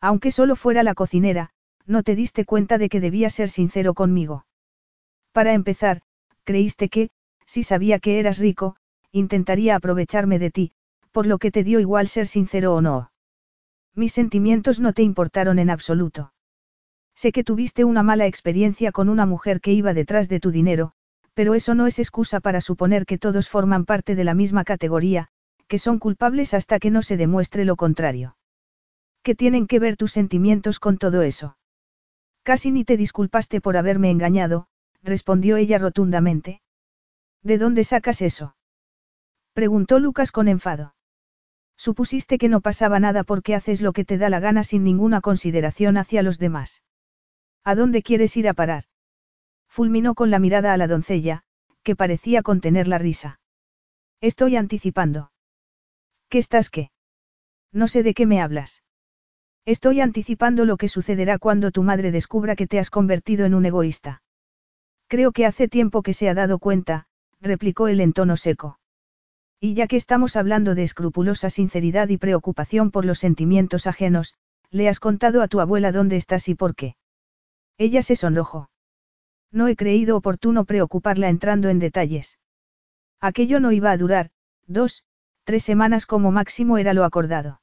Aunque 0.00 0.30
solo 0.30 0.54
fuera 0.54 0.84
la 0.84 0.94
cocinera, 0.94 1.50
no 1.84 2.04
te 2.04 2.14
diste 2.14 2.44
cuenta 2.44 2.78
de 2.78 2.88
que 2.88 3.00
debía 3.00 3.28
ser 3.28 3.50
sincero 3.50 3.92
conmigo. 3.92 4.46
Para 5.32 5.52
empezar, 5.52 6.02
creíste 6.44 6.90
que, 6.90 7.10
si 7.44 7.64
sabía 7.64 7.98
que 7.98 8.20
eras 8.20 8.38
rico, 8.38 8.76
intentaría 9.10 9.74
aprovecharme 9.74 10.38
de 10.38 10.52
ti, 10.52 10.72
por 11.10 11.26
lo 11.26 11.38
que 11.38 11.50
te 11.50 11.64
dio 11.64 11.80
igual 11.80 12.06
ser 12.06 12.28
sincero 12.28 12.72
o 12.72 12.80
no. 12.80 13.10
Mis 13.94 14.12
sentimientos 14.12 14.80
no 14.80 14.92
te 14.92 15.02
importaron 15.02 15.58
en 15.58 15.70
absoluto. 15.70 16.32
Sé 17.14 17.30
que 17.30 17.44
tuviste 17.44 17.84
una 17.84 18.02
mala 18.02 18.26
experiencia 18.26 18.90
con 18.90 19.08
una 19.08 19.24
mujer 19.24 19.60
que 19.60 19.72
iba 19.72 19.94
detrás 19.94 20.28
de 20.28 20.40
tu 20.40 20.50
dinero, 20.50 20.92
pero 21.34 21.54
eso 21.54 21.74
no 21.74 21.86
es 21.86 21.98
excusa 21.98 22.40
para 22.40 22.60
suponer 22.60 23.06
que 23.06 23.18
todos 23.18 23.48
forman 23.48 23.84
parte 23.84 24.14
de 24.14 24.24
la 24.24 24.34
misma 24.34 24.64
categoría, 24.64 25.28
que 25.68 25.78
son 25.78 25.98
culpables 25.98 26.54
hasta 26.54 26.78
que 26.78 26.90
no 26.90 27.02
se 27.02 27.16
demuestre 27.16 27.64
lo 27.64 27.76
contrario. 27.76 28.36
¿Qué 29.22 29.34
tienen 29.34 29.66
que 29.66 29.78
ver 29.78 29.96
tus 29.96 30.12
sentimientos 30.12 30.80
con 30.80 30.98
todo 30.98 31.22
eso? 31.22 31.56
Casi 32.42 32.72
ni 32.72 32.84
te 32.84 32.96
disculpaste 32.96 33.60
por 33.60 33.76
haberme 33.76 34.10
engañado, 34.10 34.66
respondió 35.02 35.56
ella 35.56 35.78
rotundamente. 35.78 36.60
¿De 37.42 37.58
dónde 37.58 37.84
sacas 37.84 38.22
eso? 38.22 38.56
preguntó 39.54 39.98
Lucas 39.98 40.32
con 40.32 40.48
enfado. 40.48 40.94
Supusiste 41.84 42.38
que 42.38 42.48
no 42.48 42.62
pasaba 42.62 42.98
nada 42.98 43.24
porque 43.24 43.54
haces 43.54 43.82
lo 43.82 43.92
que 43.92 44.06
te 44.06 44.16
da 44.16 44.30
la 44.30 44.40
gana 44.40 44.64
sin 44.64 44.84
ninguna 44.84 45.20
consideración 45.20 45.98
hacia 45.98 46.22
los 46.22 46.38
demás. 46.38 46.82
¿A 47.62 47.74
dónde 47.74 48.00
quieres 48.02 48.38
ir 48.38 48.48
a 48.48 48.54
parar? 48.54 48.84
Fulminó 49.68 50.14
con 50.14 50.30
la 50.30 50.38
mirada 50.38 50.72
a 50.72 50.78
la 50.78 50.86
doncella, 50.86 51.42
que 51.82 51.94
parecía 51.94 52.40
contener 52.40 52.88
la 52.88 52.96
risa. 52.96 53.38
Estoy 54.22 54.56
anticipando. 54.56 55.30
¿Qué 56.30 56.38
estás 56.38 56.70
qué? 56.70 56.90
No 57.70 57.86
sé 57.86 58.02
de 58.02 58.14
qué 58.14 58.24
me 58.24 58.40
hablas. 58.40 58.82
Estoy 59.66 60.00
anticipando 60.00 60.64
lo 60.64 60.78
que 60.78 60.88
sucederá 60.88 61.36
cuando 61.38 61.70
tu 61.70 61.82
madre 61.82 62.12
descubra 62.12 62.56
que 62.56 62.66
te 62.66 62.78
has 62.78 62.88
convertido 62.88 63.44
en 63.44 63.52
un 63.52 63.66
egoísta. 63.66 64.22
Creo 65.06 65.32
que 65.32 65.44
hace 65.44 65.68
tiempo 65.68 66.00
que 66.00 66.14
se 66.14 66.30
ha 66.30 66.34
dado 66.34 66.58
cuenta, 66.58 67.08
replicó 67.42 67.88
él 67.88 68.00
en 68.00 68.14
tono 68.14 68.38
seco. 68.38 68.78
Y 69.64 69.72
ya 69.72 69.86
que 69.86 69.96
estamos 69.96 70.36
hablando 70.36 70.74
de 70.74 70.82
escrupulosa 70.82 71.48
sinceridad 71.48 72.10
y 72.10 72.18
preocupación 72.18 72.90
por 72.90 73.06
los 73.06 73.18
sentimientos 73.18 73.86
ajenos, 73.86 74.34
¿le 74.70 74.90
has 74.90 75.00
contado 75.00 75.40
a 75.40 75.48
tu 75.48 75.58
abuela 75.58 75.90
dónde 75.90 76.16
estás 76.16 76.50
y 76.50 76.54
por 76.54 76.74
qué? 76.74 76.96
Ella 77.78 78.02
se 78.02 78.14
sonrojó. 78.14 78.68
No 79.50 79.66
he 79.66 79.74
creído 79.74 80.18
oportuno 80.18 80.66
preocuparla 80.66 81.30
entrando 81.30 81.70
en 81.70 81.78
detalles. 81.78 82.38
Aquello 83.22 83.58
no 83.58 83.72
iba 83.72 83.90
a 83.90 83.96
durar, 83.96 84.32
dos, 84.66 85.02
tres 85.44 85.64
semanas 85.64 86.04
como 86.04 86.30
máximo 86.30 86.76
era 86.76 86.92
lo 86.92 87.02
acordado. 87.02 87.62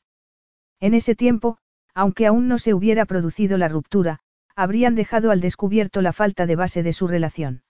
En 0.80 0.96
ese 0.96 1.14
tiempo, 1.14 1.60
aunque 1.94 2.26
aún 2.26 2.48
no 2.48 2.58
se 2.58 2.74
hubiera 2.74 3.06
producido 3.06 3.60
la 3.60 3.68
ruptura, 3.68 4.22
habrían 4.56 4.96
dejado 4.96 5.30
al 5.30 5.40
descubierto 5.40 6.02
la 6.02 6.14
falta 6.14 6.48
de 6.48 6.56
base 6.56 6.82
de 6.82 6.94
su 6.94 7.08
relación. 7.08 7.62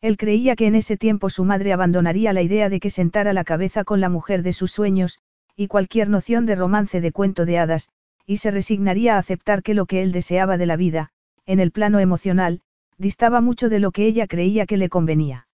Él 0.00 0.16
creía 0.16 0.56
que 0.56 0.66
en 0.66 0.74
ese 0.74 0.96
tiempo 0.96 1.30
su 1.30 1.44
madre 1.44 1.72
abandonaría 1.72 2.32
la 2.32 2.42
idea 2.42 2.68
de 2.68 2.80
que 2.80 2.90
sentara 2.90 3.32
la 3.32 3.44
cabeza 3.44 3.84
con 3.84 4.00
la 4.00 4.08
mujer 4.08 4.42
de 4.42 4.52
sus 4.52 4.72
sueños, 4.72 5.18
y 5.56 5.68
cualquier 5.68 6.08
noción 6.08 6.46
de 6.46 6.54
romance 6.54 7.00
de 7.00 7.12
cuento 7.12 7.46
de 7.46 7.58
hadas, 7.58 7.88
y 8.26 8.38
se 8.38 8.50
resignaría 8.50 9.16
a 9.16 9.18
aceptar 9.18 9.62
que 9.62 9.74
lo 9.74 9.86
que 9.86 10.02
él 10.02 10.12
deseaba 10.12 10.58
de 10.58 10.66
la 10.66 10.76
vida, 10.76 11.10
en 11.46 11.60
el 11.60 11.70
plano 11.70 11.98
emocional, 12.00 12.60
distaba 12.98 13.40
mucho 13.40 13.68
de 13.68 13.78
lo 13.78 13.90
que 13.90 14.04
ella 14.04 14.26
creía 14.26 14.66
que 14.66 14.76
le 14.76 14.88
convenía. 14.88 15.48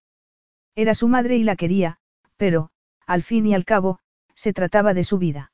Era 0.74 0.94
su 0.94 1.06
madre 1.06 1.36
y 1.36 1.44
la 1.44 1.56
quería, 1.56 1.98
pero, 2.36 2.70
al 3.06 3.22
fin 3.22 3.46
y 3.46 3.54
al 3.54 3.64
cabo, 3.64 3.98
se 4.34 4.52
trataba 4.52 4.94
de 4.94 5.04
su 5.04 5.18
vida. 5.18 5.52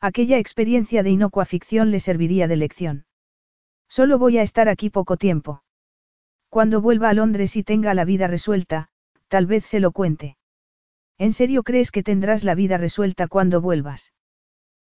Aquella 0.00 0.38
experiencia 0.38 1.02
de 1.02 1.10
inocua 1.10 1.44
ficción 1.44 1.90
le 1.90 2.00
serviría 2.00 2.48
de 2.48 2.56
lección. 2.56 3.04
Solo 3.88 4.18
voy 4.18 4.38
a 4.38 4.42
estar 4.42 4.68
aquí 4.68 4.88
poco 4.88 5.16
tiempo. 5.16 5.62
Cuando 6.50 6.80
vuelva 6.80 7.08
a 7.08 7.14
Londres 7.14 7.54
y 7.54 7.62
tenga 7.62 7.94
la 7.94 8.04
vida 8.04 8.26
resuelta, 8.26 8.88
tal 9.28 9.46
vez 9.46 9.64
se 9.64 9.78
lo 9.78 9.92
cuente. 9.92 10.36
¿En 11.16 11.32
serio 11.32 11.62
crees 11.62 11.92
que 11.92 12.02
tendrás 12.02 12.42
la 12.42 12.56
vida 12.56 12.76
resuelta 12.76 13.28
cuando 13.28 13.60
vuelvas? 13.60 14.12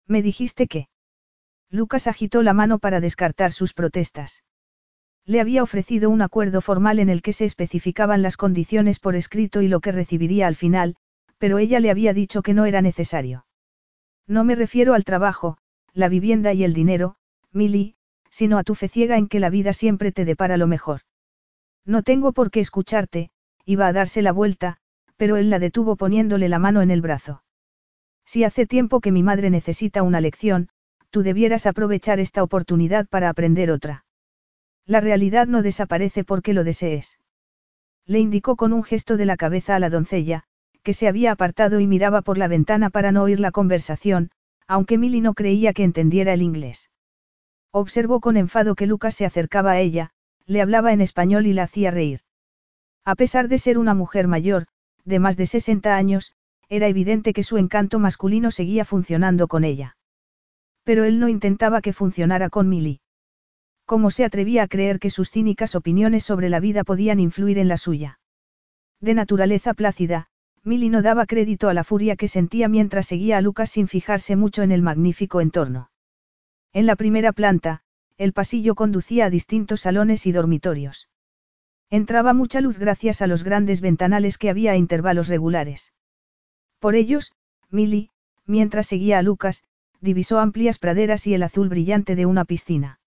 Me 0.07 0.23
dijiste 0.23 0.65
que. 0.65 0.89
Lucas 1.69 2.07
agitó 2.07 2.41
la 2.41 2.53
mano 2.53 2.79
para 2.79 2.99
descartar 2.99 3.51
sus 3.51 3.73
protestas. 3.73 4.43
Le 5.23 5.39
había 5.39 5.61
ofrecido 5.61 6.09
un 6.09 6.23
acuerdo 6.23 6.61
formal 6.61 6.97
en 6.97 7.09
el 7.09 7.21
que 7.21 7.31
se 7.31 7.45
especificaban 7.45 8.23
las 8.23 8.37
condiciones 8.37 8.99
por 8.99 9.15
escrito 9.15 9.61
y 9.61 9.67
lo 9.67 9.81
que 9.81 9.91
recibiría 9.91 10.47
al 10.47 10.55
final, 10.55 10.95
pero 11.37 11.59
ella 11.59 11.79
le 11.79 11.91
había 11.91 12.13
dicho 12.13 12.41
que 12.41 12.55
no 12.55 12.65
era 12.65 12.81
necesario. 12.81 13.45
No 14.25 14.43
me 14.43 14.55
refiero 14.55 14.95
al 14.95 15.03
trabajo, 15.03 15.59
la 15.93 16.09
vivienda 16.09 16.53
y 16.53 16.63
el 16.63 16.73
dinero, 16.73 17.17
Milly, 17.51 17.95
sino 18.31 18.57
a 18.57 18.63
tu 18.63 18.73
fe 18.73 18.87
ciega 18.87 19.17
en 19.17 19.27
que 19.27 19.39
la 19.39 19.51
vida 19.51 19.73
siempre 19.73 20.11
te 20.11 20.25
depara 20.25 20.57
lo 20.57 20.65
mejor. 20.65 21.01
No 21.85 22.03
tengo 22.03 22.31
por 22.31 22.51
qué 22.51 22.59
escucharte, 22.59 23.31
iba 23.65 23.87
a 23.87 23.93
darse 23.93 24.21
la 24.21 24.31
vuelta, 24.31 24.77
pero 25.17 25.37
él 25.37 25.49
la 25.49 25.59
detuvo 25.59 25.95
poniéndole 25.95 26.49
la 26.49 26.59
mano 26.59 26.81
en 26.81 26.91
el 26.91 27.01
brazo. 27.01 27.43
Si 28.25 28.43
hace 28.43 28.65
tiempo 28.65 29.01
que 29.01 29.11
mi 29.11 29.23
madre 29.23 29.49
necesita 29.49 30.03
una 30.03 30.21
lección, 30.21 30.69
tú 31.09 31.23
debieras 31.23 31.65
aprovechar 31.65 32.19
esta 32.19 32.43
oportunidad 32.43 33.07
para 33.07 33.29
aprender 33.29 33.71
otra. 33.71 34.05
La 34.85 34.99
realidad 34.99 35.47
no 35.47 35.61
desaparece 35.61 36.23
porque 36.23 36.53
lo 36.53 36.63
desees. 36.63 37.19
Le 38.05 38.19
indicó 38.19 38.55
con 38.55 38.73
un 38.73 38.83
gesto 38.83 39.17
de 39.17 39.25
la 39.25 39.37
cabeza 39.37 39.75
a 39.75 39.79
la 39.79 39.89
doncella, 39.89 40.43
que 40.83 40.93
se 40.93 41.07
había 41.07 41.31
apartado 41.31 41.79
y 41.79 41.87
miraba 41.87 42.21
por 42.21 42.37
la 42.37 42.47
ventana 42.47 42.89
para 42.89 43.11
no 43.11 43.23
oír 43.23 43.39
la 43.39 43.51
conversación, 43.51 44.31
aunque 44.67 44.97
Milly 44.97 45.21
no 45.21 45.33
creía 45.33 45.73
que 45.73 45.83
entendiera 45.83 46.33
el 46.33 46.41
inglés. 46.41 46.89
Observó 47.71 48.19
con 48.19 48.37
enfado 48.37 48.75
que 48.75 48.87
Lucas 48.87 49.15
se 49.15 49.25
acercaba 49.25 49.71
a 49.71 49.79
ella, 49.79 50.11
le 50.51 50.61
hablaba 50.61 50.91
en 50.91 50.99
español 50.99 51.47
y 51.47 51.53
la 51.53 51.63
hacía 51.63 51.91
reír. 51.91 52.21
A 53.05 53.15
pesar 53.15 53.47
de 53.47 53.57
ser 53.57 53.77
una 53.77 53.93
mujer 53.93 54.27
mayor, 54.27 54.67
de 55.05 55.19
más 55.19 55.37
de 55.37 55.45
60 55.45 55.95
años, 55.95 56.33
era 56.67 56.87
evidente 56.87 57.33
que 57.33 57.43
su 57.43 57.57
encanto 57.57 57.99
masculino 57.99 58.51
seguía 58.51 58.83
funcionando 58.85 59.47
con 59.47 59.63
ella. 59.63 59.95
Pero 60.83 61.05
él 61.05 61.19
no 61.19 61.29
intentaba 61.29 61.81
que 61.81 61.93
funcionara 61.93 62.49
con 62.49 62.67
Milly. 62.67 62.99
¿Cómo 63.85 64.11
se 64.11 64.25
atrevía 64.25 64.63
a 64.63 64.67
creer 64.67 64.99
que 64.99 65.09
sus 65.09 65.31
cínicas 65.31 65.73
opiniones 65.73 66.25
sobre 66.25 66.49
la 66.49 66.59
vida 66.59 66.83
podían 66.83 67.19
influir 67.19 67.57
en 67.57 67.67
la 67.67 67.77
suya? 67.77 68.19
De 68.99 69.13
naturaleza 69.13 69.73
plácida, 69.73 70.27
Milly 70.63 70.89
no 70.89 71.01
daba 71.01 71.25
crédito 71.25 71.69
a 71.69 71.73
la 71.73 71.83
furia 71.83 72.15
que 72.15 72.27
sentía 72.27 72.67
mientras 72.67 73.07
seguía 73.07 73.37
a 73.37 73.41
Lucas 73.41 73.71
sin 73.71 73.87
fijarse 73.87 74.35
mucho 74.35 74.63
en 74.63 74.71
el 74.71 74.81
magnífico 74.81 75.41
entorno. 75.41 75.91
En 76.73 76.85
la 76.85 76.95
primera 76.95 77.31
planta, 77.31 77.83
el 78.21 78.33
pasillo 78.33 78.75
conducía 78.75 79.25
a 79.25 79.29
distintos 79.31 79.81
salones 79.81 80.27
y 80.27 80.31
dormitorios. 80.31 81.09
Entraba 81.89 82.35
mucha 82.35 82.61
luz 82.61 82.77
gracias 82.77 83.23
a 83.23 83.25
los 83.25 83.43
grandes 83.43 83.81
ventanales 83.81 84.37
que 84.37 84.51
había 84.51 84.73
a 84.73 84.77
intervalos 84.77 85.27
regulares. 85.27 85.91
Por 86.77 86.93
ellos, 86.93 87.31
Milly, 87.71 88.11
mientras 88.45 88.85
seguía 88.85 89.17
a 89.17 89.23
Lucas, 89.23 89.63
divisó 90.01 90.39
amplias 90.39 90.77
praderas 90.77 91.25
y 91.25 91.33
el 91.33 91.41
azul 91.41 91.67
brillante 91.67 92.15
de 92.15 92.27
una 92.27 92.45
piscina. 92.45 92.99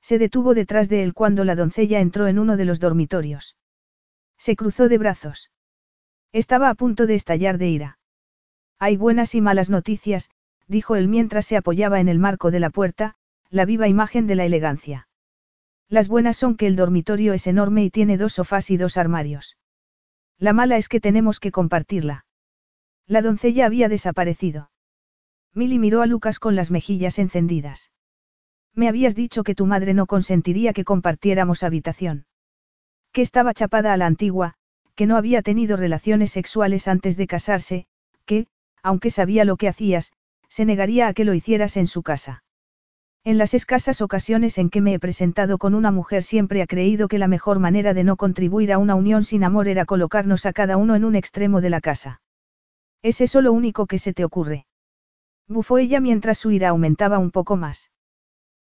Se 0.00 0.18
detuvo 0.18 0.54
detrás 0.54 0.88
de 0.88 1.04
él 1.04 1.14
cuando 1.14 1.44
la 1.44 1.54
doncella 1.54 2.00
entró 2.00 2.26
en 2.26 2.40
uno 2.40 2.56
de 2.56 2.64
los 2.64 2.80
dormitorios. 2.80 3.56
Se 4.38 4.56
cruzó 4.56 4.88
de 4.88 4.98
brazos. 4.98 5.52
Estaba 6.32 6.68
a 6.68 6.74
punto 6.74 7.06
de 7.06 7.14
estallar 7.14 7.58
de 7.58 7.68
ira. 7.68 7.98
Hay 8.80 8.96
buenas 8.96 9.36
y 9.36 9.40
malas 9.40 9.70
noticias, 9.70 10.30
dijo 10.66 10.96
él 10.96 11.06
mientras 11.06 11.46
se 11.46 11.56
apoyaba 11.56 12.00
en 12.00 12.08
el 12.08 12.18
marco 12.18 12.50
de 12.50 12.58
la 12.58 12.70
puerta, 12.70 13.14
la 13.52 13.66
viva 13.66 13.86
imagen 13.86 14.26
de 14.26 14.34
la 14.34 14.46
elegancia. 14.46 15.08
Las 15.90 16.08
buenas 16.08 16.38
son 16.38 16.56
que 16.56 16.66
el 16.66 16.74
dormitorio 16.74 17.34
es 17.34 17.46
enorme 17.46 17.84
y 17.84 17.90
tiene 17.90 18.16
dos 18.16 18.32
sofás 18.32 18.70
y 18.70 18.78
dos 18.78 18.96
armarios. 18.96 19.58
La 20.38 20.54
mala 20.54 20.78
es 20.78 20.88
que 20.88 21.02
tenemos 21.02 21.38
que 21.38 21.52
compartirla. 21.52 22.24
La 23.06 23.20
doncella 23.20 23.66
había 23.66 23.90
desaparecido. 23.90 24.70
Milly 25.52 25.78
miró 25.78 26.00
a 26.00 26.06
Lucas 26.06 26.38
con 26.38 26.56
las 26.56 26.70
mejillas 26.70 27.18
encendidas. 27.18 27.92
Me 28.74 28.88
habías 28.88 29.14
dicho 29.14 29.44
que 29.44 29.54
tu 29.54 29.66
madre 29.66 29.92
no 29.92 30.06
consentiría 30.06 30.72
que 30.72 30.84
compartiéramos 30.84 31.62
habitación. 31.62 32.24
Que 33.12 33.20
estaba 33.20 33.52
chapada 33.52 33.92
a 33.92 33.98
la 33.98 34.06
antigua, 34.06 34.54
que 34.94 35.06
no 35.06 35.18
había 35.18 35.42
tenido 35.42 35.76
relaciones 35.76 36.30
sexuales 36.30 36.88
antes 36.88 37.18
de 37.18 37.26
casarse, 37.26 37.86
que, 38.24 38.46
aunque 38.82 39.10
sabía 39.10 39.44
lo 39.44 39.58
que 39.58 39.68
hacías, 39.68 40.14
se 40.48 40.64
negaría 40.64 41.06
a 41.06 41.12
que 41.12 41.26
lo 41.26 41.34
hicieras 41.34 41.76
en 41.76 41.86
su 41.86 42.02
casa. 42.02 42.41
En 43.24 43.38
las 43.38 43.54
escasas 43.54 44.00
ocasiones 44.00 44.58
en 44.58 44.68
que 44.68 44.80
me 44.80 44.94
he 44.94 44.98
presentado 44.98 45.56
con 45.56 45.74
una 45.74 45.92
mujer 45.92 46.24
siempre 46.24 46.60
ha 46.60 46.66
creído 46.66 47.06
que 47.06 47.20
la 47.20 47.28
mejor 47.28 47.60
manera 47.60 47.94
de 47.94 48.02
no 48.02 48.16
contribuir 48.16 48.72
a 48.72 48.78
una 48.78 48.96
unión 48.96 49.22
sin 49.22 49.44
amor 49.44 49.68
era 49.68 49.84
colocarnos 49.84 50.44
a 50.44 50.52
cada 50.52 50.76
uno 50.76 50.96
en 50.96 51.04
un 51.04 51.14
extremo 51.14 51.60
de 51.60 51.70
la 51.70 51.80
casa. 51.80 52.20
¿Es 53.00 53.20
eso 53.20 53.40
lo 53.40 53.52
único 53.52 53.86
que 53.86 53.98
se 53.98 54.12
te 54.12 54.24
ocurre? 54.24 54.66
Bufó 55.46 55.78
ella 55.78 56.00
mientras 56.00 56.38
su 56.38 56.50
ira 56.50 56.70
aumentaba 56.70 57.18
un 57.18 57.30
poco 57.30 57.56
más. 57.56 57.92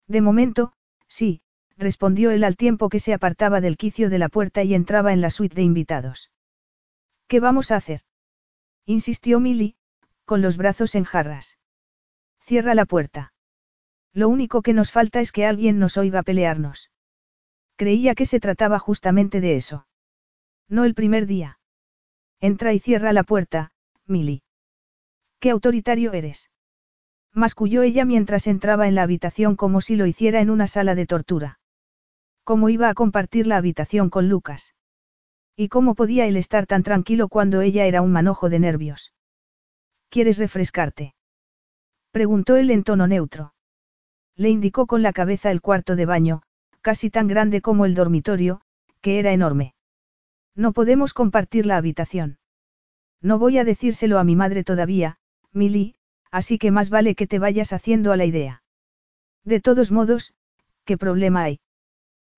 De 0.08 0.22
momento, 0.22 0.74
sí, 1.08 1.42
respondió 1.78 2.32
él 2.32 2.44
al 2.44 2.56
tiempo 2.56 2.90
que 2.90 3.00
se 3.00 3.14
apartaba 3.14 3.62
del 3.62 3.78
quicio 3.78 4.10
de 4.10 4.18
la 4.18 4.30
puerta 4.30 4.64
y 4.64 4.74
entraba 4.74 5.14
en 5.14 5.22
la 5.22 5.30
suite 5.30 5.56
de 5.56 5.62
invitados. 5.62 6.32
¿Qué 7.28 7.40
vamos 7.40 7.70
a 7.70 7.76
hacer? 7.76 8.02
insistió 8.86 9.40
Milly, 9.40 9.76
con 10.26 10.42
los 10.42 10.58
brazos 10.58 10.96
en 10.96 11.04
jarras. 11.04 11.60
Cierra 12.40 12.74
la 12.74 12.86
puerta. 12.86 13.34
Lo 14.18 14.30
único 14.30 14.64
que 14.64 14.74
nos 14.74 14.90
falta 14.92 15.22
es 15.22 15.32
que 15.32 15.46
alguien 15.46 15.78
nos 15.78 15.96
oiga 15.96 16.24
pelearnos. 16.24 16.90
Creía 17.76 18.16
que 18.16 18.26
se 18.26 18.40
trataba 18.40 18.80
justamente 18.80 19.42
de 19.42 19.56
eso. 19.58 19.86
No 20.68 20.86
el 20.86 20.96
primer 20.96 21.28
día. 21.28 21.60
Entra 22.40 22.74
y 22.74 22.80
cierra 22.80 23.14
la 23.14 23.22
puerta, 23.22 23.74
Milly. 24.08 24.42
Qué 25.40 25.52
autoritario 25.52 26.14
eres. 26.14 26.50
Masculló 27.32 27.84
ella 27.84 28.06
mientras 28.06 28.48
entraba 28.48 28.88
en 28.88 28.96
la 28.96 29.04
habitación 29.04 29.56
como 29.56 29.82
si 29.82 29.96
lo 29.96 30.08
hiciera 30.08 30.42
en 30.42 30.50
una 30.50 30.66
sala 30.66 30.96
de 30.96 31.06
tortura. 31.06 31.60
¿Cómo 32.44 32.70
iba 32.70 32.90
a 32.90 32.96
compartir 32.96 33.46
la 33.46 33.58
habitación 33.58 34.10
con 34.10 34.30
Lucas? 34.30 34.74
¿Y 35.56 35.68
cómo 35.68 35.94
podía 35.94 36.26
él 36.26 36.38
estar 36.38 36.66
tan 36.66 36.82
tranquilo 36.82 37.28
cuando 37.28 37.62
ella 37.62 37.86
era 37.86 38.02
un 38.02 38.14
manojo 38.14 38.50
de 38.50 38.58
nervios? 38.58 39.14
¿Quieres 40.10 40.40
refrescarte? 40.40 41.14
Preguntó 42.10 42.56
él 42.56 42.72
en 42.72 42.84
tono 42.84 43.06
neutro. 43.06 43.54
Le 44.38 44.50
indicó 44.50 44.86
con 44.86 45.02
la 45.02 45.14
cabeza 45.14 45.52
el 45.52 45.62
cuarto 45.62 45.96
de 45.96 46.06
baño, 46.06 46.44
casi 46.82 47.10
tan 47.10 47.28
grande 47.28 47.62
como 47.62 47.86
el 47.86 47.96
dormitorio, 47.96 48.62
que 49.02 49.20
era 49.20 49.34
enorme. 49.34 49.74
No 50.56 50.74
podemos 50.74 51.14
compartir 51.14 51.66
la 51.66 51.78
habitación. 51.78 52.38
No 53.22 53.40
voy 53.40 53.58
a 53.58 53.64
decírselo 53.64 54.20
a 54.20 54.24
mi 54.24 54.36
madre 54.36 54.64
todavía, 54.64 55.18
Milly, 55.54 55.96
así 56.32 56.60
que 56.60 56.72
más 56.72 56.90
vale 56.90 57.16
que 57.16 57.26
te 57.26 57.40
vayas 57.40 57.74
haciendo 57.74 58.12
a 58.12 58.18
la 58.18 58.26
idea. 58.26 58.64
De 59.44 59.60
todos 59.60 59.92
modos, 59.92 60.36
¿qué 60.86 60.98
problema 60.98 61.44
hay? 61.44 61.60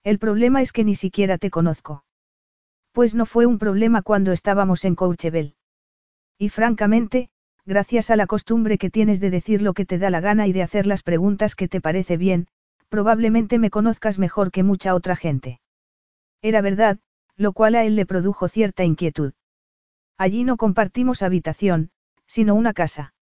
El 0.04 0.20
problema 0.20 0.62
es 0.62 0.72
que 0.72 0.86
ni 0.86 0.96
siquiera 0.96 1.38
te 1.38 1.50
conozco. 1.50 2.06
Pues 2.94 3.14
no 3.14 3.26
fue 3.26 3.46
un 3.46 3.60
problema 3.60 4.02
cuando 4.02 4.32
estábamos 4.32 4.86
en 4.86 4.96
Courchevel. 4.96 5.56
Y 6.38 6.50
francamente, 6.50 7.30
gracias 7.70 8.10
a 8.10 8.16
la 8.16 8.26
costumbre 8.26 8.80
que 8.80 8.90
tienes 8.90 9.20
de 9.20 9.30
decir 9.30 9.62
lo 9.62 9.76
que 9.76 9.86
te 9.86 10.00
da 10.00 10.10
la 10.10 10.22
gana 10.22 10.48
y 10.48 10.54
de 10.54 10.64
hacer 10.64 10.88
las 10.88 11.04
preguntas 11.04 11.54
que 11.54 11.68
te 11.68 11.82
parece 11.82 12.18
bien, 12.18 12.48
probablemente 12.90 13.60
me 13.60 13.70
conozcas 13.70 14.18
mejor 14.18 14.50
que 14.52 14.64
mucha 14.64 14.96
otra 14.96 15.16
gente. 15.16 15.60
Era 16.42 16.62
verdad, 16.62 16.98
lo 17.38 17.54
cual 17.54 17.76
a 17.76 17.86
él 17.86 17.96
le 17.96 18.08
produjo 18.08 18.48
cierta 18.48 18.84
inquietud. 18.86 19.34
Allí 20.18 20.44
no 20.44 20.58
compartimos 20.58 21.22
habitación, 21.22 21.92
sino 22.26 22.56
una 22.56 22.74
casa. 22.74 23.14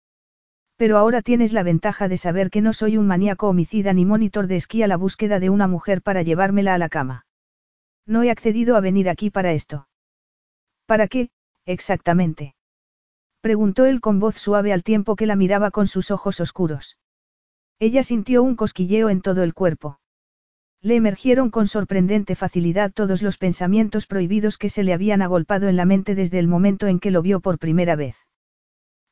Pero 0.76 0.96
ahora 0.96 1.22
tienes 1.22 1.52
la 1.52 1.64
ventaja 1.64 2.06
de 2.06 2.16
saber 2.16 2.48
que 2.48 2.60
no 2.60 2.72
soy 2.72 2.98
un 2.98 3.08
maníaco 3.08 3.48
homicida 3.48 3.92
ni 3.94 4.04
monitor 4.04 4.46
de 4.46 4.58
esquí 4.58 4.80
a 4.84 4.86
la 4.86 4.96
búsqueda 4.96 5.40
de 5.40 5.50
una 5.50 5.66
mujer 5.66 6.02
para 6.02 6.22
llevármela 6.22 6.72
a 6.74 6.78
la 6.78 6.88
cama. 6.88 7.26
No 8.06 8.22
he 8.22 8.30
accedido 8.30 8.76
a 8.76 8.80
venir 8.80 9.08
aquí 9.08 9.28
para 9.28 9.52
esto. 9.52 9.88
¿Para 10.86 11.08
qué, 11.08 11.30
exactamente? 11.64 12.55
Preguntó 13.46 13.84
él 13.84 14.00
con 14.00 14.18
voz 14.18 14.34
suave 14.34 14.72
al 14.72 14.82
tiempo 14.82 15.14
que 15.14 15.24
la 15.24 15.36
miraba 15.36 15.70
con 15.70 15.86
sus 15.86 16.10
ojos 16.10 16.40
oscuros. 16.40 16.98
Ella 17.78 18.02
sintió 18.02 18.42
un 18.42 18.56
cosquilleo 18.56 19.08
en 19.08 19.20
todo 19.20 19.44
el 19.44 19.54
cuerpo. 19.54 20.00
Le 20.82 20.96
emergieron 20.96 21.50
con 21.50 21.68
sorprendente 21.68 22.34
facilidad 22.34 22.90
todos 22.92 23.22
los 23.22 23.38
pensamientos 23.38 24.08
prohibidos 24.08 24.58
que 24.58 24.68
se 24.68 24.82
le 24.82 24.92
habían 24.92 25.22
agolpado 25.22 25.68
en 25.68 25.76
la 25.76 25.84
mente 25.84 26.16
desde 26.16 26.40
el 26.40 26.48
momento 26.48 26.88
en 26.88 26.98
que 26.98 27.12
lo 27.12 27.22
vio 27.22 27.38
por 27.38 27.60
primera 27.60 27.94
vez. 27.94 28.16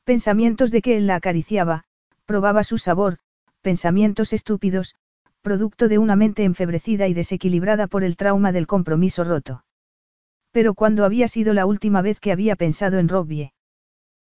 Pensamientos 0.03 0.73
de 0.73 0.83
que 0.83 0.97
él 0.97 1.07
la 1.07 1.15
acariciaba, 1.15 1.85
probaba 2.27 2.65
su 2.65 2.77
sabor, 2.77 3.19
pensamientos 3.63 4.33
estúpidos, 4.33 4.97
producto 5.43 5.87
de 5.87 5.99
una 5.99 6.17
mente 6.17 6.43
enfebrecida 6.43 7.07
y 7.07 7.15
desequilibrada 7.15 7.87
por 7.87 8.03
el 8.03 8.17
trauma 8.17 8.51
del 8.51 8.67
compromiso 8.67 9.23
roto. 9.23 9.65
Pero 10.51 10.75
cuando 10.75 11.05
había 11.05 11.29
sido 11.29 11.55
la 11.55 11.67
última 11.67 12.03
vez 12.03 12.19
que 12.19 12.33
había 12.33 12.57
pensado 12.57 12.99
en 12.99 13.09
Robbie? 13.09 13.53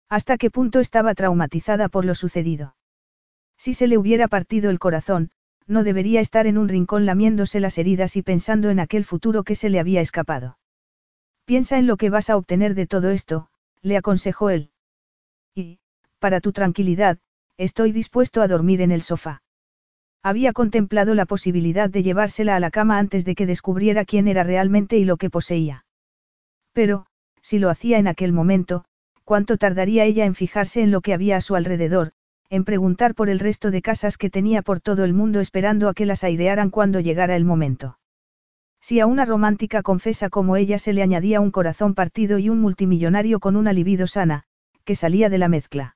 ¿Hasta 0.10 0.38
qué 0.38 0.50
punto 0.50 0.80
estaba 0.80 1.14
traumatizada 1.14 1.88
por 1.88 2.04
lo 2.04 2.16
sucedido? 2.16 2.76
Si 3.58 3.74
se 3.74 3.88
le 3.88 3.98
hubiera 3.98 4.28
partido 4.28 4.72
el 4.72 4.80
corazón, 4.80 5.30
no 5.68 5.84
debería 5.84 6.20
estar 6.20 6.48
en 6.48 6.58
un 6.58 6.68
rincón 6.68 7.06
lamiéndose 7.06 7.60
las 7.60 7.78
heridas 7.78 8.16
y 8.16 8.24
pensando 8.24 8.72
en 8.72 8.80
aquel 8.80 9.06
futuro 9.06 9.44
que 9.44 9.54
se 9.54 9.70
le 9.70 9.80
había 9.80 10.02
escapado. 10.02 10.58
Piensa 11.46 11.78
en 11.78 11.86
lo 11.86 11.96
que 11.98 12.10
vas 12.10 12.30
a 12.30 12.38
obtener 12.38 12.74
de 12.74 12.88
todo 12.88 13.12
esto, 13.12 13.50
le 13.82 13.98
aconsejó 13.98 14.50
él. 14.50 14.72
Y, 15.54 15.80
para 16.18 16.42
tu 16.42 16.54
tranquilidad, 16.54 17.20
estoy 17.58 17.92
dispuesto 17.92 18.42
a 18.42 18.48
dormir 18.48 18.82
en 18.82 18.92
el 18.92 19.04
sofá. 19.04 19.44
Había 20.24 20.54
contemplado 20.54 21.14
la 21.14 21.26
posibilidad 21.26 21.90
de 21.90 22.04
llevársela 22.04 22.56
a 22.56 22.60
la 22.60 22.72
cama 22.72 22.98
antes 22.98 23.26
de 23.26 23.36
que 23.36 23.46
descubriera 23.46 24.06
quién 24.06 24.28
era 24.28 24.44
realmente 24.44 24.98
y 24.98 25.06
lo 25.06 25.18
que 25.18 25.30
poseía. 25.30 25.86
Pero, 26.74 27.06
si 27.42 27.60
lo 27.60 27.70
hacía 27.70 28.00
en 28.00 28.08
aquel 28.08 28.34
momento, 28.34 28.86
¿cuánto 29.30 29.58
tardaría 29.58 30.06
ella 30.06 30.26
en 30.26 30.34
fijarse 30.34 30.82
en 30.82 30.90
lo 30.90 31.02
que 31.02 31.14
había 31.14 31.38
a 31.38 31.42
su 31.42 31.56
alrededor, 31.56 32.14
en 32.50 32.64
preguntar 32.64 33.14
por 33.14 33.30
el 33.30 33.38
resto 33.38 33.70
de 33.70 33.84
casas 33.84 34.18
que 34.18 34.32
tenía 34.32 34.64
por 34.64 34.80
todo 34.80 35.04
el 35.04 35.14
mundo 35.14 35.40
esperando 35.40 35.88
a 35.88 35.94
que 35.94 36.08
las 36.08 36.24
airearan 36.24 36.72
cuando 36.72 37.00
llegara 37.00 37.36
el 37.36 37.46
momento. 37.46 38.00
Si 38.82 39.00
a 39.00 39.06
una 39.06 39.26
romántica 39.26 39.84
confesa 39.84 40.32
como 40.32 40.56
ella 40.56 40.80
se 40.80 40.94
le 40.94 41.04
añadía 41.04 41.42
un 41.42 41.52
corazón 41.52 41.94
partido 41.94 42.40
y 42.40 42.50
un 42.50 42.60
multimillonario 42.60 43.40
con 43.40 43.56
una 43.56 43.72
libido 43.72 44.08
sana, 44.08 44.46
que 44.84 44.96
salía 44.96 45.30
de 45.30 45.38
la 45.38 45.48
mezcla. 45.48 45.96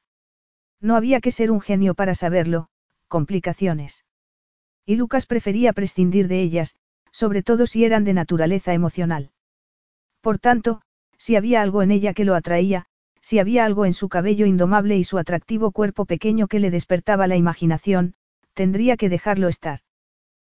No 0.79 0.95
había 0.95 1.19
que 1.19 1.31
ser 1.31 1.49
un 1.49 1.59
genio 1.59 1.95
para 1.95 2.13
saberlo, 2.13 2.67
complicaciones. 3.07 4.05
Y 4.85 4.95
Lucas 4.95 5.25
prefería 5.25 5.73
prescindir 5.73 6.27
de 6.27 6.39
ellas, 6.43 6.75
sobre 7.11 7.41
todo 7.41 7.65
si 7.65 7.83
eran 7.83 8.03
de 8.03 8.13
naturaleza 8.13 8.75
emocional. 8.75 9.31
Por 10.21 10.37
tanto, 10.37 10.83
si 11.17 11.35
había 11.35 11.63
algo 11.63 11.81
en 11.81 11.89
ella 11.89 12.13
que 12.13 12.25
lo 12.25 12.35
atraía, 12.35 12.85
si 13.23 13.39
había 13.39 13.63
algo 13.63 13.85
en 13.85 13.93
su 13.93 14.09
cabello 14.09 14.45
indomable 14.45 14.97
y 14.97 15.05
su 15.05 15.17
atractivo 15.17 15.71
cuerpo 15.71 16.05
pequeño 16.05 16.47
que 16.47 16.59
le 16.59 16.69
despertaba 16.69 17.25
la 17.25 17.37
imaginación, 17.37 18.15
tendría 18.53 18.97
que 18.97 19.07
dejarlo 19.07 19.47
estar. 19.47 19.79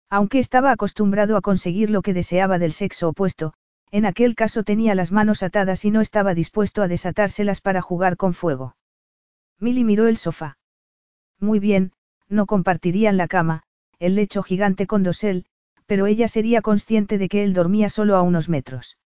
Aunque 0.08 0.38
estaba 0.38 0.72
acostumbrado 0.72 1.36
a 1.36 1.42
conseguir 1.42 1.90
lo 1.90 2.04
que 2.04 2.14
deseaba 2.14 2.60
del 2.60 2.72
sexo 2.72 3.10
opuesto, 3.10 3.54
en 3.92 4.06
aquel 4.06 4.36
caso 4.36 4.64
tenía 4.64 4.94
las 4.94 5.12
manos 5.12 5.42
atadas 5.42 5.84
y 5.84 5.90
no 5.90 6.00
estaba 6.00 6.36
dispuesto 6.36 6.84
a 6.84 6.88
desatárselas 6.88 7.60
para 7.60 7.82
jugar 7.82 8.18
con 8.18 8.36
fuego. 8.36 8.76
Milly 9.60 9.84
miró 9.84 10.08
el 10.08 10.18
sofá. 10.18 10.60
Muy 11.40 11.58
bien, 11.58 11.92
no 12.28 12.46
compartirían 12.46 13.18
la 13.18 13.28
cama, 13.28 13.64
el 13.98 14.14
lecho 14.14 14.44
gigante 14.44 14.86
con 14.86 15.02
dosel, 15.02 15.46
pero 15.88 16.06
ella 16.06 16.28
sería 16.28 16.62
consciente 16.62 17.18
de 17.18 17.30
que 17.30 17.44
él 17.44 17.56
dormía 17.56 17.90
solo 17.90 18.16
a 18.16 18.22
unos 18.22 18.48
metros. 18.48 19.00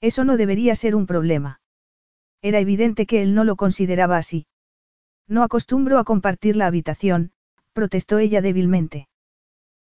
Eso 0.00 0.24
no 0.24 0.36
debería 0.36 0.74
ser 0.74 0.96
un 0.96 1.06
problema. 1.06 1.59
Era 2.42 2.58
evidente 2.58 3.06
que 3.06 3.22
él 3.22 3.34
no 3.34 3.44
lo 3.44 3.56
consideraba 3.56 4.16
así. 4.16 4.46
No 5.28 5.42
acostumbro 5.42 5.98
a 5.98 6.04
compartir 6.04 6.56
la 6.56 6.66
habitación, 6.66 7.32
protestó 7.72 8.18
ella 8.18 8.40
débilmente. 8.40 9.08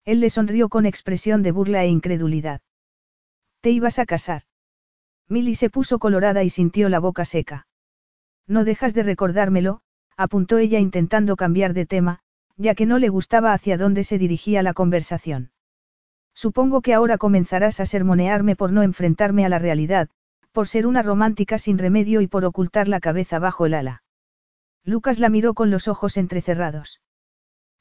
Él 0.05 0.19
le 0.19 0.29
sonrió 0.29 0.69
con 0.69 0.85
expresión 0.85 1.43
de 1.43 1.51
burla 1.51 1.83
e 1.83 1.87
incredulidad. 1.87 2.61
¿Te 3.61 3.71
ibas 3.71 3.99
a 3.99 4.05
casar? 4.05 4.43
Milly 5.27 5.55
se 5.55 5.69
puso 5.69 5.99
colorada 5.99 6.43
y 6.43 6.49
sintió 6.49 6.87
la 6.89 6.99
boca 6.99 7.25
seca. 7.25 7.67
No 8.47 8.63
dejas 8.63 8.93
de 8.93 9.03
recordármelo, 9.03 9.81
apuntó 10.15 10.59
ella 10.59 10.79
intentando 10.79 11.35
cambiar 11.35 11.73
de 11.73 11.85
tema, 11.85 12.19
ya 12.57 12.75
que 12.75 12.85
no 12.85 12.99
le 12.99 13.09
gustaba 13.09 13.53
hacia 13.53 13.77
dónde 13.77 14.03
se 14.03 14.17
dirigía 14.17 14.63
la 14.63 14.73
conversación. 14.73 15.51
Supongo 16.33 16.81
que 16.81 16.93
ahora 16.93 17.17
comenzarás 17.17 17.79
a 17.79 17.85
sermonearme 17.85 18.55
por 18.55 18.71
no 18.71 18.83
enfrentarme 18.83 19.45
a 19.45 19.49
la 19.49 19.57
realidad, 19.57 20.09
por 20.55 20.69
ser 20.69 20.87
una 20.87 21.01
romántica 21.01 21.57
sin 21.57 21.77
remedio 21.77 22.21
y 22.21 22.27
por 22.27 22.45
ocultar 22.45 22.87
la 22.87 23.01
cabeza 23.01 23.39
bajo 23.39 23.65
el 23.65 23.73
ala. 23.73 24.03
Lucas 24.85 25.19
la 25.19 25.27
miró 25.27 25.53
con 25.53 25.69
los 25.69 25.89
ojos 25.89 26.15
entrecerrados. 26.15 27.01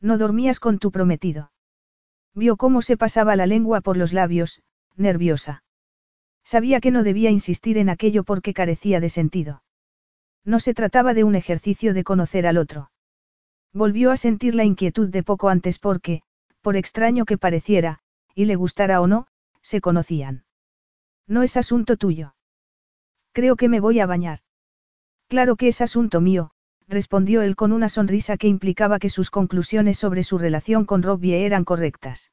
No 0.00 0.18
dormías 0.18 0.58
con 0.58 0.80
tu 0.80 0.90
prometido. 0.90 1.52
Vio 2.34 2.56
cómo 2.56 2.82
se 2.82 2.96
pasaba 2.96 3.36
la 3.36 3.46
lengua 3.46 3.80
por 3.80 3.96
los 3.96 4.12
labios, 4.12 4.60
nerviosa. 4.96 5.62
Sabía 6.42 6.80
que 6.80 6.90
no 6.90 7.04
debía 7.04 7.30
insistir 7.30 7.78
en 7.78 7.90
aquello 7.90 8.24
porque 8.24 8.52
carecía 8.52 8.98
de 8.98 9.08
sentido. 9.08 9.62
No 10.44 10.58
se 10.58 10.74
trataba 10.74 11.14
de 11.14 11.22
un 11.22 11.36
ejercicio 11.36 11.94
de 11.94 12.02
conocer 12.02 12.44
al 12.44 12.58
otro. 12.58 12.90
Volvió 13.72 14.10
a 14.10 14.16
sentir 14.16 14.56
la 14.56 14.64
inquietud 14.64 15.10
de 15.10 15.22
poco 15.22 15.48
antes 15.48 15.78
porque, 15.78 16.22
por 16.60 16.74
extraño 16.74 17.24
que 17.24 17.38
pareciera, 17.38 18.00
y 18.34 18.46
le 18.46 18.56
gustara 18.56 19.00
o 19.00 19.06
no, 19.06 19.28
se 19.62 19.80
conocían. 19.80 20.44
No 21.28 21.44
es 21.44 21.56
asunto 21.56 21.96
tuyo. 21.96 22.33
Creo 23.34 23.56
que 23.56 23.68
me 23.68 23.80
voy 23.80 23.98
a 23.98 24.06
bañar. 24.06 24.38
Claro 25.28 25.56
que 25.56 25.66
es 25.66 25.80
asunto 25.80 26.20
mío, 26.20 26.52
respondió 26.86 27.42
él 27.42 27.56
con 27.56 27.72
una 27.72 27.88
sonrisa 27.88 28.36
que 28.36 28.46
implicaba 28.46 29.00
que 29.00 29.10
sus 29.10 29.30
conclusiones 29.30 29.98
sobre 29.98 30.22
su 30.22 30.38
relación 30.38 30.84
con 30.84 31.02
Robbie 31.02 31.44
eran 31.44 31.64
correctas. 31.64 32.30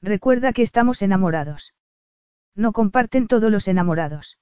Recuerda 0.00 0.52
que 0.52 0.62
estamos 0.62 1.02
enamorados. 1.02 1.74
No 2.54 2.72
comparten 2.72 3.26
todos 3.26 3.50
los 3.50 3.66
enamorados. 3.66 4.38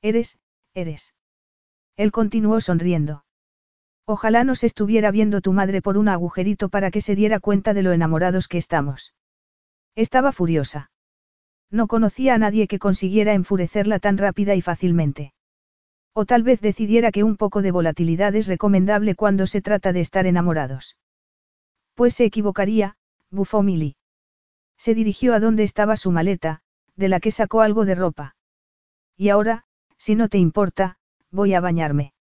Eres, 0.00 0.38
eres. 0.72 1.14
Él 1.96 2.10
continuó 2.10 2.62
sonriendo. 2.62 3.26
Ojalá 4.06 4.42
nos 4.42 4.64
estuviera 4.64 5.10
viendo 5.10 5.42
tu 5.42 5.52
madre 5.52 5.82
por 5.82 5.98
un 5.98 6.08
agujerito 6.08 6.70
para 6.70 6.90
que 6.90 7.02
se 7.02 7.14
diera 7.14 7.40
cuenta 7.40 7.74
de 7.74 7.82
lo 7.82 7.92
enamorados 7.92 8.48
que 8.48 8.56
estamos. 8.56 9.14
Estaba 9.96 10.32
furiosa. 10.32 10.90
No 11.74 11.88
conocía 11.88 12.34
a 12.34 12.38
nadie 12.38 12.68
que 12.68 12.78
consiguiera 12.78 13.34
enfurecerla 13.34 13.98
tan 13.98 14.16
rápida 14.16 14.54
y 14.54 14.60
fácilmente. 14.60 15.32
O 16.12 16.24
tal 16.24 16.44
vez 16.44 16.60
decidiera 16.60 17.10
que 17.10 17.24
un 17.24 17.36
poco 17.36 17.62
de 17.62 17.72
volatilidad 17.72 18.32
es 18.36 18.46
recomendable 18.46 19.16
cuando 19.16 19.48
se 19.48 19.60
trata 19.60 19.92
de 19.92 19.98
estar 19.98 20.24
enamorados. 20.24 20.96
Pues 21.94 22.14
se 22.14 22.26
equivocaría, 22.26 22.94
bufó 23.28 23.64
Milly. 23.64 23.96
Se 24.78 24.94
dirigió 24.94 25.34
a 25.34 25.40
donde 25.40 25.64
estaba 25.64 25.96
su 25.96 26.12
maleta, 26.12 26.60
de 26.94 27.08
la 27.08 27.18
que 27.18 27.32
sacó 27.32 27.60
algo 27.60 27.84
de 27.84 27.96
ropa. 27.96 28.36
Y 29.16 29.30
ahora, 29.30 29.64
si 29.98 30.14
no 30.14 30.28
te 30.28 30.38
importa, 30.38 30.98
voy 31.32 31.54
a 31.54 31.60
bañarme. 31.60 32.12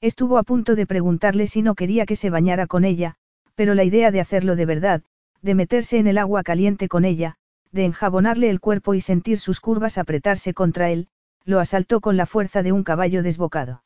Estuvo 0.00 0.38
a 0.38 0.42
punto 0.42 0.74
de 0.74 0.86
preguntarle 0.86 1.48
si 1.48 1.60
no 1.60 1.74
quería 1.74 2.06
que 2.06 2.16
se 2.16 2.30
bañara 2.30 2.66
con 2.66 2.86
ella, 2.86 3.16
pero 3.54 3.74
la 3.74 3.84
idea 3.84 4.10
de 4.10 4.22
hacerlo 4.22 4.56
de 4.56 4.64
verdad, 4.64 5.02
de 5.42 5.54
meterse 5.54 5.98
en 5.98 6.06
el 6.06 6.16
agua 6.16 6.42
caliente 6.42 6.88
con 6.88 7.04
ella, 7.04 7.36
de 7.72 7.84
enjabonarle 7.84 8.50
el 8.50 8.60
cuerpo 8.60 8.94
y 8.94 9.00
sentir 9.00 9.38
sus 9.38 9.60
curvas 9.60 9.98
apretarse 9.98 10.54
contra 10.54 10.90
él, 10.90 11.08
lo 11.44 11.60
asaltó 11.60 12.00
con 12.00 12.16
la 12.16 12.26
fuerza 12.26 12.62
de 12.62 12.72
un 12.72 12.84
caballo 12.84 13.22
desbocado. 13.22 13.84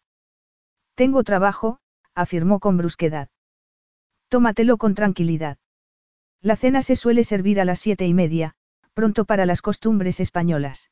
Tengo 0.94 1.24
trabajo, 1.24 1.78
afirmó 2.14 2.60
con 2.60 2.76
brusquedad. 2.76 3.28
Tómatelo 4.28 4.76
con 4.78 4.94
tranquilidad. 4.94 5.58
La 6.40 6.56
cena 6.56 6.82
se 6.82 6.96
suele 6.96 7.24
servir 7.24 7.60
a 7.60 7.64
las 7.64 7.80
siete 7.80 8.06
y 8.06 8.14
media, 8.14 8.54
pronto 8.92 9.24
para 9.24 9.46
las 9.46 9.62
costumbres 9.62 10.20
españolas. 10.20 10.90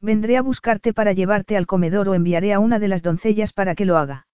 Vendré 0.00 0.36
a 0.36 0.42
buscarte 0.42 0.92
para 0.92 1.12
llevarte 1.12 1.56
al 1.56 1.66
comedor 1.66 2.08
o 2.08 2.14
enviaré 2.14 2.52
a 2.52 2.58
una 2.58 2.78
de 2.78 2.88
las 2.88 3.02
doncellas 3.02 3.52
para 3.52 3.74
que 3.74 3.84
lo 3.84 3.96
haga. 3.96 4.26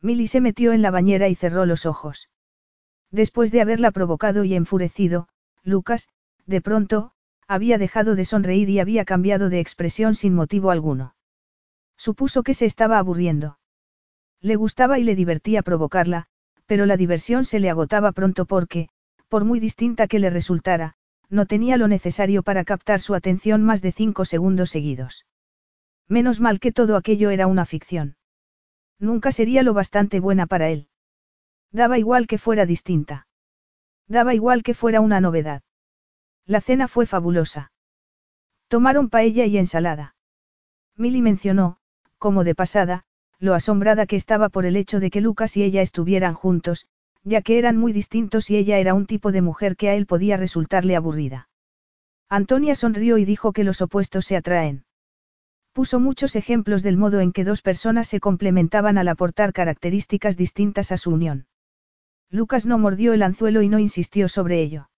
Milly 0.00 0.28
se 0.28 0.40
metió 0.40 0.72
en 0.72 0.82
la 0.82 0.90
bañera 0.90 1.28
y 1.28 1.34
cerró 1.34 1.66
los 1.66 1.86
ojos. 1.86 2.28
Después 3.10 3.50
de 3.50 3.60
haberla 3.60 3.90
provocado 3.90 4.44
y 4.44 4.54
enfurecido, 4.54 5.28
Lucas, 5.62 6.08
de 6.46 6.60
pronto, 6.60 7.12
había 7.46 7.78
dejado 7.78 8.14
de 8.14 8.24
sonreír 8.24 8.70
y 8.70 8.80
había 8.80 9.04
cambiado 9.04 9.48
de 9.48 9.60
expresión 9.60 10.14
sin 10.14 10.34
motivo 10.34 10.70
alguno. 10.70 11.14
Supuso 11.96 12.42
que 12.42 12.54
se 12.54 12.66
estaba 12.66 12.98
aburriendo. 12.98 13.58
Le 14.40 14.56
gustaba 14.56 14.98
y 14.98 15.04
le 15.04 15.14
divertía 15.14 15.62
provocarla, 15.62 16.26
pero 16.66 16.86
la 16.86 16.96
diversión 16.96 17.44
se 17.44 17.60
le 17.60 17.70
agotaba 17.70 18.12
pronto 18.12 18.46
porque, 18.46 18.88
por 19.28 19.44
muy 19.44 19.60
distinta 19.60 20.06
que 20.06 20.18
le 20.18 20.30
resultara, 20.30 20.94
no 21.30 21.46
tenía 21.46 21.76
lo 21.76 21.88
necesario 21.88 22.42
para 22.42 22.64
captar 22.64 23.00
su 23.00 23.14
atención 23.14 23.62
más 23.62 23.82
de 23.82 23.92
cinco 23.92 24.24
segundos 24.24 24.70
seguidos. 24.70 25.26
Menos 26.08 26.40
mal 26.40 26.60
que 26.60 26.72
todo 26.72 26.96
aquello 26.96 27.30
era 27.30 27.46
una 27.46 27.64
ficción. 27.64 28.16
Nunca 28.98 29.32
sería 29.32 29.62
lo 29.62 29.74
bastante 29.74 30.20
buena 30.20 30.46
para 30.46 30.68
él. 30.68 30.88
Daba 31.72 31.98
igual 31.98 32.26
que 32.26 32.38
fuera 32.38 32.66
distinta. 32.66 33.26
Daba 34.06 34.34
igual 34.34 34.62
que 34.62 34.74
fuera 34.74 35.00
una 35.00 35.20
novedad. 35.20 35.62
La 36.46 36.60
cena 36.60 36.88
fue 36.88 37.06
fabulosa. 37.06 37.72
Tomaron 38.68 39.08
paella 39.08 39.46
y 39.46 39.56
ensalada. 39.56 40.14
Milly 40.96 41.22
mencionó, 41.22 41.78
como 42.18 42.44
de 42.44 42.54
pasada, 42.54 43.04
lo 43.38 43.54
asombrada 43.54 44.06
que 44.06 44.16
estaba 44.16 44.48
por 44.48 44.66
el 44.66 44.76
hecho 44.76 45.00
de 45.00 45.10
que 45.10 45.20
Lucas 45.20 45.56
y 45.56 45.62
ella 45.62 45.82
estuvieran 45.82 46.34
juntos, 46.34 46.86
ya 47.22 47.42
que 47.42 47.58
eran 47.58 47.76
muy 47.76 47.92
distintos 47.92 48.50
y 48.50 48.56
ella 48.56 48.78
era 48.78 48.94
un 48.94 49.06
tipo 49.06 49.32
de 49.32 49.42
mujer 49.42 49.76
que 49.76 49.88
a 49.88 49.94
él 49.94 50.06
podía 50.06 50.36
resultarle 50.36 50.96
aburrida. 50.96 51.48
Antonia 52.28 52.74
sonrió 52.74 53.18
y 53.18 53.24
dijo 53.24 53.52
que 53.52 53.64
los 53.64 53.80
opuestos 53.80 54.26
se 54.26 54.36
atraen. 54.36 54.84
Puso 55.72 55.98
muchos 55.98 56.36
ejemplos 56.36 56.82
del 56.82 56.96
modo 56.96 57.20
en 57.20 57.32
que 57.32 57.44
dos 57.44 57.62
personas 57.62 58.06
se 58.08 58.20
complementaban 58.20 58.98
al 58.98 59.08
aportar 59.08 59.52
características 59.52 60.36
distintas 60.36 60.92
a 60.92 60.96
su 60.96 61.10
unión. 61.10 61.46
Lucas 62.30 62.66
no 62.66 62.78
mordió 62.78 63.12
el 63.12 63.22
anzuelo 63.22 63.62
y 63.62 63.68
no 63.68 63.78
insistió 63.78 64.28
sobre 64.28 64.60
ello. 64.60 64.88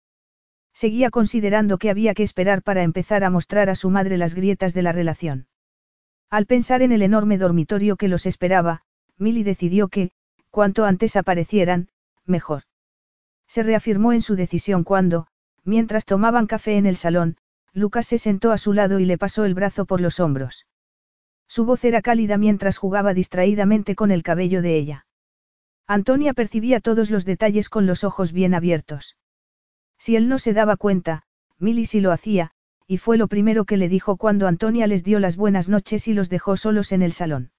Seguía 0.77 1.09
considerando 1.11 1.79
que 1.79 1.89
había 1.89 2.13
que 2.13 2.23
esperar 2.23 2.63
para 2.63 2.83
empezar 2.83 3.25
a 3.25 3.31
mostrar 3.31 3.71
a 3.71 3.75
su 3.75 3.89
madre 3.89 4.19
las 4.19 4.35
grietas 4.35 4.75
de 4.75 4.83
la 4.83 4.93
relación. 4.93 5.47
Al 6.29 6.45
pensar 6.45 6.83
en 6.83 6.93
el 6.93 7.01
enorme 7.01 7.39
dormitorio 7.39 7.97
que 7.97 8.09
los 8.09 8.27
esperaba, 8.27 8.83
Milly 9.17 9.43
decidió 9.43 9.89
que, 9.89 10.11
cuanto 10.51 10.85
antes 10.85 11.17
aparecieran, 11.17 11.89
mejor. 12.27 12.65
Se 13.47 13.63
reafirmó 13.63 14.13
en 14.13 14.21
su 14.21 14.37
decisión 14.37 14.85
cuando, 14.85 15.29
mientras 15.65 16.05
tomaban 16.05 16.47
café 16.47 16.77
en 16.77 16.85
el 16.85 16.97
salón, 16.97 17.39
Lucas 17.73 18.07
se 18.07 18.19
sentó 18.19 18.53
a 18.53 18.59
su 18.59 18.75
lado 18.75 19.01
y 19.01 19.07
le 19.07 19.17
pasó 19.17 19.47
el 19.47 19.55
brazo 19.55 19.87
por 19.87 20.03
los 20.03 20.21
hombros. 20.21 20.67
Su 21.49 21.65
voz 21.65 21.87
era 21.87 22.03
cálida 22.03 22.37
mientras 22.37 22.77
jugaba 22.77 23.15
distraídamente 23.15 23.95
con 23.95 24.11
el 24.11 24.23
cabello 24.23 24.61
de 24.61 24.77
ella. 24.77 25.07
Antonia 25.87 26.35
percibía 26.35 26.81
todos 26.81 27.11
los 27.11 27.25
detalles 27.25 27.71
con 27.71 27.87
los 27.87 28.05
ojos 28.05 28.33
bien 28.33 28.53
abiertos. 28.53 29.17
Si 29.99 30.17
él 30.17 30.29
no 30.29 30.39
se 30.39 30.53
daba 30.53 30.77
cuenta, 30.77 31.23
Milly 31.59 31.87
sí 31.87 32.01
lo 32.01 32.13
hacía, 32.13 32.53
y 32.87 32.99
fue 32.99 33.17
lo 33.17 33.29
primero 33.29 33.65
que 33.65 33.77
le 33.77 33.89
dijo 33.89 34.17
cuando 34.17 34.47
Antonia 34.47 34.87
les 34.87 35.03
dio 35.03 35.19
las 35.19 35.37
buenas 35.37 35.69
noches 35.69 36.07
y 36.09 36.15
los 36.15 36.29
dejó 36.29 36.57
solos 36.57 36.93
en 36.93 37.03
el 37.03 37.13
salón. 37.13 37.51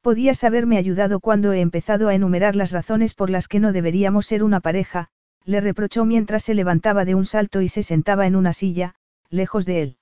Podías 0.00 0.44
haberme 0.44 0.78
ayudado 0.78 1.20
cuando 1.20 1.52
he 1.52 1.60
empezado 1.60 2.08
a 2.08 2.14
enumerar 2.14 2.56
las 2.56 2.70
razones 2.70 3.14
por 3.14 3.30
las 3.30 3.48
que 3.48 3.60
no 3.60 3.72
deberíamos 3.72 4.26
ser 4.26 4.42
una 4.42 4.60
pareja, 4.60 5.08
le 5.44 5.60
reprochó 5.60 6.04
mientras 6.04 6.44
se 6.44 6.54
levantaba 6.54 7.04
de 7.04 7.14
un 7.14 7.24
salto 7.24 7.60
y 7.60 7.68
se 7.68 7.82
sentaba 7.82 8.26
en 8.26 8.36
una 8.36 8.52
silla, 8.52 8.94
lejos 9.28 9.66
de 9.66 9.82
él. 9.82 9.96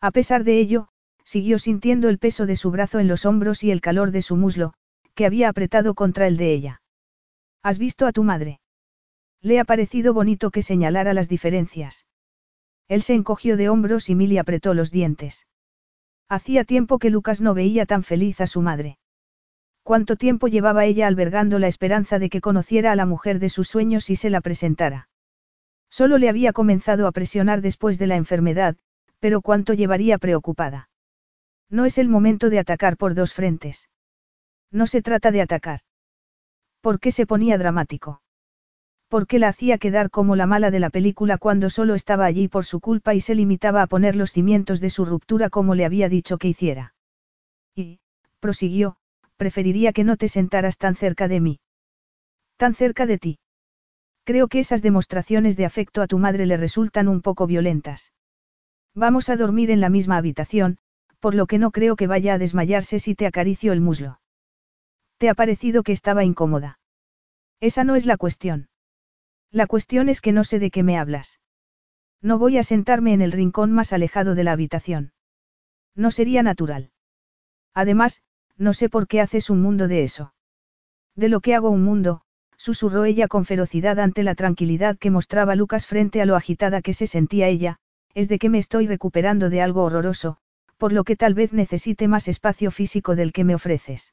A 0.00 0.12
pesar 0.12 0.44
de 0.44 0.58
ello, 0.58 0.88
siguió 1.24 1.58
sintiendo 1.58 2.08
el 2.08 2.18
peso 2.18 2.46
de 2.46 2.56
su 2.56 2.70
brazo 2.70 3.00
en 3.00 3.08
los 3.08 3.26
hombros 3.26 3.64
y 3.64 3.70
el 3.70 3.80
calor 3.80 4.12
de 4.12 4.22
su 4.22 4.36
muslo, 4.36 4.74
que 5.14 5.26
había 5.26 5.48
apretado 5.48 5.94
contra 5.94 6.26
el 6.26 6.36
de 6.36 6.52
ella. 6.52 6.82
¿Has 7.62 7.78
visto 7.78 8.06
a 8.06 8.12
tu 8.12 8.22
madre? 8.22 8.60
Le 9.42 9.60
ha 9.60 9.64
parecido 9.64 10.12
bonito 10.14 10.50
que 10.50 10.62
señalara 10.62 11.14
las 11.14 11.28
diferencias. 11.28 12.06
Él 12.88 13.02
se 13.02 13.14
encogió 13.14 13.56
de 13.56 13.68
hombros 13.68 14.08
y 14.08 14.14
Milly 14.14 14.38
apretó 14.38 14.74
los 14.74 14.90
dientes. 14.90 15.46
Hacía 16.28 16.64
tiempo 16.64 16.98
que 16.98 17.10
Lucas 17.10 17.40
no 17.40 17.54
veía 17.54 17.86
tan 17.86 18.02
feliz 18.02 18.40
a 18.40 18.46
su 18.46 18.60
madre. 18.62 18.98
¿Cuánto 19.82 20.16
tiempo 20.16 20.48
llevaba 20.48 20.84
ella 20.84 21.06
albergando 21.06 21.58
la 21.58 21.68
esperanza 21.68 22.18
de 22.18 22.28
que 22.28 22.40
conociera 22.40 22.92
a 22.92 22.96
la 22.96 23.06
mujer 23.06 23.38
de 23.38 23.48
sus 23.48 23.68
sueños 23.68 24.10
y 24.10 24.16
se 24.16 24.28
la 24.28 24.40
presentara? 24.40 25.08
Solo 25.90 26.18
le 26.18 26.28
había 26.28 26.52
comenzado 26.52 27.06
a 27.06 27.12
presionar 27.12 27.62
después 27.62 27.98
de 27.98 28.06
la 28.06 28.16
enfermedad, 28.16 28.76
pero 29.20 29.40
cuánto 29.40 29.72
llevaría 29.72 30.18
preocupada. 30.18 30.90
No 31.70 31.86
es 31.86 31.98
el 31.98 32.08
momento 32.08 32.50
de 32.50 32.58
atacar 32.58 32.96
por 32.96 33.14
dos 33.14 33.32
frentes. 33.32 33.88
No 34.70 34.86
se 34.86 35.00
trata 35.00 35.30
de 35.30 35.40
atacar. 35.40 35.80
¿Por 36.80 37.00
qué 37.00 37.10
se 37.10 37.26
ponía 37.26 37.56
dramático? 37.56 38.20
¿Por 39.08 39.26
qué 39.26 39.38
la 39.38 39.48
hacía 39.48 39.78
quedar 39.78 40.10
como 40.10 40.36
la 40.36 40.46
mala 40.46 40.70
de 40.70 40.80
la 40.80 40.90
película 40.90 41.38
cuando 41.38 41.70
solo 41.70 41.94
estaba 41.94 42.26
allí 42.26 42.46
por 42.46 42.66
su 42.66 42.80
culpa 42.80 43.14
y 43.14 43.20
se 43.20 43.34
limitaba 43.34 43.80
a 43.82 43.86
poner 43.86 44.16
los 44.16 44.32
cimientos 44.32 44.80
de 44.80 44.90
su 44.90 45.06
ruptura 45.06 45.48
como 45.48 45.74
le 45.74 45.86
había 45.86 46.10
dicho 46.10 46.36
que 46.36 46.48
hiciera? 46.48 46.94
Y, 47.74 48.00
prosiguió, 48.38 48.96
preferiría 49.38 49.94
que 49.94 50.04
no 50.04 50.16
te 50.18 50.28
sentaras 50.28 50.76
tan 50.76 50.94
cerca 50.94 51.26
de 51.26 51.40
mí. 51.40 51.60
Tan 52.58 52.74
cerca 52.74 53.06
de 53.06 53.18
ti. 53.18 53.38
Creo 54.24 54.48
que 54.48 54.58
esas 54.58 54.82
demostraciones 54.82 55.56
de 55.56 55.64
afecto 55.64 56.02
a 56.02 56.06
tu 56.06 56.18
madre 56.18 56.44
le 56.44 56.58
resultan 56.58 57.08
un 57.08 57.22
poco 57.22 57.46
violentas. 57.46 58.12
Vamos 58.94 59.30
a 59.30 59.36
dormir 59.36 59.70
en 59.70 59.80
la 59.80 59.88
misma 59.88 60.18
habitación, 60.18 60.76
por 61.18 61.34
lo 61.34 61.46
que 61.46 61.58
no 61.58 61.70
creo 61.70 61.96
que 61.96 62.06
vaya 62.06 62.34
a 62.34 62.38
desmayarse 62.38 62.98
si 62.98 63.14
te 63.14 63.26
acaricio 63.26 63.72
el 63.72 63.80
muslo. 63.80 64.20
¿Te 65.16 65.30
ha 65.30 65.34
parecido 65.34 65.82
que 65.82 65.92
estaba 65.92 66.24
incómoda? 66.24 66.78
Esa 67.60 67.84
no 67.84 67.96
es 67.96 68.04
la 68.04 68.18
cuestión. 68.18 68.68
La 69.50 69.66
cuestión 69.66 70.08
es 70.08 70.20
que 70.20 70.32
no 70.32 70.44
sé 70.44 70.58
de 70.58 70.70
qué 70.70 70.82
me 70.82 70.98
hablas. 70.98 71.40
No 72.20 72.38
voy 72.38 72.58
a 72.58 72.62
sentarme 72.62 73.12
en 73.12 73.22
el 73.22 73.32
rincón 73.32 73.72
más 73.72 73.92
alejado 73.92 74.34
de 74.34 74.44
la 74.44 74.52
habitación. 74.52 75.12
No 75.94 76.10
sería 76.10 76.42
natural. 76.42 76.90
Además, 77.74 78.22
no 78.56 78.72
sé 78.72 78.88
por 78.88 79.06
qué 79.06 79.20
haces 79.20 79.50
un 79.50 79.62
mundo 79.62 79.88
de 79.88 80.04
eso. 80.04 80.34
De 81.14 81.28
lo 81.28 81.40
que 81.40 81.54
hago 81.54 81.70
un 81.70 81.82
mundo, 81.82 82.22
susurró 82.56 83.04
ella 83.04 83.28
con 83.28 83.44
ferocidad 83.44 84.00
ante 84.00 84.22
la 84.22 84.34
tranquilidad 84.34 84.98
que 84.98 85.10
mostraba 85.10 85.54
Lucas 85.54 85.86
frente 85.86 86.20
a 86.20 86.26
lo 86.26 86.36
agitada 86.36 86.82
que 86.82 86.92
se 86.92 87.06
sentía 87.06 87.48
ella, 87.48 87.78
es 88.14 88.28
de 88.28 88.38
que 88.38 88.50
me 88.50 88.58
estoy 88.58 88.86
recuperando 88.86 89.48
de 89.48 89.62
algo 89.62 89.84
horroroso, 89.84 90.38
por 90.76 90.92
lo 90.92 91.04
que 91.04 91.16
tal 91.16 91.34
vez 91.34 91.52
necesite 91.52 92.08
más 92.08 92.28
espacio 92.28 92.70
físico 92.70 93.16
del 93.16 93.32
que 93.32 93.44
me 93.44 93.54
ofreces. 93.54 94.12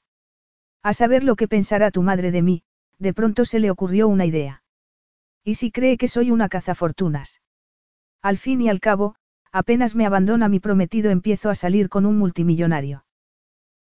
A 0.84 0.94
saber 0.94 1.24
lo 1.24 1.36
que 1.36 1.48
pensará 1.48 1.92
tu 1.92 2.04
madre 2.04 2.32
de 2.32 2.44
mí, 2.44 2.64
de 3.00 3.14
pronto 3.14 3.46
se 3.46 3.60
le 3.60 3.72
ocurrió 3.72 4.08
una 4.08 4.26
idea. 4.26 4.64
¿Y 5.48 5.56
si 5.56 5.72
cree 5.72 5.98
que 5.98 6.08
soy 6.08 6.32
una 6.32 6.50
cazafortunas? 6.50 7.40
Al 8.24 8.38
fin 8.38 8.62
y 8.62 8.70
al 8.70 8.80
cabo, 8.80 9.16
apenas 9.52 9.96
me 9.96 10.08
abandona 10.08 10.50
mi 10.50 10.60
prometido 10.60 11.12
empiezo 11.12 11.52
a 11.52 11.56
salir 11.56 11.88
con 11.88 12.08
un 12.08 12.18
multimillonario. 12.18 13.06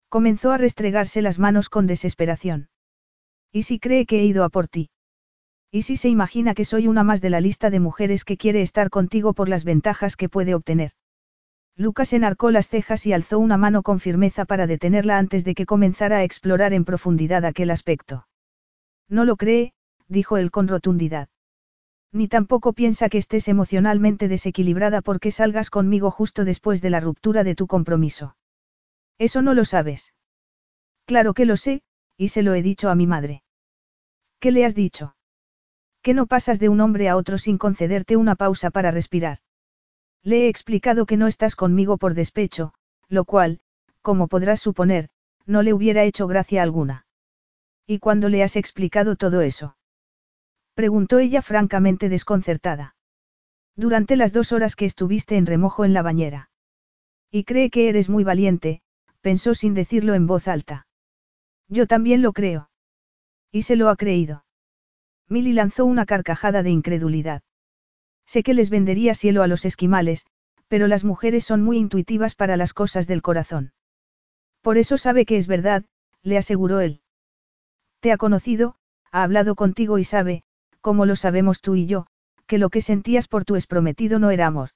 Comenzó 0.10 0.52
a 0.52 0.58
restregarse 0.58 1.22
las 1.22 1.40
manos 1.40 1.70
con 1.70 1.88
desesperación. 1.88 2.70
¿Y 3.50 3.64
si 3.64 3.80
cree 3.80 4.06
que 4.06 4.20
he 4.20 4.26
ido 4.26 4.44
a 4.44 4.50
por 4.50 4.68
ti? 4.68 4.90
¿Y 5.72 5.84
si 5.84 5.96
se 5.96 6.10
imagina 6.10 6.54
que 6.54 6.66
soy 6.66 6.90
una 6.90 7.06
más 7.06 7.22
de 7.22 7.30
la 7.30 7.40
lista 7.40 7.70
de 7.70 7.80
mujeres 7.80 8.26
que 8.26 8.36
quiere 8.36 8.62
estar 8.62 8.90
contigo 8.90 9.34
por 9.34 9.48
las 9.48 9.64
ventajas 9.64 10.18
que 10.18 10.28
puede 10.28 10.56
obtener? 10.56 10.92
Lucas 11.78 12.12
enarcó 12.12 12.52
las 12.52 12.68
cejas 12.68 13.08
y 13.08 13.14
alzó 13.14 13.40
una 13.40 13.58
mano 13.58 13.84
con 13.84 14.02
firmeza 14.02 14.44
para 14.44 14.68
detenerla 14.68 15.18
antes 15.18 15.46
de 15.46 15.56
que 15.56 15.66
comenzara 15.66 16.18
a 16.18 16.24
explorar 16.24 16.74
en 16.74 16.84
profundidad 16.84 17.46
aquel 17.46 17.72
aspecto. 17.72 18.28
No 19.08 19.24
lo 19.24 19.38
cree, 19.38 19.74
dijo 20.10 20.36
él 20.38 20.52
con 20.52 20.68
rotundidad. 20.68 21.30
Ni 22.14 22.28
tampoco 22.28 22.74
piensa 22.74 23.10
que 23.10 23.18
estés 23.18 23.48
emocionalmente 23.48 24.28
desequilibrada 24.28 25.02
porque 25.02 25.32
salgas 25.32 25.72
conmigo 25.72 26.12
justo 26.12 26.46
después 26.46 26.80
de 26.80 26.92
la 26.92 27.00
ruptura 27.00 27.44
de 27.44 27.56
tu 27.56 27.66
compromiso. 27.66 28.38
Eso 29.18 29.42
no 29.42 29.56
lo 29.56 29.66
sabes. 29.66 30.14
Claro 31.06 31.34
que 31.34 31.46
lo 31.46 31.58
sé, 31.58 31.82
y 32.16 32.30
se 32.30 32.44
lo 32.44 32.54
he 32.54 32.62
dicho 32.62 32.90
a 32.90 32.96
mi 32.96 33.08
madre. 33.08 33.42
¿Qué 34.40 34.52
le 34.52 34.64
has 34.64 34.76
dicho? 34.76 35.16
Que 36.04 36.14
no 36.14 36.28
pasas 36.28 36.60
de 36.60 36.70
un 36.70 36.82
hombre 36.82 37.10
a 37.10 37.16
otro 37.16 37.40
sin 37.40 37.58
concederte 37.58 38.16
una 38.16 38.36
pausa 38.36 38.70
para 38.70 38.92
respirar. 38.92 39.40
Le 40.22 40.46
he 40.46 40.50
explicado 40.50 41.08
que 41.08 41.18
no 41.18 41.28
estás 41.28 41.56
conmigo 41.56 41.98
por 41.98 42.14
despecho, 42.14 42.76
lo 43.10 43.26
cual, 43.26 43.60
como 44.02 44.28
podrás 44.28 44.62
suponer, 44.62 45.10
no 45.48 45.64
le 45.64 45.74
hubiera 45.74 46.04
hecho 46.04 46.28
gracia 46.28 46.62
alguna. 46.62 47.08
¿Y 47.88 48.00
cuándo 48.00 48.30
le 48.30 48.44
has 48.44 48.56
explicado 48.56 49.16
todo 49.16 49.42
eso? 49.42 49.76
Preguntó 50.74 51.20
ella 51.20 51.42
francamente 51.42 52.10
desconcertada. 52.10 52.96
Durante 53.76 54.16
las 54.16 54.34
dos 54.34 54.52
horas 54.52 54.76
que 54.76 54.86
estuviste 54.86 55.38
en 55.38 55.46
remojo 55.46 55.86
en 55.86 55.94
la 55.94 56.02
bañera. 56.02 56.50
Y 57.32 57.44
cree 57.44 57.70
que 57.70 57.90
eres 57.90 58.10
muy 58.10 58.24
valiente, 58.24 58.82
pensó 59.22 59.56
sin 59.56 59.74
decirlo 59.74 60.14
en 60.14 60.28
voz 60.28 60.48
alta. 60.48 60.88
Yo 61.68 61.88
también 61.88 62.22
lo 62.22 62.34
creo. 62.34 62.70
Y 63.52 63.64
se 63.64 63.76
lo 63.76 63.90
ha 63.90 63.96
creído. 63.96 64.46
Milly 65.30 65.54
lanzó 65.54 65.86
una 65.86 66.06
carcajada 66.06 66.64
de 66.64 66.70
incredulidad. 66.70 67.42
Sé 68.26 68.44
que 68.44 68.54
les 68.54 68.70
vendería 68.70 69.16
cielo 69.16 69.44
a 69.44 69.48
los 69.48 69.66
esquimales, 69.66 70.26
pero 70.68 70.88
las 70.88 71.04
mujeres 71.04 71.44
son 71.46 71.62
muy 71.62 71.78
intuitivas 71.78 72.36
para 72.36 72.58
las 72.58 72.74
cosas 72.74 73.08
del 73.08 73.22
corazón. 73.22 73.74
Por 74.62 74.78
eso 74.78 74.98
sabe 74.98 75.26
que 75.26 75.38
es 75.38 75.48
verdad, 75.48 75.86
le 76.22 76.38
aseguró 76.38 76.80
él. 76.80 77.02
Te 78.00 78.12
ha 78.12 78.18
conocido, 78.18 78.76
ha 79.12 79.24
hablado 79.24 79.56
contigo 79.56 79.98
y 79.98 80.04
sabe, 80.04 80.44
como 80.84 81.06
lo 81.06 81.16
sabemos 81.16 81.62
tú 81.62 81.76
y 81.76 81.88
yo, 81.88 82.06
que 82.46 82.58
lo 82.58 82.70
que 82.70 82.82
sentías 82.82 83.30
por 83.30 83.46
tu 83.46 83.56
esprometido 83.56 84.20
no 84.20 84.32
era 84.32 84.46
amor. 84.46 84.72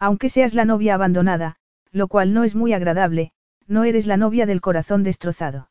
Aunque 0.00 0.30
seas 0.30 0.54
la 0.54 0.64
novia 0.64 0.94
abandonada, 0.94 1.56
lo 1.92 2.08
cual 2.08 2.32
no 2.32 2.44
es 2.44 2.54
muy 2.54 2.72
agradable, 2.72 3.32
no 3.66 3.84
eres 3.84 4.06
la 4.06 4.16
novia 4.16 4.46
del 4.46 4.62
corazón 4.62 5.04
destrozado. 5.04 5.70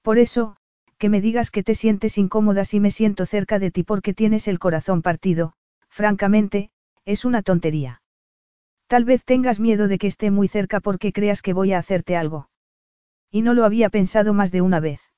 Por 0.00 0.18
eso, 0.18 0.56
que 0.96 1.10
me 1.10 1.20
digas 1.20 1.50
que 1.50 1.62
te 1.62 1.74
sientes 1.74 2.16
incómoda 2.16 2.64
si 2.64 2.80
me 2.80 2.90
siento 2.90 3.26
cerca 3.26 3.58
de 3.58 3.70
ti 3.70 3.82
porque 3.82 4.14
tienes 4.14 4.48
el 4.48 4.58
corazón 4.58 5.02
partido, 5.02 5.52
francamente, 5.90 6.70
es 7.04 7.26
una 7.26 7.42
tontería. 7.42 8.00
Tal 8.86 9.04
vez 9.04 9.24
tengas 9.24 9.60
miedo 9.60 9.86
de 9.86 9.98
que 9.98 10.06
esté 10.06 10.30
muy 10.30 10.48
cerca 10.48 10.80
porque 10.80 11.12
creas 11.12 11.42
que 11.42 11.52
voy 11.52 11.74
a 11.74 11.78
hacerte 11.78 12.16
algo. 12.16 12.48
Y 13.30 13.42
no 13.42 13.52
lo 13.52 13.66
había 13.66 13.90
pensado 13.90 14.32
más 14.32 14.50
de 14.50 14.62
una 14.62 14.80
vez. 14.80 15.11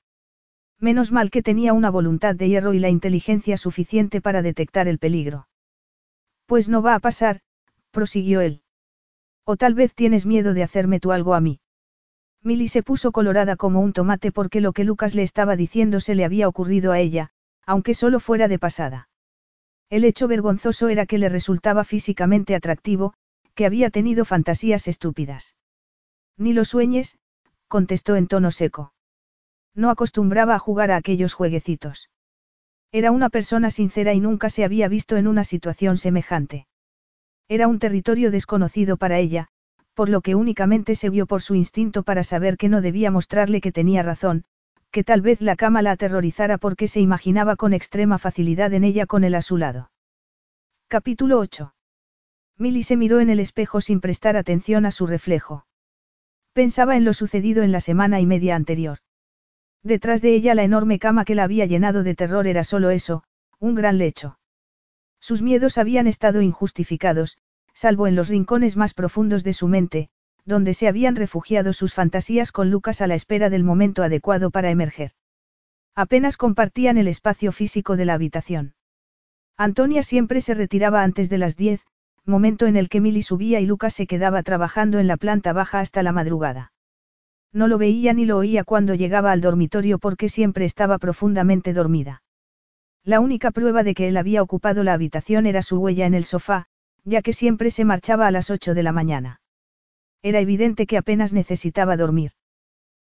Menos 0.81 1.13
mal 1.13 1.31
que 1.31 1.43
tenía 1.43 1.73
una 1.73 1.91
voluntad 1.91 2.35
de 2.35 2.49
hierro 2.49 2.75
y 2.75 2.79
la 2.79 2.89
inteligencia 2.89 3.57
suficiente 3.57 4.21
para 4.21 4.43
detectar 4.43 4.89
el 4.89 4.99
peligro. 4.99 5.49
Pues 6.47 6.69
no 6.69 6.83
va 6.83 6.95
a 6.95 7.01
pasar, 7.01 7.41
prosiguió 7.91 8.41
él. 8.41 8.63
O 9.45 9.57
tal 9.57 9.75
vez 9.75 9.95
tienes 9.95 10.27
miedo 10.27 10.55
de 10.55 10.63
hacerme 10.63 11.01
tú 11.01 11.13
algo 11.13 11.35
a 11.35 11.41
mí. 11.41 11.61
Milly 12.43 12.69
se 12.69 12.83
puso 12.83 13.13
colorada 13.13 13.57
como 13.57 13.81
un 13.81 13.93
tomate 13.93 14.33
porque 14.33 14.61
lo 14.61 14.73
que 14.73 14.85
Lucas 14.85 15.15
le 15.15 15.23
estaba 15.23 15.57
diciendo 15.57 16.01
se 16.01 16.15
le 16.15 16.25
había 16.25 16.49
ocurrido 16.49 16.93
a 16.93 16.99
ella, 16.99 17.31
aunque 17.67 17.95
solo 17.95 18.21
fuera 18.21 18.49
de 18.49 18.59
pasada. 18.59 19.09
El 19.91 20.05
hecho 20.05 20.29
vergonzoso 20.29 20.89
era 20.89 21.07
que 21.07 21.19
le 21.19 21.29
resultaba 21.29 21.85
físicamente 21.85 22.55
atractivo, 22.55 23.15
que 23.55 23.67
había 23.67 23.91
tenido 23.91 24.25
fantasías 24.25 24.89
estúpidas. 24.89 25.55
Ni 26.37 26.53
lo 26.53 26.65
sueñes, 26.65 27.19
contestó 27.69 28.17
en 28.17 28.27
tono 28.27 28.51
seco. 28.51 28.94
No 29.75 29.91
acostumbraba 29.91 30.55
a 30.55 30.59
jugar 30.59 30.91
a 30.91 30.97
aquellos 30.97 31.35
jueguecitos. 31.35 32.11
Era 32.93 33.11
una 33.11 33.29
persona 33.29 33.71
sincera 33.71 34.15
y 34.15 34.21
nunca 34.21 34.51
se 34.51 34.65
había 34.65 34.87
visto 34.89 35.17
en 35.17 35.27
una 35.27 35.43
situación 35.43 35.97
semejante. 35.97 36.67
Era 37.49 37.67
un 37.67 37.79
territorio 37.79 38.31
desconocido 38.31 38.97
para 38.97 39.19
ella, 39.19 39.49
por 39.95 40.09
lo 40.09 40.21
que 40.21 40.35
únicamente 40.35 40.95
se 40.95 41.11
guió 41.11 41.27
por 41.27 41.43
su 41.43 41.55
instinto 41.55 42.03
para 42.03 42.23
saber 42.23 42.57
que 42.57 42.69
no 42.69 42.81
debía 42.81 43.11
mostrarle 43.11 43.61
que 43.61 43.73
tenía 43.73 44.03
razón, 44.03 44.45
que 44.91 45.03
tal 45.03 45.23
vez 45.23 45.41
la 45.41 45.57
cama 45.57 45.83
la 45.83 45.93
aterrorizara 45.93 46.57
porque 46.57 46.87
se 46.87 47.01
imaginaba 47.01 47.57
con 47.57 47.73
extrema 47.73 48.19
facilidad 48.19 48.73
en 48.75 48.85
ella 48.85 49.07
con 49.07 49.25
él 49.25 49.35
a 49.35 49.43
su 49.43 49.57
lado. 49.57 49.91
Capítulo 50.87 51.39
8. 51.41 51.75
Milly 52.59 52.85
se 52.85 52.97
miró 52.97 53.19
en 53.19 53.31
el 53.31 53.41
espejo 53.41 53.81
sin 53.81 54.01
prestar 54.01 54.37
atención 54.37 54.87
a 54.87 54.93
su 54.93 55.09
reflejo. 55.09 55.67
Pensaba 56.53 56.97
en 56.97 57.05
lo 57.05 57.13
sucedido 57.13 57.65
en 57.65 57.73
la 57.73 57.81
semana 57.81 58.21
y 58.21 58.27
media 58.27 58.55
anterior. 58.55 58.99
Detrás 59.85 60.23
de 60.23 60.35
ella 60.35 60.55
la 60.55 60.65
enorme 60.65 60.99
cama 60.99 61.27
que 61.27 61.35
la 61.35 61.45
había 61.45 61.67
llenado 61.67 62.03
de 62.03 62.15
terror 62.15 62.47
era 62.47 62.65
solo 62.65 62.89
eso, 62.89 63.23
un 63.61 63.75
gran 63.75 63.99
lecho. 63.99 64.39
Sus 65.21 65.43
miedos 65.43 65.77
habían 65.77 66.07
estado 66.07 66.41
injustificados, 66.41 67.37
salvo 67.75 68.07
en 68.07 68.17
los 68.17 68.29
rincones 68.29 68.77
más 68.77 68.95
profundos 68.95 69.45
de 69.45 69.53
su 69.53 69.69
mente, 69.69 70.09
donde 70.47 70.75
se 70.75 70.89
habían 70.89 71.17
refugiado 71.17 71.73
sus 71.73 71.93
fantasías 71.95 72.51
con 72.51 72.71
Lucas 72.71 73.03
a 73.03 73.07
la 73.07 73.15
espera 73.15 73.51
del 73.51 73.63
momento 73.63 74.03
adecuado 74.03 74.51
para 74.51 74.71
emerger. 74.71 75.13
Apenas 75.95 76.37
compartían 76.37 76.99
el 76.99 77.09
espacio 77.09 77.53
físico 77.53 77.97
de 77.97 78.05
la 78.07 78.15
habitación. 78.15 78.75
Antonia 79.57 80.03
siempre 80.03 80.41
se 80.41 80.55
retiraba 80.55 81.03
antes 81.03 81.29
de 81.29 81.39
las 81.39 81.57
diez, 81.57 81.83
momento 82.25 82.67
en 82.67 82.77
el 82.77 82.89
que 82.89 83.01
Milly 83.01 83.23
subía 83.23 83.61
y 83.61 83.67
Lucas 83.67 83.95
se 83.95 84.07
quedaba 84.07 84.43
trabajando 84.43 84.99
en 84.99 85.07
la 85.07 85.19
planta 85.19 85.53
baja 85.53 85.81
hasta 85.81 86.03
la 86.03 86.13
madrugada. 86.13 86.74
No 87.55 87.69
lo 87.69 87.79
veía 87.79 88.13
ni 88.13 88.27
lo 88.27 88.37
oía 88.37 88.65
cuando 88.65 88.97
llegaba 88.97 89.31
al 89.31 89.41
dormitorio 89.41 90.01
porque 90.01 90.29
siempre 90.29 90.65
estaba 90.65 90.99
profundamente 90.99 91.73
dormida. 91.73 92.23
La 93.05 93.21
única 93.21 93.53
prueba 93.53 93.85
de 93.85 93.95
que 93.95 94.09
él 94.09 94.17
había 94.17 94.43
ocupado 94.43 94.83
la 94.83 94.93
habitación 94.93 95.47
era 95.47 95.63
su 95.63 95.79
huella 95.79 96.07
en 96.07 96.15
el 96.15 96.25
sofá, 96.25 96.67
ya 97.05 97.23
que 97.23 97.33
siempre 97.33 97.71
se 97.71 97.85
marchaba 97.85 98.27
a 98.27 98.33
las 98.33 98.51
ocho 98.51 98.75
de 98.75 98.83
la 98.83 98.91
mañana. 98.91 99.41
Era 100.21 100.41
evidente 100.41 100.87
que 100.87 100.97
apenas 100.97 101.33
necesitaba 101.33 101.97
dormir. 101.97 102.33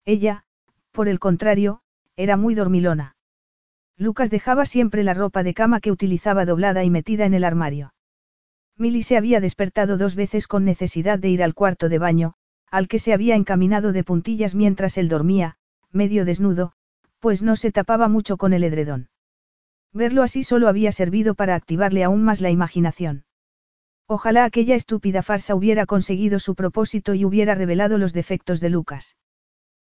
Ella, 0.05 0.45
por 0.91 1.07
el 1.07 1.21
contrario, 1.21 1.83
era 2.17 2.37
muy 2.37 2.57
dormilona. 2.57 3.15
Lucas 3.97 4.31
dejaba 4.31 4.67
siempre 4.67 5.05
la 5.05 5.15
ropa 5.15 5.45
de 5.45 5.55
cama 5.55 5.79
que 5.79 5.93
utilizaba 5.93 6.47
doblada 6.47 6.83
y 6.83 6.91
metida 6.91 7.27
en 7.27 7.35
el 7.35 7.45
armario. 7.45 7.95
Milly 8.77 9.03
se 9.03 9.17
había 9.17 9.41
despertado 9.41 9.99
dos 9.99 10.17
veces 10.17 10.49
con 10.49 10.65
necesidad 10.65 11.21
de 11.21 11.29
ir 11.29 11.43
al 11.45 11.55
cuarto 11.55 11.89
de 11.89 11.99
baño, 11.99 12.35
al 12.73 12.89
que 12.89 12.99
se 12.99 13.13
había 13.13 13.37
encaminado 13.37 13.93
de 13.93 14.03
puntillas 14.03 14.55
mientras 14.55 14.97
él 14.97 15.11
dormía, 15.11 15.57
medio 15.93 16.25
desnudo, 16.25 16.73
pues 17.21 17.43
no 17.43 17.55
se 17.55 17.71
tapaba 17.71 18.09
mucho 18.09 18.39
con 18.39 18.55
el 18.55 18.65
edredón. 18.65 19.11
Verlo 19.93 20.23
así 20.23 20.43
solo 20.43 20.69
había 20.69 20.91
servido 20.91 21.35
para 21.35 21.55
activarle 21.55 22.03
aún 22.03 22.25
más 22.25 22.41
la 22.41 22.51
imaginación. 22.51 23.27
Ojalá 24.07 24.45
aquella 24.45 24.75
estúpida 24.75 25.23
farsa 25.23 25.55
hubiera 25.55 25.85
conseguido 25.85 26.39
su 26.39 26.55
propósito 26.55 27.13
y 27.13 27.27
hubiera 27.27 27.55
revelado 27.55 27.99
los 27.99 28.15
defectos 28.15 28.59
de 28.59 28.71
Lucas. 28.71 29.17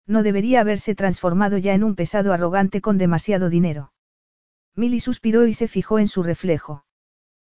No 0.06 0.22
debería 0.22 0.62
haberse 0.62 0.94
transformado 0.94 1.58
ya 1.58 1.74
en 1.74 1.84
un 1.84 1.94
pesado 1.94 2.32
arrogante 2.32 2.80
con 2.80 2.96
demasiado 2.96 3.50
dinero. 3.50 3.92
Milly 4.74 5.00
suspiró 5.00 5.46
y 5.46 5.52
se 5.52 5.68
fijó 5.68 5.98
en 5.98 6.08
su 6.08 6.22
reflejo. 6.22 6.86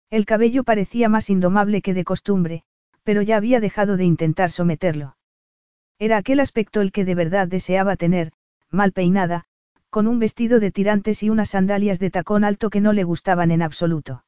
El 0.10 0.26
cabello 0.26 0.66
parecía 0.66 1.08
más 1.08 1.30
indomable 1.30 1.82
que 1.82 1.94
de 1.94 2.04
costumbre, 2.04 2.66
pero 3.04 3.22
ya 3.22 3.38
había 3.38 3.60
dejado 3.60 3.98
de 3.98 4.06
intentar 4.06 4.52
someterlo. 4.52 5.18
Era 6.00 6.18
aquel 6.18 6.40
aspecto 6.40 6.82
el 6.82 6.92
que 6.92 7.06
de 7.06 7.16
verdad 7.16 7.48
deseaba 7.48 7.96
tener, 7.96 8.32
mal 8.70 8.92
peinada, 8.92 9.46
con 9.90 10.08
un 10.08 10.20
vestido 10.20 10.60
de 10.60 10.72
tirantes 10.72 11.22
y 11.22 11.30
unas 11.30 11.52
sandalias 11.52 12.00
de 12.00 12.10
tacón 12.10 12.44
alto 12.44 12.70
que 12.70 12.82
no 12.82 12.94
le 12.94 13.04
gustaban 13.04 13.52
en 13.52 13.62
absoluto. 13.62 14.26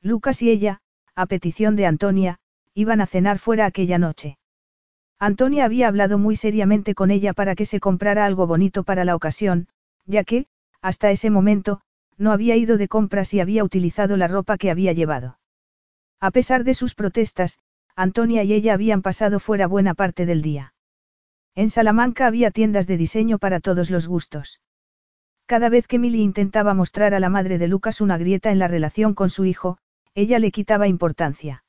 Lucas 0.00 0.40
y 0.42 0.50
ella, 0.50 0.80
a 1.14 1.26
petición 1.26 1.76
de 1.76 1.86
Antonia, 1.86 2.38
iban 2.72 3.00
a 3.00 3.06
cenar 3.06 3.38
fuera 3.38 3.66
aquella 3.66 3.98
noche. 3.98 4.38
Antonia 5.18 5.64
había 5.64 5.88
hablado 5.88 6.16
muy 6.16 6.36
seriamente 6.36 6.94
con 6.94 7.10
ella 7.10 7.32
para 7.32 7.56
que 7.56 7.66
se 7.66 7.80
comprara 7.80 8.24
algo 8.24 8.46
bonito 8.46 8.84
para 8.84 9.04
la 9.04 9.16
ocasión, 9.16 9.68
ya 10.06 10.22
que, 10.22 10.46
hasta 10.80 11.10
ese 11.10 11.28
momento, 11.28 11.80
no 12.16 12.32
había 12.32 12.56
ido 12.56 12.78
de 12.78 12.88
compras 12.88 13.34
y 13.34 13.40
había 13.40 13.64
utilizado 13.64 14.16
la 14.16 14.28
ropa 14.28 14.56
que 14.58 14.70
había 14.70 14.92
llevado. 14.92 15.38
A 16.20 16.30
pesar 16.30 16.64
de 16.64 16.74
sus 16.74 16.94
protestas, 16.94 17.58
Antonia 18.00 18.44
y 18.44 18.52
ella 18.52 18.74
habían 18.74 19.02
pasado 19.02 19.40
fuera 19.40 19.66
buena 19.66 19.92
parte 19.92 20.24
del 20.24 20.40
día. 20.40 20.72
En 21.56 21.68
Salamanca 21.68 22.28
había 22.28 22.52
tiendas 22.52 22.86
de 22.86 22.96
diseño 22.96 23.40
para 23.40 23.58
todos 23.58 23.90
los 23.90 24.06
gustos. 24.06 24.60
Cada 25.46 25.68
vez 25.68 25.88
que 25.88 25.98
Milly 25.98 26.22
intentaba 26.22 26.74
mostrar 26.74 27.12
a 27.12 27.18
la 27.18 27.28
madre 27.28 27.58
de 27.58 27.66
Lucas 27.66 28.00
una 28.00 28.16
grieta 28.16 28.52
en 28.52 28.60
la 28.60 28.68
relación 28.68 29.14
con 29.14 29.30
su 29.30 29.46
hijo, 29.46 29.78
ella 30.14 30.38
le 30.38 30.52
quitaba 30.52 30.86
importancia. 30.86 31.64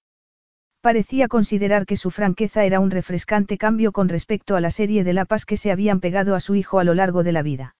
Parecía 0.82 1.28
considerar 1.28 1.88
que 1.88 1.98
su 1.98 2.12
franqueza 2.12 2.64
era 2.64 2.80
un 2.80 2.92
refrescante 2.92 3.58
cambio 3.58 3.92
con 3.92 4.08
respecto 4.08 4.56
a 4.56 4.62
la 4.62 4.70
serie 4.70 5.04
de 5.04 5.14
lapas 5.14 5.48
que 5.48 5.58
se 5.58 5.72
habían 5.72 6.00
pegado 6.00 6.36
a 6.36 6.40
su 6.40 6.54
hijo 6.54 6.78
a 6.78 6.84
lo 6.84 6.94
largo 6.94 7.24
de 7.24 7.32
la 7.32 7.42
vida. 7.42 7.76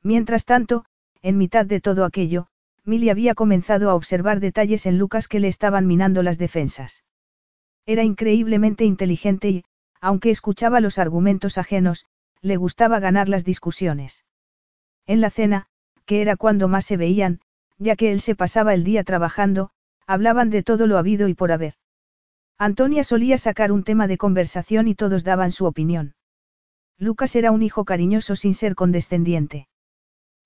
Mientras 0.00 0.44
tanto, 0.44 0.84
en 1.22 1.38
mitad 1.38 1.66
de 1.66 1.80
todo 1.80 2.04
aquello, 2.04 2.46
Milly 2.84 3.10
había 3.10 3.34
comenzado 3.34 3.90
a 3.90 3.96
observar 3.96 4.38
detalles 4.38 4.86
en 4.86 4.96
Lucas 4.96 5.26
que 5.26 5.40
le 5.40 5.48
estaban 5.48 5.88
minando 5.88 6.22
las 6.22 6.38
defensas. 6.38 7.02
Era 7.86 8.02
increíblemente 8.02 8.84
inteligente 8.84 9.48
y, 9.50 9.64
aunque 10.00 10.30
escuchaba 10.30 10.80
los 10.80 10.98
argumentos 10.98 11.58
ajenos, 11.58 12.06
le 12.40 12.56
gustaba 12.56 12.98
ganar 12.98 13.28
las 13.28 13.44
discusiones. 13.44 14.24
En 15.06 15.20
la 15.20 15.30
cena, 15.30 15.66
que 16.06 16.22
era 16.22 16.36
cuando 16.36 16.68
más 16.68 16.84
se 16.84 16.96
veían, 16.96 17.40
ya 17.78 17.96
que 17.96 18.12
él 18.12 18.20
se 18.20 18.34
pasaba 18.34 18.74
el 18.74 18.84
día 18.84 19.04
trabajando, 19.04 19.70
Hablaban 20.06 20.50
de 20.50 20.62
todo 20.62 20.86
lo 20.86 20.98
habido 20.98 21.28
y 21.28 21.34
por 21.34 21.50
haber. 21.50 21.74
Antonia 22.58 23.04
solía 23.04 23.38
sacar 23.38 23.72
un 23.72 23.84
tema 23.84 24.06
de 24.06 24.18
conversación 24.18 24.86
y 24.86 24.94
todos 24.94 25.24
daban 25.24 25.50
su 25.50 25.64
opinión. 25.64 26.14
Lucas 26.98 27.34
era 27.36 27.50
un 27.50 27.62
hijo 27.62 27.84
cariñoso 27.84 28.36
sin 28.36 28.54
ser 28.54 28.74
condescendiente. 28.74 29.66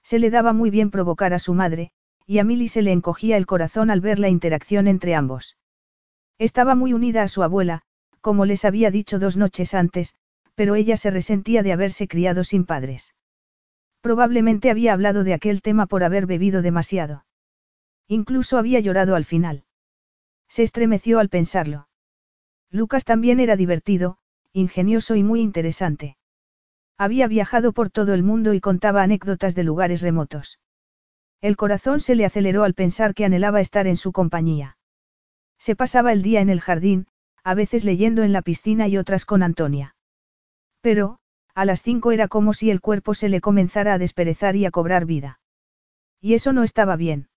Se 0.02 0.18
le 0.18 0.30
daba 0.30 0.52
muy 0.52 0.70
bien 0.70 0.90
provocar 0.90 1.34
a 1.34 1.38
su 1.38 1.54
madre, 1.54 1.90
y 2.24 2.38
a 2.38 2.44
Milly 2.44 2.68
se 2.68 2.82
le 2.82 2.92
encogía 2.92 3.36
el 3.36 3.46
corazón 3.46 3.90
al 3.90 4.00
ver 4.00 4.18
la 4.18 4.28
interacción 4.28 4.86
entre 4.86 5.14
ambos. 5.14 5.56
Estaba 6.38 6.74
muy 6.74 6.92
unida 6.92 7.22
a 7.24 7.28
su 7.28 7.42
abuela, 7.42 7.82
como 8.20 8.44
les 8.44 8.64
había 8.64 8.90
dicho 8.90 9.18
dos 9.18 9.36
noches 9.36 9.74
antes, 9.74 10.14
pero 10.54 10.76
ella 10.76 10.96
se 10.96 11.10
resentía 11.10 11.62
de 11.62 11.72
haberse 11.72 12.08
criado 12.08 12.44
sin 12.44 12.64
padres. 12.64 13.14
Probablemente 14.00 14.70
había 14.70 14.92
hablado 14.92 15.24
de 15.24 15.34
aquel 15.34 15.60
tema 15.62 15.86
por 15.86 16.04
haber 16.04 16.26
bebido 16.26 16.62
demasiado. 16.62 17.24
Incluso 18.06 18.56
había 18.56 18.80
llorado 18.80 19.16
al 19.16 19.24
final. 19.24 19.64
Se 20.48 20.62
estremeció 20.62 21.18
al 21.18 21.28
pensarlo. 21.28 21.88
Lucas 22.70 23.04
también 23.04 23.40
era 23.40 23.56
divertido, 23.56 24.18
ingenioso 24.52 25.14
y 25.14 25.22
muy 25.22 25.40
interesante. 25.40 26.16
Había 26.96 27.28
viajado 27.28 27.72
por 27.72 27.90
todo 27.90 28.14
el 28.14 28.22
mundo 28.22 28.54
y 28.54 28.60
contaba 28.60 29.02
anécdotas 29.02 29.54
de 29.54 29.64
lugares 29.64 30.02
remotos. 30.02 30.58
El 31.40 31.56
corazón 31.56 32.00
se 32.00 32.14
le 32.14 32.24
aceleró 32.24 32.64
al 32.64 32.74
pensar 32.74 33.14
que 33.14 33.24
anhelaba 33.24 33.60
estar 33.60 33.86
en 33.86 33.96
su 33.96 34.12
compañía. 34.12 34.77
Se 35.58 35.76
pasaba 35.76 36.12
el 36.12 36.22
día 36.22 36.40
en 36.40 36.50
el 36.50 36.60
jardín, 36.60 37.06
a 37.44 37.54
veces 37.54 37.84
leyendo 37.84 38.22
en 38.22 38.32
la 38.32 38.42
piscina 38.42 38.88
y 38.88 38.96
otras 38.96 39.24
con 39.24 39.42
Antonia. 39.42 39.96
Pero, 40.80 41.18
a 41.54 41.64
las 41.64 41.82
cinco 41.82 42.12
era 42.12 42.28
como 42.28 42.52
si 42.54 42.70
el 42.70 42.80
cuerpo 42.80 43.14
se 43.14 43.28
le 43.28 43.40
comenzara 43.40 43.94
a 43.94 43.98
desperezar 43.98 44.54
y 44.56 44.64
a 44.64 44.70
cobrar 44.70 45.06
vida. 45.06 45.40
Y 46.20 46.34
eso 46.34 46.52
no 46.52 46.62
estaba 46.62 46.96
bien. 46.96 47.28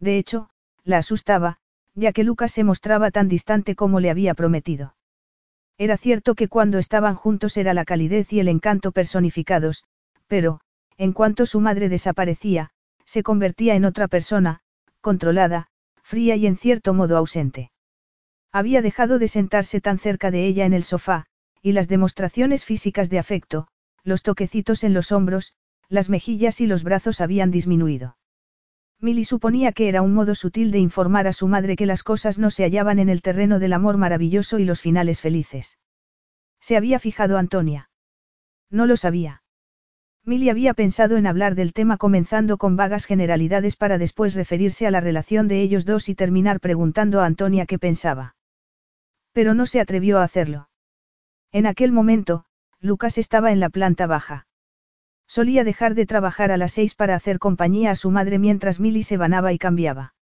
De 0.00 0.18
hecho, 0.18 0.50
la 0.84 0.98
asustaba, 0.98 1.58
ya 1.94 2.12
que 2.12 2.24
Lucas 2.24 2.52
se 2.52 2.64
mostraba 2.64 3.10
tan 3.10 3.28
distante 3.28 3.74
como 3.74 4.00
le 4.00 4.10
había 4.10 4.34
prometido. 4.34 4.96
Era 5.78 5.96
cierto 5.96 6.34
que 6.34 6.48
cuando 6.48 6.78
estaban 6.78 7.14
juntos 7.14 7.56
era 7.56 7.74
la 7.74 7.84
calidez 7.84 8.32
y 8.32 8.40
el 8.40 8.48
encanto 8.48 8.92
personificados, 8.92 9.84
pero, 10.26 10.60
en 10.96 11.12
cuanto 11.12 11.46
su 11.46 11.60
madre 11.60 11.88
desaparecía, 11.88 12.70
se 13.04 13.22
convertía 13.22 13.74
en 13.74 13.84
otra 13.84 14.08
persona, 14.08 14.60
controlada, 15.00 15.68
fría 16.06 16.36
y 16.36 16.46
en 16.46 16.56
cierto 16.56 16.94
modo 16.94 17.16
ausente. 17.16 17.72
Había 18.52 18.80
dejado 18.80 19.18
de 19.18 19.26
sentarse 19.26 19.80
tan 19.80 19.98
cerca 19.98 20.30
de 20.30 20.46
ella 20.46 20.64
en 20.64 20.72
el 20.72 20.84
sofá, 20.84 21.26
y 21.62 21.72
las 21.72 21.88
demostraciones 21.88 22.64
físicas 22.64 23.10
de 23.10 23.18
afecto, 23.18 23.66
los 24.04 24.22
toquecitos 24.22 24.84
en 24.84 24.94
los 24.94 25.10
hombros, 25.10 25.54
las 25.88 26.08
mejillas 26.08 26.60
y 26.60 26.68
los 26.68 26.84
brazos 26.84 27.20
habían 27.20 27.50
disminuido. 27.50 28.16
Milly 29.00 29.24
suponía 29.24 29.72
que 29.72 29.88
era 29.88 30.00
un 30.00 30.14
modo 30.14 30.36
sutil 30.36 30.70
de 30.70 30.78
informar 30.78 31.26
a 31.26 31.32
su 31.32 31.48
madre 31.48 31.74
que 31.74 31.86
las 31.86 32.04
cosas 32.04 32.38
no 32.38 32.50
se 32.50 32.62
hallaban 32.62 33.00
en 33.00 33.08
el 33.08 33.20
terreno 33.20 33.58
del 33.58 33.72
amor 33.72 33.96
maravilloso 33.96 34.60
y 34.60 34.64
los 34.64 34.80
finales 34.80 35.20
felices. 35.20 35.78
Se 36.60 36.76
había 36.76 37.00
fijado 37.00 37.36
Antonia. 37.36 37.90
No 38.70 38.86
lo 38.86 38.96
sabía. 38.96 39.42
Milly 40.28 40.50
había 40.50 40.74
pensado 40.74 41.16
en 41.16 41.26
hablar 41.28 41.54
del 41.54 41.72
tema 41.72 41.98
comenzando 41.98 42.58
con 42.58 42.74
vagas 42.74 43.06
generalidades 43.06 43.76
para 43.76 43.96
después 43.96 44.34
referirse 44.34 44.84
a 44.84 44.90
la 44.90 45.00
relación 45.00 45.46
de 45.46 45.62
ellos 45.62 45.84
dos 45.84 46.08
y 46.08 46.16
terminar 46.16 46.58
preguntando 46.58 47.20
a 47.20 47.26
Antonia 47.26 47.64
qué 47.64 47.78
pensaba. 47.78 48.34
Pero 49.32 49.54
no 49.54 49.66
se 49.66 49.80
atrevió 49.80 50.18
a 50.18 50.24
hacerlo. 50.24 50.68
En 51.52 51.64
aquel 51.64 51.92
momento, 51.92 52.44
Lucas 52.80 53.18
estaba 53.18 53.52
en 53.52 53.60
la 53.60 53.70
planta 53.70 54.08
baja. 54.08 54.48
Solía 55.28 55.62
dejar 55.62 55.94
de 55.94 56.06
trabajar 56.06 56.50
a 56.50 56.56
las 56.56 56.72
seis 56.72 56.96
para 56.96 57.14
hacer 57.14 57.38
compañía 57.38 57.92
a 57.92 57.96
su 57.96 58.10
madre 58.10 58.40
mientras 58.40 58.80
Milly 58.80 59.04
se 59.04 59.16
banaba 59.16 59.52
y 59.52 59.58
cambiaba. 59.58 60.14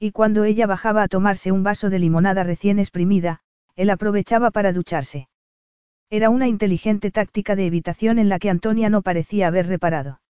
Y 0.00 0.10
cuando 0.10 0.42
ella 0.42 0.66
bajaba 0.66 1.04
a 1.04 1.08
tomarse 1.08 1.52
un 1.52 1.62
vaso 1.62 1.88
de 1.88 2.00
limonada 2.00 2.42
recién 2.42 2.80
exprimida, 2.80 3.42
él 3.76 3.90
aprovechaba 3.90 4.50
para 4.50 4.72
ducharse. 4.72 5.29
Era 6.10 6.28
una 6.28 6.48
inteligente 6.48 7.12
táctica 7.12 7.54
de 7.54 7.66
evitación 7.66 8.18
en 8.18 8.28
la 8.28 8.40
que 8.40 8.50
Antonia 8.50 8.90
no 8.90 9.00
parecía 9.00 9.46
haber 9.46 9.68
reparado. 9.68 10.20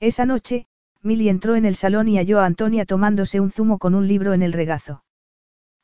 Esa 0.00 0.26
noche, 0.26 0.66
Milly 1.00 1.28
entró 1.28 1.54
en 1.54 1.64
el 1.64 1.76
salón 1.76 2.08
y 2.08 2.18
halló 2.18 2.40
a 2.40 2.46
Antonia 2.46 2.84
tomándose 2.84 3.38
un 3.38 3.52
zumo 3.52 3.78
con 3.78 3.94
un 3.94 4.08
libro 4.08 4.34
en 4.34 4.42
el 4.42 4.52
regazo. 4.52 5.04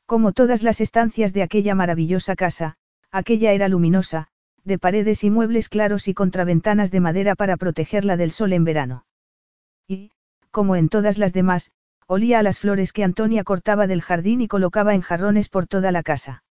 Como 0.05 0.33
todas 0.33 0.61
las 0.61 0.81
estancias 0.81 1.31
de 1.31 1.41
aquella 1.41 1.73
maravillosa 1.73 2.35
casa, 2.35 2.75
aquella 3.11 3.53
era 3.53 3.69
luminosa, 3.69 4.27
de 4.65 4.77
paredes 4.77 5.23
y 5.23 5.29
muebles 5.29 5.69
claros 5.69 6.09
y 6.09 6.13
contraventanas 6.13 6.91
de 6.91 6.99
madera 6.99 7.35
para 7.35 7.55
protegerla 7.55 8.17
del 8.17 8.31
sol 8.31 8.51
en 8.51 8.65
verano. 8.65 9.05
Y, 9.87 10.11
como 10.51 10.75
en 10.75 10.89
todas 10.89 11.17
las 11.17 11.31
demás, 11.31 11.71
olía 12.07 12.39
a 12.39 12.43
las 12.43 12.59
flores 12.59 12.91
que 12.91 13.05
Antonia 13.05 13.45
cortaba 13.45 13.87
del 13.87 14.01
jardín 14.01 14.41
y 14.41 14.49
colocaba 14.49 14.93
en 14.93 15.01
jarrones 15.01 15.47
por 15.47 15.65
toda 15.65 15.93
la 15.93 16.03
casa. 16.03 16.43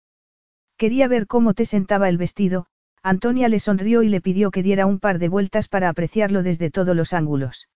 Quería 0.82 1.06
ver 1.06 1.28
cómo 1.28 1.54
te 1.54 1.64
sentaba 1.64 2.08
el 2.08 2.18
vestido, 2.18 2.66
Antonia 3.04 3.48
le 3.48 3.60
sonrió 3.60 4.02
y 4.02 4.08
le 4.08 4.20
pidió 4.20 4.50
que 4.50 4.64
diera 4.64 4.84
un 4.84 4.98
par 4.98 5.20
de 5.20 5.28
vueltas 5.28 5.68
para 5.68 5.88
apreciarlo 5.88 6.42
desde 6.42 6.72
todos 6.72 6.96
los 6.96 7.12
ángulos. 7.12 7.68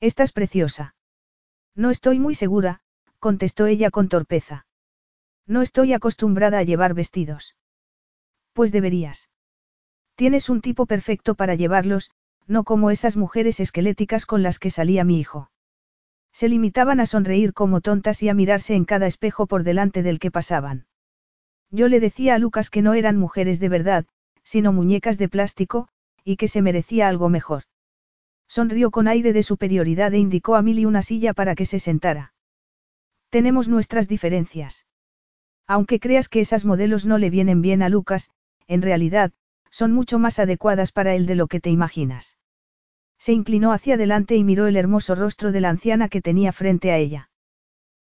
Estás 0.00 0.32
preciosa. 0.32 0.94
No 1.74 1.90
estoy 1.90 2.18
muy 2.18 2.34
segura, 2.34 2.80
contestó 3.18 3.66
ella 3.66 3.90
con 3.90 4.08
torpeza. 4.08 4.64
No 5.46 5.60
estoy 5.60 5.92
acostumbrada 5.92 6.56
a 6.56 6.62
llevar 6.62 6.94
vestidos. 6.94 7.54
Pues 8.54 8.72
deberías. 8.72 9.28
Tienes 10.14 10.48
un 10.48 10.62
tipo 10.62 10.86
perfecto 10.86 11.34
para 11.34 11.54
llevarlos, 11.54 12.12
no 12.46 12.64
como 12.64 12.90
esas 12.90 13.18
mujeres 13.18 13.60
esqueléticas 13.60 14.24
con 14.24 14.42
las 14.42 14.58
que 14.58 14.70
salía 14.70 15.04
mi 15.04 15.20
hijo. 15.20 15.50
Se 16.32 16.48
limitaban 16.48 16.98
a 16.98 17.04
sonreír 17.04 17.52
como 17.52 17.82
tontas 17.82 18.22
y 18.22 18.30
a 18.30 18.34
mirarse 18.34 18.74
en 18.74 18.86
cada 18.86 19.06
espejo 19.06 19.46
por 19.46 19.64
delante 19.64 20.02
del 20.02 20.18
que 20.18 20.30
pasaban. 20.30 20.86
Yo 21.72 21.88
le 21.88 22.00
decía 22.00 22.34
a 22.34 22.38
Lucas 22.38 22.68
que 22.68 22.82
no 22.82 22.92
eran 22.92 23.16
mujeres 23.16 23.58
de 23.58 23.70
verdad, 23.70 24.04
sino 24.44 24.72
muñecas 24.72 25.16
de 25.16 25.30
plástico, 25.30 25.88
y 26.22 26.36
que 26.36 26.46
se 26.46 26.60
merecía 26.60 27.08
algo 27.08 27.30
mejor. 27.30 27.64
Sonrió 28.46 28.90
con 28.90 29.08
aire 29.08 29.32
de 29.32 29.42
superioridad 29.42 30.12
e 30.12 30.18
indicó 30.18 30.54
a 30.54 30.62
Milly 30.62 30.84
una 30.84 31.00
silla 31.00 31.32
para 31.32 31.54
que 31.54 31.64
se 31.64 31.78
sentara. 31.78 32.34
Tenemos 33.30 33.68
nuestras 33.68 34.06
diferencias. 34.06 34.84
Aunque 35.66 35.98
creas 35.98 36.28
que 36.28 36.40
esas 36.40 36.66
modelos 36.66 37.06
no 37.06 37.16
le 37.16 37.30
vienen 37.30 37.62
bien 37.62 37.82
a 37.82 37.88
Lucas, 37.88 38.30
en 38.68 38.82
realidad, 38.82 39.32
son 39.70 39.92
mucho 39.92 40.18
más 40.18 40.38
adecuadas 40.38 40.92
para 40.92 41.14
él 41.14 41.24
de 41.24 41.36
lo 41.36 41.46
que 41.46 41.60
te 41.60 41.70
imaginas. 41.70 42.36
Se 43.16 43.32
inclinó 43.32 43.72
hacia 43.72 43.94
adelante 43.94 44.36
y 44.36 44.44
miró 44.44 44.66
el 44.66 44.76
hermoso 44.76 45.14
rostro 45.14 45.50
de 45.50 45.62
la 45.62 45.70
anciana 45.70 46.10
que 46.10 46.20
tenía 46.20 46.52
frente 46.52 46.92
a 46.92 46.98
ella. 46.98 47.30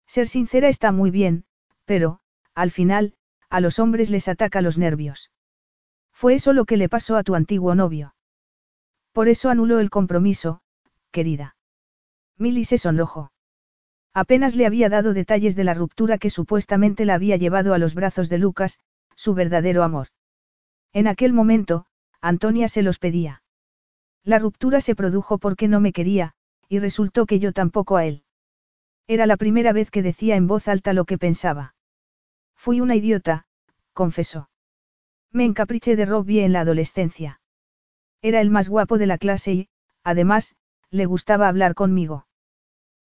Ser 0.05 0.29
sincera 0.29 0.69
está 0.69 0.93
muy 0.93 1.11
bien, 1.11 1.43
pero, 1.83 2.21
al 2.55 2.71
final, 2.71 3.16
a 3.49 3.59
los 3.59 3.79
hombres 3.79 4.09
les 4.09 4.27
ataca 4.27 4.61
los 4.61 4.77
nervios. 4.77 5.31
Fue 6.11 6.33
eso 6.33 6.53
lo 6.53 6.65
que 6.65 6.77
le 6.77 6.89
pasó 6.89 7.15
a 7.15 7.23
tu 7.23 7.35
antiguo 7.35 7.75
novio. 7.75 8.15
Por 9.11 9.27
eso 9.27 9.49
anuló 9.49 9.79
el 9.79 9.89
compromiso, 9.89 10.61
querida. 11.11 11.55
Milly 12.37 12.65
se 12.65 12.77
sonrojó. 12.77 13.31
Apenas 14.13 14.55
le 14.55 14.65
había 14.65 14.89
dado 14.89 15.13
detalles 15.13 15.55
de 15.55 15.63
la 15.63 15.73
ruptura 15.73 16.17
que 16.17 16.29
supuestamente 16.29 17.05
la 17.05 17.13
había 17.13 17.37
llevado 17.37 17.73
a 17.73 17.77
los 17.77 17.93
brazos 17.93 18.29
de 18.29 18.39
Lucas, 18.39 18.79
su 19.15 19.33
verdadero 19.33 19.83
amor. 19.83 20.07
En 20.91 21.07
aquel 21.07 21.33
momento, 21.33 21.85
Antonia 22.19 22.67
se 22.67 22.81
los 22.81 22.97
pedía. 22.97 23.43
La 24.23 24.39
ruptura 24.39 24.81
se 24.81 24.95
produjo 24.95 25.37
porque 25.37 25.67
no 25.67 25.79
me 25.79 25.93
quería, 25.93 26.33
y 26.67 26.79
resultó 26.79 27.25
que 27.25 27.39
yo 27.39 27.53
tampoco 27.53 27.95
a 27.95 28.05
él. 28.05 28.23
Era 29.07 29.25
la 29.25 29.37
primera 29.37 29.71
vez 29.71 29.89
que 29.91 30.01
decía 30.01 30.35
en 30.35 30.47
voz 30.47 30.67
alta 30.67 30.93
lo 30.93 31.05
que 31.05 31.17
pensaba. 31.17 31.75
Fui 32.67 32.81
una 32.81 32.97
idiota, 32.97 33.45
confesó. 33.93 34.49
Me 35.31 35.45
encapriché 35.45 35.95
de 35.95 36.05
Robbie 36.05 36.43
en 36.43 36.51
la 36.51 36.59
adolescencia. 36.59 37.39
Era 38.21 38.41
el 38.41 38.49
más 38.49 38.67
guapo 38.67 38.97
de 38.97 39.05
la 39.05 39.17
clase 39.17 39.53
y, 39.53 39.69
además, 40.03 40.53
le 40.89 41.05
gustaba 41.05 41.47
hablar 41.47 41.75
conmigo. 41.75 42.27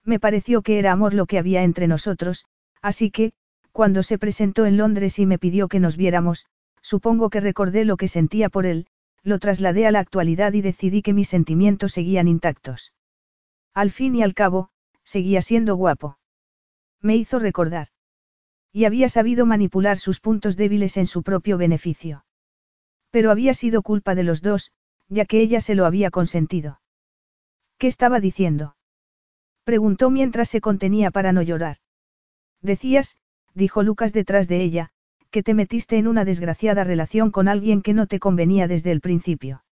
Me 0.02 0.18
pareció 0.18 0.62
que 0.62 0.80
era 0.80 0.90
amor 0.90 1.14
lo 1.14 1.26
que 1.26 1.38
había 1.38 1.62
entre 1.62 1.86
nosotros, 1.86 2.44
así 2.80 3.12
que, 3.12 3.34
cuando 3.70 4.02
se 4.02 4.18
presentó 4.18 4.66
en 4.66 4.78
Londres 4.78 5.20
y 5.20 5.26
me 5.26 5.38
pidió 5.38 5.68
que 5.68 5.78
nos 5.78 5.96
viéramos, 5.96 6.46
supongo 6.80 7.30
que 7.30 7.38
recordé 7.38 7.84
lo 7.84 7.96
que 7.96 8.08
sentía 8.08 8.48
por 8.48 8.66
él, 8.66 8.88
lo 9.22 9.38
trasladé 9.38 9.86
a 9.86 9.92
la 9.92 10.00
actualidad 10.00 10.54
y 10.54 10.60
decidí 10.60 11.02
que 11.02 11.12
mis 11.12 11.28
sentimientos 11.28 11.92
seguían 11.92 12.26
intactos. 12.26 12.92
Al 13.74 13.92
fin 13.92 14.16
y 14.16 14.24
al 14.24 14.34
cabo, 14.34 14.70
seguía 15.04 15.40
siendo 15.40 15.76
guapo. 15.76 16.18
Me 17.00 17.14
hizo 17.14 17.38
recordar. 17.38 17.91
Y 18.72 18.86
había 18.86 19.08
sabido 19.08 19.44
manipular 19.46 19.98
sus 19.98 20.20
puntos 20.20 20.56
débiles 20.56 20.96
en 20.96 21.06
su 21.06 21.22
propio 21.22 21.58
beneficio. 21.58 22.24
Pero 23.10 23.30
había 23.30 23.52
sido 23.52 23.82
culpa 23.82 24.14
de 24.14 24.22
los 24.22 24.40
dos, 24.40 24.72
ya 25.08 25.26
que 25.26 25.40
ella 25.40 25.60
se 25.60 25.74
lo 25.74 25.84
había 25.84 26.10
consentido. 26.10 26.80
¿Qué 27.78 27.86
estaba 27.86 28.18
diciendo? 28.20 28.76
Preguntó 29.64 30.10
mientras 30.10 30.48
se 30.48 30.60
contenía 30.60 31.10
para 31.10 31.32
no 31.32 31.42
llorar. 31.42 31.76
Decías, 32.62 33.16
dijo 33.54 33.82
Lucas 33.82 34.12
detrás 34.12 34.48
de 34.48 34.62
ella, 34.62 34.90
que 35.30 35.42
te 35.42 35.54
metiste 35.54 35.98
en 35.98 36.06
una 36.08 36.24
desgraciada 36.24 36.84
relación 36.84 37.30
con 37.30 37.48
alguien 37.48 37.82
que 37.82 37.94
no 37.94 38.06
te 38.06 38.18
convenía 38.18 38.68
desde 38.68 38.90
el 38.90 39.00
principio. 39.00 39.64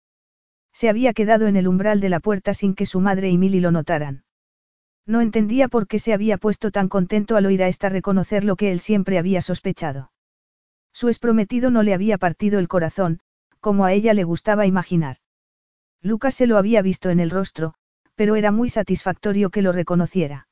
Se 0.73 0.89
había 0.89 1.13
quedado 1.13 1.47
en 1.47 1.55
el 1.55 1.67
umbral 1.67 1.99
de 1.99 2.09
la 2.09 2.19
puerta 2.19 2.53
sin 2.53 2.75
que 2.75 2.85
su 2.85 2.99
madre 2.99 3.29
y 3.29 3.37
Milly 3.37 3.59
lo 3.59 3.71
notaran. 3.71 4.23
No 5.09 5.21
entendía 5.21 5.69
por 5.69 5.87
qué 5.87 5.97
se 5.97 6.13
había 6.13 6.37
puesto 6.37 6.69
tan 6.69 6.87
contento 6.87 7.35
al 7.35 7.47
oír 7.47 7.63
a 7.63 7.67
esta 7.67 7.89
reconocer 7.89 8.43
lo 8.43 8.55
que 8.55 8.71
él 8.71 8.79
siempre 8.79 9.17
había 9.17 9.41
sospechado. 9.41 10.11
Su 10.93 11.07
exprometido 11.07 11.71
no 11.71 11.81
le 11.81 11.95
había 11.95 12.19
partido 12.19 12.59
el 12.59 12.67
corazón, 12.67 13.19
como 13.59 13.85
a 13.85 13.93
ella 13.93 14.13
le 14.13 14.23
gustaba 14.23 14.67
imaginar. 14.67 15.17
Lucas 16.03 16.35
se 16.35 16.45
lo 16.45 16.59
había 16.59 16.83
visto 16.83 17.09
en 17.09 17.19
el 17.19 17.31
rostro, 17.31 17.73
pero 18.13 18.35
era 18.35 18.51
muy 18.51 18.69
satisfactorio 18.69 19.49
que 19.49 19.63
lo 19.63 19.71
reconociera. 19.71 20.47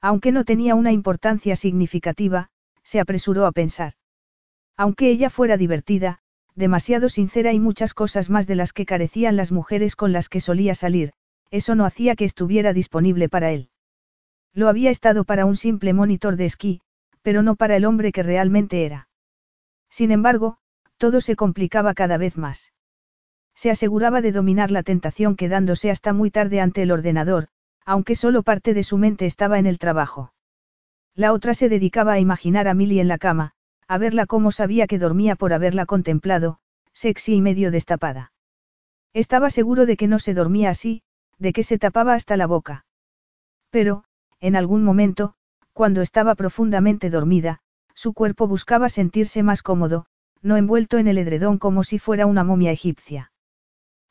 Aunque 0.00 0.30
no 0.30 0.44
tenía 0.44 0.76
una 0.76 0.92
importancia 0.92 1.56
significativa, 1.56 2.50
se 2.84 3.00
apresuró 3.00 3.46
a 3.46 3.50
pensar. 3.50 3.94
Aunque 4.76 5.10
ella 5.10 5.28
fuera 5.28 5.56
divertida, 5.56 6.20
demasiado 6.54 7.08
sincera 7.08 7.52
y 7.52 7.58
muchas 7.58 7.94
cosas 7.94 8.30
más 8.30 8.46
de 8.46 8.54
las 8.54 8.72
que 8.72 8.86
carecían 8.86 9.34
las 9.34 9.50
mujeres 9.50 9.96
con 9.96 10.12
las 10.12 10.28
que 10.28 10.38
solía 10.38 10.76
salir, 10.76 11.14
eso 11.50 11.74
no 11.74 11.84
hacía 11.84 12.14
que 12.14 12.24
estuviera 12.24 12.72
disponible 12.72 13.28
para 13.28 13.50
él. 13.50 13.70
Lo 14.54 14.68
había 14.68 14.90
estado 14.90 15.24
para 15.24 15.46
un 15.46 15.56
simple 15.56 15.92
monitor 15.92 16.36
de 16.36 16.44
esquí, 16.44 16.80
pero 17.22 17.42
no 17.42 17.56
para 17.56 17.76
el 17.76 17.84
hombre 17.84 18.12
que 18.12 18.22
realmente 18.22 18.84
era. 18.84 19.08
Sin 19.88 20.10
embargo, 20.10 20.58
todo 20.98 21.20
se 21.20 21.36
complicaba 21.36 21.94
cada 21.94 22.18
vez 22.18 22.36
más. 22.36 22.72
Se 23.54 23.70
aseguraba 23.70 24.20
de 24.20 24.32
dominar 24.32 24.70
la 24.70 24.82
tentación 24.82 25.36
quedándose 25.36 25.90
hasta 25.90 26.12
muy 26.12 26.30
tarde 26.30 26.60
ante 26.60 26.82
el 26.82 26.90
ordenador, 26.90 27.48
aunque 27.84 28.14
solo 28.14 28.42
parte 28.42 28.74
de 28.74 28.82
su 28.82 28.98
mente 28.98 29.26
estaba 29.26 29.58
en 29.58 29.66
el 29.66 29.78
trabajo. 29.78 30.32
La 31.14 31.32
otra 31.32 31.54
se 31.54 31.68
dedicaba 31.68 32.14
a 32.14 32.20
imaginar 32.20 32.68
a 32.68 32.74
Millie 32.74 33.00
en 33.00 33.08
la 33.08 33.18
cama, 33.18 33.52
a 33.88 33.98
verla 33.98 34.26
como 34.26 34.52
sabía 34.52 34.86
que 34.86 34.98
dormía 34.98 35.36
por 35.36 35.52
haberla 35.52 35.86
contemplado, 35.86 36.58
sexy 36.92 37.34
y 37.34 37.40
medio 37.40 37.70
destapada. 37.70 38.32
Estaba 39.12 39.50
seguro 39.50 39.84
de 39.84 39.96
que 39.96 40.08
no 40.08 40.18
se 40.18 40.32
dormía 40.32 40.70
así, 40.70 41.02
de 41.38 41.52
que 41.52 41.62
se 41.62 41.78
tapaba 41.78 42.14
hasta 42.14 42.36
la 42.36 42.46
boca. 42.46 42.86
Pero, 43.70 44.04
en 44.42 44.56
algún 44.56 44.82
momento, 44.82 45.34
cuando 45.72 46.02
estaba 46.02 46.34
profundamente 46.34 47.08
dormida, 47.08 47.60
su 47.94 48.12
cuerpo 48.12 48.48
buscaba 48.48 48.88
sentirse 48.88 49.42
más 49.42 49.62
cómodo, 49.62 50.04
no 50.42 50.56
envuelto 50.56 50.98
en 50.98 51.06
el 51.06 51.16
edredón 51.16 51.58
como 51.58 51.84
si 51.84 52.00
fuera 52.00 52.26
una 52.26 52.42
momia 52.42 52.72
egipcia. 52.72 53.30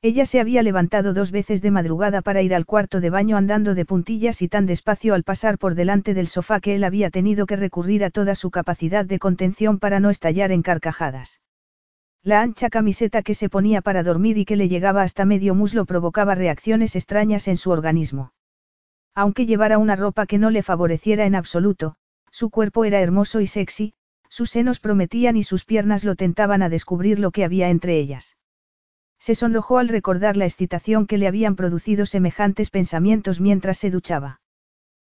Ella 0.02 0.26
se 0.26 0.40
había 0.40 0.64
levantado 0.64 1.14
dos 1.14 1.32
veces 1.32 1.62
de 1.62 1.70
madrugada 1.70 2.22
para 2.22 2.42
ir 2.42 2.56
al 2.56 2.66
cuarto 2.66 3.02
de 3.02 3.10
baño 3.10 3.36
andando 3.36 3.76
de 3.76 3.86
puntillas 3.86 4.42
y 4.42 4.48
tan 4.48 4.66
despacio 4.66 5.14
al 5.14 5.24
pasar 5.24 5.60
por 5.60 5.76
delante 5.76 6.14
del 6.14 6.28
sofá 6.28 6.62
que 6.62 6.76
él 6.76 6.86
había 6.86 7.12
tenido 7.12 7.46
que 7.46 7.58
recurrir 7.58 8.04
a 8.06 8.10
toda 8.10 8.34
su 8.34 8.50
capacidad 8.50 9.06
de 9.06 9.20
contención 9.20 9.80
para 9.80 10.00
no 10.00 10.10
estallar 10.10 10.52
en 10.52 10.64
carcajadas. 10.64 11.42
La 12.24 12.42
ancha 12.42 12.70
camiseta 12.70 13.22
que 13.22 13.36
se 13.36 13.50
ponía 13.50 13.82
para 13.82 14.02
dormir 14.02 14.38
y 14.38 14.46
que 14.46 14.56
le 14.56 14.70
llegaba 14.70 15.04
hasta 15.04 15.26
medio 15.26 15.56
muslo 15.56 15.86
provocaba 15.86 16.36
reacciones 16.36 16.96
extrañas 16.96 17.48
en 17.48 17.58
su 17.58 17.70
organismo. 17.70 18.32
Aunque 19.14 19.46
llevara 19.46 19.78
una 19.78 19.96
ropa 19.96 20.26
que 20.26 20.38
no 20.38 20.50
le 20.50 20.64
favoreciera 20.64 21.26
en 21.26 21.36
absoluto, 21.36 21.96
su 22.32 22.50
cuerpo 22.50 22.86
era 22.86 23.02
hermoso 23.02 23.42
y 23.42 23.48
sexy, 23.48 23.94
sus 24.30 24.50
senos 24.50 24.80
prometían 24.80 25.36
y 25.36 25.44
sus 25.44 25.66
piernas 25.66 26.06
lo 26.06 26.16
tentaban 26.16 26.64
a 26.64 26.70
descubrir 26.70 27.20
lo 27.20 27.32
que 27.32 27.44
había 27.44 27.70
entre 27.70 27.98
ellas. 27.98 28.38
Se 29.20 29.36
sonrojó 29.36 29.78
al 29.78 29.90
recordar 29.90 30.38
la 30.38 30.46
excitación 30.46 31.06
que 31.06 31.18
le 31.18 31.28
habían 31.28 31.56
producido 31.56 32.06
semejantes 32.06 32.70
pensamientos 32.70 33.42
mientras 33.42 33.78
se 33.78 33.92
duchaba. 33.92 34.40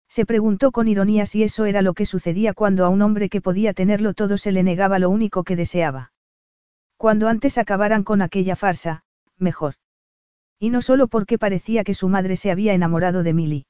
Se 0.09 0.25
preguntó 0.25 0.71
con 0.71 0.89
ironía 0.89 1.27
si 1.27 1.43
eso 1.43 1.67
era 1.67 1.83
lo 1.83 1.93
que 1.93 2.07
sucedía 2.07 2.55
cuando 2.55 2.87
a 2.87 2.89
un 2.89 3.03
hombre 3.03 3.29
que 3.29 3.43
podía 3.43 3.75
tenerlo 3.75 4.15
todo 4.15 4.39
se 4.39 4.53
le 4.53 4.63
negaba 4.63 4.99
lo 4.99 5.11
único 5.11 5.45
que 5.45 5.57
deseaba. 5.57 6.13
Cuando 6.97 7.29
antes 7.29 7.59
acabaran 7.59 8.05
con 8.05 8.23
aquella 8.23 8.57
farsa, 8.57 9.03
mejor. 9.37 9.75
Y 10.59 10.71
no 10.71 10.81
solo 10.81 11.09
porque 11.09 11.39
parecía 11.39 11.85
que 11.85 11.95
su 11.95 12.09
madre 12.09 12.37
se 12.37 12.51
había 12.51 12.73
enamorado 12.73 13.23
de 13.23 13.35
Milly. 13.35 13.67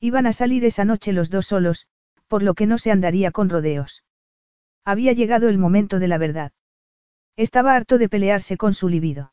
Iban 0.00 0.26
a 0.26 0.32
salir 0.32 0.64
esa 0.64 0.84
noche 0.84 1.12
los 1.12 1.28
dos 1.28 1.46
solos, 1.46 1.86
por 2.26 2.42
lo 2.42 2.54
que 2.54 2.66
no 2.66 2.78
se 2.78 2.90
andaría 2.90 3.30
con 3.30 3.50
rodeos. 3.50 4.02
Había 4.84 5.12
llegado 5.12 5.48
el 5.48 5.58
momento 5.58 5.98
de 5.98 6.08
la 6.08 6.16
verdad. 6.16 6.52
Estaba 7.36 7.74
harto 7.74 7.98
de 7.98 8.08
pelearse 8.08 8.56
con 8.56 8.72
su 8.72 8.88
libido. 8.88 9.32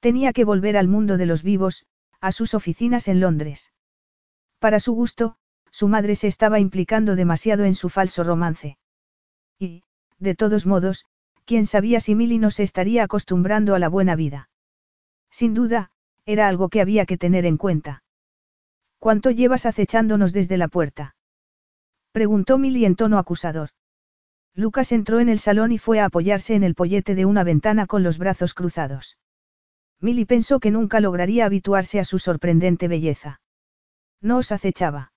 Tenía 0.00 0.32
que 0.32 0.44
volver 0.44 0.76
al 0.76 0.88
mundo 0.88 1.16
de 1.16 1.26
los 1.26 1.42
vivos, 1.42 1.86
a 2.20 2.32
sus 2.32 2.54
oficinas 2.54 3.08
en 3.08 3.20
Londres. 3.20 3.72
Para 4.58 4.80
su 4.80 4.92
gusto, 4.92 5.36
su 5.70 5.88
madre 5.88 6.14
se 6.14 6.26
estaba 6.26 6.60
implicando 6.60 7.16
demasiado 7.16 7.64
en 7.64 7.74
su 7.74 7.88
falso 7.88 8.22
romance. 8.22 8.76
Y, 9.58 9.84
de 10.18 10.34
todos 10.34 10.66
modos, 10.66 11.06
quién 11.46 11.66
sabía 11.66 12.00
si 12.00 12.14
Milly 12.14 12.38
no 12.38 12.50
se 12.50 12.64
estaría 12.64 13.04
acostumbrando 13.04 13.74
a 13.74 13.78
la 13.78 13.88
buena 13.88 14.14
vida. 14.14 14.50
Sin 15.30 15.54
duda, 15.54 15.90
era 16.26 16.48
algo 16.48 16.68
que 16.68 16.80
había 16.80 17.06
que 17.06 17.16
tener 17.16 17.46
en 17.46 17.56
cuenta. 17.56 18.02
¿Cuánto 19.00 19.30
llevas 19.30 19.64
acechándonos 19.64 20.34
desde 20.34 20.58
la 20.58 20.68
puerta? 20.68 21.16
Preguntó 22.12 22.58
Milly 22.58 22.84
en 22.84 22.96
tono 22.96 23.18
acusador. 23.18 23.70
Lucas 24.54 24.92
entró 24.92 25.20
en 25.20 25.30
el 25.30 25.38
salón 25.38 25.72
y 25.72 25.78
fue 25.78 26.00
a 26.00 26.04
apoyarse 26.04 26.54
en 26.54 26.64
el 26.64 26.74
pollete 26.74 27.14
de 27.14 27.24
una 27.24 27.42
ventana 27.42 27.86
con 27.86 28.02
los 28.02 28.18
brazos 28.18 28.52
cruzados. 28.52 29.16
Milly 30.00 30.26
pensó 30.26 30.60
que 30.60 30.70
nunca 30.70 31.00
lograría 31.00 31.46
habituarse 31.46 31.98
a 31.98 32.04
su 32.04 32.18
sorprendente 32.18 32.88
belleza. 32.88 33.40
No 34.20 34.36
os 34.36 34.52
acechaba. 34.52 35.12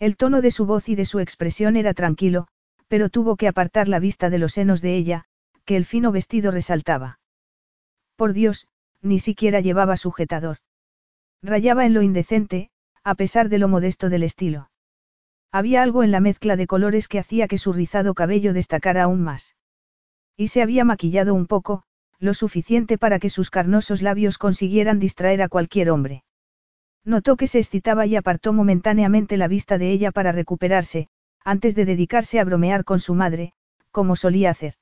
El 0.00 0.16
tono 0.16 0.42
de 0.42 0.50
su 0.50 0.66
voz 0.66 0.88
y 0.88 0.96
de 0.96 1.04
su 1.04 1.20
expresión 1.20 1.76
era 1.76 1.94
tranquilo, 1.94 2.48
pero 2.88 3.08
tuvo 3.08 3.36
que 3.36 3.46
apartar 3.46 3.86
la 3.86 4.00
vista 4.00 4.30
de 4.30 4.38
los 4.38 4.54
senos 4.54 4.82
de 4.82 4.96
ella, 4.96 5.26
que 5.64 5.76
el 5.76 5.84
fino 5.84 6.10
vestido 6.10 6.50
resaltaba. 6.50 7.20
Por 8.16 8.32
Dios, 8.32 8.66
ni 9.00 9.20
siquiera 9.20 9.60
llevaba 9.60 9.96
sujetador. 9.96 10.58
Rayaba 11.40 11.86
en 11.86 11.94
lo 11.94 12.02
indecente, 12.02 12.70
a 13.06 13.14
pesar 13.14 13.48
de 13.48 13.58
lo 13.58 13.68
modesto 13.68 14.10
del 14.10 14.24
estilo. 14.24 14.68
Había 15.52 15.84
algo 15.84 16.02
en 16.02 16.10
la 16.10 16.18
mezcla 16.18 16.56
de 16.56 16.66
colores 16.66 17.06
que 17.06 17.20
hacía 17.20 17.46
que 17.46 17.56
su 17.56 17.72
rizado 17.72 18.14
cabello 18.14 18.52
destacara 18.52 19.04
aún 19.04 19.22
más. 19.22 19.54
Y 20.36 20.48
se 20.48 20.60
había 20.60 20.84
maquillado 20.84 21.32
un 21.32 21.46
poco, 21.46 21.84
lo 22.18 22.34
suficiente 22.34 22.98
para 22.98 23.20
que 23.20 23.30
sus 23.30 23.48
carnosos 23.48 24.02
labios 24.02 24.38
consiguieran 24.38 24.98
distraer 24.98 25.40
a 25.42 25.48
cualquier 25.48 25.90
hombre. 25.90 26.24
Notó 27.04 27.36
que 27.36 27.46
se 27.46 27.60
excitaba 27.60 28.06
y 28.06 28.16
apartó 28.16 28.52
momentáneamente 28.52 29.36
la 29.36 29.46
vista 29.46 29.78
de 29.78 29.92
ella 29.92 30.10
para 30.10 30.32
recuperarse, 30.32 31.06
antes 31.44 31.76
de 31.76 31.84
dedicarse 31.84 32.40
a 32.40 32.44
bromear 32.44 32.82
con 32.82 32.98
su 32.98 33.14
madre, 33.14 33.52
como 33.92 34.16
solía 34.16 34.50
hacer. 34.50 34.74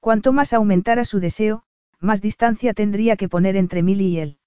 Cuanto 0.00 0.32
más 0.32 0.54
aumentara 0.54 1.04
su 1.04 1.20
deseo, 1.20 1.64
más 2.00 2.22
distancia 2.22 2.72
tendría 2.72 3.18
que 3.18 3.28
poner 3.28 3.56
entre 3.56 3.82
Milly 3.82 4.06
y 4.06 4.18
él. 4.18 4.38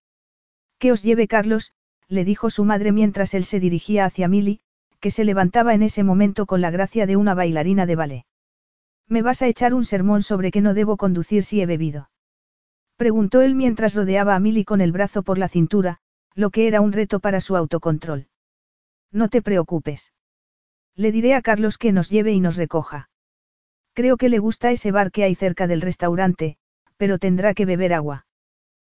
Que 0.79 0.91
os 0.91 1.03
lleve 1.03 1.27
Carlos, 1.27 1.73
le 2.09 2.23
dijo 2.23 2.49
su 2.49 2.63
madre 2.63 2.91
mientras 2.91 3.33
él 3.33 3.43
se 3.43 3.59
dirigía 3.59 4.05
hacia 4.05 4.27
Milly, 4.27 4.61
que 4.99 5.11
se 5.11 5.25
levantaba 5.25 5.73
en 5.73 5.83
ese 5.83 6.03
momento 6.03 6.45
con 6.45 6.61
la 6.61 6.71
gracia 6.71 7.05
de 7.05 7.15
una 7.15 7.33
bailarina 7.33 7.85
de 7.85 7.95
ballet. 7.95 8.25
¿Me 9.07 9.21
vas 9.21 9.41
a 9.41 9.47
echar 9.47 9.73
un 9.73 9.85
sermón 9.85 10.21
sobre 10.21 10.51
que 10.51 10.61
no 10.61 10.73
debo 10.73 10.97
conducir 10.97 11.43
si 11.43 11.61
he 11.61 11.65
bebido? 11.65 12.09
Preguntó 12.97 13.41
él 13.41 13.55
mientras 13.55 13.93
rodeaba 13.93 14.35
a 14.35 14.39
Milly 14.39 14.65
con 14.65 14.81
el 14.81 14.91
brazo 14.91 15.21
por 15.21 15.37
la 15.37 15.47
cintura, 15.47 15.99
lo 16.33 16.49
que 16.49 16.67
era 16.67 16.81
un 16.81 16.91
reto 16.91 17.19
para 17.19 17.41
su 17.41 17.55
autocontrol. 17.55 18.27
No 19.11 19.29
te 19.29 19.41
preocupes. 19.41 20.13
Le 20.95 21.11
diré 21.11 21.35
a 21.35 21.41
Carlos 21.41 21.77
que 21.77 21.91
nos 21.91 22.09
lleve 22.09 22.33
y 22.33 22.39
nos 22.39 22.57
recoja. 22.57 23.09
Creo 23.93 24.17
que 24.17 24.29
le 24.29 24.39
gusta 24.39 24.71
ese 24.71 24.91
bar 24.91 25.11
que 25.11 25.23
hay 25.23 25.35
cerca 25.35 25.67
del 25.67 25.81
restaurante, 25.81 26.57
pero 26.97 27.19
tendrá 27.19 27.53
que 27.53 27.65
beber 27.65 27.93
agua. 27.93 28.25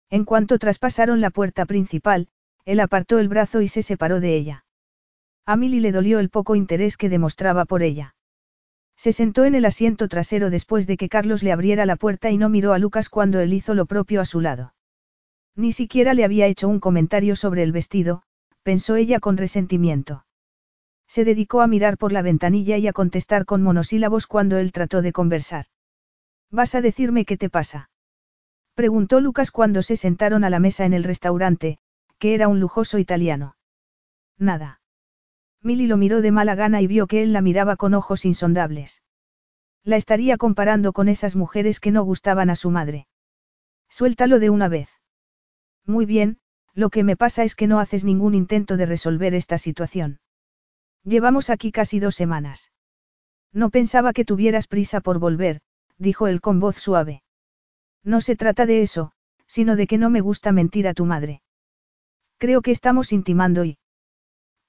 En 0.08 0.24
cuanto 0.24 0.58
traspasaron 0.58 1.20
la 1.20 1.30
puerta 1.30 1.66
principal, 1.66 2.28
él 2.64 2.80
apartó 2.80 3.18
el 3.18 3.28
brazo 3.28 3.60
y 3.60 3.68
se 3.68 3.82
separó 3.82 4.20
de 4.20 4.36
ella. 4.36 4.64
A 5.46 5.56
Milly 5.56 5.80
le 5.80 5.92
dolió 5.92 6.18
el 6.18 6.30
poco 6.30 6.54
interés 6.54 6.96
que 6.96 7.08
demostraba 7.08 7.64
por 7.64 7.82
ella. 7.82 8.14
Se 8.96 9.12
sentó 9.12 9.44
en 9.44 9.54
el 9.54 9.64
asiento 9.64 10.08
trasero 10.08 10.50
después 10.50 10.86
de 10.86 10.96
que 10.96 11.08
Carlos 11.08 11.42
le 11.42 11.52
abriera 11.52 11.86
la 11.86 11.96
puerta 11.96 12.30
y 12.30 12.36
no 12.36 12.48
miró 12.48 12.72
a 12.72 12.78
Lucas 12.78 13.08
cuando 13.08 13.40
él 13.40 13.54
hizo 13.54 13.74
lo 13.74 13.86
propio 13.86 14.20
a 14.20 14.26
su 14.26 14.40
lado. 14.40 14.74
Ni 15.56 15.72
siquiera 15.72 16.14
le 16.14 16.24
había 16.24 16.46
hecho 16.46 16.68
un 16.68 16.80
comentario 16.80 17.34
sobre 17.34 17.62
el 17.62 17.72
vestido, 17.72 18.22
pensó 18.62 18.96
ella 18.96 19.18
con 19.18 19.36
resentimiento. 19.36 20.26
Se 21.08 21.24
dedicó 21.24 21.60
a 21.60 21.66
mirar 21.66 21.98
por 21.98 22.12
la 22.12 22.22
ventanilla 22.22 22.76
y 22.76 22.86
a 22.86 22.92
contestar 22.92 23.44
con 23.44 23.62
monosílabos 23.62 24.26
cuando 24.26 24.58
él 24.58 24.70
trató 24.70 25.02
de 25.02 25.12
conversar. 25.12 25.66
¿Vas 26.50 26.74
a 26.74 26.80
decirme 26.80 27.24
qué 27.24 27.36
te 27.36 27.48
pasa? 27.48 27.90
Preguntó 28.74 29.20
Lucas 29.20 29.50
cuando 29.50 29.82
se 29.82 29.96
sentaron 29.96 30.44
a 30.44 30.50
la 30.50 30.60
mesa 30.60 30.84
en 30.84 30.92
el 30.92 31.04
restaurante, 31.04 31.78
que 32.20 32.34
era 32.34 32.46
un 32.46 32.60
lujoso 32.60 32.98
italiano. 32.98 33.56
Nada. 34.38 34.80
Milly 35.62 35.86
lo 35.86 35.96
miró 35.96 36.20
de 36.20 36.30
mala 36.30 36.54
gana 36.54 36.80
y 36.80 36.86
vio 36.86 37.06
que 37.06 37.22
él 37.22 37.32
la 37.32 37.40
miraba 37.40 37.76
con 37.76 37.94
ojos 37.94 38.24
insondables. 38.24 39.02
La 39.82 39.96
estaría 39.96 40.36
comparando 40.36 40.92
con 40.92 41.08
esas 41.08 41.34
mujeres 41.34 41.80
que 41.80 41.90
no 41.90 42.04
gustaban 42.04 42.50
a 42.50 42.56
su 42.56 42.70
madre. 42.70 43.08
Suéltalo 43.88 44.38
de 44.38 44.50
una 44.50 44.68
vez. 44.68 44.90
Muy 45.86 46.04
bien, 46.04 46.38
lo 46.74 46.90
que 46.90 47.04
me 47.04 47.16
pasa 47.16 47.42
es 47.42 47.54
que 47.54 47.66
no 47.66 47.80
haces 47.80 48.04
ningún 48.04 48.34
intento 48.34 48.76
de 48.76 48.86
resolver 48.86 49.34
esta 49.34 49.56
situación. 49.56 50.20
Llevamos 51.02 51.48
aquí 51.48 51.72
casi 51.72 51.98
dos 52.00 52.14
semanas. 52.14 52.70
No 53.52 53.70
pensaba 53.70 54.12
que 54.12 54.26
tuvieras 54.26 54.66
prisa 54.68 55.00
por 55.00 55.18
volver, 55.18 55.62
dijo 55.96 56.26
él 56.26 56.42
con 56.42 56.60
voz 56.60 56.76
suave. 56.76 57.22
No 58.04 58.20
se 58.20 58.36
trata 58.36 58.66
de 58.66 58.82
eso, 58.82 59.12
sino 59.46 59.74
de 59.74 59.86
que 59.86 59.98
no 59.98 60.10
me 60.10 60.20
gusta 60.20 60.52
mentir 60.52 60.86
a 60.86 60.94
tu 60.94 61.06
madre. 61.06 61.42
Creo 62.40 62.62
que 62.62 62.70
estamos 62.70 63.12
intimando 63.12 63.66
y... 63.66 63.76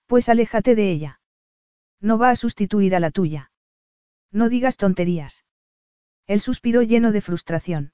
Pues 0.05 0.27
aléjate 0.27 0.75
de 0.75 0.91
ella. 0.91 1.21
No 2.01 2.17
va 2.17 2.29
a 2.29 2.35
sustituir 2.35 2.95
a 2.95 2.99
la 2.99 3.11
tuya. 3.11 3.53
No 4.29 4.49
digas 4.49 4.75
tonterías. 4.75 5.45
Él 6.27 6.41
suspiró 6.41 6.81
lleno 6.81 7.13
de 7.13 7.21
frustración. 7.21 7.93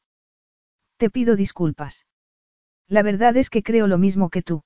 Te 0.98 1.12
pido 1.12 1.36
disculpas. 1.36 2.08
La 2.88 3.04
verdad 3.04 3.38
es 3.38 3.52
que 3.52 3.62
creo 3.62 3.86
lo 3.86 4.00
mismo 4.00 4.32
que 4.32 4.42
tú. 4.42 4.64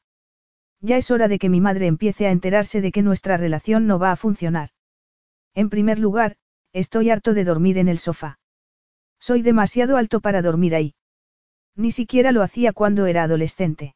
Ya 0.79 0.95
es 0.95 1.11
hora 1.11 1.27
de 1.27 1.39
que 1.39 1.49
mi 1.49 1.59
madre 1.59 1.87
empiece 1.87 2.25
a 2.25 2.31
enterarse 2.31 2.79
de 2.79 2.93
que 2.93 3.01
nuestra 3.01 3.35
relación 3.35 3.87
no 3.87 3.99
va 3.99 4.13
a 4.13 4.15
funcionar. 4.15 4.69
En 5.53 5.69
primer 5.69 5.99
lugar, 5.99 6.37
estoy 6.71 7.09
harto 7.09 7.33
de 7.33 7.43
dormir 7.43 7.77
en 7.77 7.89
el 7.89 7.97
sofá. 7.97 8.39
Soy 9.19 9.41
demasiado 9.41 9.97
alto 9.97 10.21
para 10.21 10.41
dormir 10.41 10.73
ahí. 10.73 10.95
Ni 11.75 11.91
siquiera 11.91 12.31
lo 12.31 12.43
hacía 12.43 12.71
cuando 12.71 13.07
era 13.07 13.23
adolescente. 13.23 13.93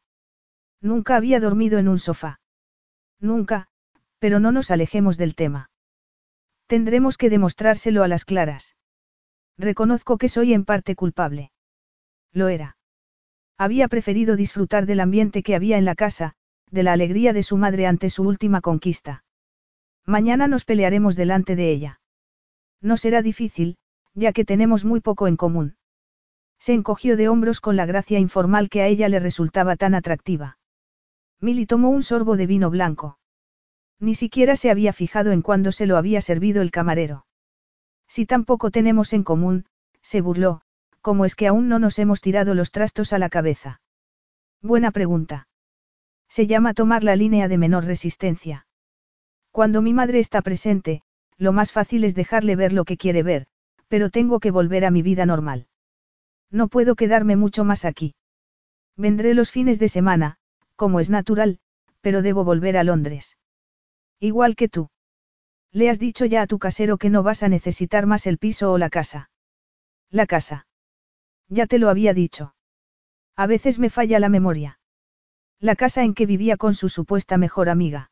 Nunca 0.86 1.16
había 1.16 1.40
dormido 1.40 1.80
en 1.80 1.88
un 1.88 1.98
sofá. 1.98 2.38
Nunca, 3.18 3.66
pero 4.20 4.38
no 4.38 4.52
nos 4.52 4.70
alejemos 4.70 5.18
del 5.18 5.34
tema. 5.34 5.68
Tendremos 6.68 7.18
que 7.18 7.28
demostrárselo 7.28 8.04
a 8.04 8.08
las 8.08 8.24
claras. 8.24 8.76
Reconozco 9.58 10.16
que 10.16 10.28
soy 10.28 10.54
en 10.54 10.64
parte 10.64 10.94
culpable. 10.94 11.50
Lo 12.32 12.46
era. 12.46 12.76
Había 13.58 13.88
preferido 13.88 14.36
disfrutar 14.36 14.86
del 14.86 15.00
ambiente 15.00 15.42
que 15.42 15.56
había 15.56 15.76
en 15.76 15.84
la 15.84 15.96
casa, 15.96 16.34
de 16.70 16.84
la 16.84 16.92
alegría 16.92 17.32
de 17.32 17.42
su 17.42 17.56
madre 17.56 17.88
ante 17.88 18.08
su 18.08 18.22
última 18.22 18.60
conquista. 18.60 19.24
Mañana 20.04 20.46
nos 20.46 20.64
pelearemos 20.64 21.16
delante 21.16 21.56
de 21.56 21.68
ella. 21.68 22.00
No 22.80 22.96
será 22.96 23.22
difícil, 23.22 23.76
ya 24.14 24.32
que 24.32 24.44
tenemos 24.44 24.84
muy 24.84 25.00
poco 25.00 25.26
en 25.26 25.36
común. 25.36 25.78
Se 26.60 26.74
encogió 26.74 27.16
de 27.16 27.28
hombros 27.28 27.60
con 27.60 27.74
la 27.74 27.86
gracia 27.86 28.20
informal 28.20 28.68
que 28.68 28.82
a 28.82 28.86
ella 28.86 29.08
le 29.08 29.18
resultaba 29.18 29.74
tan 29.74 29.96
atractiva. 29.96 30.58
Milly 31.40 31.66
tomó 31.66 31.90
un 31.90 32.02
sorbo 32.02 32.36
de 32.36 32.46
vino 32.46 32.70
blanco. 32.70 33.18
Ni 33.98 34.14
siquiera 34.14 34.56
se 34.56 34.70
había 34.70 34.92
fijado 34.92 35.32
en 35.32 35.42
cuándo 35.42 35.72
se 35.72 35.86
lo 35.86 35.96
había 35.96 36.20
servido 36.20 36.62
el 36.62 36.70
camarero. 36.70 37.26
Si 38.08 38.26
tampoco 38.26 38.70
tenemos 38.70 39.12
en 39.12 39.22
común, 39.22 39.66
se 40.02 40.20
burló, 40.20 40.62
¿cómo 41.00 41.24
es 41.24 41.34
que 41.34 41.46
aún 41.46 41.68
no 41.68 41.78
nos 41.78 41.98
hemos 41.98 42.20
tirado 42.20 42.54
los 42.54 42.70
trastos 42.70 43.12
a 43.12 43.18
la 43.18 43.28
cabeza? 43.28 43.80
Buena 44.62 44.90
pregunta. 44.90 45.48
Se 46.28 46.46
llama 46.46 46.74
tomar 46.74 47.04
la 47.04 47.16
línea 47.16 47.48
de 47.48 47.58
menor 47.58 47.84
resistencia. 47.84 48.66
Cuando 49.50 49.82
mi 49.82 49.94
madre 49.94 50.18
está 50.18 50.42
presente, 50.42 51.02
lo 51.38 51.52
más 51.52 51.72
fácil 51.72 52.04
es 52.04 52.14
dejarle 52.14 52.56
ver 52.56 52.72
lo 52.72 52.84
que 52.84 52.96
quiere 52.96 53.22
ver, 53.22 53.46
pero 53.88 54.10
tengo 54.10 54.40
que 54.40 54.50
volver 54.50 54.84
a 54.84 54.90
mi 54.90 55.02
vida 55.02 55.26
normal. 55.26 55.68
No 56.50 56.68
puedo 56.68 56.94
quedarme 56.94 57.36
mucho 57.36 57.64
más 57.64 57.84
aquí. 57.84 58.14
Vendré 58.96 59.34
los 59.34 59.50
fines 59.50 59.78
de 59.78 59.88
semana, 59.88 60.38
como 60.76 61.00
es 61.00 61.10
natural, 61.10 61.58
pero 62.00 62.22
debo 62.22 62.44
volver 62.44 62.76
a 62.76 62.84
Londres. 62.84 63.36
Igual 64.20 64.54
que 64.56 64.68
tú. 64.68 64.90
Le 65.72 65.90
has 65.90 65.98
dicho 65.98 66.24
ya 66.24 66.42
a 66.42 66.46
tu 66.46 66.58
casero 66.58 66.96
que 66.98 67.10
no 67.10 67.22
vas 67.22 67.42
a 67.42 67.48
necesitar 67.48 68.06
más 68.06 68.26
el 68.26 68.38
piso 68.38 68.72
o 68.72 68.78
la 68.78 68.88
casa. 68.88 69.30
La 70.10 70.26
casa. 70.26 70.66
Ya 71.48 71.66
te 71.66 71.78
lo 71.78 71.90
había 71.90 72.14
dicho. 72.14 72.54
A 73.36 73.46
veces 73.46 73.78
me 73.78 73.90
falla 73.90 74.18
la 74.18 74.28
memoria. 74.28 74.78
La 75.60 75.76
casa 75.76 76.02
en 76.02 76.14
que 76.14 76.26
vivía 76.26 76.56
con 76.56 76.74
su 76.74 76.88
supuesta 76.88 77.36
mejor 77.38 77.68
amiga. 77.68 78.10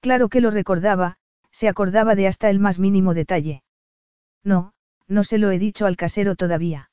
Claro 0.00 0.28
que 0.28 0.40
lo 0.40 0.50
recordaba, 0.50 1.16
se 1.50 1.68
acordaba 1.68 2.14
de 2.14 2.26
hasta 2.26 2.48
el 2.48 2.58
más 2.58 2.78
mínimo 2.78 3.12
detalle. 3.12 3.62
No, 4.42 4.72
no 5.08 5.24
se 5.24 5.38
lo 5.38 5.50
he 5.50 5.58
dicho 5.58 5.86
al 5.86 5.96
casero 5.96 6.36
todavía. 6.36 6.90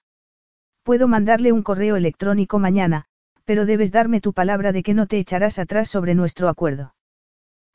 Puedo 0.83 1.07
mandarle 1.07 1.51
un 1.51 1.63
correo 1.63 1.95
electrónico 1.95 2.59
mañana, 2.59 3.06
pero 3.47 3.65
debes 3.65 3.93
darme 3.93 4.19
tu 4.19 4.33
palabra 4.33 4.73
de 4.73 4.83
que 4.83 4.93
no 4.93 5.07
te 5.07 5.17
echarás 5.17 5.57
atrás 5.57 5.87
sobre 5.87 6.15
nuestro 6.15 6.49
acuerdo. 6.49 6.93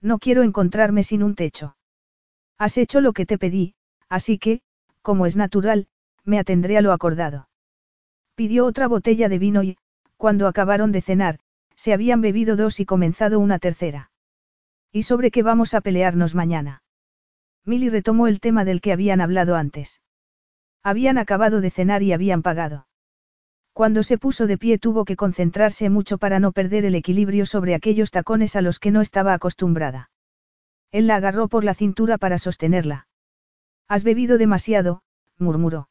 No 0.02 0.18
quiero 0.18 0.42
encontrarme 0.42 1.02
sin 1.02 1.22
un 1.22 1.34
techo. 1.34 1.76
Has 2.58 2.76
hecho 2.76 3.00
lo 3.00 3.14
que 3.14 3.24
te 3.24 3.38
pedí, 3.38 3.74
así 4.10 4.38
que, 4.38 4.60
como 5.00 5.24
es 5.24 5.34
natural, 5.34 5.86
me 6.24 6.38
atendré 6.38 6.76
a 6.76 6.82
lo 6.82 6.92
acordado. 6.92 7.48
Pidió 8.34 8.66
otra 8.66 8.86
botella 8.86 9.30
de 9.30 9.38
vino 9.38 9.62
y, 9.62 9.78
cuando 10.18 10.46
acabaron 10.46 10.92
de 10.92 11.00
cenar, 11.00 11.38
se 11.74 11.94
habían 11.94 12.20
bebido 12.20 12.54
dos 12.54 12.78
y 12.78 12.84
comenzado 12.84 13.40
una 13.40 13.58
tercera. 13.58 14.10
¿Y 14.92 15.04
sobre 15.04 15.30
qué 15.30 15.42
vamos 15.42 15.72
a 15.72 15.80
pelearnos 15.80 16.34
mañana? 16.34 16.82
Milly 17.64 17.88
retomó 17.88 18.26
el 18.26 18.40
tema 18.40 18.66
del 18.66 18.82
que 18.82 18.92
habían 18.92 19.22
hablado 19.22 19.56
antes. 19.56 20.02
Habían 20.82 21.16
acabado 21.16 21.62
de 21.62 21.70
cenar 21.70 22.02
y 22.02 22.12
habían 22.12 22.42
pagado. 22.42 22.86
Cuando 23.72 24.02
se 24.02 24.18
puso 24.18 24.46
de 24.46 24.58
pie 24.58 24.78
tuvo 24.78 25.04
que 25.04 25.16
concentrarse 25.16 25.88
mucho 25.88 26.18
para 26.18 26.40
no 26.40 26.52
perder 26.52 26.84
el 26.84 26.94
equilibrio 26.94 27.46
sobre 27.46 27.74
aquellos 27.74 28.10
tacones 28.10 28.54
a 28.54 28.60
los 28.60 28.78
que 28.78 28.90
no 28.90 29.00
estaba 29.00 29.32
acostumbrada. 29.32 30.10
Él 30.90 31.06
la 31.06 31.16
agarró 31.16 31.48
por 31.48 31.64
la 31.64 31.74
cintura 31.74 32.18
para 32.18 32.36
sostenerla. 32.36 33.08
Has 33.88 34.04
bebido 34.04 34.36
demasiado, 34.36 35.02
murmuró. 35.38 35.88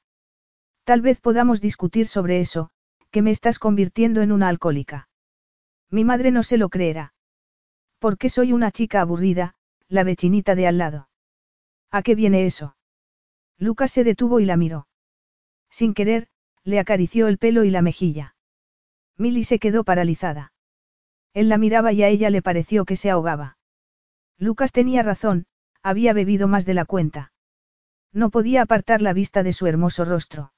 Tal 0.84 1.01
vez 1.01 1.19
podamos 1.22 1.60
discutir 1.60 2.08
sobre 2.08 2.40
eso, 2.40 2.69
que 3.10 3.22
me 3.22 3.32
estás 3.32 3.58
convirtiendo 3.58 4.22
en 4.22 4.32
una 4.32 4.48
alcohólica. 4.48 5.10
Mi 5.90 6.06
madre 6.06 6.32
no 6.32 6.43
se 6.43 6.58
lo 6.58 6.69
creerá. 6.69 7.14
Porque 8.00 8.30
soy 8.30 8.53
una 8.53 8.72
chica 8.72 9.01
aburrida, 9.01 9.56
la 9.88 10.03
vecinita 10.03 10.56
de 10.56 10.68
al 10.68 10.77
lado. 10.77 11.10
¿A 11.92 12.03
qué 12.03 12.16
viene 12.16 12.45
eso? 12.45 12.76
Lucas 13.58 13.92
se 13.92 14.03
detuvo 14.03 14.40
y 14.40 14.45
la 14.45 14.56
miró. 14.56 14.88
Sin 15.69 15.93
querer, 15.93 16.30
le 16.64 16.80
acarició 16.80 17.28
el 17.28 17.38
pelo 17.38 17.64
y 17.64 17.72
la 17.72 17.82
mejilla. 17.82 18.36
Milly 19.18 19.44
se 19.44 19.60
quedó 19.60 19.84
paralizada. 19.84 20.54
Él 21.34 21.50
la 21.50 21.58
miraba 21.58 21.94
y 21.94 22.04
a 22.04 22.08
ella 22.08 22.30
le 22.30 22.42
pareció 22.42 22.86
que 22.86 22.96
se 22.96 23.10
ahogaba. 23.10 23.58
Lucas 24.38 24.72
tenía 24.72 25.04
razón, 25.04 25.46
había 25.84 26.14
bebido 26.14 26.48
más 26.48 26.66
de 26.66 26.74
la 26.74 26.86
cuenta. 26.86 27.32
No 28.14 28.30
podía 28.30 28.64
apartar 28.64 29.02
la 29.02 29.14
vista 29.14 29.44
de 29.44 29.54
su 29.54 29.68
hermoso 29.68 30.06
rostro. 30.06 30.54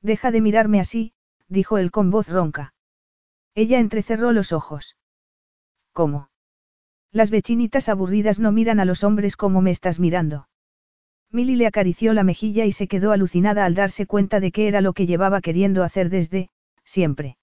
Deja 0.00 0.30
de 0.30 0.40
mirarme 0.40 0.80
así, 0.80 1.12
dijo 1.48 1.78
él 1.78 1.90
con 1.90 2.10
voz 2.10 2.28
ronca. 2.28 2.74
Ella 3.54 3.80
entrecerró 3.80 4.32
los 4.32 4.52
ojos. 4.52 4.96
¿Cómo? 5.92 6.30
Las 7.10 7.30
vecinitas 7.30 7.88
aburridas 7.88 8.38
no 8.38 8.52
miran 8.52 8.80
a 8.80 8.84
los 8.84 9.02
hombres 9.02 9.36
como 9.36 9.60
me 9.60 9.70
estás 9.70 9.98
mirando. 9.98 10.47
Milly 11.30 11.56
le 11.56 11.66
acarició 11.66 12.14
la 12.14 12.24
mejilla 12.24 12.64
y 12.64 12.72
se 12.72 12.88
quedó 12.88 13.12
alucinada 13.12 13.64
al 13.64 13.74
darse 13.74 14.06
cuenta 14.06 14.40
de 14.40 14.50
que 14.50 14.68
era 14.68 14.80
lo 14.80 14.92
que 14.92 15.06
llevaba 15.06 15.40
queriendo 15.40 15.84
hacer 15.84 16.08
desde, 16.08 16.50
siempre. 16.84 17.36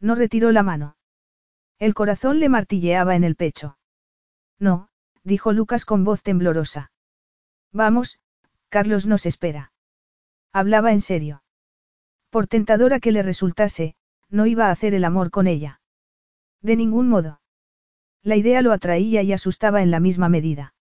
No 0.00 0.14
retiró 0.14 0.52
la 0.52 0.62
mano. 0.62 0.96
El 1.78 1.94
corazón 1.94 2.38
le 2.38 2.48
martilleaba 2.48 3.16
en 3.16 3.24
el 3.24 3.36
pecho. 3.36 3.78
No, 4.58 4.88
dijo 5.24 5.52
Lucas 5.52 5.84
con 5.84 6.04
voz 6.04 6.22
temblorosa. 6.22 6.92
Vamos, 7.72 8.20
Carlos 8.68 9.06
nos 9.06 9.26
espera. 9.26 9.72
Hablaba 10.52 10.92
en 10.92 11.00
serio. 11.00 11.42
Por 12.30 12.46
tentadora 12.46 13.00
que 13.00 13.12
le 13.12 13.22
resultase, 13.22 13.94
no 14.28 14.46
iba 14.46 14.66
a 14.66 14.70
hacer 14.70 14.94
el 14.94 15.04
amor 15.04 15.30
con 15.30 15.46
ella. 15.46 15.80
De 16.62 16.76
ningún 16.76 17.08
modo. 17.08 17.40
La 18.22 18.36
idea 18.36 18.62
lo 18.62 18.72
atraía 18.72 19.22
y 19.22 19.32
asustaba 19.32 19.82
en 19.82 19.90
la 19.90 19.98
misma 19.98 20.28
medida. 20.28 20.74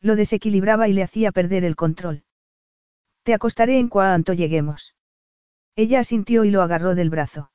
Lo 0.00 0.16
desequilibraba 0.16 0.88
y 0.88 0.92
le 0.92 1.02
hacía 1.02 1.32
perder 1.32 1.64
el 1.64 1.76
control. 1.76 2.24
Te 3.22 3.34
acostaré 3.34 3.78
en 3.78 3.88
cuanto 3.88 4.32
lleguemos. 4.32 4.94
Ella 5.74 6.00
asintió 6.00 6.44
y 6.44 6.50
lo 6.50 6.62
agarró 6.62 6.94
del 6.94 7.10
brazo. 7.10 7.50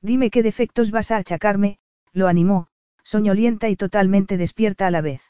Dime 0.00 0.30
qué 0.30 0.42
defectos 0.42 0.90
vas 0.90 1.10
a 1.10 1.16
achacarme, 1.16 1.78
lo 2.12 2.28
animó, 2.28 2.68
soñolienta 3.02 3.68
y 3.68 3.76
totalmente 3.76 4.36
despierta 4.36 4.86
a 4.86 4.90
la 4.90 5.00
vez. 5.00 5.22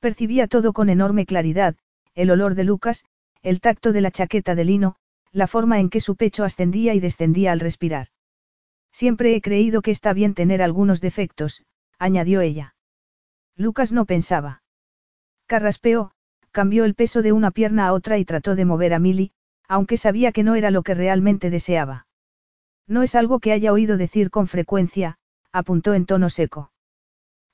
Percibía 0.00 0.48
todo 0.48 0.72
con 0.72 0.88
enorme 0.88 1.26
claridad, 1.26 1.76
el 2.14 2.30
olor 2.30 2.54
de 2.54 2.64
Lucas, 2.64 3.04
el 3.42 3.60
tacto 3.60 3.92
de 3.92 4.00
la 4.00 4.10
chaqueta 4.10 4.54
de 4.54 4.64
lino, 4.64 4.96
la 5.32 5.46
forma 5.46 5.80
en 5.80 5.90
que 5.90 6.00
su 6.00 6.16
pecho 6.16 6.44
ascendía 6.44 6.94
y 6.94 7.00
descendía 7.00 7.52
al 7.52 7.60
respirar. 7.60 8.08
Siempre 8.92 9.34
he 9.34 9.40
creído 9.40 9.82
que 9.82 9.90
está 9.90 10.12
bien 10.12 10.34
tener 10.34 10.62
algunos 10.62 11.00
defectos, 11.00 11.64
añadió 11.98 12.40
ella. 12.40 12.74
Lucas 13.56 13.92
no 13.92 14.04
pensaba. 14.04 14.61
Carraspeó, 15.46 16.12
cambió 16.50 16.84
el 16.84 16.94
peso 16.94 17.22
de 17.22 17.32
una 17.32 17.50
pierna 17.50 17.86
a 17.86 17.92
otra 17.92 18.18
y 18.18 18.24
trató 18.24 18.54
de 18.54 18.64
mover 18.64 18.94
a 18.94 18.98
Milly, 18.98 19.32
aunque 19.68 19.96
sabía 19.96 20.32
que 20.32 20.42
no 20.42 20.54
era 20.54 20.70
lo 20.70 20.82
que 20.82 20.94
realmente 20.94 21.50
deseaba. 21.50 22.06
No 22.86 23.02
es 23.02 23.14
algo 23.14 23.40
que 23.40 23.52
haya 23.52 23.72
oído 23.72 23.96
decir 23.96 24.30
con 24.30 24.48
frecuencia, 24.48 25.18
apuntó 25.52 25.94
en 25.94 26.06
tono 26.06 26.30
seco. 26.30 26.72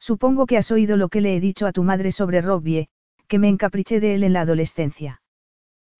Supongo 0.00 0.46
que 0.46 0.56
has 0.56 0.70
oído 0.70 0.96
lo 0.96 1.08
que 1.08 1.20
le 1.20 1.36
he 1.36 1.40
dicho 1.40 1.66
a 1.66 1.72
tu 1.72 1.82
madre 1.82 2.12
sobre 2.12 2.40
Robbie, 2.40 2.88
que 3.26 3.38
me 3.38 3.48
encapriché 3.48 4.00
de 4.00 4.14
él 4.14 4.24
en 4.24 4.32
la 4.32 4.42
adolescencia. 4.42 5.20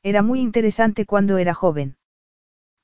Era 0.03 0.23
muy 0.23 0.41
interesante 0.41 1.07
cuando 1.07 1.39
era 1.39 1.55
joven. 1.55 1.97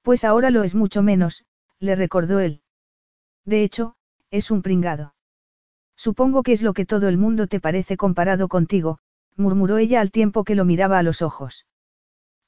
Pues 0.03 0.25
ahora 0.25 0.51
lo 0.51 0.65
es 0.65 0.75
mucho 0.75 1.03
menos, 1.03 1.45
le 1.79 1.95
recordó 1.95 2.41
él. 2.41 2.61
De 3.45 3.63
hecho, 3.63 3.97
es 4.31 4.51
un 4.51 4.63
pringado. 4.63 5.15
Supongo 5.97 6.43
que 6.43 6.53
es 6.53 6.63
lo 6.63 6.75
que 6.75 6.87
todo 6.87 7.09
el 7.09 7.19
mundo 7.19 7.47
te 7.47 7.61
parece 7.61 7.97
comparado 7.97 8.49
contigo, 8.49 8.99
murmuró 9.37 9.79
ella 9.79 10.01
al 10.01 10.11
tiempo 10.11 10.45
que 10.45 10.55
lo 10.55 10.65
miraba 10.65 10.99
a 10.99 11.03
los 11.03 11.23
ojos. 11.23 11.67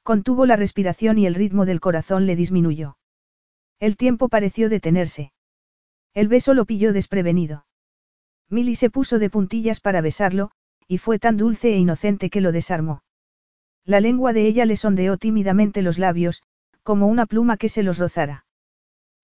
Contuvo 0.02 0.46
la 0.46 0.56
respiración 0.56 1.18
y 1.18 1.26
el 1.26 1.34
ritmo 1.34 1.66
del 1.66 1.80
corazón 1.80 2.26
le 2.26 2.36
disminuyó. 2.36 2.96
El 3.80 3.96
tiempo 3.96 4.28
pareció 4.28 4.68
detenerse. 4.68 5.32
El 6.14 6.28
beso 6.28 6.54
lo 6.54 6.64
pilló 6.64 6.92
desprevenido. 6.92 7.66
Milly 8.48 8.76
se 8.76 8.90
puso 8.90 9.18
de 9.18 9.28
puntillas 9.28 9.80
para 9.80 10.00
besarlo, 10.00 10.50
y 10.86 10.98
fue 10.98 11.18
tan 11.18 11.36
dulce 11.36 11.74
e 11.74 11.78
inocente 11.78 12.30
que 12.30 12.40
lo 12.40 12.52
desarmó. 12.52 13.02
La 13.84 14.00
lengua 14.00 14.32
de 14.32 14.46
ella 14.46 14.64
le 14.64 14.76
sondeó 14.76 15.16
tímidamente 15.16 15.82
los 15.82 15.98
labios, 15.98 16.42
como 16.82 17.08
una 17.08 17.26
pluma 17.26 17.56
que 17.56 17.68
se 17.68 17.82
los 17.82 17.98
rozara. 17.98 18.46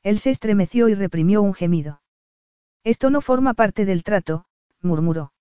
Él 0.02 0.18
se 0.18 0.31
estremeció 0.31 0.89
y 0.89 0.94
reprimió 0.94 1.42
un 1.42 1.55
gemido. 1.55 2.01
Esto 2.85 3.11
no 3.11 3.20
forma 3.20 3.55
parte 3.55 3.85
del 3.85 4.02
trato, 4.02 4.44
murmuró. 4.81 5.33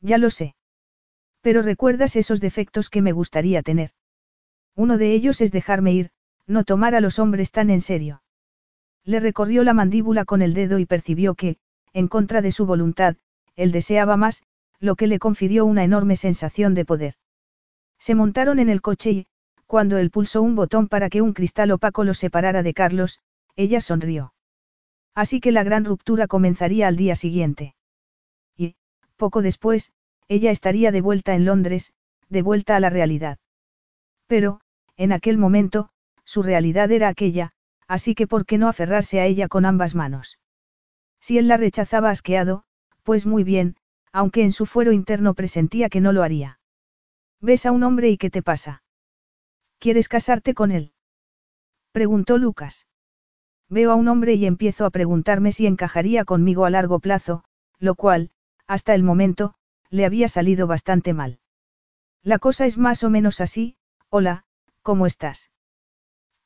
Ya 0.00 0.18
lo 0.18 0.30
sé. 0.30 0.54
Pero 1.40 1.62
recuerdas 1.62 2.16
esos 2.16 2.40
defectos 2.40 2.90
que 2.90 3.02
me 3.02 3.12
gustaría 3.12 3.62
tener. 3.62 3.92
Uno 4.74 4.98
de 4.98 5.12
ellos 5.12 5.40
es 5.40 5.50
dejarme 5.50 5.92
ir, 5.92 6.10
no 6.46 6.64
tomar 6.64 6.94
a 6.94 7.00
los 7.00 7.18
hombres 7.18 7.50
tan 7.52 7.70
en 7.70 7.80
serio. 7.80 8.22
Le 9.04 9.20
recorrió 9.20 9.64
la 9.64 9.74
mandíbula 9.74 10.24
con 10.24 10.42
el 10.42 10.54
dedo 10.54 10.78
y 10.78 10.86
percibió 10.86 11.34
que, 11.34 11.56
en 11.92 12.08
contra 12.08 12.42
de 12.42 12.52
su 12.52 12.66
voluntad, 12.66 13.16
él 13.56 13.72
deseaba 13.72 14.16
más, 14.16 14.42
lo 14.78 14.94
que 14.94 15.06
le 15.06 15.18
confirió 15.18 15.64
una 15.64 15.84
enorme 15.84 16.16
sensación 16.16 16.74
de 16.74 16.84
poder. 16.84 17.14
Se 17.98 18.14
montaron 18.14 18.58
en 18.58 18.68
el 18.68 18.80
coche 18.80 19.10
y, 19.10 19.26
cuando 19.66 19.98
él 19.98 20.10
pulsó 20.10 20.42
un 20.42 20.54
botón 20.54 20.88
para 20.88 21.08
que 21.08 21.22
un 21.22 21.32
cristal 21.32 21.70
opaco 21.72 22.04
los 22.04 22.18
separara 22.18 22.62
de 22.62 22.74
Carlos, 22.74 23.20
ella 23.56 23.80
sonrió. 23.80 24.32
Así 25.14 25.40
que 25.40 25.52
la 25.52 25.64
gran 25.64 25.84
ruptura 25.84 26.26
comenzaría 26.26 26.88
al 26.88 26.96
día 26.96 27.16
siguiente. 27.16 27.74
Y, 28.56 28.76
poco 29.16 29.42
después, 29.42 29.92
ella 30.28 30.50
estaría 30.50 30.92
de 30.92 31.00
vuelta 31.00 31.34
en 31.34 31.44
Londres, 31.44 31.92
de 32.28 32.42
vuelta 32.42 32.76
a 32.76 32.80
la 32.80 32.90
realidad. 32.90 33.38
Pero, 34.26 34.60
en 34.96 35.12
aquel 35.12 35.38
momento, 35.38 35.90
su 36.24 36.42
realidad 36.42 36.90
era 36.92 37.08
aquella, 37.08 37.52
así 37.86 38.14
que 38.14 38.26
¿por 38.26 38.44
qué 38.44 38.58
no 38.58 38.68
aferrarse 38.68 39.20
a 39.20 39.26
ella 39.26 39.48
con 39.48 39.64
ambas 39.64 39.94
manos? 39.94 40.38
Si 41.20 41.38
él 41.38 41.48
la 41.48 41.56
rechazaba 41.56 42.10
asqueado, 42.10 42.64
pues 43.02 43.26
muy 43.26 43.42
bien, 43.42 43.76
aunque 44.12 44.42
en 44.42 44.52
su 44.52 44.66
fuero 44.66 44.92
interno 44.92 45.34
presentía 45.34 45.88
que 45.88 46.00
no 46.00 46.12
lo 46.12 46.22
haría. 46.22 46.60
¿Ves 47.40 47.66
a 47.66 47.72
un 47.72 47.82
hombre 47.82 48.10
y 48.10 48.18
qué 48.18 48.30
te 48.30 48.42
pasa? 48.42 48.82
¿Quieres 49.78 50.08
casarte 50.08 50.54
con 50.54 50.72
él? 50.72 50.92
Preguntó 51.92 52.36
Lucas. 52.36 52.86
Veo 53.68 53.92
a 53.92 53.94
un 53.94 54.08
hombre 54.08 54.34
y 54.34 54.46
empiezo 54.46 54.86
a 54.86 54.90
preguntarme 54.90 55.52
si 55.52 55.66
encajaría 55.66 56.24
conmigo 56.24 56.64
a 56.64 56.70
largo 56.70 57.00
plazo, 57.00 57.44
lo 57.78 57.94
cual, 57.94 58.30
hasta 58.66 58.94
el 58.94 59.02
momento, 59.02 59.54
le 59.90 60.04
había 60.04 60.28
salido 60.28 60.66
bastante 60.66 61.12
mal. 61.12 61.40
La 62.22 62.38
cosa 62.38 62.66
es 62.66 62.78
más 62.78 63.04
o 63.04 63.10
menos 63.10 63.40
así, 63.40 63.76
hola, 64.08 64.44
¿cómo 64.82 65.06
estás? 65.06 65.50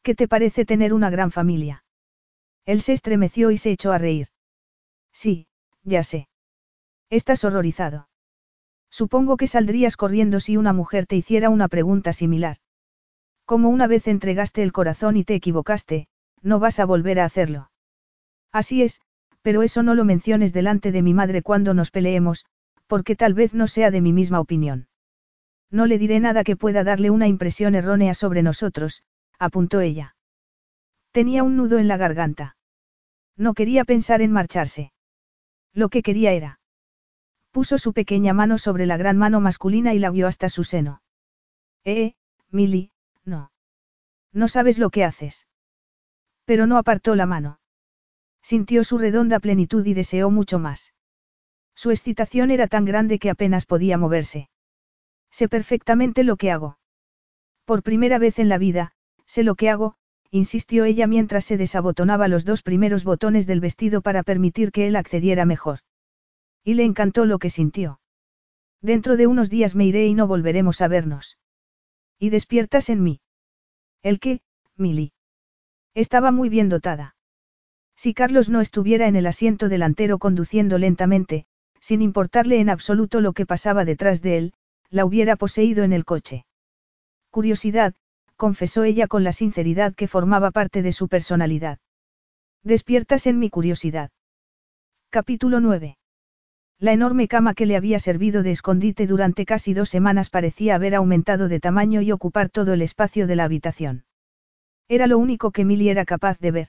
¿Qué 0.03 0.15
te 0.15 0.27
parece 0.27 0.65
tener 0.65 0.93
una 0.93 1.11
gran 1.11 1.31
familia? 1.31 1.85
Él 2.65 2.83
se 2.83 2.93
estremeció 2.93 3.51
y 3.51 3.57
se 3.57 3.71
echó 3.71 3.93
a 3.93 3.99
reír. 3.99 4.29
Sí, 5.13 5.47
ya 5.83 6.03
sé. 6.03 6.29
Estás 7.09 7.45
horrorizado. 7.45 8.09
Supongo 8.91 9.37
que 9.37 9.47
saldrías 9.47 9.97
corriendo 9.97 10.41
si 10.41 10.57
una 10.57 10.73
mujer 10.73 11.07
te 11.07 11.17
hiciera 11.17 11.51
una 11.51 11.69
pregunta 11.69 12.13
similar. 12.13 12.59
Como 13.45 13.69
una 13.69 13.87
vez 13.87 14.07
entregaste 14.07 14.63
el 14.63 14.73
corazón 14.73 15.17
y 15.17 15.25
te 15.25 15.35
equivocaste, 15.35 16.09
no 16.43 16.59
vas 16.59 16.81
a 16.81 16.85
volver 16.85 17.21
a 17.21 17.25
hacerlo. 17.25 17.71
Así 18.53 18.83
es, 18.83 19.01
pero 19.43 19.63
eso 19.63 19.83
no 19.83 19.95
lo 19.95 20.05
menciones 20.05 20.53
delante 20.53 20.93
de 20.93 21.03
mi 21.03 21.15
madre 21.15 21.43
cuando 21.43 21.75
nos 21.75 21.91
peleemos, 21.91 22.45
porque 22.87 23.17
tal 23.17 23.35
vez 23.35 23.55
no 23.55 23.67
sea 23.67 23.91
de 23.91 24.01
mi 24.01 24.13
misma 24.13 24.41
opinión. 24.41 24.89
No 25.71 25.87
le 25.87 25.99
diré 25.99 26.21
nada 26.21 26.45
que 26.45 26.57
pueda 26.57 26.85
darle 26.85 27.11
una 27.11 27.29
impresión 27.29 27.75
errónea 27.75 28.15
sobre 28.15 28.43
nosotros, 28.43 29.05
apuntó 29.39 29.81
ella. 29.81 30.17
Tenía 31.13 31.43
un 31.43 31.57
nudo 31.57 31.79
en 31.79 31.89
la 31.89 31.97
garganta. 31.97 32.57
No 33.37 33.55
quería 33.55 33.85
pensar 33.85 34.21
en 34.23 34.33
marcharse. 34.33 34.93
Lo 35.73 35.89
que 35.89 36.03
quería 36.03 36.33
era. 36.33 36.61
Puso 37.51 37.79
su 37.79 37.93
pequeña 37.93 38.33
mano 38.33 38.59
sobre 38.59 38.87
la 38.87 38.97
gran 38.97 39.17
mano 39.17 39.41
masculina 39.41 39.95
y 39.95 39.99
la 39.99 40.11
guió 40.11 40.27
hasta 40.27 40.49
su 40.49 40.65
seno. 40.65 41.03
Eh, 41.85 42.15
Milly, 42.51 42.93
no. 43.25 43.51
No 44.33 44.49
sabes 44.49 44.79
lo 44.79 44.91
que 44.91 45.05
haces. 45.05 45.47
Pero 46.53 46.67
no 46.67 46.77
apartó 46.77 47.15
la 47.15 47.25
mano. 47.25 47.61
Sintió 48.43 48.85
su 48.85 48.99
redonda 48.99 49.41
plenitud 49.41 49.87
y 49.87 49.95
deseó 49.95 50.31
mucho 50.31 50.59
más. 50.59 50.93
Su 51.75 51.91
excitación 51.91 52.51
era 52.51 52.67
tan 52.67 52.85
grande 52.85 53.19
que 53.19 53.31
apenas 53.31 53.65
podía 53.65 53.97
moverse. 53.97 54.51
Sé 55.31 55.49
perfectamente 55.49 56.25
lo 56.25 56.37
que 56.37 56.51
hago. 56.51 56.77
Por 57.65 57.83
primera 57.83 58.19
vez 58.19 58.39
en 58.39 58.51
la 58.51 58.59
vida, 58.59 58.93
sé 59.25 59.45
lo 59.45 59.55
que 59.55 59.71
hago, 59.71 59.95
insistió 60.31 60.85
ella 60.85 61.07
mientras 61.07 61.47
se 61.47 61.57
desabotonaba 61.57 62.29
los 62.29 62.45
dos 62.45 62.63
primeros 62.63 63.03
botones 63.03 63.47
del 63.47 63.61
vestido 63.61 64.03
para 64.03 64.23
permitir 64.23 64.73
que 64.73 64.87
él 64.87 64.97
accediera 64.97 65.47
mejor. 65.47 65.79
Y 66.63 66.75
le 66.75 66.85
encantó 66.85 67.25
lo 67.25 67.39
que 67.39 67.49
sintió. 67.49 67.99
Dentro 68.83 69.17
de 69.17 69.27
unos 69.27 69.49
días 69.49 69.75
me 69.75 69.87
iré 69.87 70.07
y 70.07 70.13
no 70.13 70.27
volveremos 70.27 70.83
a 70.83 70.89
vernos. 70.89 71.39
Y 72.19 72.29
despiertas 72.29 72.91
en 72.91 73.03
mí. 73.03 73.23
¿El 74.03 74.21
qué, 74.21 74.43
Milly? 74.77 75.15
Estaba 75.95 76.33
muy 76.33 76.49
bien 76.49 76.69
dotada. 76.69 77.15
Si 77.97 78.15
Carlos 78.15 78.49
no 78.49 78.61
estuviera 78.61 79.09
en 79.09 79.17
el 79.17 79.27
asiento 79.27 79.69
delantero 79.69 80.19
conduciendo 80.19 80.79
lentamente, 80.79 81.45
sin 81.81 82.01
importarle 82.01 82.61
en 82.61 82.71
absoluto 82.71 83.21
lo 83.21 83.33
que 83.33 83.45
pasaba 83.45 83.85
detrás 83.85 84.23
de 84.23 84.39
él, 84.39 84.53
la 84.89 85.05
hubiera 85.05 85.37
poseído 85.37 85.85
en 85.85 85.93
el 85.93 86.05
coche. 86.05 86.47
Curiosidad, 87.31 87.95
confesó 88.37 88.85
ella 88.85 89.07
con 89.07 89.25
la 89.25 89.33
sinceridad 89.33 89.95
que 89.95 90.09
formaba 90.09 90.51
parte 90.51 90.83
de 90.83 90.93
su 90.93 91.09
personalidad. 91.09 91.79
Despiertas 92.63 93.27
en 93.27 93.39
mi 93.39 93.51
curiosidad. 93.51 94.11
Capítulo 95.11 95.61
9. 95.61 95.99
La 96.79 96.93
enorme 96.93 97.29
cama 97.29 97.55
que 97.55 97.67
le 97.67 97.77
había 97.77 97.99
servido 97.99 98.43
de 98.43 98.51
escondite 98.51 99.07
durante 99.07 99.45
casi 99.45 99.75
dos 99.75 99.91
semanas 99.91 100.31
parecía 100.31 100.75
haber 100.75 100.95
aumentado 100.95 101.49
de 101.49 101.61
tamaño 101.61 102.01
y 102.01 102.13
ocupar 102.13 102.49
todo 102.49 102.73
el 102.73 102.83
espacio 102.83 103.27
de 103.27 103.37
la 103.37 103.45
habitación. 103.45 104.05
Era 104.93 105.07
lo 105.07 105.17
único 105.17 105.53
que 105.53 105.65
Milly 105.65 105.89
era 105.89 106.05
capaz 106.05 106.39
de 106.39 106.51
ver. 106.51 106.69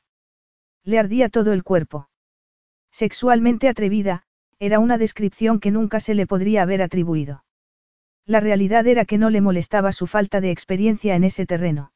Le 0.86 0.98
ardía 0.98 1.28
todo 1.28 1.52
el 1.52 1.62
cuerpo. 1.62 2.08
Sexualmente 2.90 3.68
atrevida, 3.68 4.24
era 4.60 4.80
una 4.80 4.98
descripción 4.98 5.60
que 5.60 5.72
nunca 5.72 6.00
se 6.00 6.14
le 6.14 6.26
podría 6.26 6.62
haber 6.62 6.82
atribuido. 6.82 7.44
La 8.26 8.40
realidad 8.40 8.88
era 8.88 9.04
que 9.04 9.18
no 9.18 9.30
le 9.30 9.42
molestaba 9.42 9.92
su 9.92 10.08
falta 10.08 10.40
de 10.40 10.52
experiencia 10.52 11.16
en 11.16 11.26
ese 11.26 11.46
terreno. 11.46 11.92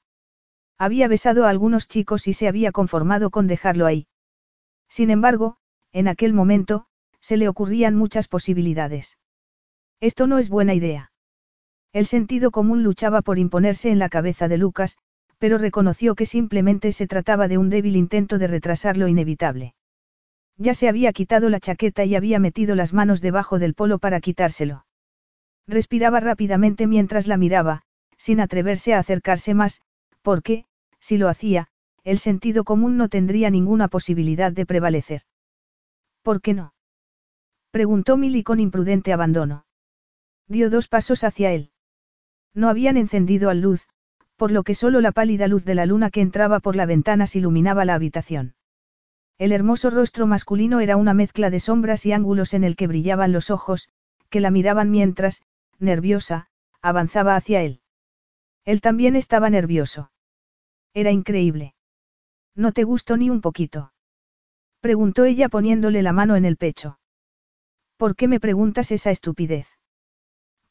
Había 0.77 1.07
besado 1.07 1.45
a 1.45 1.49
algunos 1.49 1.88
chicos 1.88 2.27
y 2.27 2.33
se 2.33 2.49
había 2.49 2.73
conformado 2.73 3.30
con 3.30 3.47
dejarlo 3.47 3.85
ahí. 3.85 4.07
Sin 4.89 5.11
embargo, 5.11 5.56
en 5.93 6.09
aquel 6.09 6.33
momento, 6.33 6.88
se 7.22 7.38
le 7.38 7.47
ocurrían 7.47 7.95
muchas 7.95 8.27
posibilidades. 8.27 9.17
Esto 10.01 10.27
no 10.27 10.39
es 10.39 10.49
buena 10.49 10.73
idea. 10.73 11.14
El 11.93 12.06
sentido 12.06 12.51
común 12.51 12.83
luchaba 12.83 13.22
por 13.22 13.39
imponerse 13.39 13.91
en 13.91 13.99
la 13.99 14.09
cabeza 14.09 14.49
de 14.49 14.57
Lucas, 14.57 14.97
pero 15.40 15.57
reconoció 15.57 16.16
que 16.16 16.25
simplemente 16.25 16.91
se 16.91 17.07
trataba 17.07 17.48
de 17.48 17.57
un 17.57 17.69
débil 17.69 17.95
intento 17.95 18.38
de 18.38 18.48
retrasar 18.48 18.98
lo 18.98 19.07
inevitable. 19.07 19.75
Ya 20.57 20.74
se 20.74 20.90
había 20.90 21.14
quitado 21.14 21.49
la 21.49 21.59
chaqueta 21.59 22.03
y 22.06 22.16
había 22.16 22.40
metido 22.40 22.75
las 22.75 22.93
manos 22.93 23.22
debajo 23.22 23.59
del 23.59 23.75
polo 23.75 23.99
para 23.99 24.19
quitárselo. 24.19 24.85
Respiraba 25.67 26.19
rápidamente 26.19 26.88
mientras 26.88 27.27
la 27.27 27.38
miraba, 27.38 27.83
sin 28.17 28.40
atreverse 28.40 28.93
a 28.93 28.99
acercarse 28.99 29.53
más, 29.53 29.82
porque, 30.22 30.66
si 30.99 31.17
lo 31.17 31.30
hacía, 31.30 31.67
el 32.03 32.17
sentido 32.17 32.64
común 32.64 32.98
no 32.98 33.09
tendría 33.09 33.49
ninguna 33.49 33.88
posibilidad 33.90 34.51
de 34.51 34.66
prevalecer. 34.66 35.22
¿Por 36.24 36.41
qué 36.41 36.53
no? 36.53 36.74
preguntó 37.69 38.17
Milly 38.17 38.43
con 38.43 38.59
imprudente 38.59 39.14
abandono. 39.14 39.66
Dio 40.48 40.69
dos 40.69 40.88
pasos 40.88 41.24
hacia 41.24 41.51
él. 41.51 41.72
No 42.53 42.69
habían 42.69 42.98
encendido 42.98 43.49
al 43.49 43.61
luz, 43.61 43.88
por 44.38 44.51
lo 44.51 44.64
que 44.64 44.75
solo 44.75 45.01
la 45.01 45.11
pálida 45.11 45.48
luz 45.48 45.66
de 45.66 45.75
la 45.75 45.85
luna 45.85 46.11
que 46.11 46.22
entraba 46.22 46.59
por 46.59 46.75
la 46.75 46.85
ventana 46.85 47.25
iluminaba 47.33 47.85
la 47.85 47.95
habitación. 47.95 48.56
El 49.40 49.51
hermoso 49.51 49.90
rostro 49.90 50.27
masculino 50.27 50.80
era 50.80 50.95
una 50.95 51.14
mezcla 51.14 51.49
de 51.49 51.59
sombras 51.59 52.06
y 52.06 52.14
ángulos 52.14 52.53
en 52.53 52.64
el 52.64 52.75
que 52.75 52.88
brillaban 52.88 53.32
los 53.32 53.49
ojos, 53.49 53.90
que 54.30 54.40
la 54.40 54.51
miraban 54.51 54.91
mientras, 54.91 55.41
nerviosa, 55.80 56.48
avanzaba 56.82 57.35
hacia 57.35 57.61
él. 57.61 57.82
Él 58.64 58.82
también 58.82 59.16
estaba 59.16 59.49
nervioso. 59.49 60.11
Era 60.93 61.11
increíble. 61.11 61.74
¿No 62.56 62.72
te 62.72 62.83
gustó 62.83 63.17
ni 63.17 63.30
un 63.30 63.41
poquito? 63.41 63.93
Preguntó 64.82 65.25
ella 65.25 65.49
poniéndole 65.49 66.01
la 66.01 66.14
mano 66.14 66.35
en 66.35 66.45
el 66.45 66.57
pecho. 66.57 66.99
¿Por 67.98 68.16
qué 68.16 68.27
me 68.27 68.40
preguntas 68.40 68.91
esa 68.91 69.09
estupidez? 69.09 69.67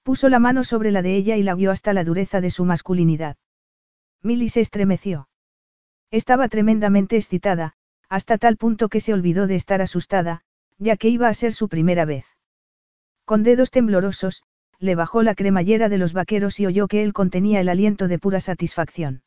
Puso 0.03 0.29
la 0.29 0.39
mano 0.39 0.63
sobre 0.63 0.93
la 0.93 1.03
de 1.03 1.17
ella 1.17 1.37
y 1.37 1.43
la 1.43 1.55
guió 1.55 1.73
hasta 1.73 1.93
la 1.93 2.05
dureza 2.05 2.41
de 2.41 2.51
su 2.51 2.65
masculinidad. 2.65 3.37
Milly 4.27 4.49
se 4.49 4.61
estremeció. 4.61 5.29
Estaba 6.11 6.49
tremendamente 6.49 7.17
excitada, 7.17 7.75
hasta 8.09 8.39
tal 8.39 8.57
punto 8.57 8.89
que 8.89 9.01
se 9.01 9.13
olvidó 9.13 9.47
de 9.47 9.55
estar 9.55 9.81
asustada, 9.81 10.43
ya 10.79 10.97
que 10.97 11.09
iba 11.09 11.29
a 11.29 11.35
ser 11.35 11.55
su 11.55 11.69
primera 11.69 12.05
vez. 12.05 12.27
Con 13.25 13.43
dedos 13.43 13.71
temblorosos, 13.71 14.43
le 14.79 14.95
bajó 14.95 15.23
la 15.23 15.35
cremallera 15.35 15.89
de 15.89 15.99
los 15.99 16.13
vaqueros 16.13 16.61
y 16.61 16.67
oyó 16.67 16.87
que 16.89 17.03
él 17.03 17.13
contenía 17.13 17.61
el 17.61 17.69
aliento 17.69 18.09
de 18.09 18.19
pura 18.19 18.41
satisfacción. 18.41 19.23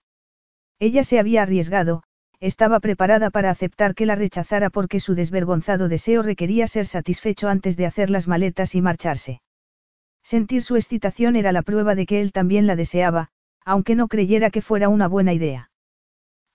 Ella 0.79 1.03
se 1.03 1.19
había 1.19 1.41
arriesgado, 1.41 2.03
estaba 2.39 2.79
preparada 2.79 3.29
para 3.29 3.49
aceptar 3.49 3.95
que 3.95 4.05
la 4.05 4.15
rechazara 4.15 4.69
porque 4.69 4.99
su 4.99 5.15
desvergonzado 5.15 5.89
deseo 5.89 6.21
requería 6.21 6.67
ser 6.67 6.85
satisfecho 6.85 7.49
antes 7.49 7.75
de 7.75 7.85
hacer 7.85 8.09
las 8.09 8.27
maletas 8.27 8.75
y 8.75 8.81
marcharse. 8.81 9.41
Sentir 10.23 10.61
su 10.61 10.75
excitación 10.75 11.35
era 11.35 11.51
la 11.51 11.63
prueba 11.63 11.95
de 11.95 12.05
que 12.05 12.21
él 12.21 12.31
también 12.31 12.67
la 12.67 12.75
deseaba, 12.75 13.29
aunque 13.69 13.93
no 13.95 14.07
creyera 14.07 14.49
que 14.49 14.63
fuera 14.63 14.89
una 14.89 15.07
buena 15.07 15.31
idea. 15.31 15.69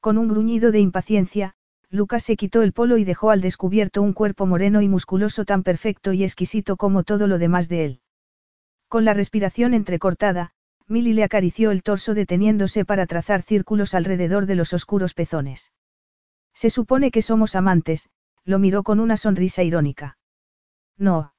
Con 0.01 0.19
un 0.19 0.27
gruñido 0.27 0.73
de 0.73 0.81
impaciencia, 0.81 1.55
Lucas 1.89 2.25
se 2.25 2.35
quitó 2.35 2.63
el 2.63 2.73
polo 2.73 2.99
y 2.99 3.05
dejó 3.05 3.31
al 3.31 3.41
descubierto 3.41 4.03
un 4.03 4.15
cuerpo 4.15 4.47
moreno 4.47 4.83
y 4.83 4.89
musculoso 4.89 5.45
tan 5.45 5.63
perfecto 5.63 6.13
y 6.13 6.25
exquisito 6.25 6.77
como 6.77 7.05
todo 7.05 7.29
lo 7.29 7.39
demás 7.39 7.69
de 7.69 7.85
él. 7.85 8.01
Con 8.89 9.05
la 9.05 9.15
respiración 9.15 9.75
entrecortada, 9.75 10.51
Milly 10.89 11.13
le 11.13 11.23
acarició 11.23 11.71
el 11.71 11.85
torso 11.85 12.15
deteniéndose 12.15 12.85
para 12.85 13.07
trazar 13.07 13.43
círculos 13.43 13.95
alrededor 13.95 14.47
de 14.47 14.57
los 14.57 14.73
oscuros 14.73 15.15
pezones. 15.15 15.71
Se 16.53 16.69
supone 16.69 17.13
que 17.13 17.23
somos 17.23 17.55
amantes, 17.55 18.09
lo 18.45 18.59
miró 18.59 18.83
con 18.83 18.99
una 18.99 19.17
sonrisa 19.17 19.63
irónica. 19.63 20.19
No. 20.99 21.33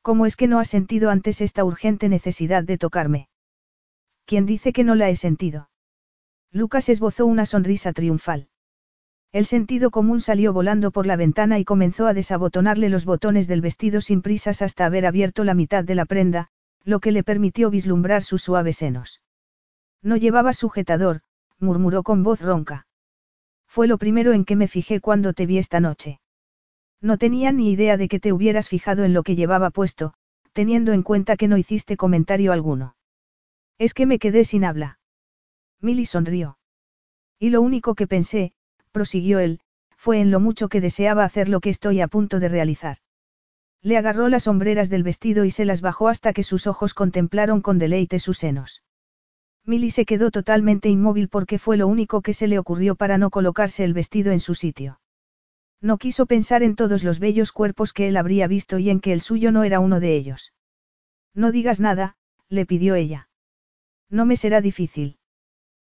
¿Cómo 0.00 0.24
es 0.24 0.36
que 0.36 0.48
no 0.48 0.58
has 0.58 0.68
sentido 0.68 1.10
antes 1.10 1.42
esta 1.42 1.64
urgente 1.64 2.08
necesidad 2.08 2.64
de 2.64 2.78
tocarme? 2.78 3.28
¿Quién 4.26 4.44
dice 4.44 4.72
que 4.72 4.82
no 4.82 4.96
la 4.96 5.08
he 5.08 5.14
sentido? 5.16 5.70
Lucas 6.50 6.88
esbozó 6.88 7.26
una 7.26 7.46
sonrisa 7.46 7.92
triunfal. 7.92 8.48
El 9.30 9.46
sentido 9.46 9.90
común 9.92 10.20
salió 10.20 10.52
volando 10.52 10.90
por 10.90 11.06
la 11.06 11.14
ventana 11.14 11.60
y 11.60 11.64
comenzó 11.64 12.08
a 12.08 12.14
desabotonarle 12.14 12.88
los 12.88 13.04
botones 13.04 13.46
del 13.46 13.60
vestido 13.60 14.00
sin 14.00 14.22
prisas 14.22 14.62
hasta 14.62 14.84
haber 14.84 15.06
abierto 15.06 15.44
la 15.44 15.54
mitad 15.54 15.84
de 15.84 15.94
la 15.94 16.06
prenda, 16.06 16.48
lo 16.82 16.98
que 16.98 17.12
le 17.12 17.22
permitió 17.22 17.70
vislumbrar 17.70 18.24
sus 18.24 18.42
suaves 18.42 18.78
senos. 18.78 19.20
No 20.02 20.16
llevaba 20.16 20.52
sujetador, 20.54 21.20
murmuró 21.60 22.02
con 22.02 22.24
voz 22.24 22.40
ronca. 22.40 22.88
Fue 23.68 23.86
lo 23.86 23.96
primero 23.96 24.32
en 24.32 24.44
que 24.44 24.56
me 24.56 24.66
fijé 24.66 25.00
cuando 25.00 25.34
te 25.34 25.46
vi 25.46 25.58
esta 25.58 25.78
noche. 25.78 26.20
No 27.00 27.16
tenía 27.16 27.52
ni 27.52 27.70
idea 27.70 27.96
de 27.96 28.08
que 28.08 28.18
te 28.18 28.32
hubieras 28.32 28.68
fijado 28.68 29.04
en 29.04 29.12
lo 29.12 29.22
que 29.22 29.36
llevaba 29.36 29.70
puesto, 29.70 30.14
teniendo 30.52 30.92
en 30.92 31.02
cuenta 31.04 31.36
que 31.36 31.46
no 31.46 31.58
hiciste 31.58 31.96
comentario 31.96 32.52
alguno. 32.52 32.95
Es 33.78 33.94
que 33.94 34.06
me 34.06 34.18
quedé 34.18 34.44
sin 34.44 34.64
habla. 34.64 34.98
Milly 35.80 36.06
sonrió. 36.06 36.58
Y 37.38 37.50
lo 37.50 37.60
único 37.60 37.94
que 37.94 38.06
pensé, 38.06 38.52
prosiguió 38.92 39.38
él, 39.38 39.60
fue 39.96 40.20
en 40.20 40.30
lo 40.30 40.40
mucho 40.40 40.68
que 40.68 40.80
deseaba 40.80 41.24
hacer 41.24 41.48
lo 41.48 41.60
que 41.60 41.70
estoy 41.70 42.00
a 42.00 42.08
punto 42.08 42.40
de 42.40 42.48
realizar. 42.48 42.98
Le 43.82 43.98
agarró 43.98 44.28
las 44.28 44.44
sombreras 44.44 44.88
del 44.88 45.02
vestido 45.02 45.44
y 45.44 45.50
se 45.50 45.64
las 45.64 45.80
bajó 45.80 46.08
hasta 46.08 46.32
que 46.32 46.42
sus 46.42 46.66
ojos 46.66 46.94
contemplaron 46.94 47.60
con 47.60 47.78
deleite 47.78 48.18
sus 48.18 48.38
senos. 48.38 48.82
Milly 49.64 49.90
se 49.90 50.06
quedó 50.06 50.30
totalmente 50.30 50.88
inmóvil 50.88 51.28
porque 51.28 51.58
fue 51.58 51.76
lo 51.76 51.86
único 51.86 52.22
que 52.22 52.32
se 52.32 52.46
le 52.46 52.58
ocurrió 52.58 52.94
para 52.94 53.18
no 53.18 53.30
colocarse 53.30 53.84
el 53.84 53.94
vestido 53.94 54.32
en 54.32 54.40
su 54.40 54.54
sitio. 54.54 55.00
No 55.80 55.98
quiso 55.98 56.26
pensar 56.26 56.62
en 56.62 56.76
todos 56.76 57.04
los 57.04 57.18
bellos 57.18 57.52
cuerpos 57.52 57.92
que 57.92 58.08
él 58.08 58.16
habría 58.16 58.46
visto 58.46 58.78
y 58.78 58.90
en 58.90 59.00
que 59.00 59.12
el 59.12 59.20
suyo 59.20 59.52
no 59.52 59.64
era 59.64 59.80
uno 59.80 60.00
de 60.00 60.16
ellos. 60.16 60.52
No 61.34 61.52
digas 61.52 61.80
nada, 61.80 62.16
le 62.48 62.64
pidió 62.64 62.94
ella. 62.94 63.25
No 64.10 64.26
me 64.26 64.36
será 64.36 64.60
difícil. 64.60 65.18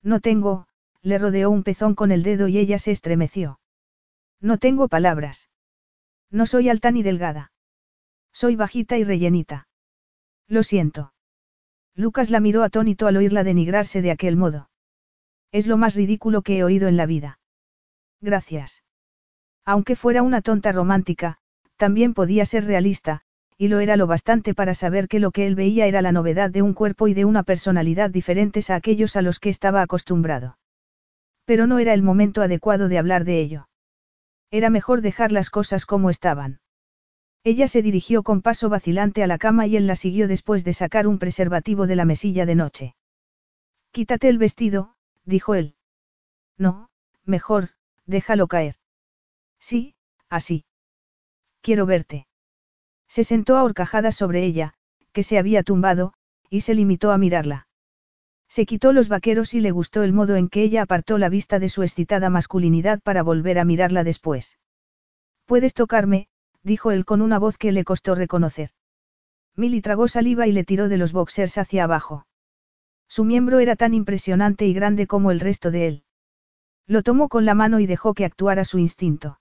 No 0.03 0.21
tengo, 0.21 0.67
le 1.03 1.19
rodeó 1.19 1.51
un 1.51 1.63
pezón 1.63 1.95
con 1.95 2.13
el 2.13 2.23
dedo 2.23 2.49
y 2.49 2.59
ella 2.59 2.79
se 2.79 2.91
estremeció. 2.91 3.61
No 4.41 4.59
tengo 4.59 4.89
palabras. 4.89 5.49
No 6.31 6.47
soy 6.47 6.69
alta 6.69 6.91
ni 6.91 7.03
delgada. 7.03 7.53
Soy 8.33 8.57
bajita 8.57 8.99
y 8.99 9.05
rellenita. 9.05 9.69
Lo 10.47 10.63
siento. 10.63 11.13
Lucas 11.95 12.31
la 12.31 12.41
miró 12.41 12.63
atónito 12.63 13.07
al 13.07 13.17
oírla 13.17 13.45
denigrarse 13.45 14.03
de 14.03 14.11
aquel 14.11 14.37
modo. 14.37 14.71
Es 15.51 15.67
lo 15.67 15.77
más 15.77 15.95
ridículo 15.95 16.43
que 16.43 16.59
he 16.59 16.65
oído 16.65 16.89
en 16.89 16.97
la 16.97 17.07
vida. 17.07 17.41
Gracias. 18.21 18.85
Aunque 19.65 19.97
fuera 19.97 20.23
una 20.23 20.41
tonta 20.41 20.73
romántica, 20.73 21.39
también 21.77 22.15
podía 22.15 22.45
ser 22.45 22.65
realista, 22.65 23.23
y 23.59 23.67
lo 23.67 23.81
era 23.81 23.97
lo 23.97 24.07
bastante 24.07 24.55
para 24.55 24.73
saber 24.73 25.09
que 25.09 25.19
lo 25.19 25.33
que 25.33 25.47
él 25.47 25.57
veía 25.57 25.87
era 25.87 26.01
la 26.01 26.13
novedad 26.13 26.49
de 26.49 26.63
un 26.63 26.75
cuerpo 26.75 27.09
y 27.09 27.15
de 27.15 27.25
una 27.25 27.43
personalidad 27.43 28.09
diferentes 28.09 28.71
a 28.71 28.77
aquellos 28.77 29.17
a 29.17 29.23
los 29.23 29.41
que 29.41 29.49
estaba 29.49 29.83
acostumbrado. 29.83 30.59
Pero 31.45 31.67
no 31.67 31.81
era 31.81 31.93
el 31.93 32.03
momento 32.03 32.41
adecuado 32.41 32.89
de 32.89 32.99
hablar 32.99 33.25
de 33.25 33.41
ello. 33.41 33.69
Era 34.53 34.71
mejor 34.71 35.01
dejar 35.01 35.33
las 35.33 35.51
cosas 35.51 35.87
como 35.87 36.09
estaban. 36.09 36.61
Ella 37.43 37.67
se 37.67 37.83
dirigió 37.83 38.23
con 38.23 38.43
paso 38.43 38.69
vacilante 38.69 39.25
a 39.25 39.27
la 39.27 39.39
cama 39.39 39.67
y 39.67 39.77
él 39.77 39.89
la 39.89 39.97
siguió 39.97 40.29
después 40.29 40.65
de 40.65 40.73
sacar 40.73 41.09
un 41.09 41.19
preservativo 41.19 41.89
de 41.89 41.97
la 41.97 42.05
mesilla 42.05 42.47
de 42.47 42.55
noche. 42.55 42.95
Quítate 43.91 44.29
el 44.29 44.39
vestido, 44.39 44.95
dijo 45.25 45.57
él. 45.57 45.75
No, 46.59 46.91
mejor, 47.25 47.71
déjalo 48.07 48.47
caer. 48.47 48.77
Sí, 49.59 49.97
así. 50.29 50.65
Quiero 51.61 51.87
verte. 51.87 52.28
Se 53.09 53.25
sentó 53.25 53.57
a 53.57 53.65
horcajadas 53.65 54.15
sobre 54.15 54.45
ella, 54.45 54.75
que 55.13 55.23
se 55.23 55.39
había 55.39 55.63
tumbado, 55.63 56.13
y 56.51 56.61
se 56.61 56.75
limitó 56.75 57.11
a 57.11 57.19
mirarla. 57.19 57.67
Se 58.49 58.65
quitó 58.65 58.93
los 58.93 59.09
vaqueros 59.09 59.53
y 59.55 59.61
le 59.61 59.71
gustó 59.71 60.03
el 60.03 60.13
modo 60.13 60.37
en 60.37 60.49
que 60.49 60.63
ella 60.63 60.83
apartó 60.83 61.19
la 61.19 61.29
vista 61.29 61.59
de 61.59 61.69
su 61.69 61.83
excitada 61.83 62.31
masculinidad 62.31 63.01
para 63.01 63.23
volver 63.23 63.59
a 63.59 63.65
mirarla 63.65 64.05
después. 64.05 64.59
Puedes 65.45 65.75
tocarme, 65.75 66.29
dijo 66.63 66.91
él 66.91 67.05
con 67.05 67.21
una 67.21 67.39
voz 67.39 67.59
que 67.59 67.73
le 67.73 67.85
costó 67.85 68.15
reconocer. 68.15 68.71
Milly 69.55 69.81
tragó 69.81 70.09
saliva 70.09 70.47
y 70.47 70.53
le 70.53 70.65
tiró 70.65 70.89
de 70.89 70.99
los 70.99 71.13
boxers 71.13 71.59
hacia 71.59 71.85
abajo. 71.85 72.27
Su 73.09 73.25
miembro 73.25 73.59
era 73.59 73.75
tan 73.75 73.95
impresionante 73.95 74.67
y 74.67 74.73
grande 74.73 75.07
como 75.07 75.31
el 75.31 75.41
resto 75.41 75.71
de 75.71 75.87
él. 75.89 76.03
Lo 76.87 77.03
tomó 77.03 77.29
con 77.29 77.45
la 77.45 77.55
mano 77.55 77.81
y 77.81 77.87
dejó 77.87 78.15
que 78.15 78.25
actuara 78.25 78.65
su 78.65 78.79
instinto. 78.79 79.41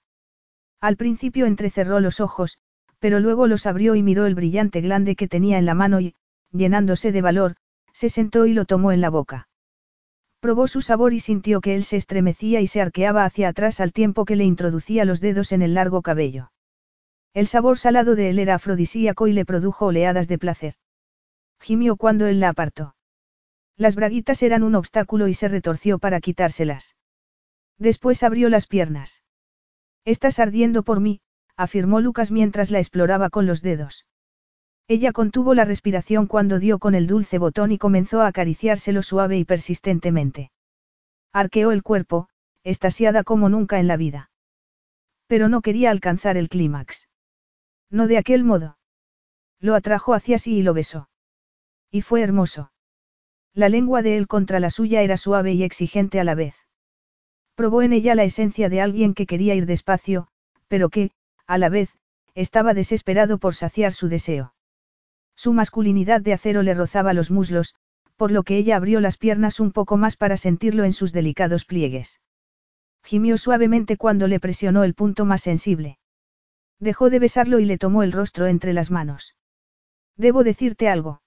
Al 0.82 0.98
principio 0.98 1.46
entrecerró 1.46 2.00
los 2.00 2.20
ojos, 2.20 2.58
pero 3.00 3.20
luego 3.20 3.48
los 3.48 3.66
abrió 3.66 3.96
y 3.96 4.04
miró 4.04 4.26
el 4.26 4.36
brillante 4.36 4.82
glande 4.82 5.16
que 5.16 5.28
tenía 5.28 5.58
en 5.58 5.66
la 5.66 5.74
mano 5.74 6.00
y, 6.00 6.16
llenándose 6.52 7.12
de 7.12 7.22
valor, 7.22 7.56
se 7.94 8.10
sentó 8.10 8.46
y 8.46 8.54
lo 8.54 8.66
tomó 8.66 8.92
en 8.92 9.02
la 9.02 9.10
boca. 9.10 9.48
Probó 10.40 10.68
su 10.68 10.82
sabor 10.82 11.14
y 11.14 11.20
sintió 11.20 11.62
que 11.62 11.76
él 11.76 11.84
se 11.84 11.98
estremecía 11.98 12.62
y 12.62 12.68
se 12.68 12.82
arqueaba 12.82 13.26
hacia 13.26 13.50
atrás 13.50 13.80
al 13.80 13.92
tiempo 13.92 14.24
que 14.26 14.36
le 14.36 14.44
introducía 14.44 15.04
los 15.04 15.20
dedos 15.20 15.52
en 15.52 15.62
el 15.62 15.74
largo 15.74 16.02
cabello. 16.02 16.52
El 17.34 17.48
sabor 17.48 17.78
salado 17.78 18.16
de 18.16 18.30
él 18.30 18.40
era 18.40 18.56
afrodisíaco 18.56 19.28
y 19.28 19.34
le 19.34 19.46
produjo 19.46 19.88
oleadas 19.88 20.28
de 20.28 20.38
placer. 20.38 20.76
Gimió 21.60 21.96
cuando 21.96 22.28
él 22.28 22.40
la 22.40 22.50
apartó. 22.50 22.96
Las 23.76 23.96
braguitas 23.96 24.42
eran 24.44 24.64
un 24.64 24.76
obstáculo 24.76 25.28
y 25.28 25.34
se 25.34 25.48
retorció 25.48 26.00
para 26.00 26.20
quitárselas. 26.20 26.96
Después 27.78 28.24
abrió 28.24 28.50
las 28.50 28.66
piernas. 28.66 29.24
Estás 30.04 30.40
ardiendo 30.40 30.84
por 30.84 31.00
mí, 31.00 31.22
afirmó 31.58 32.00
Lucas 32.00 32.32
mientras 32.32 32.72
la 32.72 32.80
exploraba 32.80 33.30
con 33.30 33.46
los 33.48 33.62
dedos. 33.62 34.06
Ella 34.88 35.12
contuvo 35.12 35.54
la 35.54 35.66
respiración 35.66 36.28
cuando 36.28 36.60
dio 36.60 36.80
con 36.80 36.96
el 36.96 37.08
dulce 37.08 37.40
botón 37.40 37.72
y 37.74 37.78
comenzó 37.78 38.22
a 38.22 38.28
acariciárselo 38.28 39.04
suave 39.04 39.38
y 39.38 39.44
persistentemente. 39.44 40.52
Arqueó 41.34 41.72
el 41.72 41.84
cuerpo, 41.84 42.30
estasiada 42.64 43.24
como 43.24 43.50
nunca 43.50 43.80
en 43.80 43.88
la 43.88 43.98
vida. 43.98 44.32
Pero 45.28 45.50
no 45.50 45.62
quería 45.62 45.92
alcanzar 45.92 46.38
el 46.38 46.48
clímax. 46.48 47.10
No 47.90 48.08
de 48.08 48.18
aquel 48.18 48.46
modo. 48.46 48.78
Lo 49.60 49.76
atrajo 49.76 50.14
hacia 50.14 50.38
sí 50.38 50.58
y 50.58 50.62
lo 50.62 50.74
besó. 50.74 51.10
Y 51.92 52.02
fue 52.02 52.22
hermoso. 52.22 52.72
La 53.54 53.70
lengua 53.70 54.02
de 54.02 54.18
él 54.18 54.28
contra 54.28 54.60
la 54.60 54.70
suya 54.70 55.02
era 55.02 55.18
suave 55.18 55.54
y 55.54 55.64
exigente 55.64 56.20
a 56.20 56.24
la 56.24 56.36
vez. 56.36 56.56
Probó 57.56 57.82
en 57.82 57.92
ella 57.92 58.14
la 58.16 58.24
esencia 58.24 58.70
de 58.70 58.82
alguien 58.82 59.14
que 59.14 59.26
quería 59.26 59.56
ir 59.56 59.66
despacio, 59.66 60.28
pero 60.68 60.90
que, 60.90 61.12
a 61.48 61.58
la 61.58 61.70
vez, 61.70 61.90
estaba 62.36 62.74
desesperado 62.74 63.40
por 63.40 63.56
saciar 63.56 63.94
su 63.94 64.10
deseo. 64.10 64.54
Su 65.36 65.54
masculinidad 65.54 66.22
de 66.22 66.34
acero 66.34 66.62
le 66.62 66.74
rozaba 66.74 67.14
los 67.14 67.32
muslos, 67.32 67.74
por 68.18 68.32
lo 68.32 68.44
que 68.44 68.58
ella 68.58 68.76
abrió 68.76 69.00
las 69.00 69.18
piernas 69.18 69.60
un 69.60 69.72
poco 69.72 69.96
más 69.96 70.18
para 70.18 70.38
sentirlo 70.38 70.84
en 70.84 70.94
sus 70.94 71.14
delicados 71.14 71.66
pliegues. 71.66 72.20
Gimió 73.04 73.38
suavemente 73.38 73.96
cuando 73.96 74.28
le 74.28 74.40
presionó 74.40 74.84
el 74.84 74.94
punto 74.94 75.24
más 75.24 75.42
sensible. 75.42 76.00
Dejó 76.80 77.10
de 77.10 77.20
besarlo 77.20 77.60
y 77.60 77.66
le 77.66 77.78
tomó 77.78 78.04
el 78.04 78.12
rostro 78.12 78.48
entre 78.48 78.74
las 78.74 78.92
manos. 78.92 79.36
Debo 80.18 80.44
decirte 80.44 80.90
algo. 80.90 81.22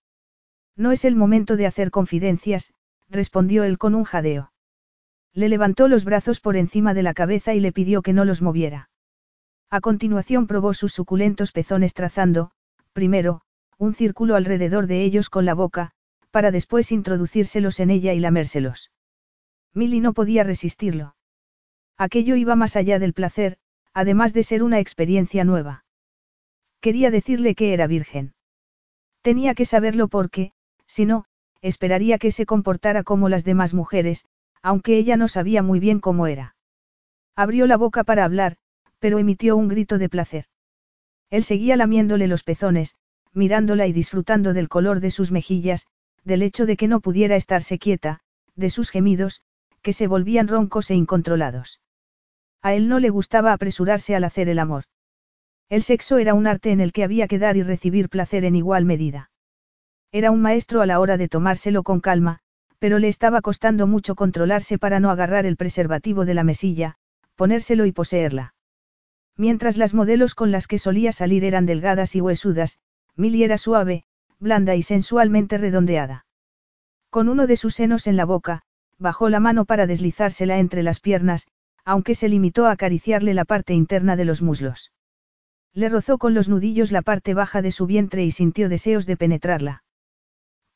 No 0.76 0.92
es 0.92 1.04
el 1.04 1.16
momento 1.16 1.56
de 1.56 1.66
hacer 1.66 1.90
confidencias, 1.90 2.74
respondió 3.08 3.64
él 3.64 3.78
con 3.78 3.94
un 3.94 4.04
jadeo. 4.04 4.52
Le 5.32 5.48
levantó 5.48 5.88
los 5.88 6.04
brazos 6.04 6.40
por 6.40 6.56
encima 6.56 6.92
de 6.92 7.02
la 7.02 7.14
cabeza 7.14 7.54
y 7.54 7.60
le 7.60 7.72
pidió 7.72 8.02
que 8.02 8.12
no 8.12 8.24
los 8.24 8.42
moviera. 8.42 8.89
A 9.70 9.80
continuación 9.80 10.48
probó 10.48 10.74
sus 10.74 10.92
suculentos 10.92 11.52
pezones 11.52 11.94
trazando, 11.94 12.50
primero, 12.92 13.42
un 13.78 13.94
círculo 13.94 14.34
alrededor 14.34 14.88
de 14.88 15.04
ellos 15.04 15.30
con 15.30 15.44
la 15.44 15.54
boca, 15.54 15.92
para 16.32 16.50
después 16.50 16.90
introducírselos 16.90 17.78
en 17.78 17.90
ella 17.90 18.12
y 18.12 18.18
lamérselos. 18.18 18.90
Milly 19.72 20.00
no 20.00 20.12
podía 20.12 20.42
resistirlo. 20.42 21.14
Aquello 21.96 22.34
iba 22.34 22.56
más 22.56 22.74
allá 22.74 22.98
del 22.98 23.12
placer, 23.12 23.58
además 23.94 24.32
de 24.32 24.42
ser 24.42 24.64
una 24.64 24.80
experiencia 24.80 25.44
nueva. 25.44 25.84
Quería 26.80 27.10
decirle 27.10 27.54
que 27.54 27.72
era 27.72 27.86
virgen. 27.86 28.34
Tenía 29.22 29.54
que 29.54 29.66
saberlo 29.66 30.08
porque, 30.08 30.52
si 30.86 31.04
no, 31.04 31.26
esperaría 31.60 32.18
que 32.18 32.32
se 32.32 32.46
comportara 32.46 33.04
como 33.04 33.28
las 33.28 33.44
demás 33.44 33.74
mujeres, 33.74 34.24
aunque 34.62 34.96
ella 34.96 35.16
no 35.16 35.28
sabía 35.28 35.62
muy 35.62 35.78
bien 35.78 36.00
cómo 36.00 36.26
era. 36.26 36.56
Abrió 37.36 37.66
la 37.66 37.76
boca 37.76 38.02
para 38.02 38.24
hablar, 38.24 38.56
pero 39.00 39.18
emitió 39.18 39.56
un 39.56 39.66
grito 39.66 39.98
de 39.98 40.08
placer. 40.08 40.44
Él 41.30 41.42
seguía 41.42 41.76
lamiéndole 41.76 42.28
los 42.28 42.44
pezones, 42.44 42.94
mirándola 43.32 43.86
y 43.86 43.92
disfrutando 43.92 44.52
del 44.52 44.68
color 44.68 45.00
de 45.00 45.10
sus 45.10 45.32
mejillas, 45.32 45.86
del 46.24 46.42
hecho 46.42 46.66
de 46.66 46.76
que 46.76 46.88
no 46.88 47.00
pudiera 47.00 47.36
estarse 47.36 47.78
quieta, 47.78 48.20
de 48.54 48.70
sus 48.70 48.90
gemidos, 48.90 49.42
que 49.82 49.92
se 49.92 50.06
volvían 50.06 50.48
roncos 50.48 50.90
e 50.90 50.94
incontrolados. 50.94 51.80
A 52.62 52.74
él 52.74 52.88
no 52.88 52.98
le 52.98 53.10
gustaba 53.10 53.52
apresurarse 53.52 54.14
al 54.14 54.24
hacer 54.24 54.48
el 54.48 54.58
amor. 54.58 54.84
El 55.70 55.82
sexo 55.82 56.18
era 56.18 56.34
un 56.34 56.46
arte 56.46 56.72
en 56.72 56.80
el 56.80 56.92
que 56.92 57.04
había 57.04 57.26
que 57.26 57.38
dar 57.38 57.56
y 57.56 57.62
recibir 57.62 58.08
placer 58.08 58.44
en 58.44 58.56
igual 58.56 58.84
medida. 58.84 59.30
Era 60.12 60.30
un 60.30 60.42
maestro 60.42 60.82
a 60.82 60.86
la 60.86 60.98
hora 60.98 61.16
de 61.16 61.28
tomárselo 61.28 61.84
con 61.84 62.00
calma, 62.00 62.40
pero 62.80 62.98
le 62.98 63.08
estaba 63.08 63.40
costando 63.40 63.86
mucho 63.86 64.14
controlarse 64.14 64.78
para 64.78 64.98
no 64.98 65.10
agarrar 65.10 65.46
el 65.46 65.56
preservativo 65.56 66.24
de 66.24 66.34
la 66.34 66.44
mesilla, 66.44 66.96
ponérselo 67.36 67.86
y 67.86 67.92
poseerla. 67.92 68.54
Mientras 69.40 69.78
las 69.78 69.94
modelos 69.94 70.34
con 70.34 70.50
las 70.50 70.66
que 70.66 70.78
solía 70.78 71.12
salir 71.12 71.44
eran 71.46 71.64
delgadas 71.64 72.14
y 72.14 72.20
huesudas, 72.20 72.78
Milly 73.16 73.42
era 73.42 73.56
suave, 73.56 74.04
blanda 74.38 74.74
y 74.74 74.82
sensualmente 74.82 75.56
redondeada. 75.56 76.26
Con 77.08 77.30
uno 77.30 77.46
de 77.46 77.56
sus 77.56 77.74
senos 77.74 78.06
en 78.06 78.18
la 78.18 78.26
boca, 78.26 78.60
bajó 78.98 79.30
la 79.30 79.40
mano 79.40 79.64
para 79.64 79.86
deslizársela 79.86 80.58
entre 80.58 80.82
las 80.82 81.00
piernas, 81.00 81.48
aunque 81.86 82.14
se 82.14 82.28
limitó 82.28 82.66
a 82.66 82.72
acariciarle 82.72 83.32
la 83.32 83.46
parte 83.46 83.72
interna 83.72 84.14
de 84.14 84.26
los 84.26 84.42
muslos. 84.42 84.92
Le 85.72 85.88
rozó 85.88 86.18
con 86.18 86.34
los 86.34 86.50
nudillos 86.50 86.92
la 86.92 87.00
parte 87.00 87.32
baja 87.32 87.62
de 87.62 87.72
su 87.72 87.86
vientre 87.86 88.22
y 88.26 88.32
sintió 88.32 88.68
deseos 88.68 89.06
de 89.06 89.16
penetrarla. 89.16 89.84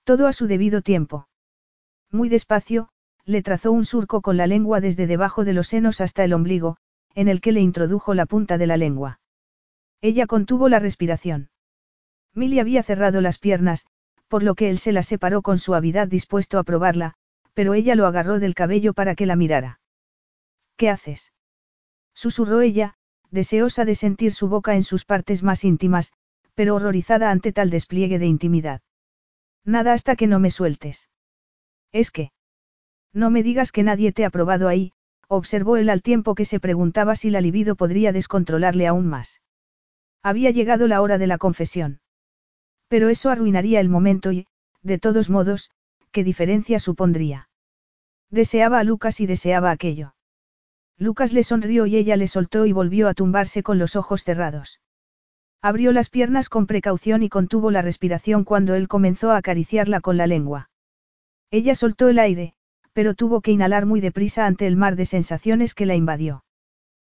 Todo 0.05 0.27
a 0.27 0.33
su 0.33 0.47
debido 0.47 0.81
tiempo. 0.81 1.29
Muy 2.11 2.31
despacio, 2.31 2.89
le 3.27 3.43
trazó 3.43 3.73
un 3.73 3.85
surco 3.85 4.23
con 4.23 4.39
la 4.39 4.47
lengua 4.47 4.81
desde 4.81 5.07
debajo 5.07 5.45
de 5.45 5.53
los 5.53 5.69
senos 5.69 6.01
hasta 6.01 6.25
el 6.25 6.33
ombligo, 6.33 6.79
en 7.15 7.29
el 7.29 7.41
que 7.41 7.53
le 7.53 7.61
introdujo 7.61 8.15
la 8.15 8.27
punta 8.27 8.59
de 8.59 8.67
la 8.67 8.77
lengua. 8.77 9.21
Ella 10.01 10.27
contuvo 10.27 10.69
la 10.69 10.79
respiración. 10.79 11.51
Milly 12.35 12.59
había 12.59 12.83
cerrado 12.83 13.21
las 13.21 13.39
piernas, 13.39 13.87
por 14.29 14.43
lo 14.43 14.55
que 14.55 14.69
él 14.71 14.79
se 14.79 14.93
la 14.93 15.03
separó 15.03 15.43
con 15.43 15.59
suavidad 15.59 16.09
dispuesto 16.09 16.59
a 16.59 16.65
probarla, 16.65 17.15
pero 17.55 17.75
ella 17.75 17.95
lo 17.95 18.07
agarró 18.07 18.41
del 18.41 18.55
cabello 18.55 18.93
para 18.93 19.15
que 19.15 19.27
la 19.27 19.37
mirara. 19.37 19.81
¿Qué 20.77 20.91
haces? 20.91 21.33
Susurró 22.15 22.61
ella, 22.61 22.95
deseosa 23.31 23.85
de 23.85 23.95
sentir 23.95 24.33
su 24.33 24.49
boca 24.49 24.75
en 24.75 24.83
sus 24.83 25.05
partes 25.05 25.43
más 25.43 25.65
íntimas, 25.65 26.13
pero 26.55 26.75
horrorizada 26.75 27.31
ante 27.31 27.53
tal 27.53 27.71
despliegue 27.71 28.19
de 28.19 28.27
intimidad. 28.27 28.81
Nada 29.65 29.93
hasta 29.93 30.17
que 30.17 30.27
no 30.27 30.41
me 30.41 30.51
sueltes. 30.51 31.09
Es 31.93 32.11
que... 32.11 32.33
No 33.13 33.31
me 33.31 33.43
digas 33.43 33.71
que 33.71 33.85
nadie 33.85 34.13
te 34.13 34.25
ha 34.25 34.31
probado 34.31 34.69
ahí, 34.69 34.93
observó 35.29 35.77
él 35.77 35.89
al 35.89 36.03
tiempo 36.03 36.35
que 36.35 36.45
se 36.45 36.61
preguntaba 36.61 37.17
si 37.17 37.31
la 37.31 37.41
libido 37.41 37.77
podría 37.77 38.13
descontrolarle 38.13 38.87
aún 38.87 39.07
más. 39.07 39.41
Había 40.23 40.51
llegado 40.51 40.87
la 40.89 41.03
hora 41.03 41.19
de 41.19 41.27
la 41.27 41.39
confesión. 41.39 42.01
Pero 42.89 43.09
eso 43.09 43.31
arruinaría 43.31 43.81
el 43.81 43.89
momento 43.89 44.33
y, 44.33 44.47
de 44.83 44.99
todos 44.99 45.31
modos, 45.31 45.71
¿qué 46.13 46.25
diferencia 46.25 46.79
supondría? 46.79 47.49
Deseaba 48.31 48.79
a 48.79 48.85
Lucas 48.85 49.21
y 49.21 49.27
deseaba 49.27 49.71
aquello. 49.71 50.15
Lucas 50.97 51.33
le 51.33 51.43
sonrió 51.43 51.87
y 51.87 51.97
ella 51.97 52.17
le 52.17 52.29
soltó 52.29 52.67
y 52.67 52.73
volvió 52.73 53.09
a 53.09 53.15
tumbarse 53.15 53.63
con 53.63 53.79
los 53.79 53.97
ojos 53.97 54.23
cerrados. 54.23 54.81
Abrió 55.61 55.93
las 55.93 56.11
piernas 56.11 56.49
con 56.49 56.67
precaución 56.67 57.23
y 57.23 57.29
contuvo 57.29 57.71
la 57.71 57.83
respiración 57.83 58.45
cuando 58.45 58.75
él 58.75 58.87
comenzó 58.87 59.31
a 59.31 59.39
acariciarla 59.39 60.01
con 60.01 60.17
la 60.17 60.27
lengua. 60.27 60.71
Ella 61.51 61.75
soltó 61.75 62.09
el 62.09 62.19
aire, 62.19 62.55
pero 62.95 63.15
tuvo 63.15 63.43
que 63.43 63.51
inhalar 63.51 63.85
muy 63.85 64.01
deprisa 64.01 64.47
ante 64.47 64.67
el 64.67 64.77
mar 64.77 64.97
de 64.97 65.05
sensaciones 65.05 65.75
que 65.75 65.85
la 65.85 65.97
invadió. 65.97 66.45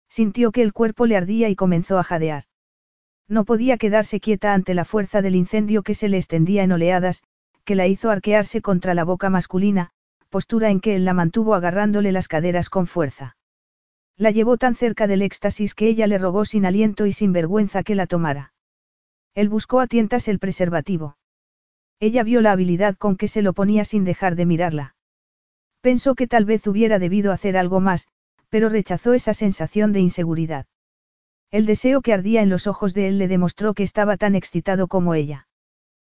Sintió 0.10 0.52
que 0.52 0.64
el 0.64 0.74
cuerpo 0.74 1.06
le 1.06 1.16
ardía 1.16 1.48
y 1.48 1.56
comenzó 1.56 2.00
a 2.00 2.04
jadear. 2.04 2.44
No 3.30 3.46
podía 3.46 3.78
quedarse 3.78 4.20
quieta 4.20 4.54
ante 4.54 4.74
la 4.74 4.86
fuerza 4.86 5.22
del 5.22 5.36
incendio 5.36 5.84
que 5.84 5.94
se 5.94 6.10
le 6.10 6.18
extendía 6.18 6.64
en 6.64 6.72
oleadas, 6.72 7.24
que 7.64 7.76
la 7.76 7.88
hizo 7.88 8.10
arquearse 8.10 8.62
contra 8.62 8.94
la 8.94 9.04
boca 9.04 9.30
masculina, 9.30 9.92
postura 10.30 10.72
en 10.72 10.80
que 10.80 10.96
él 10.96 11.06
la 11.06 11.14
mantuvo 11.14 11.54
agarrándole 11.54 12.12
las 12.12 12.28
caderas 12.28 12.70
con 12.70 12.88
fuerza. 12.88 13.38
La 14.18 14.32
llevó 14.32 14.58
tan 14.58 14.74
cerca 14.74 15.06
del 15.06 15.22
éxtasis 15.22 15.76
que 15.76 15.88
ella 15.88 16.08
le 16.08 16.18
rogó 16.18 16.44
sin 16.44 16.66
aliento 16.66 17.06
y 17.06 17.12
sin 17.12 17.34
vergüenza 17.34 17.84
que 17.84 17.96
la 17.96 18.08
tomara. 18.08 18.54
Él 19.36 19.50
buscó 19.50 19.80
a 19.80 19.88
tientas 19.88 20.28
el 20.28 20.40
preservativo. 20.40 21.18
Ella 22.00 22.24
vio 22.24 22.42
la 22.42 22.52
habilidad 22.52 22.96
con 22.98 23.16
que 23.16 23.28
se 23.28 23.44
lo 23.44 23.54
ponía 23.54 23.86
sin 23.86 24.06
dejar 24.06 24.36
de 24.36 24.46
mirarla. 24.48 24.97
Pensó 25.88 26.16
que 26.16 26.28
tal 26.28 26.44
vez 26.44 26.68
hubiera 26.68 27.00
debido 27.00 27.32
hacer 27.32 27.56
algo 27.56 27.80
más, 27.80 28.10
pero 28.50 28.68
rechazó 28.68 29.14
esa 29.14 29.34
sensación 29.34 29.94
de 29.94 30.02
inseguridad. 30.02 30.66
El 31.50 31.66
deseo 31.66 32.02
que 32.02 32.12
ardía 32.12 32.42
en 32.42 32.50
los 32.50 32.68
ojos 32.68 32.94
de 32.94 33.08
él 33.08 33.18
le 33.18 33.30
demostró 33.30 33.74
que 33.74 33.84
estaba 33.84 34.18
tan 34.18 34.36
excitado 34.36 34.90
como 34.90 35.14
ella. 35.14 35.48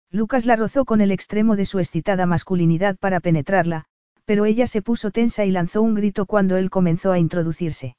Lucas 0.10 0.48
la 0.48 0.56
rozó 0.56 0.86
con 0.86 1.02
el 1.02 1.12
extremo 1.12 1.56
de 1.56 1.68
su 1.68 1.78
excitada 1.78 2.26
masculinidad 2.26 2.98
para 2.98 3.20
penetrarla, 3.20 3.86
pero 4.26 4.46
ella 4.46 4.66
se 4.66 4.82
puso 4.82 5.12
tensa 5.12 5.46
y 5.46 5.52
lanzó 5.52 5.84
un 5.84 5.94
grito 5.94 6.26
cuando 6.26 6.58
él 6.58 6.72
comenzó 6.72 7.12
a 7.12 7.20
introducirse. 7.20 7.96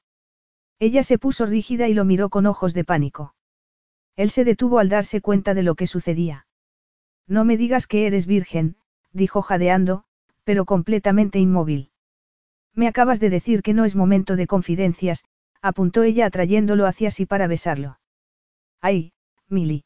Ella 0.81 1.05
se 1.05 1.19
puso 1.19 1.47
rígida 1.47 1.87
y 1.87 1.95
lo 1.95 2.05
miró 2.05 2.31
con 2.31 2.47
ojos 2.47 2.75
de 2.75 2.83
pánico. 2.83 3.37
Él 4.17 4.31
se 4.31 4.43
detuvo 4.43 4.81
al 4.81 4.89
darse 4.89 5.21
cuenta 5.21 5.55
de 5.55 5.63
lo 5.63 5.77
que 5.77 5.87
sucedía. 5.87 6.49
No 7.29 7.45
me 7.45 7.57
digas 7.57 7.87
que 7.87 8.09
eres 8.09 8.27
virgen, 8.27 8.75
dijo 9.13 9.41
jadeando, 9.41 10.05
pero 10.51 10.65
completamente 10.65 11.39
inmóvil. 11.39 11.93
Me 12.75 12.89
acabas 12.89 13.21
de 13.21 13.31
decir 13.31 13.63
que 13.63 13.73
no 13.73 13.85
es 13.85 13.95
momento 13.95 14.35
de 14.35 14.49
confidencias, 14.49 15.25
apuntó 15.63 16.03
ella 16.03 16.27
atrayéndolo 16.27 16.87
hacia 16.87 17.13
sí 17.13 17.25
para 17.25 17.47
besarlo. 17.47 18.01
Ay, 18.81 19.13
Mili. 19.49 19.85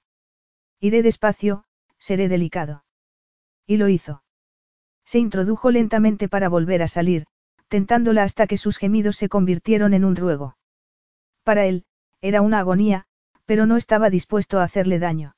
Iré 0.80 1.02
despacio, 1.02 1.64
seré 1.98 2.30
delicado. 2.30 2.82
Y 3.66 3.76
lo 3.76 3.90
hizo. 3.90 4.22
Se 5.04 5.18
introdujo 5.18 5.70
lentamente 5.70 6.30
para 6.30 6.48
volver 6.48 6.82
a 6.82 6.88
salir, 6.88 7.26
tentándola 7.68 8.22
hasta 8.22 8.46
que 8.46 8.56
sus 8.56 8.78
gemidos 8.78 9.16
se 9.16 9.28
convirtieron 9.28 9.92
en 9.92 10.02
un 10.02 10.16
ruego. 10.16 10.56
Para 11.42 11.66
él, 11.66 11.84
era 12.22 12.40
una 12.40 12.60
agonía, 12.60 13.04
pero 13.44 13.66
no 13.66 13.76
estaba 13.76 14.08
dispuesto 14.08 14.60
a 14.60 14.64
hacerle 14.64 14.98
daño. 14.98 15.36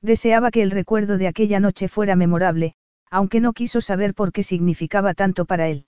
Deseaba 0.00 0.50
que 0.50 0.62
el 0.62 0.70
recuerdo 0.70 1.18
de 1.18 1.28
aquella 1.28 1.60
noche 1.60 1.88
fuera 1.88 2.16
memorable, 2.16 2.76
aunque 3.10 3.40
no 3.40 3.52
quiso 3.52 3.80
saber 3.80 4.14
por 4.14 4.32
qué 4.32 4.42
significaba 4.42 5.14
tanto 5.14 5.44
para 5.44 5.68
él. 5.68 5.86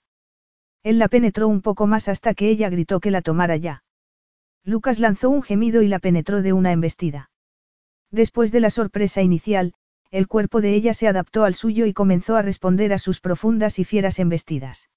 Él 0.83 0.99
la 0.99 1.07
penetró 1.07 1.47
un 1.47 1.61
poco 1.61 1.87
más 1.87 2.07
hasta 2.07 2.33
que 2.33 2.49
ella 2.49 2.69
gritó 2.69 2.99
que 2.99 3.11
la 3.11 3.21
tomara 3.21 3.55
ya. 3.55 3.83
Lucas 4.63 4.99
lanzó 4.99 5.29
un 5.29 5.41
gemido 5.41 5.81
y 5.81 5.87
la 5.87 5.99
penetró 5.99 6.41
de 6.41 6.53
una 6.53 6.71
embestida. 6.71 7.29
Después 8.11 8.51
de 8.51 8.59
la 8.59 8.69
sorpresa 8.69 9.21
inicial, 9.21 9.73
el 10.11 10.27
cuerpo 10.27 10.59
de 10.59 10.73
ella 10.73 10.93
se 10.93 11.07
adaptó 11.07 11.45
al 11.45 11.55
suyo 11.55 11.85
y 11.85 11.93
comenzó 11.93 12.35
a 12.35 12.41
responder 12.41 12.93
a 12.93 12.97
sus 12.97 13.21
profundas 13.21 13.79
y 13.79 13.85
fieras 13.85 14.19
embestidas. 14.19 14.89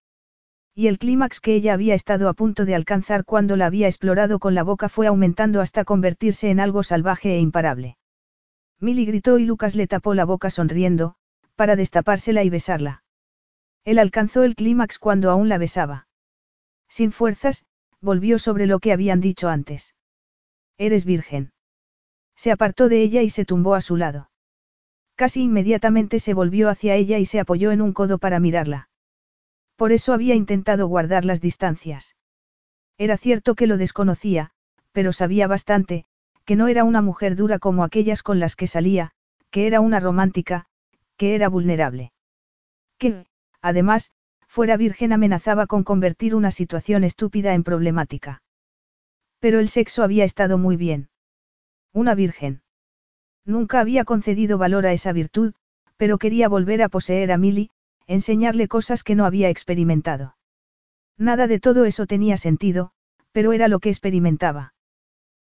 Y 0.75 0.89
el 0.89 0.99
clímax 0.99 1.41
que 1.41 1.55
ella 1.55 1.73
había 1.73 1.94
estado 1.94 2.28
a 2.28 2.35
punto 2.35 2.65
de 2.65 2.75
alcanzar 2.75 3.25
cuando 3.25 3.57
la 3.57 3.67
había 3.67 3.86
explorado 3.86 4.41
con 4.41 4.57
la 4.57 4.65
boca 4.65 4.89
fue 4.89 5.07
aumentando 5.07 5.61
hasta 5.61 5.85
convertirse 5.85 6.51
en 6.51 6.59
algo 6.59 6.83
salvaje 6.83 7.36
e 7.36 7.39
imparable. 7.39 7.97
Milly 8.81 9.07
gritó 9.07 9.39
y 9.39 9.44
Lucas 9.44 9.77
le 9.77 9.86
tapó 9.86 10.15
la 10.15 10.25
boca 10.25 10.51
sonriendo, 10.51 11.15
para 11.55 11.76
destapársela 11.76 12.42
y 12.44 12.50
besarla. 12.50 13.02
Él 13.84 13.99
alcanzó 13.99 14.42
el 14.44 14.55
clímax 14.55 14.99
cuando 14.99 15.31
aún 15.31 15.49
la 15.49 15.58
besaba. 15.58 16.08
Sin 16.89 17.12
fuerzas, 17.12 17.65
volvió 18.00 18.39
sobre 18.39 18.66
lo 18.66 18.78
que 18.78 18.92
habían 18.92 19.20
dicho 19.20 19.49
antes. 19.49 19.94
Eres 20.78 21.05
virgen. 21.05 21.52
Se 22.36 22.50
apartó 22.50 22.89
de 22.89 23.02
ella 23.02 23.23
y 23.23 23.31
se 23.31 23.44
tumbó 23.44 23.74
a 23.74 23.81
su 23.81 23.97
lado. 23.97 24.31
Casi 25.15 25.42
inmediatamente 25.42 26.18
se 26.18 26.34
volvió 26.34 26.68
hacia 26.68 26.97
ella 26.97 27.18
y 27.18 27.26
se 27.26 27.41
apoyó 27.41 27.70
en 27.70 27.81
un 27.81 27.92
codo 27.92 28.18
para 28.18 28.41
mirarla. 28.41 28.89
Por 29.76 29.92
eso 29.92 30.12
había 30.12 30.34
intentado 30.34 30.89
guardar 30.89 31.24
las 31.24 31.41
distancias. 31.41 32.16
Era 32.99 33.16
cierto 33.16 33.55
que 33.55 33.66
lo 33.66 33.76
desconocía, 33.76 34.50
pero 34.92 35.12
sabía 35.12 35.47
bastante, 35.47 36.05
que 36.44 36.57
no 36.57 36.68
era 36.68 36.84
una 36.84 37.02
mujer 37.02 37.36
dura 37.36 37.58
como 37.58 37.84
aquellas 37.84 38.23
con 38.23 38.39
las 38.39 38.57
que 38.57 38.66
salía, 38.66 39.12
que 39.50 39.66
era 39.66 39.81
una 39.81 40.00
romántica, 40.00 40.66
que 41.17 41.34
era 41.34 41.49
vulnerable. 41.49 42.12
Que, 42.99 43.26
además, 43.60 44.12
fuera 44.47 44.76
virgen 44.76 45.12
amenazaba 45.12 45.67
con 45.67 45.84
convertir 45.84 46.34
una 46.34 46.51
situación 46.51 47.05
estúpida 47.05 47.55
en 47.55 47.65
problemática. 47.65 48.43
Pero 49.41 49.59
el 49.59 49.68
sexo 49.68 50.02
había 50.02 50.25
estado 50.25 50.59
muy 50.59 50.76
bien. 50.76 51.09
Una 51.93 52.15
virgen. 52.15 52.62
Nunca 53.44 53.81
había 53.81 54.05
concedido 54.05 54.59
valor 54.59 54.86
a 54.86 54.93
esa 54.93 55.12
virtud, 55.12 55.55
pero 55.97 56.18
quería 56.18 56.49
volver 56.49 56.83
a 56.83 56.89
poseer 56.89 57.31
a 57.31 57.39
Milly, 57.39 57.70
enseñarle 58.07 58.68
cosas 58.68 59.02
que 59.02 59.15
no 59.15 59.26
había 59.26 59.49
experimentado. 59.49 60.36
Nada 61.17 61.47
de 61.47 61.60
todo 61.60 61.84
eso 61.84 62.07
tenía 62.07 62.36
sentido, 62.36 62.93
pero 63.33 63.52
era 63.52 63.68
lo 63.68 63.81
que 63.81 63.91
experimentaba. 63.91 64.75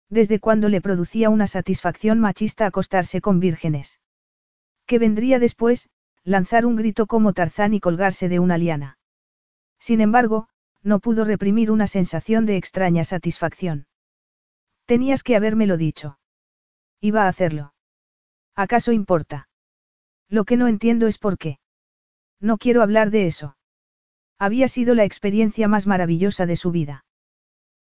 Desde 0.10 0.40
cuando 0.40 0.70
le 0.70 0.82
producía 0.82 1.30
una 1.30 1.48
satisfacción 1.48 2.20
machista 2.20 2.66
acostarse 2.66 3.22
con 3.22 3.40
vírgenes. 3.40 4.00
¿Qué 4.90 4.98
vendría 4.98 5.38
después? 5.38 5.88
Lanzar 6.24 6.66
un 6.66 6.76
grito 6.76 7.06
como 7.06 7.34
Tarzán 7.34 7.76
y 7.76 7.80
colgarse 7.80 8.28
de 8.28 8.40
una 8.40 8.58
liana. 8.58 8.98
Sin 9.78 10.02
embargo, 10.02 10.50
no 10.82 11.00
pudo 11.00 11.26
reprimir 11.26 11.70
una 11.70 11.86
sensación 11.86 12.48
de 12.48 12.58
extraña 12.58 13.04
satisfacción. 13.04 13.86
Tenías 14.88 15.22
que 15.22 15.36
habérmelo 15.36 15.78
dicho. 15.78 16.18
Iba 17.02 17.26
a 17.26 17.28
hacerlo. 17.28 17.76
¿Acaso 18.56 18.92
importa? 18.92 19.48
Lo 20.28 20.44
que 20.44 20.58
no 20.58 20.68
entiendo 20.68 21.06
es 21.06 21.20
por 21.20 21.38
qué. 21.38 21.60
No 22.40 22.58
quiero 22.58 22.82
hablar 22.82 23.12
de 23.12 23.28
eso. 23.28 23.58
Había 24.40 24.68
sido 24.68 24.96
la 24.96 25.04
experiencia 25.04 25.68
más 25.68 25.86
maravillosa 25.86 26.48
de 26.48 26.56
su 26.56 26.72
vida. 26.72 27.06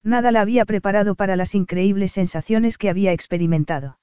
Nada 0.03 0.33
la 0.33 0.41
había 0.41 0.65
preparado 0.65 1.15
para 1.15 1.37
las 1.37 1.55
increíbles 1.55 2.11
sensaciones 2.11 2.77
que 2.77 2.89
había 2.89 3.13
experimentado. 3.13 3.97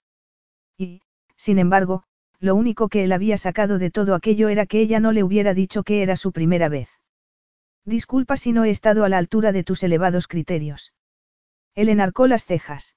Y, 0.78 1.02
sin 1.36 1.58
embargo, 1.58 2.04
lo 2.44 2.54
único 2.54 2.90
que 2.90 3.04
él 3.04 3.12
había 3.12 3.38
sacado 3.38 3.78
de 3.78 3.90
todo 3.90 4.14
aquello 4.14 4.50
era 4.50 4.66
que 4.66 4.78
ella 4.78 5.00
no 5.00 5.12
le 5.12 5.24
hubiera 5.24 5.54
dicho 5.54 5.82
que 5.82 6.02
era 6.02 6.14
su 6.14 6.30
primera 6.30 6.68
vez. 6.68 6.90
Disculpa 7.86 8.36
si 8.36 8.52
no 8.52 8.64
he 8.64 8.70
estado 8.70 9.04
a 9.04 9.08
la 9.08 9.16
altura 9.16 9.50
de 9.50 9.64
tus 9.64 9.82
elevados 9.82 10.28
criterios. 10.28 10.92
Él 11.74 11.88
enarcó 11.88 12.26
las 12.26 12.44
cejas. 12.44 12.96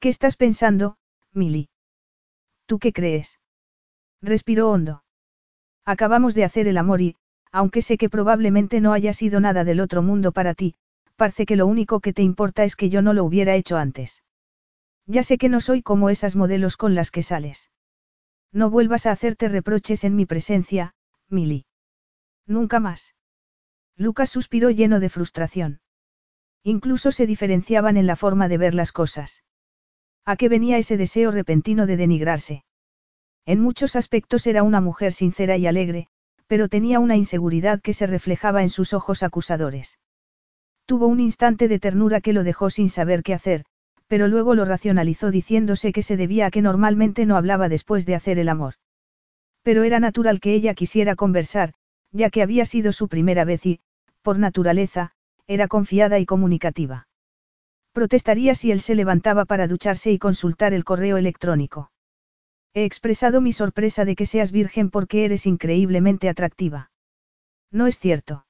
¿Qué 0.00 0.08
estás 0.08 0.36
pensando, 0.36 0.96
Milly? 1.32 1.68
¿Tú 2.66 2.80
qué 2.80 2.92
crees? 2.92 3.38
Respiró 4.20 4.70
hondo. 4.70 5.04
Acabamos 5.84 6.34
de 6.34 6.42
hacer 6.42 6.66
el 6.66 6.76
amor 6.76 7.02
y, 7.02 7.14
aunque 7.52 7.82
sé 7.82 7.98
que 7.98 8.10
probablemente 8.10 8.80
no 8.80 8.92
haya 8.92 9.12
sido 9.12 9.38
nada 9.38 9.62
del 9.62 9.78
otro 9.78 10.02
mundo 10.02 10.32
para 10.32 10.54
ti, 10.54 10.74
parece 11.14 11.46
que 11.46 11.54
lo 11.54 11.68
único 11.68 12.00
que 12.00 12.12
te 12.12 12.22
importa 12.22 12.64
es 12.64 12.74
que 12.74 12.90
yo 12.90 13.00
no 13.00 13.12
lo 13.12 13.22
hubiera 13.22 13.54
hecho 13.54 13.76
antes. 13.76 14.24
Ya 15.06 15.22
sé 15.22 15.38
que 15.38 15.48
no 15.48 15.60
soy 15.60 15.82
como 15.82 16.10
esas 16.10 16.34
modelos 16.34 16.76
con 16.76 16.96
las 16.96 17.12
que 17.12 17.22
sales. 17.22 17.70
No 18.52 18.70
vuelvas 18.70 19.06
a 19.06 19.12
hacerte 19.12 19.48
reproches 19.48 20.04
en 20.04 20.16
mi 20.16 20.26
presencia, 20.26 20.94
Milly. 21.28 21.66
Nunca 22.46 22.80
más. 22.80 23.14
Lucas 23.96 24.30
suspiró 24.30 24.70
lleno 24.70 24.98
de 24.98 25.08
frustración. 25.08 25.80
Incluso 26.62 27.12
se 27.12 27.26
diferenciaban 27.26 27.96
en 27.96 28.06
la 28.06 28.16
forma 28.16 28.48
de 28.48 28.58
ver 28.58 28.74
las 28.74 28.92
cosas. 28.92 29.44
¿A 30.24 30.36
qué 30.36 30.48
venía 30.48 30.78
ese 30.78 30.96
deseo 30.96 31.30
repentino 31.30 31.86
de 31.86 31.96
denigrarse? 31.96 32.64
En 33.46 33.60
muchos 33.60 33.96
aspectos 33.96 34.46
era 34.46 34.62
una 34.62 34.80
mujer 34.80 35.12
sincera 35.12 35.56
y 35.56 35.66
alegre, 35.66 36.08
pero 36.46 36.68
tenía 36.68 36.98
una 36.98 37.16
inseguridad 37.16 37.80
que 37.80 37.94
se 37.94 38.06
reflejaba 38.06 38.62
en 38.62 38.70
sus 38.70 38.92
ojos 38.92 39.22
acusadores. 39.22 39.98
Tuvo 40.84 41.06
un 41.06 41.20
instante 41.20 41.68
de 41.68 41.78
ternura 41.78 42.20
que 42.20 42.32
lo 42.32 42.42
dejó 42.42 42.68
sin 42.68 42.88
saber 42.88 43.22
qué 43.22 43.34
hacer, 43.34 43.64
pero 44.10 44.26
luego 44.26 44.56
lo 44.56 44.64
racionalizó 44.64 45.30
diciéndose 45.30 45.92
que 45.92 46.02
se 46.02 46.16
debía 46.16 46.46
a 46.46 46.50
que 46.50 46.62
normalmente 46.62 47.26
no 47.26 47.36
hablaba 47.36 47.68
después 47.68 48.06
de 48.06 48.16
hacer 48.16 48.40
el 48.40 48.48
amor. 48.48 48.74
Pero 49.62 49.84
era 49.84 50.00
natural 50.00 50.40
que 50.40 50.52
ella 50.52 50.74
quisiera 50.74 51.14
conversar, 51.14 51.74
ya 52.10 52.28
que 52.28 52.42
había 52.42 52.64
sido 52.64 52.90
su 52.90 53.06
primera 53.06 53.44
vez 53.44 53.64
y, 53.66 53.78
por 54.22 54.36
naturaleza, 54.36 55.12
era 55.46 55.68
confiada 55.68 56.18
y 56.18 56.26
comunicativa. 56.26 57.06
Protestaría 57.92 58.56
si 58.56 58.72
él 58.72 58.80
se 58.80 58.96
levantaba 58.96 59.44
para 59.44 59.68
ducharse 59.68 60.10
y 60.10 60.18
consultar 60.18 60.74
el 60.74 60.82
correo 60.82 61.16
electrónico. 61.16 61.92
He 62.74 62.84
expresado 62.84 63.40
mi 63.40 63.52
sorpresa 63.52 64.04
de 64.04 64.16
que 64.16 64.26
seas 64.26 64.50
virgen 64.50 64.90
porque 64.90 65.24
eres 65.24 65.46
increíblemente 65.46 66.28
atractiva. 66.28 66.90
No 67.70 67.86
es 67.86 68.00
cierto. 68.00 68.44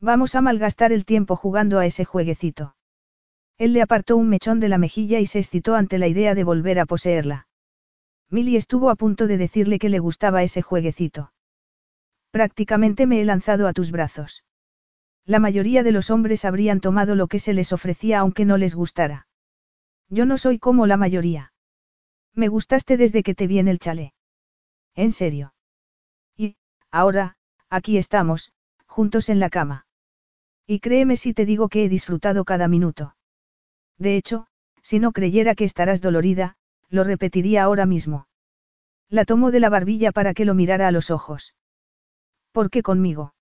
Vamos 0.00 0.34
a 0.34 0.40
malgastar 0.40 0.90
el 0.90 1.04
tiempo 1.04 1.36
jugando 1.36 1.78
a 1.78 1.86
ese 1.86 2.04
jueguecito. 2.04 2.74
Él 3.62 3.74
le 3.74 3.80
apartó 3.80 4.16
un 4.16 4.28
mechón 4.28 4.58
de 4.58 4.68
la 4.68 4.76
mejilla 4.76 5.20
y 5.20 5.26
se 5.26 5.38
excitó 5.38 5.76
ante 5.76 5.96
la 5.96 6.08
idea 6.08 6.34
de 6.34 6.42
volver 6.42 6.80
a 6.80 6.84
poseerla. 6.84 7.46
Milly 8.28 8.56
estuvo 8.56 8.90
a 8.90 8.96
punto 8.96 9.28
de 9.28 9.38
decirle 9.38 9.78
que 9.78 9.88
le 9.88 10.00
gustaba 10.00 10.42
ese 10.42 10.62
jueguecito. 10.62 11.32
Prácticamente 12.32 13.06
me 13.06 13.20
he 13.20 13.24
lanzado 13.24 13.68
a 13.68 13.72
tus 13.72 13.92
brazos. 13.92 14.42
La 15.24 15.38
mayoría 15.38 15.84
de 15.84 15.92
los 15.92 16.10
hombres 16.10 16.44
habrían 16.44 16.80
tomado 16.80 17.14
lo 17.14 17.28
que 17.28 17.38
se 17.38 17.52
les 17.52 17.72
ofrecía 17.72 18.18
aunque 18.18 18.44
no 18.44 18.56
les 18.56 18.74
gustara. 18.74 19.28
Yo 20.08 20.26
no 20.26 20.38
soy 20.38 20.58
como 20.58 20.88
la 20.88 20.96
mayoría. 20.96 21.52
Me 22.34 22.48
gustaste 22.48 22.96
desde 22.96 23.22
que 23.22 23.36
te 23.36 23.46
vi 23.46 23.60
en 23.60 23.68
el 23.68 23.78
chalet. 23.78 24.12
En 24.96 25.12
serio. 25.12 25.54
Y, 26.36 26.56
ahora, 26.90 27.36
aquí 27.70 27.96
estamos, 27.96 28.50
juntos 28.86 29.28
en 29.28 29.38
la 29.38 29.50
cama. 29.50 29.86
Y 30.66 30.80
créeme 30.80 31.14
si 31.14 31.32
te 31.32 31.46
digo 31.46 31.68
que 31.68 31.84
he 31.84 31.88
disfrutado 31.88 32.44
cada 32.44 32.66
minuto. 32.66 33.14
De 34.02 34.16
hecho, 34.16 34.48
si 34.82 34.98
no 34.98 35.12
creyera 35.12 35.54
que 35.54 35.62
estarás 35.64 36.00
dolorida, 36.00 36.56
lo 36.88 37.04
repetiría 37.04 37.62
ahora 37.62 37.86
mismo. 37.86 38.26
La 39.08 39.24
tomó 39.24 39.52
de 39.52 39.60
la 39.60 39.70
barbilla 39.70 40.10
para 40.10 40.34
que 40.34 40.44
lo 40.44 40.54
mirara 40.54 40.88
a 40.88 40.90
los 40.90 41.12
ojos. 41.12 41.54
¿Por 42.50 42.68
qué 42.68 42.82
conmigo? 42.82 43.34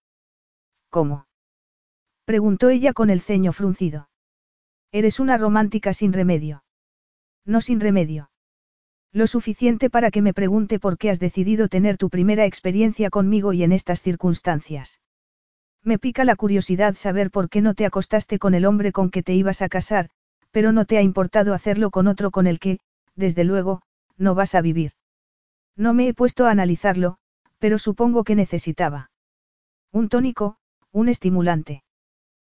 ¿Cómo? 0.91 1.25
Preguntó 2.25 2.69
ella 2.69 2.93
con 2.93 3.09
el 3.09 3.21
ceño 3.21 3.53
fruncido. 3.53 4.09
Eres 4.91 5.19
una 5.19 5.35
romántica 5.35 5.93
sin 5.93 6.13
remedio. 6.13 6.63
No 7.43 7.59
sin 7.59 7.79
remedio. 7.79 8.29
Lo 9.11 9.25
suficiente 9.25 9.89
para 9.89 10.11
que 10.11 10.21
me 10.21 10.35
pregunte 10.35 10.77
por 10.77 10.99
qué 10.99 11.09
has 11.09 11.19
decidido 11.19 11.69
tener 11.69 11.97
tu 11.97 12.11
primera 12.11 12.45
experiencia 12.45 13.09
conmigo 13.09 13.51
y 13.53 13.63
en 13.63 13.71
estas 13.71 14.03
circunstancias. 14.03 15.01
Me 15.81 15.97
pica 15.97 16.23
la 16.23 16.35
curiosidad 16.35 16.93
saber 16.93 17.31
por 17.31 17.49
qué 17.49 17.61
no 17.61 17.73
te 17.73 17.87
acostaste 17.87 18.37
con 18.37 18.53
el 18.53 18.65
hombre 18.65 18.91
con 18.91 19.09
que 19.09 19.23
te 19.23 19.33
ibas 19.33 19.63
a 19.63 19.67
casar, 19.67 20.11
pero 20.51 20.71
no 20.71 20.85
te 20.85 20.97
ha 20.97 21.01
importado 21.01 21.53
hacerlo 21.53 21.91
con 21.91 22.07
otro 22.07 22.31
con 22.31 22.47
el 22.47 22.59
que, 22.59 22.79
desde 23.15 23.43
luego, 23.43 23.81
no 24.17 24.35
vas 24.35 24.55
a 24.55 24.61
vivir. 24.61 24.91
No 25.75 25.93
me 25.93 26.07
he 26.07 26.13
puesto 26.13 26.45
a 26.45 26.51
analizarlo, 26.51 27.17
pero 27.57 27.79
supongo 27.79 28.23
que 28.23 28.35
necesitaba. 28.35 29.11
Un 29.91 30.09
tónico, 30.09 30.57
un 30.91 31.09
estimulante. 31.09 31.83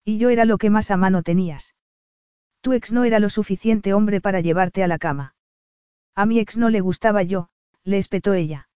Y 0.04 0.18
yo 0.18 0.30
era 0.30 0.46
lo 0.46 0.58
que 0.58 0.70
más 0.70 0.92
a 0.92 0.98
mano 0.98 1.22
tenías. 1.22 1.76
Tu 2.62 2.74
ex 2.74 2.92
no 2.92 3.04
era 3.04 3.20
lo 3.20 3.30
suficiente 3.30 3.94
hombre 3.94 4.22
para 4.22 4.40
llevarte 4.40 4.84
a 4.84 4.88
la 4.88 4.98
cama. 4.98 5.36
A 6.16 6.26
mi 6.26 6.40
ex 6.40 6.58
no 6.58 6.70
le 6.70 6.82
gustaba 6.82 7.24
yo, 7.24 7.50
le 7.84 7.98
espetó 7.98 8.34
ella. 8.34 8.70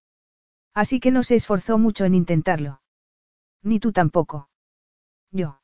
Así 0.74 1.00
que 1.00 1.10
no 1.10 1.22
se 1.22 1.36
esforzó 1.36 1.78
mucho 1.78 2.04
en 2.04 2.14
intentarlo. 2.14 2.80
Ni 3.62 3.80
tú 3.80 3.92
tampoco. 3.92 4.48
Yo. 5.30 5.60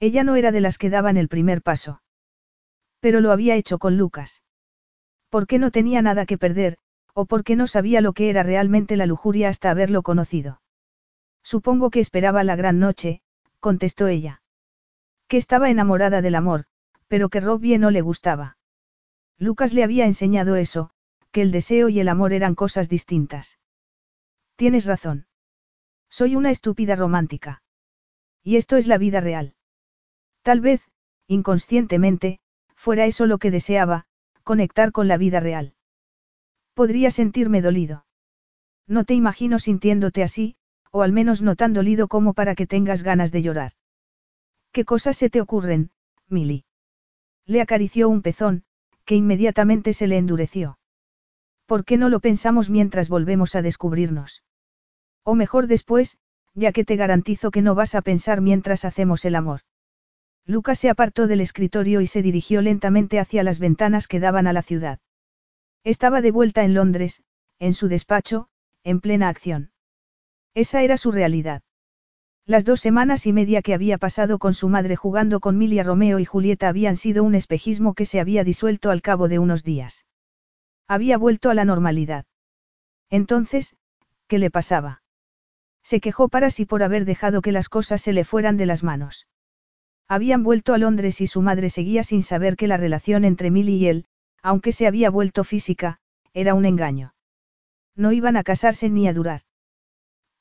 Ella 0.00 0.24
no 0.24 0.36
era 0.36 0.52
de 0.52 0.60
las 0.60 0.78
que 0.78 0.90
daban 0.90 1.16
el 1.16 1.28
primer 1.28 1.62
paso. 1.62 2.01
Pero 3.02 3.20
lo 3.20 3.32
había 3.32 3.56
hecho 3.56 3.78
con 3.78 3.98
Lucas. 3.98 4.44
Porque 5.28 5.58
no 5.58 5.72
tenía 5.72 6.02
nada 6.02 6.24
que 6.24 6.38
perder, 6.38 6.78
o 7.14 7.26
porque 7.26 7.56
no 7.56 7.66
sabía 7.66 8.00
lo 8.00 8.12
que 8.12 8.30
era 8.30 8.44
realmente 8.44 8.96
la 8.96 9.06
lujuria 9.06 9.48
hasta 9.48 9.72
haberlo 9.72 10.02
conocido. 10.02 10.62
Supongo 11.42 11.90
que 11.90 11.98
esperaba 11.98 12.44
la 12.44 12.54
gran 12.54 12.78
noche, 12.78 13.20
contestó 13.58 14.06
ella. 14.06 14.40
Que 15.26 15.36
estaba 15.36 15.68
enamorada 15.68 16.22
del 16.22 16.36
amor, 16.36 16.66
pero 17.08 17.28
que 17.28 17.40
Robbie 17.40 17.76
no 17.76 17.90
le 17.90 18.02
gustaba. 18.02 18.56
Lucas 19.36 19.74
le 19.74 19.82
había 19.82 20.06
enseñado 20.06 20.54
eso, 20.54 20.90
que 21.32 21.42
el 21.42 21.50
deseo 21.50 21.88
y 21.88 21.98
el 21.98 22.08
amor 22.08 22.32
eran 22.32 22.54
cosas 22.54 22.88
distintas. 22.88 23.58
Tienes 24.54 24.86
razón. 24.86 25.26
Soy 26.08 26.36
una 26.36 26.50
estúpida 26.50 26.94
romántica. 26.94 27.64
Y 28.44 28.58
esto 28.58 28.76
es 28.76 28.86
la 28.86 28.98
vida 28.98 29.20
real. 29.20 29.56
Tal 30.42 30.60
vez, 30.60 30.88
inconscientemente, 31.26 32.38
fuera 32.82 33.06
eso 33.06 33.26
lo 33.26 33.38
que 33.38 33.52
deseaba, 33.52 34.06
conectar 34.42 34.90
con 34.90 35.06
la 35.06 35.16
vida 35.16 35.38
real. 35.38 35.74
Podría 36.74 37.12
sentirme 37.12 37.62
dolido. 37.62 38.06
No 38.88 39.04
te 39.04 39.14
imagino 39.14 39.60
sintiéndote 39.60 40.24
así, 40.24 40.56
o 40.90 41.02
al 41.02 41.12
menos 41.12 41.42
no 41.42 41.54
tan 41.54 41.74
dolido 41.74 42.08
como 42.08 42.34
para 42.34 42.56
que 42.56 42.66
tengas 42.66 43.04
ganas 43.04 43.30
de 43.30 43.42
llorar. 43.42 43.72
¿Qué 44.72 44.84
cosas 44.84 45.16
se 45.16 45.30
te 45.30 45.40
ocurren, 45.40 45.92
Milly? 46.26 46.64
Le 47.46 47.60
acarició 47.60 48.08
un 48.08 48.20
pezón, 48.20 48.64
que 49.04 49.14
inmediatamente 49.14 49.92
se 49.92 50.08
le 50.08 50.18
endureció. 50.18 50.80
¿Por 51.66 51.84
qué 51.84 51.96
no 51.96 52.08
lo 52.08 52.18
pensamos 52.18 52.68
mientras 52.68 53.08
volvemos 53.08 53.54
a 53.54 53.62
descubrirnos? 53.62 54.42
O 55.22 55.36
mejor 55.36 55.68
después, 55.68 56.18
ya 56.54 56.72
que 56.72 56.84
te 56.84 56.96
garantizo 56.96 57.52
que 57.52 57.62
no 57.62 57.76
vas 57.76 57.94
a 57.94 58.02
pensar 58.02 58.40
mientras 58.40 58.84
hacemos 58.84 59.24
el 59.24 59.36
amor. 59.36 59.60
Lucas 60.46 60.78
se 60.78 60.90
apartó 60.90 61.26
del 61.26 61.40
escritorio 61.40 62.00
y 62.00 62.06
se 62.06 62.22
dirigió 62.22 62.62
lentamente 62.62 63.20
hacia 63.20 63.42
las 63.42 63.58
ventanas 63.58 64.08
que 64.08 64.20
daban 64.20 64.46
a 64.46 64.52
la 64.52 64.62
ciudad. 64.62 64.98
Estaba 65.84 66.20
de 66.20 66.30
vuelta 66.30 66.64
en 66.64 66.74
Londres, 66.74 67.22
en 67.58 67.74
su 67.74 67.88
despacho, 67.88 68.48
en 68.82 69.00
plena 69.00 69.28
acción. 69.28 69.70
Esa 70.54 70.82
era 70.82 70.96
su 70.96 71.12
realidad. 71.12 71.62
Las 72.44 72.64
dos 72.64 72.80
semanas 72.80 73.26
y 73.26 73.32
media 73.32 73.62
que 73.62 73.72
había 73.72 73.98
pasado 73.98 74.38
con 74.38 74.52
su 74.52 74.68
madre 74.68 74.96
jugando 74.96 75.38
con 75.38 75.56
Milia 75.58 75.84
Romeo 75.84 76.18
y 76.18 76.24
Julieta 76.24 76.68
habían 76.68 76.96
sido 76.96 77.22
un 77.22 77.36
espejismo 77.36 77.94
que 77.94 78.04
se 78.04 78.18
había 78.18 78.42
disuelto 78.42 78.90
al 78.90 79.00
cabo 79.00 79.28
de 79.28 79.38
unos 79.38 79.62
días. 79.62 80.06
Había 80.88 81.18
vuelto 81.18 81.50
a 81.50 81.54
la 81.54 81.64
normalidad. 81.64 82.26
Entonces, 83.10 83.76
¿qué 84.26 84.38
le 84.38 84.50
pasaba? 84.50 85.02
Se 85.84 86.00
quejó 86.00 86.28
para 86.28 86.50
sí 86.50 86.66
por 86.66 86.82
haber 86.82 87.04
dejado 87.04 87.42
que 87.42 87.52
las 87.52 87.68
cosas 87.68 88.00
se 88.02 88.12
le 88.12 88.24
fueran 88.24 88.56
de 88.56 88.66
las 88.66 88.82
manos. 88.82 89.26
Habían 90.08 90.42
vuelto 90.42 90.74
a 90.74 90.78
Londres 90.78 91.20
y 91.20 91.26
su 91.26 91.42
madre 91.42 91.70
seguía 91.70 92.02
sin 92.02 92.22
saber 92.22 92.56
que 92.56 92.66
la 92.66 92.76
relación 92.76 93.24
entre 93.24 93.50
Milly 93.50 93.76
y 93.76 93.86
él, 93.86 94.06
aunque 94.42 94.72
se 94.72 94.86
había 94.86 95.10
vuelto 95.10 95.44
física, 95.44 95.98
era 96.34 96.54
un 96.54 96.64
engaño. 96.64 97.14
No 97.96 98.12
iban 98.12 98.36
a 98.36 98.42
casarse 98.42 98.90
ni 98.90 99.08
a 99.08 99.12
durar. 99.12 99.42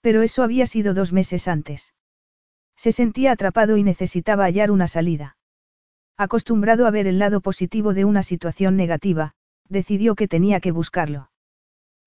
Pero 0.02 0.22
eso 0.22 0.44
había 0.44 0.66
sido 0.66 0.94
dos 0.94 1.14
meses 1.14 1.48
antes. 1.48 1.94
Se 2.76 2.92
sentía 2.92 3.32
atrapado 3.32 3.78
y 3.78 3.84
necesitaba 3.84 4.46
hallar 4.46 4.72
una 4.72 4.88
salida. 4.88 5.38
Acostumbrado 6.18 6.88
a 6.88 6.92
ver 6.92 7.08
el 7.08 7.20
lado 7.20 7.42
positivo 7.42 7.94
de 7.94 8.06
una 8.06 8.24
situación 8.24 8.76
negativa, 8.76 9.34
decidió 9.70 10.16
que 10.16 10.28
tenía 10.28 10.60
que 10.60 10.72
buscarlo. 10.72 11.32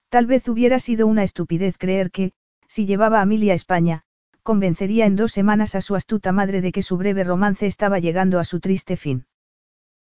Tal 0.09 0.27
vez 0.27 0.49
hubiera 0.49 0.79
sido 0.79 1.07
una 1.07 1.23
estupidez 1.23 1.79
creer 1.79 2.11
que, 2.11 2.33
si 2.69 2.87
llevaba 2.87 3.19
a 3.19 3.23
Amelia 3.23 3.53
a 3.53 3.57
España, 3.57 4.05
convencería 4.45 5.07
en 5.07 5.17
dos 5.17 5.33
semanas 5.33 5.75
a 5.75 5.81
su 5.81 5.97
astuta 5.97 6.31
madre 6.31 6.61
de 6.61 6.71
que 6.71 6.83
su 6.83 6.99
breve 6.99 7.25
romance 7.25 7.67
estaba 7.67 7.99
llegando 7.99 8.39
a 8.39 8.45
su 8.45 8.61
triste 8.61 8.97
fin. 8.97 9.27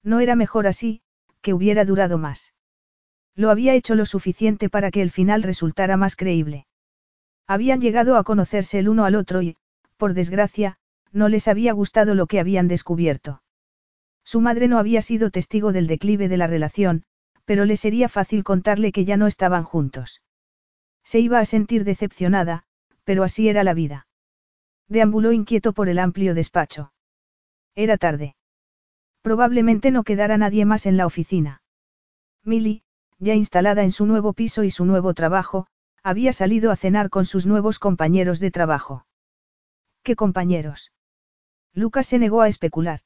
No 0.03 0.21
era 0.21 0.37
mejor 0.37 0.69
así, 0.69 1.03
que 1.43 1.53
hubiera 1.53 1.85
durado 1.85 2.19
más. 2.19 2.55
Lo 3.35 3.51
había 3.51 3.75
hecho 3.75 3.97
lo 3.97 4.07
suficiente 4.07 4.71
para 4.71 4.91
que 4.91 5.03
el 5.03 5.11
final 5.11 5.43
resultara 5.43 5.97
más 5.97 6.17
creíble. 6.17 6.67
Habían 7.49 7.81
llegado 7.81 8.17
a 8.17 8.25
conocerse 8.25 8.79
el 8.79 8.89
uno 8.89 9.05
al 9.05 9.17
otro 9.17 9.43
y, 9.43 9.57
por 9.97 10.15
desgracia, 10.15 10.79
no 11.13 11.29
les 11.29 11.49
había 11.49 11.73
gustado 11.73 12.15
lo 12.15 12.27
que 12.27 12.39
habían 12.39 12.69
descubierto. 12.69 13.43
Su 14.25 14.41
madre 14.41 14.69
no 14.69 14.79
había 14.79 15.03
sido 15.03 15.31
testigo 15.31 15.73
del 15.73 15.87
declive 15.87 16.29
de 16.29 16.37
la 16.37 16.47
relación, 16.47 17.05
pero 17.45 17.65
le 17.65 17.77
sería 17.77 18.09
fácil 18.09 18.45
contarle 18.45 18.93
que 18.93 19.05
ya 19.05 19.17
no 19.17 19.27
estaban 19.27 19.65
juntos. 19.65 20.23
Se 21.03 21.19
iba 21.19 21.41
a 21.41 21.45
sentir 21.45 21.85
decepcionada, 21.85 22.65
pero 23.05 23.25
así 23.25 23.49
era 23.49 23.65
la 23.65 23.75
vida. 23.75 24.08
Deambuló 24.89 25.33
inquieto 25.33 25.73
por 25.73 25.89
el 25.89 25.99
amplio 25.99 26.35
despacho. 26.35 26.93
Era 27.75 27.99
tarde. 27.99 28.37
Probablemente 29.23 29.91
no 29.91 30.05
quedara 30.05 30.39
nadie 30.39 30.65
más 30.65 30.87
en 30.87 30.97
la 30.97 31.07
oficina. 31.07 31.63
Milly, 32.45 32.83
ya 33.19 33.35
instalada 33.35 33.83
en 33.83 33.93
su 33.93 34.07
nuevo 34.07 34.33
piso 34.33 34.65
y 34.65 34.71
su 34.71 34.85
nuevo 34.85 35.13
trabajo, 35.13 35.67
había 36.03 36.33
salido 36.33 36.71
a 36.71 36.77
cenar 36.77 37.11
con 37.11 37.25
sus 37.25 37.45
nuevos 37.45 37.79
compañeros 37.79 38.41
de 38.41 38.51
trabajo. 38.51 39.07
¿Qué 40.03 40.17
compañeros? 40.17 40.93
Lucas 41.75 42.07
se 42.07 42.19
negó 42.19 42.41
a 42.41 42.49
especular. 42.49 43.01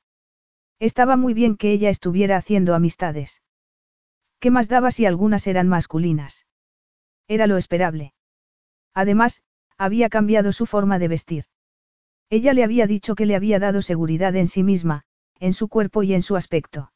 Estaba 0.79 1.17
muy 1.17 1.35
bien 1.35 1.57
que 1.57 1.73
ella 1.73 1.91
estuviera 1.91 2.37
haciendo 2.37 2.75
amistades. 2.75 3.43
¿Qué 4.39 4.51
más 4.51 4.69
daba 4.69 4.91
si 4.91 5.07
algunas 5.07 5.47
eran 5.47 5.69
masculinas? 5.69 6.47
Era 7.29 7.47
lo 7.47 7.57
esperable. 7.57 8.15
Además, 8.95 9.43
había 9.79 10.09
cambiado 10.09 10.53
su 10.53 10.67
forma 10.67 10.99
de 10.99 11.09
vestir. 11.09 11.45
Ella 12.33 12.55
le 12.55 12.65
había 12.65 12.87
dicho 12.87 13.15
que 13.15 13.27
le 13.27 13.37
había 13.37 13.59
dado 13.59 13.83
seguridad 13.83 14.35
en 14.37 14.49
sí 14.49 14.63
misma, 14.63 15.03
en 15.39 15.53
su 15.53 15.69
cuerpo 15.69 16.03
y 16.03 16.15
en 16.15 16.23
su 16.23 16.35
aspecto. 16.35 16.91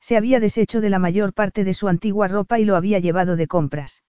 Se 0.00 0.16
había 0.16 0.40
deshecho 0.40 0.80
de 0.80 0.90
la 0.90 0.98
mayor 0.98 1.32
parte 1.32 1.62
de 1.62 1.74
su 1.74 1.86
antigua 1.86 2.26
ropa 2.26 2.58
y 2.58 2.64
lo 2.64 2.74
había 2.74 2.98
llevado 2.98 3.36
de 3.36 3.46
compras. 3.46 4.02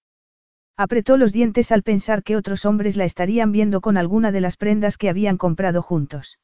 Apretó 0.76 1.16
los 1.16 1.32
dientes 1.32 1.70
al 1.70 1.84
pensar 1.84 2.24
que 2.24 2.36
otros 2.36 2.64
hombres 2.64 2.96
la 2.96 3.04
estarían 3.04 3.52
viendo 3.52 3.80
con 3.80 3.96
alguna 3.96 4.32
de 4.32 4.40
las 4.40 4.56
prendas 4.56 4.98
que 4.98 5.08
habían 5.08 5.36
comprado 5.36 5.82
juntos. 5.82 6.40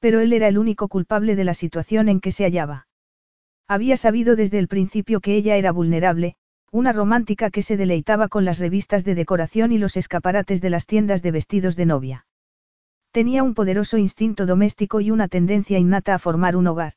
Pero 0.00 0.20
él 0.20 0.34
era 0.34 0.48
el 0.48 0.58
único 0.58 0.88
culpable 0.88 1.34
de 1.34 1.44
la 1.44 1.54
situación 1.54 2.10
en 2.10 2.20
que 2.20 2.30
se 2.30 2.44
hallaba. 2.44 2.88
Había 3.66 3.96
sabido 3.96 4.36
desde 4.36 4.58
el 4.58 4.68
principio 4.68 5.20
que 5.20 5.34
ella 5.34 5.56
era 5.56 5.72
vulnerable, 5.72 6.36
una 6.70 6.92
romántica 6.92 7.48
que 7.48 7.62
se 7.62 7.78
deleitaba 7.78 8.28
con 8.28 8.44
las 8.44 8.58
revistas 8.58 9.02
de 9.02 9.14
decoración 9.14 9.72
y 9.72 9.78
los 9.78 9.96
escaparates 9.96 10.60
de 10.60 10.68
las 10.68 10.84
tiendas 10.84 11.22
de 11.22 11.30
vestidos 11.30 11.74
de 11.74 11.86
novia. 11.86 12.26
Tenía 13.14 13.44
un 13.44 13.54
poderoso 13.54 13.96
instinto 13.96 14.44
doméstico 14.44 15.00
y 15.00 15.12
una 15.12 15.28
tendencia 15.28 15.78
innata 15.78 16.16
a 16.16 16.18
formar 16.18 16.56
un 16.56 16.66
hogar. 16.66 16.94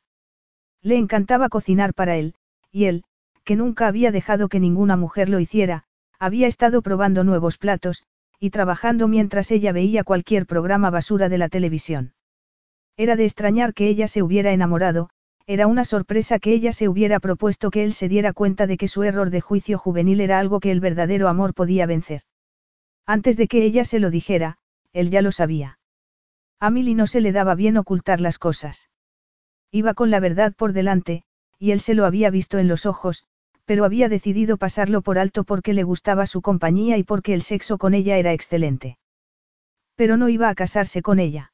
Le 0.82 0.96
encantaba 0.96 1.48
cocinar 1.48 1.94
para 1.94 2.16
él, 2.16 2.34
y 2.72 2.86
él, 2.86 3.04
que 3.44 3.54
nunca 3.54 3.86
había 3.86 4.10
dejado 4.10 4.48
que 4.48 4.58
ninguna 4.58 4.96
mujer 4.96 5.28
lo 5.28 5.38
hiciera, 5.38 5.84
había 6.18 6.48
estado 6.48 6.82
probando 6.82 7.22
nuevos 7.22 7.56
platos, 7.56 8.02
y 8.40 8.50
trabajando 8.50 9.06
mientras 9.06 9.52
ella 9.52 9.70
veía 9.70 10.02
cualquier 10.02 10.44
programa 10.46 10.90
basura 10.90 11.28
de 11.28 11.38
la 11.38 11.48
televisión. 11.48 12.14
Era 12.96 13.14
de 13.14 13.24
extrañar 13.24 13.72
que 13.72 13.86
ella 13.86 14.08
se 14.08 14.20
hubiera 14.20 14.50
enamorado, 14.50 15.10
era 15.46 15.68
una 15.68 15.84
sorpresa 15.84 16.40
que 16.40 16.52
ella 16.52 16.72
se 16.72 16.88
hubiera 16.88 17.20
propuesto 17.20 17.70
que 17.70 17.84
él 17.84 17.92
se 17.92 18.08
diera 18.08 18.32
cuenta 18.32 18.66
de 18.66 18.76
que 18.76 18.88
su 18.88 19.04
error 19.04 19.30
de 19.30 19.40
juicio 19.40 19.78
juvenil 19.78 20.20
era 20.20 20.40
algo 20.40 20.58
que 20.58 20.72
el 20.72 20.80
verdadero 20.80 21.28
amor 21.28 21.54
podía 21.54 21.86
vencer. 21.86 22.22
Antes 23.06 23.36
de 23.36 23.46
que 23.46 23.62
ella 23.62 23.84
se 23.84 24.00
lo 24.00 24.10
dijera, 24.10 24.58
él 24.92 25.10
ya 25.10 25.22
lo 25.22 25.30
sabía. 25.30 25.77
A 26.60 26.70
Milly 26.70 26.94
no 26.94 27.06
se 27.06 27.20
le 27.20 27.32
daba 27.32 27.54
bien 27.54 27.76
ocultar 27.76 28.20
las 28.20 28.38
cosas. 28.38 28.88
Iba 29.70 29.94
con 29.94 30.10
la 30.10 30.18
verdad 30.18 30.54
por 30.56 30.72
delante, 30.72 31.22
y 31.58 31.70
él 31.70 31.80
se 31.80 31.94
lo 31.94 32.04
había 32.04 32.30
visto 32.30 32.58
en 32.58 32.68
los 32.68 32.86
ojos, 32.86 33.24
pero 33.64 33.84
había 33.84 34.08
decidido 34.08 34.56
pasarlo 34.56 35.02
por 35.02 35.18
alto 35.18 35.44
porque 35.44 35.74
le 35.74 35.82
gustaba 35.82 36.26
su 36.26 36.40
compañía 36.40 36.96
y 36.96 37.04
porque 37.04 37.34
el 37.34 37.42
sexo 37.42 37.78
con 37.78 37.94
ella 37.94 38.16
era 38.16 38.32
excelente. 38.32 38.98
Pero 39.94 40.16
no 40.16 40.28
iba 40.28 40.48
a 40.48 40.54
casarse 40.54 41.02
con 41.02 41.18
ella. 41.18 41.52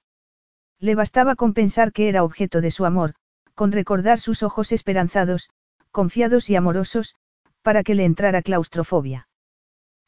Le 0.78 0.94
bastaba 0.94 1.34
con 1.34 1.54
pensar 1.54 1.92
que 1.92 2.08
era 2.08 2.24
objeto 2.24 2.60
de 2.60 2.70
su 2.70 2.84
amor, 2.84 3.14
con 3.54 3.72
recordar 3.72 4.20
sus 4.20 4.42
ojos 4.42 4.72
esperanzados, 4.72 5.50
confiados 5.90 6.50
y 6.50 6.56
amorosos, 6.56 7.14
para 7.62 7.82
que 7.82 7.94
le 7.94 8.04
entrara 8.04 8.42
claustrofobia. 8.42 9.28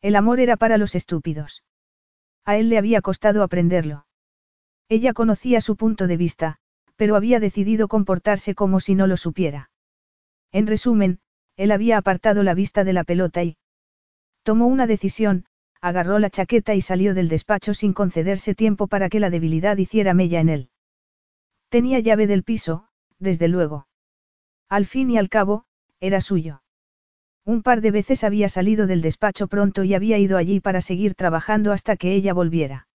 El 0.01 0.17
amor 0.17 0.41
era 0.41 0.57
para 0.57 0.79
los 0.79 0.95
estúpidos. 0.95 1.65
A 2.45 2.57
él 2.57 2.69
le 2.69 2.79
había 2.79 3.01
costado 3.01 3.43
aprenderlo. 3.43 4.07
Ella 4.89 5.13
conocía 5.13 5.61
su 5.61 5.77
punto 5.77 6.07
de 6.07 6.17
vista, 6.17 6.59
pero 6.97 7.17
había 7.17 7.41
decidido 7.41 7.89
comportarse 7.89 8.55
como 8.55 8.81
si 8.81 8.95
no 8.95 9.07
lo 9.07 9.17
supiera. 9.17 9.71
En 10.53 10.67
resumen, 10.67 11.19
él 11.57 11.73
había 11.73 11.99
apartado 11.99 12.43
la 12.43 12.55
vista 12.55 12.85
de 12.85 12.93
la 12.93 13.05
pelota 13.05 13.43
y 13.43 13.57
tomó 14.43 14.67
una 14.67 14.87
decisión, 14.87 15.47
agarró 15.81 16.19
la 16.19 16.31
chaqueta 16.31 16.75
y 16.75 16.81
salió 16.81 17.15
del 17.15 17.29
despacho 17.29 17.75
sin 17.75 17.93
concederse 17.93 18.55
tiempo 18.55 18.87
para 18.87 19.09
que 19.09 19.21
la 19.21 19.31
debilidad 19.31 19.77
hiciera 19.77 20.15
mella 20.15 20.41
en 20.41 20.49
él. 20.49 20.71
Tenía 21.69 21.99
llave 21.99 22.27
del 22.27 22.45
piso, 22.45 22.89
desde 23.19 23.49
luego. 23.49 23.89
Al 24.69 24.87
fin 24.87 25.11
y 25.11 25.19
al 25.19 25.29
cabo, 25.29 25.65
era 26.01 26.21
suyo. 26.21 26.63
Un 27.45 27.63
par 27.63 27.81
de 27.81 27.91
veces 27.91 28.25
había 28.25 28.49
salido 28.49 28.87
del 28.87 29.03
despacho 29.03 29.47
pronto 29.47 29.85
y 29.85 29.95
había 29.95 30.19
ido 30.19 30.37
allí 30.37 30.61
para 30.61 30.81
seguir 30.81 31.15
trabajando 31.15 31.73
hasta 31.73 31.97
que 31.97 32.15
ella 32.15 32.35
volviera. 32.35 32.89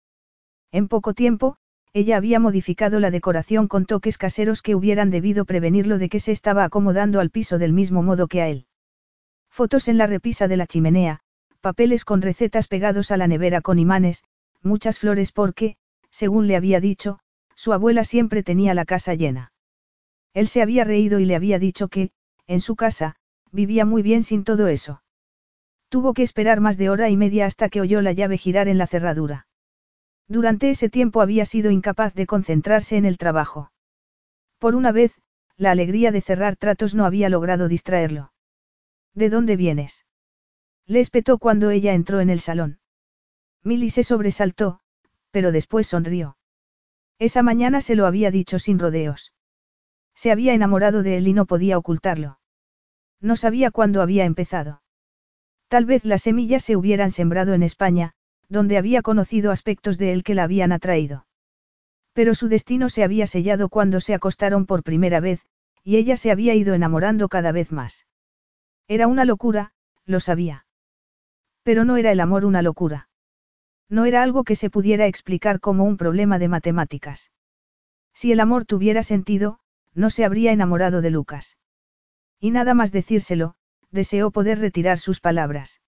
En 0.71 0.87
poco 0.87 1.13
tiempo, 1.13 1.57
ella 1.93 2.17
había 2.17 2.39
modificado 2.39 2.99
la 2.99 3.11
decoración 3.11 3.67
con 3.67 3.85
toques 3.85 4.17
caseros 4.17 4.61
que 4.61 4.75
hubieran 4.75 5.09
debido 5.09 5.45
prevenirlo 5.45 5.97
de 5.97 6.09
que 6.09 6.19
se 6.19 6.31
estaba 6.31 6.63
acomodando 6.63 7.19
al 7.19 7.31
piso 7.31 7.57
del 7.57 7.73
mismo 7.73 8.03
modo 8.03 8.27
que 8.27 8.41
a 8.41 8.47
él. 8.47 8.67
Fotos 9.49 9.87
en 9.87 9.97
la 9.97 10.07
repisa 10.07 10.47
de 10.47 10.57
la 10.57 10.67
chimenea, 10.67 11.21
papeles 11.61 12.05
con 12.05 12.21
recetas 12.21 12.67
pegados 12.67 13.11
a 13.11 13.17
la 13.17 13.27
nevera 13.27 13.61
con 13.61 13.79
imanes, 13.79 14.23
muchas 14.61 14.99
flores 14.99 15.31
porque, 15.31 15.75
según 16.11 16.47
le 16.47 16.55
había 16.55 16.79
dicho, 16.79 17.19
su 17.55 17.73
abuela 17.73 18.03
siempre 18.03 18.43
tenía 18.43 18.73
la 18.73 18.85
casa 18.85 19.15
llena. 19.15 19.51
Él 20.33 20.47
se 20.47 20.61
había 20.61 20.83
reído 20.83 21.19
y 21.19 21.25
le 21.25 21.35
había 21.35 21.59
dicho 21.59 21.87
que, 21.87 22.11
en 22.47 22.61
su 22.61 22.75
casa, 22.75 23.15
vivía 23.51 23.83
muy 23.83 24.01
bien 24.01 24.23
sin 24.23 24.43
todo 24.43 24.67
eso. 24.67 25.01
Tuvo 25.89 26.13
que 26.13 26.23
esperar 26.23 26.61
más 26.61 26.77
de 26.77 26.89
hora 26.89 27.09
y 27.09 27.17
media 27.17 27.47
hasta 27.47 27.67
que 27.67 27.81
oyó 27.81 28.01
la 28.01 28.13
llave 28.13 28.37
girar 28.37 28.67
en 28.67 28.77
la 28.77 28.87
cerradura. 28.87 29.47
Durante 30.29 30.69
ese 30.69 30.89
tiempo 30.89 31.21
había 31.21 31.45
sido 31.45 31.71
incapaz 31.71 32.13
de 32.13 32.27
concentrarse 32.27 32.97
en 32.97 33.05
el 33.05 33.17
trabajo. 33.17 33.71
Por 34.59 34.75
una 34.75 34.91
vez, 34.91 35.19
la 35.57 35.71
alegría 35.71 36.11
de 36.11 36.21
cerrar 36.21 36.55
tratos 36.55 36.93
no 36.93 37.05
había 37.05 37.29
logrado 37.29 37.67
distraerlo. 37.67 38.31
¿De 39.15 39.29
dónde 39.29 39.57
vienes? 39.57 40.05
Le 40.85 40.99
espetó 40.99 41.39
cuando 41.39 41.71
ella 41.71 41.93
entró 41.93 42.21
en 42.21 42.29
el 42.29 42.39
salón. 42.39 42.79
Milly 43.63 43.89
se 43.89 44.03
sobresaltó, 44.03 44.81
pero 45.31 45.51
después 45.51 45.87
sonrió. 45.87 46.37
Esa 47.17 47.41
mañana 47.41 47.81
se 47.81 47.95
lo 47.95 48.05
había 48.05 48.29
dicho 48.31 48.59
sin 48.59 48.77
rodeos. 48.77 49.33
Se 50.13 50.31
había 50.31 50.53
enamorado 50.53 51.01
de 51.01 51.17
él 51.17 51.27
y 51.27 51.33
no 51.33 51.47
podía 51.47 51.77
ocultarlo. 51.77 52.39
No 53.19 53.35
sabía 53.35 53.71
cuándo 53.71 54.01
había 54.01 54.25
empezado. 54.25 54.81
Tal 55.67 55.85
vez 55.85 56.05
las 56.05 56.21
semillas 56.21 56.63
se 56.63 56.75
hubieran 56.75 57.11
sembrado 57.11 57.53
en 57.53 57.63
España, 57.63 58.13
donde 58.49 58.77
había 58.77 59.01
conocido 59.01 59.51
aspectos 59.51 59.97
de 59.97 60.11
él 60.11 60.23
que 60.23 60.35
la 60.35 60.43
habían 60.43 60.71
atraído. 60.71 61.25
Pero 62.13 62.33
su 62.33 62.49
destino 62.49 62.89
se 62.89 63.03
había 63.03 63.27
sellado 63.27 63.69
cuando 63.69 64.01
se 64.01 64.13
acostaron 64.13 64.65
por 64.65 64.83
primera 64.83 65.19
vez, 65.19 65.45
y 65.83 65.97
ella 65.97 66.17
se 66.17 66.31
había 66.31 66.55
ido 66.55 66.73
enamorando 66.73 67.29
cada 67.29 67.51
vez 67.51 67.71
más. 67.71 68.05
Era 68.87 69.07
una 69.07 69.23
locura, 69.23 69.71
lo 70.05 70.19
sabía. 70.19 70.65
Pero 71.63 71.85
no 71.85 71.97
era 71.97 72.11
el 72.11 72.19
amor 72.19 72.45
una 72.45 72.61
locura. 72.61 73.09
No 73.87 74.05
era 74.05 74.23
algo 74.23 74.43
que 74.43 74.55
se 74.55 74.69
pudiera 74.69 75.07
explicar 75.07 75.59
como 75.59 75.83
un 75.83 75.97
problema 75.97 76.39
de 76.39 76.47
matemáticas. 76.47 77.31
Si 78.13 78.31
el 78.31 78.39
amor 78.39 78.65
tuviera 78.65 79.03
sentido, 79.03 79.59
no 79.93 80.09
se 80.09 80.25
habría 80.25 80.51
enamorado 80.51 81.01
de 81.01 81.11
Lucas. 81.11 81.57
Y 82.39 82.51
nada 82.51 82.73
más 82.73 82.91
decírselo, 82.91 83.55
deseó 83.91 84.31
poder 84.31 84.59
retirar 84.59 84.97
sus 84.99 85.19
palabras. 85.19 85.81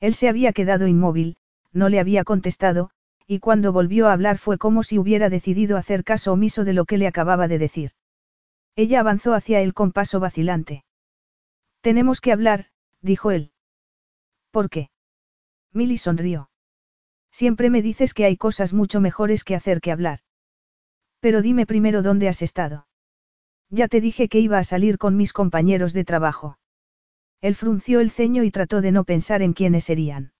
Él 0.00 0.14
se 0.14 0.28
había 0.28 0.52
quedado 0.52 0.86
inmóvil, 0.86 1.36
no 1.76 1.88
le 1.88 2.00
había 2.00 2.24
contestado, 2.24 2.90
y 3.26 3.38
cuando 3.40 3.72
volvió 3.72 4.08
a 4.08 4.12
hablar 4.12 4.38
fue 4.38 4.58
como 4.58 4.82
si 4.82 4.98
hubiera 4.98 5.28
decidido 5.28 5.76
hacer 5.76 6.04
caso 6.04 6.32
omiso 6.32 6.64
de 6.64 6.72
lo 6.72 6.84
que 6.84 6.98
le 6.98 7.06
acababa 7.06 7.48
de 7.48 7.58
decir. 7.58 7.90
Ella 8.76 9.00
avanzó 9.00 9.34
hacia 9.34 9.60
él 9.60 9.74
con 9.74 9.92
paso 9.92 10.20
vacilante. 10.20 10.84
Tenemos 11.80 12.20
que 12.20 12.32
hablar, 12.32 12.66
dijo 13.00 13.30
él. 13.30 13.52
¿Por 14.50 14.70
qué? 14.70 14.90
Milly 15.72 15.98
sonrió. 15.98 16.50
Siempre 17.30 17.68
me 17.68 17.82
dices 17.82 18.14
que 18.14 18.24
hay 18.24 18.36
cosas 18.36 18.72
mucho 18.72 19.00
mejores 19.00 19.44
que 19.44 19.54
hacer 19.54 19.80
que 19.80 19.92
hablar. 19.92 20.20
Pero 21.20 21.42
dime 21.42 21.66
primero 21.66 22.02
dónde 22.02 22.28
has 22.28 22.42
estado. 22.42 22.86
Ya 23.68 23.88
te 23.88 24.00
dije 24.00 24.28
que 24.28 24.40
iba 24.40 24.58
a 24.58 24.64
salir 24.64 24.96
con 24.96 25.16
mis 25.16 25.32
compañeros 25.32 25.92
de 25.92 26.04
trabajo. 26.04 26.58
Él 27.40 27.54
frunció 27.54 28.00
el 28.00 28.10
ceño 28.10 28.44
y 28.44 28.50
trató 28.50 28.80
de 28.80 28.92
no 28.92 29.04
pensar 29.04 29.42
en 29.42 29.52
quiénes 29.52 29.84
serían. 29.84 30.32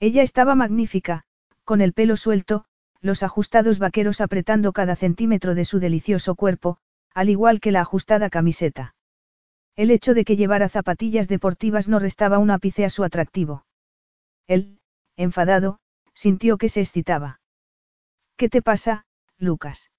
Ella 0.00 0.22
estaba 0.22 0.54
magnífica, 0.54 1.24
con 1.64 1.82
el 1.82 1.92
pelo 1.92 2.16
suelto, 2.16 2.64
los 3.02 3.22
ajustados 3.22 3.78
vaqueros 3.78 4.22
apretando 4.22 4.72
cada 4.72 4.96
centímetro 4.96 5.54
de 5.54 5.66
su 5.66 5.78
delicioso 5.78 6.34
cuerpo, 6.34 6.78
al 7.14 7.28
igual 7.28 7.60
que 7.60 7.70
la 7.70 7.82
ajustada 7.82 8.30
camiseta. 8.30 8.94
El 9.76 9.90
hecho 9.90 10.14
de 10.14 10.24
que 10.24 10.36
llevara 10.36 10.68
zapatillas 10.68 11.28
deportivas 11.28 11.88
no 11.88 11.98
restaba 11.98 12.38
un 12.38 12.50
ápice 12.50 12.84
a 12.84 12.90
su 12.90 13.04
atractivo. 13.04 13.66
Él, 14.46 14.80
enfadado, 15.16 15.80
sintió 16.14 16.56
que 16.56 16.68
se 16.68 16.80
excitaba. 16.80 17.40
¿Qué 18.36 18.48
te 18.48 18.62
pasa, 18.62 19.04
Lucas? 19.38 19.90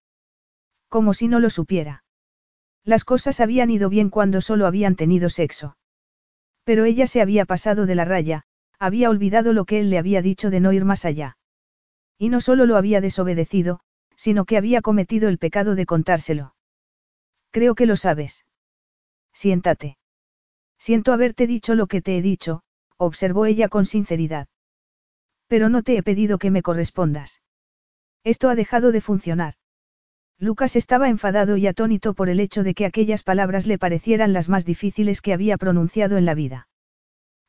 Como 0.90 1.14
si 1.14 1.28
no 1.28 1.40
lo 1.40 1.50
supiera. 1.50 2.04
Las 2.84 3.06
cosas 3.06 3.40
habían 3.40 3.70
ido 3.70 3.90
bien 3.90 4.10
cuando 4.10 4.42
solo 4.42 4.66
habían 4.66 4.96
tenido 4.96 5.30
sexo. 5.30 5.78
Pero 6.64 6.86
ella 6.86 7.06
se 7.06 7.22
había 7.22 7.46
pasado 7.46 7.86
de 7.86 7.96
la 7.96 8.06
raya, 8.06 8.46
había 8.82 9.12
olvidado 9.12 9.54
lo 9.54 9.66
que 9.66 9.80
él 9.80 9.92
le 9.92 10.00
había 10.00 10.24
dicho 10.24 10.50
de 10.50 10.60
no 10.60 10.74
ir 10.74 10.86
más 10.86 11.06
allá. 11.06 11.38
Y 12.18 12.30
no 12.30 12.42
solo 12.42 12.66
lo 12.66 12.78
había 12.78 13.00
desobedecido, 13.00 13.82
sino 14.16 14.46
que 14.46 14.58
había 14.58 14.82
cometido 14.82 15.30
el 15.30 15.38
pecado 15.38 15.76
de 15.76 15.86
contárselo. 15.86 16.56
Creo 17.52 17.76
que 17.76 17.86
lo 17.86 17.96
sabes. 17.96 18.44
Siéntate. 19.34 20.00
Siento 20.80 21.14
haberte 21.14 21.46
dicho 21.46 21.76
lo 21.76 21.86
que 21.86 22.02
te 22.02 22.18
he 22.18 22.24
dicho, 22.24 22.64
observó 22.98 23.46
ella 23.46 23.70
con 23.70 23.86
sinceridad. 23.86 24.48
Pero 25.46 25.70
no 25.70 25.84
te 25.84 25.96
he 25.96 26.02
pedido 26.02 26.40
que 26.40 26.50
me 26.50 26.64
correspondas. 26.64 27.44
Esto 28.24 28.50
ha 28.50 28.56
dejado 28.56 28.92
de 28.92 29.02
funcionar. 29.02 29.54
Lucas 30.40 30.76
estaba 30.76 31.08
enfadado 31.08 31.56
y 31.56 31.68
atónito 31.68 32.16
por 32.16 32.30
el 32.30 32.40
hecho 32.40 32.64
de 32.64 32.74
que 32.74 32.88
aquellas 32.88 33.22
palabras 33.22 33.68
le 33.68 33.78
parecieran 33.78 34.34
las 34.34 34.50
más 34.50 34.66
difíciles 34.66 35.22
que 35.22 35.34
había 35.34 35.58
pronunciado 35.58 36.18
en 36.18 36.26
la 36.26 36.34
vida. 36.34 36.68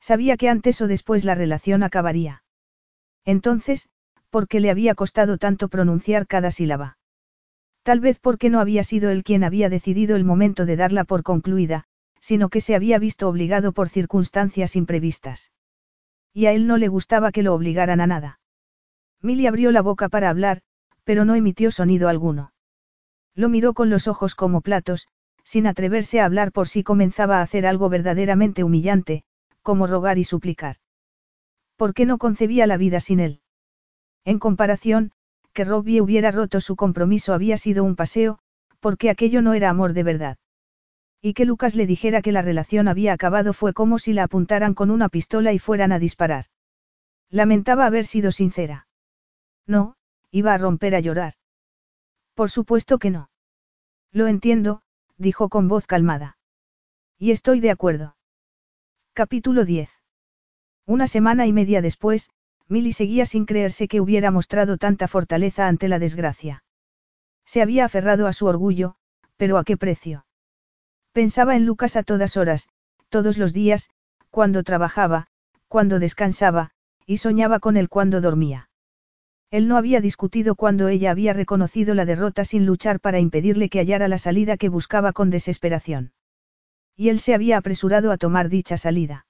Sabía 0.02 0.36
que 0.36 0.48
antes 0.48 0.80
o 0.80 0.88
después 0.88 1.24
la 1.24 1.36
relación 1.36 1.84
acabaría. 1.84 2.42
Entonces, 3.24 3.88
¿por 4.30 4.48
qué 4.48 4.58
le 4.58 4.68
había 4.68 4.96
costado 4.96 5.38
tanto 5.38 5.68
pronunciar 5.68 6.26
cada 6.26 6.50
sílaba? 6.50 6.98
Tal 7.84 8.00
vez 8.00 8.18
porque 8.18 8.50
no 8.50 8.58
había 8.58 8.82
sido 8.82 9.10
él 9.10 9.22
quien 9.22 9.44
había 9.44 9.68
decidido 9.68 10.16
el 10.16 10.24
momento 10.24 10.66
de 10.66 10.74
darla 10.74 11.04
por 11.04 11.22
concluida, 11.22 11.84
sino 12.20 12.48
que 12.48 12.60
se 12.60 12.74
había 12.74 12.98
visto 12.98 13.28
obligado 13.28 13.70
por 13.70 13.88
circunstancias 13.88 14.74
imprevistas. 14.74 15.52
Y 16.34 16.46
a 16.46 16.52
él 16.52 16.66
no 16.66 16.78
le 16.78 16.88
gustaba 16.88 17.30
que 17.30 17.44
lo 17.44 17.54
obligaran 17.54 18.00
a 18.00 18.08
nada. 18.08 18.40
Milly 19.20 19.46
abrió 19.46 19.70
la 19.70 19.82
boca 19.82 20.08
para 20.08 20.30
hablar, 20.30 20.62
pero 21.04 21.24
no 21.24 21.36
emitió 21.36 21.70
sonido 21.70 22.08
alguno. 22.08 22.52
Lo 23.36 23.48
miró 23.48 23.72
con 23.72 23.88
los 23.88 24.08
ojos 24.08 24.34
como 24.34 24.62
platos, 24.62 25.06
sin 25.44 25.68
atreverse 25.68 26.20
a 26.20 26.24
hablar 26.24 26.50
por 26.50 26.66
si 26.66 26.82
comenzaba 26.82 27.38
a 27.38 27.42
hacer 27.42 27.66
algo 27.66 27.88
verdaderamente 27.88 28.64
humillante, 28.64 29.22
como 29.62 29.86
rogar 29.86 30.18
y 30.18 30.24
suplicar. 30.24 30.76
¿Por 31.76 31.94
qué 31.94 32.06
no 32.06 32.18
concebía 32.18 32.66
la 32.66 32.76
vida 32.76 33.00
sin 33.00 33.20
él? 33.20 33.40
En 34.24 34.38
comparación, 34.38 35.12
que 35.52 35.64
Robbie 35.64 36.00
hubiera 36.00 36.30
roto 36.30 36.60
su 36.60 36.76
compromiso 36.76 37.34
había 37.34 37.56
sido 37.56 37.84
un 37.84 37.96
paseo, 37.96 38.38
porque 38.80 39.10
aquello 39.10 39.42
no 39.42 39.54
era 39.54 39.70
amor 39.70 39.92
de 39.92 40.02
verdad. 40.02 40.38
Y 41.20 41.34
que 41.34 41.44
Lucas 41.44 41.74
le 41.76 41.86
dijera 41.86 42.22
que 42.22 42.32
la 42.32 42.42
relación 42.42 42.88
había 42.88 43.12
acabado 43.12 43.52
fue 43.52 43.72
como 43.72 43.98
si 43.98 44.12
la 44.12 44.24
apuntaran 44.24 44.74
con 44.74 44.90
una 44.90 45.08
pistola 45.08 45.52
y 45.52 45.58
fueran 45.58 45.92
a 45.92 45.98
disparar. 45.98 46.46
Lamentaba 47.30 47.86
haber 47.86 48.06
sido 48.06 48.32
sincera. 48.32 48.88
No, 49.66 49.94
iba 50.30 50.52
a 50.52 50.58
romper 50.58 50.94
a 50.94 51.00
llorar. 51.00 51.34
Por 52.34 52.50
supuesto 52.50 52.98
que 52.98 53.10
no. 53.10 53.30
Lo 54.10 54.26
entiendo, 54.26 54.82
dijo 55.16 55.48
con 55.48 55.68
voz 55.68 55.86
calmada. 55.86 56.38
Y 57.18 57.30
estoy 57.30 57.60
de 57.60 57.70
acuerdo. 57.70 58.16
Capítulo 59.14 59.66
10. 59.66 59.90
Una 60.86 61.06
semana 61.06 61.46
y 61.46 61.52
media 61.52 61.82
después, 61.82 62.30
Milly 62.66 62.94
seguía 62.94 63.26
sin 63.26 63.44
creerse 63.44 63.86
que 63.86 64.00
hubiera 64.00 64.30
mostrado 64.30 64.78
tanta 64.78 65.06
fortaleza 65.06 65.68
ante 65.68 65.86
la 65.88 65.98
desgracia. 65.98 66.64
Se 67.44 67.60
había 67.60 67.84
aferrado 67.84 68.26
a 68.26 68.32
su 68.32 68.46
orgullo, 68.46 68.94
pero 69.36 69.58
¿a 69.58 69.64
qué 69.64 69.76
precio? 69.76 70.24
Pensaba 71.12 71.56
en 71.56 71.66
Lucas 71.66 71.96
a 71.96 72.04
todas 72.04 72.38
horas, 72.38 72.68
todos 73.10 73.36
los 73.36 73.52
días, 73.52 73.90
cuando 74.30 74.62
trabajaba, 74.62 75.26
cuando 75.68 75.98
descansaba, 75.98 76.70
y 77.04 77.18
soñaba 77.18 77.60
con 77.60 77.76
él 77.76 77.90
cuando 77.90 78.22
dormía. 78.22 78.70
Él 79.50 79.68
no 79.68 79.76
había 79.76 80.00
discutido 80.00 80.54
cuando 80.54 80.88
ella 80.88 81.10
había 81.10 81.34
reconocido 81.34 81.94
la 81.94 82.06
derrota 82.06 82.46
sin 82.46 82.64
luchar 82.64 82.98
para 82.98 83.18
impedirle 83.18 83.68
que 83.68 83.80
hallara 83.80 84.08
la 84.08 84.16
salida 84.16 84.56
que 84.56 84.70
buscaba 84.70 85.12
con 85.12 85.28
desesperación. 85.28 86.12
Y 86.96 87.08
él 87.08 87.20
se 87.20 87.34
había 87.34 87.56
apresurado 87.56 88.12
a 88.12 88.18
tomar 88.18 88.48
dicha 88.48 88.76
salida. 88.76 89.26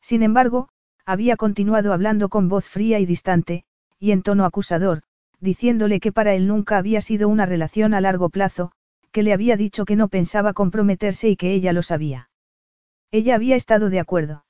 Sin 0.00 0.22
embargo, 0.22 0.68
había 1.04 1.36
continuado 1.36 1.92
hablando 1.92 2.28
con 2.28 2.48
voz 2.48 2.64
fría 2.66 2.98
y 2.98 3.06
distante, 3.06 3.64
y 3.98 4.12
en 4.12 4.22
tono 4.22 4.44
acusador, 4.44 5.02
diciéndole 5.40 6.00
que 6.00 6.12
para 6.12 6.34
él 6.34 6.46
nunca 6.46 6.78
había 6.78 7.00
sido 7.00 7.28
una 7.28 7.46
relación 7.46 7.94
a 7.94 8.00
largo 8.00 8.28
plazo, 8.28 8.72
que 9.12 9.22
le 9.22 9.32
había 9.32 9.56
dicho 9.56 9.84
que 9.84 9.96
no 9.96 10.08
pensaba 10.08 10.52
comprometerse 10.52 11.28
y 11.28 11.36
que 11.36 11.52
ella 11.52 11.72
lo 11.72 11.82
sabía. 11.82 12.28
Ella 13.10 13.34
había 13.34 13.56
estado 13.56 13.88
de 13.88 14.00
acuerdo. 14.00 14.44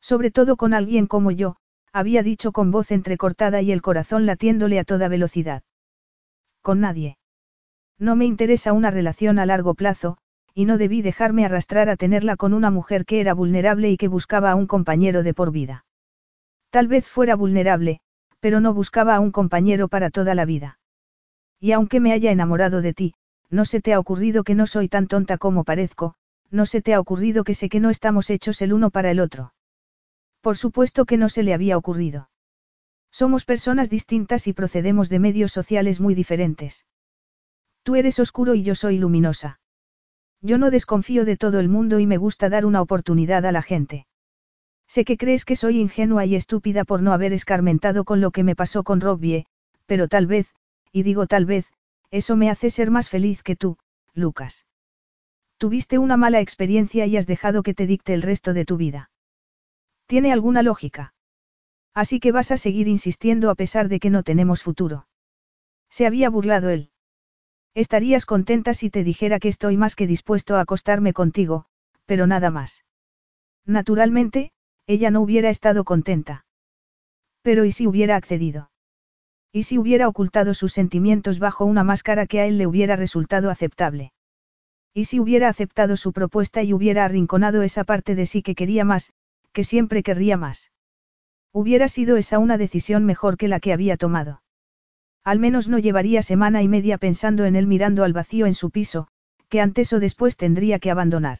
Sobre 0.00 0.30
todo 0.30 0.56
con 0.56 0.74
alguien 0.74 1.06
como 1.06 1.30
yo, 1.30 1.56
había 1.92 2.22
dicho 2.22 2.52
con 2.52 2.70
voz 2.70 2.90
entrecortada 2.90 3.62
y 3.62 3.72
el 3.72 3.82
corazón 3.82 4.26
latiéndole 4.26 4.78
a 4.78 4.84
toda 4.84 5.08
velocidad. 5.08 5.62
Con 6.62 6.80
nadie. 6.80 7.18
No 7.98 8.16
me 8.16 8.26
interesa 8.26 8.72
una 8.72 8.90
relación 8.90 9.38
a 9.38 9.46
largo 9.46 9.74
plazo, 9.74 10.18
y 10.54 10.64
no 10.64 10.78
debí 10.78 11.02
dejarme 11.02 11.44
arrastrar 11.44 11.88
a 11.88 11.96
tenerla 11.96 12.36
con 12.36 12.52
una 12.52 12.70
mujer 12.70 13.04
que 13.04 13.20
era 13.20 13.34
vulnerable 13.34 13.90
y 13.90 13.96
que 13.96 14.08
buscaba 14.08 14.50
a 14.50 14.54
un 14.54 14.66
compañero 14.66 15.22
de 15.22 15.34
por 15.34 15.52
vida. 15.52 15.84
Tal 16.70 16.88
vez 16.88 17.06
fuera 17.06 17.36
vulnerable, 17.36 18.00
pero 18.40 18.60
no 18.60 18.74
buscaba 18.74 19.14
a 19.16 19.20
un 19.20 19.32
compañero 19.32 19.88
para 19.88 20.10
toda 20.10 20.34
la 20.34 20.44
vida. 20.44 20.78
Y 21.60 21.72
aunque 21.72 22.00
me 22.00 22.12
haya 22.12 22.30
enamorado 22.30 22.80
de 22.80 22.94
ti, 22.94 23.14
no 23.50 23.64
se 23.64 23.80
te 23.80 23.92
ha 23.92 23.98
ocurrido 23.98 24.44
que 24.44 24.54
no 24.54 24.66
soy 24.66 24.88
tan 24.88 25.06
tonta 25.06 25.36
como 25.36 25.64
parezco, 25.64 26.14
no 26.50 26.66
se 26.66 26.80
te 26.80 26.94
ha 26.94 27.00
ocurrido 27.00 27.44
que 27.44 27.54
sé 27.54 27.68
que 27.68 27.80
no 27.80 27.90
estamos 27.90 28.30
hechos 28.30 28.62
el 28.62 28.72
uno 28.72 28.90
para 28.90 29.10
el 29.10 29.20
otro. 29.20 29.52
Por 30.40 30.56
supuesto 30.56 31.04
que 31.04 31.16
no 31.16 31.28
se 31.28 31.42
le 31.42 31.54
había 31.54 31.76
ocurrido. 31.76 32.30
Somos 33.12 33.44
personas 33.44 33.90
distintas 33.90 34.46
y 34.46 34.52
procedemos 34.52 35.08
de 35.08 35.18
medios 35.18 35.52
sociales 35.52 36.00
muy 36.00 36.14
diferentes. 36.14 36.86
Tú 37.82 37.96
eres 37.96 38.18
oscuro 38.18 38.54
y 38.54 38.62
yo 38.62 38.74
soy 38.74 38.98
luminosa. 38.98 39.59
Yo 40.42 40.58
no 40.58 40.70
desconfío 40.70 41.24
de 41.24 41.36
todo 41.36 41.60
el 41.60 41.68
mundo 41.68 41.98
y 41.98 42.06
me 42.06 42.16
gusta 42.16 42.48
dar 42.48 42.64
una 42.64 42.80
oportunidad 42.80 43.44
a 43.44 43.52
la 43.52 43.62
gente. 43.62 44.06
Sé 44.86 45.04
que 45.04 45.16
crees 45.16 45.44
que 45.44 45.56
soy 45.56 45.78
ingenua 45.78 46.24
y 46.24 46.34
estúpida 46.34 46.84
por 46.84 47.02
no 47.02 47.12
haber 47.12 47.32
escarmentado 47.32 48.04
con 48.04 48.20
lo 48.20 48.30
que 48.30 48.42
me 48.42 48.56
pasó 48.56 48.82
con 48.82 49.00
Robbie, 49.00 49.46
pero 49.86 50.08
tal 50.08 50.26
vez, 50.26 50.48
y 50.92 51.02
digo 51.02 51.26
tal 51.26 51.44
vez, 51.44 51.66
eso 52.10 52.36
me 52.36 52.50
hace 52.50 52.70
ser 52.70 52.90
más 52.90 53.08
feliz 53.08 53.42
que 53.42 53.54
tú, 53.54 53.76
Lucas. 54.14 54.66
Tuviste 55.58 55.98
una 55.98 56.16
mala 56.16 56.40
experiencia 56.40 57.06
y 57.06 57.16
has 57.16 57.26
dejado 57.26 57.62
que 57.62 57.74
te 57.74 57.86
dicte 57.86 58.14
el 58.14 58.22
resto 58.22 58.54
de 58.54 58.64
tu 58.64 58.76
vida. 58.76 59.10
¿Tiene 60.06 60.32
alguna 60.32 60.62
lógica? 60.62 61.14
Así 61.94 62.18
que 62.18 62.32
vas 62.32 62.50
a 62.50 62.56
seguir 62.56 62.88
insistiendo 62.88 63.50
a 63.50 63.54
pesar 63.54 63.88
de 63.88 64.00
que 64.00 64.10
no 64.10 64.22
tenemos 64.22 64.62
futuro. 64.62 65.06
Se 65.90 66.06
había 66.06 66.30
burlado 66.30 66.70
él. 66.70 66.90
Estarías 67.74 68.26
contenta 68.26 68.74
si 68.74 68.90
te 68.90 69.04
dijera 69.04 69.38
que 69.38 69.48
estoy 69.48 69.76
más 69.76 69.94
que 69.96 70.06
dispuesto 70.06 70.56
a 70.56 70.60
acostarme 70.60 71.12
contigo, 71.12 71.66
pero 72.06 72.26
nada 72.26 72.50
más. 72.50 72.84
Naturalmente, 73.64 74.52
ella 74.86 75.10
no 75.10 75.20
hubiera 75.20 75.50
estado 75.50 75.84
contenta. 75.84 76.44
Pero 77.42 77.64
¿y 77.64 77.72
si 77.72 77.86
hubiera 77.86 78.16
accedido? 78.16 78.70
¿Y 79.52 79.64
si 79.64 79.78
hubiera 79.78 80.08
ocultado 80.08 80.54
sus 80.54 80.72
sentimientos 80.72 81.38
bajo 81.38 81.64
una 81.64 81.84
máscara 81.84 82.26
que 82.26 82.40
a 82.40 82.46
él 82.46 82.58
le 82.58 82.66
hubiera 82.66 82.96
resultado 82.96 83.50
aceptable? 83.50 84.12
¿Y 84.92 85.04
si 85.04 85.20
hubiera 85.20 85.48
aceptado 85.48 85.96
su 85.96 86.12
propuesta 86.12 86.62
y 86.62 86.72
hubiera 86.72 87.04
arrinconado 87.04 87.62
esa 87.62 87.84
parte 87.84 88.14
de 88.14 88.26
sí 88.26 88.42
que 88.42 88.54
quería 88.56 88.84
más, 88.84 89.12
que 89.52 89.64
siempre 89.64 90.02
querría 90.02 90.36
más? 90.36 90.72
Hubiera 91.52 91.88
sido 91.88 92.16
esa 92.16 92.38
una 92.38 92.58
decisión 92.58 93.04
mejor 93.04 93.36
que 93.36 93.48
la 93.48 93.60
que 93.60 93.72
había 93.72 93.96
tomado. 93.96 94.42
Al 95.24 95.38
menos 95.38 95.68
no 95.68 95.78
llevaría 95.78 96.22
semana 96.22 96.62
y 96.62 96.68
media 96.68 96.98
pensando 96.98 97.44
en 97.44 97.56
él 97.56 97.66
mirando 97.66 98.04
al 98.04 98.12
vacío 98.12 98.46
en 98.46 98.54
su 98.54 98.70
piso, 98.70 99.08
que 99.48 99.60
antes 99.60 99.92
o 99.92 100.00
después 100.00 100.36
tendría 100.36 100.78
que 100.78 100.90
abandonar. 100.90 101.38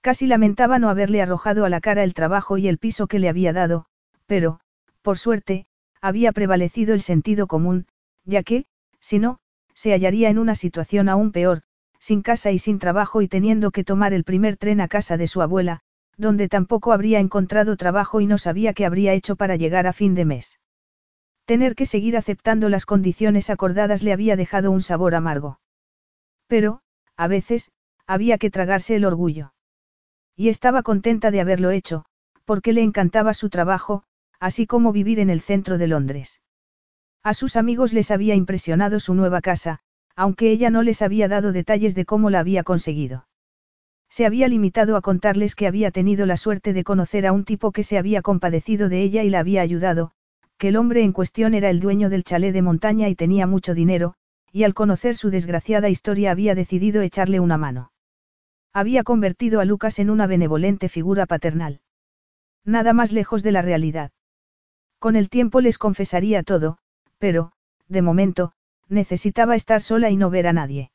Casi 0.00 0.26
lamentaba 0.26 0.78
no 0.78 0.90
haberle 0.90 1.22
arrojado 1.22 1.64
a 1.64 1.70
la 1.70 1.80
cara 1.80 2.04
el 2.04 2.14
trabajo 2.14 2.58
y 2.58 2.68
el 2.68 2.78
piso 2.78 3.06
que 3.06 3.18
le 3.18 3.28
había 3.28 3.52
dado, 3.52 3.86
pero, 4.26 4.60
por 5.02 5.18
suerte, 5.18 5.66
había 6.00 6.32
prevalecido 6.32 6.94
el 6.94 7.00
sentido 7.00 7.46
común, 7.46 7.86
ya 8.24 8.42
que, 8.42 8.66
si 9.00 9.18
no, 9.18 9.38
se 9.74 9.92
hallaría 9.92 10.28
en 10.28 10.38
una 10.38 10.54
situación 10.54 11.08
aún 11.08 11.32
peor, 11.32 11.62
sin 11.98 12.20
casa 12.20 12.52
y 12.52 12.58
sin 12.58 12.78
trabajo 12.78 13.22
y 13.22 13.28
teniendo 13.28 13.70
que 13.70 13.82
tomar 13.82 14.12
el 14.12 14.24
primer 14.24 14.56
tren 14.56 14.82
a 14.82 14.88
casa 14.88 15.16
de 15.16 15.26
su 15.26 15.40
abuela, 15.40 15.80
donde 16.18 16.48
tampoco 16.48 16.92
habría 16.92 17.18
encontrado 17.18 17.76
trabajo 17.76 18.20
y 18.20 18.26
no 18.26 18.38
sabía 18.38 18.74
qué 18.74 18.84
habría 18.84 19.14
hecho 19.14 19.36
para 19.36 19.56
llegar 19.56 19.86
a 19.86 19.94
fin 19.94 20.14
de 20.14 20.26
mes. 20.26 20.58
Tener 21.44 21.74
que 21.74 21.84
seguir 21.84 22.16
aceptando 22.16 22.68
las 22.68 22.86
condiciones 22.86 23.50
acordadas 23.50 24.02
le 24.02 24.12
había 24.12 24.36
dejado 24.36 24.70
un 24.70 24.80
sabor 24.80 25.14
amargo. 25.14 25.60
Pero, 26.46 26.80
a 27.16 27.28
veces, 27.28 27.70
había 28.06 28.38
que 28.38 28.50
tragarse 28.50 28.96
el 28.96 29.04
orgullo. 29.04 29.52
Y 30.36 30.48
estaba 30.48 30.82
contenta 30.82 31.30
de 31.30 31.40
haberlo 31.40 31.70
hecho, 31.70 32.04
porque 32.44 32.72
le 32.72 32.82
encantaba 32.82 33.34
su 33.34 33.50
trabajo, 33.50 34.04
así 34.40 34.66
como 34.66 34.92
vivir 34.92 35.20
en 35.20 35.30
el 35.30 35.40
centro 35.40 35.78
de 35.78 35.86
Londres. 35.86 36.40
A 37.22 37.34
sus 37.34 37.56
amigos 37.56 37.92
les 37.92 38.10
había 38.10 38.34
impresionado 38.34 39.00
su 39.00 39.14
nueva 39.14 39.40
casa, 39.40 39.80
aunque 40.16 40.50
ella 40.50 40.70
no 40.70 40.82
les 40.82 41.02
había 41.02 41.28
dado 41.28 41.52
detalles 41.52 41.94
de 41.94 42.04
cómo 42.04 42.30
la 42.30 42.40
había 42.40 42.64
conseguido. 42.64 43.26
Se 44.08 44.26
había 44.26 44.48
limitado 44.48 44.96
a 44.96 45.00
contarles 45.00 45.54
que 45.54 45.66
había 45.66 45.90
tenido 45.90 46.26
la 46.26 46.36
suerte 46.36 46.72
de 46.72 46.84
conocer 46.84 47.26
a 47.26 47.32
un 47.32 47.44
tipo 47.44 47.72
que 47.72 47.82
se 47.82 47.98
había 47.98 48.22
compadecido 48.22 48.88
de 48.88 49.02
ella 49.02 49.24
y 49.24 49.30
la 49.30 49.40
había 49.40 49.62
ayudado, 49.62 50.12
que 50.64 50.68
el 50.68 50.76
hombre 50.76 51.02
en 51.02 51.12
cuestión 51.12 51.52
era 51.52 51.68
el 51.68 51.78
dueño 51.78 52.08
del 52.08 52.24
chalet 52.24 52.54
de 52.54 52.62
montaña 52.62 53.10
y 53.10 53.14
tenía 53.14 53.46
mucho 53.46 53.74
dinero, 53.74 54.14
y 54.50 54.62
al 54.62 54.72
conocer 54.72 55.14
su 55.14 55.28
desgraciada 55.28 55.90
historia 55.90 56.30
había 56.30 56.54
decidido 56.54 57.02
echarle 57.02 57.38
una 57.38 57.58
mano. 57.58 57.92
Había 58.72 59.04
convertido 59.04 59.60
a 59.60 59.66
Lucas 59.66 59.98
en 59.98 60.08
una 60.08 60.26
benevolente 60.26 60.88
figura 60.88 61.26
paternal. 61.26 61.82
Nada 62.64 62.94
más 62.94 63.12
lejos 63.12 63.42
de 63.42 63.52
la 63.52 63.60
realidad. 63.60 64.12
Con 64.98 65.16
el 65.16 65.28
tiempo 65.28 65.60
les 65.60 65.76
confesaría 65.76 66.42
todo, 66.42 66.78
pero, 67.18 67.52
de 67.88 68.00
momento, 68.00 68.52
necesitaba 68.88 69.56
estar 69.56 69.82
sola 69.82 70.08
y 70.08 70.16
no 70.16 70.30
ver 70.30 70.46
a 70.46 70.54
nadie. 70.54 70.92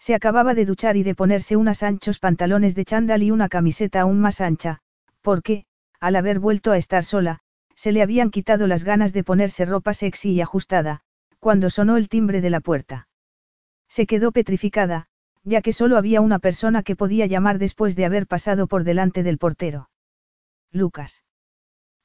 Se 0.00 0.16
acababa 0.16 0.52
de 0.52 0.64
duchar 0.64 0.96
y 0.96 1.04
de 1.04 1.14
ponerse 1.14 1.54
unos 1.54 1.84
anchos 1.84 2.18
pantalones 2.18 2.74
de 2.74 2.84
chándal 2.84 3.22
y 3.22 3.30
una 3.30 3.48
camiseta 3.48 4.00
aún 4.00 4.20
más 4.20 4.40
ancha, 4.40 4.80
porque, 5.20 5.64
al 6.00 6.16
haber 6.16 6.40
vuelto 6.40 6.72
a 6.72 6.76
estar 6.76 7.04
sola, 7.04 7.42
se 7.80 7.92
le 7.92 8.02
habían 8.02 8.30
quitado 8.30 8.66
las 8.66 8.84
ganas 8.84 9.14
de 9.14 9.24
ponerse 9.24 9.64
ropa 9.64 9.94
sexy 9.94 10.32
y 10.32 10.42
ajustada, 10.42 11.00
cuando 11.38 11.70
sonó 11.70 11.96
el 11.96 12.10
timbre 12.10 12.42
de 12.42 12.50
la 12.50 12.60
puerta. 12.60 13.08
Se 13.88 14.04
quedó 14.04 14.32
petrificada, 14.32 15.06
ya 15.44 15.62
que 15.62 15.72
solo 15.72 15.96
había 15.96 16.20
una 16.20 16.40
persona 16.40 16.82
que 16.82 16.94
podía 16.94 17.24
llamar 17.24 17.58
después 17.58 17.96
de 17.96 18.04
haber 18.04 18.26
pasado 18.26 18.66
por 18.66 18.84
delante 18.84 19.22
del 19.22 19.38
portero. 19.38 19.88
Lucas. 20.70 21.24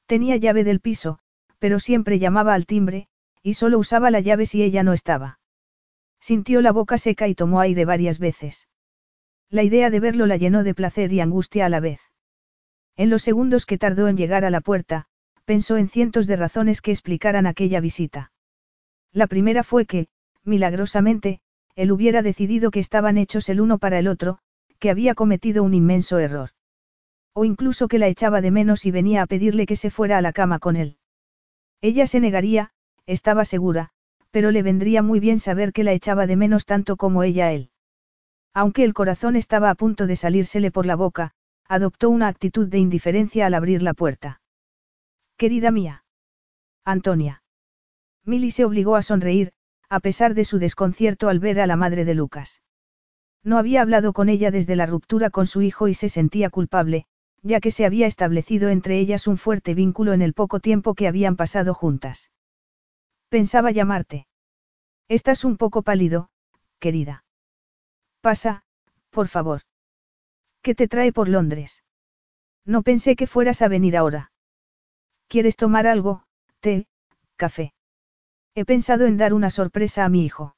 Tenía 0.06 0.36
llave 0.36 0.64
del 0.64 0.80
piso, 0.80 1.18
pero 1.58 1.78
siempre 1.78 2.18
llamaba 2.18 2.54
al 2.54 2.64
timbre, 2.64 3.08
y 3.42 3.52
solo 3.52 3.78
usaba 3.78 4.10
la 4.10 4.20
llave 4.20 4.46
si 4.46 4.62
ella 4.62 4.82
no 4.82 4.94
estaba. 4.94 5.40
Sintió 6.20 6.62
la 6.62 6.72
boca 6.72 6.96
seca 6.96 7.28
y 7.28 7.34
tomó 7.34 7.60
aire 7.60 7.84
varias 7.84 8.18
veces. 8.18 8.66
La 9.50 9.62
idea 9.62 9.90
de 9.90 10.00
verlo 10.00 10.24
la 10.24 10.38
llenó 10.38 10.64
de 10.64 10.74
placer 10.74 11.12
y 11.12 11.20
angustia 11.20 11.66
a 11.66 11.68
la 11.68 11.80
vez. 11.80 12.00
En 12.96 13.10
los 13.10 13.20
segundos 13.20 13.66
que 13.66 13.76
tardó 13.76 14.08
en 14.08 14.16
llegar 14.16 14.46
a 14.46 14.50
la 14.50 14.62
puerta, 14.62 15.08
pensó 15.46 15.76
en 15.76 15.88
cientos 15.88 16.26
de 16.26 16.36
razones 16.36 16.82
que 16.82 16.90
explicaran 16.90 17.46
aquella 17.46 17.80
visita. 17.80 18.32
La 19.12 19.28
primera 19.28 19.62
fue 19.62 19.86
que, 19.86 20.08
milagrosamente, 20.44 21.40
él 21.76 21.92
hubiera 21.92 22.20
decidido 22.20 22.70
que 22.70 22.80
estaban 22.80 23.16
hechos 23.16 23.48
el 23.48 23.60
uno 23.60 23.78
para 23.78 23.98
el 23.98 24.08
otro, 24.08 24.38
que 24.80 24.90
había 24.90 25.14
cometido 25.14 25.62
un 25.62 25.72
inmenso 25.72 26.18
error. 26.18 26.50
O 27.32 27.44
incluso 27.44 27.86
que 27.86 27.98
la 27.98 28.08
echaba 28.08 28.40
de 28.40 28.50
menos 28.50 28.86
y 28.86 28.90
venía 28.90 29.22
a 29.22 29.26
pedirle 29.26 29.66
que 29.66 29.76
se 29.76 29.90
fuera 29.90 30.18
a 30.18 30.22
la 30.22 30.32
cama 30.32 30.58
con 30.58 30.74
él. 30.74 30.98
Ella 31.80 32.06
se 32.06 32.18
negaría, 32.18 32.72
estaba 33.06 33.44
segura, 33.44 33.90
pero 34.30 34.50
le 34.50 34.62
vendría 34.62 35.00
muy 35.02 35.20
bien 35.20 35.38
saber 35.38 35.72
que 35.72 35.84
la 35.84 35.92
echaba 35.92 36.26
de 36.26 36.36
menos 36.36 36.66
tanto 36.66 36.96
como 36.96 37.22
ella 37.22 37.46
a 37.46 37.52
él. 37.52 37.70
Aunque 38.52 38.84
el 38.84 38.94
corazón 38.94 39.36
estaba 39.36 39.70
a 39.70 39.74
punto 39.76 40.06
de 40.06 40.16
salírsele 40.16 40.70
por 40.72 40.86
la 40.86 40.96
boca, 40.96 41.32
adoptó 41.68 42.10
una 42.10 42.26
actitud 42.26 42.68
de 42.68 42.78
indiferencia 42.78 43.46
al 43.46 43.54
abrir 43.54 43.82
la 43.82 43.94
puerta. 43.94 44.40
Querida 45.36 45.70
mía. 45.70 46.04
Antonia. 46.84 47.42
Milly 48.24 48.50
se 48.50 48.64
obligó 48.64 48.96
a 48.96 49.02
sonreír, 49.02 49.52
a 49.90 50.00
pesar 50.00 50.34
de 50.34 50.44
su 50.44 50.58
desconcierto 50.58 51.28
al 51.28 51.40
ver 51.40 51.60
a 51.60 51.66
la 51.66 51.76
madre 51.76 52.04
de 52.04 52.14
Lucas. 52.14 52.62
No 53.44 53.58
había 53.58 53.82
hablado 53.82 54.12
con 54.12 54.28
ella 54.28 54.50
desde 54.50 54.76
la 54.76 54.86
ruptura 54.86 55.30
con 55.30 55.46
su 55.46 55.62
hijo 55.62 55.88
y 55.88 55.94
se 55.94 56.08
sentía 56.08 56.48
culpable, 56.48 57.06
ya 57.42 57.60
que 57.60 57.70
se 57.70 57.84
había 57.84 58.06
establecido 58.06 58.70
entre 58.70 58.98
ellas 58.98 59.26
un 59.26 59.36
fuerte 59.36 59.74
vínculo 59.74 60.14
en 60.14 60.22
el 60.22 60.32
poco 60.32 60.58
tiempo 60.58 60.94
que 60.94 61.06
habían 61.06 61.36
pasado 61.36 61.74
juntas. 61.74 62.30
Pensaba 63.28 63.70
llamarte. 63.70 64.26
Estás 65.06 65.44
un 65.44 65.58
poco 65.58 65.82
pálido, 65.82 66.30
querida. 66.78 67.24
Pasa, 68.22 68.64
por 69.10 69.28
favor. 69.28 69.62
¿Qué 70.62 70.74
te 70.74 70.88
trae 70.88 71.12
por 71.12 71.28
Londres? 71.28 71.84
No 72.64 72.82
pensé 72.82 73.14
que 73.14 73.26
fueras 73.26 73.62
a 73.62 73.68
venir 73.68 73.96
ahora. 73.96 74.32
¿Quieres 75.28 75.56
tomar 75.56 75.86
algo, 75.86 76.24
té, 76.60 76.86
café? 77.36 77.72
He 78.54 78.64
pensado 78.64 79.06
en 79.06 79.16
dar 79.16 79.34
una 79.34 79.50
sorpresa 79.50 80.04
a 80.04 80.08
mi 80.08 80.24
hijo. 80.24 80.56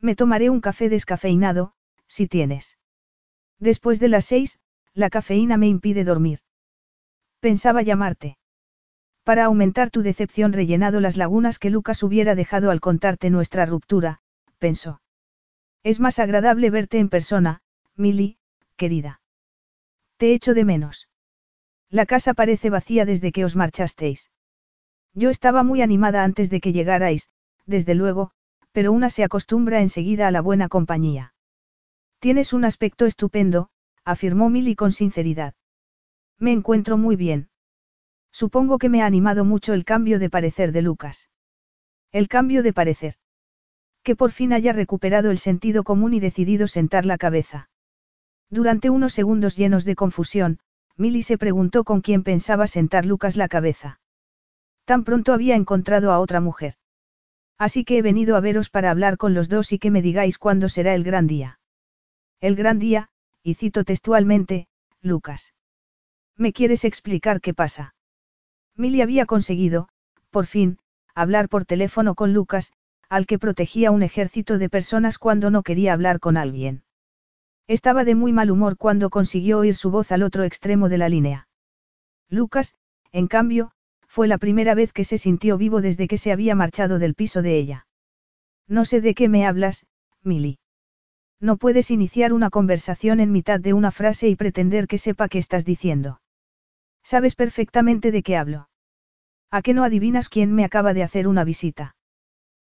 Me 0.00 0.14
tomaré 0.14 0.50
un 0.50 0.60
café 0.60 0.88
descafeinado, 0.88 1.72
si 2.06 2.28
tienes. 2.28 2.78
Después 3.58 3.98
de 3.98 4.08
las 4.08 4.24
seis, 4.24 4.60
la 4.94 5.10
cafeína 5.10 5.56
me 5.56 5.68
impide 5.68 6.04
dormir. 6.04 6.40
Pensaba 7.40 7.82
llamarte. 7.82 8.38
Para 9.24 9.44
aumentar 9.44 9.90
tu 9.90 10.02
decepción 10.02 10.52
rellenado 10.52 11.00
las 11.00 11.16
lagunas 11.16 11.58
que 11.58 11.70
Lucas 11.70 12.02
hubiera 12.02 12.34
dejado 12.34 12.70
al 12.70 12.80
contarte 12.80 13.30
nuestra 13.30 13.66
ruptura, 13.66 14.20
pensó. 14.58 15.00
Es 15.82 16.00
más 16.00 16.18
agradable 16.18 16.70
verte 16.70 16.98
en 16.98 17.08
persona, 17.08 17.62
Milly, 17.96 18.38
querida. 18.76 19.20
Te 20.16 20.32
echo 20.32 20.54
de 20.54 20.64
menos. 20.64 21.08
La 21.90 22.04
casa 22.04 22.34
parece 22.34 22.70
vacía 22.70 23.04
desde 23.04 23.32
que 23.32 23.44
os 23.44 23.56
marchasteis. 23.56 24.30
Yo 25.14 25.30
estaba 25.30 25.62
muy 25.62 25.80
animada 25.80 26.22
antes 26.22 26.50
de 26.50 26.60
que 26.60 26.72
llegarais, 26.72 27.28
desde 27.66 27.94
luego, 27.94 28.32
pero 28.72 28.92
una 28.92 29.10
se 29.10 29.24
acostumbra 29.24 29.80
enseguida 29.80 30.28
a 30.28 30.30
la 30.30 30.42
buena 30.42 30.68
compañía. 30.68 31.34
Tienes 32.18 32.52
un 32.52 32.64
aspecto 32.64 33.06
estupendo, 33.06 33.70
afirmó 34.04 34.50
Milly 34.50 34.74
con 34.74 34.92
sinceridad. 34.92 35.54
Me 36.38 36.52
encuentro 36.52 36.98
muy 36.98 37.16
bien. 37.16 37.48
Supongo 38.32 38.78
que 38.78 38.88
me 38.88 39.02
ha 39.02 39.06
animado 39.06 39.44
mucho 39.44 39.72
el 39.72 39.84
cambio 39.84 40.18
de 40.18 40.30
parecer 40.30 40.72
de 40.72 40.82
Lucas. 40.82 41.28
El 42.12 42.28
cambio 42.28 42.62
de 42.62 42.72
parecer. 42.72 43.14
Que 44.02 44.14
por 44.14 44.30
fin 44.30 44.52
haya 44.52 44.72
recuperado 44.72 45.30
el 45.30 45.38
sentido 45.38 45.84
común 45.84 46.14
y 46.14 46.20
decidido 46.20 46.68
sentar 46.68 47.06
la 47.06 47.18
cabeza. 47.18 47.70
Durante 48.50 48.90
unos 48.90 49.12
segundos 49.12 49.56
llenos 49.56 49.84
de 49.84 49.94
confusión, 49.94 50.60
Milly 50.98 51.22
se 51.22 51.38
preguntó 51.38 51.84
con 51.84 52.00
quién 52.00 52.24
pensaba 52.24 52.66
sentar 52.66 53.06
Lucas 53.06 53.36
la 53.36 53.46
cabeza. 53.48 54.00
Tan 54.84 55.04
pronto 55.04 55.32
había 55.32 55.54
encontrado 55.54 56.10
a 56.10 56.18
otra 56.18 56.40
mujer. 56.40 56.74
Así 57.56 57.84
que 57.84 57.98
he 57.98 58.02
venido 58.02 58.36
a 58.36 58.40
veros 58.40 58.68
para 58.68 58.90
hablar 58.90 59.16
con 59.16 59.32
los 59.32 59.48
dos 59.48 59.72
y 59.72 59.78
que 59.78 59.92
me 59.92 60.02
digáis 60.02 60.38
cuándo 60.38 60.68
será 60.68 60.94
el 60.94 61.04
gran 61.04 61.28
día. 61.28 61.60
El 62.40 62.56
gran 62.56 62.80
día, 62.80 63.10
y 63.44 63.54
cito 63.54 63.84
textualmente, 63.84 64.66
Lucas. 65.00 65.54
¿Me 66.36 66.52
quieres 66.52 66.84
explicar 66.84 67.40
qué 67.40 67.54
pasa? 67.54 67.94
Milly 68.74 69.00
había 69.00 69.24
conseguido, 69.24 69.88
por 70.30 70.46
fin, 70.46 70.78
hablar 71.14 71.48
por 71.48 71.64
teléfono 71.64 72.14
con 72.14 72.32
Lucas, 72.32 72.72
al 73.08 73.26
que 73.26 73.38
protegía 73.38 73.90
un 73.92 74.02
ejército 74.02 74.58
de 74.58 74.68
personas 74.68 75.18
cuando 75.18 75.50
no 75.50 75.62
quería 75.62 75.92
hablar 75.92 76.20
con 76.20 76.36
alguien. 76.36 76.82
Estaba 77.68 78.04
de 78.04 78.14
muy 78.14 78.32
mal 78.32 78.50
humor 78.50 78.78
cuando 78.78 79.10
consiguió 79.10 79.58
oír 79.58 79.74
su 79.76 79.90
voz 79.90 80.10
al 80.10 80.22
otro 80.22 80.44
extremo 80.44 80.88
de 80.88 80.96
la 80.96 81.10
línea. 81.10 81.48
Lucas, 82.30 82.74
en 83.12 83.28
cambio, 83.28 83.72
fue 84.06 84.26
la 84.26 84.38
primera 84.38 84.74
vez 84.74 84.94
que 84.94 85.04
se 85.04 85.18
sintió 85.18 85.58
vivo 85.58 85.82
desde 85.82 86.08
que 86.08 86.16
se 86.16 86.32
había 86.32 86.54
marchado 86.54 86.98
del 86.98 87.14
piso 87.14 87.42
de 87.42 87.58
ella. 87.58 87.86
No 88.66 88.86
sé 88.86 89.02
de 89.02 89.14
qué 89.14 89.28
me 89.28 89.46
hablas, 89.46 89.86
Milly. 90.22 90.58
No 91.40 91.58
puedes 91.58 91.90
iniciar 91.90 92.32
una 92.32 92.48
conversación 92.48 93.20
en 93.20 93.32
mitad 93.32 93.60
de 93.60 93.74
una 93.74 93.90
frase 93.90 94.28
y 94.28 94.34
pretender 94.34 94.86
que 94.86 94.96
sepa 94.96 95.28
qué 95.28 95.38
estás 95.38 95.66
diciendo. 95.66 96.20
Sabes 97.02 97.34
perfectamente 97.34 98.10
de 98.12 98.22
qué 98.22 98.36
hablo. 98.36 98.70
¿A 99.50 99.60
qué 99.60 99.74
no 99.74 99.84
adivinas 99.84 100.30
quién 100.30 100.54
me 100.54 100.64
acaba 100.64 100.94
de 100.94 101.02
hacer 101.02 101.28
una 101.28 101.44
visita? 101.44 101.96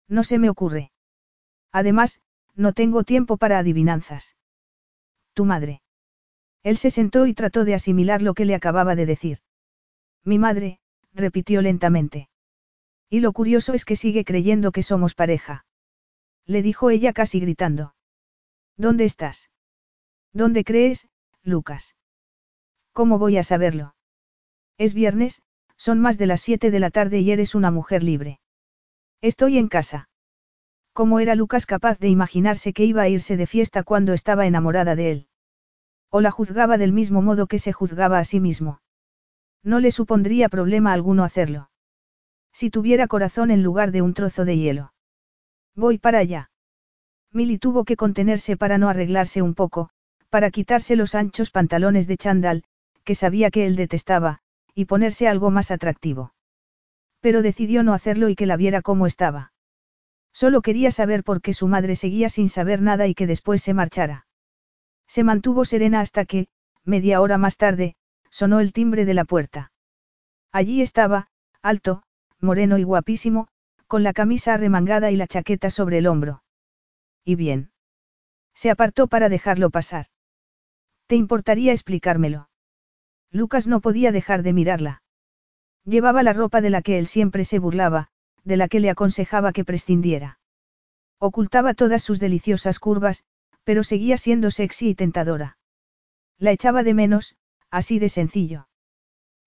No 0.08 0.24
se 0.24 0.38
me 0.38 0.50
ocurre. 0.50 0.92
Además, 1.72 2.20
no 2.54 2.74
tengo 2.74 3.02
tiempo 3.02 3.38
para 3.38 3.58
adivinanzas. 3.58 4.36
Tu 5.34 5.44
madre. 5.44 5.82
Él 6.62 6.76
se 6.76 6.90
sentó 6.90 7.26
y 7.26 7.34
trató 7.34 7.64
de 7.64 7.74
asimilar 7.74 8.22
lo 8.22 8.34
que 8.34 8.44
le 8.44 8.54
acababa 8.54 8.94
de 8.94 9.06
decir. 9.06 9.38
Mi 10.24 10.38
madre, 10.38 10.80
repitió 11.12 11.62
lentamente. 11.62 12.28
Y 13.08 13.20
lo 13.20 13.32
curioso 13.32 13.72
es 13.72 13.84
que 13.84 13.96
sigue 13.96 14.24
creyendo 14.24 14.72
que 14.72 14.82
somos 14.82 15.14
pareja. 15.14 15.64
Le 16.46 16.62
dijo 16.62 16.90
ella 16.90 17.12
casi 17.12 17.40
gritando. 17.40 17.94
¿Dónde 18.76 19.04
estás? 19.04 19.50
¿Dónde 20.32 20.64
crees, 20.64 21.08
Lucas? 21.42 21.96
¿Cómo 22.92 23.18
voy 23.18 23.38
a 23.38 23.42
saberlo? 23.42 23.94
Es 24.76 24.94
viernes, 24.94 25.42
son 25.76 25.98
más 26.00 26.18
de 26.18 26.26
las 26.26 26.42
siete 26.42 26.70
de 26.70 26.80
la 26.80 26.90
tarde 26.90 27.20
y 27.20 27.30
eres 27.30 27.54
una 27.54 27.70
mujer 27.70 28.02
libre. 28.02 28.40
Estoy 29.22 29.56
en 29.56 29.68
casa. 29.68 30.09
¿Cómo 30.92 31.20
era 31.20 31.34
Lucas 31.34 31.66
capaz 31.66 31.98
de 31.98 32.08
imaginarse 32.08 32.72
que 32.72 32.84
iba 32.84 33.02
a 33.02 33.08
irse 33.08 33.36
de 33.36 33.46
fiesta 33.46 33.82
cuando 33.82 34.12
estaba 34.12 34.46
enamorada 34.46 34.96
de 34.96 35.10
él? 35.12 35.26
O 36.10 36.20
la 36.20 36.30
juzgaba 36.30 36.78
del 36.78 36.92
mismo 36.92 37.22
modo 37.22 37.46
que 37.46 37.58
se 37.58 37.72
juzgaba 37.72 38.18
a 38.18 38.24
sí 38.24 38.40
mismo. 38.40 38.80
No 39.62 39.78
le 39.78 39.92
supondría 39.92 40.48
problema 40.48 40.92
alguno 40.92 41.22
hacerlo. 41.22 41.70
Si 42.52 42.70
tuviera 42.70 43.06
corazón 43.06 43.50
en 43.50 43.62
lugar 43.62 43.92
de 43.92 44.02
un 44.02 44.14
trozo 44.14 44.44
de 44.44 44.58
hielo. 44.58 44.92
Voy 45.76 45.98
para 45.98 46.18
allá. 46.18 46.50
Milly 47.32 47.58
tuvo 47.58 47.84
que 47.84 47.96
contenerse 47.96 48.56
para 48.56 48.76
no 48.76 48.88
arreglarse 48.88 49.40
un 49.40 49.54
poco, 49.54 49.90
para 50.30 50.50
quitarse 50.50 50.96
los 50.96 51.14
anchos 51.14 51.50
pantalones 51.50 52.08
de 52.08 52.16
chándal, 52.16 52.64
que 53.04 53.14
sabía 53.14 53.50
que 53.50 53.66
él 53.66 53.76
detestaba, 53.76 54.40
y 54.74 54.86
ponerse 54.86 55.28
algo 55.28 55.50
más 55.50 55.70
atractivo. 55.70 56.34
Pero 57.20 57.42
decidió 57.42 57.82
no 57.82 57.92
hacerlo 57.92 58.28
y 58.28 58.34
que 58.34 58.46
la 58.46 58.56
viera 58.56 58.82
como 58.82 59.06
estaba. 59.06 59.49
Solo 60.40 60.62
quería 60.62 60.90
saber 60.90 61.22
por 61.22 61.42
qué 61.42 61.52
su 61.52 61.68
madre 61.68 61.96
seguía 61.96 62.30
sin 62.30 62.48
saber 62.48 62.80
nada 62.80 63.06
y 63.06 63.14
que 63.14 63.26
después 63.26 63.60
se 63.60 63.74
marchara. 63.74 64.26
Se 65.06 65.22
mantuvo 65.22 65.66
serena 65.66 66.00
hasta 66.00 66.24
que, 66.24 66.48
media 66.82 67.20
hora 67.20 67.36
más 67.36 67.58
tarde, 67.58 67.94
sonó 68.30 68.60
el 68.60 68.72
timbre 68.72 69.04
de 69.04 69.12
la 69.12 69.26
puerta. 69.26 69.70
Allí 70.50 70.80
estaba, 70.80 71.28
alto, 71.60 72.04
moreno 72.40 72.78
y 72.78 72.84
guapísimo, 72.84 73.48
con 73.86 74.02
la 74.02 74.14
camisa 74.14 74.54
arremangada 74.54 75.10
y 75.10 75.16
la 75.16 75.26
chaqueta 75.26 75.68
sobre 75.68 75.98
el 75.98 76.06
hombro. 76.06 76.42
¿Y 77.22 77.34
bien? 77.34 77.72
Se 78.54 78.70
apartó 78.70 79.08
para 79.08 79.28
dejarlo 79.28 79.68
pasar. 79.68 80.06
¿Te 81.06 81.16
importaría 81.16 81.72
explicármelo? 81.72 82.48
Lucas 83.30 83.66
no 83.66 83.82
podía 83.82 84.10
dejar 84.10 84.42
de 84.42 84.54
mirarla. 84.54 85.02
Llevaba 85.84 86.22
la 86.22 86.32
ropa 86.32 86.62
de 86.62 86.70
la 86.70 86.80
que 86.80 86.98
él 86.98 87.06
siempre 87.06 87.44
se 87.44 87.58
burlaba, 87.58 88.09
de 88.44 88.56
la 88.56 88.68
que 88.68 88.80
le 88.80 88.90
aconsejaba 88.90 89.52
que 89.52 89.64
prescindiera. 89.64 90.38
Ocultaba 91.18 91.74
todas 91.74 92.02
sus 92.02 92.18
deliciosas 92.18 92.78
curvas, 92.78 93.24
pero 93.64 93.84
seguía 93.84 94.16
siendo 94.16 94.50
sexy 94.50 94.90
y 94.90 94.94
tentadora. 94.94 95.58
La 96.38 96.52
echaba 96.52 96.82
de 96.82 96.94
menos, 96.94 97.36
así 97.70 97.98
de 97.98 98.08
sencillo. 98.08 98.68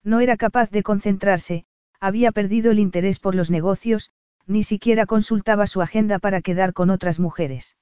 No 0.02 0.20
era 0.20 0.36
capaz 0.36 0.70
de 0.70 0.82
concentrarse, 0.82 1.64
había 1.98 2.30
perdido 2.32 2.70
el 2.70 2.78
interés 2.78 3.18
por 3.18 3.34
los 3.34 3.50
negocios, 3.50 4.12
ni 4.46 4.62
siquiera 4.62 5.06
consultaba 5.06 5.66
su 5.66 5.82
agenda 5.82 6.18
para 6.18 6.42
quedar 6.42 6.72
con 6.72 6.90
otras 6.90 7.18
mujeres. 7.18 7.76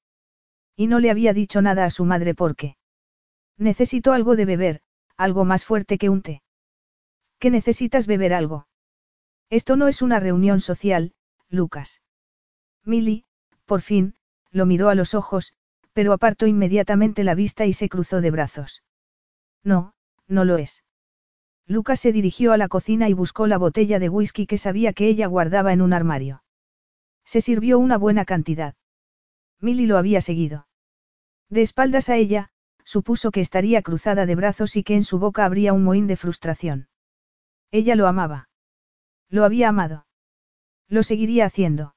Y 0.76 0.86
no 0.86 1.00
le 1.00 1.10
había 1.10 1.32
dicho 1.34 1.60
nada 1.60 1.84
a 1.84 1.91
su 1.91 2.05
madre 2.05 2.34
porque. 2.34 2.76
Necesito 3.58 4.12
algo 4.12 4.36
de 4.36 4.44
beber, 4.47 4.81
algo 5.16 5.44
más 5.44 5.65
fuerte 5.65 5.99
que 5.99 6.08
un 6.08 6.23
té. 6.23 6.42
¿Qué 7.39 7.50
necesitas 7.50 8.07
beber 8.07 8.32
algo? 8.32 8.66
Esto 9.52 9.76
no 9.76 9.86
es 9.86 10.00
una 10.00 10.18
reunión 10.18 10.62
social, 10.62 11.12
Lucas. 11.50 12.00
Milly, 12.86 13.26
por 13.66 13.82
fin, 13.82 14.14
lo 14.50 14.64
miró 14.64 14.89
a 14.89 14.94
los 14.94 15.12
ojos, 15.12 15.52
pero 15.92 16.14
apartó 16.14 16.47
inmediatamente 16.47 17.22
la 17.22 17.34
vista 17.34 17.66
y 17.66 17.74
se 17.74 17.90
cruzó 17.90 18.22
de 18.22 18.31
brazos. 18.31 18.82
No, 19.62 19.92
no 20.26 20.47
lo 20.47 20.56
es. 20.56 20.84
Lucas 21.66 22.00
se 22.00 22.12
dirigió 22.12 22.55
a 22.55 22.56
la 22.56 22.68
cocina 22.68 23.10
y 23.10 23.12
buscó 23.12 23.47
la 23.47 23.58
botella 23.58 23.98
de 23.98 24.08
whisky 24.08 24.47
que 24.47 24.56
sabía 24.56 24.94
que 24.94 25.06
ella 25.06 25.26
guardaba 25.26 25.74
en 25.74 25.82
un 25.82 25.92
armario. 25.92 26.42
Se 27.26 27.42
sirvió 27.42 27.78
una 27.78 27.98
buena 27.98 28.24
cantidad. 28.24 28.74
Milly 29.60 29.84
lo 29.84 29.98
había 29.98 30.22
seguido. 30.22 30.66
De 31.50 31.60
espaldas 31.60 32.08
a 32.08 32.16
ella, 32.16 32.48
supuso 32.84 33.31
que 33.31 33.42
estaría 33.42 33.82
cruzada 33.82 34.24
de 34.24 34.34
brazos 34.34 34.76
y 34.76 34.82
que 34.82 34.94
en 34.94 35.05
su 35.05 35.18
boca 35.18 35.44
habría 35.44 35.74
un 35.74 35.84
mohín 35.84 36.06
de 36.06 36.16
frustración. 36.16 36.89
Ella 37.70 37.97
lo 37.97 38.06
amaba. 38.06 38.48
Lo 39.33 39.47
había 39.47 39.70
amado. 39.70 40.07
Lo 40.89 41.02
seguiría 41.02 41.47
haciendo. 41.47 41.94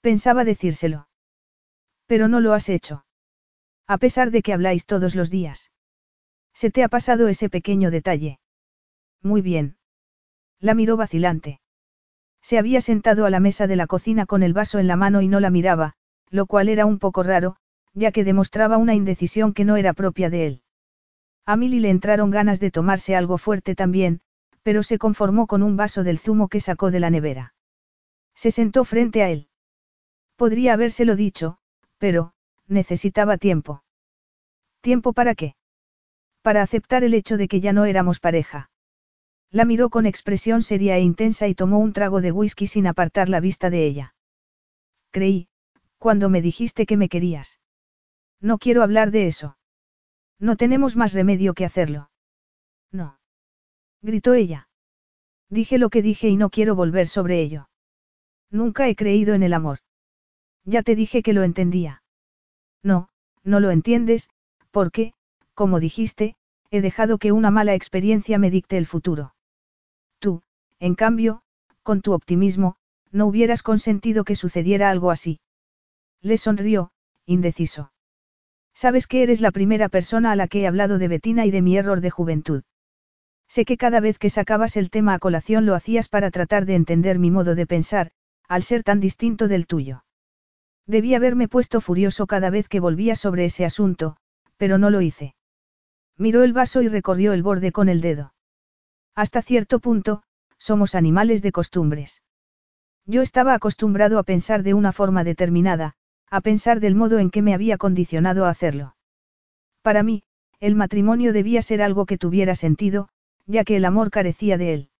Pensaba 0.00 0.44
decírselo. 0.44 1.06
Pero 2.06 2.28
no 2.28 2.40
lo 2.40 2.54
has 2.54 2.70
hecho. 2.70 3.04
A 3.86 3.98
pesar 3.98 4.30
de 4.30 4.40
que 4.40 4.54
habláis 4.54 4.86
todos 4.86 5.14
los 5.14 5.28
días. 5.28 5.70
Se 6.54 6.70
te 6.70 6.82
ha 6.82 6.88
pasado 6.88 7.28
ese 7.28 7.50
pequeño 7.50 7.90
detalle. 7.90 8.40
Muy 9.22 9.42
bien. 9.42 9.76
La 10.60 10.72
miró 10.72 10.96
vacilante. 10.96 11.60
Se 12.40 12.56
había 12.58 12.80
sentado 12.80 13.26
a 13.26 13.30
la 13.30 13.40
mesa 13.40 13.66
de 13.66 13.76
la 13.76 13.86
cocina 13.86 14.24
con 14.24 14.42
el 14.42 14.54
vaso 14.54 14.78
en 14.78 14.86
la 14.86 14.96
mano 14.96 15.20
y 15.20 15.28
no 15.28 15.40
la 15.40 15.50
miraba, 15.50 15.92
lo 16.30 16.46
cual 16.46 16.70
era 16.70 16.86
un 16.86 16.98
poco 16.98 17.22
raro, 17.22 17.56
ya 17.92 18.12
que 18.12 18.24
demostraba 18.24 18.78
una 18.78 18.94
indecisión 18.94 19.52
que 19.52 19.66
no 19.66 19.76
era 19.76 19.92
propia 19.92 20.30
de 20.30 20.46
él. 20.46 20.62
A 21.44 21.56
Milly 21.56 21.80
le 21.80 21.90
entraron 21.90 22.30
ganas 22.30 22.60
de 22.60 22.70
tomarse 22.70 23.14
algo 23.14 23.36
fuerte 23.36 23.74
también, 23.74 24.22
pero 24.62 24.82
se 24.82 24.98
conformó 24.98 25.46
con 25.46 25.62
un 25.62 25.76
vaso 25.76 26.04
del 26.04 26.18
zumo 26.18 26.48
que 26.48 26.60
sacó 26.60 26.90
de 26.90 27.00
la 27.00 27.10
nevera. 27.10 27.54
Se 28.34 28.50
sentó 28.50 28.84
frente 28.84 29.22
a 29.22 29.30
él. 29.30 29.48
Podría 30.36 30.72
habérselo 30.72 31.16
dicho, 31.16 31.58
pero, 31.98 32.32
necesitaba 32.66 33.36
tiempo. 33.36 33.84
¿Tiempo 34.80 35.12
para 35.12 35.34
qué? 35.34 35.56
Para 36.42 36.62
aceptar 36.62 37.04
el 37.04 37.14
hecho 37.14 37.36
de 37.36 37.48
que 37.48 37.60
ya 37.60 37.72
no 37.72 37.84
éramos 37.84 38.20
pareja. 38.20 38.70
La 39.50 39.64
miró 39.64 39.90
con 39.90 40.06
expresión 40.06 40.62
seria 40.62 40.96
e 40.96 41.02
intensa 41.02 41.48
y 41.48 41.54
tomó 41.54 41.78
un 41.78 41.92
trago 41.92 42.20
de 42.20 42.32
whisky 42.32 42.66
sin 42.66 42.86
apartar 42.86 43.28
la 43.28 43.40
vista 43.40 43.68
de 43.68 43.84
ella. 43.84 44.14
Creí, 45.10 45.48
cuando 45.98 46.30
me 46.30 46.40
dijiste 46.40 46.86
que 46.86 46.96
me 46.96 47.08
querías. 47.08 47.60
No 48.40 48.58
quiero 48.58 48.82
hablar 48.82 49.10
de 49.10 49.26
eso. 49.26 49.58
No 50.38 50.56
tenemos 50.56 50.96
más 50.96 51.12
remedio 51.12 51.52
que 51.52 51.66
hacerlo. 51.66 52.10
No. 52.90 53.19
Gritó 54.02 54.34
ella. 54.34 54.68
Dije 55.48 55.78
lo 55.78 55.90
que 55.90 56.02
dije 56.02 56.28
y 56.28 56.36
no 56.36 56.50
quiero 56.50 56.74
volver 56.74 57.06
sobre 57.08 57.40
ello. 57.40 57.68
Nunca 58.50 58.88
he 58.88 58.96
creído 58.96 59.34
en 59.34 59.42
el 59.42 59.52
amor. 59.52 59.78
Ya 60.64 60.82
te 60.82 60.94
dije 60.94 61.22
que 61.22 61.32
lo 61.32 61.42
entendía. 61.42 62.02
No, 62.82 63.08
no 63.42 63.60
lo 63.60 63.70
entiendes, 63.70 64.30
porque, 64.70 65.12
como 65.54 65.80
dijiste, 65.80 66.36
he 66.70 66.80
dejado 66.80 67.18
que 67.18 67.32
una 67.32 67.50
mala 67.50 67.74
experiencia 67.74 68.38
me 68.38 68.50
dicte 68.50 68.76
el 68.78 68.86
futuro. 68.86 69.34
Tú, 70.18 70.42
en 70.78 70.94
cambio, 70.94 71.42
con 71.82 72.00
tu 72.00 72.12
optimismo, 72.12 72.76
no 73.10 73.26
hubieras 73.26 73.62
consentido 73.62 74.24
que 74.24 74.36
sucediera 74.36 74.90
algo 74.90 75.10
así. 75.10 75.40
Le 76.22 76.36
sonrió, 76.36 76.92
indeciso. 77.26 77.92
Sabes 78.72 79.06
que 79.06 79.22
eres 79.22 79.40
la 79.40 79.50
primera 79.50 79.88
persona 79.88 80.32
a 80.32 80.36
la 80.36 80.46
que 80.46 80.60
he 80.60 80.66
hablado 80.66 80.98
de 80.98 81.08
Betina 81.08 81.44
y 81.44 81.50
de 81.50 81.62
mi 81.62 81.76
error 81.76 82.00
de 82.00 82.10
juventud. 82.10 82.62
Sé 83.50 83.64
que 83.64 83.76
cada 83.76 83.98
vez 83.98 84.16
que 84.20 84.30
sacabas 84.30 84.76
el 84.76 84.90
tema 84.90 85.12
a 85.12 85.18
colación 85.18 85.66
lo 85.66 85.74
hacías 85.74 86.08
para 86.08 86.30
tratar 86.30 86.66
de 86.66 86.76
entender 86.76 87.18
mi 87.18 87.32
modo 87.32 87.56
de 87.56 87.66
pensar, 87.66 88.12
al 88.46 88.62
ser 88.62 88.84
tan 88.84 89.00
distinto 89.00 89.48
del 89.48 89.66
tuyo. 89.66 90.04
Debí 90.86 91.16
haberme 91.16 91.48
puesto 91.48 91.80
furioso 91.80 92.28
cada 92.28 92.50
vez 92.50 92.68
que 92.68 92.78
volvía 92.78 93.16
sobre 93.16 93.44
ese 93.46 93.64
asunto, 93.64 94.16
pero 94.56 94.78
no 94.78 94.88
lo 94.88 95.00
hice. 95.00 95.34
Miró 96.16 96.44
el 96.44 96.52
vaso 96.52 96.80
y 96.80 96.86
recorrió 96.86 97.32
el 97.32 97.42
borde 97.42 97.72
con 97.72 97.88
el 97.88 98.00
dedo. 98.00 98.34
Hasta 99.16 99.42
cierto 99.42 99.80
punto, 99.80 100.22
somos 100.56 100.94
animales 100.94 101.42
de 101.42 101.50
costumbres. 101.50 102.22
Yo 103.04 103.20
estaba 103.20 103.54
acostumbrado 103.54 104.20
a 104.20 104.22
pensar 104.22 104.62
de 104.62 104.74
una 104.74 104.92
forma 104.92 105.24
determinada, 105.24 105.94
a 106.30 106.40
pensar 106.40 106.78
del 106.78 106.94
modo 106.94 107.18
en 107.18 107.30
que 107.30 107.42
me 107.42 107.54
había 107.54 107.78
condicionado 107.78 108.44
a 108.44 108.50
hacerlo. 108.50 108.94
Para 109.82 110.04
mí, 110.04 110.22
el 110.60 110.76
matrimonio 110.76 111.32
debía 111.32 111.62
ser 111.62 111.82
algo 111.82 112.06
que 112.06 112.18
tuviera 112.18 112.54
sentido, 112.54 113.08
ya 113.46 113.64
que 113.64 113.76
el 113.76 113.84
amor 113.84 114.10
carecía 114.10 114.58
de 114.58 114.74
él. 114.74 114.90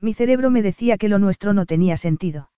Mi 0.00 0.14
cerebro 0.14 0.50
me 0.50 0.62
decía 0.62 0.98
que 0.98 1.08
lo 1.08 1.18
nuestro 1.18 1.52
no 1.52 1.66
tenía 1.66 1.96
sentido. 1.96 2.50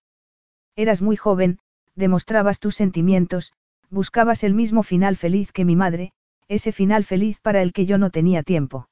Eras 0.75 1.01
muy 1.01 1.15
joven, 1.15 1.59
demostrabas 1.95 2.59
tus 2.59 2.75
sentimientos, 2.75 3.53
buscabas 3.89 4.43
el 4.43 4.53
mismo 4.53 4.83
final 4.83 5.17
feliz 5.17 5.51
que 5.51 5.65
mi 5.65 5.75
madre, 5.75 6.13
ese 6.47 6.71
final 6.71 7.03
feliz 7.03 7.39
para 7.39 7.61
el 7.61 7.73
que 7.73 7.85
yo 7.85 7.97
no 7.97 8.09
tenía 8.09 8.43
tiempo. 8.43 8.89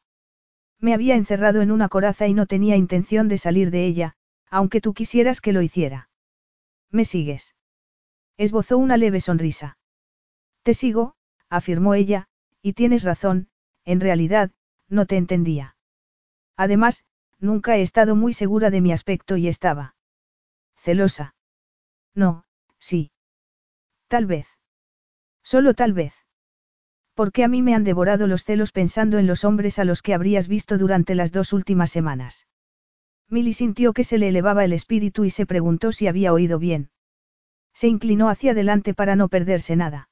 Me 0.80 0.94
había 0.94 1.16
encerrado 1.16 1.62
en 1.62 1.72
una 1.72 1.90
coraza 1.90 2.28
y 2.28 2.34
no 2.34 2.46
tenía 2.46 2.76
intención 2.76 3.28
de 3.28 3.38
salir 3.38 3.72
de 3.72 3.86
ella, 3.86 4.16
aunque 4.50 4.82
tú 4.82 4.94
quisieras 4.94 5.42
que 5.42 5.54
lo 5.54 5.62
hiciera. 5.62 6.10
¿Me 6.92 7.06
sigues? 7.06 7.56
Esbozó 8.38 8.78
una 8.78 8.98
leve 8.98 9.20
sonrisa. 9.20 9.78
Te 10.64 10.74
sigo, 10.74 11.16
afirmó 11.50 11.96
ella, 11.96 12.28
y 12.62 12.74
tienes 12.74 13.04
razón, 13.04 13.48
en 13.86 14.00
realidad, 14.00 14.52
no 14.90 15.06
te 15.06 15.18
entendía. 15.18 15.77
Además, 16.58 17.06
nunca 17.40 17.78
he 17.78 17.82
estado 17.82 18.16
muy 18.16 18.34
segura 18.34 18.72
de 18.72 18.82
mi 18.82 18.92
aspecto 18.92 19.38
y 19.38 19.48
estaba. 19.48 19.96
Celosa. 20.76 21.36
No, 22.16 22.44
sí. 22.80 23.12
Tal 24.08 24.26
vez. 24.26 24.48
Solo 25.44 25.76
tal 25.76 25.94
vez. 25.94 26.14
Porque 27.14 27.44
a 27.44 27.48
mí 27.48 27.62
me 27.62 27.76
han 27.76 27.84
devorado 27.84 28.28
los 28.28 28.44
celos 28.44 28.72
pensando 28.72 29.18
en 29.18 29.28
los 29.28 29.44
hombres 29.44 29.80
a 29.80 29.86
los 29.86 30.02
que 30.02 30.14
habrías 30.14 30.48
visto 30.48 30.78
durante 30.78 31.16
las 31.16 31.32
dos 31.32 31.54
últimas 31.54 31.92
semanas. 31.92 32.48
Milly 33.30 33.54
sintió 33.54 33.94
que 33.94 34.04
se 34.04 34.18
le 34.18 34.30
elevaba 34.30 34.64
el 34.64 34.74
espíritu 34.74 35.26
y 35.26 35.30
se 35.30 35.46
preguntó 35.46 35.92
si 35.92 36.08
había 36.08 36.32
oído 36.32 36.60
bien. 36.60 36.90
Se 37.74 37.88
inclinó 37.88 38.30
hacia 38.30 38.52
adelante 38.52 38.94
para 38.94 39.16
no 39.16 39.28
perderse 39.28 39.76
nada. 39.76 40.10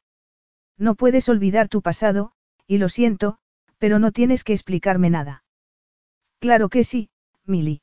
No 0.77 0.95
puedes 0.95 1.29
olvidar 1.29 1.69
tu 1.69 1.81
pasado, 1.81 2.33
y 2.67 2.77
lo 2.77 2.89
siento, 2.89 3.37
pero 3.77 3.99
no 3.99 4.11
tienes 4.11 4.43
que 4.43 4.53
explicarme 4.53 5.09
nada. 5.09 5.44
Claro 6.45 6.69
que 6.69 6.83
sí, 6.83 7.09
Milly. 7.47 7.81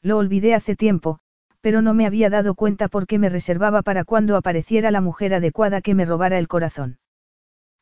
Lo 0.00 0.16
olvidé 0.16 0.54
hace 0.54 0.74
tiempo, 0.74 1.18
pero 1.60 1.82
no 1.82 1.92
me 1.92 2.06
había 2.06 2.30
dado 2.30 2.54
cuenta 2.54 2.88
por 2.88 3.06
qué 3.06 3.18
me 3.18 3.28
reservaba 3.28 3.82
para 3.82 4.04
cuando 4.04 4.38
apareciera 4.38 4.90
la 4.90 5.02
mujer 5.02 5.34
adecuada 5.34 5.82
que 5.82 5.94
me 5.94 6.06
robara 6.06 6.38
el 6.38 6.48
corazón. 6.48 6.98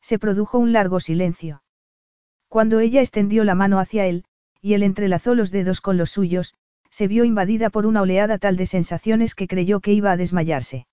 Se 0.01 0.19
produjo 0.19 0.59
un 0.59 0.73
largo 0.73 0.99
silencio. 0.99 1.63
Cuando 2.49 2.81
ella 2.81 2.99
extendió 2.99 3.45
la 3.45 3.55
mano 3.55 3.79
hacia 3.79 4.05
él, 4.05 4.25
y 4.59 4.73
él 4.73 4.83
entrelazó 4.83 5.35
los 5.35 5.51
dedos 5.51 5.79
con 5.79 5.95
los 5.95 6.09
suyos, 6.09 6.53
se 6.89 7.07
vio 7.07 7.23
invadida 7.23 7.69
por 7.69 7.85
una 7.85 8.01
oleada 8.01 8.37
tal 8.37 8.57
de 8.57 8.65
sensaciones 8.65 9.35
que 9.35 9.47
creyó 9.47 9.79
que 9.79 9.93
iba 9.93 10.11
a 10.11 10.17
desmayarse. 10.17 10.85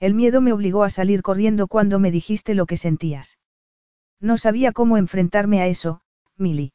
El 0.00 0.14
miedo 0.14 0.40
me 0.40 0.52
obligó 0.52 0.82
a 0.82 0.90
salir 0.90 1.22
corriendo 1.22 1.68
cuando 1.68 2.00
me 2.00 2.10
dijiste 2.10 2.56
lo 2.56 2.66
que 2.66 2.76
sentías. 2.76 3.38
No 4.20 4.38
sabía 4.38 4.72
cómo 4.72 4.96
enfrentarme 4.96 5.60
a 5.60 5.68
eso, 5.68 6.00
Milly. 6.36 6.73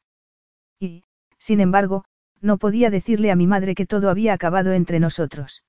Sin 1.50 1.62
embargo, 1.62 2.06
no 2.42 2.60
podía 2.60 2.92
decirle 2.92 3.32
a 3.32 3.36
mi 3.36 3.48
madre 3.48 3.74
que 3.74 3.88
todo 3.88 4.12
había 4.12 4.34
acabado 4.34 4.72
entre 4.72 5.00
nosotros. 5.00 5.64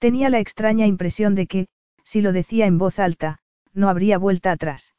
Tenía 0.00 0.28
la 0.28 0.40
extraña 0.40 0.88
impresión 0.88 1.36
de 1.36 1.46
que, 1.46 1.68
si 2.02 2.20
lo 2.20 2.32
decía 2.32 2.66
en 2.66 2.78
voz 2.78 2.98
alta, 2.98 3.38
no 3.72 3.88
habría 3.90 4.18
vuelta 4.18 4.50
atrás. 4.50 4.96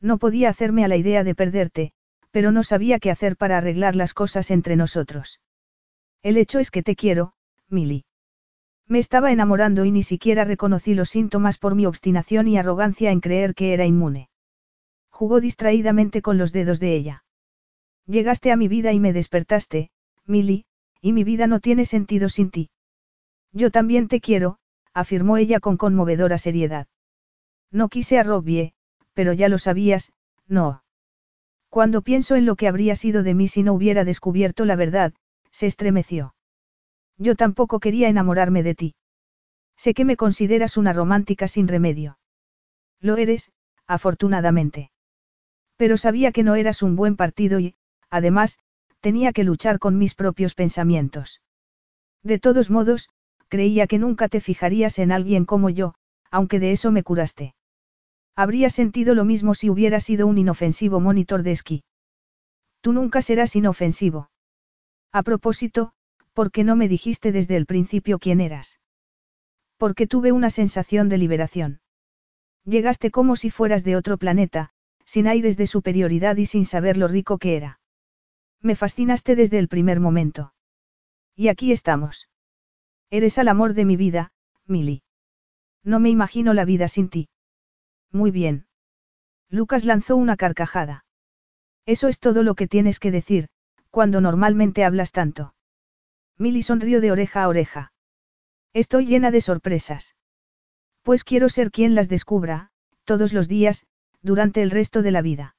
No 0.00 0.18
podía 0.18 0.48
hacerme 0.48 0.84
a 0.84 0.88
la 0.88 0.96
idea 0.96 1.22
de 1.22 1.36
perderte, 1.36 1.92
pero 2.32 2.50
no 2.50 2.64
sabía 2.64 2.98
qué 2.98 3.12
hacer 3.12 3.36
para 3.36 3.58
arreglar 3.58 3.94
las 3.94 4.12
cosas 4.12 4.50
entre 4.50 4.74
nosotros. 4.74 5.38
El 6.24 6.36
hecho 6.36 6.58
es 6.58 6.72
que 6.72 6.82
te 6.82 6.96
quiero, 6.96 7.34
Milly. 7.68 8.04
Me 8.88 8.98
estaba 8.98 9.30
enamorando 9.30 9.84
y 9.84 9.92
ni 9.92 10.02
siquiera 10.02 10.42
reconocí 10.42 10.94
los 10.94 11.10
síntomas 11.10 11.58
por 11.58 11.76
mi 11.76 11.86
obstinación 11.86 12.48
y 12.48 12.58
arrogancia 12.58 13.12
en 13.12 13.20
creer 13.20 13.54
que 13.54 13.72
era 13.72 13.86
inmune. 13.86 14.30
Jugó 15.10 15.40
distraídamente 15.40 16.22
con 16.22 16.38
los 16.38 16.50
dedos 16.50 16.80
de 16.80 16.96
ella. 16.96 17.21
Llegaste 18.06 18.52
a 18.52 18.56
mi 18.56 18.68
vida 18.68 18.92
y 18.92 19.00
me 19.00 19.12
despertaste, 19.12 19.90
Milly, 20.26 20.64
y 21.00 21.12
mi 21.12 21.24
vida 21.24 21.46
no 21.46 21.60
tiene 21.60 21.84
sentido 21.84 22.28
sin 22.28 22.50
ti. 22.50 22.70
Yo 23.52 23.70
también 23.70 24.08
te 24.08 24.20
quiero, 24.20 24.58
afirmó 24.94 25.36
ella 25.36 25.60
con 25.60 25.76
conmovedora 25.76 26.38
seriedad. 26.38 26.86
No 27.70 27.88
quise 27.88 28.18
a 28.18 28.22
Robbie, 28.22 28.74
pero 29.14 29.32
ya 29.32 29.48
lo 29.48 29.58
sabías, 29.58 30.12
no. 30.46 30.82
Cuando 31.68 32.02
pienso 32.02 32.36
en 32.36 32.44
lo 32.44 32.56
que 32.56 32.68
habría 32.68 32.96
sido 32.96 33.22
de 33.22 33.34
mí 33.34 33.48
si 33.48 33.62
no 33.62 33.72
hubiera 33.72 34.04
descubierto 34.04 34.64
la 34.64 34.76
verdad, 34.76 35.14
se 35.50 35.66
estremeció. 35.66 36.34
Yo 37.18 37.34
tampoco 37.34 37.80
quería 37.80 38.08
enamorarme 38.08 38.62
de 38.62 38.74
ti. 38.74 38.94
Sé 39.76 39.94
que 39.94 40.04
me 40.04 40.16
consideras 40.16 40.76
una 40.76 40.92
romántica 40.92 41.48
sin 41.48 41.68
remedio. 41.68 42.18
Lo 43.00 43.16
eres, 43.16 43.52
afortunadamente. 43.86 44.90
Pero 45.76 45.96
sabía 45.96 46.32
que 46.32 46.42
no 46.42 46.54
eras 46.56 46.82
un 46.82 46.94
buen 46.94 47.16
partido 47.16 47.58
y, 47.58 47.74
además, 48.12 48.58
tenía 49.00 49.32
que 49.32 49.42
luchar 49.42 49.80
con 49.80 49.98
mis 49.98 50.14
propios 50.14 50.54
pensamientos. 50.54 51.40
De 52.22 52.38
todos 52.38 52.70
modos, 52.70 53.08
creía 53.48 53.88
que 53.88 53.98
nunca 53.98 54.28
te 54.28 54.40
fijarías 54.40 55.00
en 55.00 55.10
alguien 55.10 55.44
como 55.44 55.70
yo, 55.70 55.94
aunque 56.30 56.60
de 56.60 56.70
eso 56.70 56.92
me 56.92 57.02
curaste. 57.02 57.54
Habría 58.36 58.70
sentido 58.70 59.14
lo 59.14 59.24
mismo 59.24 59.54
si 59.54 59.70
hubiera 59.70 59.98
sido 59.98 60.26
un 60.26 60.38
inofensivo 60.38 61.00
monitor 61.00 61.42
de 61.42 61.52
esquí. 61.52 61.84
Tú 62.80 62.92
nunca 62.92 63.22
serás 63.22 63.56
inofensivo. 63.56 64.30
A 65.10 65.22
propósito, 65.22 65.92
¿por 66.32 66.50
qué 66.50 66.64
no 66.64 66.76
me 66.76 66.88
dijiste 66.88 67.32
desde 67.32 67.56
el 67.56 67.66
principio 67.66 68.18
quién 68.18 68.40
eras? 68.40 68.78
Porque 69.76 70.06
tuve 70.06 70.32
una 70.32 70.50
sensación 70.50 71.08
de 71.08 71.18
liberación. 71.18 71.80
Llegaste 72.64 73.10
como 73.10 73.36
si 73.36 73.50
fueras 73.50 73.84
de 73.84 73.96
otro 73.96 74.16
planeta, 74.16 74.70
sin 75.04 75.26
aires 75.26 75.56
de 75.56 75.66
superioridad 75.66 76.36
y 76.36 76.46
sin 76.46 76.64
saber 76.64 76.96
lo 76.96 77.08
rico 77.08 77.38
que 77.38 77.56
era. 77.56 77.80
Me 78.62 78.76
fascinaste 78.76 79.34
desde 79.34 79.58
el 79.58 79.68
primer 79.68 79.98
momento. 79.98 80.54
Y 81.34 81.48
aquí 81.48 81.72
estamos. 81.72 82.28
Eres 83.10 83.36
al 83.38 83.48
amor 83.48 83.74
de 83.74 83.84
mi 83.84 83.96
vida, 83.96 84.32
Milly. 84.66 85.02
No 85.82 85.98
me 85.98 86.10
imagino 86.10 86.54
la 86.54 86.64
vida 86.64 86.86
sin 86.86 87.08
ti. 87.08 87.28
Muy 88.12 88.30
bien. 88.30 88.66
Lucas 89.48 89.84
lanzó 89.84 90.16
una 90.16 90.36
carcajada. 90.36 91.04
Eso 91.86 92.06
es 92.06 92.20
todo 92.20 92.44
lo 92.44 92.54
que 92.54 92.68
tienes 92.68 93.00
que 93.00 93.10
decir, 93.10 93.48
cuando 93.90 94.20
normalmente 94.20 94.84
hablas 94.84 95.10
tanto. 95.10 95.54
Milly 96.38 96.62
sonrió 96.62 97.00
de 97.00 97.10
oreja 97.10 97.42
a 97.42 97.48
oreja. 97.48 97.92
Estoy 98.72 99.06
llena 99.06 99.30
de 99.30 99.40
sorpresas. 99.40 100.14
Pues 101.02 101.24
quiero 101.24 101.48
ser 101.48 101.72
quien 101.72 101.96
las 101.96 102.08
descubra, 102.08 102.70
todos 103.04 103.32
los 103.32 103.48
días, 103.48 103.86
durante 104.22 104.62
el 104.62 104.70
resto 104.70 105.02
de 105.02 105.10
la 105.10 105.20
vida. 105.20 105.56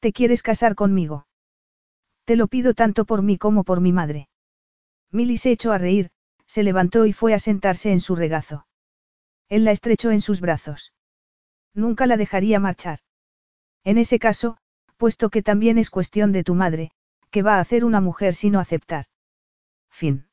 ¿Te 0.00 0.12
quieres 0.12 0.42
casar 0.42 0.74
conmigo? 0.74 1.26
Te 2.30 2.36
lo 2.36 2.46
pido 2.46 2.74
tanto 2.74 3.06
por 3.06 3.22
mí 3.22 3.38
como 3.38 3.64
por 3.64 3.80
mi 3.80 3.90
madre. 3.90 4.28
Milly 5.10 5.36
se 5.36 5.50
echó 5.50 5.72
a 5.72 5.78
reír, 5.78 6.12
se 6.46 6.62
levantó 6.62 7.04
y 7.06 7.12
fue 7.12 7.34
a 7.34 7.40
sentarse 7.40 7.90
en 7.90 7.98
su 7.98 8.14
regazo. 8.14 8.68
Él 9.48 9.64
la 9.64 9.72
estrechó 9.72 10.12
en 10.12 10.20
sus 10.20 10.40
brazos. 10.40 10.94
Nunca 11.74 12.06
la 12.06 12.16
dejaría 12.16 12.60
marchar. 12.60 13.00
En 13.82 13.98
ese 13.98 14.20
caso, 14.20 14.58
puesto 14.96 15.28
que 15.28 15.42
también 15.42 15.76
es 15.76 15.90
cuestión 15.90 16.30
de 16.30 16.44
tu 16.44 16.54
madre, 16.54 16.92
¿qué 17.32 17.42
va 17.42 17.56
a 17.56 17.60
hacer 17.60 17.84
una 17.84 18.00
mujer 18.00 18.36
sino 18.36 18.60
aceptar? 18.60 19.06
Fin. 19.90 20.29